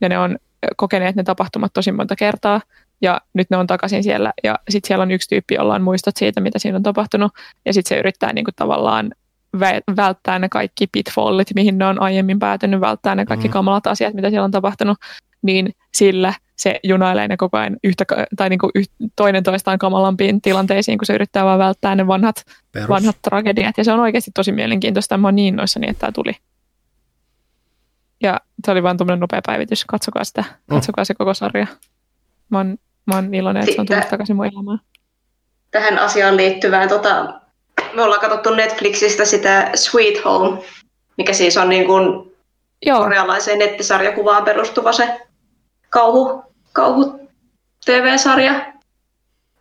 Ja 0.00 0.08
ne 0.08 0.18
on 0.18 0.38
kokeneet 0.76 1.16
ne 1.16 1.22
tapahtumat 1.22 1.72
tosi 1.72 1.92
monta 1.92 2.16
kertaa. 2.16 2.60
Ja 3.00 3.20
nyt 3.34 3.50
ne 3.50 3.56
on 3.56 3.66
takaisin 3.66 4.02
siellä. 4.02 4.32
Ja 4.44 4.58
sitten 4.70 4.88
siellä 4.88 5.02
on 5.02 5.10
yksi 5.10 5.28
tyyppi, 5.28 5.54
jolla 5.54 5.74
on 5.74 5.82
muistot 5.82 6.16
siitä, 6.16 6.40
mitä 6.40 6.58
siinä 6.58 6.76
on 6.76 6.82
tapahtunut. 6.82 7.32
Ja 7.66 7.72
sitten 7.72 7.88
se 7.96 8.00
yrittää 8.00 8.32
niin 8.32 8.44
kuin 8.44 8.54
tavallaan 8.56 9.10
vä- 9.56 9.96
välttää 9.96 10.38
ne 10.38 10.48
kaikki 10.48 10.86
pitfallit, 10.92 11.48
mihin 11.54 11.78
ne 11.78 11.86
on 11.86 12.02
aiemmin 12.02 12.38
päätynyt, 12.38 12.80
välttää 12.80 13.14
ne 13.14 13.26
kaikki 13.26 13.48
Mm. 13.48 13.52
kamalat 13.52 13.86
asiat, 13.86 14.14
mitä 14.14 14.30
siellä 14.30 14.44
on 14.44 14.50
tapahtunut, 14.50 14.98
niin 15.42 15.74
sillä 15.94 16.34
se 16.56 16.80
junailee 16.84 17.28
ne 17.28 17.36
koko 17.36 17.58
ajan 17.58 17.76
yhtä, 17.84 18.04
tai 18.36 18.48
niin 18.48 18.58
kuin 18.58 18.70
yht, 18.74 18.90
toinen 19.16 19.42
toistaan 19.42 19.78
kamalampiin 19.78 20.40
tilanteisiin, 20.42 20.98
kun 20.98 21.06
se 21.06 21.14
yrittää 21.14 21.44
vaan 21.44 21.58
välttää 21.58 21.94
ne 21.94 22.06
vanhat, 22.06 22.44
Perus. 22.72 22.88
vanhat 22.88 23.16
tragediat. 23.22 23.78
Ja 23.78 23.84
se 23.84 23.92
on 23.92 24.00
oikeasti 24.00 24.30
tosi 24.34 24.52
mielenkiintoista. 24.52 25.16
Mä 25.16 25.26
oon 25.28 25.36
niin 25.36 25.46
innoissani, 25.54 25.90
että 25.90 26.00
tämä 26.00 26.12
tuli. 26.12 26.32
Ja 28.22 28.40
se 28.64 28.70
oli 28.70 28.82
vaan 28.82 28.96
tuommoinen 28.96 29.20
nopea 29.20 29.40
päivitys. 29.46 29.84
Katsokaa 29.84 30.24
sitä. 30.24 30.44
Katsokaa 30.70 31.04
se 31.04 31.14
koko 31.14 31.34
sarja. 31.34 31.66
Mä 32.48 32.58
oon, 32.58 32.78
mä 33.06 33.14
oon 33.14 33.34
iloinen, 33.34 33.62
että 33.62 33.74
se 33.74 33.80
on 33.80 33.86
tullut 33.86 34.02
Sitten- 34.02 34.10
takaisin 34.10 34.36
mun 34.36 34.46
elämään. 34.46 34.80
Tähän 35.70 35.98
asiaan 35.98 36.36
liittyvään, 36.36 36.88
tota, 36.88 37.40
me 37.94 38.02
ollaan 38.02 38.20
katsottu 38.20 38.54
Netflixistä 38.54 39.24
sitä 39.24 39.70
Sweet 39.74 40.24
Home, 40.24 40.62
mikä 41.18 41.32
siis 41.32 41.56
on 41.56 41.68
niin 41.68 41.86
kuin 41.86 42.32
Joo, 42.86 42.98
korealaiseen 42.98 43.58
nettisarjakuvaan 43.58 44.44
perustuva 44.44 44.92
se 44.92 45.27
kauhu, 45.90 46.44
kauhu 46.72 47.28
TV-sarja. 47.84 48.72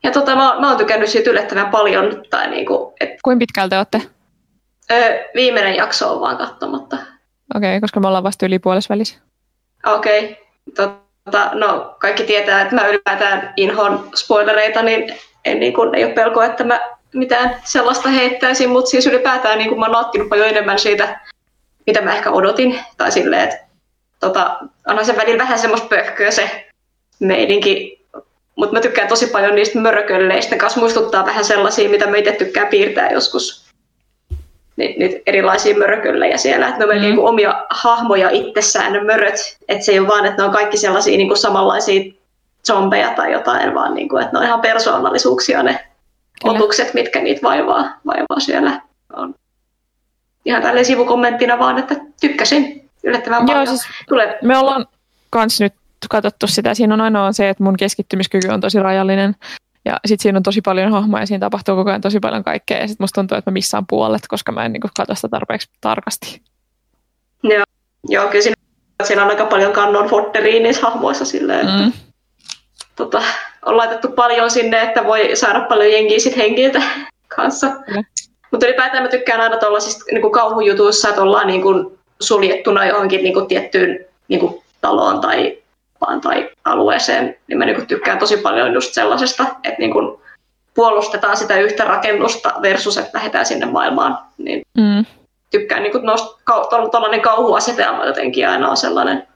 Ja 0.04 0.12
tota, 0.12 0.36
mä, 0.36 0.60
mä 0.60 0.68
oon 0.70 0.78
tykännyt 0.78 1.10
siitä 1.10 1.30
yllättävän 1.30 1.70
paljon. 1.70 2.24
Tai 2.30 2.50
niinku, 2.50 2.94
et, 3.00 3.10
kuinka 3.24 3.40
pitkältä 3.40 3.70
te 3.70 3.78
olette? 3.78 4.18
ö, 4.92 5.30
viimeinen 5.36 5.76
jakso 5.76 6.14
on 6.14 6.22
vaan 6.22 6.38
katsomatta. 6.38 6.96
Okei, 7.56 7.70
okay, 7.70 7.82
koska 7.82 8.00
me 8.00 8.08
ollaan 8.08 8.24
vasta 8.24 8.46
yli 8.46 8.60
puolessa 8.60 8.94
välissä. 8.94 9.18
Okei. 9.86 10.24
Okay. 10.24 10.36
Tota, 10.76 11.50
no, 11.54 11.96
kaikki 12.00 12.24
tietää, 12.24 12.62
että 12.62 12.76
mä 12.76 12.88
ylipäätään 12.88 13.54
inhon 13.56 14.10
spoilereita, 14.16 14.84
niin 14.84 15.16
en, 15.46 15.60
niin 15.60 15.74
kun, 15.74 15.96
ei 15.96 16.06
ole 16.06 16.14
pelkoa, 16.14 16.46
että 16.46 16.64
mä 16.64 16.80
mitään 17.14 17.56
sellaista 17.64 18.10
heittäisin, 18.10 18.70
mutta 18.70 18.90
siis 18.90 19.08
ylipäätään 19.08 19.58
niin 19.58 19.70
kun 19.70 19.80
mä 19.80 19.86
oon 19.86 19.92
nauttinut 19.92 20.30
paljon 20.30 20.48
enemmän 20.48 20.80
siitä, 20.80 21.20
mitä 21.88 22.02
mä 22.02 22.16
ehkä 22.16 22.32
odotin. 22.32 22.80
Tai 22.98 23.12
silleen, 23.12 23.44
että 23.50 23.67
tota, 24.20 24.58
onhan 24.88 25.06
se 25.06 25.18
välillä 25.18 25.44
vähän 25.44 25.60
semmoista 25.60 25.88
pöhköä 25.88 26.32
se 26.32 26.68
meininki, 27.20 28.06
mutta 28.56 28.74
mä 28.74 28.82
tykkään 28.82 29.08
tosi 29.08 29.28
paljon 29.28 29.56
niistä 29.56 29.80
mörkölleistä. 29.80 30.56
Ne 30.56 30.60
kanssa 30.60 30.80
muistuttaa 30.80 31.26
vähän 31.26 31.46
sellaisia, 31.46 31.90
mitä 31.90 32.08
mä 32.08 32.18
itse 32.18 32.32
tykkään 32.32 32.68
piirtää 32.68 33.12
joskus. 33.12 33.68
Ni, 34.76 34.96
niitä 35.00 35.22
erilaisia 35.26 35.78
mörköllejä 35.78 36.38
siellä, 36.38 36.68
että 36.68 36.80
ne 36.80 36.86
on 36.86 36.96
mm. 36.96 37.02
niin 37.02 37.20
omia 37.20 37.66
hahmoja 37.70 38.30
itsessään 38.30 38.94
ne 38.94 39.04
möröt, 39.04 39.58
että 39.68 39.86
se 39.86 39.92
ei 39.92 40.00
ole 40.00 40.08
vaan, 40.08 40.26
että 40.26 40.42
ne 40.42 40.46
on 40.46 40.54
kaikki 40.54 40.78
sellaisia 40.78 41.18
niin 41.18 41.28
kuin 41.28 41.38
samanlaisia 41.38 42.14
zombeja 42.68 43.14
tai 43.16 43.32
jotain, 43.32 43.76
vaan 43.76 43.94
niin 43.94 44.10
kuin, 44.10 44.24
että 44.24 44.34
ne 44.34 44.40
on 44.40 44.46
ihan 44.46 44.62
persoonallisuuksia 44.62 45.64
ne 45.64 45.86
Kyllä. 46.42 46.56
otukset, 46.56 46.94
mitkä 46.94 47.22
niitä 47.22 47.42
vaivaa, 47.44 48.00
vaivaa 48.06 48.40
siellä. 48.40 48.82
On. 49.14 49.36
Ihan 50.46 50.62
tälleen 50.62 50.86
sivukommenttina 50.86 51.60
vaan, 51.60 51.80
että 51.80 51.96
tykkäsin 52.22 52.87
yllättävän 53.08 53.40
Joo, 53.40 53.48
paljon. 53.48 53.68
siis 53.68 53.82
Tulee, 54.10 54.40
me 54.42 54.58
ollaan 54.58 54.86
kans 55.30 55.60
nyt 55.62 55.74
katsottu 56.10 56.48
sitä. 56.48 56.74
Siinä 56.74 56.94
on 56.94 57.02
ainoa 57.02 57.32
se, 57.32 57.50
että 57.50 57.64
mun 57.64 57.78
keskittymiskyky 57.78 58.48
on 58.48 58.62
tosi 58.62 58.80
rajallinen. 58.80 59.36
Ja 59.86 60.00
sitten 60.06 60.24
siinä 60.24 60.38
on 60.38 60.44
tosi 60.44 60.62
paljon 60.62 60.92
hahmoja 60.92 61.22
ja 61.22 61.28
siinä 61.28 61.40
tapahtuu 61.40 61.76
koko 61.76 61.90
ajan 61.90 62.02
tosi 62.02 62.20
paljon 62.20 62.44
kaikkea. 62.44 62.78
Ja 62.78 62.88
sitten 62.88 63.04
musta 63.04 63.16
tuntuu, 63.22 63.38
että 63.38 63.52
mä 63.52 63.54
missään 63.54 63.88
puolet, 63.90 64.22
koska 64.28 64.52
mä 64.52 64.66
en 64.66 64.74
niinku 64.74 64.90
katso 64.98 65.16
sitä 65.16 65.28
tarpeeksi 65.30 65.70
tarkasti. 65.82 66.42
joo, 67.44 67.64
joo, 68.10 68.28
kyllä 68.28 68.44
siinä, 68.44 68.56
siinä 69.04 69.24
on 69.24 69.30
aika 69.30 69.46
paljon 69.46 69.72
kannon 69.74 70.10
fotteria 70.10 70.62
niissä 70.64 70.82
hahmoissa 70.82 71.26
silleen, 71.26 71.60
että 71.60 71.84
Mm. 71.84 71.92
tota, 72.96 73.22
on 73.66 73.78
laitettu 73.78 74.08
paljon 74.08 74.52
sinne, 74.52 74.82
että 74.82 75.04
voi 75.06 75.32
saada 75.34 75.60
paljon 75.62 75.92
jengiä 75.92 76.20
sit 76.20 76.38
hengiltä 76.38 76.82
kanssa. 77.28 77.68
Kyllä. 77.86 78.04
Mutta 78.52 78.66
ylipäätään 78.68 79.04
mä 79.04 79.10
tykkään 79.10 79.42
aina 79.42 79.58
tuollaisista 79.58 80.06
niin 80.12 80.32
kauhujutuissa, 80.32 81.10
että 81.10 81.22
ollaan 81.22 81.48
niin 81.48 81.62
kuin 81.62 81.97
suljettuna 82.20 82.86
johonkin 82.86 83.24
niin 83.24 83.34
kuin 83.34 83.48
tiettyyn 83.48 84.06
niin 84.28 84.40
kuin 84.40 84.64
taloon 84.82 85.22
tai, 85.22 85.58
vaan, 86.02 86.22
tai 86.22 86.50
alueeseen, 86.66 87.38
niin 87.48 87.58
mä 87.58 87.66
niin 87.66 87.76
kuin 87.76 87.88
tykkään 87.88 88.20
tosi 88.20 88.38
paljon 88.38 88.74
just 88.74 88.94
sellaisesta, 88.94 89.44
että 89.44 89.80
niin 89.80 89.92
kuin 89.92 90.18
puolustetaan 90.74 91.38
sitä 91.38 91.60
yhtä 91.60 91.84
rakennusta 91.84 92.54
versus, 92.62 92.98
että 92.98 93.12
lähdetään 93.14 93.46
sinne 93.46 93.66
maailmaan. 93.66 94.18
Niin 94.38 94.62
Mm. 94.78 95.06
tykkään 95.52 95.84
niin 95.84 95.92
tuollainen 96.92 97.22
kauhuasetelma 97.22 98.06
jotenkin 98.06 98.50
aina 98.50 98.70
on 98.70 98.78
sellainen 98.78 99.28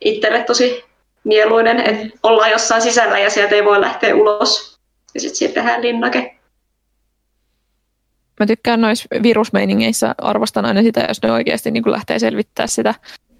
itselle 0.00 0.42
tosi 0.42 0.84
mieluinen, 1.24 1.80
että 1.80 2.18
ollaan 2.22 2.50
jossain 2.50 2.82
sisällä 2.82 3.18
ja 3.18 3.30
sieltä 3.30 3.54
ei 3.54 3.64
voi 3.64 3.80
lähteä 3.80 4.14
ulos. 4.14 4.78
Ja 5.14 5.20
sitten 5.20 5.36
siitä 5.36 5.54
tehdään 5.54 5.82
linnake. 5.82 6.36
Mä 8.42 8.46
tykkään 8.46 8.80
noissa 8.80 9.08
virusmeiningeissä, 9.22 10.14
arvostan 10.18 10.64
aina 10.64 10.82
sitä, 10.82 11.04
jos 11.08 11.22
ne 11.22 11.32
oikeasti 11.32 11.70
niin 11.70 11.82
kuin 11.82 11.92
lähtee 11.92 12.18
selvittää 12.18 12.66
sitä, 12.66 12.94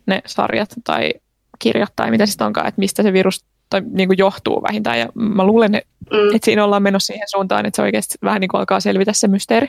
ne 0.06 0.22
sarjat 0.26 0.70
tai 0.84 1.10
kirjat 1.58 1.92
tai 1.96 2.10
mitä 2.10 2.26
sitten 2.26 2.46
onkaan, 2.46 2.66
että 2.68 2.78
mistä 2.78 3.02
se 3.02 3.12
virus 3.12 3.44
tai 3.70 3.82
niin 3.92 4.08
kuin 4.08 4.18
johtuu 4.18 4.62
vähintään. 4.62 4.98
Ja 4.98 5.08
mä 5.14 5.44
luulen, 5.44 5.74
että 5.74 5.88
Mm. 6.10 6.38
siinä 6.44 6.64
ollaan 6.64 6.82
menossa 6.82 7.06
siihen 7.06 7.28
suuntaan, 7.30 7.66
että 7.66 7.76
se 7.76 7.82
oikeasti 7.82 8.14
vähän 8.22 8.40
niin 8.40 8.48
kuin 8.48 8.58
alkaa 8.58 8.80
selvitä 8.80 9.12
se 9.12 9.28
mysteeri. 9.28 9.68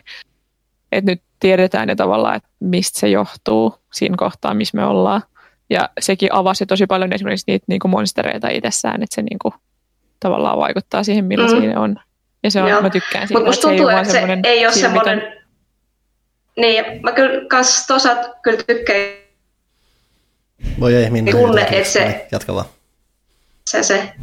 Että 0.92 1.12
nyt 1.12 1.22
tiedetään 1.40 1.90
jo 1.90 1.96
tavallaan, 1.96 2.36
että 2.36 2.50
mistä 2.60 3.00
se 3.00 3.08
johtuu 3.08 3.76
siinä 3.94 4.16
kohtaa, 4.18 4.54
missä 4.54 4.78
me 4.78 4.86
ollaan. 4.86 5.22
Ja 5.70 5.90
sekin 6.00 6.34
avasi 6.34 6.66
tosi 6.66 6.86
paljon 6.86 7.14
esimerkiksi 7.14 7.52
niitä 7.52 7.66
niin 7.68 7.80
kuin 7.80 7.92
monstereita 7.92 8.50
itsessään, 8.50 9.04
että 9.04 9.16
se 9.16 9.22
niin 9.22 9.40
kuin 9.42 9.54
tavallaan 10.20 10.58
vaikuttaa 10.58 11.04
siihen, 11.04 11.26
millaisia 11.26 11.60
Mm. 11.60 11.66
ne 11.66 11.78
on. 11.78 11.96
Ja 12.44 12.52
se 12.52 12.62
on, 12.62 12.70
Joo. 12.70 12.82
mä 12.82 12.90
tykkään 12.90 13.28
siitä, 13.28 13.40
Mutta 13.40 13.50
musta 13.50 13.62
se 13.62 13.68
ei 13.68 13.78
tuntuu, 13.78 13.94
ole 13.94 14.00
että 14.02 14.12
se 14.14 14.20
ei 14.44 14.66
ole 14.66 14.74
silmitön- 14.74 14.82
semmoinen... 14.82 15.44
Niin, 16.58 16.86
mä 17.04 17.12
kyllä 17.12 17.46
kans 17.50 17.88
toisaalta 17.88 18.30
kyllä 18.42 18.64
tykkään 18.68 19.00
Voi 20.80 20.96
ei, 20.96 21.10
Minna. 21.10 21.32
Tunne, 21.32 21.62
jotenkin. 21.62 21.80
et 21.82 21.88
se- 21.88 22.28
Jatka 22.32 22.56
vaan. 22.56 22.66
se, 23.70 23.84
se 23.84 24.14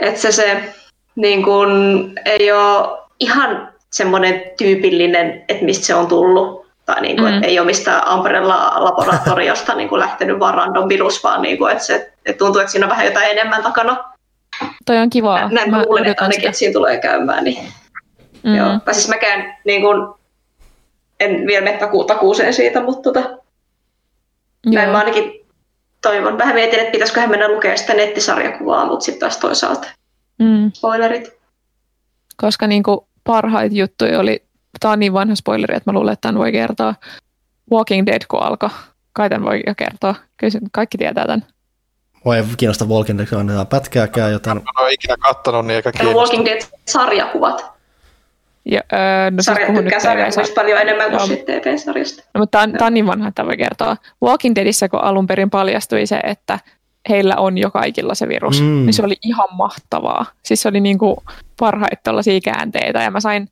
että 0.00 0.20
se, 0.20 0.32
se 0.32 0.74
niin 1.16 1.42
kun, 1.44 2.12
ei 2.24 2.52
ole 2.52 2.98
ihan 3.20 3.72
semmoinen 3.92 4.42
tyypillinen, 4.58 5.44
että 5.48 5.64
mistä 5.64 5.86
se 5.86 5.94
on 5.94 6.06
tullut. 6.06 6.66
Tai 6.86 7.00
niin 7.00 7.16
kuin, 7.16 7.28
Mm. 7.30 7.34
että 7.36 7.46
ei 7.46 7.58
ole 7.58 7.66
mistään 7.66 8.02
Umbrella-laboratoriosta 8.14 9.74
niin 9.74 9.88
kuin 9.88 10.00
lähtenyt 10.00 10.38
vaan 10.40 10.54
random 10.54 10.88
virus, 10.88 11.24
vaan 11.24 11.42
niin 11.42 11.58
kuin, 11.58 11.72
että, 11.72 11.84
se, 11.84 12.12
että 12.26 12.38
tuntuu, 12.38 12.60
että 12.60 12.72
siinä 12.72 12.86
on 12.86 12.90
vähän 12.90 13.06
jotain 13.06 13.30
enemmän 13.30 13.62
takana. 13.62 14.04
Toi 14.86 14.96
on 14.98 15.10
kivaa. 15.10 15.48
Näin 15.52 15.70
mä 15.70 15.82
luulen, 15.82 16.06
että 16.06 16.22
ainakin, 16.24 16.46
että 16.46 16.58
siinä 16.58 16.72
tulee 16.72 17.00
käymään. 17.00 17.44
Niin, 17.44 17.58
Mm. 18.42 18.54
joo. 18.56 18.78
Tai 18.84 18.94
siis 18.94 19.08
mäkään 19.08 19.56
niin 19.64 19.80
kuin, 19.80 20.14
en 21.20 21.46
vielä 21.46 21.64
mene 21.64 21.78
taku, 21.78 22.04
takuuseen 22.04 22.54
siitä, 22.54 22.82
mutta 22.82 23.02
tota, 23.12 23.38
näin 24.66 24.90
mä 24.90 24.98
ainakin 24.98 25.32
toivon. 26.02 26.38
Vähän 26.38 26.54
mietin, 26.54 26.78
että 26.80 26.92
pitäisiköhän 26.92 27.30
mennä 27.30 27.48
lukemaan 27.48 27.78
sitä 27.78 27.94
nettisarjakuvaa, 27.94 28.86
mutta 28.86 29.04
sitten 29.04 29.20
taas 29.20 29.36
toisaalta 29.36 29.88
Mm. 30.38 30.70
spoilerit. 30.74 31.36
Koska 32.36 32.66
niinku 32.66 33.08
parhaita 33.24 33.76
juttuja 33.76 34.20
oli, 34.20 34.42
tämä 34.80 34.92
on 34.92 34.98
niin 34.98 35.12
vanha 35.12 35.34
spoileri, 35.34 35.76
että 35.76 35.90
mä 35.92 35.98
luulen, 35.98 36.12
että 36.12 36.28
tämän 36.28 36.38
voi 36.40 36.52
kertoa. 36.52 36.94
Walking 37.72 38.06
Dead 38.06 38.22
kun 38.28 38.42
alkoi. 38.42 38.68
Kai 39.12 39.28
tämän 39.30 39.44
voi 39.48 39.62
jo 39.66 39.74
kertoa. 39.76 40.14
Kyllä 40.36 40.58
kaikki 40.72 40.98
tietää 40.98 41.26
tämän. 41.26 41.46
Voi 42.26 42.36
ei 42.36 42.44
kiinnosta 42.56 42.84
Walking 42.84 43.18
Dead 43.18 43.32
on 43.32 43.66
pätkääkään, 43.66 44.32
joten 44.32 44.54
Mä 44.56 44.60
en 44.78 44.82
ole 44.84 44.92
ikinä 44.92 45.16
kattonut, 45.20 45.66
niin 45.66 45.76
eikä 45.76 45.92
kiinnosta. 45.92 46.18
Walking 46.20 46.44
Dead-sarjakuvat. 46.44 47.64
Ja, 48.64 48.80
öö, 48.92 49.30
no 49.30 49.34
siis 49.36 49.44
Sarjat 49.44 49.66
puhun 49.66 49.74
nyt 49.74 49.84
tykkää 49.84 50.00
sarjakuvista 50.00 50.54
paljon 50.54 50.80
enemmän 50.80 51.10
kuin 51.10 51.18
Joo. 51.18 51.26
sit 51.26 51.44
TV-sarjasta. 51.44 52.22
No, 52.34 52.38
mutta 52.38 52.58
tämä 52.58 52.72
on, 52.80 52.86
on 52.86 52.94
niin 52.94 53.06
vanha, 53.06 53.28
että 53.28 53.34
tämä 53.36 53.46
voi 53.46 53.56
kertoa. 53.56 53.96
Walking 54.22 54.54
Deadissä, 54.54 54.88
kun 54.88 55.00
alun 55.00 55.26
perin 55.26 55.50
paljastui 55.50 56.06
se, 56.06 56.20
että 56.24 56.58
heillä 57.08 57.36
on 57.36 57.58
jo 57.58 57.70
kaikilla 57.70 58.14
se 58.14 58.28
virus, 58.28 58.60
Mm. 58.60 58.66
niin 58.66 58.94
se 58.94 59.04
oli 59.04 59.16
ihan 59.22 59.48
mahtavaa. 59.52 60.26
Siis 60.42 60.62
se 60.62 60.68
oli 60.68 60.80
niinku 60.80 61.22
parhaita 61.60 62.00
tällaisia 62.02 62.40
käänteitä, 62.40 63.02
ja 63.02 63.10
mä 63.10 63.20
sain 63.20 63.48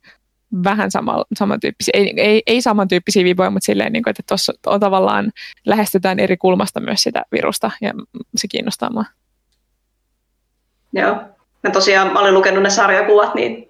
vähän 0.63 0.91
sama, 0.91 1.25
samantyyppisiä, 1.37 1.91
ei, 1.93 2.13
ei, 2.17 2.43
ei 2.47 2.61
samantyyppisiä 2.61 3.23
viboja, 3.23 3.49
mutta 3.49 3.65
silleen, 3.65 3.93
niin 3.93 4.03
kuin, 4.03 4.11
että 4.11 4.23
tuossa 4.27 4.53
on 4.65 4.79
tavallaan 4.79 5.31
lähestytään 5.65 6.19
eri 6.19 6.37
kulmasta 6.37 6.79
myös 6.79 7.03
sitä 7.03 7.23
virusta, 7.31 7.71
ja 7.81 7.93
se 8.35 8.47
kiinnostaa 8.47 8.89
mua. 8.91 9.05
Joo. 10.93 11.15
Mä 11.63 11.71
tosiaan 11.71 12.13
mä 12.13 12.19
olin 12.19 12.33
lukenut 12.33 12.63
ne 12.63 12.69
sarjakuvat, 12.69 13.35
niin 13.35 13.69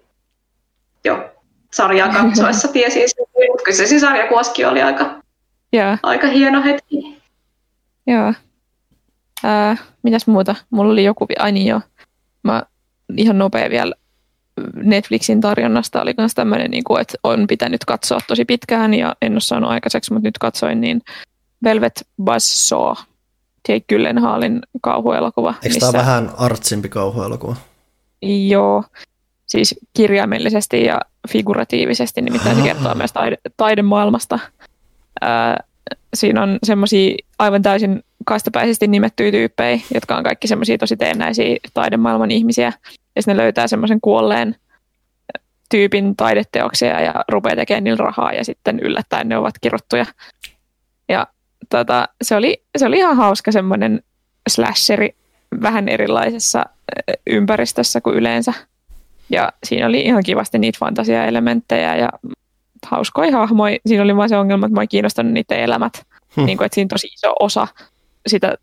jo 1.04 1.30
sarjaa 1.72 2.08
katsoessa 2.12 2.68
tiesin 2.72 3.02
sen, 3.08 3.26
mutta 3.50 3.64
kyllä 3.64 3.86
se 3.86 3.98
sarjakuvaskin 4.00 4.68
oli 4.68 4.82
aika, 4.82 5.20
Joo, 5.72 5.96
aika 6.02 6.26
hieno 6.26 6.62
hetki. 6.62 7.22
joo. 8.06 8.32
Ää, 9.44 9.76
mitäs 10.02 10.26
muuta? 10.26 10.54
Mulla 10.70 10.92
oli 10.92 11.04
joku, 11.04 11.26
ai 11.38 11.52
niin 11.52 11.66
joo. 11.66 11.80
Mä 12.42 12.62
ihan 13.16 13.38
nopea 13.38 13.70
vielä 13.70 13.94
Netflixin 14.74 15.40
tarjonnasta 15.40 16.02
oli 16.02 16.14
myös 16.18 16.34
tämmöinen, 16.34 16.70
niin 16.70 16.84
kuin, 16.84 17.00
että 17.00 17.14
on 17.22 17.46
pitänyt 17.46 17.84
katsoa 17.84 18.20
tosi 18.26 18.44
pitkään 18.44 18.94
ja 18.94 19.16
en 19.22 19.32
ole 19.32 19.40
saanut 19.40 19.70
aikaiseksi, 19.70 20.12
mutta 20.12 20.28
nyt 20.28 20.38
katsoin, 20.38 20.80
niin 20.80 21.02
Velvet 21.64 22.06
Buzzsaw, 22.24 22.94
Jake 23.68 23.84
Gyllenhaalin 23.88 24.60
kauhuelokuva. 24.80 25.54
eikö 25.62 25.78
tämä 25.80 25.92
vähän 25.92 26.30
artsimpi 26.36 26.88
kauhuelokuva? 26.88 27.56
Joo, 28.22 28.84
siis 29.46 29.74
kirjaimellisesti 29.96 30.84
ja 30.84 31.00
figuratiivisesti, 31.28 32.22
nimittäin 32.22 32.56
se 32.56 32.62
kertoo 32.68 32.94
myös 32.94 33.12
taide, 33.12 33.36
taidemaailmasta. 33.56 34.38
Ää, 35.20 35.56
siinä 36.14 36.42
on 36.42 36.58
semmoisia 36.62 37.14
aivan 37.38 37.62
täysin 37.62 38.04
kastapäisesti 38.26 38.86
nimettyjä 38.86 39.30
tyyppejä, 39.30 39.80
jotka 39.94 40.16
on 40.16 40.24
kaikki 40.24 40.48
semmoisia 40.48 40.78
tosi 40.78 40.96
teennäisiä 40.96 41.56
taidemaailman 41.74 42.30
ihmisiä. 42.30 42.72
Ja 43.16 43.22
sitten 43.22 43.36
ne 43.36 43.42
löytää 43.42 43.66
semmoisen 43.66 44.00
kuolleen 44.00 44.56
tyypin 45.70 46.16
taideteoksia 46.16 47.00
ja 47.00 47.14
rupeaa 47.28 47.56
tekemään 47.56 47.84
niillä 47.84 48.04
rahaa 48.04 48.32
ja 48.32 48.44
sitten 48.44 48.80
yllättäen 48.80 49.28
ne 49.28 49.36
ovat 49.36 49.54
kirottuja. 49.60 50.06
Ja 51.08 51.26
tota, 51.70 52.08
se, 52.22 52.36
oli, 52.36 52.62
se 52.78 52.86
oli 52.86 52.98
ihan 52.98 53.16
hauska 53.16 53.52
semmoinen 53.52 54.02
slasheri 54.48 55.16
vähän 55.62 55.88
erilaisessa 55.88 56.64
ympäristössä 57.26 58.00
kuin 58.00 58.16
yleensä. 58.16 58.52
Ja 59.30 59.52
siinä 59.64 59.86
oli 59.86 60.00
ihan 60.00 60.22
kivasti 60.22 60.58
niitä 60.58 60.78
fantasiaelementtejä 60.80 61.96
ja 61.96 62.08
hauskoja 62.86 63.32
hahmoja. 63.32 63.78
Siinä 63.86 64.02
oli 64.02 64.16
vain 64.16 64.28
se 64.28 64.36
ongelma, 64.36 64.66
että 64.66 64.80
ei 64.80 64.86
kiinnostanut 64.86 65.32
niiden 65.32 65.60
elämät. 65.60 66.06
Hmm. 66.36 66.46
Niin 66.46 66.58
kuin, 66.58 66.66
että 66.66 66.74
siinä 66.74 66.88
tosi 66.88 67.06
iso 67.06 67.34
osa 67.40 67.68
sitä 68.26 68.54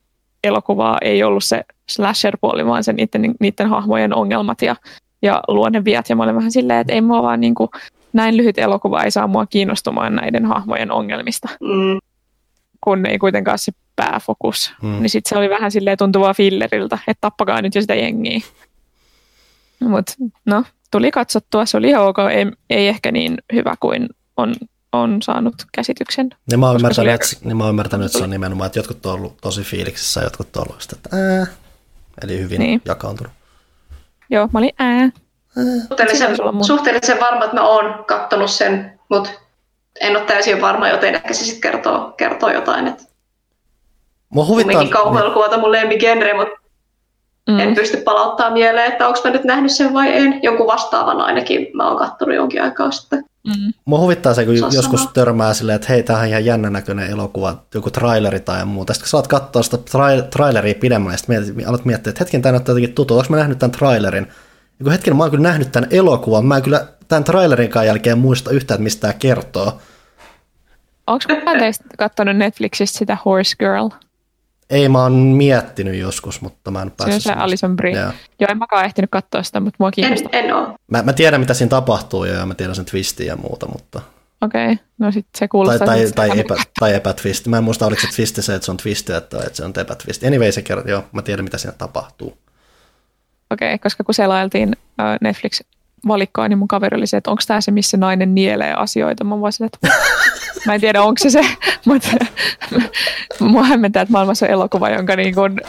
elokuvaa 0.43 0.97
ei 1.01 1.23
ollut 1.23 1.43
se 1.43 1.63
slasher-puoli, 1.91 2.65
vaan 2.65 2.83
se 2.83 2.93
niiden, 2.93 3.35
niiden 3.39 3.69
hahmojen 3.69 4.15
ongelmat 4.15 4.61
ja, 4.61 4.75
ja 5.21 5.41
luonneviat. 5.47 6.09
Ja 6.09 6.15
mä 6.15 6.23
olin 6.23 6.35
vähän 6.35 6.51
silleen, 6.51 6.79
että 6.79 6.93
ei 6.93 7.01
mua 7.01 7.23
vaan 7.23 7.39
niin 7.39 7.55
kuin, 7.55 7.69
näin 8.13 8.37
lyhyt 8.37 8.57
elokuva 8.57 9.03
ei 9.03 9.11
saa 9.11 9.27
mua 9.27 9.45
kiinnostumaan 9.45 10.15
näiden 10.15 10.45
hahmojen 10.45 10.91
ongelmista. 10.91 11.49
Mm. 11.61 11.99
Kun 12.81 13.05
ei 13.05 13.17
kuitenkaan 13.17 13.59
se 13.59 13.71
pääfokus. 13.95 14.73
Mm. 14.81 14.99
Niin 14.99 15.09
sitten 15.09 15.29
se 15.29 15.37
oli 15.37 15.49
vähän 15.49 15.71
silleen 15.71 15.97
tuntuvaa 15.97 16.33
filleriltä, 16.33 16.99
että 17.07 17.21
tappakaa 17.21 17.61
nyt 17.61 17.75
jo 17.75 17.81
sitä 17.81 17.95
jengiä. 17.95 18.39
Mutta 19.79 20.13
no, 20.45 20.63
tuli 20.91 21.11
katsottua, 21.11 21.65
se 21.65 21.77
oli 21.77 21.87
ihan 21.87 22.07
ok, 22.07 22.17
ei, 22.31 22.45
ei 22.69 22.87
ehkä 22.87 23.11
niin 23.11 23.37
hyvä 23.53 23.75
kuin 23.79 24.09
on, 24.37 24.55
on 24.93 25.21
saanut 25.21 25.55
käsityksen. 25.71 26.29
Niin 26.49 26.59
mä 26.59 26.67
oon 26.67 26.75
ymmärtänyt, 26.75 27.13
että, 27.13 27.35
niin 27.43 27.57
mä 27.57 27.63
oon 27.63 27.69
ymmärtänyt, 27.69 28.05
että 28.05 28.17
se 28.17 28.23
on 28.23 28.29
nimenomaan, 28.29 28.65
että 28.65 28.79
jotkut 28.79 29.05
on 29.05 29.13
ollut 29.13 29.37
tosi 29.41 29.61
fiiliksissä 29.61 30.19
ja 30.19 30.25
jotkut 30.25 30.55
on 30.55 30.63
ollut 30.67 30.81
sitä, 30.81 30.95
että 30.95 31.17
ää, 31.17 31.45
eli 32.23 32.39
hyvin 32.39 32.59
niin. 32.59 32.81
jakaantunut. 32.85 33.33
Joo, 34.29 34.49
mä 34.53 34.59
olin 34.59 34.73
ää. 34.79 35.09
Suhteellisen, 35.87 36.37
suhteellisen 36.61 37.19
varma, 37.19 37.45
että 37.45 37.55
mä 37.55 37.67
oon 37.67 38.05
kattonut 38.07 38.51
sen, 38.51 38.99
mutta 39.09 39.29
en 40.01 40.17
ole 40.17 40.25
täysin 40.25 40.61
varma, 40.61 40.89
joten 40.89 41.15
ehkä 41.15 41.33
se 41.33 41.45
sitten 41.45 41.71
kertoo, 41.71 42.11
kertoo 42.11 42.49
jotain. 42.51 42.87
Että 42.87 43.03
Mua 44.29 44.45
huvittaa... 44.45 44.71
Kumminkin 44.71 44.93
kauhuelokuvata 44.93 45.57
mun 45.57 45.71
lempigenre, 45.71 46.33
mutta 46.33 46.55
mm. 47.49 47.59
en 47.59 47.75
pysty 47.75 47.97
palauttaa 47.97 48.49
mieleen, 48.49 48.91
että 48.91 49.07
onko 49.07 49.19
mä 49.23 49.31
nyt 49.31 49.43
nähnyt 49.43 49.71
sen 49.71 49.93
vai 49.93 50.17
en. 50.17 50.39
Jonkun 50.43 50.67
vastaavan 50.67 51.21
ainakin 51.21 51.67
mä 51.73 51.87
oon 51.87 51.97
kattonut 51.97 52.35
jonkin 52.35 52.63
aikaa 52.63 52.91
sitten. 52.91 53.25
Mm. 53.47 53.73
Mua 53.85 53.99
huvittaa 53.99 54.33
se, 54.33 54.45
kun 54.45 54.57
se 54.57 54.75
joskus 54.75 54.99
sanoa. 54.99 55.13
törmää 55.13 55.53
silleen, 55.53 55.75
että 55.75 55.87
hei, 55.89 56.03
tämähän 56.03 56.23
on 56.23 56.29
ihan 56.29 56.45
jännä 56.45 56.69
näköinen 56.69 57.09
elokuva, 57.09 57.63
joku 57.73 57.89
traileri 57.91 58.39
tai 58.39 58.65
muuta. 58.65 58.93
Sitten 58.93 59.03
kun 59.03 59.09
saat 59.09 59.27
katsoa 59.27 59.63
sitä 59.63 59.77
tra- 59.77 60.27
traileria 60.29 60.75
pidemmälle, 60.75 61.17
sitten 61.17 61.39
mietit, 61.39 61.67
alat 61.67 61.85
miettiä, 61.85 62.09
että 62.09 62.23
hetken 62.23 62.41
tämä 62.41 62.51
näyttää 62.51 62.73
jotenkin 62.73 62.95
tuttu, 62.95 63.17
onko 63.17 63.27
mä 63.29 63.37
nähnyt 63.37 63.59
tämän 63.59 63.71
trailerin? 63.71 64.27
Ja 64.79 64.83
kun 64.83 64.91
hetken 64.91 65.15
mä 65.15 65.23
oon 65.23 65.31
kyllä 65.31 65.43
nähnyt 65.43 65.71
tämän 65.71 65.89
elokuvan, 65.91 66.45
mä 66.45 66.57
en 66.57 66.63
kyllä 66.63 66.87
tämän 67.07 67.23
trailerinkaan 67.23 67.85
jälkeen 67.85 68.17
muista 68.17 68.51
yhtään, 68.51 68.75
että 68.75 68.83
mistä 68.83 69.01
tämä 69.01 69.13
kertoo. 69.13 69.81
Onko 71.07 71.25
kukaan 71.27 71.59
teistä 71.59 71.83
katsonut 71.97 72.37
Netflixistä 72.37 72.97
sitä 72.97 73.17
Horse 73.25 73.55
Girl? 73.59 73.89
Ei, 74.73 74.89
mä 74.89 75.03
oon 75.03 75.13
miettinyt 75.13 75.95
joskus, 75.95 76.41
mutta 76.41 76.71
mä 76.71 76.81
en 76.81 76.91
päässyt. 76.91 77.23
Se 77.23 77.29
on 77.29 77.35
se 77.35 77.41
Alison 77.41 77.75
Brie. 77.75 77.99
Joo. 77.99 78.11
Joo, 78.39 78.47
en 78.49 78.57
mäkaan 78.57 78.85
ehtinyt 78.85 79.11
katsoa 79.11 79.43
sitä, 79.43 79.59
mutta 79.59 79.77
mua 79.79 79.91
kiinnostaa. 79.91 80.29
En, 80.33 80.45
en 80.45 80.55
ole. 80.55 80.67
Mä, 80.91 81.01
mä 81.01 81.13
tiedän, 81.13 81.39
mitä 81.39 81.53
siinä 81.53 81.69
tapahtuu 81.69 82.25
ja 82.25 82.45
mä 82.45 82.55
tiedän 82.55 82.75
sen 82.75 82.85
twistin 82.85 83.27
ja 83.27 83.35
muuta, 83.35 83.67
mutta... 83.67 84.01
Okei, 84.41 84.71
okay. 84.71 84.85
no 84.97 85.11
sitten 85.11 85.39
se 85.39 85.47
kuulostaa... 85.47 85.87
Tai, 85.87 86.11
tai, 86.11 86.27
tai, 86.29 86.39
epä, 86.39 86.55
tai 86.79 86.93
epätwist. 86.93 87.47
Mä 87.47 87.57
en 87.57 87.63
muista, 87.63 87.85
oliko 87.85 88.01
se 88.01 88.07
twisti 88.15 88.41
se, 88.41 88.55
että 88.55 88.65
se 88.65 88.71
on 88.71 88.77
twist, 88.77 89.09
että, 89.09 89.37
että 89.37 89.53
se 89.53 89.65
on 89.65 89.73
epätwist. 89.81 90.23
Anyway, 90.23 90.51
se 90.51 90.61
kertoo, 90.61 90.91
joo, 90.91 91.03
mä 91.11 91.21
tiedän, 91.21 91.43
mitä 91.43 91.57
siinä 91.57 91.75
tapahtuu. 91.77 92.37
Okei, 93.49 93.67
okay, 93.67 93.77
koska 93.77 94.03
kun 94.03 94.13
selailtiin 94.13 94.75
Netflix 95.21 95.61
valikkoa, 96.07 96.47
niin 96.47 96.57
mun 96.57 96.67
kaveri 96.67 96.97
oli 96.97 97.07
se, 97.07 97.17
että 97.17 97.31
onko 97.31 97.43
tämä 97.47 97.61
se, 97.61 97.71
missä 97.71 97.97
nainen 97.97 98.35
nielee 98.35 98.73
asioita. 98.73 99.23
Mä 99.23 99.39
voisin, 99.39 99.65
että 99.65 99.77
mä 100.65 100.75
en 100.75 100.81
tiedä, 100.81 101.01
onko 101.01 101.17
se 101.17 101.29
se, 101.29 101.41
mutta 101.85 102.09
mua 103.39 103.63
hämmentää, 103.63 104.01
että 104.01 104.11
maailmassa 104.11 104.45
on 104.45 104.51
elokuva, 104.51 104.89
jonka 104.89 105.15
niin 105.15 105.35
kuin, 105.35 105.61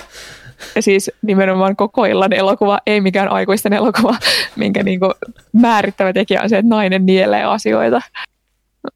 siis 0.80 1.10
nimenomaan 1.22 1.76
koko 1.76 2.04
illan 2.04 2.32
elokuva, 2.32 2.80
ei 2.86 3.00
mikään 3.00 3.28
aikuisten 3.28 3.72
elokuva, 3.72 4.16
minkä 4.56 4.82
niin 4.82 5.00
kuin 5.00 5.12
määrittävä 5.52 6.12
tekijä 6.12 6.42
on 6.42 6.48
se, 6.48 6.58
että 6.58 6.68
nainen 6.68 7.06
nielee 7.06 7.44
asioita. 7.44 8.00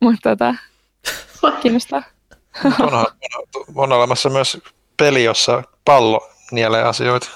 Mutta 0.01 0.31
tota, 0.31 0.55
kiinnostaa. 1.61 2.03
On, 2.65 2.95
on, 2.95 3.07
on 3.75 3.93
olemassa 3.93 4.29
myös 4.31 4.59
peli, 4.97 5.25
jossa 5.25 5.63
pallo 5.85 6.29
nielee 6.53 6.83
asioita. 6.83 7.29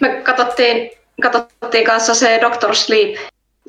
Me 0.00 0.08
katsottiin, 0.08 0.90
katsottiin 1.22 1.84
kanssa 1.84 2.14
se 2.14 2.38
Doctor 2.40 2.74
Sleep, 2.74 3.16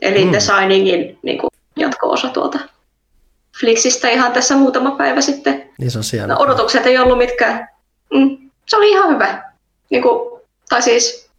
eli 0.01 0.25
mm. 0.25 0.31
The 0.31 0.39
Signingin 0.39 1.19
niin 1.23 1.37
kuin 1.37 1.49
jatko-osa 1.75 2.29
tuolta 2.29 2.59
Flixistä 3.59 4.09
ihan 4.09 4.31
tässä 4.31 4.55
muutama 4.55 4.91
päivä 4.91 5.21
sitten. 5.21 5.69
Niin 5.77 5.91
se 5.91 5.97
on 5.97 6.03
siellä. 6.03 6.33
No, 6.33 6.39
odotukset 6.39 6.85
ei 6.85 6.97
ollut 6.97 7.17
mitkään. 7.17 7.69
Mm, 8.13 8.37
se 8.67 8.77
oli 8.77 8.89
ihan 8.89 9.13
hyvä. 9.13 9.43
Niin 9.89 10.01
kuin, 10.01 10.41
tai 10.69 10.81
siis 10.81 11.29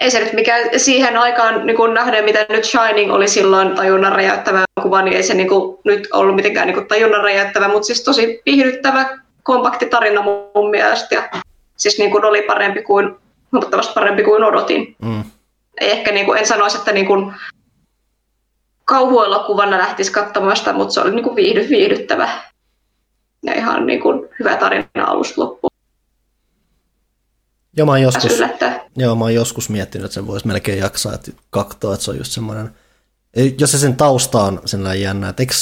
ei 0.00 0.10
se 0.10 0.20
nyt 0.20 0.32
mikään 0.32 0.68
siihen 0.76 1.16
aikaan 1.16 1.66
niin 1.66 1.76
kuin 1.76 1.94
nähden, 1.94 2.24
mitä 2.24 2.46
nyt 2.48 2.64
Shining 2.64 3.12
oli 3.12 3.28
silloin 3.28 3.76
tajunnan 3.76 4.12
räjäyttävä 4.12 4.64
kuva, 4.82 5.02
niin 5.02 5.16
ei 5.16 5.22
se 5.22 5.34
niin 5.34 5.48
kuin, 5.48 5.78
nyt 5.84 6.08
ollut 6.12 6.36
mitenkään 6.36 6.66
niin 6.66 6.74
kuin 6.74 6.88
tajunnan 6.88 7.24
räjäyttävä, 7.24 7.68
mutta 7.68 7.86
siis 7.86 8.04
tosi 8.04 8.42
viihdyttävä, 8.46 9.18
kompakti 9.42 9.86
tarina 9.86 10.22
mun 10.22 10.70
mielestä. 10.70 11.14
Ja 11.14 11.22
siis 11.78 11.98
niin 11.98 12.10
kuin 12.10 12.24
oli 12.24 12.42
parempi 12.42 12.82
kuin, 12.82 13.16
huomattavasti 13.52 13.92
parempi 13.94 14.22
kuin 14.22 14.44
odotin. 14.44 14.96
Mm. 15.02 15.24
Ei 15.80 15.90
ehkä 15.90 16.12
niin 16.12 16.26
kuin, 16.26 16.38
en 16.38 16.46
sanoisi, 16.46 16.78
että 16.78 16.92
niin 16.92 17.06
kuin 17.06 17.34
kauhuelokuvana 18.84 19.78
lähtisi 19.78 20.12
katsomaan 20.12 20.56
sitä, 20.56 20.72
mutta 20.72 20.94
se 20.94 21.00
oli 21.00 21.10
niin 21.10 21.24
kuin 21.24 21.36
viihdy, 21.36 21.68
viihdyttävä 21.70 22.42
ja 23.42 23.54
ihan 23.54 23.86
niin 23.86 24.00
kuin 24.00 24.28
hyvä 24.40 24.56
tarina 24.56 24.88
alusta 25.06 25.40
loppuun. 25.40 25.70
Joo, 27.76 27.86
mä 27.86 27.92
oon 27.92 28.02
joskus, 28.02 28.38
joo, 28.96 29.14
mä 29.14 29.24
oon 29.24 29.34
joskus 29.34 29.70
miettinyt, 29.70 30.04
että 30.04 30.14
sen 30.14 30.26
voisi 30.26 30.46
melkein 30.46 30.78
jaksaa, 30.78 31.14
että 31.14 31.30
katsoa, 31.50 31.94
että 31.94 32.04
se 32.04 32.10
on 32.10 32.18
just 32.18 32.32
semmoinen, 32.32 32.74
jos 33.58 33.72
se 33.72 33.78
sen 33.78 33.96
tausta 33.96 34.42
on 34.42 34.60
sen 34.64 35.00
jännä, 35.00 35.28
että 35.28 35.42
eikö 35.42 35.54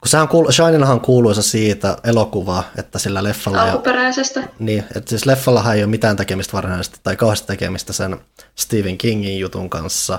kun 0.00 0.08
sehän 0.08 0.28
kuulu, 0.28 0.52
Shininhan 0.52 0.92
on 0.94 1.00
kuuluisa 1.00 1.42
siitä 1.42 1.96
elokuvaa, 2.04 2.64
että 2.78 2.98
sillä 2.98 3.24
leffalla... 3.24 3.62
Alkuperäisestä. 3.62 4.40
Jo, 4.40 4.46
niin, 4.58 4.84
että 4.96 5.10
siis 5.10 5.26
leffallahan 5.26 5.76
ei 5.76 5.82
ole 5.82 5.90
mitään 5.90 6.16
tekemistä 6.16 6.52
varsinaisesti 6.52 7.00
tai 7.02 7.16
kauheasti 7.16 7.46
tekemistä 7.46 7.92
sen 7.92 8.20
Stephen 8.54 8.98
Kingin 8.98 9.38
jutun 9.38 9.70
kanssa. 9.70 10.18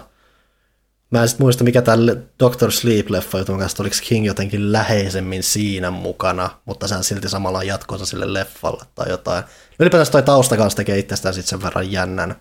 Mä 1.12 1.22
en 1.22 1.28
sitten 1.28 1.46
muista, 1.46 1.64
mikä 1.64 1.82
tälle 1.82 2.18
Doctor 2.40 2.72
Sleep-leffa 2.72 3.38
jutun 3.38 3.60
kanssa, 3.60 3.84
oliko 3.84 3.96
King 4.02 4.26
jotenkin 4.26 4.72
läheisemmin 4.72 5.44
siinä 5.44 5.92
mukana, 5.92 6.50
mutta 6.66 6.88
sehän 6.88 7.04
silti 7.04 7.30
samalla 7.30 7.64
jatkoisa 7.64 8.06
sille 8.06 8.34
leffalle 8.34 8.86
tai 8.96 9.10
jotain. 9.10 9.44
Ylipäätään 9.80 10.12
toi 10.12 10.24
tausta 10.24 10.58
kanssa 10.58 10.78
tekee 10.78 11.00
itsestään 11.00 11.34
sitten 11.34 11.50
sen 11.50 11.64
verran 11.64 11.92
jännän, 11.92 12.36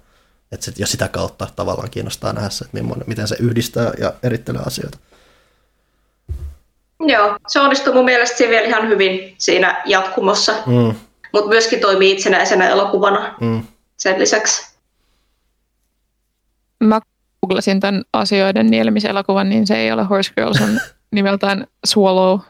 että 0.53 0.65
sit, 0.65 0.79
jo 0.79 0.87
sitä 0.87 1.09
kautta 1.09 1.49
tavallaan 1.57 1.91
kiinnostaa 1.91 2.33
nähdä 2.33 2.51
se, 2.51 2.65
että 2.65 2.79
miten 3.07 3.29
se 3.29 3.37
yhdistää 3.41 3.93
ja 3.99 4.13
erittelee 4.23 4.63
asioita. 4.67 4.99
Joo, 7.01 7.37
se 7.47 7.61
onnistui 7.61 7.95
mun 7.95 8.05
mielestä 8.05 8.45
vielä 8.49 8.67
ihan 8.67 8.89
hyvin 8.89 9.35
siinä 9.39 9.83
jatkumossa, 9.85 10.53
mm. 10.67 10.95
mutta 11.33 11.49
myöskin 11.49 11.81
toimii 11.81 12.13
itsenäisenä 12.13 12.69
elokuvana 12.69 13.35
mm. 13.41 13.63
sen 13.97 14.21
lisäksi. 14.21 14.71
Mä 16.85 17.01
googlasin 17.41 17.81
tämän 17.81 18.03
asioiden 18.13 18.67
nielemiselokuvan, 18.67 19.49
niin 19.49 19.67
se 19.67 19.77
ei 19.77 19.93
ole 19.93 20.05
Horse 20.05 20.33
Girls, 20.35 20.61
on 20.61 20.81
nimeltään 21.17 21.67
Swallow. 21.87 22.41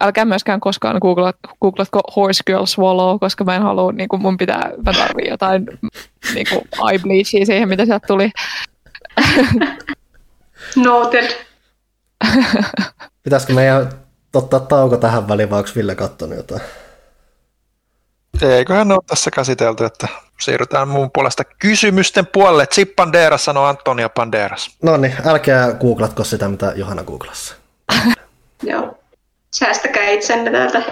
Älkää 0.00 0.24
myöskään 0.24 0.60
koskaan 0.60 0.98
googlat, 1.02 1.36
googlatko 1.62 2.00
Horse 2.16 2.42
Girl 2.46 2.64
Swallow, 2.66 3.18
koska 3.20 3.44
mä 3.44 3.56
en 3.56 3.62
halua, 3.62 3.92
niin 3.92 4.08
kuin 4.08 4.22
mun 4.22 4.36
pitää, 4.36 4.70
mä 4.86 4.92
tarvii 4.92 5.28
jotain 5.28 5.66
niin 6.34 6.46
kuin 6.50 6.62
eye 6.90 6.98
bleachia 6.98 7.46
siihen, 7.46 7.68
mitä 7.68 7.84
sieltä 7.84 8.06
tuli. 8.06 8.30
Noted. 10.84 11.30
Pitäisikö 13.22 13.52
meidän 13.52 13.92
ottaa 14.34 14.60
tauko 14.60 14.96
tähän 14.96 15.28
väliin, 15.28 15.50
vai 15.50 15.58
onko 15.58 15.70
Ville 15.76 15.94
kattonut 15.94 16.36
jotain? 16.36 16.60
Eiköhän 18.42 18.92
ole 18.92 19.00
tässä 19.06 19.30
käsitelty, 19.30 19.84
että 19.84 20.08
siirrytään 20.40 20.88
mun 20.88 21.10
puolesta 21.10 21.44
kysymysten 21.44 22.26
puolelle. 22.26 22.66
Chip 22.66 22.96
Panderas 22.96 23.44
sanoo 23.44 23.64
Antonia 23.64 24.08
Panderas. 24.08 24.76
No 24.82 24.96
niin, 24.96 25.16
älkää 25.26 25.72
googlatko 25.72 26.24
sitä, 26.24 26.48
mitä 26.48 26.72
Johanna 26.76 27.04
googlassa. 27.04 27.54
Joo. 28.62 28.98
Säästäkää 29.50 30.08
itsenne 30.08 30.50
täältä. 30.50 30.82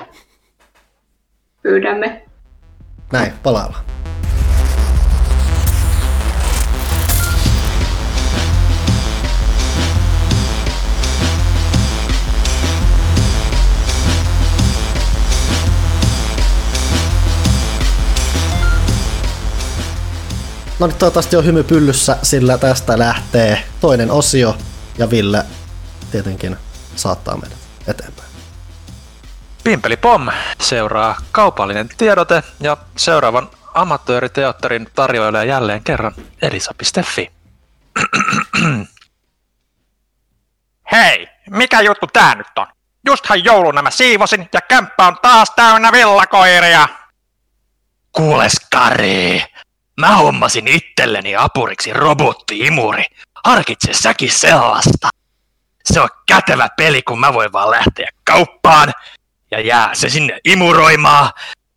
Pyydämme. 1.62 2.22
Näin, 3.12 3.32
palaillaan. 3.42 3.84
No 20.78 20.86
niin, 20.86 20.98
toivottavasti 20.98 21.36
on 21.36 21.44
hymy 21.44 21.62
pyllyssä, 21.62 22.18
sillä 22.22 22.58
tästä 22.58 22.98
lähtee 22.98 23.64
toinen 23.80 24.10
osio 24.10 24.56
ja 24.98 25.10
Ville 25.10 25.44
tietenkin 26.10 26.56
saattaa 26.96 27.36
meidät 27.36 27.58
eteenpäin. 27.86 28.28
Pimpeli 29.64 29.96
Pom 29.96 30.28
seuraa 30.60 31.16
kaupallinen 31.32 31.88
tiedote 31.98 32.42
ja 32.60 32.76
seuraavan 32.96 33.50
amatööriteatterin 33.74 34.88
tarjoilee 34.94 35.44
jälleen 35.44 35.84
kerran 35.84 36.14
elisa.fi. 36.42 37.32
Hei, 40.92 41.28
mikä 41.50 41.80
juttu 41.80 42.06
tää 42.06 42.34
nyt 42.34 42.46
on? 42.56 42.66
Justhan 43.06 43.44
jouluna 43.44 43.82
mä 43.82 43.90
siivosin 43.90 44.48
ja 44.52 44.60
kämppä 44.60 45.06
on 45.06 45.16
taas 45.22 45.50
täynnä 45.50 45.92
villakoiria. 45.92 46.88
Kuules 48.12 48.52
Kari, 48.72 49.44
mä 49.98 50.16
hommasin 50.16 50.68
itselleni 50.68 51.36
apuriksi 51.36 51.92
robotti-imuri. 51.92 53.04
Harkitse 53.44 53.92
säkin 53.92 54.32
sellaista. 54.32 55.08
Se 55.84 56.00
on 56.00 56.08
kätevä 56.26 56.68
peli, 56.76 57.02
kun 57.02 57.20
mä 57.20 57.32
voin 57.32 57.52
vaan 57.52 57.70
lähteä 57.70 58.08
kauppaan 58.24 58.92
ja 59.50 59.60
jää 59.60 59.94
se 59.94 60.08
sinne 60.08 60.40
imuroimaan. 60.44 61.30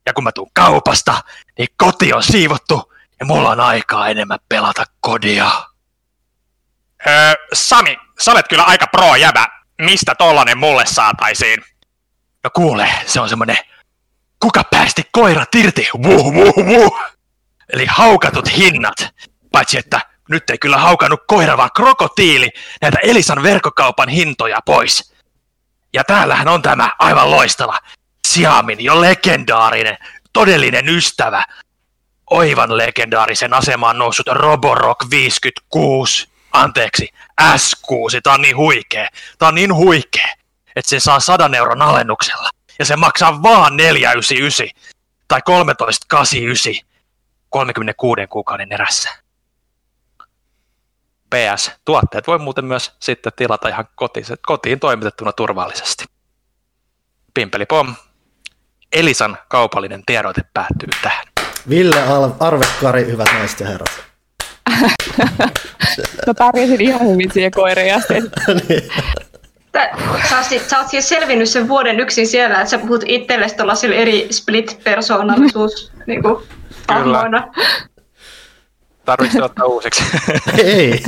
Ja 0.06 0.14
kun 0.14 0.24
mä 0.24 0.32
tuun 0.32 0.52
kaupasta, 0.54 1.24
niin 1.58 1.68
koti 1.78 2.14
on 2.14 2.24
siivottu 2.24 2.94
ja 3.20 3.26
mulla 3.26 3.50
on 3.50 3.60
aikaa 3.60 4.08
enemmän 4.08 4.40
pelata 4.50 4.84
kodia. 5.00 5.52
Öö, 7.08 7.34
Sami, 7.54 7.98
sä 8.20 8.32
olet 8.32 8.48
kyllä 8.48 8.64
aika 8.64 8.88
pro 8.88 9.16
jäbä. 9.16 9.48
Mistä 9.82 10.16
tollanen 10.16 10.58
mulle 10.58 10.86
saataisiin? 10.86 11.64
No 12.44 12.50
kuule, 12.56 12.90
se 13.06 13.20
on 13.20 13.30
semmonen 13.30 13.58
kuka 14.40 14.64
päästi 14.72 15.04
koirat 15.12 15.56
irti? 15.56 15.90
Vuh, 16.04 16.34
vuh, 16.34 16.66
vuh. 16.66 17.21
Eli 17.74 17.86
haukatut 17.86 18.58
hinnat. 18.58 18.96
Paitsi 19.52 19.78
että 19.78 20.02
nyt 20.30 20.50
ei 20.50 20.58
kyllä 20.58 20.78
haukannut 20.78 21.24
koira, 21.28 21.58
vaan 21.58 21.70
krokotiili 21.76 22.50
näitä 22.82 22.98
Elisan 23.04 23.44
verkkokaupan 23.44 24.10
hintoja 24.10 24.60
pois. 24.66 25.14
Ja 25.94 26.04
täällähän 26.04 26.48
on 26.48 26.62
tämä 26.62 26.92
aivan 27.00 27.32
loistava 27.32 27.80
Siamin 28.28 28.84
jo 28.84 29.02
legendaarinen, 29.02 29.98
todellinen 30.34 30.90
ystävä. 30.90 31.44
Oivan 32.30 32.78
legendaarisen 32.78 33.54
asemaan 33.54 33.98
noussut 33.98 34.28
Roborock 34.28 35.10
56. 35.10 36.28
Anteeksi, 36.52 37.10
S6. 37.42 38.22
Tää 38.24 38.34
on 38.34 38.42
niin 38.42 38.58
huikee. 38.58 39.08
Tää 39.38 39.48
on 39.48 39.56
niin 39.56 39.74
huikee, 39.74 40.30
että 40.76 40.90
se 40.90 41.00
saa 41.00 41.20
100 41.20 41.50
euron 41.58 41.82
alennuksella. 41.82 42.50
Ja 42.80 42.86
se 42.86 42.96
maksaa 42.96 43.44
vaan 43.44 43.78
499 43.78 44.68
tai 45.28 45.42
1389 45.46 46.91
36 47.52 48.28
kuukauden 48.30 48.72
erässä. 48.72 49.10
PS, 51.30 51.72
tuotteet 51.86 52.28
voi 52.28 52.40
muuten 52.40 52.66
myös 52.66 52.96
sitten 53.00 53.34
tilata 53.36 53.68
ihan 53.68 53.88
kotiin, 53.96 54.26
kotiin 54.48 54.80
toimitettuna 54.80 55.32
turvallisesti. 55.32 56.06
Pimpeli 57.34 57.66
pom. 57.66 57.96
Elisan 58.94 59.38
kaupallinen 59.50 60.04
tiedote 60.06 60.42
päättyy 60.54 60.90
tähän. 61.02 61.26
Ville 61.70 62.04
Arvekkari, 62.40 63.06
hyvät 63.06 63.28
naiset 63.34 63.60
ja 63.60 63.68
herrat. 63.68 64.04
Mä 66.28 66.34
pärjäsin 66.38 66.82
ihan 66.82 67.08
hyvin 67.08 67.32
siihen 67.32 67.52
koireen 67.52 67.96
asti. 67.96 68.14
niin. 68.70 68.92
Sä 70.30 70.38
oot, 70.38 70.46
siis, 70.46 70.70
sä 70.70 70.80
oot 70.80 70.88
siis 70.88 71.10
selvinnyt 71.10 71.50
sen 71.50 71.68
vuoden 71.68 72.00
yksin 72.00 72.28
siellä, 72.28 72.56
että 72.56 72.70
sä 72.70 72.78
puhut 72.78 73.04
itsellesi 73.06 73.56
tuollaisilla 73.56 73.96
eri 73.96 74.28
split-persoonallisuus 74.32 75.92
niin 76.08 76.22
kuin, 76.22 76.44
hahmoina. 76.88 77.48
Tarvitsi 79.06 79.42
ottaa 79.42 79.66
uusiksi. 79.66 80.04
Ei, 80.64 81.04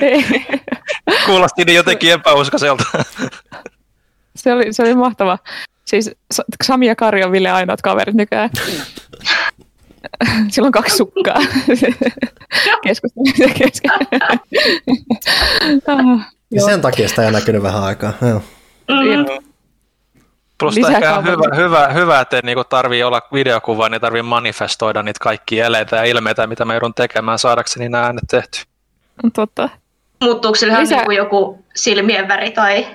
Kuulosti 1.26 1.64
niin 1.64 1.76
jotenkin 1.76 2.12
epäuskoiselta. 2.12 2.84
se, 4.36 4.52
oli, 4.52 4.72
se 4.72 4.82
oli 4.82 4.94
mahtava. 4.94 5.38
Siis 5.84 6.10
Sa- 6.32 6.44
Sami 6.64 6.86
ja 6.86 6.96
Kari 6.96 7.24
on 7.24 7.32
Ville 7.32 7.50
ainoat 7.50 7.82
kaverit 7.82 8.14
nykyään. 8.14 8.50
Sillä 10.50 10.66
on 10.66 10.72
kaksi 10.72 10.96
sukkaa. 10.96 11.38
Keskustelua 12.84 13.54
kesken. 13.58 13.90
Ah, 15.86 15.98
ja 16.50 16.60
joo. 16.60 16.66
sen 16.68 16.80
takia 16.80 17.08
sitä 17.08 17.24
ei 17.26 17.32
näkynyt 17.32 17.62
vähän 17.62 17.82
aikaa. 17.82 18.12
Joo. 18.28 18.42
Mm. 18.88 19.41
Plus 20.62 20.76
ehkä 20.76 21.20
hyvä, 21.20 21.56
hyvä, 21.56 21.88
hyvä, 21.88 22.20
että 22.20 22.36
ei 22.36 22.42
niinku 22.44 22.64
tarvii 22.64 23.02
olla 23.02 23.22
videokuva, 23.32 23.88
niin 23.88 24.00
tarvii 24.00 24.22
manifestoida 24.22 25.02
niitä 25.02 25.18
kaikkia 25.20 25.66
eleitä 25.66 25.96
ja 25.96 26.04
ilmeitä, 26.04 26.46
mitä 26.46 26.64
mä 26.64 26.74
joudun 26.74 26.94
tekemään 26.94 27.38
saadakseni 27.38 27.88
nämä 27.88 28.04
äänet 28.04 28.24
tehty. 28.30 28.58
Totta. 29.32 29.68
Muuttuuko 30.20 30.56
sillä 30.56 30.80
Lisä- 30.80 30.96
niin 30.96 31.16
joku 31.16 31.64
silmien 31.74 32.28
väri 32.28 32.50
tai, 32.50 32.86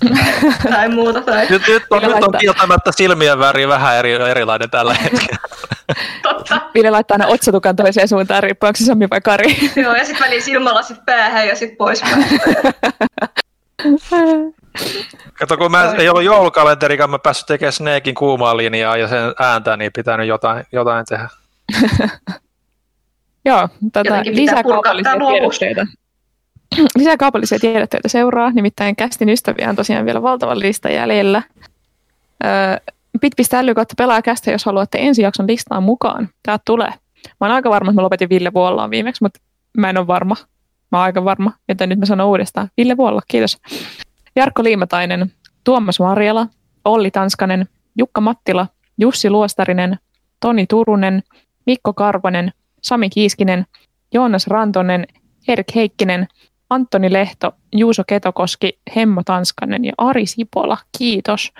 tai 0.70 0.88
muuta? 0.88 1.20
Tai... 1.20 1.46
Nyt, 1.50 1.62
nyt, 1.68 1.82
on, 1.90 2.02
nyt 2.02 2.22
on 2.22 2.34
kieltämättä 2.38 2.92
silmien 2.92 3.38
väri 3.38 3.68
vähän 3.68 3.96
eri, 3.96 4.12
erilainen 4.12 4.70
tällä 4.70 4.94
hetkellä. 5.02 5.38
Totta. 6.22 6.60
Ville 6.74 6.90
laittaa 6.90 7.14
aina 7.14 7.26
otsatukan 7.26 7.76
toiseen 7.76 8.08
suuntaan, 8.08 8.42
riippuu 8.42 8.66
onko 8.66 8.76
se 8.76 8.84
Sami 8.84 9.10
vai 9.10 9.20
Kari. 9.20 9.70
Joo, 9.76 9.94
ja 9.94 10.04
sitten 10.04 10.24
väliin 10.26 10.42
silmälasit 10.42 11.04
päähän 11.06 11.48
ja 11.48 11.56
sitten 11.56 11.76
pois. 11.76 12.02
Kato, 15.38 15.56
kun 15.56 15.70
mä 15.70 15.92
ei 15.98 16.08
ollut 16.08 16.22
joulukalenterikaan, 16.22 17.10
mä 17.10 17.18
päässyt 17.18 17.46
tekemään 17.46 17.72
Snakein 17.72 18.14
kuumaa 18.14 18.56
linjaa 18.56 18.96
ja 18.96 19.08
sen 19.08 19.20
ääntä, 19.40 19.76
niin 19.76 19.92
pitää 19.96 20.16
nyt 20.16 20.28
jotain, 20.28 20.64
jotain 20.72 21.04
tehdä. 21.08 21.28
Joo, 23.44 23.68
Jotenkin 23.82 24.04
pitää 24.04 24.34
lisää 24.34 24.62
purkaa 24.62 24.82
kaupallisia 24.82 25.12
tää 25.12 25.18
luovuus. 25.18 25.58
tiedotteita. 25.58 25.92
Lisää 26.98 27.16
kaupallisia 27.16 27.58
tiedotteita 27.58 28.08
seuraa, 28.08 28.50
nimittäin 28.50 28.96
kästin 28.96 29.28
ystäviä 29.28 29.68
on 29.68 29.76
tosiaan 29.76 30.04
vielä 30.06 30.22
valtava 30.22 30.58
lista 30.58 30.88
jäljellä. 30.88 31.42
Öö, 32.44 32.76
Bit.ly 33.20 33.74
kautta 33.74 33.94
pelaa 33.98 34.22
kästä, 34.22 34.50
jos 34.50 34.64
haluatte 34.64 34.98
ensi 35.00 35.22
jakson 35.22 35.46
listaan 35.46 35.82
mukaan. 35.82 36.28
Tää 36.42 36.58
tulee. 36.64 36.90
Mä 37.40 37.46
oon 37.46 37.50
aika 37.50 37.70
varma, 37.70 37.90
että 37.90 38.00
mä 38.00 38.02
lopetin 38.02 38.28
Ville 38.28 38.52
Vuollaan 38.54 38.90
viimeksi, 38.90 39.22
mutta 39.22 39.40
mä 39.78 39.90
en 39.90 39.98
ole 39.98 40.06
varma. 40.06 40.36
Mä 40.94 40.98
oon 40.98 41.04
aika 41.04 41.24
varma, 41.24 41.52
joten 41.68 41.88
nyt 41.88 41.98
mä 41.98 42.06
sanon 42.06 42.26
uudestaan. 42.26 42.70
Ville 42.76 42.96
Vuolla, 42.96 43.20
kiitos. 43.28 43.58
Jarkko 44.36 44.64
Liimatainen, 44.64 45.32
Tuomas 45.64 46.00
Marjala, 46.00 46.46
Olli 46.84 47.10
Tanskanen, 47.10 47.68
Jukka 47.98 48.20
Mattila, 48.20 48.66
Jussi 48.98 49.30
Luostarinen, 49.30 49.98
Toni 50.40 50.66
Turunen, 50.66 51.22
Mikko 51.66 51.92
Karvonen, 51.92 52.52
Sami 52.82 53.10
Kiiskinen, 53.10 53.66
Joonas 54.14 54.46
Rantonen, 54.46 55.06
Erik 55.48 55.74
Heikkinen, 55.74 56.28
Antoni 56.70 57.12
Lehto, 57.12 57.52
Juuso 57.72 58.02
Ketokoski, 58.06 58.78
Hemmo 58.96 59.22
Tanskanen 59.24 59.84
ja 59.84 59.92
Ari 59.98 60.26
Sipola. 60.26 60.78
Kiitos. 60.98 61.52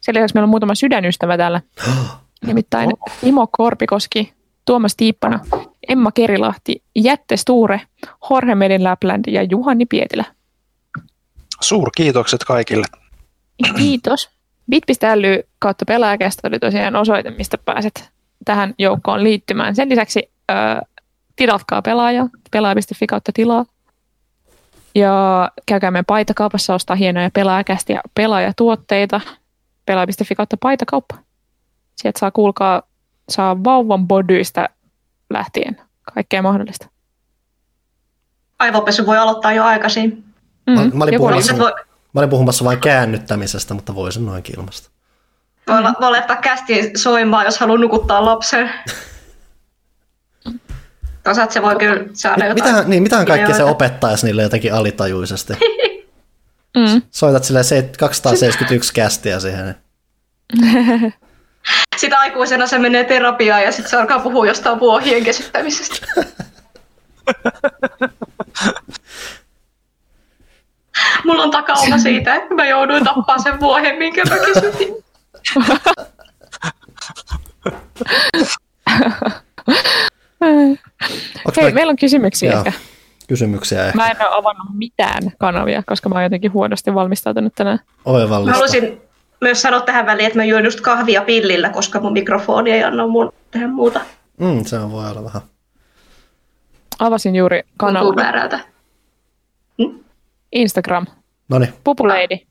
Sen 0.00 0.14
lisäksi 0.14 0.34
meillä 0.34 0.44
on 0.44 0.50
muutama 0.50 0.74
sydänystävä 0.74 1.36
täällä. 1.36 1.60
Nimittäin 2.46 2.90
Timo 3.20 3.48
Korpikoski, 3.52 4.32
Tuomas 4.64 4.96
Tiippana, 4.96 5.40
Emma 5.88 6.12
Kerilahti, 6.12 6.82
Jätte 7.02 7.36
Sture, 7.36 7.80
Jorge 8.30 8.54
Medin 8.54 8.84
Lapland 8.84 9.24
ja 9.26 9.42
Juhani 9.42 9.86
Pietilä. 9.86 10.24
Suurkiitokset 11.60 12.44
kaikille. 12.44 12.86
Kiitos. 13.76 14.30
Bit.ly 14.70 15.42
kautta 15.58 15.84
pelaajakästä 15.84 16.48
oli 16.48 16.58
tosiaan 16.58 16.96
osoite, 16.96 17.30
mistä 17.30 17.58
pääset 17.58 18.10
tähän 18.44 18.74
joukkoon 18.78 19.24
liittymään. 19.24 19.76
Sen 19.76 19.88
lisäksi 19.88 20.30
äh, 20.50 20.80
tilatkaa 21.36 21.82
pelaaja, 21.82 22.28
pelaaja.fi 22.50 23.06
kautta 23.06 23.32
tilaa. 23.34 23.64
Ja 24.94 25.50
käykää 25.66 25.90
meidän 25.90 26.04
paitakaupassa 26.04 26.74
ostaa 26.74 26.96
hienoja 26.96 27.30
pelaajakästä 27.30 27.92
ja 27.92 28.00
pelaajatuotteita. 28.14 29.20
Pelaaja.fi 29.86 30.34
kautta 30.34 30.56
paitakauppa. 30.56 31.18
Sieltä 31.96 32.18
saa 32.18 32.30
kuulkaa, 32.30 32.82
saa 33.28 33.64
vauvan 33.64 34.08
bodyistä 34.08 34.68
lähtien 35.30 35.87
kaikkea 36.14 36.42
mahdollista. 36.42 36.86
Aivopesu 38.58 39.06
voi 39.06 39.18
aloittaa 39.18 39.52
jo 39.52 39.64
aikaisin. 39.64 40.24
Mm, 40.66 40.74
Mä- 40.74 40.90
mä 40.94 41.04
olin 41.04 41.18
puhumassa- 41.18 41.58
Voi, 41.58 41.72
Mä 42.12 42.20
olin 42.20 42.30
puhumassa 42.30 42.64
vain 42.64 42.80
käännyttämisestä, 42.80 43.74
mutta 43.74 43.94
voisin 43.94 44.26
noinkin 44.26 44.58
ilmasta. 44.60 44.90
voi, 45.68 45.80
mm. 45.82 45.94
voi 46.00 46.10
laittaa 46.10 46.36
kästi 46.36 46.90
soimaan, 46.96 47.44
jos 47.44 47.58
haluaa 47.58 47.78
nukuttaa 47.78 48.24
lapsen. 48.24 48.70
Toisaalta 51.24 51.52
se 51.52 51.62
voi 51.62 51.76
kyllä 51.76 52.04
saada 52.12 52.46
jotain. 52.46 52.54
Mitähän, 52.54 52.90
niin, 52.90 53.02
mitähän 53.02 53.26
kaikkea 53.26 53.56
se 53.56 53.64
opettaisi 53.64 54.26
niille 54.26 54.42
jotenkin 54.42 54.74
alitajuisesti? 54.74 55.52
Mm. 56.76 57.02
Soitat 57.10 57.44
silleen 57.44 57.64
se- 57.64 57.90
271 57.98 58.92
kästiä 58.94 59.40
siihen. 59.40 59.74
Sitten 61.98 62.18
aikuisena 62.18 62.66
se 62.66 62.78
menee 62.78 63.04
terapiaan 63.04 63.62
ja 63.62 63.72
sitten 63.72 63.90
se 63.90 63.96
alkaa 63.96 64.18
puhua 64.18 64.46
jostain 64.46 64.80
vuohien 64.80 65.24
kesyttämisestä. 65.24 66.06
Mulla 71.24 71.42
on 71.42 71.50
takauma 71.50 71.98
siitä, 71.98 72.34
että 72.34 72.54
mä 72.54 72.66
jouduin 72.66 73.04
tappaa 73.04 73.38
sen 73.38 73.60
vuohen, 73.60 73.98
minkä 73.98 74.22
mä 74.24 74.36
kesytin. 74.38 74.94
Onks 81.44 81.56
Hei, 81.56 81.64
meillä 81.64 81.74
meillä 81.74 81.90
on 81.90 81.96
kysymyksiä 81.96 82.50
Joo. 82.50 82.58
ehkä. 82.58 82.72
kysymyksiä 83.28 83.86
ehkä? 83.86 83.96
Mä 83.96 84.10
en 84.10 84.16
ole 84.20 84.36
avannut 84.38 84.66
mitään 84.74 85.22
kanavia, 85.38 85.82
koska 85.86 86.08
mä 86.08 86.14
oon 86.14 86.22
jotenkin 86.24 86.52
huonosti 86.52 86.94
valmistautunut 86.94 87.54
tänään. 87.54 87.78
Mä 87.86 87.92
Oivallista. 88.04 89.07
Myös 89.40 89.62
sanoa 89.62 89.80
tähän 89.80 90.06
väliin, 90.06 90.26
että 90.26 90.38
mä 90.38 90.44
juon 90.44 90.64
just 90.64 90.80
kahvia 90.80 91.22
pillillä, 91.22 91.68
koska 91.70 92.00
mun 92.00 92.12
mikrofoni 92.12 92.70
ei 92.70 92.82
anna 92.84 93.06
mun 93.06 93.32
tehdä 93.50 93.68
muuta. 93.68 94.00
Mm, 94.40 94.64
se 94.64 94.78
on 94.78 94.92
voi 94.92 95.10
olla 95.10 95.24
vähän. 95.24 95.42
Avasin 96.98 97.36
juuri 97.36 97.62
kanavan. 97.76 98.16
väärältä. 98.16 98.60
Instagram. 100.52 101.06
Noniin. 101.48 101.72
Pupuleidi. 101.84 102.46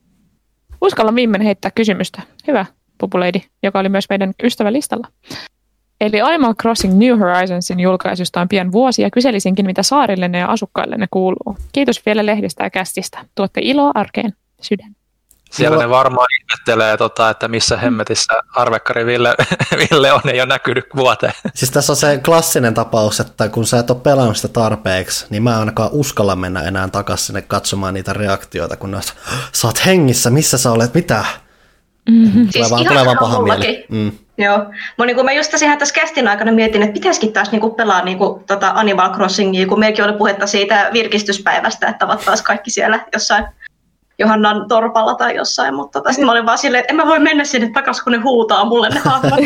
Uskalla 0.81 1.15
viimein 1.15 1.41
heittää 1.41 1.71
kysymystä. 1.71 2.21
Hyvä, 2.47 2.65
Pupuleidi, 2.97 3.41
joka 3.63 3.79
oli 3.79 3.89
myös 3.89 4.05
meidän 4.09 4.33
ystävälistalla. 4.43 5.07
Eli 6.01 6.21
Animal 6.21 6.53
Crossing 6.61 6.97
New 6.97 7.19
Horizonsin 7.19 7.79
julkaisusta 7.79 8.41
on 8.41 8.47
pian 8.47 8.71
vuosi 8.71 9.01
ja 9.01 9.11
kyselisinkin, 9.11 9.65
mitä 9.65 9.83
saarillenne 9.83 10.37
ja 10.37 10.47
asukkaillenne 10.47 11.07
kuuluu. 11.11 11.57
Kiitos 11.71 12.05
vielä 12.05 12.25
lehdistä 12.25 12.63
ja 12.63 12.69
kästistä. 12.69 13.25
Tuotte 13.35 13.61
iloa 13.63 13.91
arkeen. 13.95 14.33
Sydän. 14.61 14.96
Siellä 15.51 15.75
Joo. 15.75 15.81
ne 15.81 15.89
varmaan 15.89 16.27
ihmettelee, 16.39 16.97
tota, 16.97 17.29
että 17.29 17.47
missä 17.47 17.77
hemmetissä 17.77 18.33
arvekkari 18.55 19.05
Ville, 19.05 19.35
Ville 19.91 20.11
on, 20.11 20.21
ei 20.25 20.41
ole 20.41 20.47
näkynyt 20.47 20.85
vuoteen. 20.95 21.33
Siis 21.55 21.71
tässä 21.71 21.93
on 21.93 21.97
se 21.97 22.21
klassinen 22.25 22.73
tapaus, 22.73 23.19
että 23.19 23.49
kun 23.49 23.67
sä 23.67 23.79
et 23.79 23.89
ole 23.89 23.99
pelannut 23.99 24.37
sitä 24.37 24.47
tarpeeksi, 24.47 25.25
niin 25.29 25.43
mä 25.43 25.51
en 25.51 25.59
ainakaan 25.59 25.89
uskalla 25.91 26.35
mennä 26.35 26.61
enää 26.61 26.87
takaisin 26.87 27.25
sinne 27.25 27.41
katsomaan 27.41 27.93
niitä 27.93 28.13
reaktioita, 28.13 28.77
kun 28.77 28.91
ne 28.91 28.97
on, 28.97 29.03
sä 29.51 29.67
oot 29.67 29.85
hengissä, 29.85 30.29
missä 30.29 30.57
sä 30.57 30.71
olet, 30.71 30.93
mitä? 30.93 31.25
Mm-hmm. 32.09 32.47
Tulee 32.53 32.69
vaan, 32.69 32.81
ihan 32.81 32.93
tulee 32.93 33.05
vaan 33.05 33.17
paha 33.17 33.41
mieli. 33.41 33.85
Mm. 33.89 34.11
Joo. 34.37 34.57
Mä, 34.97 35.05
niin 35.05 35.25
mä 35.25 35.31
just 35.31 35.51
tässä 35.51 35.65
ihan 35.65 35.77
tässä 35.77 35.95
kästin 35.95 36.27
aikana 36.27 36.51
mietin, 36.51 36.81
että 36.81 36.93
pitäisikin 36.93 37.33
taas 37.33 37.51
niin 37.51 37.75
pelaa 37.77 38.03
niin 38.03 38.17
kuin, 38.17 38.43
tota 38.43 38.71
Animal 38.75 39.13
Crossingia, 39.13 39.67
kun 39.67 39.79
meilläkin 39.79 40.05
oli 40.05 40.17
puhetta 40.17 40.47
siitä 40.47 40.89
virkistyspäivästä, 40.93 41.87
että 41.87 42.07
taas 42.25 42.41
kaikki 42.41 42.71
siellä 42.71 43.05
jossain 43.13 43.45
Johannan 44.19 44.67
torpalla 44.67 45.15
tai 45.15 45.35
jossain, 45.35 45.73
mutta 45.73 46.01
sitten 46.09 46.25
mä 46.25 46.31
olin 46.31 46.45
vaan 46.45 46.57
silleen, 46.57 46.81
että 46.81 46.91
en 46.91 46.95
mä 46.95 47.05
voi 47.05 47.19
mennä 47.19 47.43
sinne 47.43 47.69
takaisin, 47.69 48.03
kun 48.03 48.13
ne 48.13 48.17
huutaa 48.17 48.65
mulle 48.65 48.89
ne 48.89 48.99
hahmot. 48.99 49.39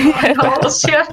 Siellä. 0.69 1.05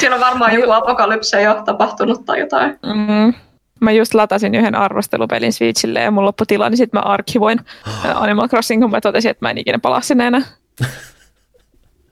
siellä 0.00 0.14
on 0.14 0.20
varmaan 0.20 0.54
joku 0.54 0.70
apokalypse 0.70 1.42
jo 1.42 1.62
tapahtunut 1.64 2.24
tai 2.24 2.40
jotain. 2.40 2.78
Mm. 2.82 3.34
Mä 3.80 3.92
just 3.92 4.14
latasin 4.14 4.54
yhden 4.54 4.74
arvostelupelin 4.74 5.52
Switchille 5.52 6.00
ja 6.00 6.10
mun 6.10 6.24
loppu 6.24 6.44
tila, 6.46 6.70
niin 6.70 6.76
sitten 6.76 7.00
mä 7.00 7.02
arkivoin 7.02 7.60
Animal 8.14 8.48
Crossing, 8.48 8.82
kun 8.82 8.90
mä 8.90 9.00
totesin, 9.00 9.30
että 9.30 9.46
mä 9.46 9.50
en 9.50 9.58
ikinä 9.58 9.78
palaa 9.78 10.00
sinne 10.00 10.26
enää. 10.26 10.42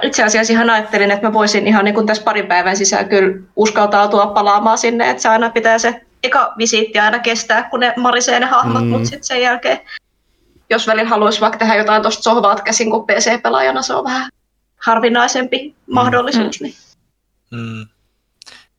Itse 0.03 0.25
asiassa 0.25 0.53
ihan 0.53 0.71
ajattelin, 0.71 1.11
että 1.11 1.27
mä 1.27 1.33
voisin 1.33 1.67
ihan 1.67 1.85
niin 1.85 1.95
kuin 1.95 2.07
tässä 2.07 2.23
parin 2.23 2.47
päivän 2.47 2.77
sisään 2.77 3.09
kyllä 3.09 3.39
uskaltautua 3.57 4.27
palaamaan 4.27 4.79
sinne, 4.79 5.11
että 5.11 5.23
se 5.23 5.29
aina 5.29 5.51
pitää 5.51 5.79
se 5.79 6.01
eka 6.23 6.53
visiitti 6.59 6.99
aina 6.99 7.19
kestää, 7.19 7.63
kun 7.63 7.81
ne 7.81 7.95
marisee 7.97 8.41
ne 8.41 8.47
hahmot, 8.47 8.83
mm. 8.83 8.89
mutta 8.89 9.05
sitten 9.05 9.25
sen 9.25 9.43
jälkeen, 9.43 9.81
jos 10.71 10.87
välillä 10.87 11.09
haluaisi 11.09 11.41
vaikka 11.41 11.59
tehdä 11.59 11.75
jotain 11.75 12.03
tuosta 12.03 12.23
sohvaat 12.23 12.63
käsin, 12.63 12.91
kun 12.91 13.07
PC-pelaajana 13.07 13.83
se 13.83 13.95
on 13.95 14.05
vähän 14.05 14.31
harvinaisempi 14.77 15.75
mahdollisuus. 15.91 16.61
Niin. 16.61 16.75
Mm. 17.51 17.87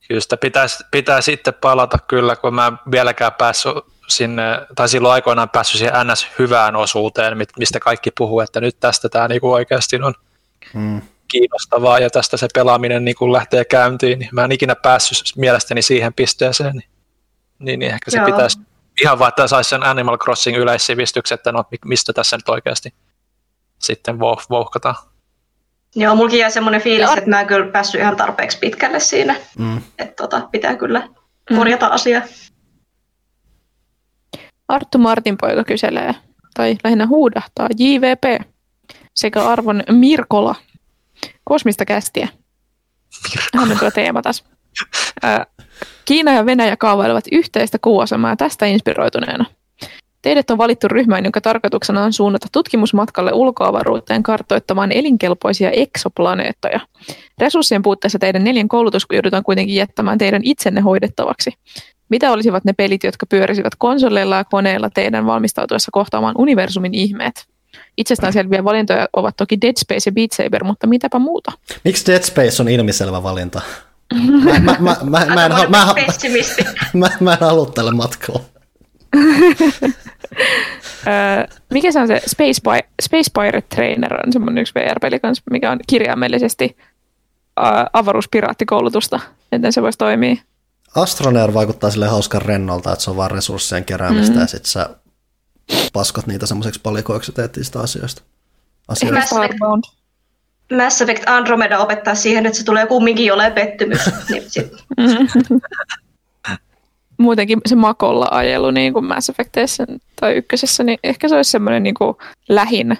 Kyllä 0.07 0.21
sitä 0.21 0.37
pitäisi, 0.37 0.83
pitää 0.91 1.21
sitten 1.21 1.53
palata 1.53 1.97
kyllä, 1.97 2.35
kun 2.35 2.55
mä 2.55 2.67
en 2.67 2.91
vieläkään 2.91 3.33
päässyt 3.33 3.73
sinne, 4.07 4.43
tai 4.75 4.89
silloin 4.89 5.13
aikoinaan 5.13 5.49
päässyt 5.49 5.79
siihen 5.79 6.07
NS-hyvään 6.07 6.75
osuuteen, 6.75 7.37
mistä 7.59 7.79
kaikki 7.79 8.11
puhuu, 8.17 8.39
että 8.39 8.61
nyt 8.61 8.79
tästä 8.79 9.09
tämä 9.09 9.27
niinku 9.27 9.53
oikeasti 9.53 9.95
on 9.95 10.13
Mm. 10.73 11.01
kiinnostavaa 11.27 11.99
ja 11.99 12.09
tästä 12.09 12.37
se 12.37 12.47
pelaaminen 12.53 13.05
niinku 13.05 13.33
lähtee 13.33 13.65
käyntiin, 13.65 14.19
niin 14.19 14.29
mä 14.31 14.43
en 14.43 14.51
ikinä 14.51 14.75
päässyt 14.75 15.37
mielestäni 15.37 15.81
siihen 15.81 16.13
pisteeseen, 16.13 16.75
niin, 16.75 16.89
niin, 17.59 17.79
niin 17.79 17.93
ehkä 17.93 18.11
se 18.11 18.17
Joo. 18.17 18.25
pitäisi 18.25 18.59
ihan 19.01 19.19
vaan, 19.19 19.29
että 19.29 19.47
saisi 19.47 19.69
sen 19.69 19.85
Animal 19.85 20.17
Crossing 20.17 20.57
yleissivistyksen, 20.57 21.35
että 21.35 21.51
no, 21.51 21.63
mi- 21.71 21.77
mistä 21.85 22.13
tässä 22.13 22.37
nyt 22.37 22.49
oikeasti 22.49 22.93
sitten 23.79 24.15
vouh- 24.15 24.45
vouhkataan. 24.49 24.95
Joo, 25.95 26.15
mulkin 26.15 26.39
jäi 26.39 26.51
semmoinen 26.51 26.81
fiilis, 26.81 27.09
että 27.17 27.29
mä 27.29 27.41
en 27.41 27.47
kyllä 27.47 27.71
päässyt 27.71 28.01
ihan 28.01 28.15
tarpeeksi 28.15 28.57
pitkälle 28.59 28.99
siinä, 28.99 29.35
Mm. 29.57 29.81
että 29.99 30.23
tota, 30.23 30.47
pitää 30.51 30.75
kyllä 30.75 31.09
korjata 31.57 31.87
asia. 31.87 32.21
Arttu 34.67 34.97
Martin 34.97 35.37
poika 35.41 35.63
kyselee, 35.63 36.15
tai 36.53 36.75
lähinnä 36.83 37.07
huudahtaa, 37.07 37.67
JVP 37.79 38.41
sekä 39.15 39.45
arvon 39.49 39.83
Mirkola. 39.91 40.55
Kosmista 41.43 41.85
kästiä. 41.85 42.27
Hän 43.53 43.71
on 43.71 43.79
tuo 43.79 43.91
teema 43.91 44.21
taas. 44.21 44.43
Kiina 46.05 46.33
ja 46.33 46.45
Venäjä 46.45 46.77
kaavailevat 46.77 47.25
yhteistä 47.31 47.77
kuuasemaa 47.81 48.35
tästä 48.35 48.65
inspiroituneena. 48.65 49.45
Teidät 50.21 50.49
on 50.49 50.57
valittu 50.57 50.87
ryhmään, 50.87 51.23
jonka 51.23 51.41
tarkoituksena 51.41 52.03
on 52.03 52.13
suunnata 52.13 52.47
tutkimusmatkalle 52.51 53.33
ulkoavaruuteen 53.33 54.23
kartoittamaan 54.23 54.91
elinkelpoisia 54.91 55.71
eksoplaneettoja. 55.71 56.79
Resurssien 57.37 57.81
puutteessa 57.81 58.19
teidän 58.19 58.43
neljän 58.43 58.67
koulutus 58.67 59.05
joudutaan 59.13 59.43
kuitenkin 59.43 59.75
jättämään 59.75 60.17
teidän 60.17 60.41
itsenne 60.43 60.81
hoidettavaksi. 60.81 61.51
Mitä 62.09 62.31
olisivat 62.31 62.65
ne 62.65 62.73
pelit, 62.73 63.03
jotka 63.03 63.25
pyörisivät 63.25 63.73
konsoleilla 63.77 64.35
ja 64.35 64.43
koneilla 64.43 64.89
teidän 64.89 65.25
valmistautuessa 65.25 65.89
kohtaamaan 65.91 66.35
universumin 66.37 66.93
ihmeet? 66.93 67.45
Itsestäänselviä 67.97 68.63
valintoja 68.63 69.07
ovat 69.13 69.35
toki 69.37 69.61
Dead 69.61 69.73
Space 69.77 70.09
ja 70.09 70.11
Beat 70.11 70.31
Saber, 70.31 70.63
mutta 70.63 70.87
mitäpä 70.87 71.19
muuta? 71.19 71.51
Miksi 71.83 72.11
Dead 72.11 72.23
Space 72.23 72.61
on 72.61 72.69
ilmiselvä 72.69 73.23
valinta? 73.23 73.61
Mä, 74.13 74.59
mä, 74.59 74.77
mä, 74.79 74.97
mä, 75.03 75.25
mä, 75.25 75.45
en, 75.45 75.51
mä, 75.51 75.67
mä, 75.69 75.93
mä, 76.93 77.09
mä 77.19 77.33
en 77.33 77.39
halua 77.39 77.65
tälle 77.65 77.91
matkalle. 77.91 78.41
Mikä 81.73 81.91
se 81.91 81.99
on 81.99 82.07
se 82.07 82.21
Space, 82.27 82.61
Pi- 82.63 82.89
Space 83.01 83.29
Pirate 83.33 83.75
Trainer 83.75 84.13
on 84.13 84.33
semmoinen 84.33 84.61
yksi 84.61 84.73
VR-peli 84.75 85.19
kanssa, 85.19 85.43
mikä 85.51 85.71
on 85.71 85.79
kirjaimellisesti 85.87 86.77
öö, 87.59 87.65
avaruuspiraattikoulutusta, 87.93 89.19
miten 89.51 89.73
se 89.73 89.81
voisi 89.81 89.97
toimia. 89.97 90.35
Astroneer 90.95 91.53
vaikuttaa 91.53 91.91
sille 91.91 92.07
hauskan 92.07 92.41
rennolta, 92.41 92.91
että 92.93 93.03
se 93.03 93.09
on 93.09 93.17
vaan 93.17 93.31
resurssien 93.31 93.85
keräämistä 93.85 94.31
Mm. 94.33 94.35
mm. 94.37 94.41
ja 94.41 94.47
sit 94.47 94.65
sä 94.65 94.89
paskot 95.93 96.27
niitä 96.27 96.45
semmoiseksi 96.45 96.79
palikoiksi 96.83 97.31
ja 97.31 97.35
teet 97.35 97.55
niistä 97.57 97.79
asioista. 97.79 98.21
asioista. 98.87 99.19
Mass 99.19 99.31
Effect. 99.45 99.59
Mass 100.73 101.01
Effect 101.01 101.23
Andromeda 101.25 101.79
opettaa 101.79 102.15
siihen, 102.15 102.45
että 102.45 102.59
se 102.59 102.65
tulee 102.65 102.87
kumminkin 102.87 103.33
olemaan 103.33 103.53
pettymys. 103.53 103.99
niin 104.29 104.43
sit, 104.47 104.71
Muutenkin 107.17 107.61
se 107.65 107.75
makolla 107.75 108.27
ajelu 108.31 108.71
niin 108.71 108.93
kuin 108.93 109.05
Mass 109.05 109.29
Effectissä 109.29 109.85
tai 110.21 110.33
ykkösessä, 110.33 110.83
niin 110.83 110.99
ehkä 111.03 111.27
se 111.27 111.35
olisi 111.35 111.51
semmoinen 111.51 111.83
niin 111.83 111.93
kuin 111.93 112.17
lähin 112.49 112.97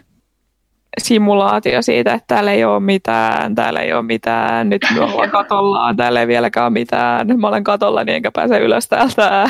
simulaatio 0.98 1.82
siitä, 1.82 2.14
että 2.14 2.36
täällä 2.36 2.52
ei 2.52 2.66
ole 2.66 2.80
mitään, 2.80 3.56
täällä 3.56 3.80
ei 3.80 3.94
ole 3.94 4.02
mitään, 4.02 4.70
nyt 4.70 4.82
me 4.94 5.02
ollaan 5.02 5.30
katollaan, 5.40 5.98
täällä 5.98 6.22
ei 6.22 6.28
vieläkään 6.28 6.66
ole 6.66 6.74
mitään, 6.74 7.40
mä 7.40 7.48
olen 7.48 7.64
katolla, 7.64 8.04
niin 8.04 8.16
enkä 8.16 8.32
pääse 8.32 8.60
ylös 8.60 8.88
täältä. 8.88 9.50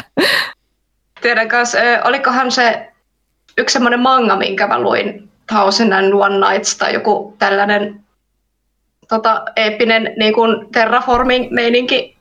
tiedän 1.22 1.48
kanssa, 1.48 1.78
olikohan 2.04 2.52
se 2.52 2.92
yksi 3.58 3.74
semmoinen 3.74 4.00
manga, 4.00 4.36
minkä 4.36 4.68
mä 4.68 4.80
luin, 4.80 5.30
Thousand 5.48 5.92
and 5.92 6.14
One 6.14 6.50
Nights 6.50 6.78
tai 6.78 6.94
joku 6.94 7.36
tällainen 7.40 8.05
tota, 9.10 9.46
eeppinen 9.56 10.14
niin 10.18 10.34
kuin 10.34 10.68
terraforming-meininki, 10.72 12.16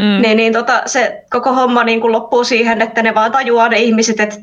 Mm. 0.00 0.22
niin, 0.22 0.36
niin 0.36 0.52
tota, 0.52 0.82
se 0.86 1.24
koko 1.30 1.52
homma 1.52 1.84
niin 1.84 2.00
kuin 2.00 2.12
loppuu 2.12 2.44
siihen, 2.44 2.82
että 2.82 3.02
ne 3.02 3.14
vaan 3.14 3.32
tajuaa 3.32 3.68
ne 3.68 3.78
ihmiset, 3.78 4.20
että 4.20 4.36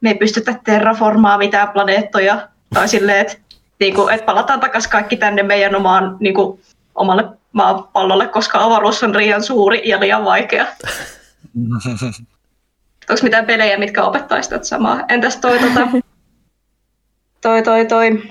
me 0.00 0.08
ei 0.08 0.14
pystytä 0.14 0.54
terraformaa 0.64 1.38
mitään 1.38 1.68
planeettoja, 1.68 2.48
tai 2.74 2.88
silleen, 2.88 3.18
että, 3.20 3.36
niin 3.80 3.94
kuin, 3.94 4.14
että 4.14 4.26
palataan 4.26 4.60
takaisin 4.60 4.90
kaikki 4.90 5.16
tänne 5.16 5.42
meidän 5.42 5.76
omaan 5.76 6.16
niin 6.20 6.34
kuin, 6.34 6.60
omalle 6.94 7.24
maapallolle, 7.52 8.26
koska 8.26 8.64
avaruus 8.64 9.02
on 9.02 9.16
liian 9.16 9.42
suuri 9.42 9.88
ja 9.88 10.00
liian 10.00 10.24
vaikea. 10.24 10.66
Onko 13.10 13.22
mitään 13.22 13.46
pelejä, 13.46 13.78
mitkä 13.78 14.04
opettaisi 14.04 14.50
tätä 14.50 14.64
samaa? 14.64 15.00
Entäs 15.08 15.36
toi, 15.36 15.58
tota, 15.58 15.88
toi, 17.42 17.62
toi, 17.62 17.86
toi. 17.86 18.22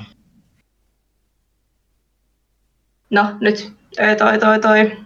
No 3.14 3.38
nyt, 3.40 3.74
toi, 3.96 4.16
toi, 4.16 4.40
toi, 4.40 4.60
toi. 4.60 4.98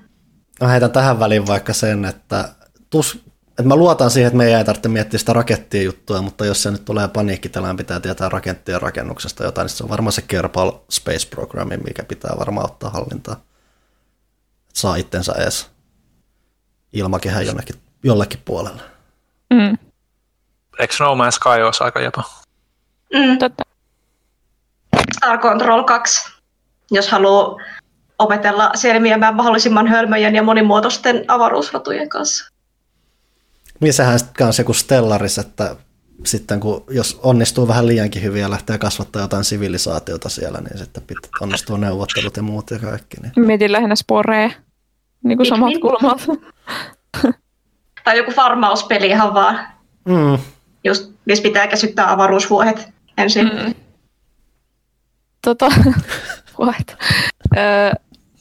Mä 0.61 0.67
heitän 0.67 0.91
tähän 0.91 1.19
väliin 1.19 1.47
vaikka 1.47 1.73
sen, 1.73 2.05
että, 2.05 2.49
tus, 2.89 3.23
että 3.49 3.63
mä 3.63 3.75
luotan 3.75 4.09
siihen, 4.09 4.27
että 4.27 4.37
meidän 4.37 4.59
ei 4.59 4.65
tarvitse 4.65 4.89
miettiä 4.89 5.19
sitä 5.19 5.33
rakettien 5.33 5.85
juttua, 5.85 6.21
mutta 6.21 6.45
jos 6.45 6.63
se 6.63 6.71
nyt 6.71 6.85
tulee 6.85 7.07
paniikkitilaan, 7.07 7.77
pitää 7.77 7.99
tietää 7.99 8.29
rakettien 8.29 8.81
rakennuksesta 8.81 9.43
jotain, 9.43 9.65
niin 9.65 9.75
se 9.75 9.83
on 9.83 9.89
varmaan 9.89 10.11
se 10.11 10.21
Kerbal 10.21 10.71
Space 10.91 11.27
Programmi, 11.29 11.77
mikä 11.77 12.03
pitää 12.03 12.35
varmaan 12.39 12.65
ottaa 12.65 12.89
hallintaan. 12.89 13.37
Että 13.37 14.79
saa 14.79 14.95
itsensä 14.95 15.33
edes 15.37 15.69
ilmakehän 16.93 17.45
jonnekin, 17.45 17.75
jollekin 18.03 18.41
puolelle. 18.45 18.81
Mm. 19.53 19.77
Eikö 20.79 20.93
No 20.99 21.15
Man's 21.15 21.31
Sky 21.31 21.49
olisi 21.49 21.83
aika 21.83 21.99
jopa? 22.01 22.23
Mm, 23.13 23.37
Totta. 23.37 23.63
Star 25.17 25.37
Control 25.37 25.83
2, 25.83 26.31
jos 26.91 27.09
haluaa 27.09 27.55
opetella 28.19 28.71
selviämään 28.75 29.35
mahdollisimman 29.35 29.87
hölmöjen 29.87 30.35
ja 30.35 30.43
monimuotoisten 30.43 31.25
avaruusrotujen 31.27 32.09
kanssa. 32.09 32.51
Niin 33.79 33.93
sehän 33.93 34.19
sitten 34.19 34.35
kanssa 34.37 34.61
joku 34.61 34.73
Stellaris, 34.73 35.37
että 35.37 35.75
sitten 36.25 36.59
kun, 36.59 36.83
jos 36.89 37.19
onnistuu 37.23 37.67
vähän 37.67 37.87
liiankin 37.87 38.23
hyvin 38.23 38.41
ja 38.41 38.49
lähtee 38.49 38.77
kasvattaa 38.77 39.21
jotain 39.21 39.43
sivilisaatiota 39.43 40.29
siellä, 40.29 40.61
niin 40.61 40.77
sitten 40.77 41.03
pitää 41.03 41.29
onnistua 41.41 41.77
neuvottelut 41.77 42.37
ja 42.37 42.43
muut 42.43 42.71
ja 42.71 42.79
kaikki. 42.79 43.17
Niin. 43.21 43.31
Mietin 43.47 43.71
lähinnä 43.71 43.95
sporea, 43.95 44.51
niin 45.23 45.37
kuin 45.37 45.47
samat 45.47 45.69
Pikmin. 45.73 45.81
kulmat. 45.81 46.27
Tai 48.03 48.17
joku 48.17 48.31
farmauspeli 48.31 49.07
ihan 49.07 49.33
vaan, 49.33 49.59
Mm. 50.05 50.37
just 50.83 51.11
missä 51.25 51.41
pitää 51.43 51.67
käsyttää 51.67 52.11
avaruusvuohet 52.11 52.87
ensin. 53.17 53.47
Mm. 53.65 53.73
Tota, 55.41 55.69
what? 56.59 56.97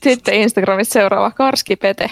Sitten 0.07 0.35
Instagramista 0.35 0.93
seuraava 0.93 1.31
Karski 1.31 1.77
Pete. 1.77 2.11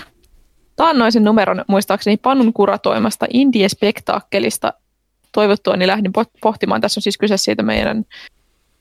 Taannoisen 0.76 1.24
numeron 1.24 1.64
muistaakseni 1.68 2.16
Panun 2.16 2.52
kuratoimasta 2.52 3.26
Indie-spektaakkelista 3.32 4.72
toivottua, 5.32 5.76
niin 5.76 5.86
lähdin 5.86 6.12
pohtimaan. 6.40 6.80
Tässä 6.80 6.98
on 6.98 7.02
siis 7.02 7.18
kyse 7.18 7.36
siitä 7.36 7.62
meidän 7.62 8.04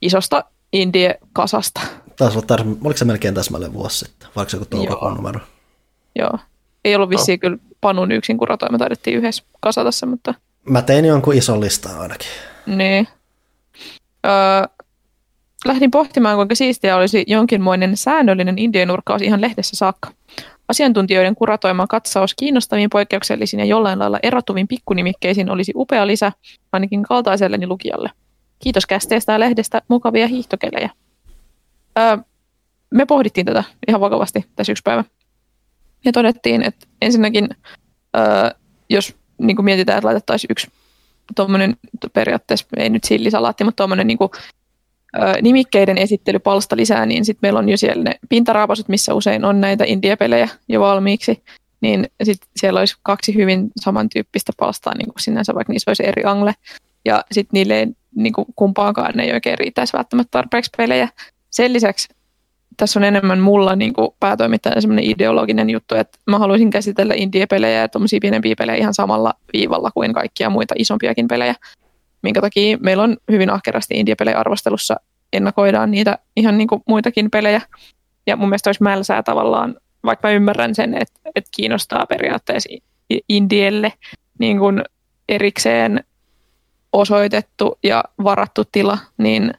isosta 0.02 0.44
Indie-kasasta. 0.74 1.82
Taas 2.16 2.36
on 2.36 2.44
tar- 2.44 2.78
oliko 2.84 2.98
se 2.98 3.06
melkein 3.06 3.34
täsmälleen 3.34 3.74
vuosi 3.74 3.98
sitten, 3.98 4.30
vaikka 4.36 4.52
se 4.52 4.66
toukokuun 4.66 5.14
numero? 5.14 5.40
Joo. 6.16 6.38
Ei 6.86 6.96
ollut 6.96 7.10
vissiin 7.10 7.38
no. 7.38 7.42
kyllä 7.42 7.58
Panun 7.82 8.12
yksin 8.12 8.38
kuratoima, 8.38 8.78
taidettiin 8.78 9.18
yhdessä 9.18 9.44
kasata 9.60 9.92
se, 9.92 10.06
mutta... 10.06 10.34
Mä 10.70 10.82
tein 10.82 11.06
jonkun 11.06 11.34
ison 11.34 11.62
listan 11.62 12.00
ainakin. 12.00 12.30
Niin. 12.66 13.08
Öö, 14.26 14.32
lähdin 15.66 15.92
pohtimaan, 15.92 16.36
kuinka 16.36 16.56
siistiä 16.56 16.96
olisi 16.96 17.24
jonkinmoinen 17.28 17.98
säännöllinen 17.98 18.58
indienurkkaus 18.58 19.22
ihan 19.22 19.42
lehdessä 19.42 19.76
saakka. 19.76 20.12
Asiantuntijoiden 20.68 21.36
kuratoima 21.36 21.88
katsaus 21.88 22.34
kiinnostaviin, 22.36 22.90
poikkeuksellisiin 22.90 23.60
ja 23.60 23.66
jollain 23.66 24.00
lailla 24.00 24.20
erottuviin 24.24 24.68
pikkunimikkeisiin 24.68 25.50
olisi 25.50 25.72
upea 25.76 26.08
lisä 26.08 26.32
ainakin 26.72 27.04
kaltaiselleni 27.04 27.68
lukijalle. 27.68 28.10
Kiitos 28.60 28.86
kästeestä 28.86 29.32
ja 29.32 29.40
lehdestä 29.40 29.82
mukavia 29.88 30.28
hiihtokelejä. 30.28 30.90
Öö, 32.00 32.18
me 32.92 33.06
pohdittiin 33.06 33.46
tätä 33.46 33.64
ihan 33.88 34.02
vakavasti 34.02 34.46
tässä 34.56 34.72
yksi 34.72 34.84
päivä. 34.84 35.04
Ja 36.06 36.12
todettiin, 36.12 36.64
että 36.64 36.88
ensinnäkin, 37.02 37.50
öö, 38.18 38.50
jos 38.90 39.16
niin 39.38 39.56
kuin 39.56 39.66
mietitään, 39.66 39.98
että 39.98 40.08
laitettaisiin 40.08 40.52
yksi 40.52 40.68
tuommoinen 41.36 41.76
periaatteessa, 42.14 42.68
ei 42.78 42.90
nyt 42.90 43.04
sillisalaatti, 43.04 43.64
mutta 43.64 43.78
tuommoinen 43.78 44.08
niin 44.08 44.18
nimikkeiden 45.42 45.98
esittelypalsta 45.98 46.76
lisää, 46.76 47.06
niin 47.06 47.26
sitten 47.26 47.40
meillä 47.42 47.60
on 47.60 47.70
jo 47.70 47.78
siellä 47.78 48.04
ne 48.04 48.16
pintaraapasut, 48.30 48.90
missä 48.90 49.14
usein 49.14 49.46
on 49.46 49.62
näitä 49.62 49.84
indie-pelejä 49.88 50.50
jo 50.70 50.82
valmiiksi, 50.82 51.44
niin 51.82 52.08
sitten 52.24 52.50
siellä 52.56 52.80
olisi 52.80 52.96
kaksi 53.04 53.36
hyvin 53.36 53.72
samantyyppistä 53.82 54.52
palstaa 54.60 54.94
niin 54.98 55.08
kuin 55.08 55.22
sinänsä, 55.22 55.56
vaikka 55.56 55.74
niissä 55.74 55.90
olisi 55.92 56.08
eri 56.08 56.24
angle, 56.26 56.54
ja 57.06 57.24
sitten 57.32 57.50
niille 57.54 57.80
ei 57.80 57.88
niin 58.16 58.34
kuin 58.34 58.46
kumpaankaan 58.56 59.20
ei 59.20 59.34
oikein 59.34 59.58
riittäisi 59.58 59.94
välttämättä 59.94 60.32
tarpeeksi 60.32 60.72
pelejä. 60.78 61.10
Sen 61.50 61.74
lisäksi 61.74 62.08
tässä 62.78 63.00
on 63.00 63.04
enemmän 63.04 63.40
mulla 63.40 63.76
niin 63.76 63.94
kuin 63.94 64.10
päätoimittajana 64.20 64.82
semmoinen 64.82 65.06
ideologinen 65.06 65.70
juttu, 65.70 65.96
että 65.96 66.18
mä 66.28 66.40
haluaisin 66.40 66.70
käsitellä 66.70 67.14
indie-pelejä 67.18 67.82
ja 67.82 67.90
tuommoisia 67.90 68.20
pienempiä 68.22 68.56
pelejä 68.58 68.78
ihan 68.78 68.94
samalla 68.94 69.34
viivalla 69.54 69.92
kuin 69.92 70.14
kaikkia 70.14 70.50
muita 70.50 70.74
isompiakin 70.78 71.28
pelejä 71.28 71.56
minkä 72.24 72.42
takia 72.42 72.78
meillä 72.82 73.04
on 73.04 73.18
hyvin 73.32 73.50
ahkerasti 73.50 73.94
indie-pelejä 73.94 74.40
arvostelussa 74.40 74.96
ennakoidaan 75.34 75.92
niitä 75.92 76.18
ihan 76.36 76.58
niin 76.58 76.68
kuin 76.68 76.82
muitakin 76.88 77.32
pelejä. 77.32 77.62
Ja 78.28 78.38
mun 78.38 78.50
mielestä 78.50 78.70
olisi 78.70 78.84
mälsää 78.84 79.24
tavallaan, 79.24 79.76
vaikka 80.06 80.28
mä 80.28 80.34
ymmärrän 80.34 80.76
sen, 80.76 80.94
että, 80.94 81.20
että 81.36 81.50
kiinnostaa 81.56 82.06
periaatteessa 82.06 82.70
indielle 83.30 83.94
niin 84.40 84.60
kuin 84.60 84.82
erikseen 85.30 86.04
osoitettu 86.94 87.80
ja 87.84 88.04
varattu 88.24 88.64
tila, 88.72 88.98
niin 89.18 89.54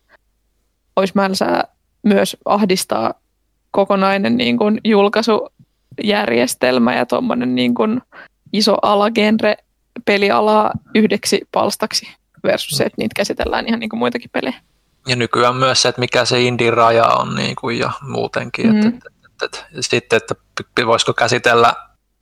olisi 0.96 1.12
mälsää 1.16 1.64
myös 2.02 2.36
ahdistaa 2.44 3.14
kokonainen 3.70 4.36
niin 4.36 4.58
kuin 4.58 4.80
julkaisujärjestelmä 4.84 6.94
ja 6.94 7.06
tuommoinen 7.06 7.54
niin 7.54 7.74
iso 8.52 8.76
alagenre 8.82 9.56
pelialaa 10.04 10.72
yhdeksi 10.94 11.40
palstaksi 11.52 12.06
versus 12.44 12.76
se, 12.78 12.84
että 12.84 12.94
niitä 12.98 13.14
käsitellään 13.16 13.66
ihan 13.68 13.80
niin 13.80 13.90
kuin 13.90 13.98
muitakin 13.98 14.30
pelejä. 14.30 14.54
Ja 15.08 15.16
nykyään 15.16 15.56
myös 15.56 15.82
se, 15.82 15.88
että 15.88 16.00
mikä 16.00 16.24
se 16.24 16.42
indin 16.42 16.72
raja 16.72 17.06
on 17.06 17.34
niin 17.34 17.56
kuin, 17.56 17.78
ja 17.78 17.90
muutenkin. 18.02 18.72
Mm. 18.72 18.76
Että, 18.76 18.88
että, 18.88 19.08
että, 19.44 19.58
että, 19.70 19.82
sitten, 19.82 20.16
että 20.16 20.34
voisiko 20.86 21.14
käsitellä 21.14 21.74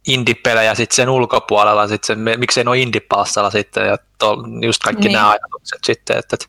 indie-pelejä 0.07 0.75
sitten 0.75 0.97
sen 0.97 1.09
ulkopuolella, 1.09 1.89
sitten 1.89 2.07
sen, 2.07 2.39
miksei 2.41 2.65
ole 2.67 2.78
indie-palstalla 2.78 3.51
sitten, 3.51 3.86
ja 3.86 3.99
to, 4.18 4.36
just 4.62 4.83
kaikki 4.83 5.09
niin. 5.09 5.12
nämä 5.12 5.31
ajatukset 5.31 5.84
sitten, 5.84 6.18
että, 6.18 6.34
että 6.34 6.47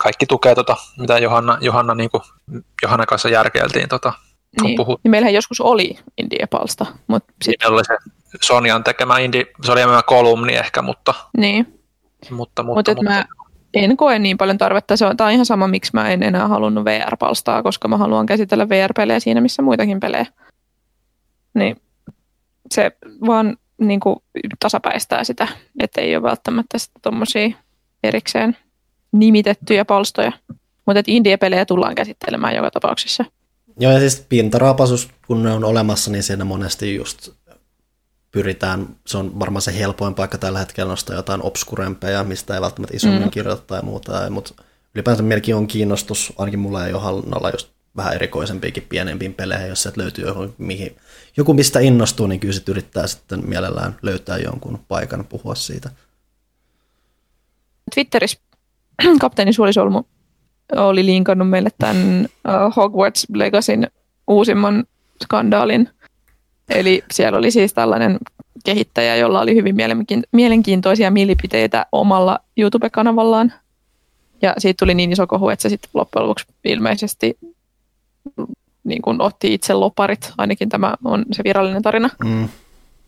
kaikki 0.00 0.26
tukee 0.26 0.54
tota, 0.54 0.76
mitä 0.98 1.18
Johanna, 1.18 1.58
Johanna, 1.60 1.94
niin 1.94 2.10
kuin, 2.10 2.22
Johanna 2.82 3.06
kanssa 3.06 3.28
järkeiltiin 3.28 3.88
tota, 3.88 4.12
kun 4.60 4.66
niin. 4.66 4.76
puhut. 4.76 5.00
Niin 5.04 5.10
meillähän 5.10 5.34
joskus 5.34 5.60
oli 5.60 5.98
indie-palsta. 6.18 6.86
Mutta 7.06 7.32
sit... 7.42 7.54
niin, 7.60 7.72
oli 7.72 7.84
se 7.84 7.96
Sonjan 8.42 8.84
tekemä 8.84 9.18
indie, 9.18 9.46
se 9.64 9.72
oli 9.72 9.80
enemmän 9.80 10.04
kolumni 10.06 10.56
ehkä, 10.56 10.82
mutta... 10.82 11.14
Niin. 11.36 11.79
Mutta, 12.30 12.62
mutta, 12.62 12.90
mutta, 12.90 13.02
mä 13.02 13.24
en 13.74 13.96
koe 13.96 14.18
niin 14.18 14.38
paljon 14.38 14.58
tarvetta. 14.58 14.96
Se 14.96 15.06
on, 15.06 15.16
tämä 15.16 15.28
on 15.28 15.34
ihan 15.34 15.46
sama, 15.46 15.68
miksi 15.68 15.90
mä 15.94 16.10
en 16.10 16.22
enää 16.22 16.48
halunnut 16.48 16.84
VR-palstaa, 16.84 17.62
koska 17.62 17.88
mä 17.88 17.96
haluan 17.96 18.26
käsitellä 18.26 18.68
VR-pelejä 18.68 19.20
siinä, 19.20 19.40
missä 19.40 19.62
muitakin 19.62 20.00
pelejä. 20.00 20.26
Niin 21.54 21.76
se 22.70 22.92
vaan 23.26 23.56
niin 23.78 24.00
kuin, 24.00 24.16
tasapäistää 24.60 25.24
sitä, 25.24 25.48
että 25.80 26.00
ei 26.00 26.16
ole 26.16 26.22
välttämättä 26.22 26.78
tuommoisia 27.02 27.50
erikseen 28.04 28.56
nimitettyjä 29.12 29.84
palstoja. 29.84 30.32
Mutta 30.86 31.02
indie-pelejä 31.06 31.66
tullaan 31.66 31.94
käsittelemään 31.94 32.54
joka 32.54 32.70
tapauksessa. 32.70 33.24
Joo, 33.80 33.92
ja 33.92 33.98
siis 33.98 34.26
pintaraapasus, 34.28 35.08
kun 35.26 35.42
ne 35.42 35.52
on 35.52 35.64
olemassa, 35.64 36.10
niin 36.10 36.22
siinä 36.22 36.44
monesti 36.44 36.94
just 36.94 37.28
pyritään, 38.30 38.88
se 39.06 39.18
on 39.18 39.38
varmaan 39.38 39.62
se 39.62 39.78
helpoin 39.78 40.14
paikka 40.14 40.38
tällä 40.38 40.58
hetkellä 40.58 40.90
nostaa 40.90 41.16
jotain 41.16 41.42
obskurempeja, 41.42 42.24
mistä 42.24 42.54
ei 42.54 42.60
välttämättä 42.60 42.96
isommin 42.96 43.22
mm. 43.22 43.30
kirjoita 43.30 43.62
tai 43.66 43.82
muuta, 43.82 44.30
mutta 44.30 44.54
ylipäänsä 44.94 45.22
melkein 45.22 45.56
on 45.56 45.66
kiinnostus, 45.66 46.32
ainakin 46.38 46.60
mulla 46.60 46.86
ei 46.86 46.92
ole 46.92 47.02
hallinnalla 47.02 47.50
just 47.50 47.68
vähän 47.96 48.14
erikoisempiakin 48.14 48.86
pienempiin 48.88 49.34
peleihin, 49.34 49.68
jos 49.68 49.82
sieltä 49.82 50.00
löytyy 50.00 50.26
joku, 50.26 50.54
mihin, 50.58 50.96
joku 51.36 51.54
mistä 51.54 51.80
innostuu, 51.80 52.26
niin 52.26 52.40
kyllä 52.40 52.54
sitten 52.54 52.72
yrittää 52.72 53.06
sitten 53.06 53.48
mielellään 53.48 53.96
löytää 54.02 54.38
jonkun 54.38 54.80
paikan 54.88 55.24
puhua 55.24 55.54
siitä. 55.54 55.90
Twitterissä 57.94 58.40
kapteeni 59.20 59.52
Suolisolmu 59.52 60.02
oli 60.76 61.06
linkannut 61.06 61.50
meille 61.50 61.70
tämän 61.78 62.28
Hogwarts 62.76 63.26
Legacyn 63.34 63.90
uusimman 64.28 64.84
skandaalin 65.22 65.88
Eli 66.70 67.04
siellä 67.10 67.38
oli 67.38 67.50
siis 67.50 67.74
tällainen 67.74 68.18
kehittäjä, 68.64 69.16
jolla 69.16 69.40
oli 69.40 69.54
hyvin 69.54 69.76
mielenkiintoisia 70.32 71.10
mielipiteitä 71.10 71.86
omalla 71.92 72.38
YouTube-kanavallaan. 72.56 73.52
Ja 74.42 74.54
siitä 74.58 74.78
tuli 74.78 74.94
niin 74.94 75.12
iso 75.12 75.26
kohu, 75.26 75.48
että 75.48 75.62
se 75.62 75.68
sitten 75.68 75.90
loppujen 75.94 76.26
lopuksi 76.26 76.46
ilmeisesti 76.64 77.38
niin 78.84 79.02
kuin 79.02 79.22
otti 79.22 79.54
itse 79.54 79.74
loparit, 79.74 80.32
ainakin 80.38 80.68
tämä 80.68 80.94
on 81.04 81.24
se 81.32 81.44
virallinen 81.44 81.82
tarina. 81.82 82.10
Mm. 82.24 82.48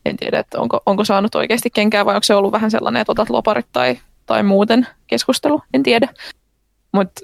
En 0.05 0.16
tiedä, 0.16 0.39
että 0.39 0.60
onko, 0.60 0.81
onko 0.86 1.05
saanut 1.05 1.34
oikeasti 1.34 1.70
kenkää 1.70 2.05
vai 2.05 2.15
onko 2.15 2.24
se 2.24 2.34
ollut 2.34 2.52
vähän 2.52 2.70
sellainen, 2.70 3.00
että 3.00 3.12
otat 3.12 3.31
loparit 3.31 3.66
tai, 3.73 3.99
tai 4.26 4.42
muuten 4.42 4.86
keskustelu, 5.07 5.62
en 5.74 5.82
tiedä. 5.82 6.08
Mutta 6.93 7.21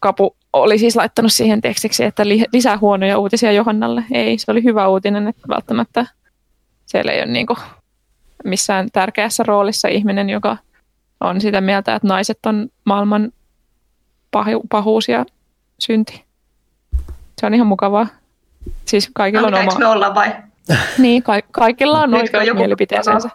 Kapu 0.00 0.36
oli 0.52 0.78
siis 0.78 0.96
laittanut 0.96 1.32
siihen 1.32 1.60
tekstiksi, 1.60 2.04
että 2.04 2.28
li, 2.28 2.44
lisää 2.52 2.78
huonoja 2.78 3.18
uutisia 3.18 3.52
Johannalle. 3.52 4.04
Ei, 4.12 4.38
se 4.38 4.50
oli 4.50 4.64
hyvä 4.64 4.88
uutinen, 4.88 5.28
että 5.28 5.48
välttämättä 5.48 6.06
siellä 6.86 7.12
ei 7.12 7.18
ole 7.18 7.32
niin 7.32 7.46
kuin 7.46 7.58
missään 8.44 8.88
tärkeässä 8.92 9.42
roolissa 9.46 9.88
ihminen, 9.88 10.30
joka 10.30 10.56
on 11.20 11.40
sitä 11.40 11.60
mieltä, 11.60 11.94
että 11.94 12.08
naiset 12.08 12.38
on 12.46 12.68
maailman 12.84 13.32
pahu, 14.30 14.62
pahuus 14.70 15.08
ja 15.08 15.24
synti. 15.78 16.24
Se 17.40 17.46
on 17.46 17.54
ihan 17.54 17.66
mukavaa. 17.66 18.06
Siis 18.84 19.10
kaikilla 19.14 19.46
on 19.46 19.54
oma... 19.54 19.78
me 19.78 19.86
olla 19.86 20.14
vai? 20.14 20.32
Niin, 20.98 21.22
ka- 21.22 21.40
kaikilla 21.50 22.00
on 22.00 22.14
oikeus 22.14 22.54
mielipiteeseensä. 22.54 23.30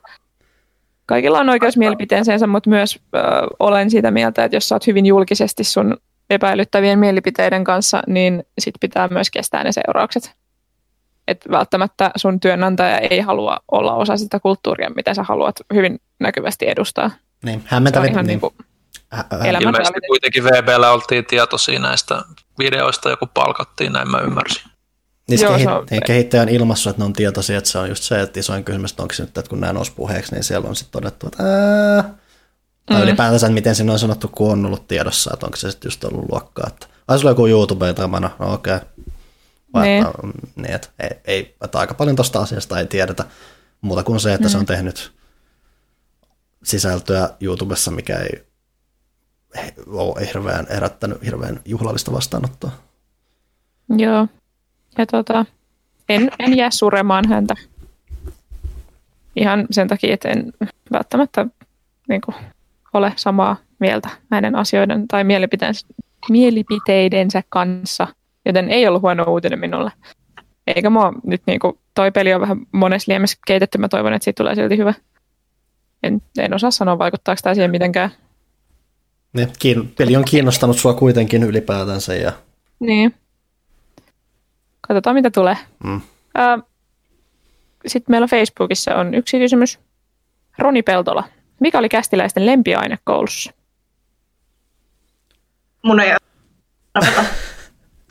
Kaikilla 1.08 1.40
on 1.40 1.50
oikeus 1.50 1.77
mielipiteeseensä, 1.77 2.48
mutta 2.48 2.69
myös 2.69 3.00
ö, 3.16 3.19
olen 3.60 3.90
sitä 3.90 4.11
mieltä, 4.11 4.44
että 4.44 4.56
jos 4.56 4.69
sä 4.69 4.76
oot 4.76 4.88
hyvin 4.88 5.06
julkisesti 5.06 5.64
sun 5.64 5.98
epäilyttävien 6.30 7.00
mielipiteiden 7.00 7.64
kanssa, 7.64 8.02
niin 8.08 8.44
sit 8.60 8.76
pitää 8.82 9.08
myös 9.08 9.32
kestää 9.32 9.64
ne 9.64 9.72
seuraukset. 9.72 10.36
Et 11.27 11.45
välttämättä 11.52 12.11
sun 12.16 12.40
työnantaja 12.40 12.98
ei 12.98 13.19
halua 13.19 13.58
olla 13.72 13.95
osa 13.95 14.18
sitä 14.18 14.40
kulttuuria, 14.40 14.90
mitä 14.95 15.14
sä 15.14 15.24
haluat 15.24 15.56
hyvin 15.74 16.02
näkyvästi 16.19 16.69
edustaa. 16.69 17.11
Niin, 17.44 17.64
hämmentävä. 17.66 18.06
Niin. 18.06 18.27
Niin 18.27 18.42
Ilmeisesti 19.61 20.00
kuitenkin 20.08 20.44
VBllä 20.44 20.92
oltiin 20.92 21.26
tietoisia 21.26 21.80
näistä 21.80 22.22
videoista, 22.60 23.10
joku 23.10 23.27
palkattiin, 23.34 23.94
näin 23.94 24.11
mä 24.11 24.19
ymmärsin. 24.19 24.72
Niin 25.28 25.42
Joo, 25.42 25.58
kehit- 25.58 25.70
on... 25.70 25.88
Niin 25.92 26.04
kehittäjän 26.06 26.50
ilmassu, 26.50 26.90
että 26.90 27.02
ne 27.02 27.06
on 27.06 27.14
tietoisia, 27.14 27.58
että 27.58 27.70
se 27.70 27.78
on 27.78 27.90
just 27.90 28.04
se, 28.04 28.22
että 28.22 28.40
isoin 28.40 28.64
kysymys, 28.64 28.92
että 28.92 29.04
onko 29.04 29.14
se 29.14 29.24
nyt, 29.24 29.38
että 29.38 29.50
kun 29.50 29.60
nämä 29.60 29.74
nousi 29.74 29.92
puheeksi, 29.92 30.34
niin 30.34 30.44
siellä 30.44 30.70
on 30.70 30.76
sitten 30.76 31.02
todettu, 31.02 31.28
että 31.28 31.44
ää, 31.44 32.14
tai 32.86 32.98
mm. 32.98 33.04
ylipäätänsä, 33.04 33.50
miten 33.50 33.76
siinä 33.76 33.94
on 33.94 34.00
sanottu, 34.00 34.28
kun 34.28 34.52
on 34.52 34.66
ollut 34.66 34.88
tiedossa, 34.88 35.32
että 35.34 35.46
onko 35.46 35.56
se 35.58 35.72
sitten 35.72 35.88
just 35.88 36.04
ollut 36.04 36.30
luokkaa, 36.32 36.68
että 36.68 36.88
ai 37.08 37.20
sulla 37.20 37.30
on 37.30 37.32
joku 37.32 37.48
YouTube 37.48 37.94
tamana, 37.94 38.30
no 38.40 38.54
okei. 38.54 38.76
Okay. 38.76 38.88
Niin. 39.84 40.06
Että, 40.06 40.20
niin, 40.56 40.72
että, 40.72 40.88
ei, 41.00 41.10
ei, 41.26 41.56
että 41.64 41.80
aika 41.80 41.94
paljon 41.94 42.16
tuosta 42.16 42.40
asiasta 42.40 42.80
ei 42.80 42.86
tiedetä 42.86 43.26
muuta 43.82 44.04
kuin 44.04 44.20
se, 44.20 44.34
että 44.34 44.48
mm. 44.48 44.52
se 44.52 44.58
on 44.58 44.66
tehnyt 44.66 45.12
sisältöä 46.64 47.30
YouTubessa, 47.42 47.92
mikä 47.92 48.18
ei 48.18 48.48
ole 49.88 50.28
hirveän 50.28 50.68
erättänyt 50.70 51.26
hirveän 51.26 51.62
juhlallista 51.66 52.12
vastaanottoa. 52.12 52.72
Joo. 53.98 54.28
Ja 54.98 55.06
tota, 55.06 55.45
en, 56.09 56.32
en 56.40 56.58
jää 56.58 56.72
suremaan 56.72 57.30
häntä. 57.30 57.53
Ihan 59.35 59.67
sen 59.72 59.88
takia, 59.88 60.14
että 60.14 60.30
en 60.30 60.53
välttämättä 60.92 61.45
niin 62.09 62.22
kuin, 62.22 62.35
ole 62.93 63.14
samaa 63.16 63.58
mieltä 63.80 64.09
näiden 64.30 64.56
asioiden 64.56 65.08
tai 65.08 65.24
mielipiteidensä, 66.30 67.43
kanssa, 67.50 68.08
joten 68.45 68.69
ei 68.69 68.88
ollut 68.88 69.01
huono 69.01 69.24
uutinen 69.24 69.59
minulle. 69.59 69.92
Eikä 70.67 70.90
mua 70.90 71.14
nyt 71.24 71.42
niin 71.48 71.59
kuin, 71.59 71.80
toi 71.95 72.11
peli 72.11 72.34
on 72.34 72.42
vähän 72.42 72.58
monessa 72.72 73.11
liemessä 73.11 73.38
keitetty, 73.48 73.77
mä 73.77 73.88
toivon, 73.88 74.14
että 74.14 74.24
siitä 74.24 74.43
tulee 74.43 74.56
silti 74.56 74.77
hyvä. 74.77 74.93
En, 76.03 76.22
en 76.38 76.53
osaa 76.53 76.72
sanoa, 76.72 77.00
vaikuttaako 77.00 77.40
tämä 77.43 77.53
siihen 77.53 77.72
mitenkään. 77.72 78.09
Niin, 79.34 79.48
kiin, 79.59 79.93
peli 79.98 80.16
on 80.16 80.26
kiinnostanut 80.26 80.77
sua 80.77 80.93
kuitenkin 80.93 81.43
ylipäätänsä. 81.43 82.16
Ja... 82.16 82.32
Niin. 82.80 83.16
Katsotaan, 84.88 85.16
mitä 85.16 85.32
tulee. 85.32 85.58
Mm. 85.84 86.02
Sitten 87.88 88.14
meillä 88.14 88.28
Facebookissa 88.28 88.96
on 88.96 89.14
yksi 89.14 89.40
kysymys. 89.40 89.80
Roni 90.58 90.82
Peltola. 90.82 91.24
Mikä 91.60 91.80
oli 91.80 91.90
kästiläisten 91.90 92.46
lempiaine 92.46 92.98
koulussa? 93.04 93.52
Mun 95.84 96.00
ei 96.00 96.12
ole 96.12 96.20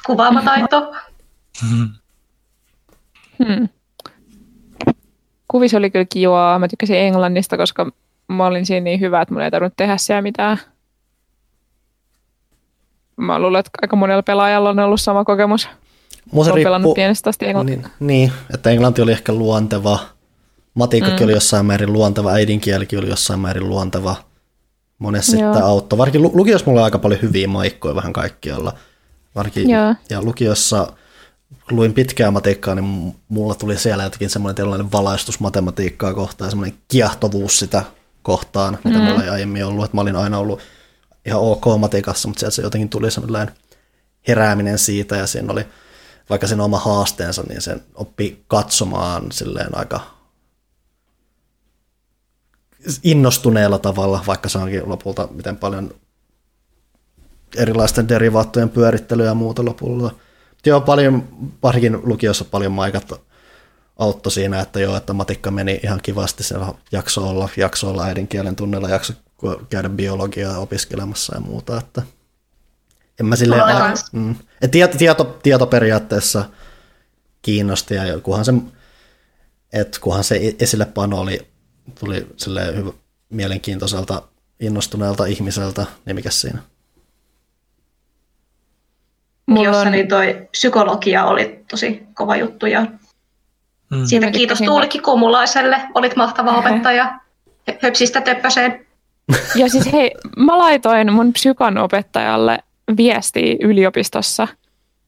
kuvaamataito. 0.07 0.95
Hmm. 3.39 3.69
Kuvis 5.49 5.75
oli 5.75 5.91
kyllä 5.91 6.07
kivaa. 6.13 6.59
Mä 6.59 6.69
tykkäsin 6.69 6.97
englannista, 6.97 7.57
koska 7.57 7.93
mä 8.29 8.47
olin 8.47 8.67
siinä 8.67 8.85
niin 8.85 9.01
hyvä, 9.01 9.21
että 9.21 9.35
mun 9.35 9.43
ei 9.43 9.51
tarvinnut 9.51 9.77
tehdä 9.77 9.97
siellä 9.97 10.23
mitään. 10.23 10.59
Mä 13.17 13.39
luulen, 13.39 13.61
että 13.61 13.71
aika 13.83 13.97
monella 13.97 14.23
pelaajalla 14.23 14.71
on 14.71 14.79
ollut 14.79 15.01
sama 15.01 15.25
kokemus. 15.25 15.69
Mun 16.33 16.49
on 16.49 16.55
pelannut 16.55 16.95
pienestä 16.95 17.31
asti 17.31 17.47
englantia. 17.47 17.77
Niin, 17.77 17.91
niin, 18.01 18.33
että 18.55 18.71
englanti 18.71 19.03
oli 19.03 19.13
ehkä 19.13 19.33
luonteva. 19.33 19.99
Matikkakin 20.75 21.19
mm. 21.19 21.25
oli 21.25 21.33
jossain 21.33 21.67
määrin 21.67 21.93
luonteva, 21.93 22.33
äidinkielikin 22.33 22.99
oli 22.99 23.09
jossain 23.09 23.41
määrin 23.41 23.69
luonteva. 23.69 24.17
Monessa 24.99 25.31
sitten 25.31 25.63
auttoi. 25.63 25.99
Varsinkin 25.99 26.31
lukiossa 26.35 26.67
mulla 26.67 26.81
on 26.81 26.85
aika 26.85 26.99
paljon 26.99 27.23
hyviä 27.23 27.49
maikkoja 27.49 27.95
vähän 27.95 28.13
kaikkialla. 28.13 28.73
Varsinkin, 29.35 29.71
ja 30.11 30.23
lukiossa 30.23 30.93
luin 31.71 31.95
pitkää 31.95 32.31
matikkaa, 32.31 32.75
niin 32.75 33.15
mulla 33.29 33.55
tuli 33.55 33.79
siellä 33.79 34.05
jotenkin 34.05 34.31
semmoinen 34.31 34.57
tällainen 34.57 34.93
valaistus 34.93 35.41
matematiikkaa 35.41 36.15
kohtaan, 36.15 36.51
semmoinen 36.51 36.79
kiehtovuus 36.89 37.59
sitä 37.59 37.83
kohtaan, 38.23 38.79
mitä 38.85 38.99
mm. 38.99 39.05
mulla 39.05 39.23
ei 39.23 39.29
aiemmin 39.29 39.65
ollut. 39.65 39.85
Että 39.85 39.97
mä 39.97 40.01
olin 40.01 40.17
aina 40.17 40.39
ollut 40.39 40.61
ihan 41.27 41.41
ok 41.41 41.65
matikassa, 41.79 42.29
mutta 42.29 42.41
sieltä 42.41 42.55
se 42.55 42.63
jotenkin 42.63 42.89
tuli 42.89 43.11
semmoinen 43.11 43.51
herääminen 44.29 44.79
siitä 44.79 45.17
ja 45.17 45.27
siinä 45.27 45.53
oli, 45.53 45.67
vaikka 46.31 46.47
sen 46.47 46.61
oma 46.61 46.79
haasteensa, 46.79 47.43
niin 47.43 47.63
sen 47.63 47.83
oppi 47.95 48.45
katsomaan 48.49 49.33
silleen 49.33 49.79
aika 49.79 50.01
innostuneella 53.03 53.79
tavalla, 53.79 54.25
vaikka 54.27 54.49
se 54.49 54.59
onkin 54.59 54.89
lopulta 54.89 55.29
miten 55.31 55.57
paljon 55.57 55.95
erilaisten 57.57 58.09
derivaattojen 58.09 58.69
pyörittelyä 58.69 59.27
ja 59.27 59.35
muuta 59.35 59.65
lopulta. 59.65 60.11
Joo, 60.67 60.81
paljon, 60.81 61.29
varsinkin 61.63 62.01
lukiossa 62.03 62.45
paljon 62.45 62.73
maikat 62.73 63.13
auttoi 63.97 64.33
siinä, 64.33 64.61
että 64.61 64.81
joo, 64.81 64.97
että 64.97 65.13
matikka 65.13 65.51
meni 65.51 65.81
ihan 65.83 66.01
kivasti, 66.03 66.43
siellä 66.43 66.75
jakso 66.93 67.29
olla, 67.29 67.49
jakso 67.57 67.91
olla 67.91 68.05
äidinkielen 68.05 68.57
tunnella, 68.57 68.89
jakso 68.89 69.13
käydä 69.71 69.89
biologiaa 69.89 70.59
opiskelemassa 70.59 71.35
ja 71.35 71.41
muuta, 71.41 71.79
että 71.79 72.03
en 73.21 73.27
mä 73.27 73.37
silleen, 73.37 73.65
a, 73.65 73.95
mm, 74.13 74.35
et 74.62 74.70
tieto, 74.70 74.99
tieto, 74.99 75.25
tieto, 75.43 75.67
periaatteessa 75.67 76.44
kiinnosti 77.43 77.94
ja 77.94 78.20
kunhan 78.23 78.44
se, 78.44 78.52
et 79.73 79.99
kunhan 79.99 80.25
se 80.25 80.57
esillepano 80.60 81.20
oli, 81.20 81.47
tuli 82.01 82.26
silleen 82.36 82.76
hyvä, 82.76 82.93
mielenkiintoiselta, 83.31 84.23
innostuneelta 84.60 85.26
ihmiseltä, 85.26 85.86
niin 86.07 86.17
mikä 86.17 86.31
siinä? 86.31 86.59
Mulla 89.47 89.68
jossa 89.68 89.83
on... 89.83 89.93
niin 89.93 90.09
toi 90.09 90.49
psykologia 90.51 91.25
oli 91.25 91.65
tosi 91.70 92.02
kova 92.15 92.36
juttu 92.36 92.67
ja 92.67 92.86
mm. 93.91 94.07
siitä 94.07 94.31
kiitos 94.31 94.59
Tuulikki 94.59 94.99
Kumulaiselle, 94.99 95.81
olit 95.94 96.17
mahtava 96.17 96.59
opettaja 96.59 97.20
höpsistä 97.83 98.20
töppöseen. 98.20 98.86
Ja 99.55 99.70
siis 99.70 99.93
hei, 99.93 100.15
mä 100.36 100.59
laitoin 100.59 101.12
mun 101.12 101.33
psykan 101.33 101.78
opettajalle 101.78 102.59
viestiä 102.97 103.56
yliopistossa, 103.60 104.48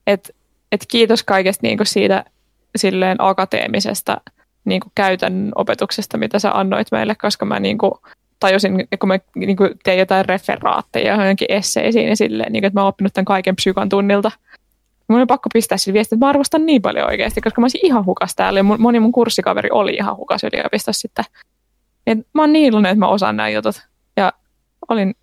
että 0.07 0.33
et 0.73 0.85
kiitos 0.89 1.23
kaikesta 1.23 1.67
niinku 1.67 1.85
siitä 1.85 2.25
silleen 2.77 3.17
akateemisesta 3.21 4.21
niinku 4.65 4.93
käytännön 4.95 5.53
opetuksesta, 5.55 6.19
mitä 6.19 6.39
sä 6.39 6.51
annoit 6.53 6.89
meille, 6.93 7.15
koska 7.15 7.45
mä 7.45 7.61
niinku 7.61 8.01
tajusin, 8.41 8.89
kun 8.99 9.09
mä 9.09 9.19
niinku 9.37 9.65
tein 9.85 9.99
jotain 9.99 10.25
referaatteja 10.25 11.13
johonkin 11.13 11.53
esseisiin, 11.53 12.09
ja 12.09 12.17
silleen, 12.17 12.53
niinku, 12.53 12.67
että 12.67 12.81
mä 12.81 12.83
oon 12.83 12.89
oppinut 12.89 13.13
tämän 13.13 13.25
kaiken 13.25 13.57
psykan 13.57 13.89
tunnilta. 13.89 14.31
Mun 15.09 15.21
on 15.21 15.27
pakko 15.27 15.49
pistää 15.53 15.79
sille 15.79 15.95
viestiä, 15.95 16.17
että 16.17 16.27
mä 16.27 16.31
arvostan 16.31 16.67
niin 16.67 16.83
paljon 16.83 17.07
oikeasti, 17.07 17.41
koska 17.41 17.61
mä 17.61 17.65
olisin 17.65 17.87
ihan 17.87 18.07
hukas 18.07 18.35
täällä, 18.35 18.59
ja 18.59 18.63
moni 18.63 19.01
mun 19.01 19.13
kurssikaveri 19.13 19.69
oli 19.73 19.93
ihan 19.93 20.17
hukas 20.17 20.45
yliopistossa 20.45 21.01
sitten. 21.01 21.25
Et 22.07 22.19
mä 22.35 22.43
oon 22.43 22.53
niin 22.53 22.67
iloinen, 22.67 22.91
että 22.91 23.01
mä 23.01 23.09
osaan 23.09 23.37
nämä 23.37 23.49
jutut. 23.49 23.83
Ja 24.17 24.33
olin, 24.89 25.15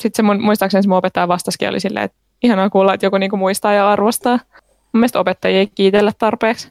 sitten 0.00 0.16
se 0.16 0.22
mun, 0.22 0.42
muistaakseni 0.42 0.82
se 0.82 0.88
mun 0.88 0.98
opettaja 0.98 1.28
vastasikin 1.28 1.68
oli 1.68 1.80
silleen, 1.80 2.04
että 2.04 2.18
ihanaa 2.42 2.70
kuulla, 2.70 2.94
että 2.94 3.06
joku 3.06 3.18
niinku 3.18 3.36
muistaa 3.36 3.72
ja 3.72 3.90
arvostaa. 3.90 4.38
Mun 4.92 5.00
mielestä 5.00 5.20
opettajia 5.20 5.58
ei 5.58 5.66
kiitellä 5.74 6.12
tarpeeksi. 6.18 6.68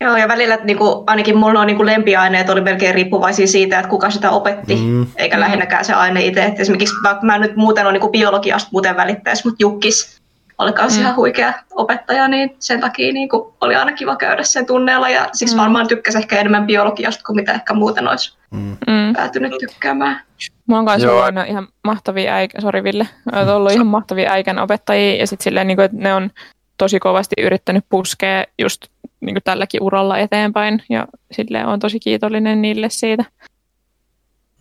Joo, 0.00 0.16
ja 0.16 0.28
välillä 0.28 0.58
niin 0.64 0.78
kuin, 0.78 1.04
ainakin 1.06 1.36
mulla 1.36 1.60
on 1.60 1.66
niin 1.66 1.76
kuin 1.76 1.86
lempiaineet 1.86 2.50
oli 2.50 2.60
melkein 2.60 2.94
riippuvaisia 2.94 3.46
siitä, 3.46 3.78
että 3.78 3.90
kuka 3.90 4.10
sitä 4.10 4.30
opetti, 4.30 4.76
mm. 4.76 5.06
eikä 5.16 5.40
lähinnäkään 5.40 5.84
se 5.84 5.92
aine 5.92 6.24
itse. 6.24 6.44
Et 6.44 6.60
esimerkiksi 6.60 6.94
vaikka 7.02 7.26
mä 7.26 7.38
nyt 7.38 7.56
muuten 7.56 7.86
on 7.86 7.92
niin 7.92 8.10
biologiasta 8.10 8.68
muuten 8.72 8.96
välittäisi, 8.96 9.44
mutta 9.44 9.62
Jukkis 9.62 10.15
oli 10.58 10.72
myös 10.78 10.94
mm. 10.94 11.00
ihan 11.00 11.16
huikea 11.16 11.52
opettaja, 11.70 12.28
niin 12.28 12.56
sen 12.58 12.80
takia 12.80 13.12
niin 13.12 13.28
kuin, 13.28 13.54
oli 13.60 13.74
aina 13.74 13.92
kiva 13.92 14.16
käydä 14.16 14.42
sen 14.42 14.66
tunneella, 14.66 15.08
ja 15.08 15.28
siksi 15.32 15.54
mm. 15.54 15.60
varmaan 15.60 15.88
tykkäsin 15.88 16.20
ehkä 16.20 16.40
enemmän 16.40 16.66
biologiasta 16.66 17.24
kuin 17.26 17.36
mitä 17.36 17.52
ehkä 17.52 17.74
muuten 17.74 18.08
olisi 18.08 18.36
mm. 18.50 18.76
mm. 18.86 19.12
päätynyt 19.16 19.52
tykkäämään. 19.60 20.20
Mä 20.68 20.76
oon 20.76 20.86
kanssa 20.86 21.10
ollut 21.10 21.24
aina 21.24 21.44
ihan 21.44 21.68
mahtavia 21.84 22.34
äikä, 22.34 22.60
sori 22.60 22.84
Ville, 22.84 23.08
olet 23.32 23.48
ollut 23.48 23.72
ihan 23.72 23.86
mahtavia 23.86 24.32
äikän 24.32 24.58
opettajia, 24.58 25.16
ja 25.16 25.26
sitten 25.26 25.44
silleen, 25.44 25.66
niin 25.66 25.76
kuin, 25.76 25.84
että 25.84 25.96
ne 25.96 26.14
on 26.14 26.30
tosi 26.76 27.00
kovasti 27.00 27.34
yrittänyt 27.42 27.84
puskea 27.88 28.44
just 28.58 28.86
niin 29.20 29.34
kuin 29.34 29.42
tälläkin 29.42 29.82
uralla 29.82 30.18
eteenpäin 30.18 30.82
ja 30.88 31.06
sille 31.32 31.66
on 31.66 31.78
tosi 31.78 32.00
kiitollinen 32.00 32.62
niille 32.62 32.90
siitä. 32.90 33.24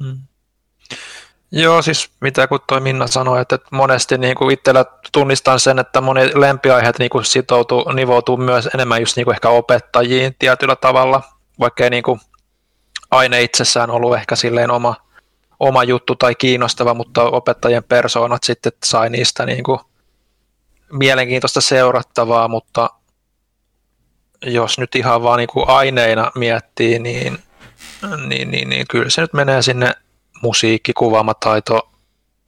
Hmm. 0.03 0.17
Joo, 1.57 1.81
siis 1.81 2.09
mitä 2.21 2.47
kun 2.47 2.59
toi 2.67 2.81
Minna 2.81 3.07
sanoi, 3.07 3.41
että 3.41 3.59
monesti 3.71 4.17
niin 4.17 4.35
kuin 4.35 4.53
itsellä 4.53 4.85
tunnistan 5.11 5.59
sen, 5.59 5.79
että 5.79 6.01
moni 6.01 6.39
lempiaiheet 6.39 6.99
niin 6.99 7.09
kuin 7.09 7.25
sitoutuu, 7.25 7.91
nivoutuu 7.91 8.37
myös 8.37 8.69
enemmän 8.73 9.01
just 9.01 9.15
niin 9.15 9.25
kuin 9.25 9.35
ehkä 9.35 9.49
opettajiin 9.49 10.35
tietyllä 10.39 10.75
tavalla, 10.75 11.21
vaikka 11.59 11.83
ei 11.83 11.89
niin 11.89 12.03
kuin 12.03 12.19
aine 13.11 13.41
itsessään 13.41 13.89
ollut 13.89 14.15
ehkä 14.15 14.35
silleen 14.35 14.71
oma, 14.71 14.95
oma 15.59 15.83
juttu 15.83 16.15
tai 16.15 16.35
kiinnostava, 16.35 16.93
mutta 16.93 17.23
opettajien 17.23 17.83
persoonat 17.83 18.43
sitten 18.43 18.71
sai 18.85 19.09
niistä 19.09 19.45
niin 19.45 19.63
kuin 19.63 19.79
mielenkiintoista 20.91 21.61
seurattavaa, 21.61 22.47
mutta 22.47 22.89
jos 24.45 24.79
nyt 24.79 24.95
ihan 24.95 25.23
vaan 25.23 25.37
niin 25.37 25.49
kuin 25.49 25.69
aineina 25.69 26.31
miettii, 26.35 26.99
niin, 26.99 27.39
niin, 28.27 28.51
niin, 28.51 28.69
niin 28.69 28.85
kyllä 28.89 29.09
se 29.09 29.21
nyt 29.21 29.33
menee 29.33 29.61
sinne 29.61 29.95
musiikki, 30.45 30.93
kuvaamataito, 30.93 31.89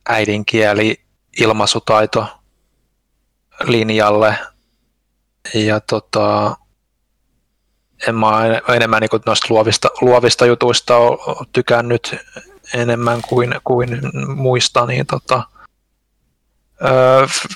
äidinkieli, 0.10 1.02
ilmaisutaito 1.42 2.28
linjalle. 3.64 4.38
Ja 5.54 5.80
tota, 5.80 6.58
en 8.08 8.16
mä 8.16 8.28
enemmän 8.76 9.02
niin 9.02 9.22
noista 9.26 9.48
luovista, 9.50 9.90
luovista 10.02 10.46
jutuista 10.46 10.98
ole 10.98 11.48
tykännyt 11.52 12.16
enemmän 12.74 13.22
kuin, 13.22 13.56
kuin 13.64 14.02
muista, 14.36 14.86
niin 14.86 15.06
tota, 15.06 15.44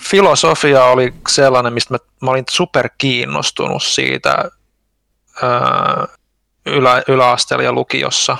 filosofia 0.09 0.85
oli 0.85 1.13
sellainen, 1.29 1.73
mistä 1.73 1.93
mä, 1.93 1.97
mä 2.21 2.31
olin 2.31 2.45
super 2.49 2.89
kiinnostunut 2.97 3.83
siitä 3.83 4.51
öö, 5.43 6.07
ylä, 6.65 7.03
yläasteella 7.07 7.63
ja 7.63 7.73
lukiossa. 7.73 8.37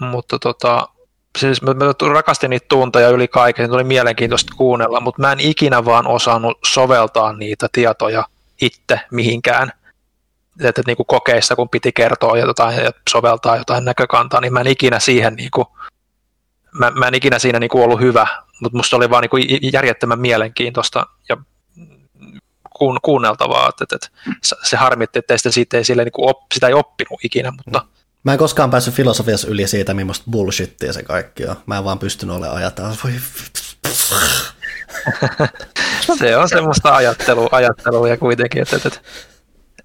Mutta 0.00 0.38
tota, 0.38 0.88
siis 1.38 1.62
mä, 1.62 1.74
mä 1.74 1.84
rakastin 2.12 2.50
niitä 2.50 2.66
tunteja 2.68 3.08
yli 3.08 3.28
kaiken, 3.28 3.72
oli 3.72 3.84
mielenkiintoista 3.84 4.52
kuunnella, 4.56 5.00
mutta 5.00 5.22
mä 5.22 5.32
en 5.32 5.40
ikinä 5.40 5.84
vaan 5.84 6.06
osannut 6.06 6.58
soveltaa 6.66 7.32
niitä 7.32 7.68
tietoja 7.72 8.24
itse 8.60 9.00
mihinkään. 9.10 9.72
Että, 10.54 10.68
että 10.68 10.82
niin 10.86 10.96
kuin 10.96 11.06
kokeissa, 11.06 11.56
kun 11.56 11.68
piti 11.68 11.92
kertoa 11.92 12.38
jotain 12.38 12.84
ja 12.84 12.90
soveltaa 13.10 13.56
jotain 13.56 13.84
näkökantaa, 13.84 14.40
niin 14.40 14.52
mä 14.52 14.60
en 14.60 14.66
ikinä 14.66 15.00
siihen 15.00 15.34
niin 15.34 15.50
kuin 15.50 15.66
mä, 16.78 16.90
mä 16.90 17.08
en 17.08 17.14
ikinä 17.14 17.38
siinä 17.38 17.58
niinku 17.58 17.82
ollut 17.82 18.00
hyvä, 18.00 18.26
mutta 18.60 18.76
musta 18.76 18.96
oli 18.96 19.10
vaan 19.10 19.22
niinku 19.22 19.36
järjettömän 19.72 20.20
mielenkiintoista 20.20 21.06
ja 21.28 21.36
kuun, 22.70 22.98
kuunneltavaa, 23.02 23.68
että, 23.68 23.96
että 23.96 24.08
se 24.62 24.76
harmitti, 24.76 25.18
että 25.18 25.36
sitä, 25.36 25.50
siitä 25.50 25.76
ei, 25.76 25.84
sille, 25.84 26.04
niinku 26.04 26.28
op, 26.28 26.38
sitä 26.54 26.66
ei 26.66 26.74
oppinut 26.74 27.24
ikinä, 27.24 27.50
mutta 27.50 27.86
Mä 28.24 28.32
en 28.32 28.38
koskaan 28.38 28.70
päässyt 28.70 28.94
filosofiassa 28.94 29.48
yli 29.48 29.68
siitä, 29.68 29.94
millaista 29.94 30.24
bullshittia 30.30 30.92
se 30.92 31.02
kaikki 31.02 31.46
on. 31.46 31.56
Mä 31.66 31.78
en 31.78 31.84
vaan 31.84 31.98
pystynyt 31.98 32.36
olemaan 32.36 32.56
ajatella. 32.56 32.96
Voi... 33.04 33.12
se 36.18 36.36
on 36.36 36.48
semmoista 36.48 36.96
ajattelua, 36.96 37.48
ajattelua 37.52 38.08
ja 38.08 38.16
kuitenkin, 38.16 38.62
että, 38.62 38.76
että 38.76 39.00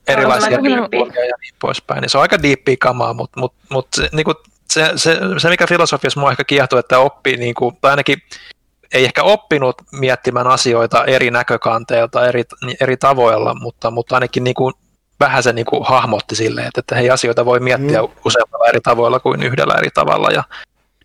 erilaisia 0.08 0.51
ja 0.51 0.61
niin 0.61 1.56
poispäin. 1.61 2.01
Niin 2.01 2.09
se 2.09 2.18
on 2.18 2.22
aika 2.22 2.42
diippiä 2.42 2.76
kamaa, 2.80 3.14
mutta, 3.14 3.40
mutta, 3.40 3.58
mutta 3.69 4.01
se, 4.01 4.09
niin 4.11 4.24
kuin 4.24 4.35
se, 4.72 4.92
se, 4.95 5.19
se, 5.38 5.50
mikä 5.50 5.68
filosofiassa 5.68 6.19
mua 6.19 6.32
ehkä 6.32 6.43
kiehtoo, 6.43 6.80
että 6.80 7.00
oppii, 7.00 7.38
niin 7.38 7.56
kuin, 7.56 7.77
tai 7.82 7.92
ainakin 7.92 8.18
ei 8.93 9.06
ehkä 9.06 9.24
oppinut 9.24 9.76
miettimään 9.92 10.48
asioita 10.48 11.06
eri 11.06 11.32
näkökanteilta, 11.32 12.27
eri, 12.27 12.43
eri 12.82 12.98
tavoilla, 12.98 13.53
mutta, 13.53 13.92
mutta 13.92 14.16
ainakin 14.16 14.43
niin 14.43 14.53
kuin 14.53 14.74
vähän 15.20 15.44
se 15.44 15.54
niin 15.54 15.66
kuin 15.66 15.86
hahmotti 15.86 16.36
silleen, 16.36 16.68
että, 16.68 16.80
että 16.80 16.96
hei 16.96 17.10
asioita 17.10 17.46
voi 17.46 17.60
miettiä 17.60 18.02
mm. 18.02 18.08
useammalla 18.26 18.70
eri 18.70 18.82
tavoilla 18.82 19.20
kuin 19.20 19.44
yhdellä 19.44 19.74
eri 19.74 19.90
tavalla 19.94 20.30
ja 20.32 20.44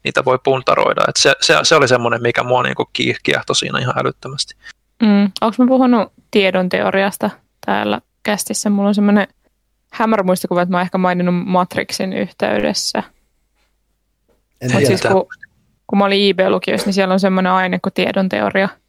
niitä 0.04 0.24
voi 0.24 0.38
puntaroida. 0.44 1.00
Että 1.08 1.22
se, 1.22 1.34
se, 1.40 1.58
se, 1.62 1.74
oli 1.74 1.88
semmoinen, 1.88 2.22
mikä 2.22 2.42
mua 2.42 2.62
niin 2.62 2.74
kuin 2.74 2.88
kiehtoi 3.22 3.56
siinä 3.56 3.78
ihan 3.78 3.98
älyttömästi. 3.98 4.54
Mm. 5.02 5.30
Onko 5.40 5.54
mä 5.58 5.66
puhunut 5.66 6.12
tiedon 6.30 6.68
teoriasta 6.68 7.30
täällä 7.66 8.00
kästissä? 8.22 8.70
Mulla 8.70 8.88
on 8.88 8.94
semmoinen 8.94 9.28
hämärä 9.92 10.22
muistikuva, 10.22 10.62
että 10.62 10.70
mä 10.70 10.76
oon 10.76 10.82
ehkä 10.84 10.98
maininnut 10.98 11.34
Matrixin 11.46 12.12
yhteydessä. 12.12 13.02
En 14.60 14.70
tiedä. 14.70 14.86
Siis 14.86 15.02
kun, 15.02 15.26
kun 15.86 15.98
mä 15.98 16.04
olin 16.04 16.20
IB-lukiossa, 16.20 16.86
niin 16.86 16.94
siellä 16.94 17.12
on 17.12 17.20
semmoinen 17.20 17.52
aine 17.52 17.78
kuin 17.82 17.92
tiedon 17.92 18.28
teoria– 18.28 18.68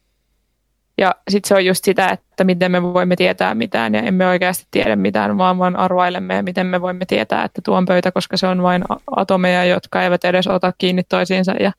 ja 0.98 1.14
sitten 1.30 1.48
se 1.48 1.54
on 1.54 1.64
just 1.64 1.84
sitä, 1.84 2.08
että 2.08 2.44
miten 2.44 2.72
me 2.72 2.82
voimme 2.82 3.16
tietää 3.16 3.54
mitään 3.54 3.94
ja 3.94 4.02
emme 4.02 4.26
oikeasti 4.26 4.66
tiedä 4.70 4.96
mitään, 4.96 5.38
vaan 5.38 5.58
vaan 5.58 5.76
arvailemme 5.76 6.34
ja 6.34 6.42
miten 6.42 6.66
me 6.66 6.80
voimme 6.80 7.04
tietää, 7.06 7.44
että 7.44 7.62
tuo 7.64 7.76
on 7.76 7.86
pöytä, 7.86 8.12
koska 8.12 8.36
se 8.36 8.46
on 8.46 8.62
vain 8.62 8.84
atomeja, 9.16 9.64
jotka 9.64 10.02
eivät 10.02 10.24
edes 10.24 10.46
ota 10.46 10.72
kiinni 10.78 11.02
toisiinsa 11.02 11.52
ja 11.52 11.72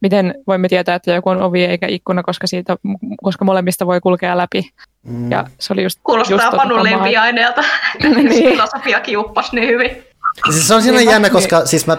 miten 0.00 0.34
voimme 0.46 0.68
tietää, 0.68 0.94
että 0.94 1.12
joku 1.12 1.30
on 1.30 1.42
ovi 1.42 1.64
eikä 1.64 1.86
ikkuna, 1.86 2.22
koska, 2.22 2.46
siitä, 2.46 2.76
koska 3.22 3.44
molemmista 3.44 3.86
voi 3.86 4.00
kulkea 4.00 4.36
läpi. 4.36 4.70
Mm. 5.02 5.30
Ja 5.30 5.46
se 5.58 5.72
oli 5.72 5.82
just, 5.82 6.00
Kuulostaa 6.02 6.34
just 6.34 6.56
Panu 6.56 6.76
tota 6.76 6.82
lempiaineelta. 6.82 7.64
niin. 8.02 8.28
Filosofia 8.28 9.00
kiuppas 9.00 9.52
niin 9.52 9.68
hyvin. 9.68 9.90
Siis 10.50 10.68
se 10.68 10.74
on 10.74 10.82
siinä 10.82 10.98
niin, 10.98 11.10
jännä, 11.10 11.30
koska 11.30 11.58
niin. 11.58 11.66
siis 11.66 11.86
mä 11.86 11.96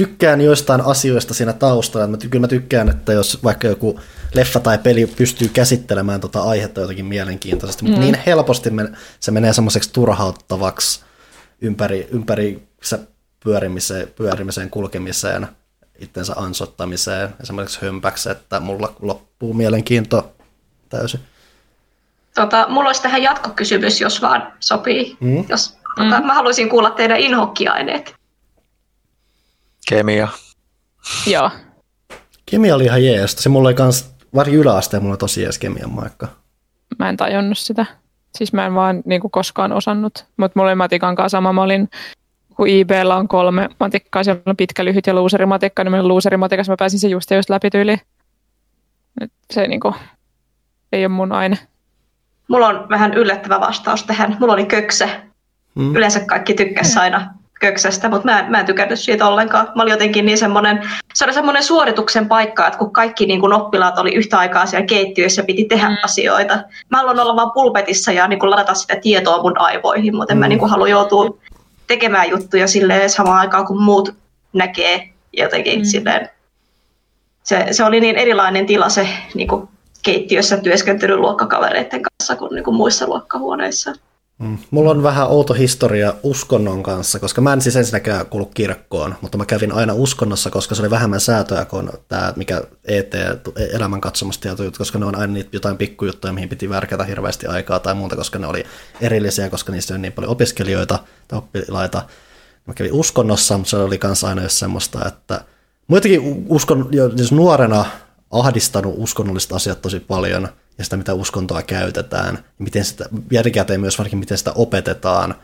tykkään 0.00 0.40
joistain 0.40 0.80
asioista 0.80 1.34
siinä 1.34 1.52
taustalla. 1.52 2.06
Mä, 2.06 2.16
kyllä 2.16 2.40
mä 2.40 2.48
tykkään, 2.48 2.88
että 2.88 3.12
jos 3.12 3.44
vaikka 3.44 3.68
joku 3.68 4.00
leffa 4.34 4.60
tai 4.60 4.78
peli 4.78 5.06
pystyy 5.06 5.48
käsittelemään 5.48 6.20
tota 6.20 6.42
aihetta 6.42 6.80
jotenkin 6.80 7.04
mielenkiintoisesti, 7.04 7.84
mutta 7.84 7.98
mm. 7.98 8.04
niin 8.04 8.18
helposti 8.26 8.70
me, 8.70 8.88
se 9.20 9.30
menee 9.30 9.52
semmoiseksi 9.52 9.92
turhauttavaksi 9.92 11.00
ympäri, 11.60 12.08
ympäri 12.10 12.68
se 12.82 12.98
pyörimiseen, 13.44 14.08
pyörimiseen, 14.08 14.70
kulkemiseen, 14.70 15.48
itsensä 15.98 16.32
ansottamiseen, 16.36 17.28
esimerkiksi 17.42 17.78
hömpäksi, 17.82 18.30
että 18.30 18.60
mulla 18.60 18.92
loppuu 19.02 19.54
mielenkiinto 19.54 20.32
täysin. 20.88 21.20
Tota, 22.34 22.66
mulla 22.68 22.88
olisi 22.88 23.02
tähän 23.02 23.22
jatkokysymys, 23.22 24.00
jos 24.00 24.22
vaan 24.22 24.52
sopii. 24.60 25.16
Mm. 25.20 25.44
Jos, 25.48 25.76
tota, 25.96 26.20
mm. 26.20 26.26
Mä 26.26 26.34
haluaisin 26.34 26.68
kuulla 26.68 26.90
teidän 26.90 27.20
inhokkiaineet. 27.20 28.19
Kemia. 29.88 30.28
Joo. 31.26 31.50
Kemia 32.46 32.74
oli 32.74 32.84
ihan 32.84 33.04
jees. 33.04 33.32
Se 33.32 33.48
mulla 33.48 33.68
oli 33.68 33.74
kans, 33.74 34.14
varsin 34.34 34.54
yläasteen 34.54 35.02
mulla 35.02 35.16
tosi 35.16 35.42
jees 35.42 35.58
kemian 35.58 35.90
maikka. 35.90 36.28
Mä 36.98 37.08
en 37.08 37.16
tajunnut 37.16 37.58
sitä. 37.58 37.86
Siis 38.34 38.52
mä 38.52 38.66
en 38.66 38.74
vaan 38.74 39.02
niin 39.04 39.20
kuin 39.20 39.30
koskaan 39.30 39.72
osannut. 39.72 40.26
Mutta 40.36 40.58
mulla 40.58 40.70
oli 40.70 40.74
matikan 40.74 41.16
kanssa 41.16 41.36
sama. 41.38 41.52
Mä 41.52 41.62
olin, 41.62 41.88
kun 42.56 42.68
IBllä 42.68 43.16
on 43.16 43.28
kolme 43.28 43.68
matikkaa, 43.80 44.24
siellä 44.24 44.42
on 44.46 44.56
pitkä, 44.56 44.84
lyhyt 44.84 45.06
ja 45.06 45.14
luuserimatikka, 45.14 45.84
niin 45.84 46.08
luuserimatikassa 46.08 46.72
mä 46.72 46.76
pääsin 46.78 47.00
se 47.00 47.08
just 47.08 47.30
ja 47.30 47.36
just 47.36 47.50
läpi 47.50 47.70
tyyliin. 47.70 48.00
Se 49.50 49.68
niin 49.68 49.80
kuin, 49.80 49.94
ei 50.92 51.04
ole 51.04 51.12
mun 51.12 51.32
aine. 51.32 51.58
Mulla 52.48 52.68
on 52.68 52.88
vähän 52.88 53.14
yllättävä 53.14 53.60
vastaus 53.60 54.04
tähän. 54.04 54.36
Mulla 54.40 54.52
oli 54.52 54.66
kökse. 54.66 55.20
Mm. 55.74 55.96
Yleensä 55.96 56.20
kaikki 56.20 56.54
tykkäs 56.54 56.96
aina 56.96 57.34
köksestä, 57.60 58.08
mutta 58.08 58.28
mä, 58.30 58.46
mä 58.48 58.60
en 58.60 58.66
tykännyt 58.66 59.00
siitä 59.00 59.26
ollenkaan. 59.26 59.68
Mä 59.74 59.82
olin 59.82 59.90
jotenkin 59.90 60.26
niin 60.26 60.38
semmoinen, 60.38 60.90
se 61.14 61.24
oli 61.24 61.32
semmoinen 61.32 61.62
suorituksen 61.62 62.28
paikka, 62.28 62.66
että 62.66 62.78
kun 62.78 62.92
kaikki 62.92 63.26
niin 63.26 63.40
kun 63.40 63.52
oppilaat 63.52 63.98
oli 63.98 64.14
yhtä 64.14 64.38
aikaa 64.38 64.66
siellä 64.66 64.86
keittiöissä, 64.86 65.42
piti 65.42 65.64
tehdä 65.64 65.88
mm. 65.88 65.96
asioita. 66.04 66.54
Mä 66.90 66.96
haluan 66.96 67.20
olla 67.20 67.36
vaan 67.36 67.52
pulpetissa 67.52 68.12
ja 68.12 68.28
niin 68.28 68.38
kun 68.38 68.50
ladata 68.50 68.74
sitä 68.74 68.96
tietoa 68.96 69.42
mun 69.42 69.58
aivoihin, 69.58 70.16
mutta 70.16 70.34
mm. 70.34 70.36
en 70.36 70.40
mä 70.40 70.46
mm. 70.46 70.58
niin 70.58 70.70
halua 70.70 70.88
joutua 70.88 71.38
tekemään 71.86 72.30
juttuja 72.30 72.68
silleen 72.68 73.10
samaan 73.10 73.38
aikaan, 73.38 73.66
kun 73.66 73.82
muut 73.82 74.14
näkee 74.52 75.08
jotenkin 75.32 75.78
mm. 75.78 75.84
silleen. 75.84 76.30
Se, 77.42 77.66
se 77.70 77.84
oli 77.84 78.00
niin 78.00 78.16
erilainen 78.16 78.66
tila 78.66 78.88
se 78.88 79.08
niin 79.34 79.48
keittiössä 80.02 80.56
työskentely 80.56 81.16
luokkakavereiden 81.16 82.02
kanssa 82.02 82.36
kuin, 82.36 82.54
niin 82.54 82.64
kuin 82.64 82.76
muissa 82.76 83.06
luokkahuoneissa. 83.06 83.92
Mm. 84.40 84.58
Mulla 84.70 84.90
on 84.90 85.02
vähän 85.02 85.28
outo 85.28 85.54
historia 85.54 86.14
uskonnon 86.22 86.82
kanssa, 86.82 87.18
koska 87.18 87.40
mä 87.40 87.52
en 87.52 87.60
siis 87.60 87.76
ensinnäkään 87.76 88.26
kuulu 88.26 88.46
kirkkoon, 88.46 89.14
mutta 89.20 89.38
mä 89.38 89.46
kävin 89.46 89.72
aina 89.72 89.94
uskonnossa, 89.94 90.50
koska 90.50 90.74
se 90.74 90.82
oli 90.82 90.90
vähemmän 90.90 91.20
säätöä 91.20 91.64
kuin 91.64 91.90
tämä, 92.08 92.32
mikä 92.36 92.62
ET, 92.84 93.12
elämän 93.72 94.00
katsomustietojut, 94.00 94.78
koska 94.78 94.98
ne 94.98 95.04
on 95.04 95.16
aina 95.16 95.32
niitä 95.32 95.50
jotain 95.52 95.76
pikkujuttuja, 95.76 96.32
mihin 96.32 96.48
piti 96.48 96.68
värkätä 96.68 97.04
hirveästi 97.04 97.46
aikaa 97.46 97.80
tai 97.80 97.94
muuta, 97.94 98.16
koska 98.16 98.38
ne 98.38 98.46
oli 98.46 98.64
erillisiä, 99.00 99.50
koska 99.50 99.72
niissä 99.72 99.94
on 99.94 100.02
niin 100.02 100.12
paljon 100.12 100.32
opiskelijoita 100.32 100.98
tai 101.28 101.38
oppilaita. 101.38 102.02
Mä 102.66 102.74
kävin 102.74 102.92
uskonnossa, 102.92 103.58
mutta 103.58 103.70
se 103.70 103.76
oli 103.76 103.98
kanssa 103.98 104.28
aina 104.28 104.42
jos 104.42 104.58
semmoista, 104.58 105.08
että 105.08 105.44
muitakin 105.86 106.46
uskon, 106.48 106.88
jos 107.16 107.32
nuorena 107.32 107.84
ahdistanut 108.30 108.94
uskonnolliset 108.96 109.52
asiat 109.52 109.82
tosi 109.82 110.00
paljon– 110.00 110.48
ja 110.80 110.84
sitä, 110.84 110.96
mitä 110.96 111.14
uskontoa 111.14 111.62
käytetään, 111.62 112.34
ja 112.34 112.42
miten 112.58 112.84
sitä, 112.84 113.04
jälkikäteen 113.30 113.80
myös 113.80 113.98
varsinkin, 113.98 114.18
miten 114.18 114.38
sitä 114.38 114.52
opetetaan. 114.54 115.34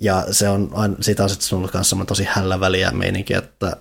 Ja 0.00 0.26
se 0.30 0.48
on, 0.48 0.70
siitä 1.00 1.22
on 1.22 1.30
sitten 1.30 1.56
ollut 1.58 1.74
myös 1.74 1.94
tosi 2.06 2.26
hälläväliä 2.28 2.90
meininki, 2.90 3.34
että 3.34 3.76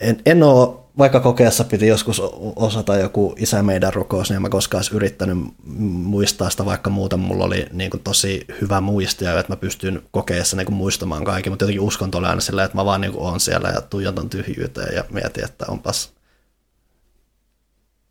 en, 0.00 0.22
en 0.26 0.42
ole, 0.42 0.78
vaikka 0.98 1.20
kokeessa 1.20 1.64
piti 1.64 1.86
joskus 1.86 2.22
osata 2.56 2.96
joku 2.96 3.34
isä 3.38 3.62
meidän 3.62 3.94
rukous, 3.94 4.28
niin 4.28 4.36
en 4.36 4.42
mä 4.42 4.48
koskaan 4.48 4.78
olisi 4.78 4.96
yrittänyt 4.96 5.38
muistaa 5.64 6.50
sitä, 6.50 6.64
vaikka 6.64 6.90
muuten 6.90 7.20
mulla 7.20 7.44
oli 7.44 7.66
niin 7.72 7.90
kuin 7.90 8.02
tosi 8.02 8.44
hyvä 8.60 8.80
muistia, 8.80 9.40
että 9.40 9.52
mä 9.52 9.56
pystyn 9.56 10.02
kokeessa 10.10 10.56
niin 10.56 10.66
kuin 10.66 10.76
muistamaan 10.76 11.24
kaiken, 11.24 11.52
mutta 11.52 11.64
jotenkin 11.64 11.80
uskonto 11.80 12.18
oli 12.18 12.26
aina 12.26 12.40
silleen, 12.40 12.66
että 12.66 12.78
mä 12.78 12.84
vaan 12.84 13.00
niin 13.00 13.12
kuin 13.12 13.28
olen 13.28 13.40
siellä 13.40 13.68
ja 13.68 13.80
tuijotan 13.80 14.30
tyhjyyteen 14.30 14.94
ja 14.94 15.04
mietin, 15.10 15.44
että 15.44 15.64
onpas 15.68 16.15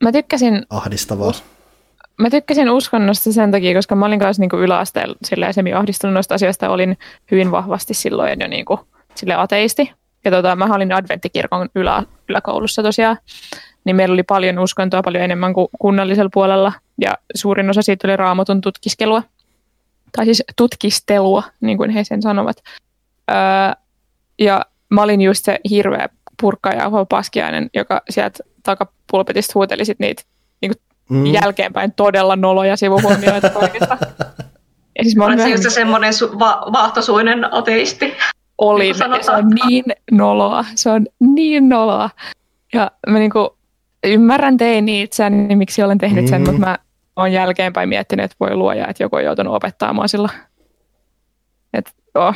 Mä 0.05 0.11
tykkäsin... 0.11 0.65
Ahdistavaa. 0.69 1.31
Mä 2.17 2.29
tykkäsin 2.29 2.69
uskonnosta 2.69 3.33
sen 3.33 3.51
takia, 3.51 3.73
koska 3.73 3.95
mä 3.95 4.05
olin 4.05 4.19
kanssa 4.19 4.41
niin 4.41 4.61
yläasteella 4.63 5.15
silleen 5.25 5.53
semi-ahdistunut 5.53 6.13
noista 6.13 6.35
asioista. 6.35 6.69
Olin 6.69 6.97
hyvin 7.31 7.51
vahvasti 7.51 7.93
silloin 7.93 8.39
jo 8.39 8.47
niin 8.47 8.65
kuin, 8.65 8.79
sille 9.15 9.35
ateisti. 9.35 9.91
Ja 10.25 10.31
tota, 10.31 10.55
mä 10.55 10.65
olin 10.65 10.93
adventtikirkon 10.93 11.69
ylä, 11.75 12.03
yläkoulussa 12.29 12.83
tosiaan. 12.83 13.17
Niin 13.85 13.95
meillä 13.95 14.13
oli 14.13 14.23
paljon 14.23 14.59
uskontoa, 14.59 15.03
paljon 15.03 15.23
enemmän 15.23 15.53
kuin 15.53 15.67
kunnallisella 15.79 16.29
puolella. 16.33 16.73
Ja 17.01 17.17
suurin 17.35 17.69
osa 17.69 17.81
siitä 17.81 18.07
oli 18.07 18.17
raamatun 18.17 18.61
tutkiskelua. 18.61 19.23
Tai 20.15 20.25
siis 20.25 20.43
tutkistelua, 20.55 21.43
niin 21.61 21.77
kuin 21.77 21.89
he 21.89 22.03
sen 22.03 22.21
sanovat. 22.21 22.57
Öö, 23.31 23.35
ja 24.39 24.65
mä 24.89 25.01
olin 25.01 25.21
just 25.21 25.45
se 25.45 25.59
hirveä 25.69 26.09
purkka 26.41 26.69
ja 26.69 26.91
paskiainen, 27.09 27.69
joka 27.73 28.01
sieltä 28.09 28.43
takapulpetista 28.65 29.51
huuteli 29.55 29.85
sit 29.85 29.99
niitä 29.99 30.23
niin 30.61 30.71
mm. 31.09 31.25
jälkeenpäin 31.25 31.93
todella 31.95 32.35
noloja 32.35 32.77
sivuhuomioita 32.77 33.49
kaikista. 33.49 33.97
Ja 34.97 35.03
siis 35.03 35.15
mä 35.15 35.25
olin 35.25 35.51
just 35.51 35.63
semmoinen 35.69 36.13
su- 36.13 36.39
va- 36.39 36.65
vaahtosuinen 36.73 37.53
ateisti. 37.53 38.13
Olin, 38.57 38.95
niin 39.11 39.23
se 39.23 39.31
on 39.31 39.49
niin 39.67 39.83
noloa, 40.11 40.65
se 40.75 40.89
on 40.89 41.05
niin 41.19 41.69
noloa. 41.69 42.09
Ja 42.73 42.91
mä 43.07 43.19
niinku 43.19 43.57
ymmärrän 44.03 44.57
teini 44.57 45.01
itseäni, 45.01 45.55
miksi 45.55 45.83
olen 45.83 45.97
tehnyt 45.97 46.27
sen, 46.27 46.41
mm. 46.41 46.45
mutta 46.45 46.65
mä 46.65 46.77
oon 47.15 47.31
jälkeenpäin 47.31 47.89
miettinyt, 47.89 48.23
että 48.23 48.35
voi 48.39 48.55
luoja, 48.55 48.87
että 48.87 49.03
joku 49.03 49.15
on 49.15 49.23
joutunut 49.23 49.55
opettamaan 49.55 50.09
sillä. 50.09 50.29
Et, 51.73 51.91
oh. 52.13 52.35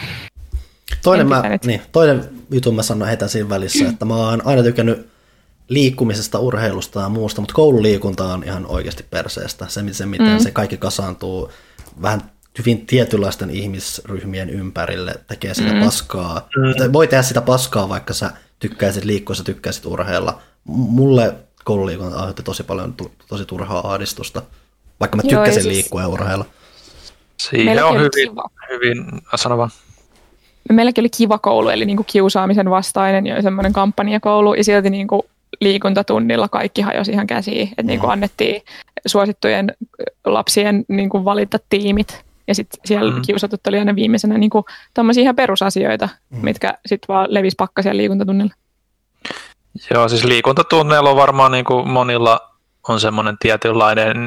Toinen, 1.04 1.28
mä, 1.28 1.44
niin, 1.66 1.82
toinen 1.92 2.30
jutun 2.52 2.76
mä 2.76 2.84
sanon 2.84 3.08
heitä 3.08 3.28
siinä 3.28 3.50
välissä, 3.50 3.90
että 3.90 4.06
mä 4.06 4.16
oon 4.16 4.42
aina 4.46 4.64
tykännyt 4.64 5.10
liikkumisesta, 5.70 6.40
urheilusta 6.40 7.00
ja 7.02 7.10
muusta, 7.10 7.42
mutta 7.42 7.54
koululiikunta 7.54 8.34
on 8.34 8.44
ihan 8.44 8.66
oikeasti 8.66 9.04
perseestä. 9.10 9.68
Se, 9.68 9.84
se 9.92 10.06
miten 10.06 10.34
mm. 10.34 10.40
se 10.40 10.52
kaikki 10.52 10.78
kasaantuu 10.78 11.52
vähän 12.02 12.32
hyvin 12.60 12.86
tietynlaisten 12.86 13.50
ihmisryhmien 13.50 14.50
ympärille, 14.50 15.16
tekee 15.28 15.54
sitä 15.54 15.74
mm. 15.74 15.84
paskaa. 15.84 16.48
Mm. 16.58 16.94
Voi 16.94 17.08
tehdä 17.08 17.24
sitä 17.24 17.42
paskaa, 17.42 17.90
vaikka 17.90 18.14
sä 18.14 18.32
tykkäisit 18.60 19.06
liikkua, 19.06 19.36
sä 19.36 19.44
tykkäisit 19.44 19.86
urheilla. 19.86 20.42
Mulle 20.66 21.36
koululiikunta 21.64 22.18
aiheutti 22.18 22.44
tosi 22.44 22.64
paljon 22.64 22.96
tosi 23.28 23.46
turhaa 23.46 23.94
ahdistusta, 23.94 24.42
vaikka 25.00 25.18
mä 25.18 25.22
tykkäsin 25.22 25.46
Joo, 25.46 25.54
siis... 25.54 25.66
liikkua 25.66 26.02
ja 26.02 26.08
urheilla. 26.08 26.46
Siihen 27.38 27.84
on 27.86 27.98
hyvin, 27.98 28.30
kiva. 28.30 28.50
hyvin, 28.70 29.06
sano 29.36 29.58
vaan. 29.58 29.70
Meilläkin 30.70 31.02
oli 31.02 31.10
kiva 31.10 31.38
koulu, 31.38 31.70
eli 31.70 31.86
niin 31.86 31.98
kuin 31.98 32.08
kiusaamisen 32.10 32.70
vastainen 32.70 33.28
ja 33.28 33.42
semmoinen 33.42 33.74
kampanjakoulu, 33.74 34.54
ja 34.54 34.64
silti 34.64 34.90
niin 34.90 35.08
kuin 35.08 35.22
liikuntatunnilla 35.62 36.50
kaikki 36.50 36.82
hajosi 36.82 37.12
ihan 37.12 37.28
käsiin, 37.28 37.68
että 37.68 37.84
niin 37.84 38.00
kuin 38.00 38.12
annettiin 38.12 38.62
suosittujen 39.06 39.76
lapsien 40.26 40.86
niin 40.88 41.10
kuin 41.10 41.26
valita 41.26 41.58
tiimit, 41.70 42.24
ja 42.48 42.56
sitten 42.56 42.80
siellä 42.86 43.12
mm. 43.12 43.22
kiusatut 43.22 43.68
oli 43.68 43.80
aina 43.80 43.96
viimeisenä 43.96 44.38
niin 44.38 44.50
kuin 44.50 44.64
ihan 45.18 45.36
perusasioita, 45.36 46.10
mm. 46.30 46.40
mitkä 46.42 46.74
sitten 46.86 47.08
vaan 47.08 47.28
levisi 47.30 47.56
pakkasia 47.58 47.98
liikuntatunnilla. 47.98 48.54
Joo, 49.94 50.10
siis 50.10 50.24
liikuntatunneilla 50.24 51.10
on 51.10 51.16
varmaan 51.16 51.52
niin 51.52 51.66
kuin 51.66 51.88
monilla 51.88 52.40
on 52.88 53.00
semmoinen 53.00 53.38
tietynlainen 53.40 54.18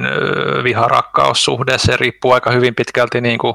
viharakkaussuhde. 0.64 1.78
Se 1.78 1.96
riippuu 1.96 2.32
aika 2.32 2.50
hyvin 2.50 2.74
pitkälti 2.74 3.20
niin 3.20 3.38
kuin, 3.38 3.54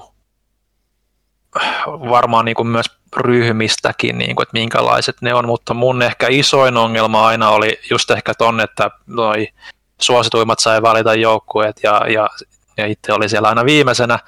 varmaan 1.88 2.46
niin 2.46 2.56
kuin 2.56 2.68
myös 2.68 2.86
ryhmistäkin, 3.18 4.18
niin 4.18 4.36
kuin, 4.36 4.44
että 4.44 4.58
minkälaiset 4.58 5.16
ne 5.22 5.34
on, 5.34 5.46
mutta 5.46 5.74
mun 5.74 6.02
ehkä 6.02 6.28
isoin 6.30 6.78
ongelma 6.78 7.28
aina 7.28 7.50
oli 7.50 7.80
just 7.90 8.12
ehkä 8.12 8.34
ton, 8.38 8.60
että 8.60 8.92
noi 9.08 9.48
suosituimmat 10.02 10.60
sai 10.60 10.82
valita 10.82 11.14
joukkueet 11.14 11.80
ja, 11.84 12.02
ja, 12.08 12.30
ja 12.78 12.86
itse 12.86 13.14
oli 13.14 13.30
siellä 13.30 13.50
aina 13.50 13.66
viimeisenä, 13.66 14.20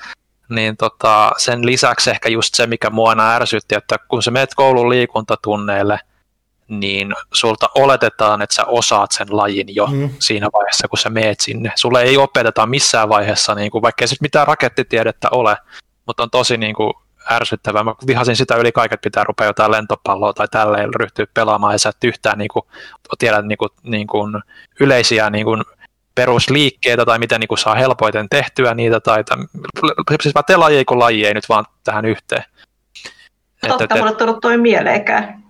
niin 0.49 0.77
tota, 0.77 1.32
sen 1.38 1.66
lisäksi 1.66 2.09
ehkä 2.09 2.30
just 2.30 2.56
se, 2.56 2.67
mikä 2.67 2.90
mua 2.90 3.09
aina 3.09 3.32
ärsytti, 3.32 3.75
että 3.75 3.98
kun 4.08 4.24
sä 4.24 4.32
meet 4.32 4.49
koulun 4.56 4.90
liikuntatunneille, 4.90 5.99
niin 6.67 7.14
sulta 7.33 7.69
oletetaan, 7.75 8.41
että 8.41 8.56
sä 8.56 8.66
osaat 8.66 9.11
sen 9.11 9.27
lajin 9.30 9.75
jo 9.75 9.88
mm. 9.88 10.09
siinä 10.19 10.49
vaiheessa, 10.53 10.88
kun 10.88 10.98
sä 10.98 11.09
meet 11.09 11.40
sinne. 11.40 11.72
Sulle 11.75 12.01
ei 12.01 12.17
opeteta 12.17 12.66
missään 12.66 13.09
vaiheessa, 13.09 13.56
niin 13.56 13.72
kuin, 13.72 13.82
vaikka 13.82 14.03
ei 14.03 14.08
mitään 14.22 14.48
rakettitiedettä 14.48 15.27
ole, 15.32 15.58
mutta 16.06 16.24
on 16.24 16.30
tosi 16.30 16.58
niin 16.58 16.75
kuin, 16.75 16.93
ärsyttävää. 17.31 17.83
Mä 17.83 17.95
vihasin 18.07 18.35
sitä 18.35 18.56
yli 18.56 18.72
kaiket, 18.72 19.01
pitää 19.01 19.23
rupea 19.23 19.48
jotain 19.48 19.72
lentopalloa 19.72 20.33
tai 20.33 20.48
tälleen 20.51 20.93
ryhtyä 20.93 21.25
pelaamaan, 21.33 21.73
ja 21.73 21.80
sä 21.80 21.89
et 21.89 22.03
yhtään 22.03 22.38
niin 22.38 22.48
kuin, 22.53 22.64
tiedä 23.19 23.41
niin 23.41 23.57
kuin, 23.57 23.69
niin 23.83 24.07
kuin, 24.07 24.33
yleisiä 24.80 25.30
niin 25.30 25.45
kuin, 25.45 25.64
perusliikkeitä 26.15 27.06
tai 27.06 27.19
miten 27.19 27.39
niin 27.39 27.48
kuin, 27.48 27.57
saa 27.57 27.75
helpoiten 27.75 28.30
tehtyä 28.30 28.73
niitä, 28.73 28.99
tai 28.99 29.23
tämän, 29.23 29.48
siis 30.22 30.35
mä 30.35 30.57
lajeja 30.57 30.85
kuin 30.85 30.99
laji, 30.99 31.25
ei 31.25 31.33
nyt 31.33 31.49
vaan 31.49 31.65
tähän 31.83 32.06
yhteen. 32.06 32.43
Totta, 33.67 33.83
et, 33.83 33.91
et, 33.91 33.98
mulle 33.98 34.15
tullut 34.15 34.41
toi 34.41 34.57
mieleenkään 34.57 35.49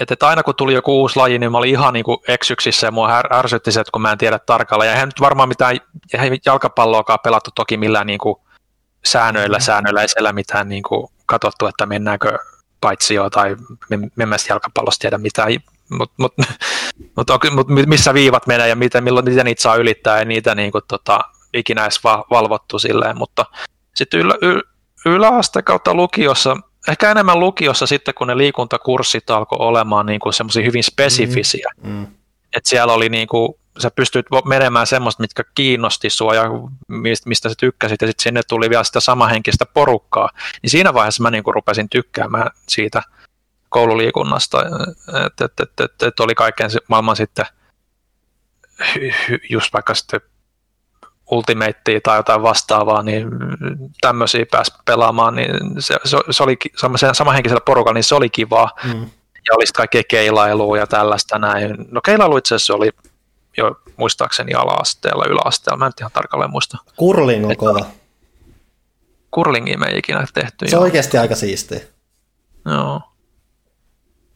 että, 0.00 0.14
että 0.14 0.28
aina 0.28 0.42
kun 0.42 0.54
tuli 0.54 0.74
joku 0.74 1.00
uusi 1.00 1.16
laji, 1.16 1.38
niin 1.38 1.52
mä 1.52 1.58
olin 1.58 1.70
ihan 1.70 1.94
niin 1.94 2.04
kuin 2.04 2.18
eksyksissä 2.28 2.86
ja 2.86 2.90
mua 2.90 3.22
ärsytti 3.32 3.72
se, 3.72 3.80
että 3.80 3.90
kun 3.92 4.02
mä 4.02 4.12
en 4.12 4.18
tiedä 4.18 4.38
tarkalleen. 4.38 4.88
Ja 4.88 4.92
eihän 4.92 5.08
nyt 5.08 5.20
varmaan 5.20 5.48
mitään 5.48 5.76
eihän 6.12 6.38
jalkapalloakaan 6.46 7.18
pelattu 7.24 7.50
toki 7.54 7.76
millään 7.76 8.06
niin 8.06 8.18
kuin 8.18 8.36
säännöillä, 9.06 9.60
säännöillä 9.60 10.02
ei 10.02 10.08
siellä 10.08 10.32
mitään 10.32 10.68
niin 10.68 10.82
kuin 10.82 11.06
katsottu, 11.26 11.66
että 11.66 11.86
mennäänkö 11.86 12.38
paitsio 12.80 13.30
tai 13.30 13.56
en 13.90 14.28
mä 14.28 14.36
jalkapallosta 14.48 15.02
tiedä 15.02 15.18
mitään, 15.18 15.48
mutta 15.90 16.14
mut, 16.18 16.34
mut, 17.16 17.26
mut, 17.56 17.68
missä 17.86 18.14
viivat 18.14 18.46
menee 18.46 18.68
ja 18.68 18.76
miten, 18.76 19.04
milloin, 19.04 19.24
miten 19.24 19.44
niitä 19.44 19.62
saa 19.62 19.76
ylittää, 19.76 20.18
ei 20.18 20.24
niitä 20.24 20.54
niin 20.54 20.72
kuin, 20.72 20.84
tota, 20.88 21.20
ikinä 21.54 21.82
edes 21.82 22.04
valvottu 22.04 22.78
silleen, 22.78 23.18
mutta 23.18 23.46
sitten 23.94 24.20
ylä, 24.20 24.34
y, 24.42 24.60
yläaste 25.06 25.62
kautta 25.62 25.94
lukiossa 25.94 26.56
ehkä 26.88 27.10
enemmän 27.10 27.40
lukiossa 27.40 27.86
sitten, 27.86 28.14
kun 28.14 28.26
ne 28.26 28.36
liikuntakurssit 28.36 29.30
alkoi 29.30 29.58
olemaan 29.60 30.06
niin 30.06 30.20
kuin 30.20 30.32
semmoisia 30.32 30.64
hyvin 30.64 30.84
spesifisiä. 30.84 31.70
Mm, 31.82 31.90
mm. 31.90 32.06
Että 32.56 32.68
siellä 32.68 32.92
oli 32.92 33.08
niin 33.08 33.28
kuin, 33.28 33.54
sä 33.78 33.90
pystyt 33.90 34.26
menemään 34.44 34.86
semmoista, 34.86 35.22
mitkä 35.22 35.44
kiinnosti 35.54 36.10
sua 36.10 36.34
ja 36.34 36.44
mistä, 37.24 37.48
sä 37.48 37.54
tykkäsit, 37.58 38.02
ja 38.02 38.08
sitten 38.08 38.22
sinne 38.22 38.40
tuli 38.48 38.70
vielä 38.70 38.84
sitä 38.84 39.00
samahenkistä 39.00 39.66
porukkaa. 39.66 40.30
Niin 40.62 40.70
siinä 40.70 40.94
vaiheessa 40.94 41.22
mä 41.22 41.30
niin 41.30 41.44
kuin 41.44 41.54
rupesin 41.54 41.88
tykkäämään 41.88 42.50
siitä 42.68 43.02
koululiikunnasta, 43.68 44.62
että 45.26 45.44
et, 45.44 45.52
et, 45.60 45.80
et, 45.80 46.02
et 46.02 46.20
oli 46.20 46.34
kaiken 46.34 46.70
maailman 46.88 47.16
sitten 47.16 47.46
just 49.50 49.72
vaikka 49.72 49.94
sitten 49.94 50.20
Ultimatea 51.30 52.00
tai 52.02 52.18
jotain 52.18 52.42
vastaavaa, 52.42 53.02
niin 53.02 53.28
tämmöisiä 54.00 54.46
pääsi 54.50 54.72
pelaamaan, 54.84 55.34
niin 55.34 55.50
se, 55.78 55.96
se, 56.04 56.16
se 56.30 56.42
oli 56.42 56.56
sama 57.12 57.32
henkisellä 57.32 57.60
porukalla, 57.66 57.94
niin 57.94 58.04
se 58.04 58.14
oli 58.14 58.30
kivaa. 58.30 58.70
Mm. 58.84 59.10
Ja 59.48 59.54
oli 59.56 59.66
sitten 59.66 59.78
kaikkea 59.78 60.02
keilailua 60.08 60.78
ja 60.78 60.86
tällaista 60.86 61.38
näin. 61.38 61.76
No 61.90 62.00
keilailu 62.00 62.36
itse 62.36 62.54
asiassa 62.54 62.74
oli 62.74 62.90
jo 63.56 63.80
muistaakseni 63.96 64.54
ala-asteella, 64.54 65.24
yläasteella, 65.24 65.78
mä 65.78 65.86
en 65.86 65.92
ihan 66.00 66.12
tarkalleen 66.12 66.50
muista. 66.50 66.78
Kurling 66.96 67.46
on 67.46 67.56
kova. 67.56 67.86
Kurlingia 69.30 69.78
me 69.78 69.86
ei 69.86 69.98
ikinä 69.98 70.26
tehty. 70.34 70.68
Se 70.68 70.76
on 70.76 70.82
oikeasti 70.82 71.18
aika 71.18 71.34
siistiä. 71.34 71.80
Joo. 72.64 73.00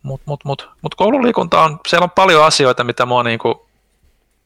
Mutta 0.02 0.24
mut, 0.26 0.44
mut, 0.44 0.68
mut 0.82 0.94
koululiikunta 0.94 1.62
on, 1.62 1.81
siellä 1.89 2.05
on 2.05 2.10
paljon 2.10 2.44
asioita, 2.44 2.84
mitä 2.84 3.07
mua 3.07 3.23
niinku 3.23 3.68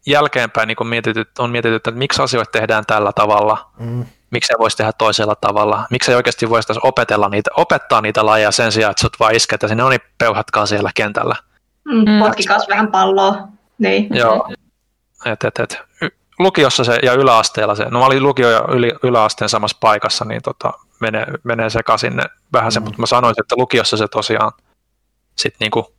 jälkeenpäin 0.07 0.67
niin 0.67 0.89
mietityt, 0.89 1.39
on 1.39 1.51
mietitty, 1.51 1.77
että 1.77 1.91
miksi 1.91 2.23
asioita 2.23 2.51
tehdään 2.51 2.87
tällä 2.87 3.13
tavalla, 3.13 3.71
mm. 3.79 4.05
miksi 4.31 4.47
se 4.49 4.55
voisi 4.59 4.77
tehdä 4.77 4.93
toisella 4.93 5.35
tavalla, 5.35 5.87
miksi 5.91 6.11
ei 6.11 6.17
oikeasti 6.17 6.49
voisi 6.49 6.73
opetella 6.83 7.29
niitä, 7.29 7.51
opettaa 7.57 8.01
niitä 8.01 8.27
lajeja 8.27 8.51
sen 8.51 8.73
sijaan, 8.73 8.91
että 8.91 9.01
sut 9.01 9.21
vaan 9.21 9.35
isketä 9.35 9.69
sinne, 9.69 9.83
no 9.83 9.89
niin, 9.89 10.01
peuhatkaa 10.19 10.67
siellä 10.67 10.91
kentällä. 10.95 11.37
Mm, 11.85 12.19
potkikaas 12.19 12.69
vähän 12.69 12.91
palloa. 12.91 13.49
Niin. 13.79 14.09
Joo. 14.11 14.49
Et, 15.25 15.45
et, 15.45 15.59
et. 15.59 15.79
Lukiossa 16.39 16.85
se 16.85 16.99
ja 17.03 17.13
yläasteella 17.13 17.75
se, 17.75 17.85
no 17.85 17.99
mä 17.99 18.07
olin 18.07 18.23
lukio 18.23 18.51
ja 18.51 18.65
yli, 18.69 18.93
yläasteen 19.03 19.49
samassa 19.49 19.77
paikassa, 19.81 20.25
niin 20.25 20.43
tota, 20.43 20.73
menee, 21.01 21.27
menee 21.45 21.71
sekaisin 21.71 22.23
vähän 22.53 22.73
se, 22.73 22.81
mm. 22.81 22.85
mutta 22.85 23.01
mä 23.01 23.07
sanoisin, 23.07 23.43
että 23.43 23.55
lukiossa 23.59 23.97
se 23.97 24.09
tosiaan 24.09 24.53
sit 25.37 25.55
niinku 25.61 25.95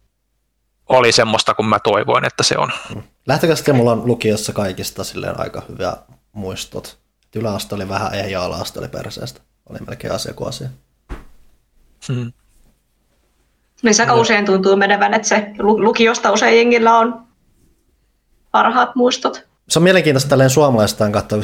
oli 0.89 1.11
semmoista, 1.11 1.53
kun 1.53 1.65
mä 1.65 1.79
toivoin, 1.79 2.25
että 2.25 2.43
se 2.43 2.57
on. 2.57 2.71
Mm. 2.95 3.03
Lähtökästi 3.27 3.73
mulla 3.73 3.91
on 3.91 4.07
lukiossa 4.07 4.53
kaikista 4.53 5.03
silleen 5.03 5.39
aika 5.39 5.61
hyvä 5.69 5.97
muistot. 6.31 6.97
Yläaste 7.35 7.75
oli 7.75 7.89
vähän 7.89 8.13
ei 8.13 8.31
ja 8.31 8.43
ala 8.43 8.57
oli 8.77 8.87
perseestä. 8.87 9.41
Oli 9.69 9.79
melkein 9.87 10.13
asia 10.13 10.33
kuin 10.33 10.49
asia. 10.49 10.67
Hmm. 12.07 12.31
Niin 13.81 14.01
aika 14.01 14.13
usein 14.13 14.45
tuntuu 14.45 14.75
menevän, 14.75 15.13
että 15.13 15.27
se 15.27 15.51
lukiosta 15.59 16.31
usein 16.31 16.57
jengillä 16.57 16.97
on 16.97 17.24
parhaat 18.55 18.95
muistot. 18.95 19.43
Se 19.69 19.79
on 19.79 19.83
mielenkiintoista 19.83 20.29
tälleen 20.29 20.49
suomalaistaan 20.49 21.11
katsoa, 21.11 21.39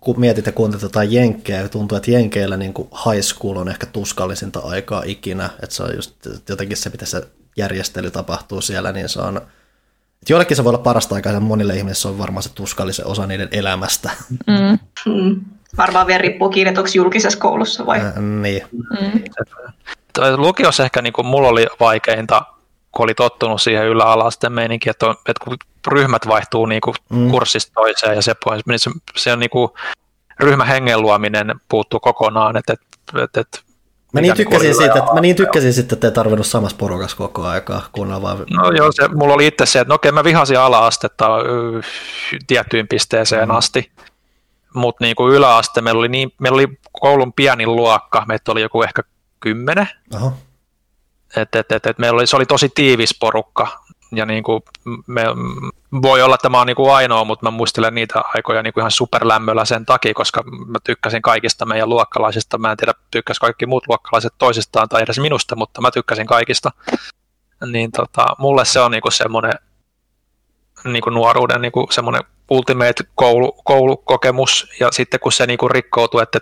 kun 0.00 0.20
mietit 0.20 0.46
ja 0.46 0.52
kuuntelit 0.52 0.82
jotain 0.82 1.12
jenkkejä, 1.12 1.68
tuntuu, 1.68 1.96
että 1.96 2.10
jenkeillä 2.10 2.56
niin 2.56 2.74
kuin 2.74 2.88
high 3.06 3.22
school 3.22 3.56
on 3.56 3.68
ehkä 3.68 3.86
tuskallisinta 3.86 4.60
aikaa 4.64 5.02
ikinä, 5.06 5.50
että 5.62 5.74
se 5.74 5.82
on 5.82 5.96
just 5.96 6.14
jotenkin 6.48 6.76
se, 6.76 6.90
mitä 6.90 7.06
se 7.06 7.22
järjestely 7.56 8.10
tapahtuu 8.10 8.60
siellä, 8.60 8.92
niin 8.92 9.08
se 9.08 9.20
on, 9.20 9.36
että 9.36 10.32
joillekin 10.32 10.56
se 10.56 10.64
voi 10.64 10.70
olla 10.70 10.82
parasta 10.82 11.14
aikaa, 11.14 11.32
ja 11.32 11.40
monille 11.40 11.76
ihmisille 11.76 11.94
se 11.94 12.08
on 12.08 12.18
varmaan 12.18 12.42
se 12.42 12.54
tuskallisen 12.54 13.06
osa 13.06 13.26
niiden 13.26 13.48
elämästä. 13.52 14.10
Mm. 14.46 14.78
Mm. 15.12 15.40
Varmaan 15.76 16.06
vielä 16.06 16.18
riippuu 16.18 16.48
kiinni, 16.48 16.74
julkisessa 16.94 17.38
koulussa 17.38 17.86
vai? 17.86 18.00
Äh, 18.00 18.16
niin. 18.16 18.62
Mm. 18.72 19.22
Lukiossa 20.36 20.84
ehkä 20.84 21.02
niin 21.02 21.12
kuin 21.12 21.26
mulla 21.26 21.48
oli 21.48 21.66
vaikeinta, 21.80 22.42
kun 22.92 23.04
oli 23.04 23.14
tottunut 23.14 23.62
siihen 23.62 23.86
ylä-alasten 23.86 24.52
meininkiin, 24.52 24.90
että, 24.90 25.06
on, 25.06 25.14
että 25.28 25.44
kun 25.44 25.56
ryhmät 25.86 26.26
vaihtuu 26.26 26.66
niin 26.66 26.80
kuin 26.80 26.94
mm. 27.08 27.30
kurssista 27.30 27.72
toiseen 27.74 28.16
ja 28.16 28.22
se, 28.22 28.34
niin 28.66 28.78
se, 28.78 28.90
se 29.16 29.32
on 29.32 29.40
niin 29.40 29.50
kuin 29.50 29.70
ryhmähengen 30.40 31.02
luominen 31.02 31.54
puuttuu 31.68 32.00
kokonaan, 32.00 32.56
että, 32.56 32.72
että, 33.22 33.40
että 33.40 33.58
Mä 34.12 34.20
niin, 34.20 34.36
tykkäsin 34.36 34.74
siitä, 34.74 34.98
että, 34.98 35.14
mä 35.14 35.20
niin 35.20 35.36
tykkäsin 35.36 35.72
sitten, 35.72 35.96
että 35.96 36.06
ei 36.06 36.12
tarvinnut 36.12 36.46
samassa 36.46 36.76
porukassa 36.76 37.16
koko 37.16 37.46
aikaa, 37.46 37.82
kun 37.92 38.22
vaan... 38.22 38.38
No 38.50 38.70
joo, 38.70 38.92
se, 38.92 39.08
mulla 39.08 39.34
oli 39.34 39.46
itse 39.46 39.66
se, 39.66 39.80
että 39.80 39.88
no 39.88 39.94
okei, 39.94 40.12
mä 40.12 40.24
vihasin 40.24 40.58
ala-astetta 40.58 41.28
tiettyyn 42.46 42.88
pisteeseen 42.88 43.48
mm. 43.48 43.54
asti, 43.54 43.92
mutta 44.74 45.04
niin 45.04 45.16
kuin 45.16 45.34
yläaste, 45.34 45.80
meillä 45.80 45.98
oli, 45.98 46.08
niin, 46.08 46.32
meillä 46.40 46.56
oli 46.56 46.78
koulun 46.92 47.32
pienin 47.32 47.76
luokka, 47.76 48.24
meitä 48.28 48.52
oli 48.52 48.62
joku 48.62 48.82
ehkä 48.82 49.02
kymmenen, 49.40 49.88
et, 51.36 51.54
et, 51.54 51.72
et, 51.72 51.86
et 51.86 51.98
meillä 51.98 52.16
oli, 52.16 52.26
se 52.26 52.36
oli 52.36 52.46
tosi 52.46 52.68
tiivis 52.74 53.16
porukka, 53.20 53.84
ja 54.12 54.26
niin 54.26 54.42
kuin 54.42 54.62
me, 55.06 55.24
voi 56.02 56.22
olla, 56.22 56.34
että 56.34 56.48
mä 56.48 56.58
oon 56.58 56.66
niin 56.66 56.76
kuin 56.76 56.92
ainoa, 56.92 57.24
mutta 57.24 57.46
mä 57.46 57.50
muistelen 57.50 57.94
niitä 57.94 58.22
aikoja 58.34 58.62
niin 58.62 58.72
kuin 58.72 58.82
ihan 58.82 58.90
superlämmöllä 58.90 59.64
sen 59.64 59.86
takia, 59.86 60.14
koska 60.14 60.42
mä 60.66 60.78
tykkäsin 60.84 61.22
kaikista 61.22 61.66
meidän 61.66 61.88
luokkalaisista. 61.88 62.58
Mä 62.58 62.70
en 62.70 62.76
tiedä, 62.76 62.94
tykkäs 63.10 63.38
kaikki 63.38 63.66
muut 63.66 63.88
luokkalaiset 63.88 64.34
toisistaan 64.38 64.88
tai 64.88 65.02
edes 65.02 65.18
minusta, 65.18 65.56
mutta 65.56 65.80
mä 65.80 65.90
tykkäsin 65.90 66.26
kaikista. 66.26 66.70
Niin 67.66 67.92
tota, 67.92 68.26
mulle 68.38 68.64
se 68.64 68.80
on 68.80 68.90
niin 68.90 69.02
kuin 69.02 69.12
semmoinen 69.12 69.52
niin 70.84 71.02
kuin 71.02 71.14
nuoruuden 71.14 71.60
niin 71.60 71.72
kuin 71.72 71.86
semmoinen 71.90 72.22
ultimate 72.50 73.04
koulu, 73.14 73.52
koulukokemus, 73.52 74.66
ja 74.80 74.92
sitten 74.92 75.20
kun 75.20 75.32
se 75.32 75.46
niin 75.46 75.58
kuin 75.58 75.70
rikkoutui, 75.70 76.22
että 76.22 76.40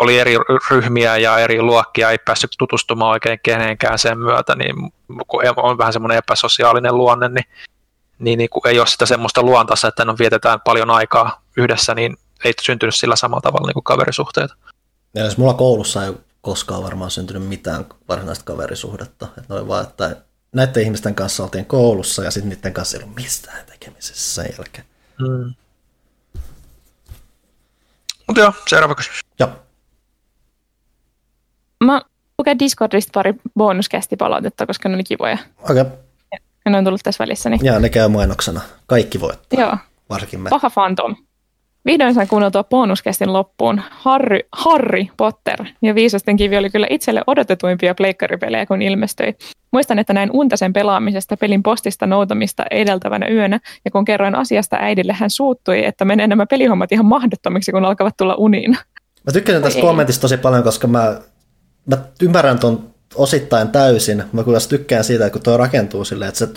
oli 0.00 0.18
eri 0.18 0.34
ryhmiä 0.70 1.16
ja 1.16 1.38
eri 1.38 1.62
luokkia, 1.62 2.10
ei 2.10 2.18
päässyt 2.18 2.50
tutustumaan 2.58 3.10
oikein 3.10 3.40
kenenkään 3.42 3.98
sen 3.98 4.18
myötä, 4.18 4.54
niin 4.54 4.92
on 5.56 5.78
vähän 5.78 5.92
semmoinen 5.92 6.18
epäsosiaalinen 6.18 6.96
luonne, 6.96 7.28
niin, 7.28 7.44
niin, 8.18 8.38
niin 8.38 8.50
kun 8.50 8.66
ei 8.66 8.78
ole 8.78 8.86
sitä 8.86 9.06
semmoista 9.06 9.42
luontaista, 9.42 9.88
että 9.88 10.04
no 10.04 10.16
vietetään 10.18 10.60
paljon 10.60 10.90
aikaa 10.90 11.42
yhdessä, 11.56 11.94
niin 11.94 12.16
ei 12.44 12.52
syntynyt 12.62 12.94
sillä 12.94 13.16
samalla 13.16 13.40
tavalla 13.40 13.66
niin 13.66 13.74
kuin 13.74 13.84
kaverisuhteita. 13.84 14.56
Ja 15.14 15.24
jos 15.24 15.38
mulla 15.38 15.54
koulussa 15.54 16.04
ei 16.04 16.12
koskaan 16.40 16.82
varmaan 16.82 17.10
syntynyt 17.10 17.48
mitään 17.48 17.86
varsinaista 18.08 18.44
kaverisuhdetta. 18.44 19.26
Että 19.38 19.54
oli 19.54 19.68
vaan, 19.68 19.84
että 19.84 20.16
näiden 20.52 20.82
ihmisten 20.82 21.14
kanssa 21.14 21.42
oltiin 21.42 21.66
koulussa 21.66 22.24
ja 22.24 22.30
sitten 22.30 22.48
niiden 22.48 22.72
kanssa 22.72 22.96
ei 22.96 23.02
ollut 23.02 23.16
mistään 23.16 23.66
tekemisessä 23.66 24.42
sen 24.42 24.54
jälkeen. 24.58 24.84
Hmm. 25.18 25.54
Mutta 28.26 28.40
joo, 28.40 28.52
seuraava 28.68 28.94
kysymys. 28.94 29.20
Joo. 29.38 29.50
Mä 31.84 32.00
lukee 32.40 32.56
Discordista 32.58 33.10
pari 33.14 33.34
bonuskästipalautetta, 33.56 34.66
koska 34.66 34.88
ne 34.88 34.94
oli 34.94 35.04
kivoja. 35.04 35.38
Okei. 35.70 35.80
Okay. 35.80 35.98
Ja 36.64 36.70
ne 36.70 36.78
on 36.78 36.84
tullut 36.84 37.00
tässä 37.04 37.24
välissä. 37.24 37.50
Niin... 37.50 37.60
Ja 37.64 37.80
ne 37.80 37.88
käy 37.88 38.08
mainoksena. 38.08 38.60
Kaikki 38.86 39.20
voittaa. 39.20 39.60
Joo. 39.60 39.76
Varsinkin 40.10 40.40
me. 40.40 40.50
Paha 40.50 40.70
Phantom. 40.70 41.16
Vihdoin 41.86 42.14
sain 42.14 42.28
kuunneltua 42.28 42.64
bonuskästin 42.64 43.32
loppuun. 43.32 43.82
Harry, 43.90 44.40
Harry 44.52 45.04
Potter 45.16 45.64
ja 45.82 45.94
Viisasten 45.94 46.36
kivi 46.36 46.56
oli 46.56 46.70
kyllä 46.70 46.86
itselle 46.90 47.22
odotetuimpia 47.26 47.94
pleikkaripelejä, 47.94 48.66
kun 48.66 48.82
ilmestyi. 48.82 49.34
Muistan, 49.72 49.98
että 49.98 50.12
näin 50.12 50.30
untasen 50.32 50.72
pelaamisesta 50.72 51.36
pelin 51.36 51.62
postista 51.62 52.06
noutamista 52.06 52.64
edeltävänä 52.70 53.28
yönä, 53.28 53.60
ja 53.84 53.90
kun 53.90 54.04
kerroin 54.04 54.34
asiasta 54.34 54.76
äidille, 54.80 55.12
hän 55.12 55.30
suuttui, 55.30 55.84
että 55.84 56.04
menee 56.04 56.26
nämä 56.26 56.46
pelihommat 56.46 56.92
ihan 56.92 57.06
mahdottomiksi, 57.06 57.72
kun 57.72 57.84
alkavat 57.84 58.16
tulla 58.16 58.34
uniin. 58.34 58.70
Mä 59.26 59.32
tykkäsin 59.32 59.62
tästä 59.62 59.80
kommentista 59.80 60.20
tosi 60.20 60.36
paljon, 60.36 60.62
koska 60.62 60.86
mä, 60.86 61.20
mä 61.90 61.98
ymmärrän 62.22 62.58
ton 62.58 62.90
osittain 63.14 63.68
täysin. 63.68 64.24
Mä 64.32 64.44
kyllä 64.44 64.58
tykkään 64.68 65.04
siitä, 65.04 65.26
että 65.26 65.32
kun 65.32 65.42
tuo 65.42 65.56
rakentuu 65.56 66.04
silleen, 66.04 66.28
että 66.28 66.38
se 66.38 66.48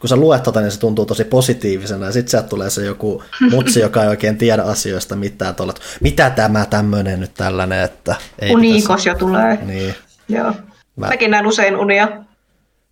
kun 0.00 0.08
sä 0.08 0.16
luet 0.16 0.42
tota, 0.42 0.60
niin 0.60 0.70
se 0.70 0.80
tuntuu 0.80 1.06
tosi 1.06 1.24
positiivisena, 1.24 2.06
ja 2.06 2.12
sitten 2.12 2.30
sieltä 2.30 2.48
tulee 2.48 2.70
se 2.70 2.84
joku 2.84 3.22
mutsi, 3.50 3.80
joka 3.80 4.02
ei 4.02 4.08
oikein 4.08 4.38
tiedä 4.38 4.62
asioista 4.62 5.16
mitään, 5.16 5.54
tuolla, 5.54 5.72
että 5.76 5.86
mitä 6.00 6.30
tämä 6.30 6.66
tämmöinen 6.66 7.20
nyt 7.20 7.34
tällainen, 7.34 7.82
että 7.82 8.16
ei 8.38 8.54
Uniikos 8.54 8.82
pitäisi... 8.82 9.08
jo 9.08 9.14
tulee. 9.14 9.58
Niin. 9.62 9.94
Joo. 10.28 10.52
Mä... 10.96 11.06
Mäkin 11.06 11.30
näen 11.30 11.46
usein 11.46 11.76
unia 11.76 12.08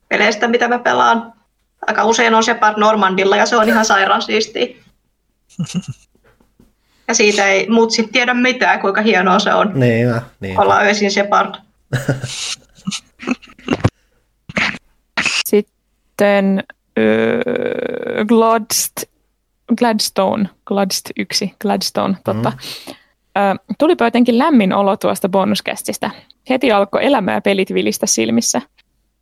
peleistä, 0.09 0.49
mitä 0.49 0.69
mä 0.69 0.79
pelaan. 0.79 1.33
Aika 1.87 2.05
usein 2.05 2.35
on 2.35 2.45
Shepard 2.45 2.79
Normandilla, 2.79 3.37
ja 3.37 3.47
se 3.47 3.57
on 3.57 3.69
ihan 3.69 3.85
sairaan 3.85 4.23
siistiä. 4.23 4.67
Ja 7.09 7.15
siitä 7.15 7.47
ei 7.47 7.69
mutsi 7.69 8.09
tiedä 8.13 8.35
mitään, 8.35 8.81
kuinka 8.81 9.01
hienoa 9.01 9.39
se 9.39 9.55
on. 9.55 9.73
Niin, 9.75 10.15
niin. 10.41 10.61
Olla 10.61 10.79
öisin 10.79 11.11
Shepard. 11.11 11.55
Sitten 15.47 16.65
Gladst, 18.29 18.93
Gladstone, 19.79 20.49
Gladst 20.65 21.11
1, 21.17 21.55
Gladstone, 21.61 22.17
totta. 22.25 22.51
Mm. 22.51 22.95
Ö, 23.37 23.75
tulipa 23.79 24.05
jotenkin 24.05 24.39
lämmin 24.39 24.73
olo 24.73 24.97
tuosta 24.97 25.29
bonuskästistä. 25.29 26.11
Heti 26.51 26.73
alkoi 26.73 27.05
elämä 27.05 27.33
ja 27.33 27.41
pelit 27.41 27.75
vilistä 27.75 28.07
silmissä. 28.07 28.63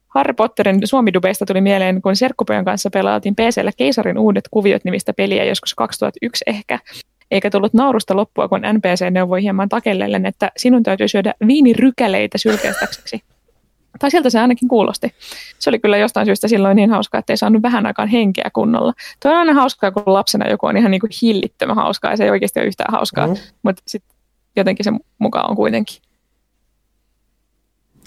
Harry 0.09 0.33
Potterin 0.33 0.81
suomidubeista 0.85 1.47
tuli 1.47 1.61
mieleen, 1.61 2.03
kun 2.03 2.17
Serkkupojan 2.17 2.65
kanssa 2.65 2.91
pelaatiin 2.91 3.35
PCllä 3.35 3.73
Keisarin 3.77 4.19
uudet 4.19 4.45
kuviot 4.51 4.85
nimistä 4.85 5.13
peliä 5.13 5.45
joskus 5.45 5.75
2001 5.75 6.45
ehkä. 6.47 6.79
Eikä 7.33 7.51
tullut 7.51 7.75
naurusta 7.75 8.17
loppua, 8.17 8.49
kun 8.49 8.61
NPC 8.61 9.11
neuvoi 9.11 9.43
hieman 9.43 9.69
takellellen, 9.69 10.27
että 10.27 10.51
sinun 10.57 10.83
täytyy 10.83 11.09
syödä 11.09 11.35
viinirykäleitä 11.47 12.39
sylkäistäkseksi. 12.39 13.23
Tai 13.99 14.11
sieltä 14.11 14.31
se 14.31 14.41
ainakin 14.41 14.69
kuulosti. 14.69 15.15
Se 15.59 15.71
oli 15.71 15.79
kyllä 15.79 15.97
jostain 15.97 16.27
syystä 16.27 16.49
silloin 16.49 16.77
niin 16.77 16.91
hauskaa, 16.91 17.19
että 17.19 17.33
ei 17.33 17.37
saanut 17.37 17.63
vähän 17.63 17.87
aikaan 17.87 18.09
henkeä 18.09 18.51
kunnolla. 18.53 18.93
Tuo 19.23 19.31
on 19.31 19.37
aina 19.37 19.55
hauskaa, 19.55 19.91
kun 19.91 20.03
lapsena 20.07 20.51
joku 20.51 20.67
on 20.67 20.77
ihan 20.77 20.91
niin 20.91 21.01
kuin 21.01 21.11
hillittömän 21.23 21.77
hauskaa 21.77 22.11
ja 22.11 22.17
se 22.17 22.25
ei 22.25 22.31
oikeasti 22.31 22.61
ole 22.61 22.67
yhtään 22.67 22.93
hauskaa. 22.93 23.27
Mm. 23.27 23.37
Mutta 23.63 23.83
sitten 23.87 24.17
jotenkin 24.57 24.85
se 24.85 24.93
mukaan 25.19 25.51
on 25.51 25.57
kuitenkin. 25.57 25.97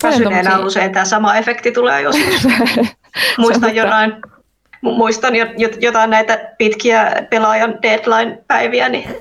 Väsyneenä 0.04 0.60
usein 0.60 0.92
tämä 0.92 1.06
sama 1.06 1.36
efekti 1.36 1.72
tulee 1.72 2.02
joskus. 2.02 2.48
Muistan 3.38 3.76
jotain, 3.76 4.14
muistan 4.82 5.34
jotain 5.80 6.10
näitä 6.10 6.54
pitkiä 6.58 7.28
pelaajan 7.30 7.82
deadline-päiviä, 7.82 8.90
niin 8.90 9.16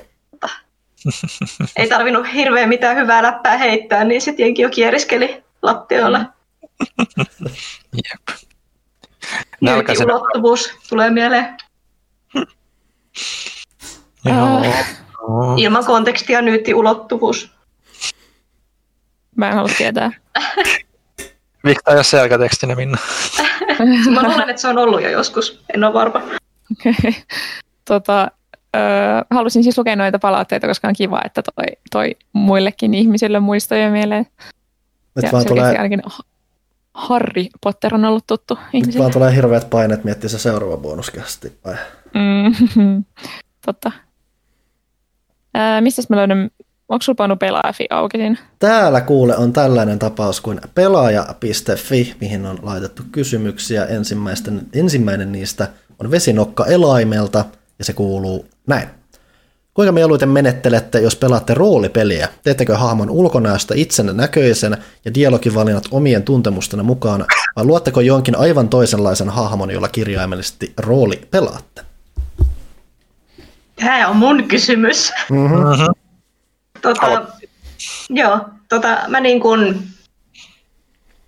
ei 1.77 1.89
tarvinnut 1.89 2.33
hirveän 2.33 2.69
mitään 2.69 2.97
hyvää 2.97 3.23
läppää 3.23 3.57
heittää, 3.57 4.03
niin 4.03 4.21
sitten 4.21 4.43
jenki 4.43 4.61
jo 4.61 4.69
kieriskeli 4.69 5.43
lattioilla. 5.61 6.19
Jep. 8.03 8.37
Nälkäisen... 9.61 10.11
ulottuvuus 10.11 10.71
tulee 10.89 11.09
mieleen. 11.09 11.57
Joo. 14.25 14.63
Ilman 15.57 15.85
kontekstia 15.85 16.41
nyytti 16.41 16.73
ulottuvuus. 16.73 17.51
Mä 19.35 19.47
en 19.47 19.55
halua 19.55 19.71
tietää. 19.77 20.11
Miksi 21.63 21.83
tämä 21.83 21.93
ei 21.93 21.97
ole 21.97 22.03
selkätekstinä, 22.03 22.75
Minna? 22.75 22.97
Mä 24.15 24.23
luulen, 24.23 24.49
että 24.49 24.61
se 24.61 24.67
on 24.67 24.77
ollut 24.77 25.01
jo 25.01 25.09
joskus. 25.09 25.63
En 25.73 25.83
ole 25.83 25.93
varma. 25.93 26.21
Okay. 26.71 27.13
Tota, 27.85 28.31
ö, 28.75 28.79
halusin 29.29 29.63
siis 29.63 29.77
lukea 29.77 29.95
noita 29.95 30.19
palautteita, 30.19 30.67
koska 30.67 30.87
on 30.87 30.93
kiva, 30.97 31.21
että 31.25 31.41
toi, 31.41 31.65
toi 31.91 32.15
muillekin 32.33 32.93
ihmisille 32.93 33.39
muistoja 33.39 33.91
mieleen. 33.91 34.27
Nyt 35.15 35.23
ja 35.23 35.31
vaan 35.31 35.45
tulee... 35.45 35.77
ainakin 35.77 36.03
Harry 36.93 37.45
Potter 37.61 37.95
on 37.95 38.05
ollut 38.05 38.27
tuttu 38.27 38.57
ihmisille. 38.73 38.93
Nyt 38.93 38.99
vaan 38.99 39.11
tulee 39.11 39.35
hirveät 39.35 39.69
painet 39.69 40.03
miettiä 40.03 40.29
se 40.29 40.39
seuraava 40.39 40.77
bonuskästi. 40.77 41.59
Mm, 42.13 43.03
totta. 43.65 43.91
Mistä 45.81 46.01
mä 46.09 46.15
löydän, 46.15 46.49
onko 46.89 47.01
sulla 47.01 47.15
pannut 47.15 47.39
pelaajafi 47.39 47.87
auki 47.89 48.17
siinä? 48.17 48.37
Täällä 48.59 49.01
kuule 49.01 49.37
on 49.37 49.53
tällainen 49.53 49.99
tapaus 49.99 50.41
kuin 50.41 50.61
pelaaja.fi, 50.75 52.15
mihin 52.21 52.45
on 52.45 52.59
laitettu 52.61 53.03
kysymyksiä. 53.11 53.85
Ensimmäisten, 53.85 54.61
ensimmäinen 54.73 55.31
niistä 55.31 55.67
on 55.99 56.11
vesinokka 56.11 56.65
elaimelta 56.65 57.45
ja 57.79 57.85
se 57.85 57.93
kuuluu 57.93 58.45
näin. 58.67 58.87
Kuinka 59.73 59.91
mieluiten 59.91 60.29
menettelette, 60.29 60.99
jos 60.99 61.15
pelaatte 61.15 61.53
roolipeliä? 61.53 62.29
Teettekö 62.43 62.77
hahmon 62.77 63.09
ulkonäöstä 63.09 63.73
itsenne 63.77 64.13
näköisen 64.13 64.77
ja 65.05 65.13
dialogivalinnat 65.13 65.87
omien 65.91 66.23
tuntemustenne 66.23 66.83
mukaan, 66.83 67.25
vai 67.55 67.65
luotteko 67.65 68.01
jonkin 68.01 68.37
aivan 68.37 68.69
toisenlaisen 68.69 69.29
hahmon, 69.29 69.71
jolla 69.71 69.87
kirjaimellisesti 69.87 70.73
rooli 70.77 71.21
pelaatte? 71.31 71.81
Tämä 73.75 74.07
on 74.07 74.15
mun 74.15 74.43
kysymys. 74.43 75.13
Mm-hmm. 75.29 76.04
Tota, 76.93 77.25
joo, 78.09 78.39
tota, 78.69 78.97
mä 79.07 79.19
niin 79.19 79.39
kun, 79.39 79.81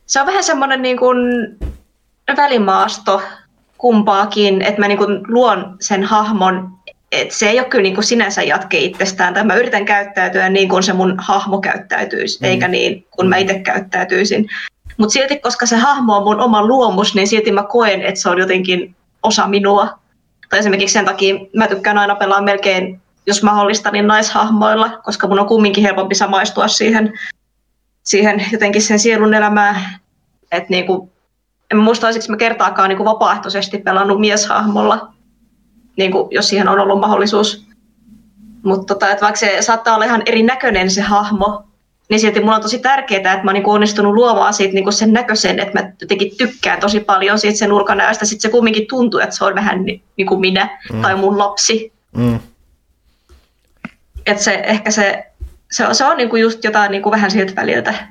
se 0.06 0.20
on 0.22 0.28
vähän 0.28 0.44
semmoinen 0.44 0.82
niin 0.82 0.98
kun 0.98 1.18
välimaasto 2.38 3.22
kumpaakin, 3.78 4.62
että 4.62 4.80
mä 4.80 4.88
niin 4.88 4.98
kun 4.98 5.26
luon 5.28 5.78
sen 5.80 6.04
hahmon 6.04 6.78
et 7.12 7.32
se 7.32 7.50
ei 7.50 7.60
ole 7.60 7.68
kyllä 7.68 7.82
niin 7.82 7.96
kuin 7.96 8.06
sinänsä 8.06 8.44
jatke 8.44 8.78
itsestään, 8.78 9.34
tai 9.34 9.44
mä 9.44 9.56
yritän 9.56 9.86
käyttäytyä 9.86 10.50
niin 10.50 10.70
kuin 10.70 10.84
se 10.84 10.94
mun 10.94 11.16
hahmo 11.18 11.62
käyttäytyisi, 11.62 12.40
mm. 12.42 12.46
eikä 12.46 12.68
niin 12.68 13.06
kuin 13.12 13.30
mä 13.30 13.38
itse 13.38 13.60
käyttäytyisin. 13.60 14.50
Mutta 14.98 15.14
silti, 15.14 15.40
koska 15.40 15.66
se 15.66 15.76
hahmo 15.76 16.18
on 16.18 16.24
mun 16.24 16.40
oma 16.40 16.66
luomus, 16.66 17.16
niin 17.16 17.28
silti 17.28 17.52
mä 17.52 17.64
koen, 17.64 18.02
että 18.02 18.22
se 18.22 18.30
on 18.30 18.40
jotenkin 18.40 18.96
osa 19.24 19.48
minua. 19.48 20.00
Tai 20.50 20.60
esimerkiksi 20.60 20.94
sen 20.94 21.06
takia 21.06 21.36
mä 21.56 21.68
tykkään 21.68 21.98
aina 21.98 22.16
pelaa 22.16 22.42
melkein, 22.42 23.02
jos 23.28 23.44
mahdollista, 23.44 23.92
niin 23.92 24.08
naishahmoilla, 24.08 24.90
koska 25.04 25.28
mun 25.28 25.40
on 25.40 25.48
kumminkin 25.48 25.84
helpompi 25.84 26.16
samaistua 26.16 26.68
siihen, 26.68 27.14
siihen 28.04 28.46
jotenkin 28.52 28.82
sen 28.82 29.00
sielun 29.00 29.34
elämään. 29.34 29.82
Että 30.52 30.70
niinku, 30.70 31.12
en 31.72 31.78
muista, 31.78 32.08
olisiko 32.08 32.26
mä 32.30 32.38
kertaakaan 32.38 32.90
niinku 32.90 33.06
vapaaehtoisesti 33.06 33.78
pelannut 33.78 34.20
mieshahmolla, 34.20 35.14
niin 35.98 36.12
kuin, 36.12 36.28
jos 36.32 36.50
siihen 36.50 36.68
on 36.68 36.80
ollut 36.80 37.00
mahdollisuus. 37.00 37.68
Mutta 38.64 38.94
tota, 38.94 39.12
että 39.12 39.22
vaikka 39.22 39.40
se 39.40 39.58
saattaa 39.62 39.96
olla 39.96 40.06
ihan 40.06 40.24
erinäköinen 40.26 40.92
se 40.92 41.02
hahmo, 41.02 41.64
niin 42.10 42.20
silti 42.20 42.40
mulla 42.40 42.56
on 42.56 42.62
tosi 42.62 42.80
tärkeää, 42.80 43.34
että 43.34 43.44
mä 43.44 43.52
oon 43.52 43.54
niin 43.54 43.70
onnistunut 43.70 44.14
luomaan 44.14 44.54
siitä 44.54 44.74
niin 44.74 44.94
sen 44.94 45.14
näköisen, 45.14 45.60
että 45.60 45.82
mä 45.82 45.92
jotenkin 46.02 46.38
tykkään 46.38 46.80
tosi 46.80 47.00
paljon 47.00 47.40
siitä 47.40 47.58
sen 47.58 47.74
ulkonäöstä. 47.74 48.26
Sitten 48.26 48.42
se 48.42 48.50
kumminkin 48.50 48.88
tuntuu, 48.88 49.20
että 49.20 49.36
se 49.36 49.46
on 49.46 49.56
vähän 49.56 49.84
niin 49.86 50.28
kuin 50.28 50.40
minä 50.40 50.80
mm. 50.94 51.02
tai 51.02 51.16
mun 51.16 51.38
lapsi. 51.38 51.94
Mm. 52.16 52.40
Että 54.28 54.44
se, 54.44 54.54
ehkä 54.54 54.92
se, 54.92 55.32
se 55.72 55.88
on, 55.88 55.96
se 55.96 56.06
on 56.06 56.18
niin 56.18 56.30
kuin 56.30 56.42
just 56.42 56.64
jotain 56.64 56.92
niin 56.92 57.04
kuin 57.04 57.12
vähän 57.12 57.32
siltä 57.32 57.56
väliltä. 57.56 58.08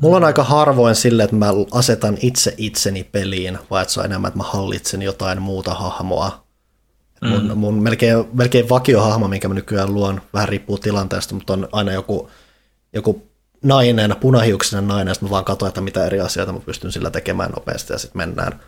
Mulla 0.00 0.16
on 0.16 0.24
aika 0.24 0.44
harvoin 0.44 0.94
sille, 0.94 1.22
että 1.22 1.36
mä 1.36 1.50
asetan 1.72 2.18
itse 2.20 2.54
itseni 2.56 3.04
peliin, 3.04 3.58
vai 3.70 3.82
että 3.82 3.94
se 3.94 4.00
on 4.00 4.06
enemmän, 4.06 4.28
että 4.28 4.38
mä 4.38 4.44
hallitsen 4.44 5.02
jotain 5.02 5.42
muuta 5.42 5.74
hahmoa. 5.74 6.44
Mm. 7.20 7.28
Mun, 7.28 7.58
mun 7.58 7.82
melkein, 7.82 8.24
melkein 8.32 8.68
vakiohahmo, 8.68 9.28
minkä 9.28 9.48
mä 9.48 9.54
nykyään 9.54 9.94
luon, 9.94 10.20
vähän 10.34 10.48
riippuu 10.48 10.78
tilanteesta, 10.78 11.34
mutta 11.34 11.52
on 11.52 11.68
aina 11.72 11.92
joku, 11.92 12.30
joku 12.92 13.30
nainen, 13.62 14.16
punahiuksinen 14.20 14.88
nainen, 14.88 15.14
sitten 15.14 15.28
mä 15.28 15.30
vaan 15.30 15.44
katsoin, 15.44 15.68
että 15.68 15.80
mitä 15.80 16.06
eri 16.06 16.20
asioita 16.20 16.52
mä 16.52 16.60
pystyn 16.60 16.92
sillä 16.92 17.10
tekemään 17.10 17.50
nopeasti 17.50 17.92
ja 17.92 17.98
sitten 17.98 18.18
mennään. 18.18 18.60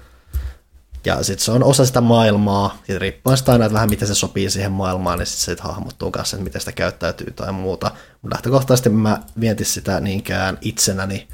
Ja 1.07 1.23
sitten 1.23 1.45
se 1.45 1.53
on 1.53 1.65
osa 1.65 1.87
sitä 1.87 2.01
maailmaa, 2.01 2.79
ja 2.89 2.99
riippuen 2.99 3.37
sitä 3.37 3.53
aina, 3.53 3.65
että 3.65 3.75
vähän 3.75 3.91
miten 3.91 4.09
se 4.09 4.15
sopii 4.15 4.51
siihen 4.51 4.73
maailmaan, 4.73 5.19
niin 5.19 5.27
sitten 5.27 5.57
se 5.57 5.63
hahmottuu 5.63 6.11
kanssa, 6.11 6.37
että 6.37 6.45
miten 6.45 6.61
sitä 6.61 6.73
käyttäytyy 6.73 7.31
tai 7.31 7.53
muuta. 7.53 7.91
Mutta 8.23 8.35
lähtökohtaisesti 8.35 8.89
mä 8.89 9.23
mietin 9.35 9.67
sitä 9.67 10.01
niinkään 10.01 10.59
itsenäni 10.61 11.29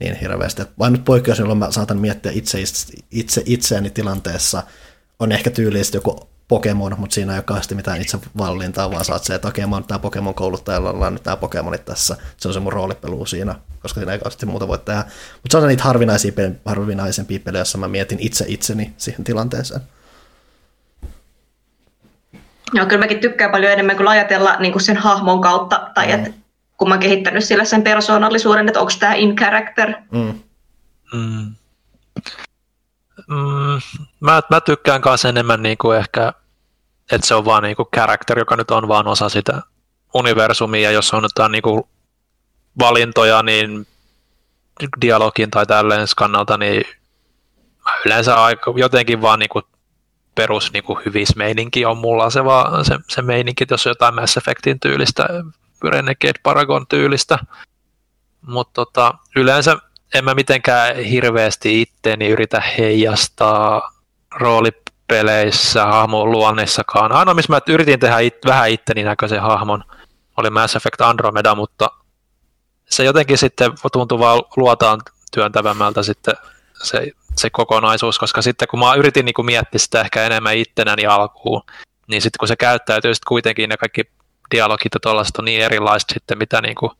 niin 0.00 0.16
hirveästi. 0.16 0.62
Vain 0.78 0.92
nyt 0.92 1.04
poikkeus, 1.04 1.38
jolloin 1.38 1.58
mä 1.58 1.70
saatan 1.70 1.98
miettiä 1.98 2.32
itse, 2.34 2.58
itse 3.10 3.42
itseäni 3.46 3.90
tilanteessa, 3.90 4.62
on 5.18 5.32
ehkä 5.32 5.50
tyylisesti 5.50 5.96
joku 5.96 6.31
Pokemon, 6.48 6.94
mutta 6.98 7.14
siinä 7.14 7.32
ei 7.32 7.38
ole 7.38 7.44
kauheasti 7.44 7.74
mitään 7.74 8.00
itse 8.00 8.18
vallintaa, 8.38 8.90
vaan 8.90 9.04
saat 9.04 9.24
se, 9.24 9.34
että 9.34 9.48
okei, 9.48 9.66
mä 9.66 9.76
oon 9.76 9.84
tämä 9.84 9.98
Pokemon 9.98 10.34
kouluttajalla, 10.34 11.06
on 11.06 11.12
nyt 11.12 11.24
nämä 11.24 11.36
Pokemonit 11.36 11.84
tässä. 11.84 12.16
Se 12.36 12.48
on 12.48 12.54
se 12.54 12.60
mun 12.60 12.72
roolipelu 12.72 13.26
siinä, 13.26 13.54
koska 13.80 14.00
siinä 14.00 14.12
ei 14.12 14.18
kauheasti 14.18 14.46
muuta 14.46 14.68
voi 14.68 14.78
tehdä. 14.78 15.04
Mutta 15.34 15.48
se 15.50 15.56
on 15.58 15.68
niitä 15.68 15.84
harvinaisia, 15.84 16.32
harvinaisempia 16.64 17.40
pelejä, 17.44 17.60
joissa 17.60 17.78
mä 17.78 17.88
mietin 17.88 18.18
itse 18.20 18.44
itseni 18.48 18.92
siihen 18.96 19.24
tilanteeseen. 19.24 19.80
Joo, 22.72 22.86
kyllä 22.86 23.00
mäkin 23.00 23.20
tykkään 23.20 23.50
paljon 23.50 23.72
enemmän 23.72 23.96
kuin 23.96 24.08
ajatella 24.08 24.56
niin 24.56 24.72
kuin 24.72 24.82
sen 24.82 24.96
hahmon 24.96 25.40
kautta, 25.40 25.90
tai 25.94 26.06
mm. 26.06 26.14
että 26.14 26.30
kun 26.76 26.88
mä 26.88 26.94
oon 26.94 27.02
kehittänyt 27.02 27.44
sillä 27.44 27.64
sen 27.64 27.82
persoonallisuuden, 27.82 28.68
että 28.68 28.80
onko 28.80 28.92
tämä 28.98 29.14
in 29.14 29.36
character. 29.36 29.94
Mm. 30.10 30.40
Mm. 31.12 31.54
Mm, 33.32 33.80
mä, 34.20 34.42
mä 34.50 34.60
tykkään 34.60 35.00
kanssa 35.00 35.28
enemmän 35.28 35.62
niin 35.62 35.78
kuin 35.78 35.98
ehkä, 35.98 36.32
että 37.12 37.26
se 37.26 37.34
on 37.34 37.44
vaan 37.44 37.62
niin 37.62 37.76
kuin 37.76 37.88
character, 37.96 38.38
joka 38.38 38.56
nyt 38.56 38.70
on 38.70 38.88
vaan 38.88 39.08
osa 39.08 39.28
sitä 39.28 39.62
universumia, 40.14 40.90
jos 40.90 41.14
on 41.14 41.22
jotain 41.22 41.52
niin 41.52 41.62
kuin 41.62 41.82
valintoja, 42.78 43.42
niin 43.42 43.86
dialogin 45.00 45.50
tai 45.50 45.66
tälleen 45.66 46.06
kannalta, 46.16 46.58
niin 46.58 46.84
yleensä 48.06 48.34
aika, 48.34 48.72
jotenkin 48.76 49.22
vaan 49.22 49.38
niin 49.38 49.48
kuin 49.48 49.64
perus 50.34 50.72
niin 50.72 50.84
kuin 50.84 50.98
hyvismeininki 51.06 51.84
on 51.84 51.98
mulla 51.98 52.30
se, 52.30 52.44
vaan, 52.44 52.84
se, 52.84 52.98
se 53.08 53.22
meininki, 53.22 53.64
jos 53.70 53.86
on 53.86 53.90
jotain 53.90 54.14
Mass 54.14 54.36
Effectin 54.36 54.80
tyylistä, 54.80 55.28
Renegade 55.84 56.40
Paragon 56.42 56.86
tyylistä, 56.86 57.38
mutta 58.46 58.72
tota, 58.72 59.14
yleensä 59.36 59.78
en 60.14 60.24
mä 60.24 60.34
mitenkään 60.34 60.96
hirveästi 60.96 61.82
itteni 61.82 62.28
yritä 62.28 62.62
heijastaa 62.78 63.92
roolipeleissä, 64.34 65.86
hahmon 65.86 66.32
luonnissakaan. 66.32 67.12
Ainoa, 67.12 67.34
missä 67.34 67.52
mä 67.52 67.60
yritin 67.68 68.00
tehdä 68.00 68.18
it, 68.18 68.36
vähän 68.46 68.70
itteni 68.70 69.02
näköisen 69.02 69.42
hahmon, 69.42 69.84
oli 70.36 70.50
Mass 70.50 70.76
Effect 70.76 71.00
Andromeda, 71.00 71.54
mutta 71.54 71.90
se 72.88 73.04
jotenkin 73.04 73.38
sitten 73.38 73.72
tuntuu 73.92 74.18
vaan 74.18 74.42
luotaan 74.56 75.00
työntävämmältä 75.34 76.02
sitten 76.02 76.34
se, 76.82 77.12
se 77.36 77.50
kokonaisuus, 77.50 78.18
koska 78.18 78.42
sitten 78.42 78.68
kun 78.68 78.78
mä 78.78 78.94
yritin 78.94 79.24
niin 79.24 79.34
kuin 79.34 79.46
miettiä 79.46 79.78
sitä 79.78 80.00
ehkä 80.00 80.26
enemmän 80.26 80.56
ittenäni 80.56 81.06
alkuun, 81.06 81.62
niin 82.06 82.22
sitten 82.22 82.38
kun 82.38 82.48
se 82.48 82.56
käyttäytyy 82.56 83.14
sitten 83.14 83.28
kuitenkin 83.28 83.68
ne 83.68 83.76
kaikki 83.76 84.02
dialogit 84.54 84.94
ja 84.94 85.00
tuollaiset 85.00 85.36
on 85.36 85.44
niin 85.44 85.62
erilaiset 85.62 86.10
sitten, 86.14 86.38
mitä 86.38 86.60
niin 86.60 86.74
kuin 86.74 86.92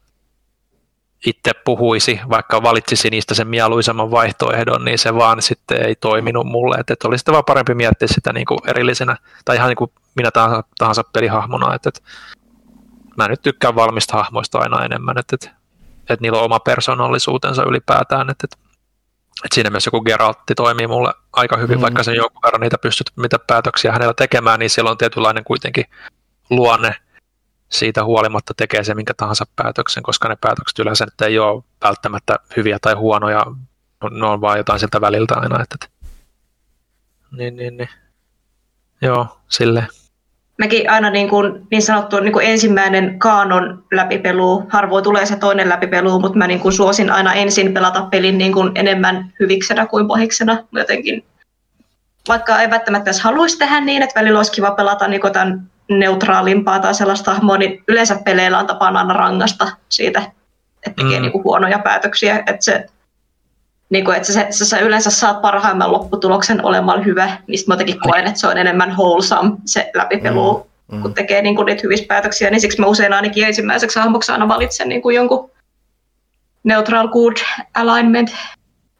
itse 1.26 1.52
puhuisi, 1.64 2.20
vaikka 2.30 2.62
valitsisi 2.62 3.10
niistä 3.10 3.34
sen 3.34 3.48
mieluisamman 3.48 4.10
vaihtoehdon, 4.10 4.84
niin 4.84 4.98
se 4.98 5.14
vaan 5.14 5.42
sitten 5.42 5.86
ei 5.86 5.94
toiminut 5.94 6.46
mulle. 6.46 6.76
Että, 6.76 6.92
että 6.92 7.08
oli 7.08 7.18
sitten 7.18 7.32
vaan 7.32 7.44
parempi 7.44 7.74
miettiä 7.74 8.08
sitä 8.08 8.32
niin 8.32 8.46
kuin 8.46 8.58
erillisenä, 8.66 9.16
tai 9.44 9.56
ihan 9.56 9.68
niin 9.68 9.76
kuin 9.76 9.90
minä 10.14 10.30
tahansa, 10.30 10.64
tahansa 10.78 11.04
pelihahmona. 11.12 11.74
Että, 11.74 11.88
että 11.88 12.00
mä 13.16 13.28
nyt 13.28 13.42
tykkään 13.42 13.74
valmista 13.74 14.16
hahmoista 14.16 14.58
aina 14.58 14.84
enemmän, 14.84 15.18
että, 15.18 15.36
että, 15.36 15.50
että 16.00 16.22
niillä 16.22 16.38
on 16.38 16.44
oma 16.44 16.60
persoonallisuutensa 16.60 17.62
ylipäätään. 17.62 18.30
Että, 18.30 18.46
että, 18.46 18.56
että 19.44 19.54
siinä 19.54 19.70
myös 19.70 19.86
joku 19.86 20.00
Geraltti 20.00 20.54
toimii 20.54 20.86
mulle 20.86 21.14
aika 21.32 21.56
hyvin, 21.56 21.78
mm. 21.78 21.82
vaikka 21.82 22.02
sen 22.02 22.14
jonkun 22.14 22.42
verran 22.42 22.60
niitä 22.60 22.78
pystyt, 22.78 23.10
mitä 23.16 23.38
päätöksiä 23.38 23.92
hänellä 23.92 24.14
tekemään, 24.14 24.58
niin 24.58 24.70
siellä 24.70 24.90
on 24.90 24.98
tietynlainen 24.98 25.44
kuitenkin 25.44 25.84
luonne, 26.50 26.94
siitä 27.72 28.04
huolimatta 28.04 28.54
tekee 28.56 28.84
se 28.84 28.94
minkä 28.94 29.14
tahansa 29.16 29.44
päätöksen, 29.56 30.02
koska 30.02 30.28
ne 30.28 30.36
päätökset 30.40 30.78
yleensä 30.78 31.04
nyt 31.04 31.20
ei 31.20 31.38
ole 31.38 31.62
välttämättä 31.84 32.38
hyviä 32.56 32.78
tai 32.82 32.94
huonoja, 32.94 33.46
ne 34.10 34.26
on 34.26 34.40
vaan 34.40 34.58
jotain 34.58 34.80
siltä 34.80 35.00
väliltä 35.00 35.34
aina. 35.34 35.62
Että, 35.62 35.86
niin, 37.36 37.56
niin, 37.56 37.76
niin. 37.76 37.88
Joo, 39.02 39.26
sille. 39.48 39.86
Mäkin 40.58 40.90
aina 40.90 41.10
niin, 41.10 41.28
kuin, 41.28 41.66
niin 41.70 41.82
sanottu 41.82 42.20
niin 42.20 42.32
kuin 42.32 42.46
ensimmäinen 42.46 43.18
kaanon 43.18 43.84
läpipelu, 43.92 44.66
harvoin 44.68 45.04
tulee 45.04 45.26
se 45.26 45.36
toinen 45.36 45.68
läpipelu, 45.68 46.20
mutta 46.20 46.38
mä 46.38 46.46
niin 46.46 46.60
kuin 46.60 46.72
suosin 46.72 47.10
aina 47.10 47.34
ensin 47.34 47.74
pelata 47.74 48.02
pelin 48.02 48.38
niin 48.38 48.52
kuin 48.52 48.72
enemmän 48.74 49.32
hyviksenä 49.40 49.86
kuin 49.86 50.08
pohiksena. 50.08 50.64
Jotenkin, 50.72 51.24
vaikka 52.28 52.60
ei 52.60 52.70
välttämättä 52.70 53.10
edes 53.10 53.20
haluaisi 53.20 53.58
tehdä 53.58 53.80
niin, 53.80 54.02
että 54.02 54.20
välillä 54.20 54.38
olisi 54.38 54.52
kiva 54.52 54.70
pelata 54.70 55.08
niin 55.08 55.32
tämän 55.32 55.70
neutraalimpaa 55.98 56.78
tai 56.78 56.94
sellaista 56.94 57.34
hahmoa, 57.34 57.58
niin 57.58 57.84
yleensä 57.88 58.18
peleillä 58.24 58.58
on 58.58 58.66
tapana 58.66 58.98
aina 58.98 59.14
rangasta 59.14 59.68
siitä, 59.88 60.22
että 60.86 61.02
tekee 61.02 61.18
mm. 61.18 61.22
niin 61.22 61.32
kuin 61.32 61.44
huonoja 61.44 61.78
päätöksiä. 61.78 62.38
Että 62.38 62.64
se, 62.64 62.86
niin 63.90 64.04
kuin, 64.04 64.16
että 64.16 64.32
sä, 64.32 64.46
sä, 64.50 64.64
sä 64.64 64.78
yleensä 64.78 65.10
saat 65.10 65.42
parhaimman 65.42 65.92
lopputuloksen 65.92 66.64
olemaan 66.64 67.04
hyvä, 67.04 67.36
mistä 67.48 67.68
mä 67.68 67.74
jotenkin 67.74 68.00
koen, 68.00 68.26
että 68.26 68.40
se 68.40 68.46
on 68.46 68.58
enemmän 68.58 68.90
wholesome 68.90 69.50
se 69.64 69.90
läpipelu, 69.94 70.70
mm. 70.88 70.96
Mm. 70.96 71.02
kun 71.02 71.14
tekee 71.14 71.42
niin 71.42 71.56
kuin 71.56 71.66
niitä 71.66 71.80
hyvissä 71.84 72.06
päätöksiä, 72.08 72.50
niin 72.50 72.60
siksi 72.60 72.80
mä 72.80 72.86
usein 72.86 73.12
ainakin 73.12 73.46
ensimmäiseksi 73.46 73.98
hahmoksi 73.98 74.32
aina 74.32 74.48
valitsen 74.48 74.88
niin 74.88 75.02
kuin 75.02 75.16
jonkun 75.16 75.50
neutral 76.64 77.08
good 77.08 77.36
alignment 77.74 78.30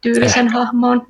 tyylisen 0.01 0.47
eh. 0.47 0.53
hahmon. 0.53 1.07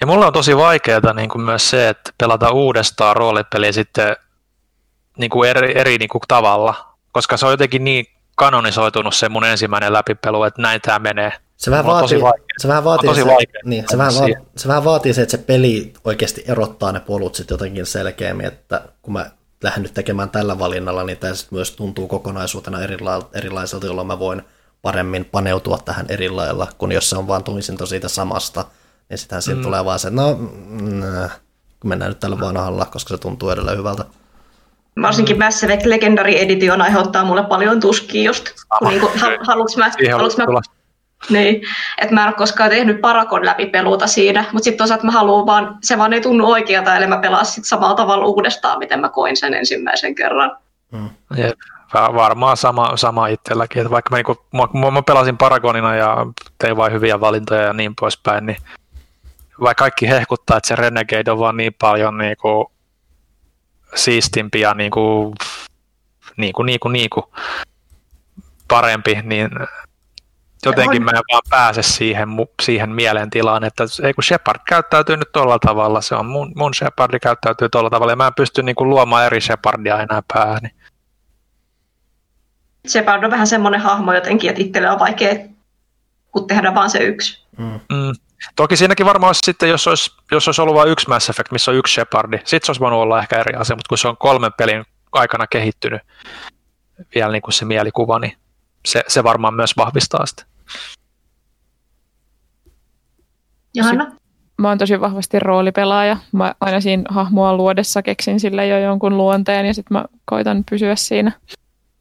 Ja 0.00 0.06
mulla 0.06 0.26
on 0.26 0.32
tosi 0.32 0.56
vaikeaa 0.56 1.12
niin 1.14 1.28
kuin 1.28 1.42
myös 1.42 1.70
se, 1.70 1.88
että 1.88 2.10
pelata 2.18 2.50
uudestaan 2.50 3.16
roolipeliä 3.16 3.72
sitten 3.72 4.16
niin 5.18 5.30
kuin 5.30 5.50
eri, 5.50 5.78
eri 5.78 5.98
niin 5.98 6.08
kuin 6.08 6.22
tavalla, 6.28 6.74
koska 7.12 7.36
se 7.36 7.46
on 7.46 7.52
jotenkin 7.52 7.84
niin 7.84 8.06
kanonisoitunut 8.36 9.14
se 9.14 9.28
mun 9.28 9.44
ensimmäinen 9.44 9.92
läpipelu, 9.92 10.44
että 10.44 10.62
näin 10.62 10.80
tämä 10.80 10.98
menee. 10.98 11.32
Se 11.56 11.70
vähän, 11.70 11.86
vaatii, 11.86 12.20
se 12.58 12.68
vähän 12.68 12.84
vaatii, 12.84 13.08
tosi 13.08 13.22
se, 13.22 13.46
niin, 13.64 13.84
se, 13.88 13.98
vähän 13.98 14.14
vaatii, 14.14 14.34
se 14.56 14.68
vähän 14.68 14.84
vaatii 14.84 15.14
se, 15.14 15.22
että 15.22 15.30
se 15.30 15.42
peli 15.42 15.92
oikeasti 16.04 16.44
erottaa 16.48 16.92
ne 16.92 17.00
polut 17.00 17.34
sitten 17.34 17.54
jotenkin 17.54 17.86
selkeämmin, 17.86 18.46
että 18.46 18.82
kun 19.02 19.12
mä 19.12 19.30
lähden 19.62 19.82
nyt 19.82 19.94
tekemään 19.94 20.30
tällä 20.30 20.58
valinnalla, 20.58 21.04
niin 21.04 21.18
tämä 21.18 21.34
myös 21.50 21.70
tuntuu 21.70 22.08
kokonaisuutena 22.08 22.78
erilaiselta, 23.34 23.86
jolloin 23.86 24.06
mä 24.06 24.18
voin 24.18 24.42
paremmin 24.82 25.24
paneutua 25.24 25.78
tähän 25.84 26.06
eri 26.08 26.28
lailla, 26.28 26.68
kun 26.78 26.92
jos 26.92 27.10
se 27.10 27.16
on 27.16 27.28
vaan 27.28 27.44
toisinto 27.44 27.86
siitä 27.86 28.08
samasta, 28.08 28.64
niin 29.08 29.18
sitähän 29.18 29.42
siitä 29.42 29.58
mm. 29.58 29.64
tulee 29.64 29.84
vaan 29.84 29.98
se, 29.98 30.10
no, 30.10 30.34
mm, 30.34 31.02
mennään 31.84 32.08
nyt 32.08 32.20
tällä 32.20 32.40
vanhalla, 32.40 32.84
koska 32.84 33.14
se 33.14 33.18
tuntuu 33.18 33.50
edelleen 33.50 33.78
hyvältä 33.78 34.04
varsinkin 35.02 35.38
Mass 35.38 35.64
Effect 35.64 35.86
Legendary 35.86 36.32
Edition 36.32 36.82
aiheuttaa 36.82 37.24
mulle 37.24 37.42
paljon 37.42 37.80
tuskia 37.80 38.22
just, 38.22 38.44
kun 38.78 38.88
ah, 38.88 38.90
niinku, 38.90 39.10
haluuks 39.46 39.76
mä, 39.76 39.90
haluks 40.12 40.36
mä 40.36 40.44
niin, 41.30 41.62
että 41.98 42.14
mä 42.14 42.22
en 42.22 42.26
ole 42.26 42.34
koskaan 42.34 42.70
tehnyt 42.70 43.00
Parakon 43.00 43.42
peluuta 43.72 44.06
siinä, 44.06 44.44
mutta 44.52 44.64
sitten 44.64 44.78
toisaalta 44.78 45.04
mä 45.04 45.12
haluan 45.12 45.46
vaan, 45.46 45.78
se 45.82 45.98
vaan 45.98 46.12
ei 46.12 46.20
tunnu 46.20 46.50
oikealta, 46.50 46.96
eli 46.96 47.06
mä 47.06 47.18
pelaan 47.18 47.46
sitten 47.46 47.64
samalla 47.64 47.94
tavalla 47.94 48.26
uudestaan, 48.26 48.78
miten 48.78 49.00
mä 49.00 49.08
koin 49.08 49.36
sen 49.36 49.54
ensimmäisen 49.54 50.14
kerran. 50.14 50.56
Hmm. 50.92 51.10
Jep, 51.36 51.58
varmaan 51.94 52.56
sama, 52.56 52.96
sama 52.96 53.26
itselläkin, 53.26 53.82
että 53.82 53.90
vaikka 53.90 54.10
mä, 54.10 54.16
niinku, 54.16 54.36
mä, 54.52 54.90
mä, 54.90 55.02
pelasin 55.02 55.36
Paragonina 55.36 55.94
ja 55.94 56.26
tein 56.58 56.76
vain 56.76 56.92
hyviä 56.92 57.20
valintoja 57.20 57.62
ja 57.62 57.72
niin 57.72 57.92
poispäin, 58.00 58.46
niin 58.46 58.56
vaikka 59.60 59.82
kaikki 59.82 60.08
hehkuttaa, 60.08 60.56
että 60.56 60.68
se 60.68 60.76
Renegade 60.76 61.30
on 61.30 61.38
vaan 61.38 61.56
niin 61.56 61.74
paljon 61.80 62.18
niinku 62.18 62.72
siistimpi 63.94 64.60
ja 64.60 64.74
niin 64.74 64.90
kuin, 64.90 65.34
niin 66.36 66.52
kuin, 66.52 66.66
niin 66.66 66.80
kuin, 66.80 66.92
niin 66.92 67.10
kuin 67.10 67.26
parempi, 68.68 69.18
niin 69.22 69.50
jotenkin 70.66 71.04
mä 71.04 71.10
en 71.10 71.22
vaan 71.32 71.42
pääse 71.50 71.82
siihen, 71.82 72.28
siihen 72.62 72.90
mielentilaan, 72.90 73.64
että 73.64 73.84
ei 74.02 74.14
kun 74.14 74.24
Shepard 74.24 74.60
käyttäytyy 74.66 75.16
nyt 75.16 75.32
tuolla 75.32 75.58
tavalla, 75.58 76.00
se 76.00 76.14
on 76.14 76.26
mun, 76.26 76.52
mun 76.56 76.74
Shepardi 76.74 77.18
käyttäytyy 77.18 77.68
tuolla 77.68 77.90
tavalla, 77.90 78.12
ja 78.12 78.16
mä 78.16 78.26
en 78.26 78.34
pysty 78.34 78.62
niin 78.62 78.76
kuin 78.76 78.90
luomaan 78.90 79.26
eri 79.26 79.40
Shepardia 79.40 80.00
enää 80.00 80.22
päähän. 80.32 80.60
Shepard 82.88 83.24
on 83.24 83.30
vähän 83.30 83.46
semmoinen 83.46 83.80
hahmo 83.80 84.12
jotenkin, 84.12 84.50
että 84.50 84.62
itselle 84.62 84.90
on 84.90 84.98
vaikea 84.98 85.34
kun 86.32 86.46
tehdä 86.46 86.74
vaan 86.74 86.90
se 86.90 86.98
yksi. 86.98 87.44
Mm. 87.58 87.80
Mm. 87.92 88.12
Toki 88.56 88.76
siinäkin 88.76 89.06
varmaan 89.06 89.28
olisi 89.28 89.40
sitten, 89.44 89.68
jos 89.68 89.86
olisi, 89.86 90.10
jos 90.30 90.48
olisi 90.48 90.62
ollut 90.62 90.74
vain 90.74 90.90
yksi 90.90 91.08
Mass 91.08 91.30
Effect, 91.30 91.52
missä 91.52 91.70
on 91.70 91.76
yksi 91.76 91.94
Shepardi, 91.94 92.38
sitten 92.38 92.66
se 92.66 92.70
olisi 92.70 92.80
voinut 92.80 93.00
olla 93.00 93.20
ehkä 93.20 93.40
eri 93.40 93.56
asia, 93.56 93.76
mutta 93.76 93.88
kun 93.88 93.98
se 93.98 94.08
on 94.08 94.16
kolmen 94.16 94.52
pelin 94.52 94.84
aikana 95.12 95.46
kehittynyt 95.46 96.02
vielä 97.14 97.32
niin 97.32 97.42
kuin 97.42 97.52
se 97.52 97.64
mielikuva, 97.64 98.18
niin 98.18 98.32
se, 98.86 99.04
se 99.08 99.24
varmaan 99.24 99.54
myös 99.54 99.76
vahvistaa 99.76 100.26
sitä. 100.26 100.44
Johanna? 103.74 104.12
Mä 104.58 104.68
oon 104.68 104.78
tosi 104.78 105.00
vahvasti 105.00 105.40
roolipelaaja. 105.40 106.16
Mä 106.32 106.54
aina 106.60 106.80
siinä 106.80 107.02
hahmoa 107.08 107.56
luodessa 107.56 108.02
keksin 108.02 108.40
sille 108.40 108.66
jo 108.66 108.78
jonkun 108.78 109.16
luonteen 109.16 109.66
ja 109.66 109.74
sitten 109.74 109.96
mä 109.96 110.04
koitan 110.24 110.64
pysyä 110.70 110.96
siinä. 110.96 111.32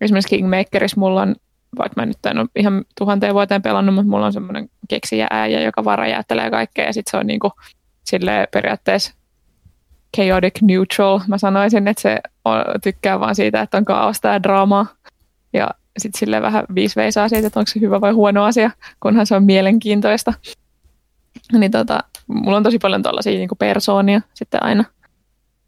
Esimerkiksi 0.01 0.35
Kingmakerissa 0.35 0.99
mulla 0.99 1.21
on 1.21 1.35
vaikka 1.77 2.01
mä 2.01 2.05
nyt 2.05 2.25
en 2.25 2.39
ole 2.39 2.47
ihan 2.55 2.85
tuhanteen 2.97 3.33
vuoteen 3.33 3.61
pelannut, 3.61 3.95
mutta 3.95 4.09
mulla 4.09 4.25
on 4.25 4.33
semmoinen 4.33 4.69
keksijä 4.89 5.27
äijä, 5.31 5.61
joka 5.61 5.83
varajäättelee 5.83 6.49
kaikkea 6.49 6.85
ja 6.85 6.93
sitten 6.93 7.11
se 7.11 7.17
on 7.17 7.27
niinku 7.27 7.51
sille 8.03 8.47
periaatteessa 8.53 9.13
chaotic 10.17 10.61
neutral. 10.61 11.19
Mä 11.27 11.37
sanoisin, 11.37 11.87
että 11.87 12.01
se 12.01 12.19
on, 12.45 12.63
tykkää 12.83 13.19
vaan 13.19 13.35
siitä, 13.35 13.61
että 13.61 13.77
on 13.77 13.85
kaaosta 13.85 14.27
ja 14.27 14.43
draamaa. 14.43 14.85
Ja 15.53 15.69
sitten 15.97 16.19
sille 16.19 16.41
vähän 16.41 16.65
viisi 16.75 16.95
veisaa 16.95 17.29
siitä, 17.29 17.47
että 17.47 17.59
onko 17.59 17.67
se 17.67 17.79
hyvä 17.79 18.01
vai 18.01 18.11
huono 18.11 18.43
asia, 18.43 18.71
kunhan 18.99 19.25
se 19.25 19.35
on 19.35 19.43
mielenkiintoista. 19.43 20.33
Niin 21.53 21.71
tota, 21.71 21.99
mulla 22.27 22.57
on 22.57 22.63
tosi 22.63 22.79
paljon 22.79 23.03
tällaisia 23.03 23.33
niin 23.33 23.49
persoonia 23.59 24.21
sitten 24.33 24.63
aina. 24.63 24.83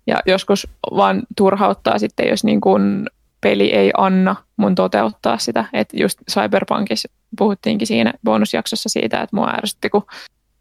Ja 0.08 0.20
joskus 0.26 0.68
vaan 0.96 1.24
turhauttaa 1.38 2.00
sitten, 2.00 2.30
jos 2.30 2.44
niin 2.44 2.62
kuin 2.62 3.10
peli 3.42 3.74
ei 3.74 3.92
anna 3.98 4.36
mun 4.58 4.76
toteuttaa 4.76 5.38
sitä. 5.38 5.66
Että 5.74 5.98
just 6.00 6.20
Cyberpunkissa 6.32 7.10
puhuttiinkin 7.38 7.88
siinä 7.88 8.14
bonusjaksossa 8.24 8.90
siitä, 8.90 9.22
että 9.22 9.36
mua 9.36 9.50
ärsytti, 9.50 9.90
kun 9.90 10.06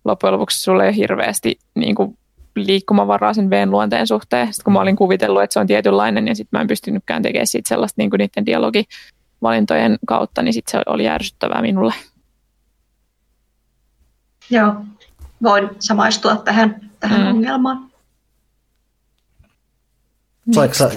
loppujen 0.04 0.32
lopuksi 0.32 0.60
sulle 0.60 0.86
ei 0.86 0.96
hirveästi 0.96 1.58
niin 1.74 1.94
kuin 1.94 2.18
liikkumavaraa 2.56 3.34
sen 3.34 3.50
veen 3.50 3.70
luonteen 3.70 4.06
suhteen. 4.06 4.46
Sitten 4.46 4.64
kun 4.64 4.72
mä 4.72 4.80
olin 4.80 4.96
kuvitellut, 4.96 5.42
että 5.42 5.54
se 5.54 5.60
on 5.60 5.66
tietynlainen, 5.66 6.28
ja 6.28 6.34
sitten 6.34 6.58
mä 6.58 6.60
en 6.60 6.68
pystynytkään 6.68 7.22
tekemään 7.22 7.46
siitä 7.46 7.68
sellaista 7.68 7.94
niin 7.98 8.10
kuin 8.10 8.18
niiden 8.18 8.46
dialogivalintojen 8.46 9.98
kautta, 10.06 10.42
niin 10.42 10.52
sitten 10.52 10.70
se 10.70 10.82
oli 10.86 11.04
järsyttävää 11.04 11.62
minulle. 11.62 11.94
Joo, 14.50 14.74
voin 15.42 15.70
samaistua 15.78 16.36
tähän, 16.36 16.90
tähän 17.00 17.20
mm. 17.20 17.26
ongelmaan. 17.28 17.90
Saiko 20.52 20.74
sä, 20.74 20.90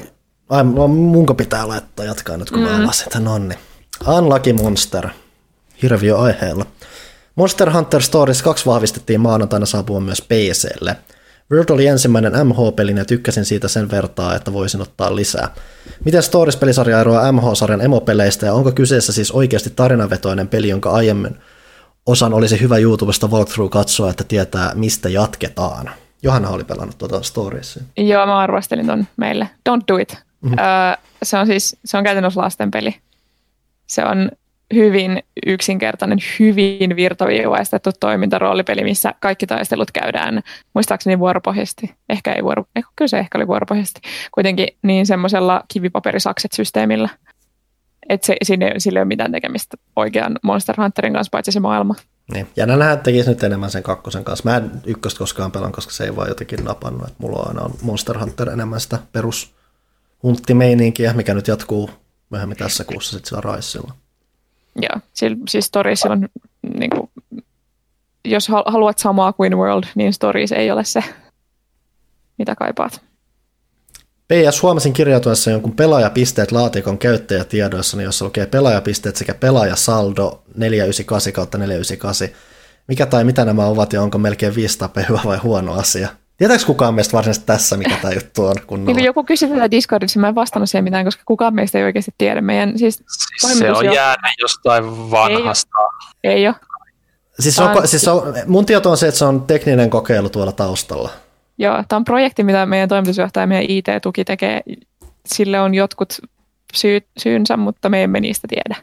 ai, 0.50 0.64
munko 0.64 1.34
pitää 1.34 1.68
laittaa 1.68 2.06
jatkaa 2.06 2.38
nyt, 2.38 2.52
kun 2.52 2.60
mm. 2.60 2.66
mä 2.66 2.84
avasin 2.84 3.10
tämän 3.10 3.28
onni. 3.28 3.56
Unlucky 4.08 4.54
Monster, 4.54 5.10
hirviö 5.82 6.18
aiheella. 6.18 6.66
Monster 7.36 7.72
Hunter 7.72 8.02
Stories 8.02 8.44
2 8.44 8.66
vahvistettiin 8.66 9.22
maanantaina 9.22 9.66
saapua 9.66 10.00
myös 10.00 10.22
PClle. 10.22 10.96
World 11.52 11.70
oli 11.70 11.88
ensimmäinen 11.88 12.48
MH-peli 12.48 12.98
ja 12.98 13.06
tykkäsin 13.06 13.46
siitä 13.46 13.68
sen 13.68 13.92
vertaa, 13.92 14.36
että 14.36 14.54
voisin 14.54 14.82
ottaa 14.82 15.16
lisää. 15.16 15.54
Miten 16.06 16.24
Stories-pelisarja 16.24 17.00
eroaa 17.00 17.32
MH-sarjan 17.32 17.82
emopeleistä 17.82 18.46
ja 18.46 18.54
onko 18.54 18.72
kyseessä 18.72 19.14
siis 19.14 19.32
oikeasti 19.32 19.70
tarinavetoinen 19.70 20.48
peli, 20.48 20.70
jonka 20.70 20.92
aiemmin 20.92 21.38
osan 22.06 22.34
olisi 22.34 22.62
hyvä 22.62 22.78
YouTubesta 22.78 23.28
walkthrough 23.28 23.72
katsoa, 23.72 24.10
että 24.10 24.24
tietää 24.24 24.72
mistä 24.76 25.10
jatketaan? 25.10 25.90
Johanna 26.24 26.50
oli 26.50 26.64
pelannut 26.64 26.98
tuota 26.98 27.22
Storiesia. 27.22 27.84
Joo, 27.98 28.26
mä 28.26 28.38
arvostelin 28.38 28.88
ton 28.88 29.08
meille. 29.18 29.50
Don't 29.70 29.84
do 29.88 29.98
it. 29.98 30.18
Mm-hmm. 30.44 30.58
Öö, 30.60 30.96
se 31.24 31.38
on 31.38 31.48
siis, 31.48 31.78
se 31.86 31.98
on 31.98 32.04
käytännössä 32.04 32.42
lasten 32.42 32.72
peli. 32.72 32.96
Se 33.88 34.06
on 34.06 34.32
hyvin 34.74 35.24
yksinkertainen, 35.46 36.20
hyvin 36.40 36.96
virtaviivaistettu 36.96 37.90
toimintaroolipeli, 38.00 38.84
missä 38.84 39.14
kaikki 39.20 39.48
taistelut 39.48 39.92
käydään 39.92 40.42
muistaakseni 40.74 41.20
vuoropohjasti. 41.20 41.96
Ehkä 42.10 42.34
ei 42.34 42.44
vuoro, 42.44 42.66
ehkä, 42.76 42.92
kyllä 42.96 43.10
se 43.10 43.20
ehkä 43.20 43.38
oli 43.38 43.48
vuoropohjasti. 43.48 44.02
Kuitenkin 44.32 44.68
niin 44.82 45.06
semmoisella 45.06 45.64
kivipaperisakset-systeemillä. 45.74 47.10
Että 48.10 48.28
se, 48.28 48.36
sinne, 48.44 48.74
sillä 48.78 49.00
ei 49.00 49.02
ole 49.02 49.08
mitään 49.08 49.32
tekemistä 49.32 49.78
oikean 49.96 50.40
Monster 50.42 50.82
Hunterin 50.82 51.14
kanssa, 51.14 51.32
paitsi 51.32 51.52
se 51.52 51.60
maailma. 51.60 51.96
Niin. 52.34 52.48
Ja 52.56 52.66
nämä 52.66 52.96
tekisi 52.96 53.30
nyt 53.30 53.44
enemmän 53.44 53.72
sen 53.72 53.84
kakkosen 53.84 54.24
kanssa. 54.24 54.50
Mä 54.50 54.58
en 54.58 54.72
ykköstä 54.86 55.18
koskaan 55.18 55.52
pelan, 55.52 55.72
koska 55.72 55.94
se 55.94 56.04
ei 56.04 56.16
vaan 56.16 56.28
jotenkin 56.28 56.64
napannut. 56.64 57.08
Että 57.08 57.16
mulla 57.18 57.40
on 57.40 57.48
aina 57.48 57.62
on 57.62 57.74
Monster 57.82 58.20
Hunter 58.20 58.50
enemmän 58.50 58.80
sitä 58.80 59.00
perus 59.12 59.56
mikä 61.16 61.34
nyt 61.34 61.48
jatkuu 61.48 61.90
myöhemmin 62.30 62.58
tässä 62.58 62.84
kuussa 62.84 63.12
sitten 63.12 63.30
sillä 63.30 63.42
Raissilla. 63.42 63.94
Joo, 64.76 65.02
siis 65.50 65.66
Stories 65.66 66.06
on, 66.06 66.28
niin 66.78 66.90
kuin, 66.90 67.10
jos 68.26 68.48
haluat 68.48 69.00
samaa 69.00 69.34
kuin 69.34 69.58
World, 69.58 69.84
niin 69.96 70.14
Stories 70.14 70.52
ei 70.52 70.72
ole 70.72 70.84
se, 70.84 71.04
mitä 72.38 72.56
kaipaat. 72.56 73.02
PS 74.28 74.64
huomasin 74.64 74.94
kirjautuessa 74.94 75.52
jonkun 75.52 75.76
pelaajapisteet 75.76 76.52
laatikon 76.52 76.98
käyttäjätiedoissa, 76.98 78.02
jossa 78.02 78.26
lukee 78.26 78.46
pelaajapisteet 78.46 79.16
sekä 79.16 79.34
pelaajasaldo 79.34 80.44
498 80.56 81.34
kautta 81.34 81.58
498. 81.58 82.28
Mikä 82.88 83.06
tai 83.06 83.24
mitä 83.24 83.46
nämä 83.46 83.66
ovat 83.66 83.94
ja 83.94 84.02
onko 84.02 84.18
melkein 84.18 84.56
500 84.56 85.04
hyvä 85.10 85.20
vai 85.26 85.38
huono 85.38 85.74
asia? 85.74 86.10
Tietääkö 86.38 86.66
kukaan 86.66 86.94
meistä 86.94 87.18
varsinaisesti 87.18 87.46
tässä, 87.46 87.78
mikä 87.78 87.98
tämä 88.02 88.14
juttu 88.14 88.46
on? 88.46 88.56
Kunnolla? 88.68 88.96
Niin 88.96 89.06
joku 89.06 89.24
kysyi 89.24 89.50
tätä 89.50 89.72
Discordissa, 89.72 90.20
mä 90.20 90.28
en 90.28 90.36
vastannut 90.36 90.70
siihen 90.70 90.84
mitään, 90.84 91.06
koska 91.06 91.24
kukaan 91.26 91.56
meistä 91.56 91.78
ei 91.78 91.84
oikeasti 91.84 92.12
tiedä. 92.18 92.42
Meidän, 92.42 92.80
siis, 92.80 93.04
siis 93.40 93.60
se 93.60 93.72
on 93.72 93.86
jo... 93.86 93.94
jäänyt 93.94 94.34
jostain 94.42 95.12
vanhasta. 95.12 95.78
Ei 96.24 96.32
ole. 96.32 96.36
Ei 96.36 96.48
ole. 96.48 96.56
Siis, 97.40 97.60
on, 97.60 97.88
siis 97.88 98.08
on, 98.08 98.34
mun 98.46 98.66
tieto 98.66 98.92
on 98.92 98.98
se, 98.98 99.08
että 99.08 99.18
se 99.18 99.26
on 99.26 99.42
tekninen 99.42 99.90
kokeilu 99.90 100.30
tuolla 100.30 100.52
taustalla. 100.52 101.10
Joo, 101.58 101.84
tämä 101.88 101.98
on 101.98 102.04
projekti, 102.04 102.44
mitä 102.44 102.66
meidän 102.66 102.90
toimitusjohtaja 102.90 103.44
ja 103.44 103.48
meidän 103.48 103.66
IT-tuki 103.70 104.26
tekee. 104.26 104.62
Sille 105.26 105.62
on 105.62 105.74
jotkut 105.74 106.18
syyt, 106.76 107.06
syynsä, 107.18 107.58
mutta 107.58 107.90
me 107.90 108.04
emme 108.04 108.20
niistä 108.20 108.48
tiedä. 108.48 108.76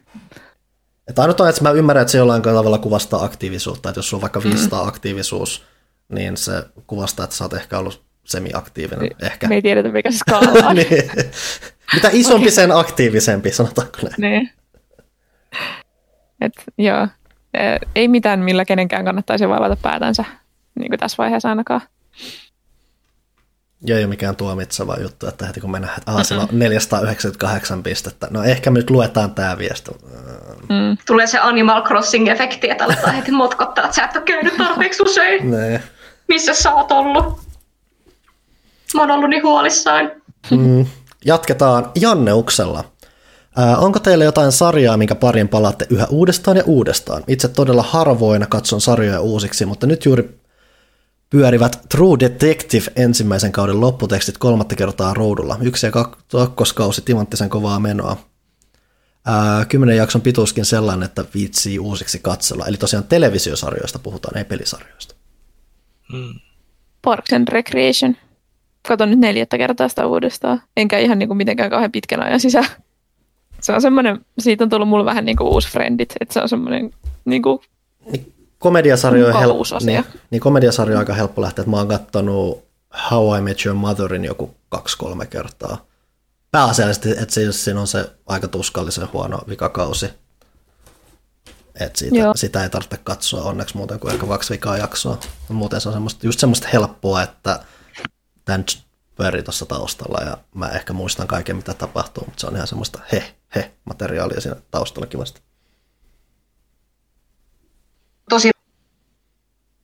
Että 1.09 1.23
ainut 1.23 1.41
on, 1.41 1.49
että 1.49 1.63
mä 1.63 1.71
ymmärrän, 1.71 2.03
että 2.03 2.13
se 2.13 2.19
jollain 2.19 2.43
tavalla 2.43 2.79
kuvastaa 2.79 3.25
aktiivisuutta. 3.25 3.89
Että 3.89 3.99
jos 3.99 4.09
sulla 4.09 4.19
on 4.19 4.23
vaikka 4.23 4.43
500 4.43 4.83
mm. 4.83 4.89
aktiivisuus, 4.89 5.65
niin 6.11 6.37
se 6.37 6.53
kuvastaa, 6.87 7.25
että 7.25 7.37
sä 7.37 7.45
oot 7.45 7.53
ehkä 7.53 7.79
ollut 7.79 8.05
semi-aktiivinen. 8.25 9.11
Me, 9.21 9.27
ehkä. 9.27 9.49
me 9.49 9.55
ei 9.55 9.63
tiedetä, 9.63 9.89
mikä 9.89 10.11
se 10.11 10.19
skaala 10.29 10.69
on. 10.69 10.77
niin. 10.77 11.11
Mitä 11.95 12.09
isompi, 12.13 12.47
okay. 12.47 12.51
sen 12.51 12.73
aktiivisempi, 12.73 13.51
sanotaanko 13.51 13.99
näin. 14.03 14.15
Niin. 14.19 14.51
Et, 16.41 16.53
joo. 16.79 17.09
Ei 17.95 18.09
mitään, 18.09 18.41
millä 18.41 18.65
kenenkään 18.65 19.05
kannattaisi 19.05 19.49
vaivata 19.49 19.77
päätänsä 19.83 20.25
niin 20.79 20.91
kuin 20.91 21.01
tässä 21.01 21.17
vaiheessa 21.19 21.49
ainakaan. 21.49 21.81
Ja 23.87 23.97
ei 23.97 24.05
ole 24.05 24.11
mikään 24.11 24.37
tuomitseva 24.37 24.97
juttu, 24.97 25.27
että 25.27 25.47
heti 25.47 25.61
kun 25.61 25.71
mennään, 25.71 25.99
että 25.99 26.25
sillä 26.25 26.43
on 26.43 26.49
498 26.53 27.83
pistettä. 27.83 28.27
No 28.31 28.43
ehkä 28.43 28.71
me 28.71 28.79
nyt 28.79 28.91
luetaan 28.91 29.35
tämä 29.35 29.59
viesti. 29.59 29.91
Mm. 30.69 30.97
Tulee 31.07 31.27
se 31.27 31.39
Animal 31.39 31.83
Crossing-efekti, 31.83 32.71
että 32.71 32.85
aletaan 32.85 33.15
heti 33.15 33.31
motkottaa, 33.31 33.85
että 33.85 33.97
sä 33.97 34.05
et 34.05 34.17
ole 34.17 34.25
käynyt 34.25 34.57
tarpeeksi 34.57 35.03
usein. 35.03 35.43
Missä 36.31 36.55
sä 36.55 36.75
oot 36.75 36.93
ollut? 36.93 37.41
Mä 38.95 39.01
oon 39.01 39.11
ollut 39.11 39.31
niin 39.31 39.43
huolissaan. 39.43 40.11
Mm, 40.51 40.87
jatketaan 41.25 41.91
Janneuksella. 42.01 42.85
Ää, 43.57 43.79
onko 43.79 43.99
teillä 43.99 44.25
jotain 44.25 44.53
sarjaa, 44.53 44.97
minkä 44.97 45.15
parin 45.15 45.49
palaatte 45.49 45.87
yhä 45.91 46.07
uudestaan 46.11 46.57
ja 46.57 46.63
uudestaan? 46.67 47.25
Itse 47.27 47.49
todella 47.49 47.83
harvoin 47.83 48.47
katson 48.49 48.81
sarjoja 48.81 49.21
uusiksi, 49.21 49.67
mutta 49.67 49.87
nyt 49.87 50.05
juuri 50.05 50.41
pyörivät 51.31 51.81
True 51.89 52.17
Detective 52.21 52.85
ensimmäisen 52.97 53.53
kauden 53.53 53.81
lopputekstit 53.81 54.39
kolmatta 54.39 54.77
kertaa 54.77 55.15
roudulla. 55.15 55.59
Yksi 55.61 55.87
ja 55.87 55.93
kakkoskausi 56.33 57.03
timanttisen 57.03 57.49
kovaa 57.51 57.81
menoa. 57.81 58.17
Ää, 59.27 59.65
kymmenen 59.65 59.97
jakson 59.97 60.23
pituuskin 60.23 60.65
sellainen, 60.65 61.07
että 61.07 61.25
viitsii 61.35 61.79
uusiksi 61.79 62.19
katsella. 62.19 62.67
Eli 62.67 62.77
tosiaan 62.77 63.05
televisiosarjoista 63.05 63.99
puhutaan, 63.99 64.39
ei 64.39 64.45
pelisarjoista. 64.45 65.20
Mm. 66.13 66.41
Parks 67.03 67.33
and 67.33 67.49
Recreation. 67.49 68.17
Katon 68.89 69.11
nyt 69.11 69.19
neljättä 69.19 69.59
kertaa 69.59 69.89
sitä 69.89 70.07
uudestaan. 70.07 70.63
Enkä 70.77 70.99
ihan 70.99 71.19
niin 71.19 71.29
kuin 71.29 71.37
mitenkään 71.37 71.71
kauhean 71.71 71.93
pitkän 71.93 72.23
ajan 72.23 72.41
sisään. 72.41 72.67
Se 73.61 73.73
on 73.73 73.83
semmoinen, 73.83 74.21
siitä 74.39 74.65
on 74.65 74.71
tullut 74.71 74.89
mulle 74.89 75.05
vähän 75.05 75.25
niin 75.25 75.37
kuin 75.37 75.49
uusi 75.49 75.69
friendit, 75.69 76.15
että 76.21 76.35
se 76.35 76.41
on 76.41 76.49
semmoinen 76.49 76.91
niin 77.25 77.43
kuin 77.43 77.61
niin, 78.13 78.33
komediasarjo 78.59 79.27
on 79.27 79.39
helppo, 79.39 79.65
niin, 79.85 80.05
niin 80.31 80.41
komediasarjo 80.41 80.95
on 80.95 80.99
aika 80.99 81.15
helppo 81.15 81.43
lähteä, 81.43 81.63
että 81.63 81.71
mä 81.71 81.77
oon 81.77 81.89
kattonut 81.89 82.65
How 83.11 83.39
I 83.39 83.41
Met 83.41 83.67
Your 83.67 83.79
Motherin 83.79 84.25
joku 84.25 84.55
kaksi-kolme 84.69 85.27
kertaa. 85.27 85.87
Pääasiallisesti, 86.51 87.11
että 87.11 87.35
siinä 87.51 87.81
on 87.81 87.87
se 87.87 88.11
aika 88.27 88.49
tuskallisen 88.49 89.09
huono 89.13 89.39
vikakausi. 89.49 90.11
Et 91.81 91.97
siitä, 91.97 92.17
sitä 92.35 92.63
ei 92.63 92.71
tarvitse 92.71 92.97
katsoa 92.97 93.43
onneksi 93.43 93.77
muuten 93.77 94.01
kuin 94.01 94.15
ehkä 94.15 94.27
kaksi 94.27 94.53
vikaa 94.53 94.77
jaksoa. 94.77 95.19
Muuten 95.49 95.81
se 95.81 95.89
on 95.89 95.93
semmoista, 95.93 96.27
just 96.27 96.41
semmoista 96.41 96.69
helppoa, 96.73 97.23
että 97.23 97.61
tämän 98.45 98.65
pyörii 99.17 99.43
tuossa 99.43 99.67
taustalla 99.67 100.25
ja 100.25 100.39
mä 100.55 100.69
ehkä 100.69 100.93
muistan 100.93 101.27
kaiken 101.27 101.57
mitä 101.57 101.75
tapahtuu, 101.75 102.25
mutta 102.25 102.41
se 102.41 102.47
on 102.47 102.55
ihan 102.55 102.67
semmoista 102.67 102.99
he, 103.13 103.35
he 103.55 103.71
materiaalia 103.85 104.41
siinä 104.41 104.57
taustalla 104.71 105.07
kivasti. 105.07 105.41
Tosi 108.29 108.51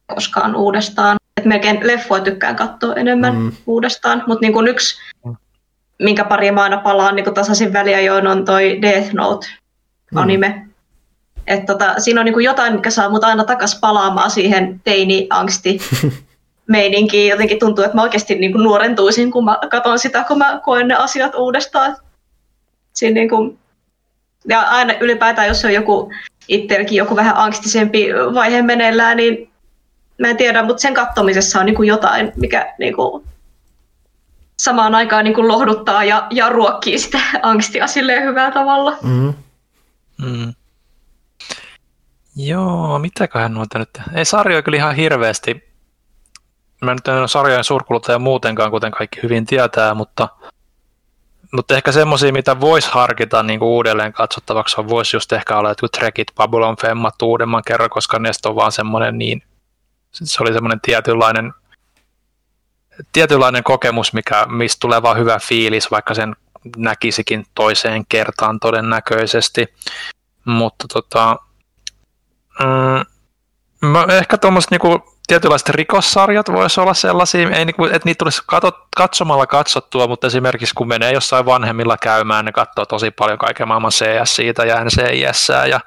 koskaan 0.06 0.56
uudestaan. 0.56 1.16
Et 1.36 1.44
melkein 1.44 1.86
leffoa 1.86 2.20
tykkään 2.20 2.56
katsoa 2.56 2.94
enemmän 2.94 3.36
mm. 3.36 3.52
uudestaan, 3.66 4.24
mutta 4.26 4.40
niin 4.40 4.52
kuin 4.52 4.68
yksi, 4.68 4.96
minkä 5.98 6.24
pari 6.24 6.50
mä 6.50 6.62
aina 6.62 6.76
palaan 6.76 7.16
niin 7.16 7.34
tasaisin 7.34 7.72
väliajoin 7.72 8.26
on 8.26 8.44
toi 8.44 8.82
Death 8.82 9.12
Note 9.12 9.46
mm. 10.12 10.18
anime. 10.18 10.48
Mm 10.48 10.65
että 11.46 11.72
tota, 11.72 11.94
siinä 11.98 12.20
on 12.20 12.24
niin 12.24 12.32
kuin 12.34 12.44
jotain, 12.44 12.72
mikä 12.74 12.90
saa 12.90 13.10
mut 13.10 13.24
aina 13.24 13.44
takas 13.44 13.78
palaamaan 13.80 14.30
siihen 14.30 14.80
teini-angsti 14.84 15.78
meininkiin. 16.66 17.30
Jotenkin 17.30 17.58
tuntuu, 17.58 17.84
että 17.84 17.96
mä 17.96 18.02
oikeasti 18.02 18.34
niin 18.34 18.52
kuin 18.52 18.64
nuorentuisin, 18.64 19.30
kun 19.30 19.44
mä 19.44 19.58
katson 19.70 19.98
sitä, 19.98 20.24
kun 20.24 20.38
mä 20.38 20.60
koen 20.64 20.88
ne 20.88 20.94
asiat 20.94 21.34
uudestaan. 21.34 21.96
Siinä 22.92 23.14
niin 23.14 23.28
kuin, 23.28 23.58
Ja 24.48 24.60
aina 24.60 24.94
ylipäätään, 25.00 25.48
jos 25.48 25.64
on 25.64 25.72
joku 25.72 26.12
itselläkin 26.48 26.96
joku 26.96 27.16
vähän 27.16 27.36
angstisempi 27.36 28.08
vaihe 28.34 28.62
meneillään, 28.62 29.16
niin 29.16 29.50
mä 30.18 30.28
en 30.28 30.36
tiedä, 30.36 30.62
mutta 30.62 30.80
sen 30.80 30.94
kattomisessa 30.94 31.60
on 31.60 31.66
niin 31.66 31.76
kuin 31.76 31.88
jotain, 31.88 32.32
mikä 32.36 32.74
niin 32.78 32.96
kuin 32.96 33.24
samaan 34.58 34.94
aikaan 34.94 35.24
niin 35.24 35.34
kuin 35.34 35.48
lohduttaa 35.48 36.04
ja, 36.04 36.26
ja 36.30 36.48
ruokkii 36.48 36.98
sitä 36.98 37.18
angstia 37.42 37.86
silleen 37.86 38.22
hyvällä 38.22 38.50
tavalla. 38.50 38.96
Mm. 39.02 39.34
Mm. 40.22 40.54
Joo, 42.36 42.98
mitäköhän 42.98 43.54
noita 43.54 43.78
nyt... 43.78 43.90
Ei 44.14 44.24
sarjoja 44.24 44.62
kyllä 44.62 44.76
ihan 44.76 44.94
hirveästi. 44.94 45.72
Mä 46.80 46.94
nyt 46.94 47.08
en 47.08 47.14
ole 47.14 47.28
sarjojen 47.28 47.64
suurkuluttaja 47.64 48.18
muutenkaan, 48.18 48.70
kuten 48.70 48.90
kaikki 48.90 49.22
hyvin 49.22 49.46
tietää, 49.46 49.94
mutta, 49.94 50.28
mutta 51.52 51.74
ehkä 51.74 51.92
semmoisia, 51.92 52.32
mitä 52.32 52.60
voisi 52.60 52.90
harkita 52.90 53.42
niin 53.42 53.58
kuin 53.58 53.68
uudelleen 53.68 54.12
katsottavaksi, 54.12 54.80
on 54.80 54.88
voisi 54.88 55.16
just 55.16 55.32
ehkä 55.32 55.58
olla 55.58 55.68
jotkut 55.68 55.92
Trekit, 55.92 56.34
Babylon 56.34 56.76
Femmat 56.76 57.22
uudemman 57.22 57.62
kerran, 57.66 57.90
koska 57.90 58.18
ne 58.18 58.30
on 58.46 58.56
vaan 58.56 58.72
semmoinen 58.72 59.18
niin... 59.18 59.42
Se 60.12 60.42
oli 60.42 60.52
semmoinen 60.52 60.80
tietynlainen 60.80 61.52
tietynlainen 63.12 63.62
kokemus, 63.62 64.12
mikä, 64.12 64.46
mistä 64.46 64.80
tulee 64.80 65.02
vaan 65.02 65.18
hyvä 65.18 65.38
fiilis, 65.38 65.90
vaikka 65.90 66.14
sen 66.14 66.36
näkisikin 66.76 67.46
toiseen 67.54 68.06
kertaan 68.08 68.60
todennäköisesti. 68.60 69.66
Mutta 70.44 70.86
tota, 70.92 71.36
mm, 72.60 73.04
mä 73.88 74.06
ehkä 74.08 74.38
tuommoiset 74.38 74.70
niinku, 74.70 75.16
tietynlaiset 75.26 75.68
rikossarjat 75.68 76.52
voisi 76.52 76.80
olla 76.80 76.94
sellaisia, 76.94 77.50
ei 77.50 77.64
niinku, 77.64 77.84
että 77.84 78.00
niitä 78.04 78.18
tulisi 78.18 78.42
kato, 78.46 78.86
katsomalla 78.96 79.46
katsottua, 79.46 80.06
mutta 80.06 80.26
esimerkiksi 80.26 80.74
kun 80.74 80.88
menee 80.88 81.12
jossain 81.12 81.46
vanhemmilla 81.46 81.96
käymään, 81.96 82.44
ne 82.44 82.52
katsoo 82.52 82.86
tosi 82.86 83.10
paljon 83.10 83.38
kaiken 83.38 83.68
maailman 83.68 83.90
CS 83.90 84.36
siitä 84.36 84.64
ja 84.64 84.84
NCIS 84.84 85.48
ja 85.70 85.80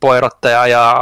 poirotteja 0.00 0.66
ja 0.66 0.96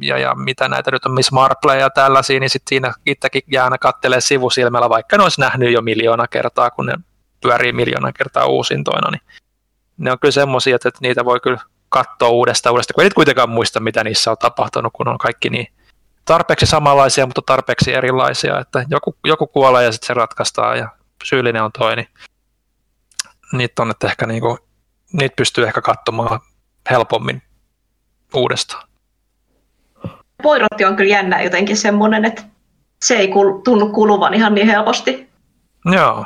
ja, 0.00 0.18
ja 0.18 0.34
mitä 0.34 0.68
näitä 0.68 0.90
nyt 0.90 1.06
on, 1.06 1.12
Miss 1.12 1.32
Marple 1.32 1.78
ja 1.78 1.90
tällaisia, 1.90 2.40
niin 2.40 2.50
sitten 2.50 2.68
siinä 2.68 2.94
itsekin 3.06 3.42
jää 3.52 3.64
aina 3.64 3.78
kattelee 3.78 4.20
sivusilmällä, 4.20 4.88
vaikka 4.88 5.16
ne 5.16 5.22
olisi 5.22 5.40
nähnyt 5.40 5.72
jo 5.72 5.82
miljoona 5.82 6.28
kertaa, 6.28 6.70
kun 6.70 6.86
ne 6.86 6.94
pyörii 7.42 7.72
miljoona 7.72 8.12
kertaa 8.12 8.46
uusintoina, 8.46 9.10
niin 9.10 9.20
ne 9.98 10.12
on 10.12 10.18
kyllä 10.18 10.32
semmoisia, 10.32 10.76
että 10.76 10.90
niitä 11.00 11.24
voi 11.24 11.40
kyllä 11.40 11.58
katsoa 11.94 12.28
uudestaan 12.28 12.72
uudestaan, 12.72 12.94
kun 12.94 13.02
ei 13.02 13.06
nyt 13.06 13.14
kuitenkaan 13.14 13.50
muista, 13.50 13.80
mitä 13.80 14.04
niissä 14.04 14.30
on 14.30 14.36
tapahtunut, 14.38 14.92
kun 14.92 15.08
on 15.08 15.18
kaikki 15.18 15.50
niin 15.50 15.66
tarpeeksi 16.24 16.66
samanlaisia, 16.66 17.26
mutta 17.26 17.42
tarpeeksi 17.46 17.94
erilaisia, 17.94 18.60
että 18.60 18.84
joku, 18.90 19.16
joku 19.24 19.46
kuolee 19.46 19.84
ja 19.84 19.92
sitten 19.92 20.06
se 20.06 20.14
ratkaistaan 20.14 20.78
ja 20.78 20.88
syyllinen 21.24 21.62
on 21.62 21.70
toinen. 21.78 22.06
Niitä 23.52 23.82
on, 23.82 23.90
että 23.90 24.06
ehkä 24.06 24.26
niinku, 24.26 24.58
niitä 25.12 25.36
pystyy 25.36 25.66
ehkä 25.66 25.80
katsomaan 25.80 26.40
helpommin 26.90 27.42
uudestaan. 28.34 28.88
Poirotti 30.42 30.84
on 30.84 30.96
kyllä 30.96 31.10
jännä 31.10 31.42
jotenkin 31.42 31.76
semmoinen, 31.76 32.24
että 32.24 32.42
se 33.04 33.16
ei 33.16 33.28
kul- 33.28 33.62
tunnu 33.64 33.88
kuluvan 33.88 34.34
ihan 34.34 34.54
niin 34.54 34.66
helposti. 34.66 35.28
Joo. 35.92 36.24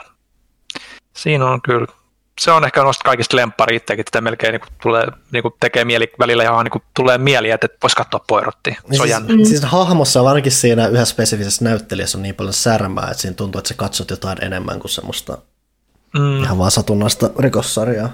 Siinä 1.16 1.46
on 1.46 1.62
kyllä. 1.62 1.97
Se 2.38 2.50
on 2.50 2.64
ehkä 2.64 2.82
noista 2.82 3.04
kaikista 3.04 3.36
lemppari 3.36 3.76
itsekin, 3.76 4.00
että 4.00 4.20
melkein 4.20 4.52
niin 4.52 4.60
tulee, 4.82 5.06
niin 5.32 5.42
tekee 5.60 5.84
mieli 5.84 6.12
välillä 6.18 6.42
ihan 6.42 6.64
niin 6.64 6.82
tulee 6.96 7.18
mieli, 7.18 7.50
että 7.50 7.68
voisi 7.82 7.96
katsoa 7.96 8.24
poirottia. 8.26 8.74
Se 8.74 8.80
niin 8.88 9.00
on 9.00 9.06
siis, 9.06 9.10
jännä. 9.10 9.36
mm. 9.36 9.44
siis 9.44 9.62
hahmossa, 9.62 10.24
varsinkin 10.24 10.52
siinä 10.52 10.86
yhdessä 10.88 11.12
spesifisessä 11.12 11.64
näyttelijässä 11.64 12.18
on 12.18 12.22
niin 12.22 12.34
paljon 12.34 12.52
särmää, 12.52 13.08
että 13.10 13.22
siinä 13.22 13.34
tuntuu, 13.34 13.58
että 13.58 13.68
sä 13.68 13.74
katsot 13.74 14.10
jotain 14.10 14.44
enemmän 14.44 14.80
kuin 14.80 14.90
semmoista 14.90 15.38
mm. 16.18 16.42
ihan 16.42 16.58
vaan 16.58 16.70
satunnaista 16.70 17.30
rikossarjaa. 17.38 18.08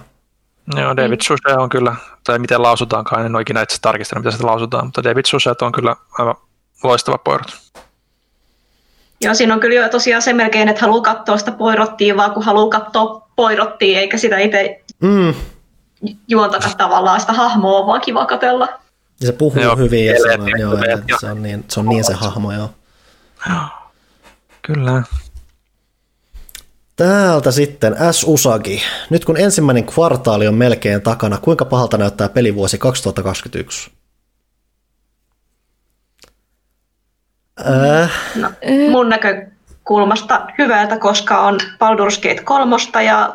Joo, 0.76 0.96
David 0.96 1.16
mm. 1.16 1.22
Suchet 1.22 1.56
on 1.56 1.68
kyllä, 1.68 1.96
tai 2.24 2.38
miten 2.38 2.62
lausutaankaan, 2.62 3.26
en 3.26 3.34
ole 3.34 3.42
ikinä 3.42 3.62
itse 3.62 3.76
tarkistanut, 3.80 4.24
miten 4.24 4.38
se 4.38 4.44
lausutaan, 4.44 4.86
mutta 4.86 5.04
David 5.04 5.24
Suchet 5.26 5.62
on 5.62 5.72
kyllä 5.72 5.96
aivan 6.18 6.34
loistava 6.82 7.18
poirot. 7.18 7.56
Joo, 9.20 9.34
siinä 9.34 9.54
on 9.54 9.60
kyllä 9.60 9.74
jo 9.74 9.88
tosiaan 9.88 10.22
se 10.22 10.32
melkein, 10.32 10.68
että 10.68 10.80
haluaa 10.80 11.00
katsoa 11.00 11.38
sitä 11.38 11.52
poirottia, 11.52 12.16
vaan 12.16 12.30
kun 12.30 12.42
haluaa 12.42 12.68
katsoa 12.68 13.28
poirottia, 13.36 14.00
eikä 14.00 14.18
sitä 14.18 14.38
itse 14.38 14.84
mm. 15.00 15.34
juontakaan 16.28 16.76
tavallaan 16.76 17.20
sitä 17.20 17.32
hahmoa, 17.32 17.86
vaan 17.86 18.00
kiva 18.00 18.26
katella. 18.26 18.68
Ja 19.20 19.26
se 19.26 19.32
puhuu 19.32 19.62
joo, 19.62 19.76
hyvin 19.76 20.06
ja 20.06 20.14
se 20.22 20.38
on, 20.40 20.60
joo, 20.60 20.72
joo. 21.08 21.18
se 21.20 21.26
on, 21.26 21.42
niin, 21.42 21.64
se 21.68 21.80
on 21.80 21.86
niin 21.86 22.04
se 22.04 22.14
hahmo, 22.14 22.52
joo. 22.52 22.70
Joo, 23.48 23.64
kyllä. 24.62 25.02
Täältä 26.96 27.50
sitten 27.50 27.96
S. 28.12 28.24
Usagi. 28.26 28.82
Nyt 29.10 29.24
kun 29.24 29.36
ensimmäinen 29.36 29.84
kvartaali 29.84 30.48
on 30.48 30.54
melkein 30.54 31.02
takana, 31.02 31.38
kuinka 31.38 31.64
pahalta 31.64 31.98
näyttää 31.98 32.28
pelivuosi 32.28 32.78
2021? 32.78 33.90
Äh. 37.60 38.10
No, 38.34 38.50
mun 38.90 39.08
näkökulmasta 39.08 40.46
hyvältä, 40.58 40.98
koska 40.98 41.40
on 41.40 41.60
Baldur's 41.60 42.22
Gate 42.22 42.42
3 42.44 42.76
ja 43.04 43.34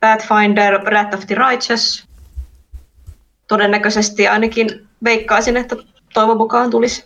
Pathfinder 0.00 0.82
Wrath 0.84 1.14
of 1.14 1.26
the 1.26 1.34
Righteous. 1.34 2.08
Todennäköisesti 3.48 4.28
ainakin 4.28 4.88
veikkaisin, 5.04 5.56
että 5.56 5.76
toivon 6.14 6.36
mukaan 6.36 6.70
tulisi 6.70 7.04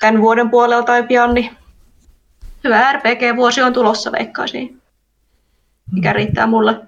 tämän 0.00 0.22
vuoden 0.22 0.50
puolella 0.50 0.82
tai 0.82 1.02
pian, 1.02 1.34
niin 1.34 1.56
hyvä 2.64 2.92
RPG-vuosi 2.92 3.62
on 3.62 3.72
tulossa, 3.72 4.12
veikkaisin. 4.12 4.82
Mikä 5.92 6.12
riittää 6.12 6.46
mulle. 6.46 6.80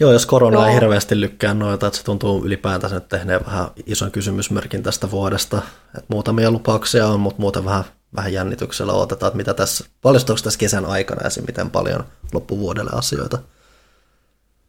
Joo, 0.00 0.12
jos 0.12 0.26
korona 0.26 0.56
Joo. 0.56 0.66
ei 0.66 0.74
hirveästi 0.74 1.20
lykkää 1.20 1.54
noita, 1.54 1.86
että 1.86 1.98
se 1.98 2.04
tuntuu 2.04 2.44
ylipäätänsä 2.44 2.94
nyt 2.94 3.08
tehneen 3.08 3.40
vähän 3.46 3.66
ison 3.86 4.10
kysymysmerkin 4.10 4.82
tästä 4.82 5.10
vuodesta. 5.10 5.62
Että 5.86 6.06
muutamia 6.08 6.50
lupauksia 6.50 7.06
on, 7.06 7.20
mutta 7.20 7.40
muuten 7.40 7.64
vähän, 7.64 7.84
vähän 8.16 8.32
jännityksellä 8.32 8.92
odotetaan, 8.92 9.28
että 9.28 9.36
mitä 9.36 9.54
tässä, 9.54 9.84
paljastuuko 10.02 10.40
tässä 10.44 10.58
kesän 10.58 10.86
aikana 10.86 11.26
esim. 11.26 11.44
miten 11.46 11.70
paljon 11.70 12.04
loppuvuodelle 12.32 12.90
asioita. 12.94 13.38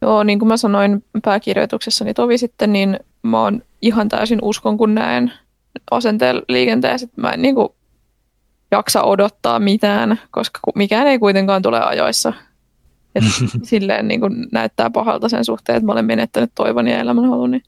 Joo, 0.02 0.22
niin 0.22 0.38
kuin 0.38 0.48
mä 0.48 0.56
sanoin 0.56 1.04
pääkirjoituksessani 1.24 2.14
tovi 2.14 2.38
sitten, 2.38 2.72
niin 2.72 3.00
mä 3.22 3.42
oon 3.42 3.62
ihan 3.82 4.08
täysin 4.08 4.38
uskon, 4.42 4.78
kun 4.78 4.94
näen 4.94 5.32
asenteen 5.90 6.42
liikenteessä, 6.48 7.04
että 7.04 7.20
mä 7.20 7.30
en 7.30 7.42
niin 7.42 7.54
kuin 7.54 7.68
jaksa 8.70 9.02
odottaa 9.02 9.58
mitään, 9.58 10.20
koska 10.30 10.60
mikään 10.74 11.06
ei 11.06 11.18
kuitenkaan 11.18 11.62
tule 11.62 11.80
ajoissa. 11.80 12.32
Et 13.16 13.24
silleen 13.62 14.08
niin 14.08 14.20
kuin 14.20 14.46
näyttää 14.52 14.90
pahalta 14.90 15.28
sen 15.28 15.44
suhteen, 15.44 15.76
että 15.76 15.86
mä 15.86 15.92
olen 15.92 16.04
menettänyt 16.04 16.50
toivon 16.54 16.88
ja 16.88 16.98
elämänhaluni. 16.98 17.62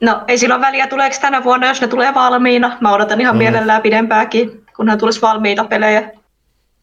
No 0.00 0.22
ei 0.28 0.38
silloin 0.38 0.60
väliä, 0.60 0.86
tuleeko 0.86 1.16
tänä 1.20 1.44
vuonna, 1.44 1.66
jos 1.66 1.80
ne 1.80 1.88
tulee 1.88 2.14
valmiina. 2.14 2.78
Mä 2.80 2.92
odotan 2.92 3.20
ihan 3.20 3.34
mm. 3.34 3.38
mielellään 3.38 3.82
pidempääkin, 3.82 4.64
kunhan 4.76 4.98
tulisi 4.98 5.22
valmiita 5.22 5.64
pelejä. 5.64 6.10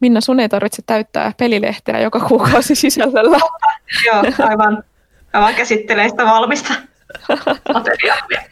Minna, 0.00 0.20
sun 0.20 0.40
ei 0.40 0.48
tarvitse 0.48 0.82
täyttää 0.86 1.32
pelilehteä 1.38 2.00
joka 2.00 2.20
kuukausi 2.20 2.74
sisällöllä. 2.84 3.38
Joo, 4.06 4.22
aivan. 4.48 4.84
Mä 5.32 5.40
vaan 5.40 5.54
käsittelen 5.54 6.10
sitä 6.10 6.24
valmista 6.24 6.74
materiaalia. 7.74 8.42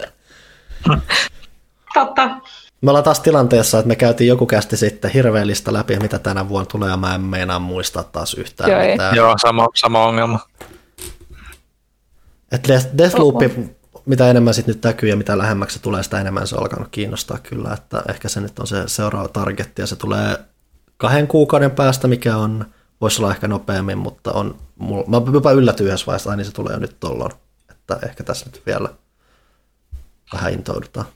Totta. 1.94 2.40
Me 2.82 2.90
ollaan 2.90 3.04
taas 3.04 3.20
tilanteessa, 3.20 3.78
että 3.78 3.88
me 3.88 3.96
käytiin 3.96 4.28
joku 4.28 4.46
kästi 4.46 4.76
sitten 4.76 5.10
hirveän 5.10 5.46
lista 5.46 5.72
läpi, 5.72 5.96
mitä 5.96 6.18
tänä 6.18 6.48
vuonna 6.48 6.66
tulee, 6.66 6.90
ja 6.90 6.96
mä 6.96 7.14
en 7.14 7.20
meinaa 7.20 7.58
muistaa 7.58 8.04
taas 8.04 8.34
yhtään 8.34 8.70
Joo, 8.70 8.90
mitään. 8.90 9.16
Joo, 9.16 9.34
sama, 9.38 9.68
sama 9.74 10.06
ongelma. 10.06 10.40
Et 12.52 12.68
Deathloop, 12.98 13.36
mitä 14.06 14.30
enemmän 14.30 14.54
sitten 14.54 14.74
nyt 14.74 14.84
näkyy 14.84 15.08
ja 15.08 15.16
mitä 15.16 15.38
lähemmäksi 15.38 15.76
se 15.76 15.82
tulee, 15.82 16.02
sitä 16.02 16.20
enemmän 16.20 16.46
se 16.46 16.56
on 16.56 16.62
alkanut 16.62 16.88
kiinnostaa 16.90 17.38
kyllä, 17.38 17.72
että 17.72 18.02
ehkä 18.08 18.28
se 18.28 18.40
nyt 18.40 18.58
on 18.58 18.66
se 18.66 18.82
seuraava 18.86 19.28
targetti, 19.28 19.82
ja 19.82 19.86
se 19.86 19.96
tulee 19.96 20.38
kahden 20.96 21.26
kuukauden 21.26 21.70
päästä, 21.70 22.08
mikä 22.08 22.36
on, 22.36 22.64
voisi 23.00 23.22
olla 23.22 23.32
ehkä 23.32 23.48
nopeammin, 23.48 23.98
mutta 23.98 24.32
on, 24.32 24.58
mulla, 24.78 25.04
mä 25.06 25.32
jopa 25.32 25.52
yllätyin 25.52 25.86
yhdessä 25.86 26.06
vaiheessa, 26.06 26.36
niin 26.36 26.44
se 26.44 26.52
tulee 26.52 26.72
jo 26.72 26.78
nyt 26.78 26.96
tolloin, 27.00 27.32
että 27.70 27.98
ehkä 28.02 28.24
tässä 28.24 28.46
nyt 28.46 28.62
vielä 28.66 28.88
vähän 30.32 30.52
intoudutaan. 30.52 31.06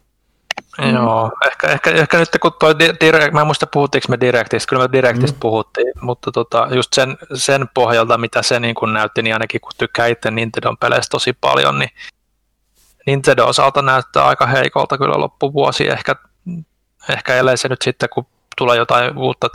Mm. 0.78 0.94
Joo, 0.94 1.30
ehkä, 1.46 1.66
ehkä, 1.66 1.90
ehkä 1.90 2.18
nyt 2.18 2.28
kun 2.42 2.52
toi 2.58 2.78
direct, 2.78 3.32
mä 3.32 3.40
en 3.40 3.46
muista 3.46 3.66
puhuttiinko 3.66 4.06
me 4.08 4.20
Directistä, 4.20 4.68
kyllä 4.68 4.82
me 4.82 4.92
Directista 4.92 5.36
mm. 5.36 5.40
puhuttiin, 5.40 5.92
mutta 6.00 6.32
tota, 6.32 6.68
just 6.74 6.92
sen, 6.92 7.18
sen 7.34 7.68
pohjalta, 7.74 8.18
mitä 8.18 8.42
se 8.42 8.60
niin 8.60 8.74
kun 8.74 8.92
näytti, 8.92 9.22
niin 9.22 9.34
ainakin 9.34 9.60
kun 9.60 9.72
tykkää 9.78 10.06
itse 10.06 10.30
Nintendon 10.30 10.76
peleistä 10.76 11.10
tosi 11.10 11.32
paljon, 11.32 11.78
niin 11.78 11.90
Nintendo 13.06 13.46
osalta 13.46 13.82
näyttää 13.82 14.24
aika 14.24 14.46
heikolta 14.46 14.98
kyllä 14.98 15.18
loppuvuosi, 15.18 15.88
ehkä, 15.88 16.16
ehkä 17.08 17.34
ellei 17.34 17.56
se 17.56 17.68
nyt 17.68 17.82
sitten, 17.82 18.08
kun 18.08 18.26
tulee 18.56 18.76
jotain 18.76 19.18
uutta 19.18 19.48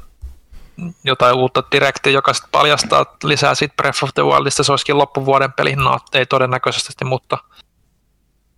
jotain 1.04 1.36
uutta 1.36 1.64
direktiä, 1.72 2.14
joka 2.14 2.34
sitten 2.34 2.52
paljastaa 2.52 3.06
lisää 3.24 3.56
siitä 3.56 3.74
Breath 3.78 4.04
of 4.04 4.10
the 4.14 4.24
Wildista, 4.24 4.64
se 4.64 4.72
olisikin 4.72 4.98
loppuvuoden 4.98 5.54
peli, 5.54 5.76
no 5.76 6.00
ei 6.14 6.26
todennäköisesti, 6.26 7.06
mutta, 7.06 7.38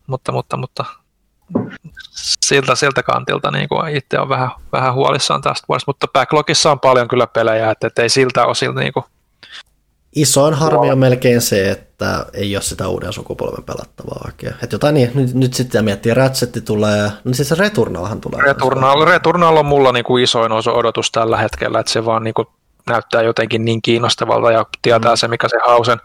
mutta, 0.08 0.32
mutta, 0.32 0.58
mutta 0.58 0.86
siltä, 2.46 2.76
siltä 2.76 3.04
kantilta 3.04 3.52
niin 3.52 3.70
kuin 3.70 3.96
itse 3.96 4.20
on 4.20 4.30
vähän, 4.30 4.50
vähän 4.72 4.94
huolissaan 4.94 5.42
tästä 5.42 5.66
vuodesta, 5.68 5.90
mutta 5.90 6.08
backlogissa 6.08 6.72
on 6.72 6.80
paljon 6.80 7.08
kyllä 7.08 7.28
pelejä, 7.28 7.72
että, 7.72 7.88
että 7.88 8.02
ei 8.02 8.10
siltä 8.10 8.46
osilta 8.46 8.80
niin 8.80 8.94
kuin 8.94 9.06
Isoin 10.16 10.54
harmi 10.54 10.92
on 10.92 11.00
melkein 11.00 11.42
se, 11.42 11.72
että 11.72 12.26
ei 12.34 12.56
ole 12.56 12.62
sitä 12.62 12.88
uuden 12.88 13.14
sukupolven 13.14 13.64
pelattavaa 13.64 14.22
oikein. 14.26 14.54
Että 14.64 14.76
jotain 14.76 14.94
niin, 14.94 15.12
nyt, 15.16 15.34
nyt 15.34 15.54
sitten 15.54 15.86
miettii, 15.86 16.14
Ratchetti 16.14 16.62
tulee, 16.62 17.12
no 17.24 17.34
siis 17.34 17.50
se 17.50 17.56
Returnalhan 17.56 18.22
tulee. 18.22 18.42
Returnal, 18.42 19.06
Returnal 19.06 19.58
on 19.58 19.66
mulla 19.66 19.92
niin 19.92 20.04
kuin 20.04 20.24
isoin 20.24 20.52
odotus 20.52 21.12
tällä 21.12 21.38
hetkellä, 21.38 21.80
että 21.80 21.92
se 21.92 22.06
vaan 22.06 22.24
niin 22.24 22.34
kuin 22.34 22.48
näyttää 22.90 23.22
jotenkin 23.22 23.66
niin 23.66 23.82
kiinnostavalta 23.82 24.52
ja 24.52 24.66
tietää 24.82 25.12
mm. 25.12 25.18
se, 25.18 25.28
mikä 25.28 25.48
se 25.50 25.58
hausen, 25.68 25.98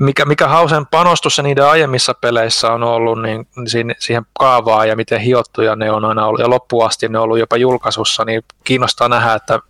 mikä, 0.00 0.24
mikä 0.24 0.48
hausen 0.48 0.86
panostus 0.86 1.36
se 1.36 1.42
niiden 1.42 1.66
aiemmissa 1.66 2.14
peleissä 2.14 2.72
on 2.72 2.82
ollut 2.82 3.22
niin 3.22 3.48
siihen, 3.66 3.94
siihen 3.98 4.26
kaavaan 4.38 4.88
ja 4.88 4.96
miten 4.96 5.20
hiottuja 5.20 5.76
ne 5.76 5.90
on 5.90 6.04
aina 6.04 6.26
ollut 6.26 6.40
ja 6.40 6.50
loppuasti 6.50 7.08
ne 7.08 7.18
on 7.18 7.24
ollut 7.24 7.38
jopa 7.38 7.56
julkaisussa, 7.56 8.24
niin 8.24 8.42
kiinnostaa 8.64 9.08
nähdä, 9.08 9.34
että 9.34 9.60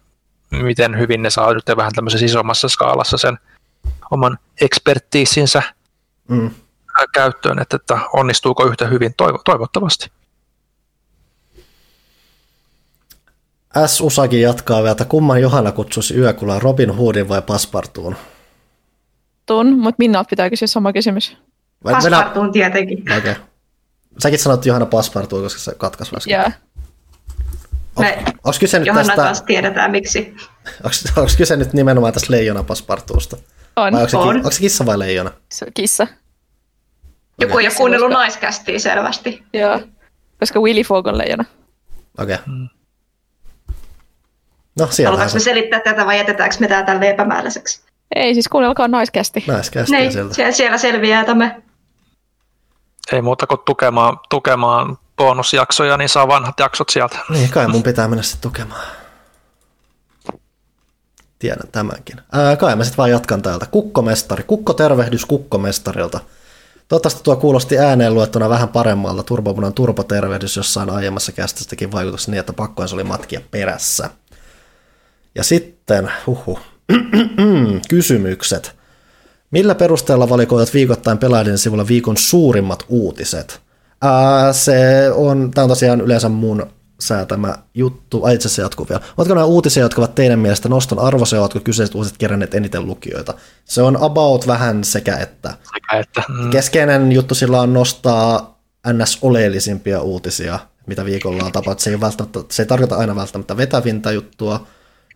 miten 0.50 0.98
hyvin 0.98 1.22
ne 1.22 1.30
saa 1.30 1.54
nyt 1.54 1.64
vähän 1.76 1.92
tämmöisessä 1.92 2.26
isommassa 2.26 2.68
skaalassa 2.68 3.16
sen 3.18 3.38
oman 4.10 4.38
ekspertiisinsä 4.60 5.62
mm. 6.28 6.50
käyttöön, 7.14 7.58
että, 7.58 7.76
että 7.76 7.98
onnistuuko 8.12 8.66
yhtä 8.66 8.86
hyvin 8.86 9.14
toivo, 9.16 9.38
toivottavasti. 9.44 10.10
S. 13.86 14.00
Usagi 14.00 14.40
jatkaa 14.40 14.78
vielä, 14.78 14.90
että 14.90 15.04
kumman 15.04 15.42
Johanna 15.42 15.72
kutsuisi 15.72 16.14
yökulaan, 16.14 16.62
Robin 16.62 16.96
Hoodin 16.96 17.28
vai 17.28 17.42
Paspartuun? 17.42 18.16
Tun, 19.50 19.78
mutta 19.78 19.94
Minnalta 19.98 20.28
pitää 20.28 20.50
kysyä 20.50 20.68
sama 20.68 20.92
kysymys. 20.92 21.36
Paspartuun 21.82 22.52
tietenkin. 22.52 23.02
Okei. 23.02 23.18
Okay. 23.18 23.34
Säkin 24.18 24.38
sanoit 24.38 24.66
Johanna 24.66 24.86
Paspartuun, 24.86 25.42
koska 25.42 25.60
se 25.60 25.74
katkaisi 25.78 26.16
äsken. 26.16 26.32
Yeah. 26.32 26.52
Onko 27.96 28.58
kyse 28.60 28.78
nyt 28.78 28.86
Johanna 28.86 29.06
tästä... 29.06 29.22
kanssa 29.22 29.44
tiedetään 29.44 29.90
miksi. 29.90 30.36
Onko 31.16 31.30
kyse 31.36 31.56
nyt 31.56 31.72
nimenomaan 31.72 32.12
tästä 32.12 32.32
leijona 32.32 32.62
paspartuusta? 32.62 33.36
On. 33.76 33.92
Vai 33.92 34.00
onko, 34.00 34.10
se, 34.10 34.16
On. 34.16 34.36
onko 34.36 34.50
se 34.50 34.60
kissa 34.60 34.86
vai 34.86 34.98
leijona? 34.98 35.30
Se 35.52 35.64
on 35.64 35.72
kissa. 35.74 36.06
Joku 37.40 37.58
ei 37.58 37.66
ole 37.66 37.74
kuunnellut 37.74 38.10
naiskästiä 38.10 38.78
selvästi. 38.78 39.42
Joo. 39.52 39.80
Koska 40.40 40.60
Willy 40.60 40.82
Fogg 40.82 41.06
on 41.06 41.18
leijona. 41.18 41.44
Okei. 42.18 42.34
Okay. 42.34 42.54
No 44.78 44.86
se. 44.90 45.04
me 45.34 45.40
selittää 45.40 45.80
tätä 45.80 46.06
vai 46.06 46.18
jätetäänkö 46.18 46.56
me 46.60 46.68
tää 46.68 46.82
tälle 46.82 47.10
epämääräiseksi? 47.10 47.89
Ei, 48.14 48.34
siis 48.34 48.48
kuunnelkaa 48.48 48.88
naiskästi. 48.88 49.44
Naiskästiä 49.46 49.98
Niin, 49.98 50.12
sieltä. 50.12 50.34
siellä, 50.34 50.52
siellä 50.52 50.78
selviää 50.78 51.24
tämä. 51.24 51.54
Ei 53.12 53.22
muuta 53.22 53.46
kuin 53.46 53.60
tukemaan, 53.66 54.20
tukemaan 54.30 54.98
bonusjaksoja, 55.16 55.96
niin 55.96 56.08
saa 56.08 56.28
vanhat 56.28 56.60
jaksot 56.60 56.88
sieltä. 56.88 57.18
Niin, 57.28 57.50
kai 57.50 57.68
mun 57.68 57.82
pitää 57.82 58.08
mennä 58.08 58.22
sitten 58.22 58.40
tukemaan. 58.50 58.86
Tiedän 61.38 61.68
tämänkin. 61.72 62.16
Ää, 62.32 62.56
kai 62.56 62.76
mä 62.76 62.84
sitten 62.84 62.96
vaan 62.96 63.10
jatkan 63.10 63.42
täältä. 63.42 63.66
Kukkomestari. 63.66 64.44
Kukko 64.46 64.72
tervehdys 64.74 65.24
kukkomestarilta. 65.26 66.20
Toivottavasti 66.88 67.22
tuo 67.22 67.36
kuulosti 67.36 67.78
ääneen 67.78 68.14
luettuna 68.14 68.48
vähän 68.48 68.68
paremmalta. 68.68 69.22
Turbomunan 69.22 69.72
turbotervehdys 69.74 70.56
jossain 70.56 70.90
aiemmassa 70.90 71.32
kästistäkin 71.32 71.92
vaikutus 71.92 72.28
niin, 72.28 72.40
että 72.40 72.52
pakkoin 72.52 72.88
se 72.88 72.94
oli 72.94 73.04
matkia 73.04 73.40
perässä. 73.50 74.10
Ja 75.34 75.44
sitten, 75.44 76.12
huhu, 76.26 76.58
kysymykset. 77.88 78.76
Millä 79.50 79.74
perusteella 79.74 80.28
valikoitat 80.28 80.74
viikoittain 80.74 81.18
pelaajien 81.18 81.58
sivulla 81.58 81.88
viikon 81.88 82.16
suurimmat 82.16 82.84
uutiset? 82.88 83.60
Ää, 84.02 84.52
se 84.52 85.10
on, 85.14 85.50
tämä 85.50 85.62
on 85.62 85.68
tosiaan 85.68 86.00
yleensä 86.00 86.28
mun 86.28 86.66
säätämä 87.00 87.54
juttu, 87.74 88.24
ai 88.24 88.34
itse 88.34 88.48
asiassa 88.48 88.62
jatkuu 88.62 88.86
vielä. 88.88 89.02
Oletko 89.16 89.34
nämä 89.34 89.44
uutisia, 89.44 89.82
jotka 89.82 90.00
ovat 90.00 90.14
teidän 90.14 90.38
mielestä 90.38 90.68
noston 90.68 90.98
arvoisia, 90.98 91.40
oletko 91.40 91.60
kyseiset 91.60 91.94
uutiset 91.94 92.18
keränneet 92.18 92.54
eniten 92.54 92.86
lukijoita? 92.86 93.34
Se 93.64 93.82
on 93.82 94.02
about 94.02 94.46
vähän 94.46 94.84
sekä 94.84 95.16
että. 95.16 95.54
Sekä 95.74 95.98
että, 95.98 96.22
mm, 96.28 96.50
Keskeinen 96.50 97.12
juttu 97.12 97.34
sillä 97.34 97.60
on 97.60 97.72
nostaa 97.72 98.60
ns. 98.92 99.18
oleellisimpia 99.22 100.00
uutisia, 100.00 100.58
mitä 100.86 101.04
viikolla 101.04 101.44
on 101.44 101.52
tapahtunut. 101.52 101.80
Se 101.80 101.90
ei, 101.90 102.00
välttämättä, 102.00 102.40
se 102.48 102.62
ei 102.62 102.66
tarkoita 102.66 102.96
aina 102.96 103.16
välttämättä 103.16 103.56
vetävintä 103.56 104.10
juttua, 104.10 104.66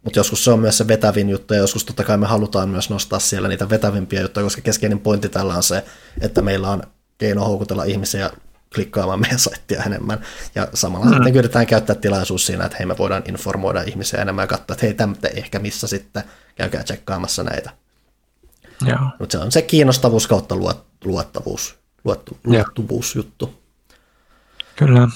mutta 0.05 0.18
joskus 0.18 0.44
se 0.44 0.50
on 0.50 0.60
myös 0.60 0.78
se 0.78 0.89
vetävin 0.89 1.28
juttu, 1.28 1.55
ja 1.55 1.60
joskus 1.60 1.84
totta 1.84 2.05
kai 2.05 2.16
me 2.16 2.26
halutaan 2.26 2.68
myös 2.68 2.91
nostaa 2.91 3.18
siellä 3.18 3.49
niitä 3.49 3.68
vetävimpiä 3.68 4.20
juttuja, 4.20 4.44
koska 4.44 4.62
keskeinen 4.62 5.00
pointti 5.00 5.28
tällä 5.28 5.55
on 5.55 5.62
se, 5.62 5.84
että 6.20 6.42
meillä 6.42 6.70
on 6.70 6.83
keino 7.18 7.44
houkutella 7.44 7.84
ihmisiä 7.84 8.31
klikkaamaan 8.74 9.20
meidän 9.20 9.39
saittia 9.39 9.83
enemmän. 9.83 10.20
Ja 10.55 10.68
samalla 10.74 11.07
mm. 11.07 11.12
sitten 11.15 11.36
yritetään 11.36 11.66
käyttää 11.66 11.97
tilaisuus 11.97 12.47
siinä, 12.47 12.65
että 12.65 12.76
hei 12.78 12.86
me 12.86 12.99
voidaan 12.99 13.23
informoida 13.28 13.83
ihmisiä 13.83 14.23
enemmän 14.23 14.42
ja 14.42 14.47
katsoa, 14.47 14.74
että 14.74 14.86
hei 14.86 14.94
tämmöinen 14.94 15.39
ehkä 15.39 15.58
missä 15.58 15.86
sitten, 15.86 16.23
käykää 16.55 16.83
tsekkaamassa 16.83 17.42
näitä. 17.42 17.70
joo. 18.86 18.99
Mutta 19.18 19.39
se 19.39 19.44
on 19.44 19.52
se 19.52 19.62
kiinnostavuus 19.62 20.26
kautta 20.26 20.57
luot, 20.57 20.84
luottavuus, 21.05 21.78
luottu, 22.05 22.39
Joo. 22.44 22.55
luottuvuusjuttu. 22.55 23.62
Kyllä. 24.76 25.08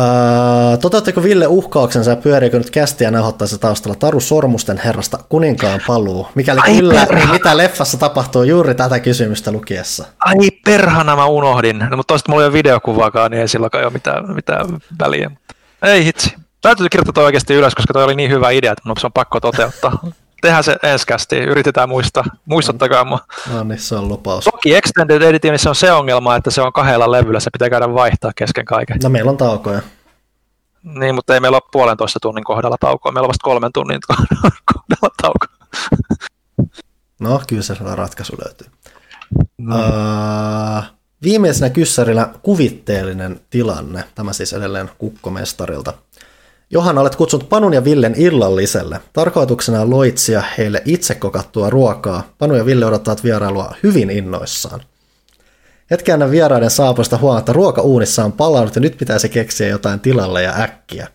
Öö, 0.00 1.22
Ville 1.22 1.46
uhkauksensa 1.46 2.10
ja 2.10 2.16
pyöriikö 2.16 2.58
nyt 2.58 2.70
kästiä 2.70 3.10
nauhoittaessa 3.10 3.58
taustalla 3.58 3.96
Taru 3.98 4.20
Sormusten 4.20 4.78
herrasta 4.78 5.18
kuninkaan 5.28 5.80
paluu? 5.86 6.28
Mikäli 6.34 6.60
Ai 6.62 6.76
kyllä, 6.76 6.94
perhana. 6.94 7.18
niin 7.18 7.30
mitä 7.30 7.56
leffassa 7.56 7.98
tapahtuu 7.98 8.42
juuri 8.42 8.74
tätä 8.74 9.00
kysymystä 9.00 9.52
lukiessa? 9.52 10.06
Ai 10.18 10.50
perhana, 10.64 11.16
mä 11.16 11.26
unohdin. 11.26 11.78
No, 11.78 11.96
mutta 11.96 12.12
toista 12.12 12.30
mulla 12.32 12.42
ei 12.42 12.46
ole 12.46 12.52
videokuvaakaan, 12.52 13.30
niin 13.30 13.40
ei 13.40 13.48
silloinkaan 13.48 13.84
ole 13.84 13.92
mitään, 13.92 14.34
mitään 14.34 14.66
väliä. 15.00 15.30
Ei 15.82 16.04
hitsi. 16.04 16.34
Täytyy 16.62 16.88
kirjoittaa 16.88 17.24
oikeasti 17.24 17.54
ylös, 17.54 17.74
koska 17.74 17.92
toi 17.92 18.04
oli 18.04 18.14
niin 18.14 18.30
hyvä 18.30 18.50
idea, 18.50 18.72
että 18.72 18.82
mun 18.88 18.96
on 19.04 19.12
pakko 19.12 19.40
toteuttaa. 19.40 19.98
Tehdään 20.40 20.64
se 20.64 20.76
ensi 20.82 21.06
kästi, 21.06 21.36
yritetään 21.36 21.88
muistaa. 21.88 22.24
Muistuttakaa 22.44 23.04
mua. 23.04 23.18
No 23.52 23.64
niin, 23.64 23.78
se 23.78 23.94
on 23.94 24.08
lupaus. 24.08 24.44
Toki 24.44 24.74
Extended 24.74 25.22
Editionissa 25.22 25.70
on 25.70 25.76
se 25.76 25.92
ongelma, 25.92 26.36
että 26.36 26.50
se 26.50 26.62
on 26.62 26.72
kahdella 26.72 27.12
levyllä, 27.12 27.40
se 27.40 27.50
pitää 27.50 27.70
käydä 27.70 27.94
vaihtaa 27.94 28.32
kesken 28.36 28.64
kaiken. 28.64 28.98
No 29.02 29.08
meillä 29.08 29.30
on 29.30 29.36
taukoja. 29.36 29.82
Niin, 30.82 31.14
mutta 31.14 31.34
ei 31.34 31.40
meillä 31.40 31.56
ole 31.56 31.68
puolentoista 31.72 32.20
tunnin 32.20 32.44
kohdalla 32.44 32.76
taukoa, 32.80 33.12
meillä 33.12 33.26
on 33.26 33.28
vasta 33.28 33.44
kolmen 33.44 33.72
tunnin 33.74 34.00
kohdalla 34.08 35.14
tauko. 35.22 35.46
No, 37.20 37.42
kyllä 37.46 37.62
se 37.62 37.76
ratkaisu 37.94 38.36
löytyy. 38.44 38.66
No. 39.58 39.76
Uh, 39.76 40.84
viimeisenä 41.22 41.70
kyssärillä 41.70 42.30
kuvitteellinen 42.42 43.40
tilanne. 43.50 44.04
Tämä 44.14 44.32
siis 44.32 44.52
edelleen 44.52 44.90
kukkomestarilta. 44.98 45.92
Johanna, 46.70 47.00
olet 47.00 47.16
kutsunut 47.16 47.48
Panun 47.48 47.74
ja 47.74 47.84
Villen 47.84 48.14
illalliselle. 48.16 49.00
Tarkoituksena 49.12 49.80
on 49.80 49.90
loitsia 49.90 50.42
heille 50.58 50.82
itse 50.84 51.14
kokattua 51.14 51.70
ruokaa. 51.70 52.22
Panu 52.38 52.54
ja 52.54 52.66
Ville 52.66 52.86
odottavat 52.86 53.24
vierailua 53.24 53.74
hyvin 53.82 54.10
innoissaan. 54.10 54.80
Hetken 55.90 56.12
ennen 56.12 56.30
vieraiden 56.30 56.70
saapuista 56.70 57.16
huomaa, 57.16 57.38
että 57.38 57.52
ruoka 57.52 57.82
uunissa 57.82 58.24
on 58.24 58.32
palannut 58.32 58.74
ja 58.74 58.80
nyt 58.80 58.98
pitäisi 58.98 59.28
keksiä 59.28 59.68
jotain 59.68 60.00
tilalle 60.00 60.42
ja 60.42 60.54
äkkiä. 60.60 61.08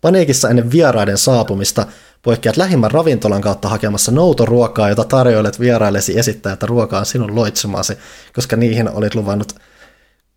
Paniikissa 0.00 0.48
ennen 0.48 0.70
vieraiden 0.70 1.18
saapumista 1.18 1.86
poikkeat 2.22 2.56
lähimmän 2.56 2.90
ravintolan 2.90 3.40
kautta 3.40 3.68
hakemassa 3.68 4.12
noutoruokaa, 4.12 4.88
jota 4.88 5.04
tarjoilet 5.04 5.60
vieraillesi 5.60 6.18
esittää, 6.18 6.52
että 6.52 6.66
ruoka 6.66 6.98
on 6.98 7.06
sinun 7.06 7.34
loitsemaasi, 7.34 7.98
koska 8.34 8.56
niihin 8.56 8.88
olit 8.88 9.14
luvannut, 9.14 9.52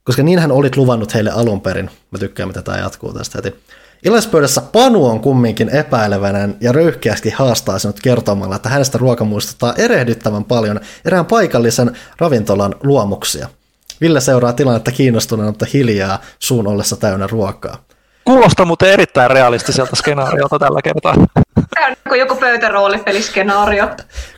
koska 0.03 0.23
niinhän 0.23 0.51
olit 0.51 0.77
luvannut 0.77 1.13
heille 1.13 1.31
alun 1.31 1.61
perin. 1.61 1.89
Mä 2.11 2.19
tykkään, 2.19 2.49
mitä 2.49 2.61
tämä 2.61 2.77
jatkuu 2.77 3.13
tästä 3.13 3.37
heti. 3.37 3.55
Illallispöydässä 4.05 4.61
Panu 4.61 5.05
on 5.05 5.19
kumminkin 5.19 5.69
epäileväinen 5.69 6.57
ja 6.61 6.71
röyhkeästi 6.71 7.29
haastaa 7.29 7.79
sinut 7.79 7.99
kertomalla, 7.99 8.55
että 8.55 8.69
hänestä 8.69 8.97
ruoka 8.97 9.23
muistuttaa 9.23 9.73
erehdyttävän 9.77 10.43
paljon 10.43 10.79
erään 11.05 11.25
paikallisen 11.25 11.97
ravintolan 12.19 12.75
luomuksia. 12.83 13.47
Ville 14.01 14.21
seuraa 14.21 14.53
tilannetta 14.53 14.91
kiinnostuneena, 14.91 15.51
mutta 15.51 15.65
hiljaa 15.73 16.19
suun 16.39 16.67
ollessa 16.67 16.95
täynnä 16.95 17.27
ruokaa. 17.27 17.77
Kuulostaa 18.23 18.65
muuten 18.65 18.91
erittäin 18.91 19.31
realistiselta 19.31 19.95
skenaariolta 19.95 20.59
tällä 20.59 20.81
kertaa. 20.81 21.13
Tämä 21.75 21.87
on 21.87 21.91
niin 21.91 22.09
kuin 22.09 22.19
joku 22.19 22.35
pöytäroolipeliskeenaario. 22.35 23.89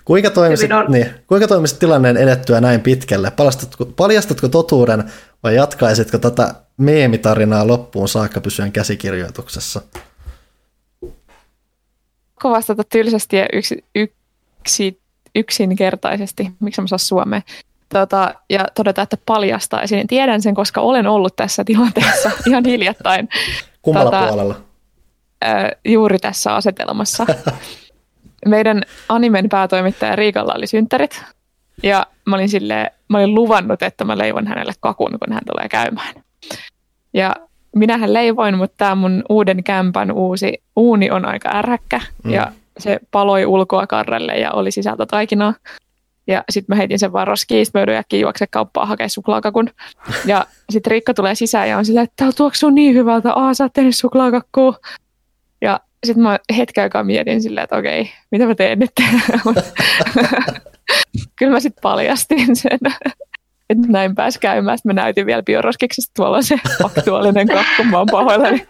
Kuinka 0.05 0.29
toimisit, 0.29 0.71
on. 0.71 0.85
niin, 0.89 1.09
kuinka 1.27 1.47
toimisit 1.47 1.79
tilanteen 1.79 2.17
edettyä 2.17 2.61
näin 2.61 2.81
pitkälle? 2.81 3.31
Paljastatko, 3.31 3.85
paljastatko 3.85 4.47
totuuden 4.47 5.03
vai 5.43 5.55
jatkaisitko 5.55 6.17
tätä 6.17 6.55
meemitarinaa 6.77 7.67
loppuun 7.67 8.09
saakka 8.09 8.41
pysyen 8.41 8.71
käsikirjoituksessa? 8.71 9.81
Vastata 12.43 12.83
tylsästi 12.83 13.37
ja 13.37 13.47
yksi, 13.53 13.85
yksi, 13.95 15.01
yksinkertaisesti, 15.35 16.51
miksi 16.59 16.81
mä 16.81 16.87
saa 16.87 16.97
suomea. 16.97 17.41
Tota, 17.89 18.33
ja 18.49 18.65
todeta, 18.75 19.01
että 19.01 19.17
paljastaisin. 19.25 20.07
Tiedän 20.07 20.41
sen, 20.41 20.55
koska 20.55 20.81
olen 20.81 21.07
ollut 21.07 21.35
tässä 21.35 21.63
tilanteessa 21.63 22.31
ihan 22.47 22.65
hiljattain 22.65 23.29
Kummalla 23.81 24.11
Tota- 24.11 24.27
puolella? 24.27 24.55
ää, 25.41 25.71
juuri 25.85 26.19
tässä 26.19 26.55
asetelmassa. 26.55 27.25
Meidän 28.45 28.83
animen 29.09 29.49
päätoimittaja 29.49 30.15
Riikalla 30.15 30.53
oli 30.57 30.67
synttärit. 30.67 31.23
Ja 31.83 32.05
mä 32.25 32.35
olin, 32.35 32.49
silleen, 32.49 32.91
mä 33.07 33.17
olin 33.17 33.35
luvannut, 33.35 33.81
että 33.81 34.05
mä 34.05 34.17
leivon 34.17 34.47
hänelle 34.47 34.73
kakun, 34.79 35.11
kun 35.11 35.33
hän 35.33 35.43
tulee 35.53 35.69
käymään. 35.69 36.13
Ja 37.13 37.35
minähän 37.75 38.13
leivoin, 38.13 38.57
mutta 38.57 38.75
tämä 38.77 38.95
mun 38.95 39.23
uuden 39.29 39.63
kämpän 39.63 40.11
uusi 40.11 40.63
uuni 40.75 41.11
on 41.11 41.25
aika 41.25 41.49
ärhäkkä. 41.55 42.01
Mm. 42.23 42.31
Ja 42.31 42.51
se 42.77 42.99
paloi 43.11 43.45
ulkoa 43.45 43.87
karrelle 43.87 44.37
ja 44.37 44.51
oli 44.51 44.71
sisältä 44.71 45.05
taikinaa. 45.05 45.53
Ja 46.27 46.43
sitten 46.49 46.75
mä 46.75 46.77
heitin 46.77 46.99
sen 46.99 47.13
vaan 47.13 47.27
roskiin, 47.27 47.65
sitten 47.65 47.79
mä 47.79 47.81
joudun 47.81 47.95
äkkiä 47.95 48.19
juokse 48.19 48.45
kauppaan 48.47 48.87
hakemaan 48.87 49.09
suklaakakun. 49.09 49.69
Ja 50.25 50.45
sitten 50.69 50.91
Riikka 50.91 51.13
tulee 51.13 51.35
sisään 51.35 51.69
ja 51.69 51.77
on 51.77 51.85
sitä, 51.85 52.01
että 52.01 52.13
täällä 52.15 52.33
tuoksuu 52.37 52.69
niin 52.69 52.95
hyvältä, 52.95 53.33
aa 53.33 53.53
sä 53.53 53.63
oot 53.63 53.73
tehnyt 53.73 53.95
suklaakakkuu. 53.95 54.75
Ja 55.61 55.79
sitten 56.05 56.23
mä 56.23 56.39
hetken 56.57 56.81
aikaa 56.81 57.03
mietin 57.03 57.41
silleen, 57.41 57.63
että 57.63 57.77
okei, 57.77 58.11
mitä 58.31 58.45
mä 58.45 58.55
teen 58.55 58.79
nyt? 58.79 58.91
Kyllä 61.35 61.51
mä 61.51 61.59
sitten 61.59 61.81
paljastin 61.81 62.55
sen, 62.55 62.79
että 63.69 63.87
näin 63.87 64.15
pääs 64.15 64.37
käymään. 64.37 64.77
Sitten 64.77 64.95
mä 64.95 65.01
näytin 65.01 65.25
vielä 65.25 65.43
bioroskiksesta 65.43 66.11
tuolla 66.15 66.41
se 66.41 66.59
aktuaalinen 66.83 67.47
kakku, 67.47 67.83
mä 67.83 67.97
oon 67.97 68.07
pahoillani. 68.11 68.67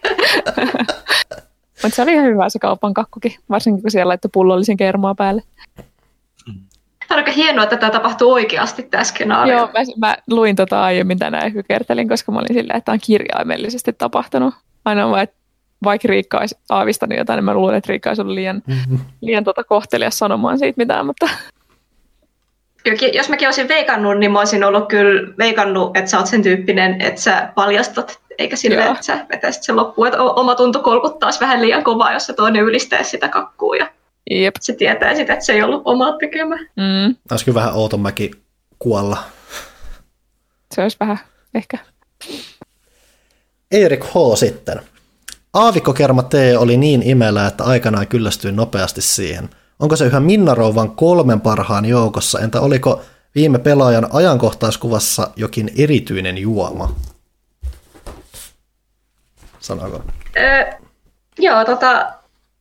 Mutta 1.84 1.96
se 1.96 2.02
oli 2.02 2.14
ihan 2.14 2.26
hyvä 2.26 2.50
se 2.50 2.60
kaupan 2.60 2.94
kakkukin, 2.94 3.36
varsinkin 3.50 3.82
kun 3.82 3.92
siellä 3.92 4.10
laittoi 4.10 4.30
pullollisen 4.34 4.78
kermaa 4.78 5.16
päälle. 5.16 5.44
Tämä 7.08 7.20
on 7.20 7.26
aika 7.26 7.32
hienoa, 7.32 7.64
että 7.64 7.78
tämä 7.78 7.92
tapahtuu 7.92 8.32
oikeasti 8.32 8.84
tämä 8.84 9.04
skenaario. 9.04 9.58
Joo, 9.58 9.68
mä, 9.68 10.08
mä 10.08 10.18
luin 10.28 10.56
tota 10.56 10.84
aiemmin 10.84 11.20
tänään 11.20 11.44
ja 11.44 11.50
hykertelin, 11.50 12.10
koska 12.10 12.32
mä 12.32 12.40
olin 12.40 12.54
silleen, 12.54 12.78
että 12.78 12.86
tämä 12.86 12.94
on 12.94 13.00
kirjaimellisesti 13.04 13.94
tapahtunut. 13.94 14.54
Aina 14.86 15.10
vaan, 15.10 15.24
että 15.24 15.36
vaikka 15.84 16.08
Riikka 16.08 16.38
olisi 16.38 16.58
aavistanut 16.70 17.18
jotain, 17.18 17.38
niin 17.38 17.46
mä 17.46 17.54
luulen, 17.54 17.76
että 17.76 17.90
Riikka 17.90 18.10
olisi 18.10 18.22
ollut 18.22 18.36
liian, 18.36 18.64
mm-hmm. 18.68 19.00
liian 19.22 19.44
tota 19.44 19.64
kohtelias 19.64 20.20
sanomaan 20.20 20.60
siitä 20.60 20.78
mitään, 20.78 21.06
mutta... 21.06 21.30
Jos 23.14 23.30
mäkin 23.30 23.48
olisin 23.48 23.68
veikannut, 23.68 24.18
niin 24.18 24.32
mä 24.32 24.40
olisin 24.40 24.64
ollut 24.64 24.88
kyllä 24.88 25.34
veikannut, 25.38 25.98
että 25.98 26.12
sä 26.12 26.18
oot 26.18 26.28
sen 26.28 26.44
tyyppinen, 26.44 27.02
että 27.02 27.22
sä 27.22 27.52
paljastat, 27.56 28.20
eikä 28.38 28.56
sille, 28.56 28.86
että 28.86 29.04
sä 29.04 29.26
vetäisit 29.32 29.64
sen 29.64 29.76
loppuun. 29.76 30.08
Että 30.08 30.22
oma 30.24 30.56
tunto 30.56 30.80
kolkuttaa 30.80 31.30
vähän 31.40 31.62
liian 31.62 31.84
kovaa, 31.84 32.14
jos 32.14 32.26
se 32.26 32.34
toinen 32.34 32.64
ylistää 32.64 33.04
sitä 33.04 33.28
kakkua 33.28 33.76
ja 33.76 33.88
Jep. 34.30 34.56
se 34.60 34.74
tietää 34.74 35.16
sitä, 35.16 35.34
että 35.34 35.46
se 35.46 35.54
ei 35.54 35.64
ollut 35.64 35.82
omaa 35.86 36.18
tekemä. 36.18 36.56
Mm. 36.56 37.16
Olisi 37.32 37.46
kyllä 37.46 37.56
vähän 37.56 37.74
outomäki 37.74 38.32
kuolla. 38.80 39.18
Se 40.76 40.82
olisi 40.82 40.98
vähän 41.00 41.20
ehkä. 41.56 41.78
Erik 43.72 44.04
H. 44.06 44.14
sitten. 44.36 44.82
Aavikkokerma 45.54 46.24
T 46.24 46.34
oli 46.58 46.78
niin 46.78 47.04
imelä, 47.04 47.48
että 47.48 47.64
aikanaan 47.64 48.08
kyllästyin 48.08 48.56
nopeasti 48.56 49.02
siihen. 49.02 49.50
Onko 49.80 49.96
se 49.96 50.06
yhä 50.06 50.20
Minnarouvan 50.20 50.92
kolmen 50.92 51.42
parhaan 51.42 51.86
joukossa, 51.86 52.40
entä 52.40 52.62
oliko 52.62 53.02
viime 53.36 53.60
pelaajan 53.60 54.08
ajankohtaiskuvassa 54.14 55.32
jokin 55.36 55.72
erityinen 55.78 56.38
juoma? 56.38 56.96
Sanoiko? 59.60 60.04
Öö, 60.38 60.66
joo, 61.40 61.66
tota, 61.66 62.12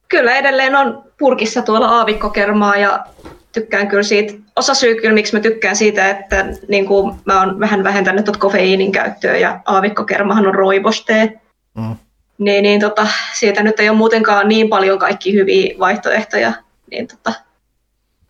kyllä 0.09 0.37
edelleen 0.37 0.77
on 0.77 1.05
purkissa 1.19 1.63
tuolla 1.63 1.89
aavikkokermaa 1.89 2.77
ja 2.77 3.05
tykkään 3.53 3.89
kyllä 3.89 4.03
siitä. 4.03 4.35
Osa 4.57 4.75
syy 4.75 4.95
kyllä, 4.95 5.15
miksi 5.15 5.37
mä 5.37 5.41
tykkään 5.41 5.77
siitä, 5.77 6.11
että 6.11 6.47
niin 6.69 6.87
kuin 6.87 7.15
mä 7.25 7.41
oon 7.41 7.61
vähän 7.61 7.85
vähentänyt 7.85 8.25
tuota 8.25 8.41
kofeiinin 8.41 8.93
käyttöä 8.93 9.37
ja 9.37 9.61
aavikkokermahan 9.67 10.47
on 10.47 10.55
roibostee. 10.55 11.41
Mm. 11.75 11.97
Niin, 12.39 12.63
niin 12.63 12.81
tota, 12.81 13.07
siitä 13.35 13.63
nyt 13.63 13.81
ei 13.81 13.89
ole 13.89 13.99
muutenkaan 13.99 14.49
niin 14.49 14.69
paljon 14.69 14.99
kaikki 14.99 15.33
hyviä 15.33 15.75
vaihtoehtoja. 15.79 16.53
Niin 16.91 17.08
tota, 17.08 17.33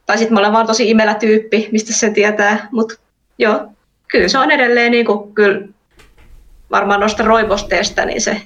tai 0.06 0.18
sitten 0.18 0.34
mä 0.34 0.40
olen 0.40 0.52
vaan 0.52 0.66
tosi 0.66 0.90
imelä 0.90 1.14
tyyppi, 1.14 1.68
mistä 1.72 1.92
se 1.92 2.10
tietää. 2.10 2.68
Mutta 2.72 2.94
joo, 3.38 3.68
kyllä 4.08 4.28
se 4.28 4.38
on 4.38 4.50
edelleen 4.50 4.92
niin 4.92 5.06
kuin, 5.06 5.34
kyllä 5.34 5.68
varmaan 6.70 7.00
noista 7.00 7.24
roibosteesta 7.24 8.04
niin 8.04 8.20
se, 8.20 8.42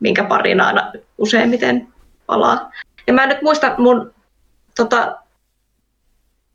minkä 0.00 0.24
parina 0.24 0.66
aina 0.66 0.92
useimmiten 1.18 1.88
palaa. 2.26 2.70
Ja 3.06 3.12
mä 3.12 3.22
en 3.22 3.28
nyt 3.28 3.42
muista 3.42 3.74
mun, 3.78 4.14
tota, 4.76 5.18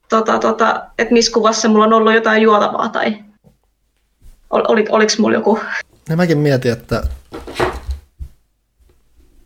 tota, 0.09 0.39
tota, 0.39 0.85
että 0.97 1.13
missä 1.13 1.33
kuvassa 1.33 1.67
mulla 1.67 1.85
on 1.85 1.93
ollut 1.93 2.13
jotain 2.13 2.41
juotavaa 2.41 2.89
tai 2.89 3.17
ol, 4.49 4.61
oli, 4.67 4.85
oliko 4.89 5.13
mulla 5.19 5.37
joku... 5.37 5.59
Ja 6.09 6.15
mäkin 6.15 6.37
mietin, 6.37 6.71
että 6.71 7.03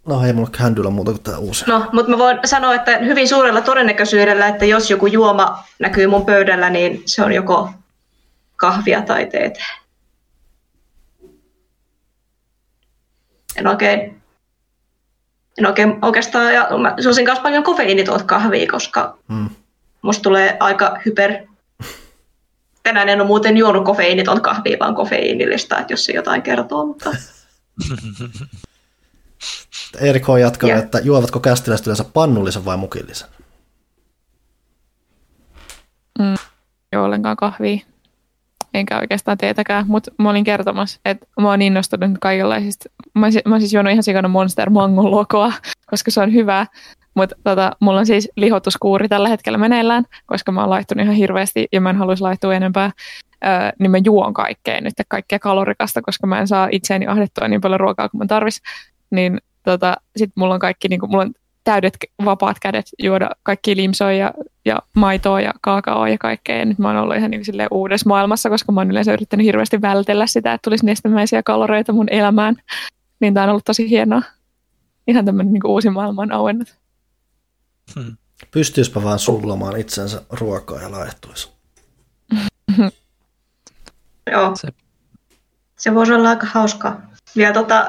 No 0.06 0.25
ei 0.25 0.33
mulla 0.33 0.49
kändyllä 0.57 0.90
muuta 0.90 1.11
kuin 1.11 1.23
tämä 1.23 1.38
uusi. 1.38 1.65
No, 1.67 1.85
mutta 1.91 2.11
mä 2.11 2.17
voin 2.17 2.40
sanoa, 2.45 2.75
että 2.75 2.98
hyvin 2.98 3.27
suurella 3.27 3.61
todennäköisyydellä, 3.61 4.48
että 4.48 4.65
jos 4.65 4.90
joku 4.91 5.07
juoma 5.07 5.64
näkyy 5.80 6.07
mun 6.07 6.25
pöydällä, 6.25 6.69
niin 6.69 7.03
se 7.06 7.23
on 7.23 7.33
joko 7.33 7.69
kahvia 8.56 9.01
tai 9.01 9.25
teetä. 9.25 9.64
En 13.56 13.67
oikein, 13.67 14.22
en 15.57 15.65
oikein 15.65 15.99
oikeastaan, 16.01 16.53
ja 16.53 16.67
mä 16.77 16.95
suosin 17.03 17.25
kanssa 17.25 17.43
paljon 17.43 17.64
kofeiinitot 17.64 18.22
kahvia, 18.22 18.72
koska 18.72 19.17
hmm. 19.30 19.49
musta 20.01 20.23
tulee 20.23 20.57
aika 20.59 20.99
hyper... 21.06 21.48
Tänään 22.83 23.09
en 23.09 23.22
ole 23.22 23.27
muuten 23.27 23.57
juonut 23.57 23.85
kofeiiniton 23.85 24.41
kahvia, 24.41 24.77
vaan 24.80 24.95
kofeiinillista, 24.95 25.80
että 25.80 25.93
jos 25.93 26.06
se 26.06 26.14
jotain 26.14 26.41
kertoo, 26.41 26.85
mutta... 26.85 27.09
Erik 30.01 30.27
H. 30.27 30.38
jatkaa, 30.39 30.69
yeah. 30.69 30.83
että 30.83 30.99
juovatko 30.99 31.39
kästiläiset 31.39 31.88
yleensä 31.88 32.03
pannullisen 32.13 32.65
vai 32.65 32.77
mukillisen? 32.77 33.27
Mm, 36.19 36.35
ei 36.91 36.99
ollenkaan 36.99 37.38
kahvia. 37.38 37.80
Enkä 38.73 38.99
oikeastaan 38.99 39.38
teetäkään, 39.38 39.85
mutta 39.88 40.11
mä 40.19 40.30
olin 40.30 40.43
kertomassa, 40.43 40.99
että 41.05 41.25
mä 41.41 41.49
oon 41.49 41.61
innostunut 41.61 42.17
kaikenlaisista. 42.22 42.89
Mä, 43.15 43.27
mä 43.45 43.59
siis 43.59 43.73
juonut 43.73 43.91
ihan 43.91 44.03
sikana 44.03 44.27
Monster 44.27 44.69
Mangon 44.69 45.11
lokoa, 45.11 45.53
koska 45.85 46.11
se 46.11 46.22
on 46.22 46.33
hyvä. 46.33 46.67
Mutta 47.15 47.35
tota, 47.43 47.72
mulla 47.80 47.99
on 47.99 48.05
siis 48.05 48.30
lihotuskuuri 48.35 49.09
tällä 49.09 49.30
hetkellä 49.30 49.57
meneillään, 49.57 50.05
koska 50.25 50.51
mä 50.51 50.61
oon 50.61 50.69
laittunut 50.69 51.03
ihan 51.03 51.15
hirveästi 51.15 51.67
ja 51.72 51.81
mä 51.81 51.89
en 51.89 51.97
haluaisi 51.97 52.23
laittua 52.23 52.53
enempää. 52.53 52.91
Öö, 53.45 53.51
niin 53.80 53.91
mä 53.91 53.97
juon 54.05 54.33
kaikkea 54.33 54.81
nyt, 54.81 54.93
kaikkea 55.07 55.39
kalorikasta, 55.39 56.01
koska 56.01 56.27
mä 56.27 56.39
en 56.39 56.47
saa 56.47 56.67
itseäni 56.72 57.07
ahdettua 57.07 57.47
niin 57.47 57.61
paljon 57.61 57.80
ruokaa 57.80 58.09
kuin 58.09 58.19
mä 58.19 58.25
tarvis. 58.25 58.61
Niin 59.11 59.39
tota, 59.64 59.98
sitten 60.17 60.33
mulla 60.35 60.53
on 60.53 60.59
kaikki, 60.59 60.88
niin 60.88 61.00
kuin, 61.00 61.09
mulla 61.09 61.24
on 61.24 61.33
täydet 61.64 61.98
vapaat 62.25 62.59
kädet 62.59 62.85
juoda 63.00 63.30
kaikki 63.43 63.75
limsoja 63.75 64.17
ja, 64.17 64.33
ja 64.66 64.80
maitoa 64.93 65.42
ja 65.42 65.53
kaakaoa 65.61 66.09
ja 66.09 66.17
kaikkea. 66.17 66.58
Ja 66.58 66.66
nyt 66.66 66.80
mä 66.80 66.88
oon 66.88 66.98
ollut 66.98 67.16
ihan 67.17 67.32
niin 67.32 67.42
kuin 67.45 67.67
uudessa 67.72 68.09
maailmassa, 68.09 68.50
koska 68.50 68.72
mä 68.72 68.82
oon 68.82 68.92
yleensä 68.92 69.14
yrittänyt 69.14 69.45
hirveästi 69.45 69.82
vältellä 69.82 70.27
sitä, 70.27 70.53
että 70.53 70.64
tulisi 70.64 70.85
nestemäisiä 70.85 71.43
kaloreita 71.43 71.93
mun 71.93 72.09
elämään. 72.09 72.56
Niin 73.19 73.33
tää 73.33 73.43
on 73.43 73.50
ollut 73.50 73.66
tosi 73.66 73.90
hienoa. 73.90 74.22
Ihan 75.08 75.25
tämmöinen 75.25 75.53
niin 75.53 75.67
uusi 75.67 75.90
maailma 75.90 76.22
on 76.22 76.32
auennut. 76.32 76.75
Hmm. 77.95 78.17
Pystyispä 78.51 79.03
vaan 79.03 79.19
sullamaan 79.19 79.80
itsensä 79.80 80.22
ruokaa 80.30 80.82
ja 80.82 80.92
laehtuisi. 80.92 81.51
Joo. 84.32 84.56
Se. 84.56 84.67
se 85.77 85.93
voisi 85.93 86.14
olla 86.14 86.30
aika 86.30 86.45
hauskaa. 86.45 87.01
Vielä 87.35 87.53
tota, 87.53 87.85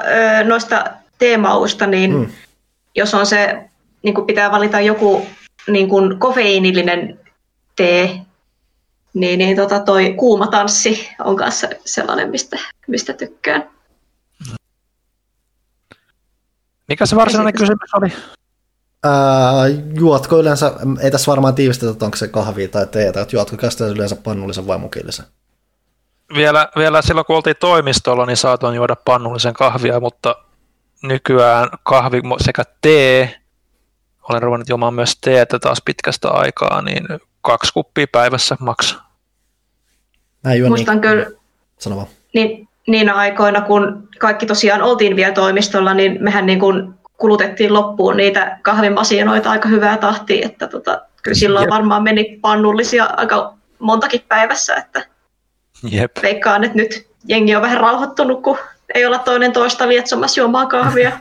noista 0.47 0.85
teemausta, 1.17 1.87
niin 1.87 2.13
mm. 2.13 2.27
jos 2.95 3.13
on 3.13 3.25
se, 3.25 3.69
niin 4.03 4.15
kuin 4.15 4.27
pitää 4.27 4.51
valita 4.51 4.79
joku 4.79 5.27
niin 5.67 5.89
kuin 5.89 6.19
kofeiinillinen 6.19 7.19
tee, 7.75 8.21
niin, 9.13 9.39
niin 9.39 9.57
tota 9.57 9.79
toi 9.79 10.13
kuuma 10.17 10.47
tanssi 10.47 11.09
on 11.19 11.35
kanssa 11.35 11.67
sellainen, 11.85 12.29
mistä, 12.29 12.59
mistä 12.87 13.13
tykkään. 13.13 13.69
Mikä 16.87 17.05
se 17.05 17.15
varsinainen 17.15 17.53
kysymys 17.53 17.93
oli? 17.93 18.13
Ää, 19.03 19.67
juotko 19.93 20.39
yleensä, 20.39 20.71
ei 20.99 21.11
tässä 21.11 21.29
varmaan 21.31 21.55
tiivistetä, 21.55 21.91
että 21.91 22.05
onko 22.05 22.17
se 22.17 22.27
kahvi 22.27 22.67
tai 22.67 22.87
teetä, 22.87 23.21
että 23.21 23.35
juotko 23.35 23.57
käsittää 23.57 23.87
yleensä 23.87 24.15
pannullisen 24.15 24.67
vai 24.67 24.77
mukillisen? 24.77 25.25
Vielä, 26.35 26.69
vielä 26.75 27.01
silloin 27.01 27.25
kun 27.25 27.35
oltiin 27.35 27.55
toimistolla, 27.59 28.25
niin 28.25 28.37
saatoin 28.37 28.75
juoda 28.75 28.95
pannullisen 28.95 29.53
kahvia, 29.53 29.99
mutta 29.99 30.35
nykyään 31.07 31.69
kahvi 31.83 32.21
sekä 32.41 32.63
tee, 32.81 33.35
olen 34.29 34.41
ruvennut 34.41 34.69
juomaan 34.69 34.93
myös 34.93 35.17
teetä 35.21 35.59
taas 35.59 35.81
pitkästä 35.85 36.29
aikaa, 36.29 36.81
niin 36.81 37.07
kaksi 37.41 37.73
kuppia 37.73 38.07
päivässä 38.11 38.57
maksaa. 38.59 39.15
Muistan 40.67 40.95
niin, 40.95 41.01
kyllä, 41.01 41.25
Sano 41.79 41.95
vaan. 41.95 42.07
Niin, 42.33 42.67
niinä 42.87 43.15
aikoina, 43.15 43.61
kun 43.61 44.07
kaikki 44.19 44.45
tosiaan 44.45 44.81
oltiin 44.81 45.15
vielä 45.15 45.33
toimistolla, 45.33 45.93
niin 45.93 46.17
mehän 46.23 46.45
niin 46.45 46.59
kuin 46.59 46.93
kulutettiin 47.17 47.73
loppuun 47.73 48.17
niitä 48.17 48.59
kahvimasinoita 48.61 49.51
aika 49.51 49.69
hyvää 49.69 49.97
tahtia, 49.97 50.45
että 50.45 50.67
tota, 50.67 51.01
kyllä 51.23 51.35
silloin 51.35 51.63
Jep. 51.63 51.69
varmaan 51.69 52.03
meni 52.03 52.39
pannullisia 52.41 53.05
aika 53.17 53.53
montakin 53.79 54.21
päivässä, 54.27 54.75
että 54.75 55.05
Jep. 55.89 56.11
veikkaan, 56.21 56.63
että 56.63 56.77
nyt 56.77 57.07
jengi 57.27 57.55
on 57.55 57.61
vähän 57.61 57.79
rauhoittunut, 57.79 58.41
kun 58.41 58.57
ei 58.93 59.05
olla 59.05 59.19
toinen 59.19 59.53
toista 59.53 59.87
lietsomassa 59.87 60.41
juomaan 60.41 60.67
kahvia. 60.67 61.19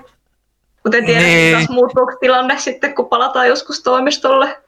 Mutta 0.84 0.96
en 0.96 1.06
tiedä, 1.06 1.20
niin. 1.20 1.56
taas 1.56 1.68
muuttuuko 1.68 2.16
tilanne 2.20 2.58
sitten, 2.58 2.94
kun 2.94 3.08
palataan 3.08 3.48
joskus 3.48 3.82
toimistolle. 3.82 4.62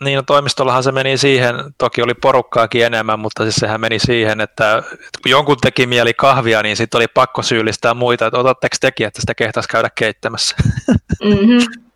Niin, 0.00 0.16
no 0.16 0.22
toimistollahan 0.22 0.82
se 0.82 0.92
meni 0.92 1.18
siihen, 1.18 1.54
toki 1.78 2.02
oli 2.02 2.14
porukkaakin 2.14 2.84
enemmän, 2.84 3.20
mutta 3.20 3.42
siis 3.42 3.54
sehän 3.54 3.80
meni 3.80 3.98
siihen, 3.98 4.40
että, 4.40 4.78
että 4.78 5.18
kun 5.22 5.30
jonkun 5.30 5.56
teki 5.62 5.86
mieli 5.86 6.14
kahvia, 6.14 6.62
niin 6.62 6.76
sitten 6.76 6.98
oli 6.98 7.08
pakko 7.08 7.42
syyllistää 7.42 7.94
muita, 7.94 8.26
että 8.26 8.38
otatteko 8.38 8.76
teki, 8.80 9.04
että 9.04 9.20
sitä 9.20 9.34
kehtaisi 9.34 9.68
käydä 9.68 9.90
keittämässä. 9.94 10.56
Mm-hmm. 11.24 11.66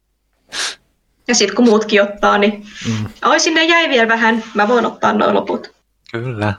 Ja 1.29 1.35
sitten 1.35 1.57
kun 1.57 1.65
muutkin 1.65 2.03
ottaa, 2.03 2.39
niin 2.39 2.67
mm. 2.89 3.07
oi 3.25 3.41
sinne 3.41 3.65
jäi 3.65 3.89
vielä 3.89 4.09
vähän, 4.09 4.45
mä 4.55 4.69
voin 4.69 4.87
ottaa 4.87 5.13
noin 5.13 5.35
loput. 5.35 5.73
Kyllä. 6.13 6.55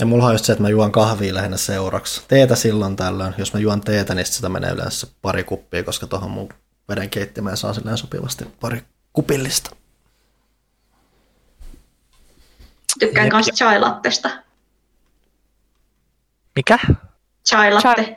Ja 0.00 0.06
mulla 0.06 0.26
on 0.26 0.32
just 0.32 0.44
se, 0.44 0.52
että 0.52 0.62
mä 0.62 0.68
juon 0.68 0.92
kahvia 0.92 1.34
lähinnä 1.34 1.56
seuraksi. 1.56 2.22
Teetä 2.28 2.56
silloin 2.56 2.96
tällöin. 2.96 3.34
Jos 3.38 3.54
mä 3.54 3.60
juon 3.60 3.80
teetä, 3.80 4.14
niin 4.14 4.26
sitä 4.26 4.48
menee 4.48 4.72
yleensä 4.72 5.06
pari 5.22 5.44
kuppia, 5.44 5.84
koska 5.84 6.06
tuohon 6.06 6.30
mun 6.30 6.48
veden 6.88 7.10
keittimeen 7.10 7.56
saa 7.56 7.74
silleen 7.74 7.98
sopivasti 7.98 8.44
pari 8.60 8.82
kupillista. 9.12 9.76
Tykkään 12.98 13.28
myös 13.32 13.46
chai 13.46 13.80
lattesta. 13.80 14.30
Mikä? 16.56 16.78
Chai 17.48 17.72
latte. 17.72 18.16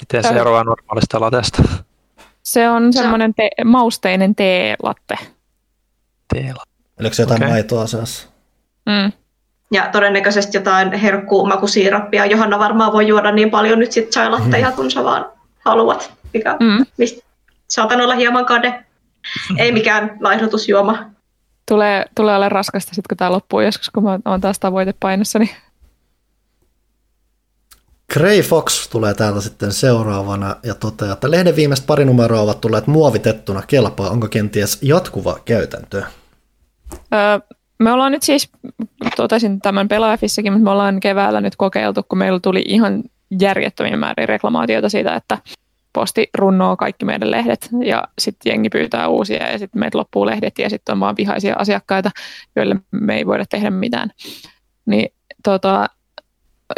Miten 0.00 0.22
se 0.22 0.40
eroaa 0.40 0.64
normaalista 0.64 1.20
latesta? 1.20 1.62
Se 2.42 2.70
on 2.70 2.92
semmoinen 2.92 3.34
te- 3.34 3.64
mausteinen 3.64 4.34
teelatte. 4.34 5.18
Teelatte. 6.34 6.70
Oliko 7.00 7.14
se 7.14 7.22
jotain 7.22 7.42
okay. 7.42 7.50
maitoa 7.50 7.86
seassa? 7.86 8.28
Mm. 8.86 9.12
Ja 9.72 9.88
todennäköisesti 9.92 10.56
jotain 10.56 10.92
herkkumakusiirappia. 10.92 12.26
Johanna 12.26 12.58
varmaan 12.58 12.92
voi 12.92 13.08
juoda 13.08 13.32
niin 13.32 13.50
paljon 13.50 13.78
nyt 13.78 13.92
sit 13.92 14.10
chai 14.10 14.30
latteja, 14.30 14.70
mm. 14.70 14.76
kun 14.76 14.90
sä 14.90 15.04
vaan 15.04 15.26
haluat. 15.64 16.12
Mikä, 16.34 16.56
mm. 16.60 16.86
mistä 16.98 17.26
saatan 17.68 18.00
olla 18.00 18.14
hieman 18.14 18.46
kade. 18.46 18.84
Ei 19.58 19.72
mikään 19.72 20.16
laihdutusjuoma. 20.20 21.10
Tulee, 21.68 22.04
tulee 22.14 22.36
olla 22.36 22.48
raskasta 22.48 22.94
sitten, 22.94 23.08
kun 23.08 23.16
tämä 23.16 23.32
loppuu 23.32 23.60
joskus, 23.60 23.90
kun 23.90 24.02
mä 24.02 24.18
oon 24.24 24.40
taas 24.40 24.58
tavoitepainossa. 24.58 25.38
Niin... 25.38 25.50
Gray 28.12 28.42
Fox 28.42 28.88
tulee 28.88 29.14
täältä 29.14 29.40
sitten 29.40 29.72
seuraavana 29.72 30.56
ja 30.62 30.74
toteaa, 30.74 31.12
että 31.12 31.30
lehden 31.30 31.56
viimeiset 31.56 31.86
pari 31.86 32.04
numeroa 32.04 32.40
ovat 32.40 32.60
tulleet 32.60 32.86
muovitettuna 32.86 33.62
kelpaa. 33.66 34.10
Onko 34.10 34.28
kenties 34.28 34.78
jatkuva 34.82 35.38
käytäntö? 35.44 36.02
Öö, 37.14 37.56
me 37.80 37.92
ollaan 37.92 38.12
nyt 38.12 38.22
siis, 38.22 38.50
totesin 39.16 39.60
tämän 39.60 39.88
pelaajafissakin, 39.88 40.52
mutta 40.52 40.64
me 40.64 40.70
ollaan 40.70 41.00
keväällä 41.00 41.40
nyt 41.40 41.56
kokeiltu, 41.56 42.02
kun 42.08 42.18
meillä 42.18 42.40
tuli 42.40 42.62
ihan 42.66 43.02
järjettömiä 43.40 43.96
määrin 43.96 44.28
reklamaatioita 44.28 44.88
siitä, 44.88 45.14
että 45.14 45.38
posti 45.92 46.30
runnoo 46.38 46.76
kaikki 46.76 47.04
meidän 47.04 47.30
lehdet 47.30 47.68
ja 47.84 48.04
sitten 48.18 48.50
jengi 48.50 48.68
pyytää 48.68 49.08
uusia 49.08 49.50
ja 49.50 49.58
sitten 49.58 49.80
meitä 49.80 49.98
loppuu 49.98 50.26
lehdet 50.26 50.58
ja 50.58 50.70
sitten 50.70 50.92
on 50.92 51.00
vaan 51.00 51.16
vihaisia 51.16 51.56
asiakkaita, 51.58 52.10
joille 52.56 52.76
me 52.90 53.16
ei 53.16 53.26
voida 53.26 53.44
tehdä 53.50 53.70
mitään. 53.70 54.10
Niin 54.86 55.12
tota, 55.44 55.86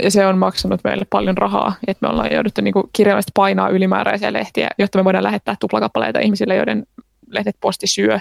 ja 0.03 0.11
se 0.11 0.27
on 0.27 0.39
maksanut 0.39 0.81
meille 0.85 1.07
paljon 1.11 1.37
rahaa, 1.37 1.75
että 1.87 2.07
me 2.07 2.13
ollaan 2.13 2.33
jouduttu 2.33 2.61
niinku 2.61 2.91
kirjallisesti 2.93 3.33
painaa 3.35 3.69
ylimääräisiä 3.69 4.33
lehtiä, 4.33 4.69
jotta 4.79 4.99
me 4.99 5.05
voidaan 5.05 5.25
lähettää 5.25 5.57
tuplakappaleita 5.61 6.21
ihmisille, 6.21 6.57
joiden 6.57 6.87
lehdet 7.31 7.57
posti 7.61 7.87
syö. 7.87 8.19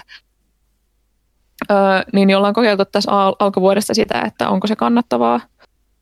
Öö, 1.70 1.76
niin 2.12 2.36
ollaan 2.36 2.54
kokeiltu 2.54 2.84
tässä 2.84 3.10
al- 3.12 3.36
alkuvuodesta 3.38 3.94
sitä, 3.94 4.20
että 4.20 4.48
onko 4.48 4.66
se 4.66 4.76
kannattavaa. 4.76 5.40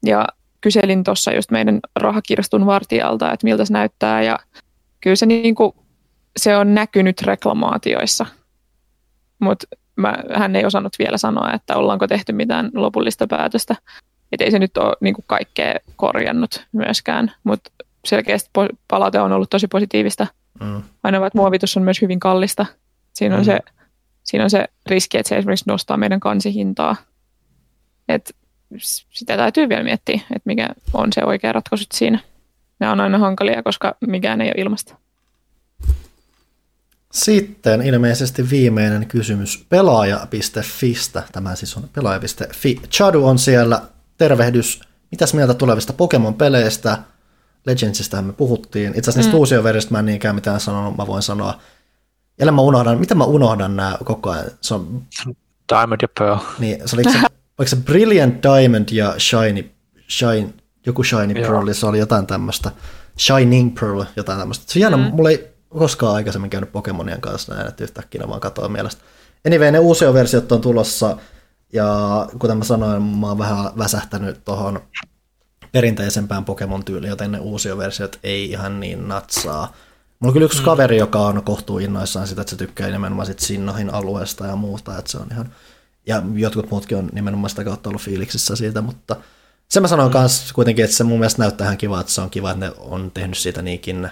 Ja 0.07 0.27
kyselin 0.61 1.05
tuossa 1.05 1.33
just 1.33 1.51
meidän 1.51 1.81
rahakirstun 1.97 2.67
vartijalta, 2.67 3.33
että 3.33 3.45
miltä 3.45 3.65
se 3.65 3.73
näyttää 3.73 4.23
ja 4.23 4.39
kyllä 5.01 5.17
se, 5.17 5.27
niin 5.27 5.55
kuin, 5.55 5.73
se 6.37 6.57
on 6.57 6.75
näkynyt 6.75 7.23
reklamaatioissa, 7.23 8.27
mutta 9.39 9.67
hän 10.35 10.57
ei 10.57 10.65
osannut 10.65 10.93
vielä 10.99 11.19
sanoa, 11.19 11.53
että 11.53 11.77
ollaanko 11.77 12.07
tehty 12.07 12.33
mitään 12.33 12.71
lopullista 12.75 13.27
päätöstä. 13.27 13.77
Että 14.33 14.45
ei 14.45 14.51
se 14.51 14.59
nyt 14.59 14.77
ole 14.77 14.97
niin 15.01 15.15
kuin 15.15 15.25
kaikkea 15.27 15.75
korjannut 15.97 16.67
myöskään, 16.73 17.33
mutta 17.45 17.71
selkeästi 18.05 18.51
palaute 18.89 19.21
on 19.21 19.33
ollut 19.33 19.51
tosi 19.51 19.69
positiivista. 19.69 20.27
Mm. 20.61 20.83
Aina 21.03 21.27
että 21.27 21.39
muovitus 21.39 21.77
on 21.77 21.83
myös 21.83 22.03
hyvin 22.03 22.21
kallista. 22.21 22.67
Siinä 23.13 23.35
on, 23.35 23.41
mm. 23.41 23.45
se, 23.45 23.59
siinä 24.25 24.45
on 24.45 24.51
se 24.51 24.65
riski, 24.87 25.19
että 25.19 25.29
se 25.29 25.37
esimerkiksi 25.37 25.69
nostaa 25.69 25.97
meidän 25.97 26.21
kansihintaa. 26.21 26.97
Et 28.09 28.37
sitä 29.11 29.37
täytyy 29.37 29.69
vielä 29.69 29.85
miettiä, 29.85 30.15
että 30.15 30.43
mikä 30.45 30.69
on 30.95 31.09
se 31.13 31.25
oikea 31.25 31.53
ratkaisu 31.53 31.85
siinä 31.95 32.19
ne 32.81 32.89
on 32.89 33.01
aina 33.01 33.19
hankalia, 33.19 33.63
koska 33.63 33.97
mikään 34.07 34.41
ei 34.41 34.49
ole 34.49 34.55
ilmasta. 34.57 34.95
Sitten 37.13 37.83
ilmeisesti 37.83 38.51
viimeinen 38.51 39.07
kysymys 39.07 39.67
pelaaja.fistä. 39.69 41.23
Tämä 41.33 41.57
siis 41.57 41.77
on 41.77 41.89
pelaaja.fi. 41.93 42.81
Chadu 42.91 43.27
on 43.27 43.39
siellä. 43.39 43.83
Tervehdys. 44.19 44.81
Mitäs 45.11 45.35
mieltä 45.35 45.55
tulevista 45.55 45.93
Pokemon-peleistä? 45.93 46.99
Legendsista 47.67 48.23
me 48.23 48.33
puhuttiin. 48.33 48.93
Itse 48.97 49.11
asiassa 49.11 49.31
mm. 49.31 49.39
uusia 49.39 49.63
veristä 49.63 49.93
mä 49.93 49.99
en 49.99 50.05
niinkään 50.05 50.35
mitään 50.35 50.61
sanonut, 50.61 50.97
mä 50.97 51.07
voin 51.07 51.23
sanoa. 51.23 51.61
Ja 52.41 52.53
mä 52.53 52.63
unohdan, 52.63 52.99
miten 52.99 53.19
mä 53.19 53.25
unohdan 53.25 53.77
nämä 53.77 53.99
koko 54.05 54.31
ajan? 54.31 54.45
Se 54.61 54.75
on... 54.75 55.03
Diamond 55.73 56.01
ja 56.03 56.09
Pearl. 56.19 56.39
Niin, 56.59 56.89
se 56.89 56.97
oli 56.97 57.05
se, 57.05 57.19
oliko 57.59 57.69
se 57.69 57.77
Brilliant 57.77 58.43
Diamond 58.43 58.89
ja 58.93 59.15
Shiny, 59.19 59.71
Shine, 60.09 60.55
joku 60.87 61.05
Shiny 61.05 61.35
Pearl, 61.35 61.73
se 61.73 61.87
oli 61.87 61.99
jotain 61.99 62.27
tämmöistä. 62.27 62.71
Shining 63.19 63.75
Pearl, 63.81 64.03
jotain 64.17 64.39
tämmöistä. 64.39 64.73
Se 64.73 64.79
on 64.79 64.81
jännä, 64.81 64.97
mm. 64.97 65.15
mulla 65.15 65.31
ei 65.31 65.49
koskaan 65.69 66.15
aikaisemmin 66.15 66.51
käynyt 66.51 66.73
Pokemonien 66.73 67.21
kanssa 67.21 67.55
näin, 67.55 67.69
että 67.69 67.85
yhtäkkiä 67.85 68.29
vaan 68.29 68.41
katoin 68.41 68.73
mielestä. 68.73 69.03
Anyway, 69.47 69.71
ne 69.71 69.79
uusia 69.79 70.15
versiot 70.15 70.53
on 70.53 70.61
tulossa, 70.61 71.17
ja 71.73 72.29
kuten 72.39 72.59
mä 72.59 72.65
sanoin, 72.65 73.03
mä 73.03 73.27
oon 73.27 73.39
vähän 73.39 73.71
väsähtänyt 73.79 74.45
tuohon 74.45 74.81
perinteisempään 75.73 76.45
Pokemon-tyyliin, 76.45 77.11
joten 77.11 77.33
ne 77.33 77.39
uusia 77.39 77.79
versiot 77.79 78.19
ei 78.23 78.51
ihan 78.51 78.81
niin 78.81 79.09
natsaa. 79.09 79.73
Mulla 80.21 80.31
on 80.31 80.33
kyllä 80.33 80.45
yksi 80.45 80.59
mm. 80.59 80.65
kaveri, 80.65 80.97
joka 80.97 81.19
on 81.19 81.43
kohtuu 81.45 81.79
innoissaan 81.79 82.27
sitä, 82.27 82.41
että 82.41 82.51
se 82.51 82.57
tykkää 82.57 82.89
nimenomaan 82.89 83.27
sit 83.27 83.39
Sinnohin 83.39 83.95
alueesta 83.95 84.47
ja 84.47 84.57
muuta, 84.57 84.99
että 84.99 85.11
se 85.11 85.19
on 85.19 85.27
ihan, 85.31 85.55
ja 86.07 86.23
jotkut 86.35 86.71
muutkin 86.71 86.99
on 86.99 87.09
nimenomaan 87.13 87.51
sitä 87.51 87.65
kautta 87.65 87.91
ollut 87.91 88.03
fiiliksissä 88.03 88.57
siitä, 88.57 88.81
mutta 88.81 89.17
se 89.69 89.81
mä 89.81 89.89
sanoin 89.89 90.13
myös 90.13 90.53
kuitenkin, 90.53 90.85
että 90.85 90.97
se 90.97 91.05
mun 91.05 91.19
mielestä 91.19 91.43
näyttää 91.43 91.65
ihan 91.65 91.79
kiva, 91.79 92.01
että 92.01 92.13
se 92.13 92.21
on 92.21 92.31
kiva, 92.31 92.51
että 92.51 92.67
ne 92.67 92.73
on 92.79 93.11
tehnyt 93.11 93.39
siitä 93.39 93.63
niinkin 93.63 94.11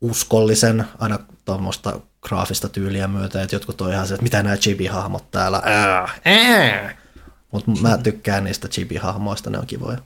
uskollisen, 0.00 0.84
aina 0.98 1.18
tuommoista 1.44 2.00
graafista 2.22 2.68
tyyliä 2.68 3.08
myötä, 3.08 3.42
että 3.42 3.56
jotkut 3.56 3.80
on 3.80 3.92
ihan 3.92 4.06
se, 4.06 4.14
että 4.14 4.22
mitä 4.22 4.42
nämä 4.42 4.56
chibi-hahmot 4.56 5.30
täällä, 5.30 5.62
mutta 7.52 7.70
mä 7.80 7.98
tykkään 7.98 8.44
niistä 8.44 8.68
chibi-hahmoista, 8.68 9.50
ne 9.50 9.58
on 9.58 9.66
kivoja. 9.66 9.98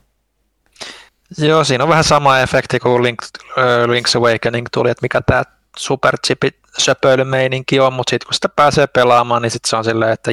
Joo, 1.38 1.64
siinä 1.64 1.84
on 1.84 1.90
vähän 1.90 2.04
sama 2.04 2.38
efekti 2.38 2.78
kuin 2.78 3.02
Link, 3.02 3.22
uh, 3.22 3.62
Link's 3.86 4.18
Awakening 4.18 4.66
tuli, 4.72 4.90
että 4.90 5.02
mikä 5.02 5.20
tämä 5.20 5.42
super 5.76 6.18
chipi 6.26 6.50
söpöilymeininki 6.78 7.80
on, 7.80 7.92
mutta 7.92 8.10
sitten 8.10 8.26
kun 8.26 8.34
sitä 8.34 8.48
pääsee 8.48 8.86
pelaamaan, 8.86 9.42
niin 9.42 9.50
sitten 9.50 9.70
se 9.70 9.76
on 9.76 9.84
silleen, 9.84 10.12
että 10.12 10.30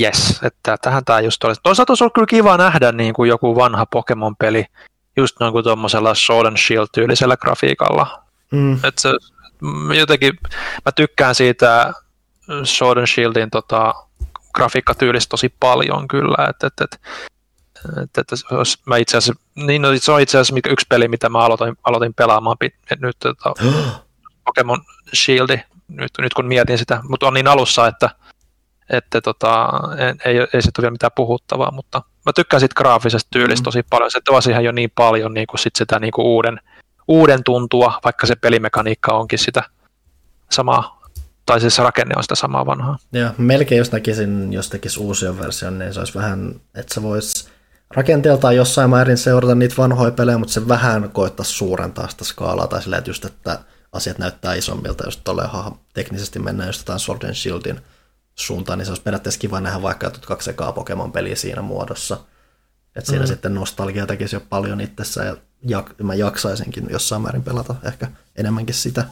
Yes, 0.00 0.40
että 0.42 0.76
tähän 0.82 1.04
tämä 1.04 1.20
just 1.20 1.44
olisi. 1.44 1.60
Toisaalta 1.64 1.90
olisi 1.90 2.04
ollut 2.04 2.14
kyllä 2.14 2.26
kiva 2.26 2.56
nähdä 2.56 2.92
niin 2.92 3.14
kuin 3.14 3.28
joku 3.28 3.56
vanha 3.56 3.86
Pokemon-peli 3.86 4.64
just 5.16 5.40
noin 5.40 5.52
kuin 5.52 5.64
tuommoisella 5.64 6.14
Sword 6.14 6.46
and 6.46 6.56
Shield-tyylisellä 6.56 7.36
grafiikalla. 7.36 8.22
Mm. 8.50 8.74
Et 8.84 8.98
se, 8.98 9.10
jotenkin, 9.98 10.32
mä 10.84 10.92
tykkään 10.96 11.34
siitä 11.34 11.92
Sword 12.64 12.98
and 12.98 13.06
Shieldin 13.06 13.50
tota, 13.50 13.94
grafiikkatyylistä 14.54 15.30
tosi 15.30 15.54
paljon 15.60 16.08
kyllä, 16.08 16.48
että 16.48 16.66
et, 16.66 16.80
et, 16.80 17.00
et, 18.02 18.18
et, 18.18 18.26
jos 18.50 18.78
mä 18.86 18.96
itse 18.96 19.16
asiassa, 19.16 19.42
niin 19.54 19.82
no, 19.82 19.88
se 19.96 20.12
on 20.12 20.20
itse 20.20 20.38
asiassa 20.38 20.70
yksi 20.70 20.86
peli, 20.88 21.08
mitä 21.08 21.28
mä 21.28 21.38
aloitin, 21.38 21.76
aloitin 21.84 22.14
pelaamaan 22.14 22.56
nyt 23.00 23.16
tota, 23.18 23.54
Pokemon 24.44 24.80
Shieldi, 25.14 25.60
nyt, 25.88 26.10
nyt 26.18 26.34
kun 26.34 26.46
mietin 26.46 26.78
sitä, 26.78 27.00
mutta 27.08 27.26
on 27.26 27.34
niin 27.34 27.48
alussa, 27.48 27.86
että 27.86 28.10
että 28.90 29.20
tota, 29.20 29.70
ei, 30.24 30.36
ei 30.52 30.62
se 30.62 30.70
tule 30.74 30.90
mitään 30.90 31.10
puhuttavaa, 31.16 31.70
mutta 31.70 32.02
mä 32.26 32.32
tykkään 32.34 32.60
siitä 32.60 32.74
graafisesta 32.74 33.28
tyylistä 33.30 33.62
mm. 33.62 33.64
tosi 33.64 33.82
paljon. 33.90 34.10
Se 34.10 34.20
tuo 34.24 34.40
siihen 34.40 34.64
jo 34.64 34.72
niin 34.72 34.92
paljon 34.94 35.34
niin 35.34 35.46
kuin 35.46 35.58
sit 35.58 35.76
sitä 35.76 35.98
niin 35.98 36.12
kuin 36.12 36.26
uuden, 36.26 36.60
uuden 37.08 37.44
tuntua, 37.44 38.00
vaikka 38.04 38.26
se 38.26 38.36
pelimekaniikka 38.36 39.12
onkin 39.12 39.38
sitä 39.38 39.62
samaa, 40.50 41.02
tai 41.46 41.60
siis 41.60 41.78
rakenne 41.78 42.14
on 42.16 42.22
sitä 42.24 42.34
samaa 42.34 42.66
vanhaa. 42.66 42.98
Joo, 43.12 43.30
melkein 43.38 43.78
jos 43.78 43.92
näkisin, 43.92 44.52
jos 44.52 44.68
tekisi 44.68 45.00
uusia 45.00 45.38
version, 45.38 45.78
niin 45.78 45.94
se 45.94 46.00
olisi 46.00 46.14
vähän, 46.14 46.60
että 46.74 46.94
se 46.94 47.02
voisi 47.02 47.48
rakenteeltaan 47.94 48.56
jossain 48.56 48.90
määrin 48.90 49.18
seurata 49.18 49.54
niitä 49.54 49.74
vanhoja 49.78 50.12
pelejä, 50.12 50.38
mutta 50.38 50.54
se 50.54 50.68
vähän 50.68 51.10
koittaa 51.12 51.44
suurentaa 51.44 52.08
sitä 52.08 52.24
skaalaa, 52.24 52.66
tai 52.66 52.82
sillä, 52.82 52.98
että 52.98 53.10
just, 53.10 53.24
että 53.24 53.58
asiat 53.92 54.18
näyttää 54.18 54.54
isommilta, 54.54 55.04
jos 55.04 55.16
tolleen 55.16 55.48
teknisesti 55.92 56.38
mennään 56.38 56.68
just 56.68 56.80
jotain 56.80 57.00
Sword 57.00 57.22
and 57.22 57.34
Shieldin 57.34 57.80
suuntaan, 58.34 58.78
niin 58.78 58.86
se 58.86 58.90
olisi 58.90 59.02
periaatteessa 59.02 59.40
kiva 59.40 59.60
nähdä 59.60 59.82
vaikka 59.82 60.10
kaksi 60.26 60.50
ekaa 60.50 60.72
Pokemon-peliä 60.72 61.36
siinä 61.36 61.62
muodossa. 61.62 62.18
Että 62.96 63.10
siinä 63.10 63.24
mm. 63.24 63.28
sitten 63.28 63.54
nostalgia 63.54 64.06
tekisi 64.06 64.36
jo 64.36 64.40
paljon 64.40 64.80
itsessä 64.80 65.24
ja 65.24 65.36
jak- 65.70 66.02
mä 66.02 66.14
jaksaisinkin 66.14 66.86
jossain 66.90 67.22
määrin 67.22 67.42
pelata 67.42 67.74
ehkä 67.82 68.08
enemmänkin 68.36 68.74
sitä, 68.74 69.04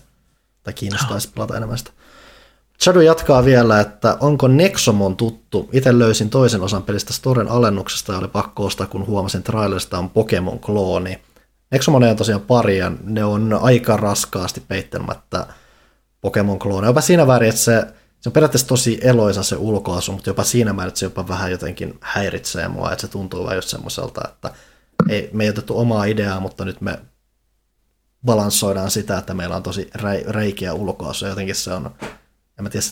tai 0.62 0.72
kiinnostaisi 0.72 1.28
pelata 1.34 1.56
enemmän 1.56 1.78
sitä. 1.78 1.90
Chadu 2.84 3.00
jatkaa 3.00 3.44
vielä, 3.44 3.80
että 3.80 4.16
onko 4.20 4.48
Nexomon 4.48 5.16
tuttu? 5.16 5.68
Itse 5.72 5.98
löysin 5.98 6.30
toisen 6.30 6.60
osan 6.62 6.82
pelistä 6.82 7.12
Storen 7.12 7.48
alennuksesta 7.48 8.12
ja 8.12 8.18
oli 8.18 8.28
pakko 8.28 8.64
ostaa, 8.64 8.86
kun 8.86 9.06
huomasin 9.06 9.42
trailerista 9.42 9.98
on 9.98 10.10
Pokemon-klooni. 10.10 11.18
Nexomoneja 11.70 12.10
on 12.10 12.16
tosiaan 12.16 12.40
pari 12.40 12.78
ja 12.78 12.92
ne 13.04 13.24
on 13.24 13.58
aika 13.62 13.96
raskaasti 13.96 14.62
peittelemättä 14.68 15.46
Pokemon-kloone. 16.20 16.86
Jopa 16.86 17.00
siinä 17.00 17.26
väärin, 17.26 17.48
että 17.48 17.60
se, 17.60 17.86
se 18.20 18.28
on 18.28 18.32
periaatteessa 18.32 18.68
tosi 18.68 18.98
eloisa 19.02 19.42
se 19.42 19.56
ulkoasu, 19.56 20.12
mutta 20.12 20.30
jopa 20.30 20.44
siinä 20.44 20.72
määrin, 20.72 20.88
että 20.88 21.00
se 21.00 21.06
jopa 21.06 21.28
vähän 21.28 21.50
jotenkin 21.50 21.98
häiritsee 22.00 22.68
mua, 22.68 22.92
että 22.92 23.00
se 23.00 23.08
tuntuu 23.08 23.44
vähän 23.44 23.56
just 23.56 23.68
semmoiselta, 23.68 24.20
että 24.28 24.50
ei, 25.08 25.30
me 25.32 25.44
ei 25.44 25.50
otettu 25.50 25.78
omaa 25.78 26.04
ideaa, 26.04 26.40
mutta 26.40 26.64
nyt 26.64 26.80
me 26.80 26.98
balanssoidaan 28.24 28.90
sitä, 28.90 29.18
että 29.18 29.34
meillä 29.34 29.56
on 29.56 29.62
tosi 29.62 29.90
reikiä 30.28 30.74
ulkoasu, 30.74 31.26
jotenkin 31.26 31.54
se 31.54 31.72
on, 31.72 31.90
en 32.60 32.64
mä 32.64 32.70
tiedä, 32.70 32.86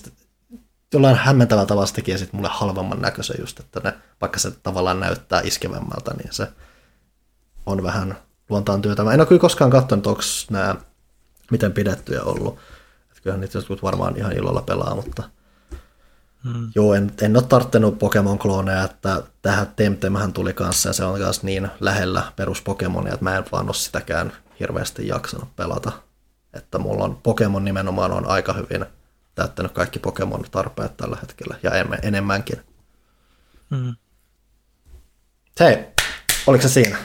jollain 0.94 1.16
hämmentävällä 1.16 1.66
tavalla 1.66 1.86
se 1.86 1.94
tekee 1.94 2.18
sitten 2.18 2.36
mulle 2.36 2.48
halvemman 2.52 3.00
näköisen 3.00 3.36
just, 3.40 3.60
että 3.60 3.80
ne, 3.84 3.94
vaikka 4.20 4.38
se 4.38 4.50
tavallaan 4.50 5.00
näyttää 5.00 5.40
iskevämmältä, 5.40 6.14
niin 6.14 6.28
se 6.30 6.48
on 7.66 7.82
vähän 7.82 8.18
luontaan 8.48 8.82
työtä. 8.82 9.04
Mä 9.04 9.14
en 9.14 9.20
ole 9.20 9.26
kyllä 9.26 9.40
koskaan 9.40 9.70
katsonut, 9.70 10.06
onko 10.06 10.22
nämä 10.50 10.74
miten 11.50 11.72
pidettyjä 11.72 12.22
ollut. 12.22 12.58
Että 13.08 13.22
kyllähän 13.22 13.40
niitä 13.40 13.58
jotkut 13.58 13.82
varmaan 13.82 14.16
ihan 14.16 14.32
ilolla 14.32 14.62
pelaa, 14.62 14.94
mutta 14.94 15.22
hmm. 16.44 16.70
joo, 16.74 16.94
en, 16.94 17.12
en 17.22 17.36
ole 17.36 17.44
tarttenut 17.44 17.98
Pokemon-klooneja, 17.98 18.84
että 18.84 19.22
tähän 19.42 19.72
Temtemhän 19.76 20.32
tuli 20.32 20.52
kanssa 20.52 20.88
ja 20.88 20.92
se 20.92 21.04
on 21.04 21.18
myös 21.18 21.42
niin 21.42 21.68
lähellä 21.80 22.32
perus 22.36 22.62
Pokemonia, 22.62 23.14
että 23.14 23.24
mä 23.24 23.36
en 23.36 23.44
vaan 23.52 23.66
ole 23.66 23.74
sitäkään 23.74 24.32
hirveästi 24.60 25.08
jaksanut 25.08 25.56
pelata. 25.56 25.92
Että 26.52 26.78
mulla 26.78 27.04
on 27.04 27.16
Pokemon 27.22 27.64
nimenomaan 27.64 28.12
on 28.12 28.26
aika 28.26 28.52
hyvin 28.52 28.86
täyttänyt 29.38 29.72
kaikki 29.72 29.98
Pokemon-tarpeet 29.98 30.96
tällä 30.96 31.16
hetkellä 31.20 31.56
ja 31.62 31.70
enemmänkin. 32.02 32.60
Hmm. 33.70 33.96
Hei, 35.60 35.86
oliko 36.46 36.62
se 36.62 36.68
siinä? 36.68 36.96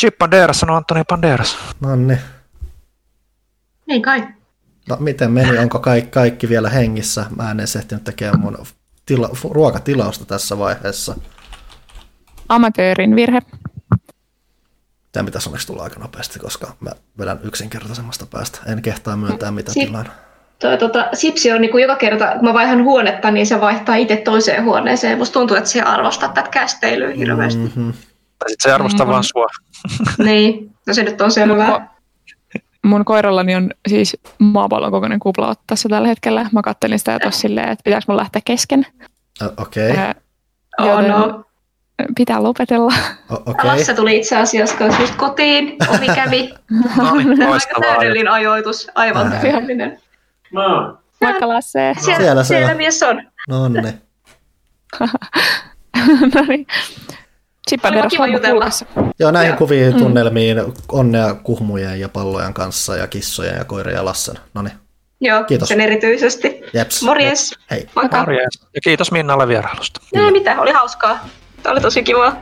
Chip 0.00 0.18
Banderas 0.18 0.60
sanoo 0.60 0.76
Antoni 0.76 1.04
Banderas. 1.04 1.58
No 1.80 1.96
niin. 1.96 2.20
Ei 3.88 4.00
kai. 4.00 4.28
No 4.88 4.96
miten 5.00 5.30
meni? 5.30 5.58
Onko 5.58 5.78
kaikki, 5.78 6.10
kaikki 6.10 6.48
vielä 6.48 6.70
hengissä? 6.70 7.26
Mä 7.36 7.50
en 7.50 7.60
edes 7.60 7.76
ehtinyt 7.76 8.04
tekemään 8.04 8.40
mun 8.40 8.66
tila, 9.06 9.30
ruokatilausta 9.50 10.24
tässä 10.24 10.58
vaiheessa. 10.58 11.16
Amatöörin 12.48 13.16
virhe. 13.16 13.40
Tämä 15.12 15.24
pitäisi 15.24 15.48
onneksi 15.48 15.66
tulla 15.66 15.82
aika 15.82 16.00
nopeasti, 16.00 16.38
koska 16.38 16.76
mä 16.80 16.90
vedän 17.18 17.40
yksinkertaisemmasta 17.42 18.26
päästä. 18.26 18.58
En 18.66 18.82
kehtaa 18.82 19.16
myöntää 19.16 19.50
mitä 19.50 19.72
si- 19.72 19.86
tilaan. 19.86 20.12
Toi, 20.60 20.78
tota, 20.78 21.08
Sipsi 21.12 21.52
on 21.52 21.60
niin 21.60 21.70
kuin 21.70 21.82
joka 21.82 21.96
kerta, 21.96 22.32
kun 22.32 22.44
mä 22.48 22.54
vaihan 22.54 22.84
huonetta, 22.84 23.30
niin 23.30 23.46
se 23.46 23.60
vaihtaa 23.60 23.94
itse 23.94 24.16
toiseen 24.16 24.64
huoneeseen. 24.64 25.18
Musta 25.18 25.32
tuntuu, 25.32 25.56
että 25.56 25.70
se 25.70 25.82
arvostaa 25.82 26.28
tätä 26.28 26.50
kästeilyä 26.50 27.10
hirveästi. 27.10 27.60
Mm-hmm. 27.60 27.92
Tai 28.38 28.48
sitten 28.48 28.70
se 28.70 28.72
arvostaa 28.72 29.06
mm-hmm. 29.06 29.12
vaan 29.12 29.24
sua. 29.24 29.46
niin, 30.26 30.70
no 30.86 30.94
se 30.94 31.02
nyt 31.02 31.20
on 31.20 31.32
selvää 31.32 31.98
mun 32.88 33.04
koirallani 33.04 33.54
on 33.54 33.70
siis 33.88 34.16
maapallon 34.38 34.90
kokoinen 34.90 35.18
kupla 35.18 35.48
ottaa 35.48 35.76
tällä 35.88 36.08
hetkellä. 36.08 36.46
Mä 36.52 36.62
kattelin 36.62 36.98
sitä 36.98 37.18
jo 37.24 37.30
silleen, 37.30 37.68
että 37.68 37.82
pitääkö 37.84 38.04
mun 38.08 38.16
lähteä 38.16 38.42
kesken. 38.44 38.86
Uh, 39.42 39.52
Okei. 39.56 39.90
Okay. 39.90 40.14
Oh, 40.78 41.02
no. 41.02 41.44
Pitää 42.16 42.42
lopetella. 42.42 42.92
okay. 43.30 43.66
Lasse 43.66 43.94
tuli 43.94 44.16
itse 44.16 44.36
asiassa 44.36 44.76
kanssa 44.76 45.00
just 45.00 45.14
kotiin, 45.14 45.76
omi 45.88 46.06
kävi. 46.14 46.54
no, 46.96 47.14
niin, 47.14 47.42
Aika 47.42 47.80
täydellinen 47.80 48.32
ajoitus, 48.32 48.90
aivan 48.94 49.30
täydellinen. 49.30 50.00
No. 50.52 50.98
Moikka 51.20 51.48
Lasse. 51.48 51.94
Siellä, 52.00 52.22
siellä, 52.22 52.44
siellä 52.44 52.74
mies 52.74 53.02
on. 53.02 53.22
No 53.48 53.68
niin. 53.68 54.02
no 56.34 56.42
niin. 56.48 56.66
Chippa 57.68 57.90
kiva 58.10 58.26
jutella. 58.26 58.64
Joo, 59.18 59.30
näihin 59.30 59.50
ja. 59.50 59.56
kuviin 59.56 59.92
mm. 59.92 59.98
tunnelmiin 59.98 60.58
onnea 60.92 61.34
kuhmujen 61.34 62.00
ja 62.00 62.08
pallojen 62.08 62.54
kanssa 62.54 62.96
ja 62.96 63.06
kissojen 63.06 63.56
ja 63.58 63.64
koirien 63.64 63.96
ja 63.96 64.04
Lassen. 64.04 64.38
No 64.54 64.62
niin. 64.62 64.74
Joo, 65.20 65.44
kiitos. 65.44 65.68
sen 65.68 65.80
erityisesti. 65.80 66.60
Jeps. 66.72 67.02
Morjes. 67.02 67.58
Hei. 67.70 67.88
Morjes. 67.94 68.60
Ja 68.74 68.80
kiitos 68.80 69.12
Minnalle 69.12 69.48
vierailusta. 69.48 70.00
Ei 70.14 70.30
mitä, 70.30 70.60
oli 70.60 70.72
hauskaa. 70.72 71.28
Tämä 71.62 71.72
oli 71.72 71.80
tosi 71.80 72.02
kiva. 72.02 72.36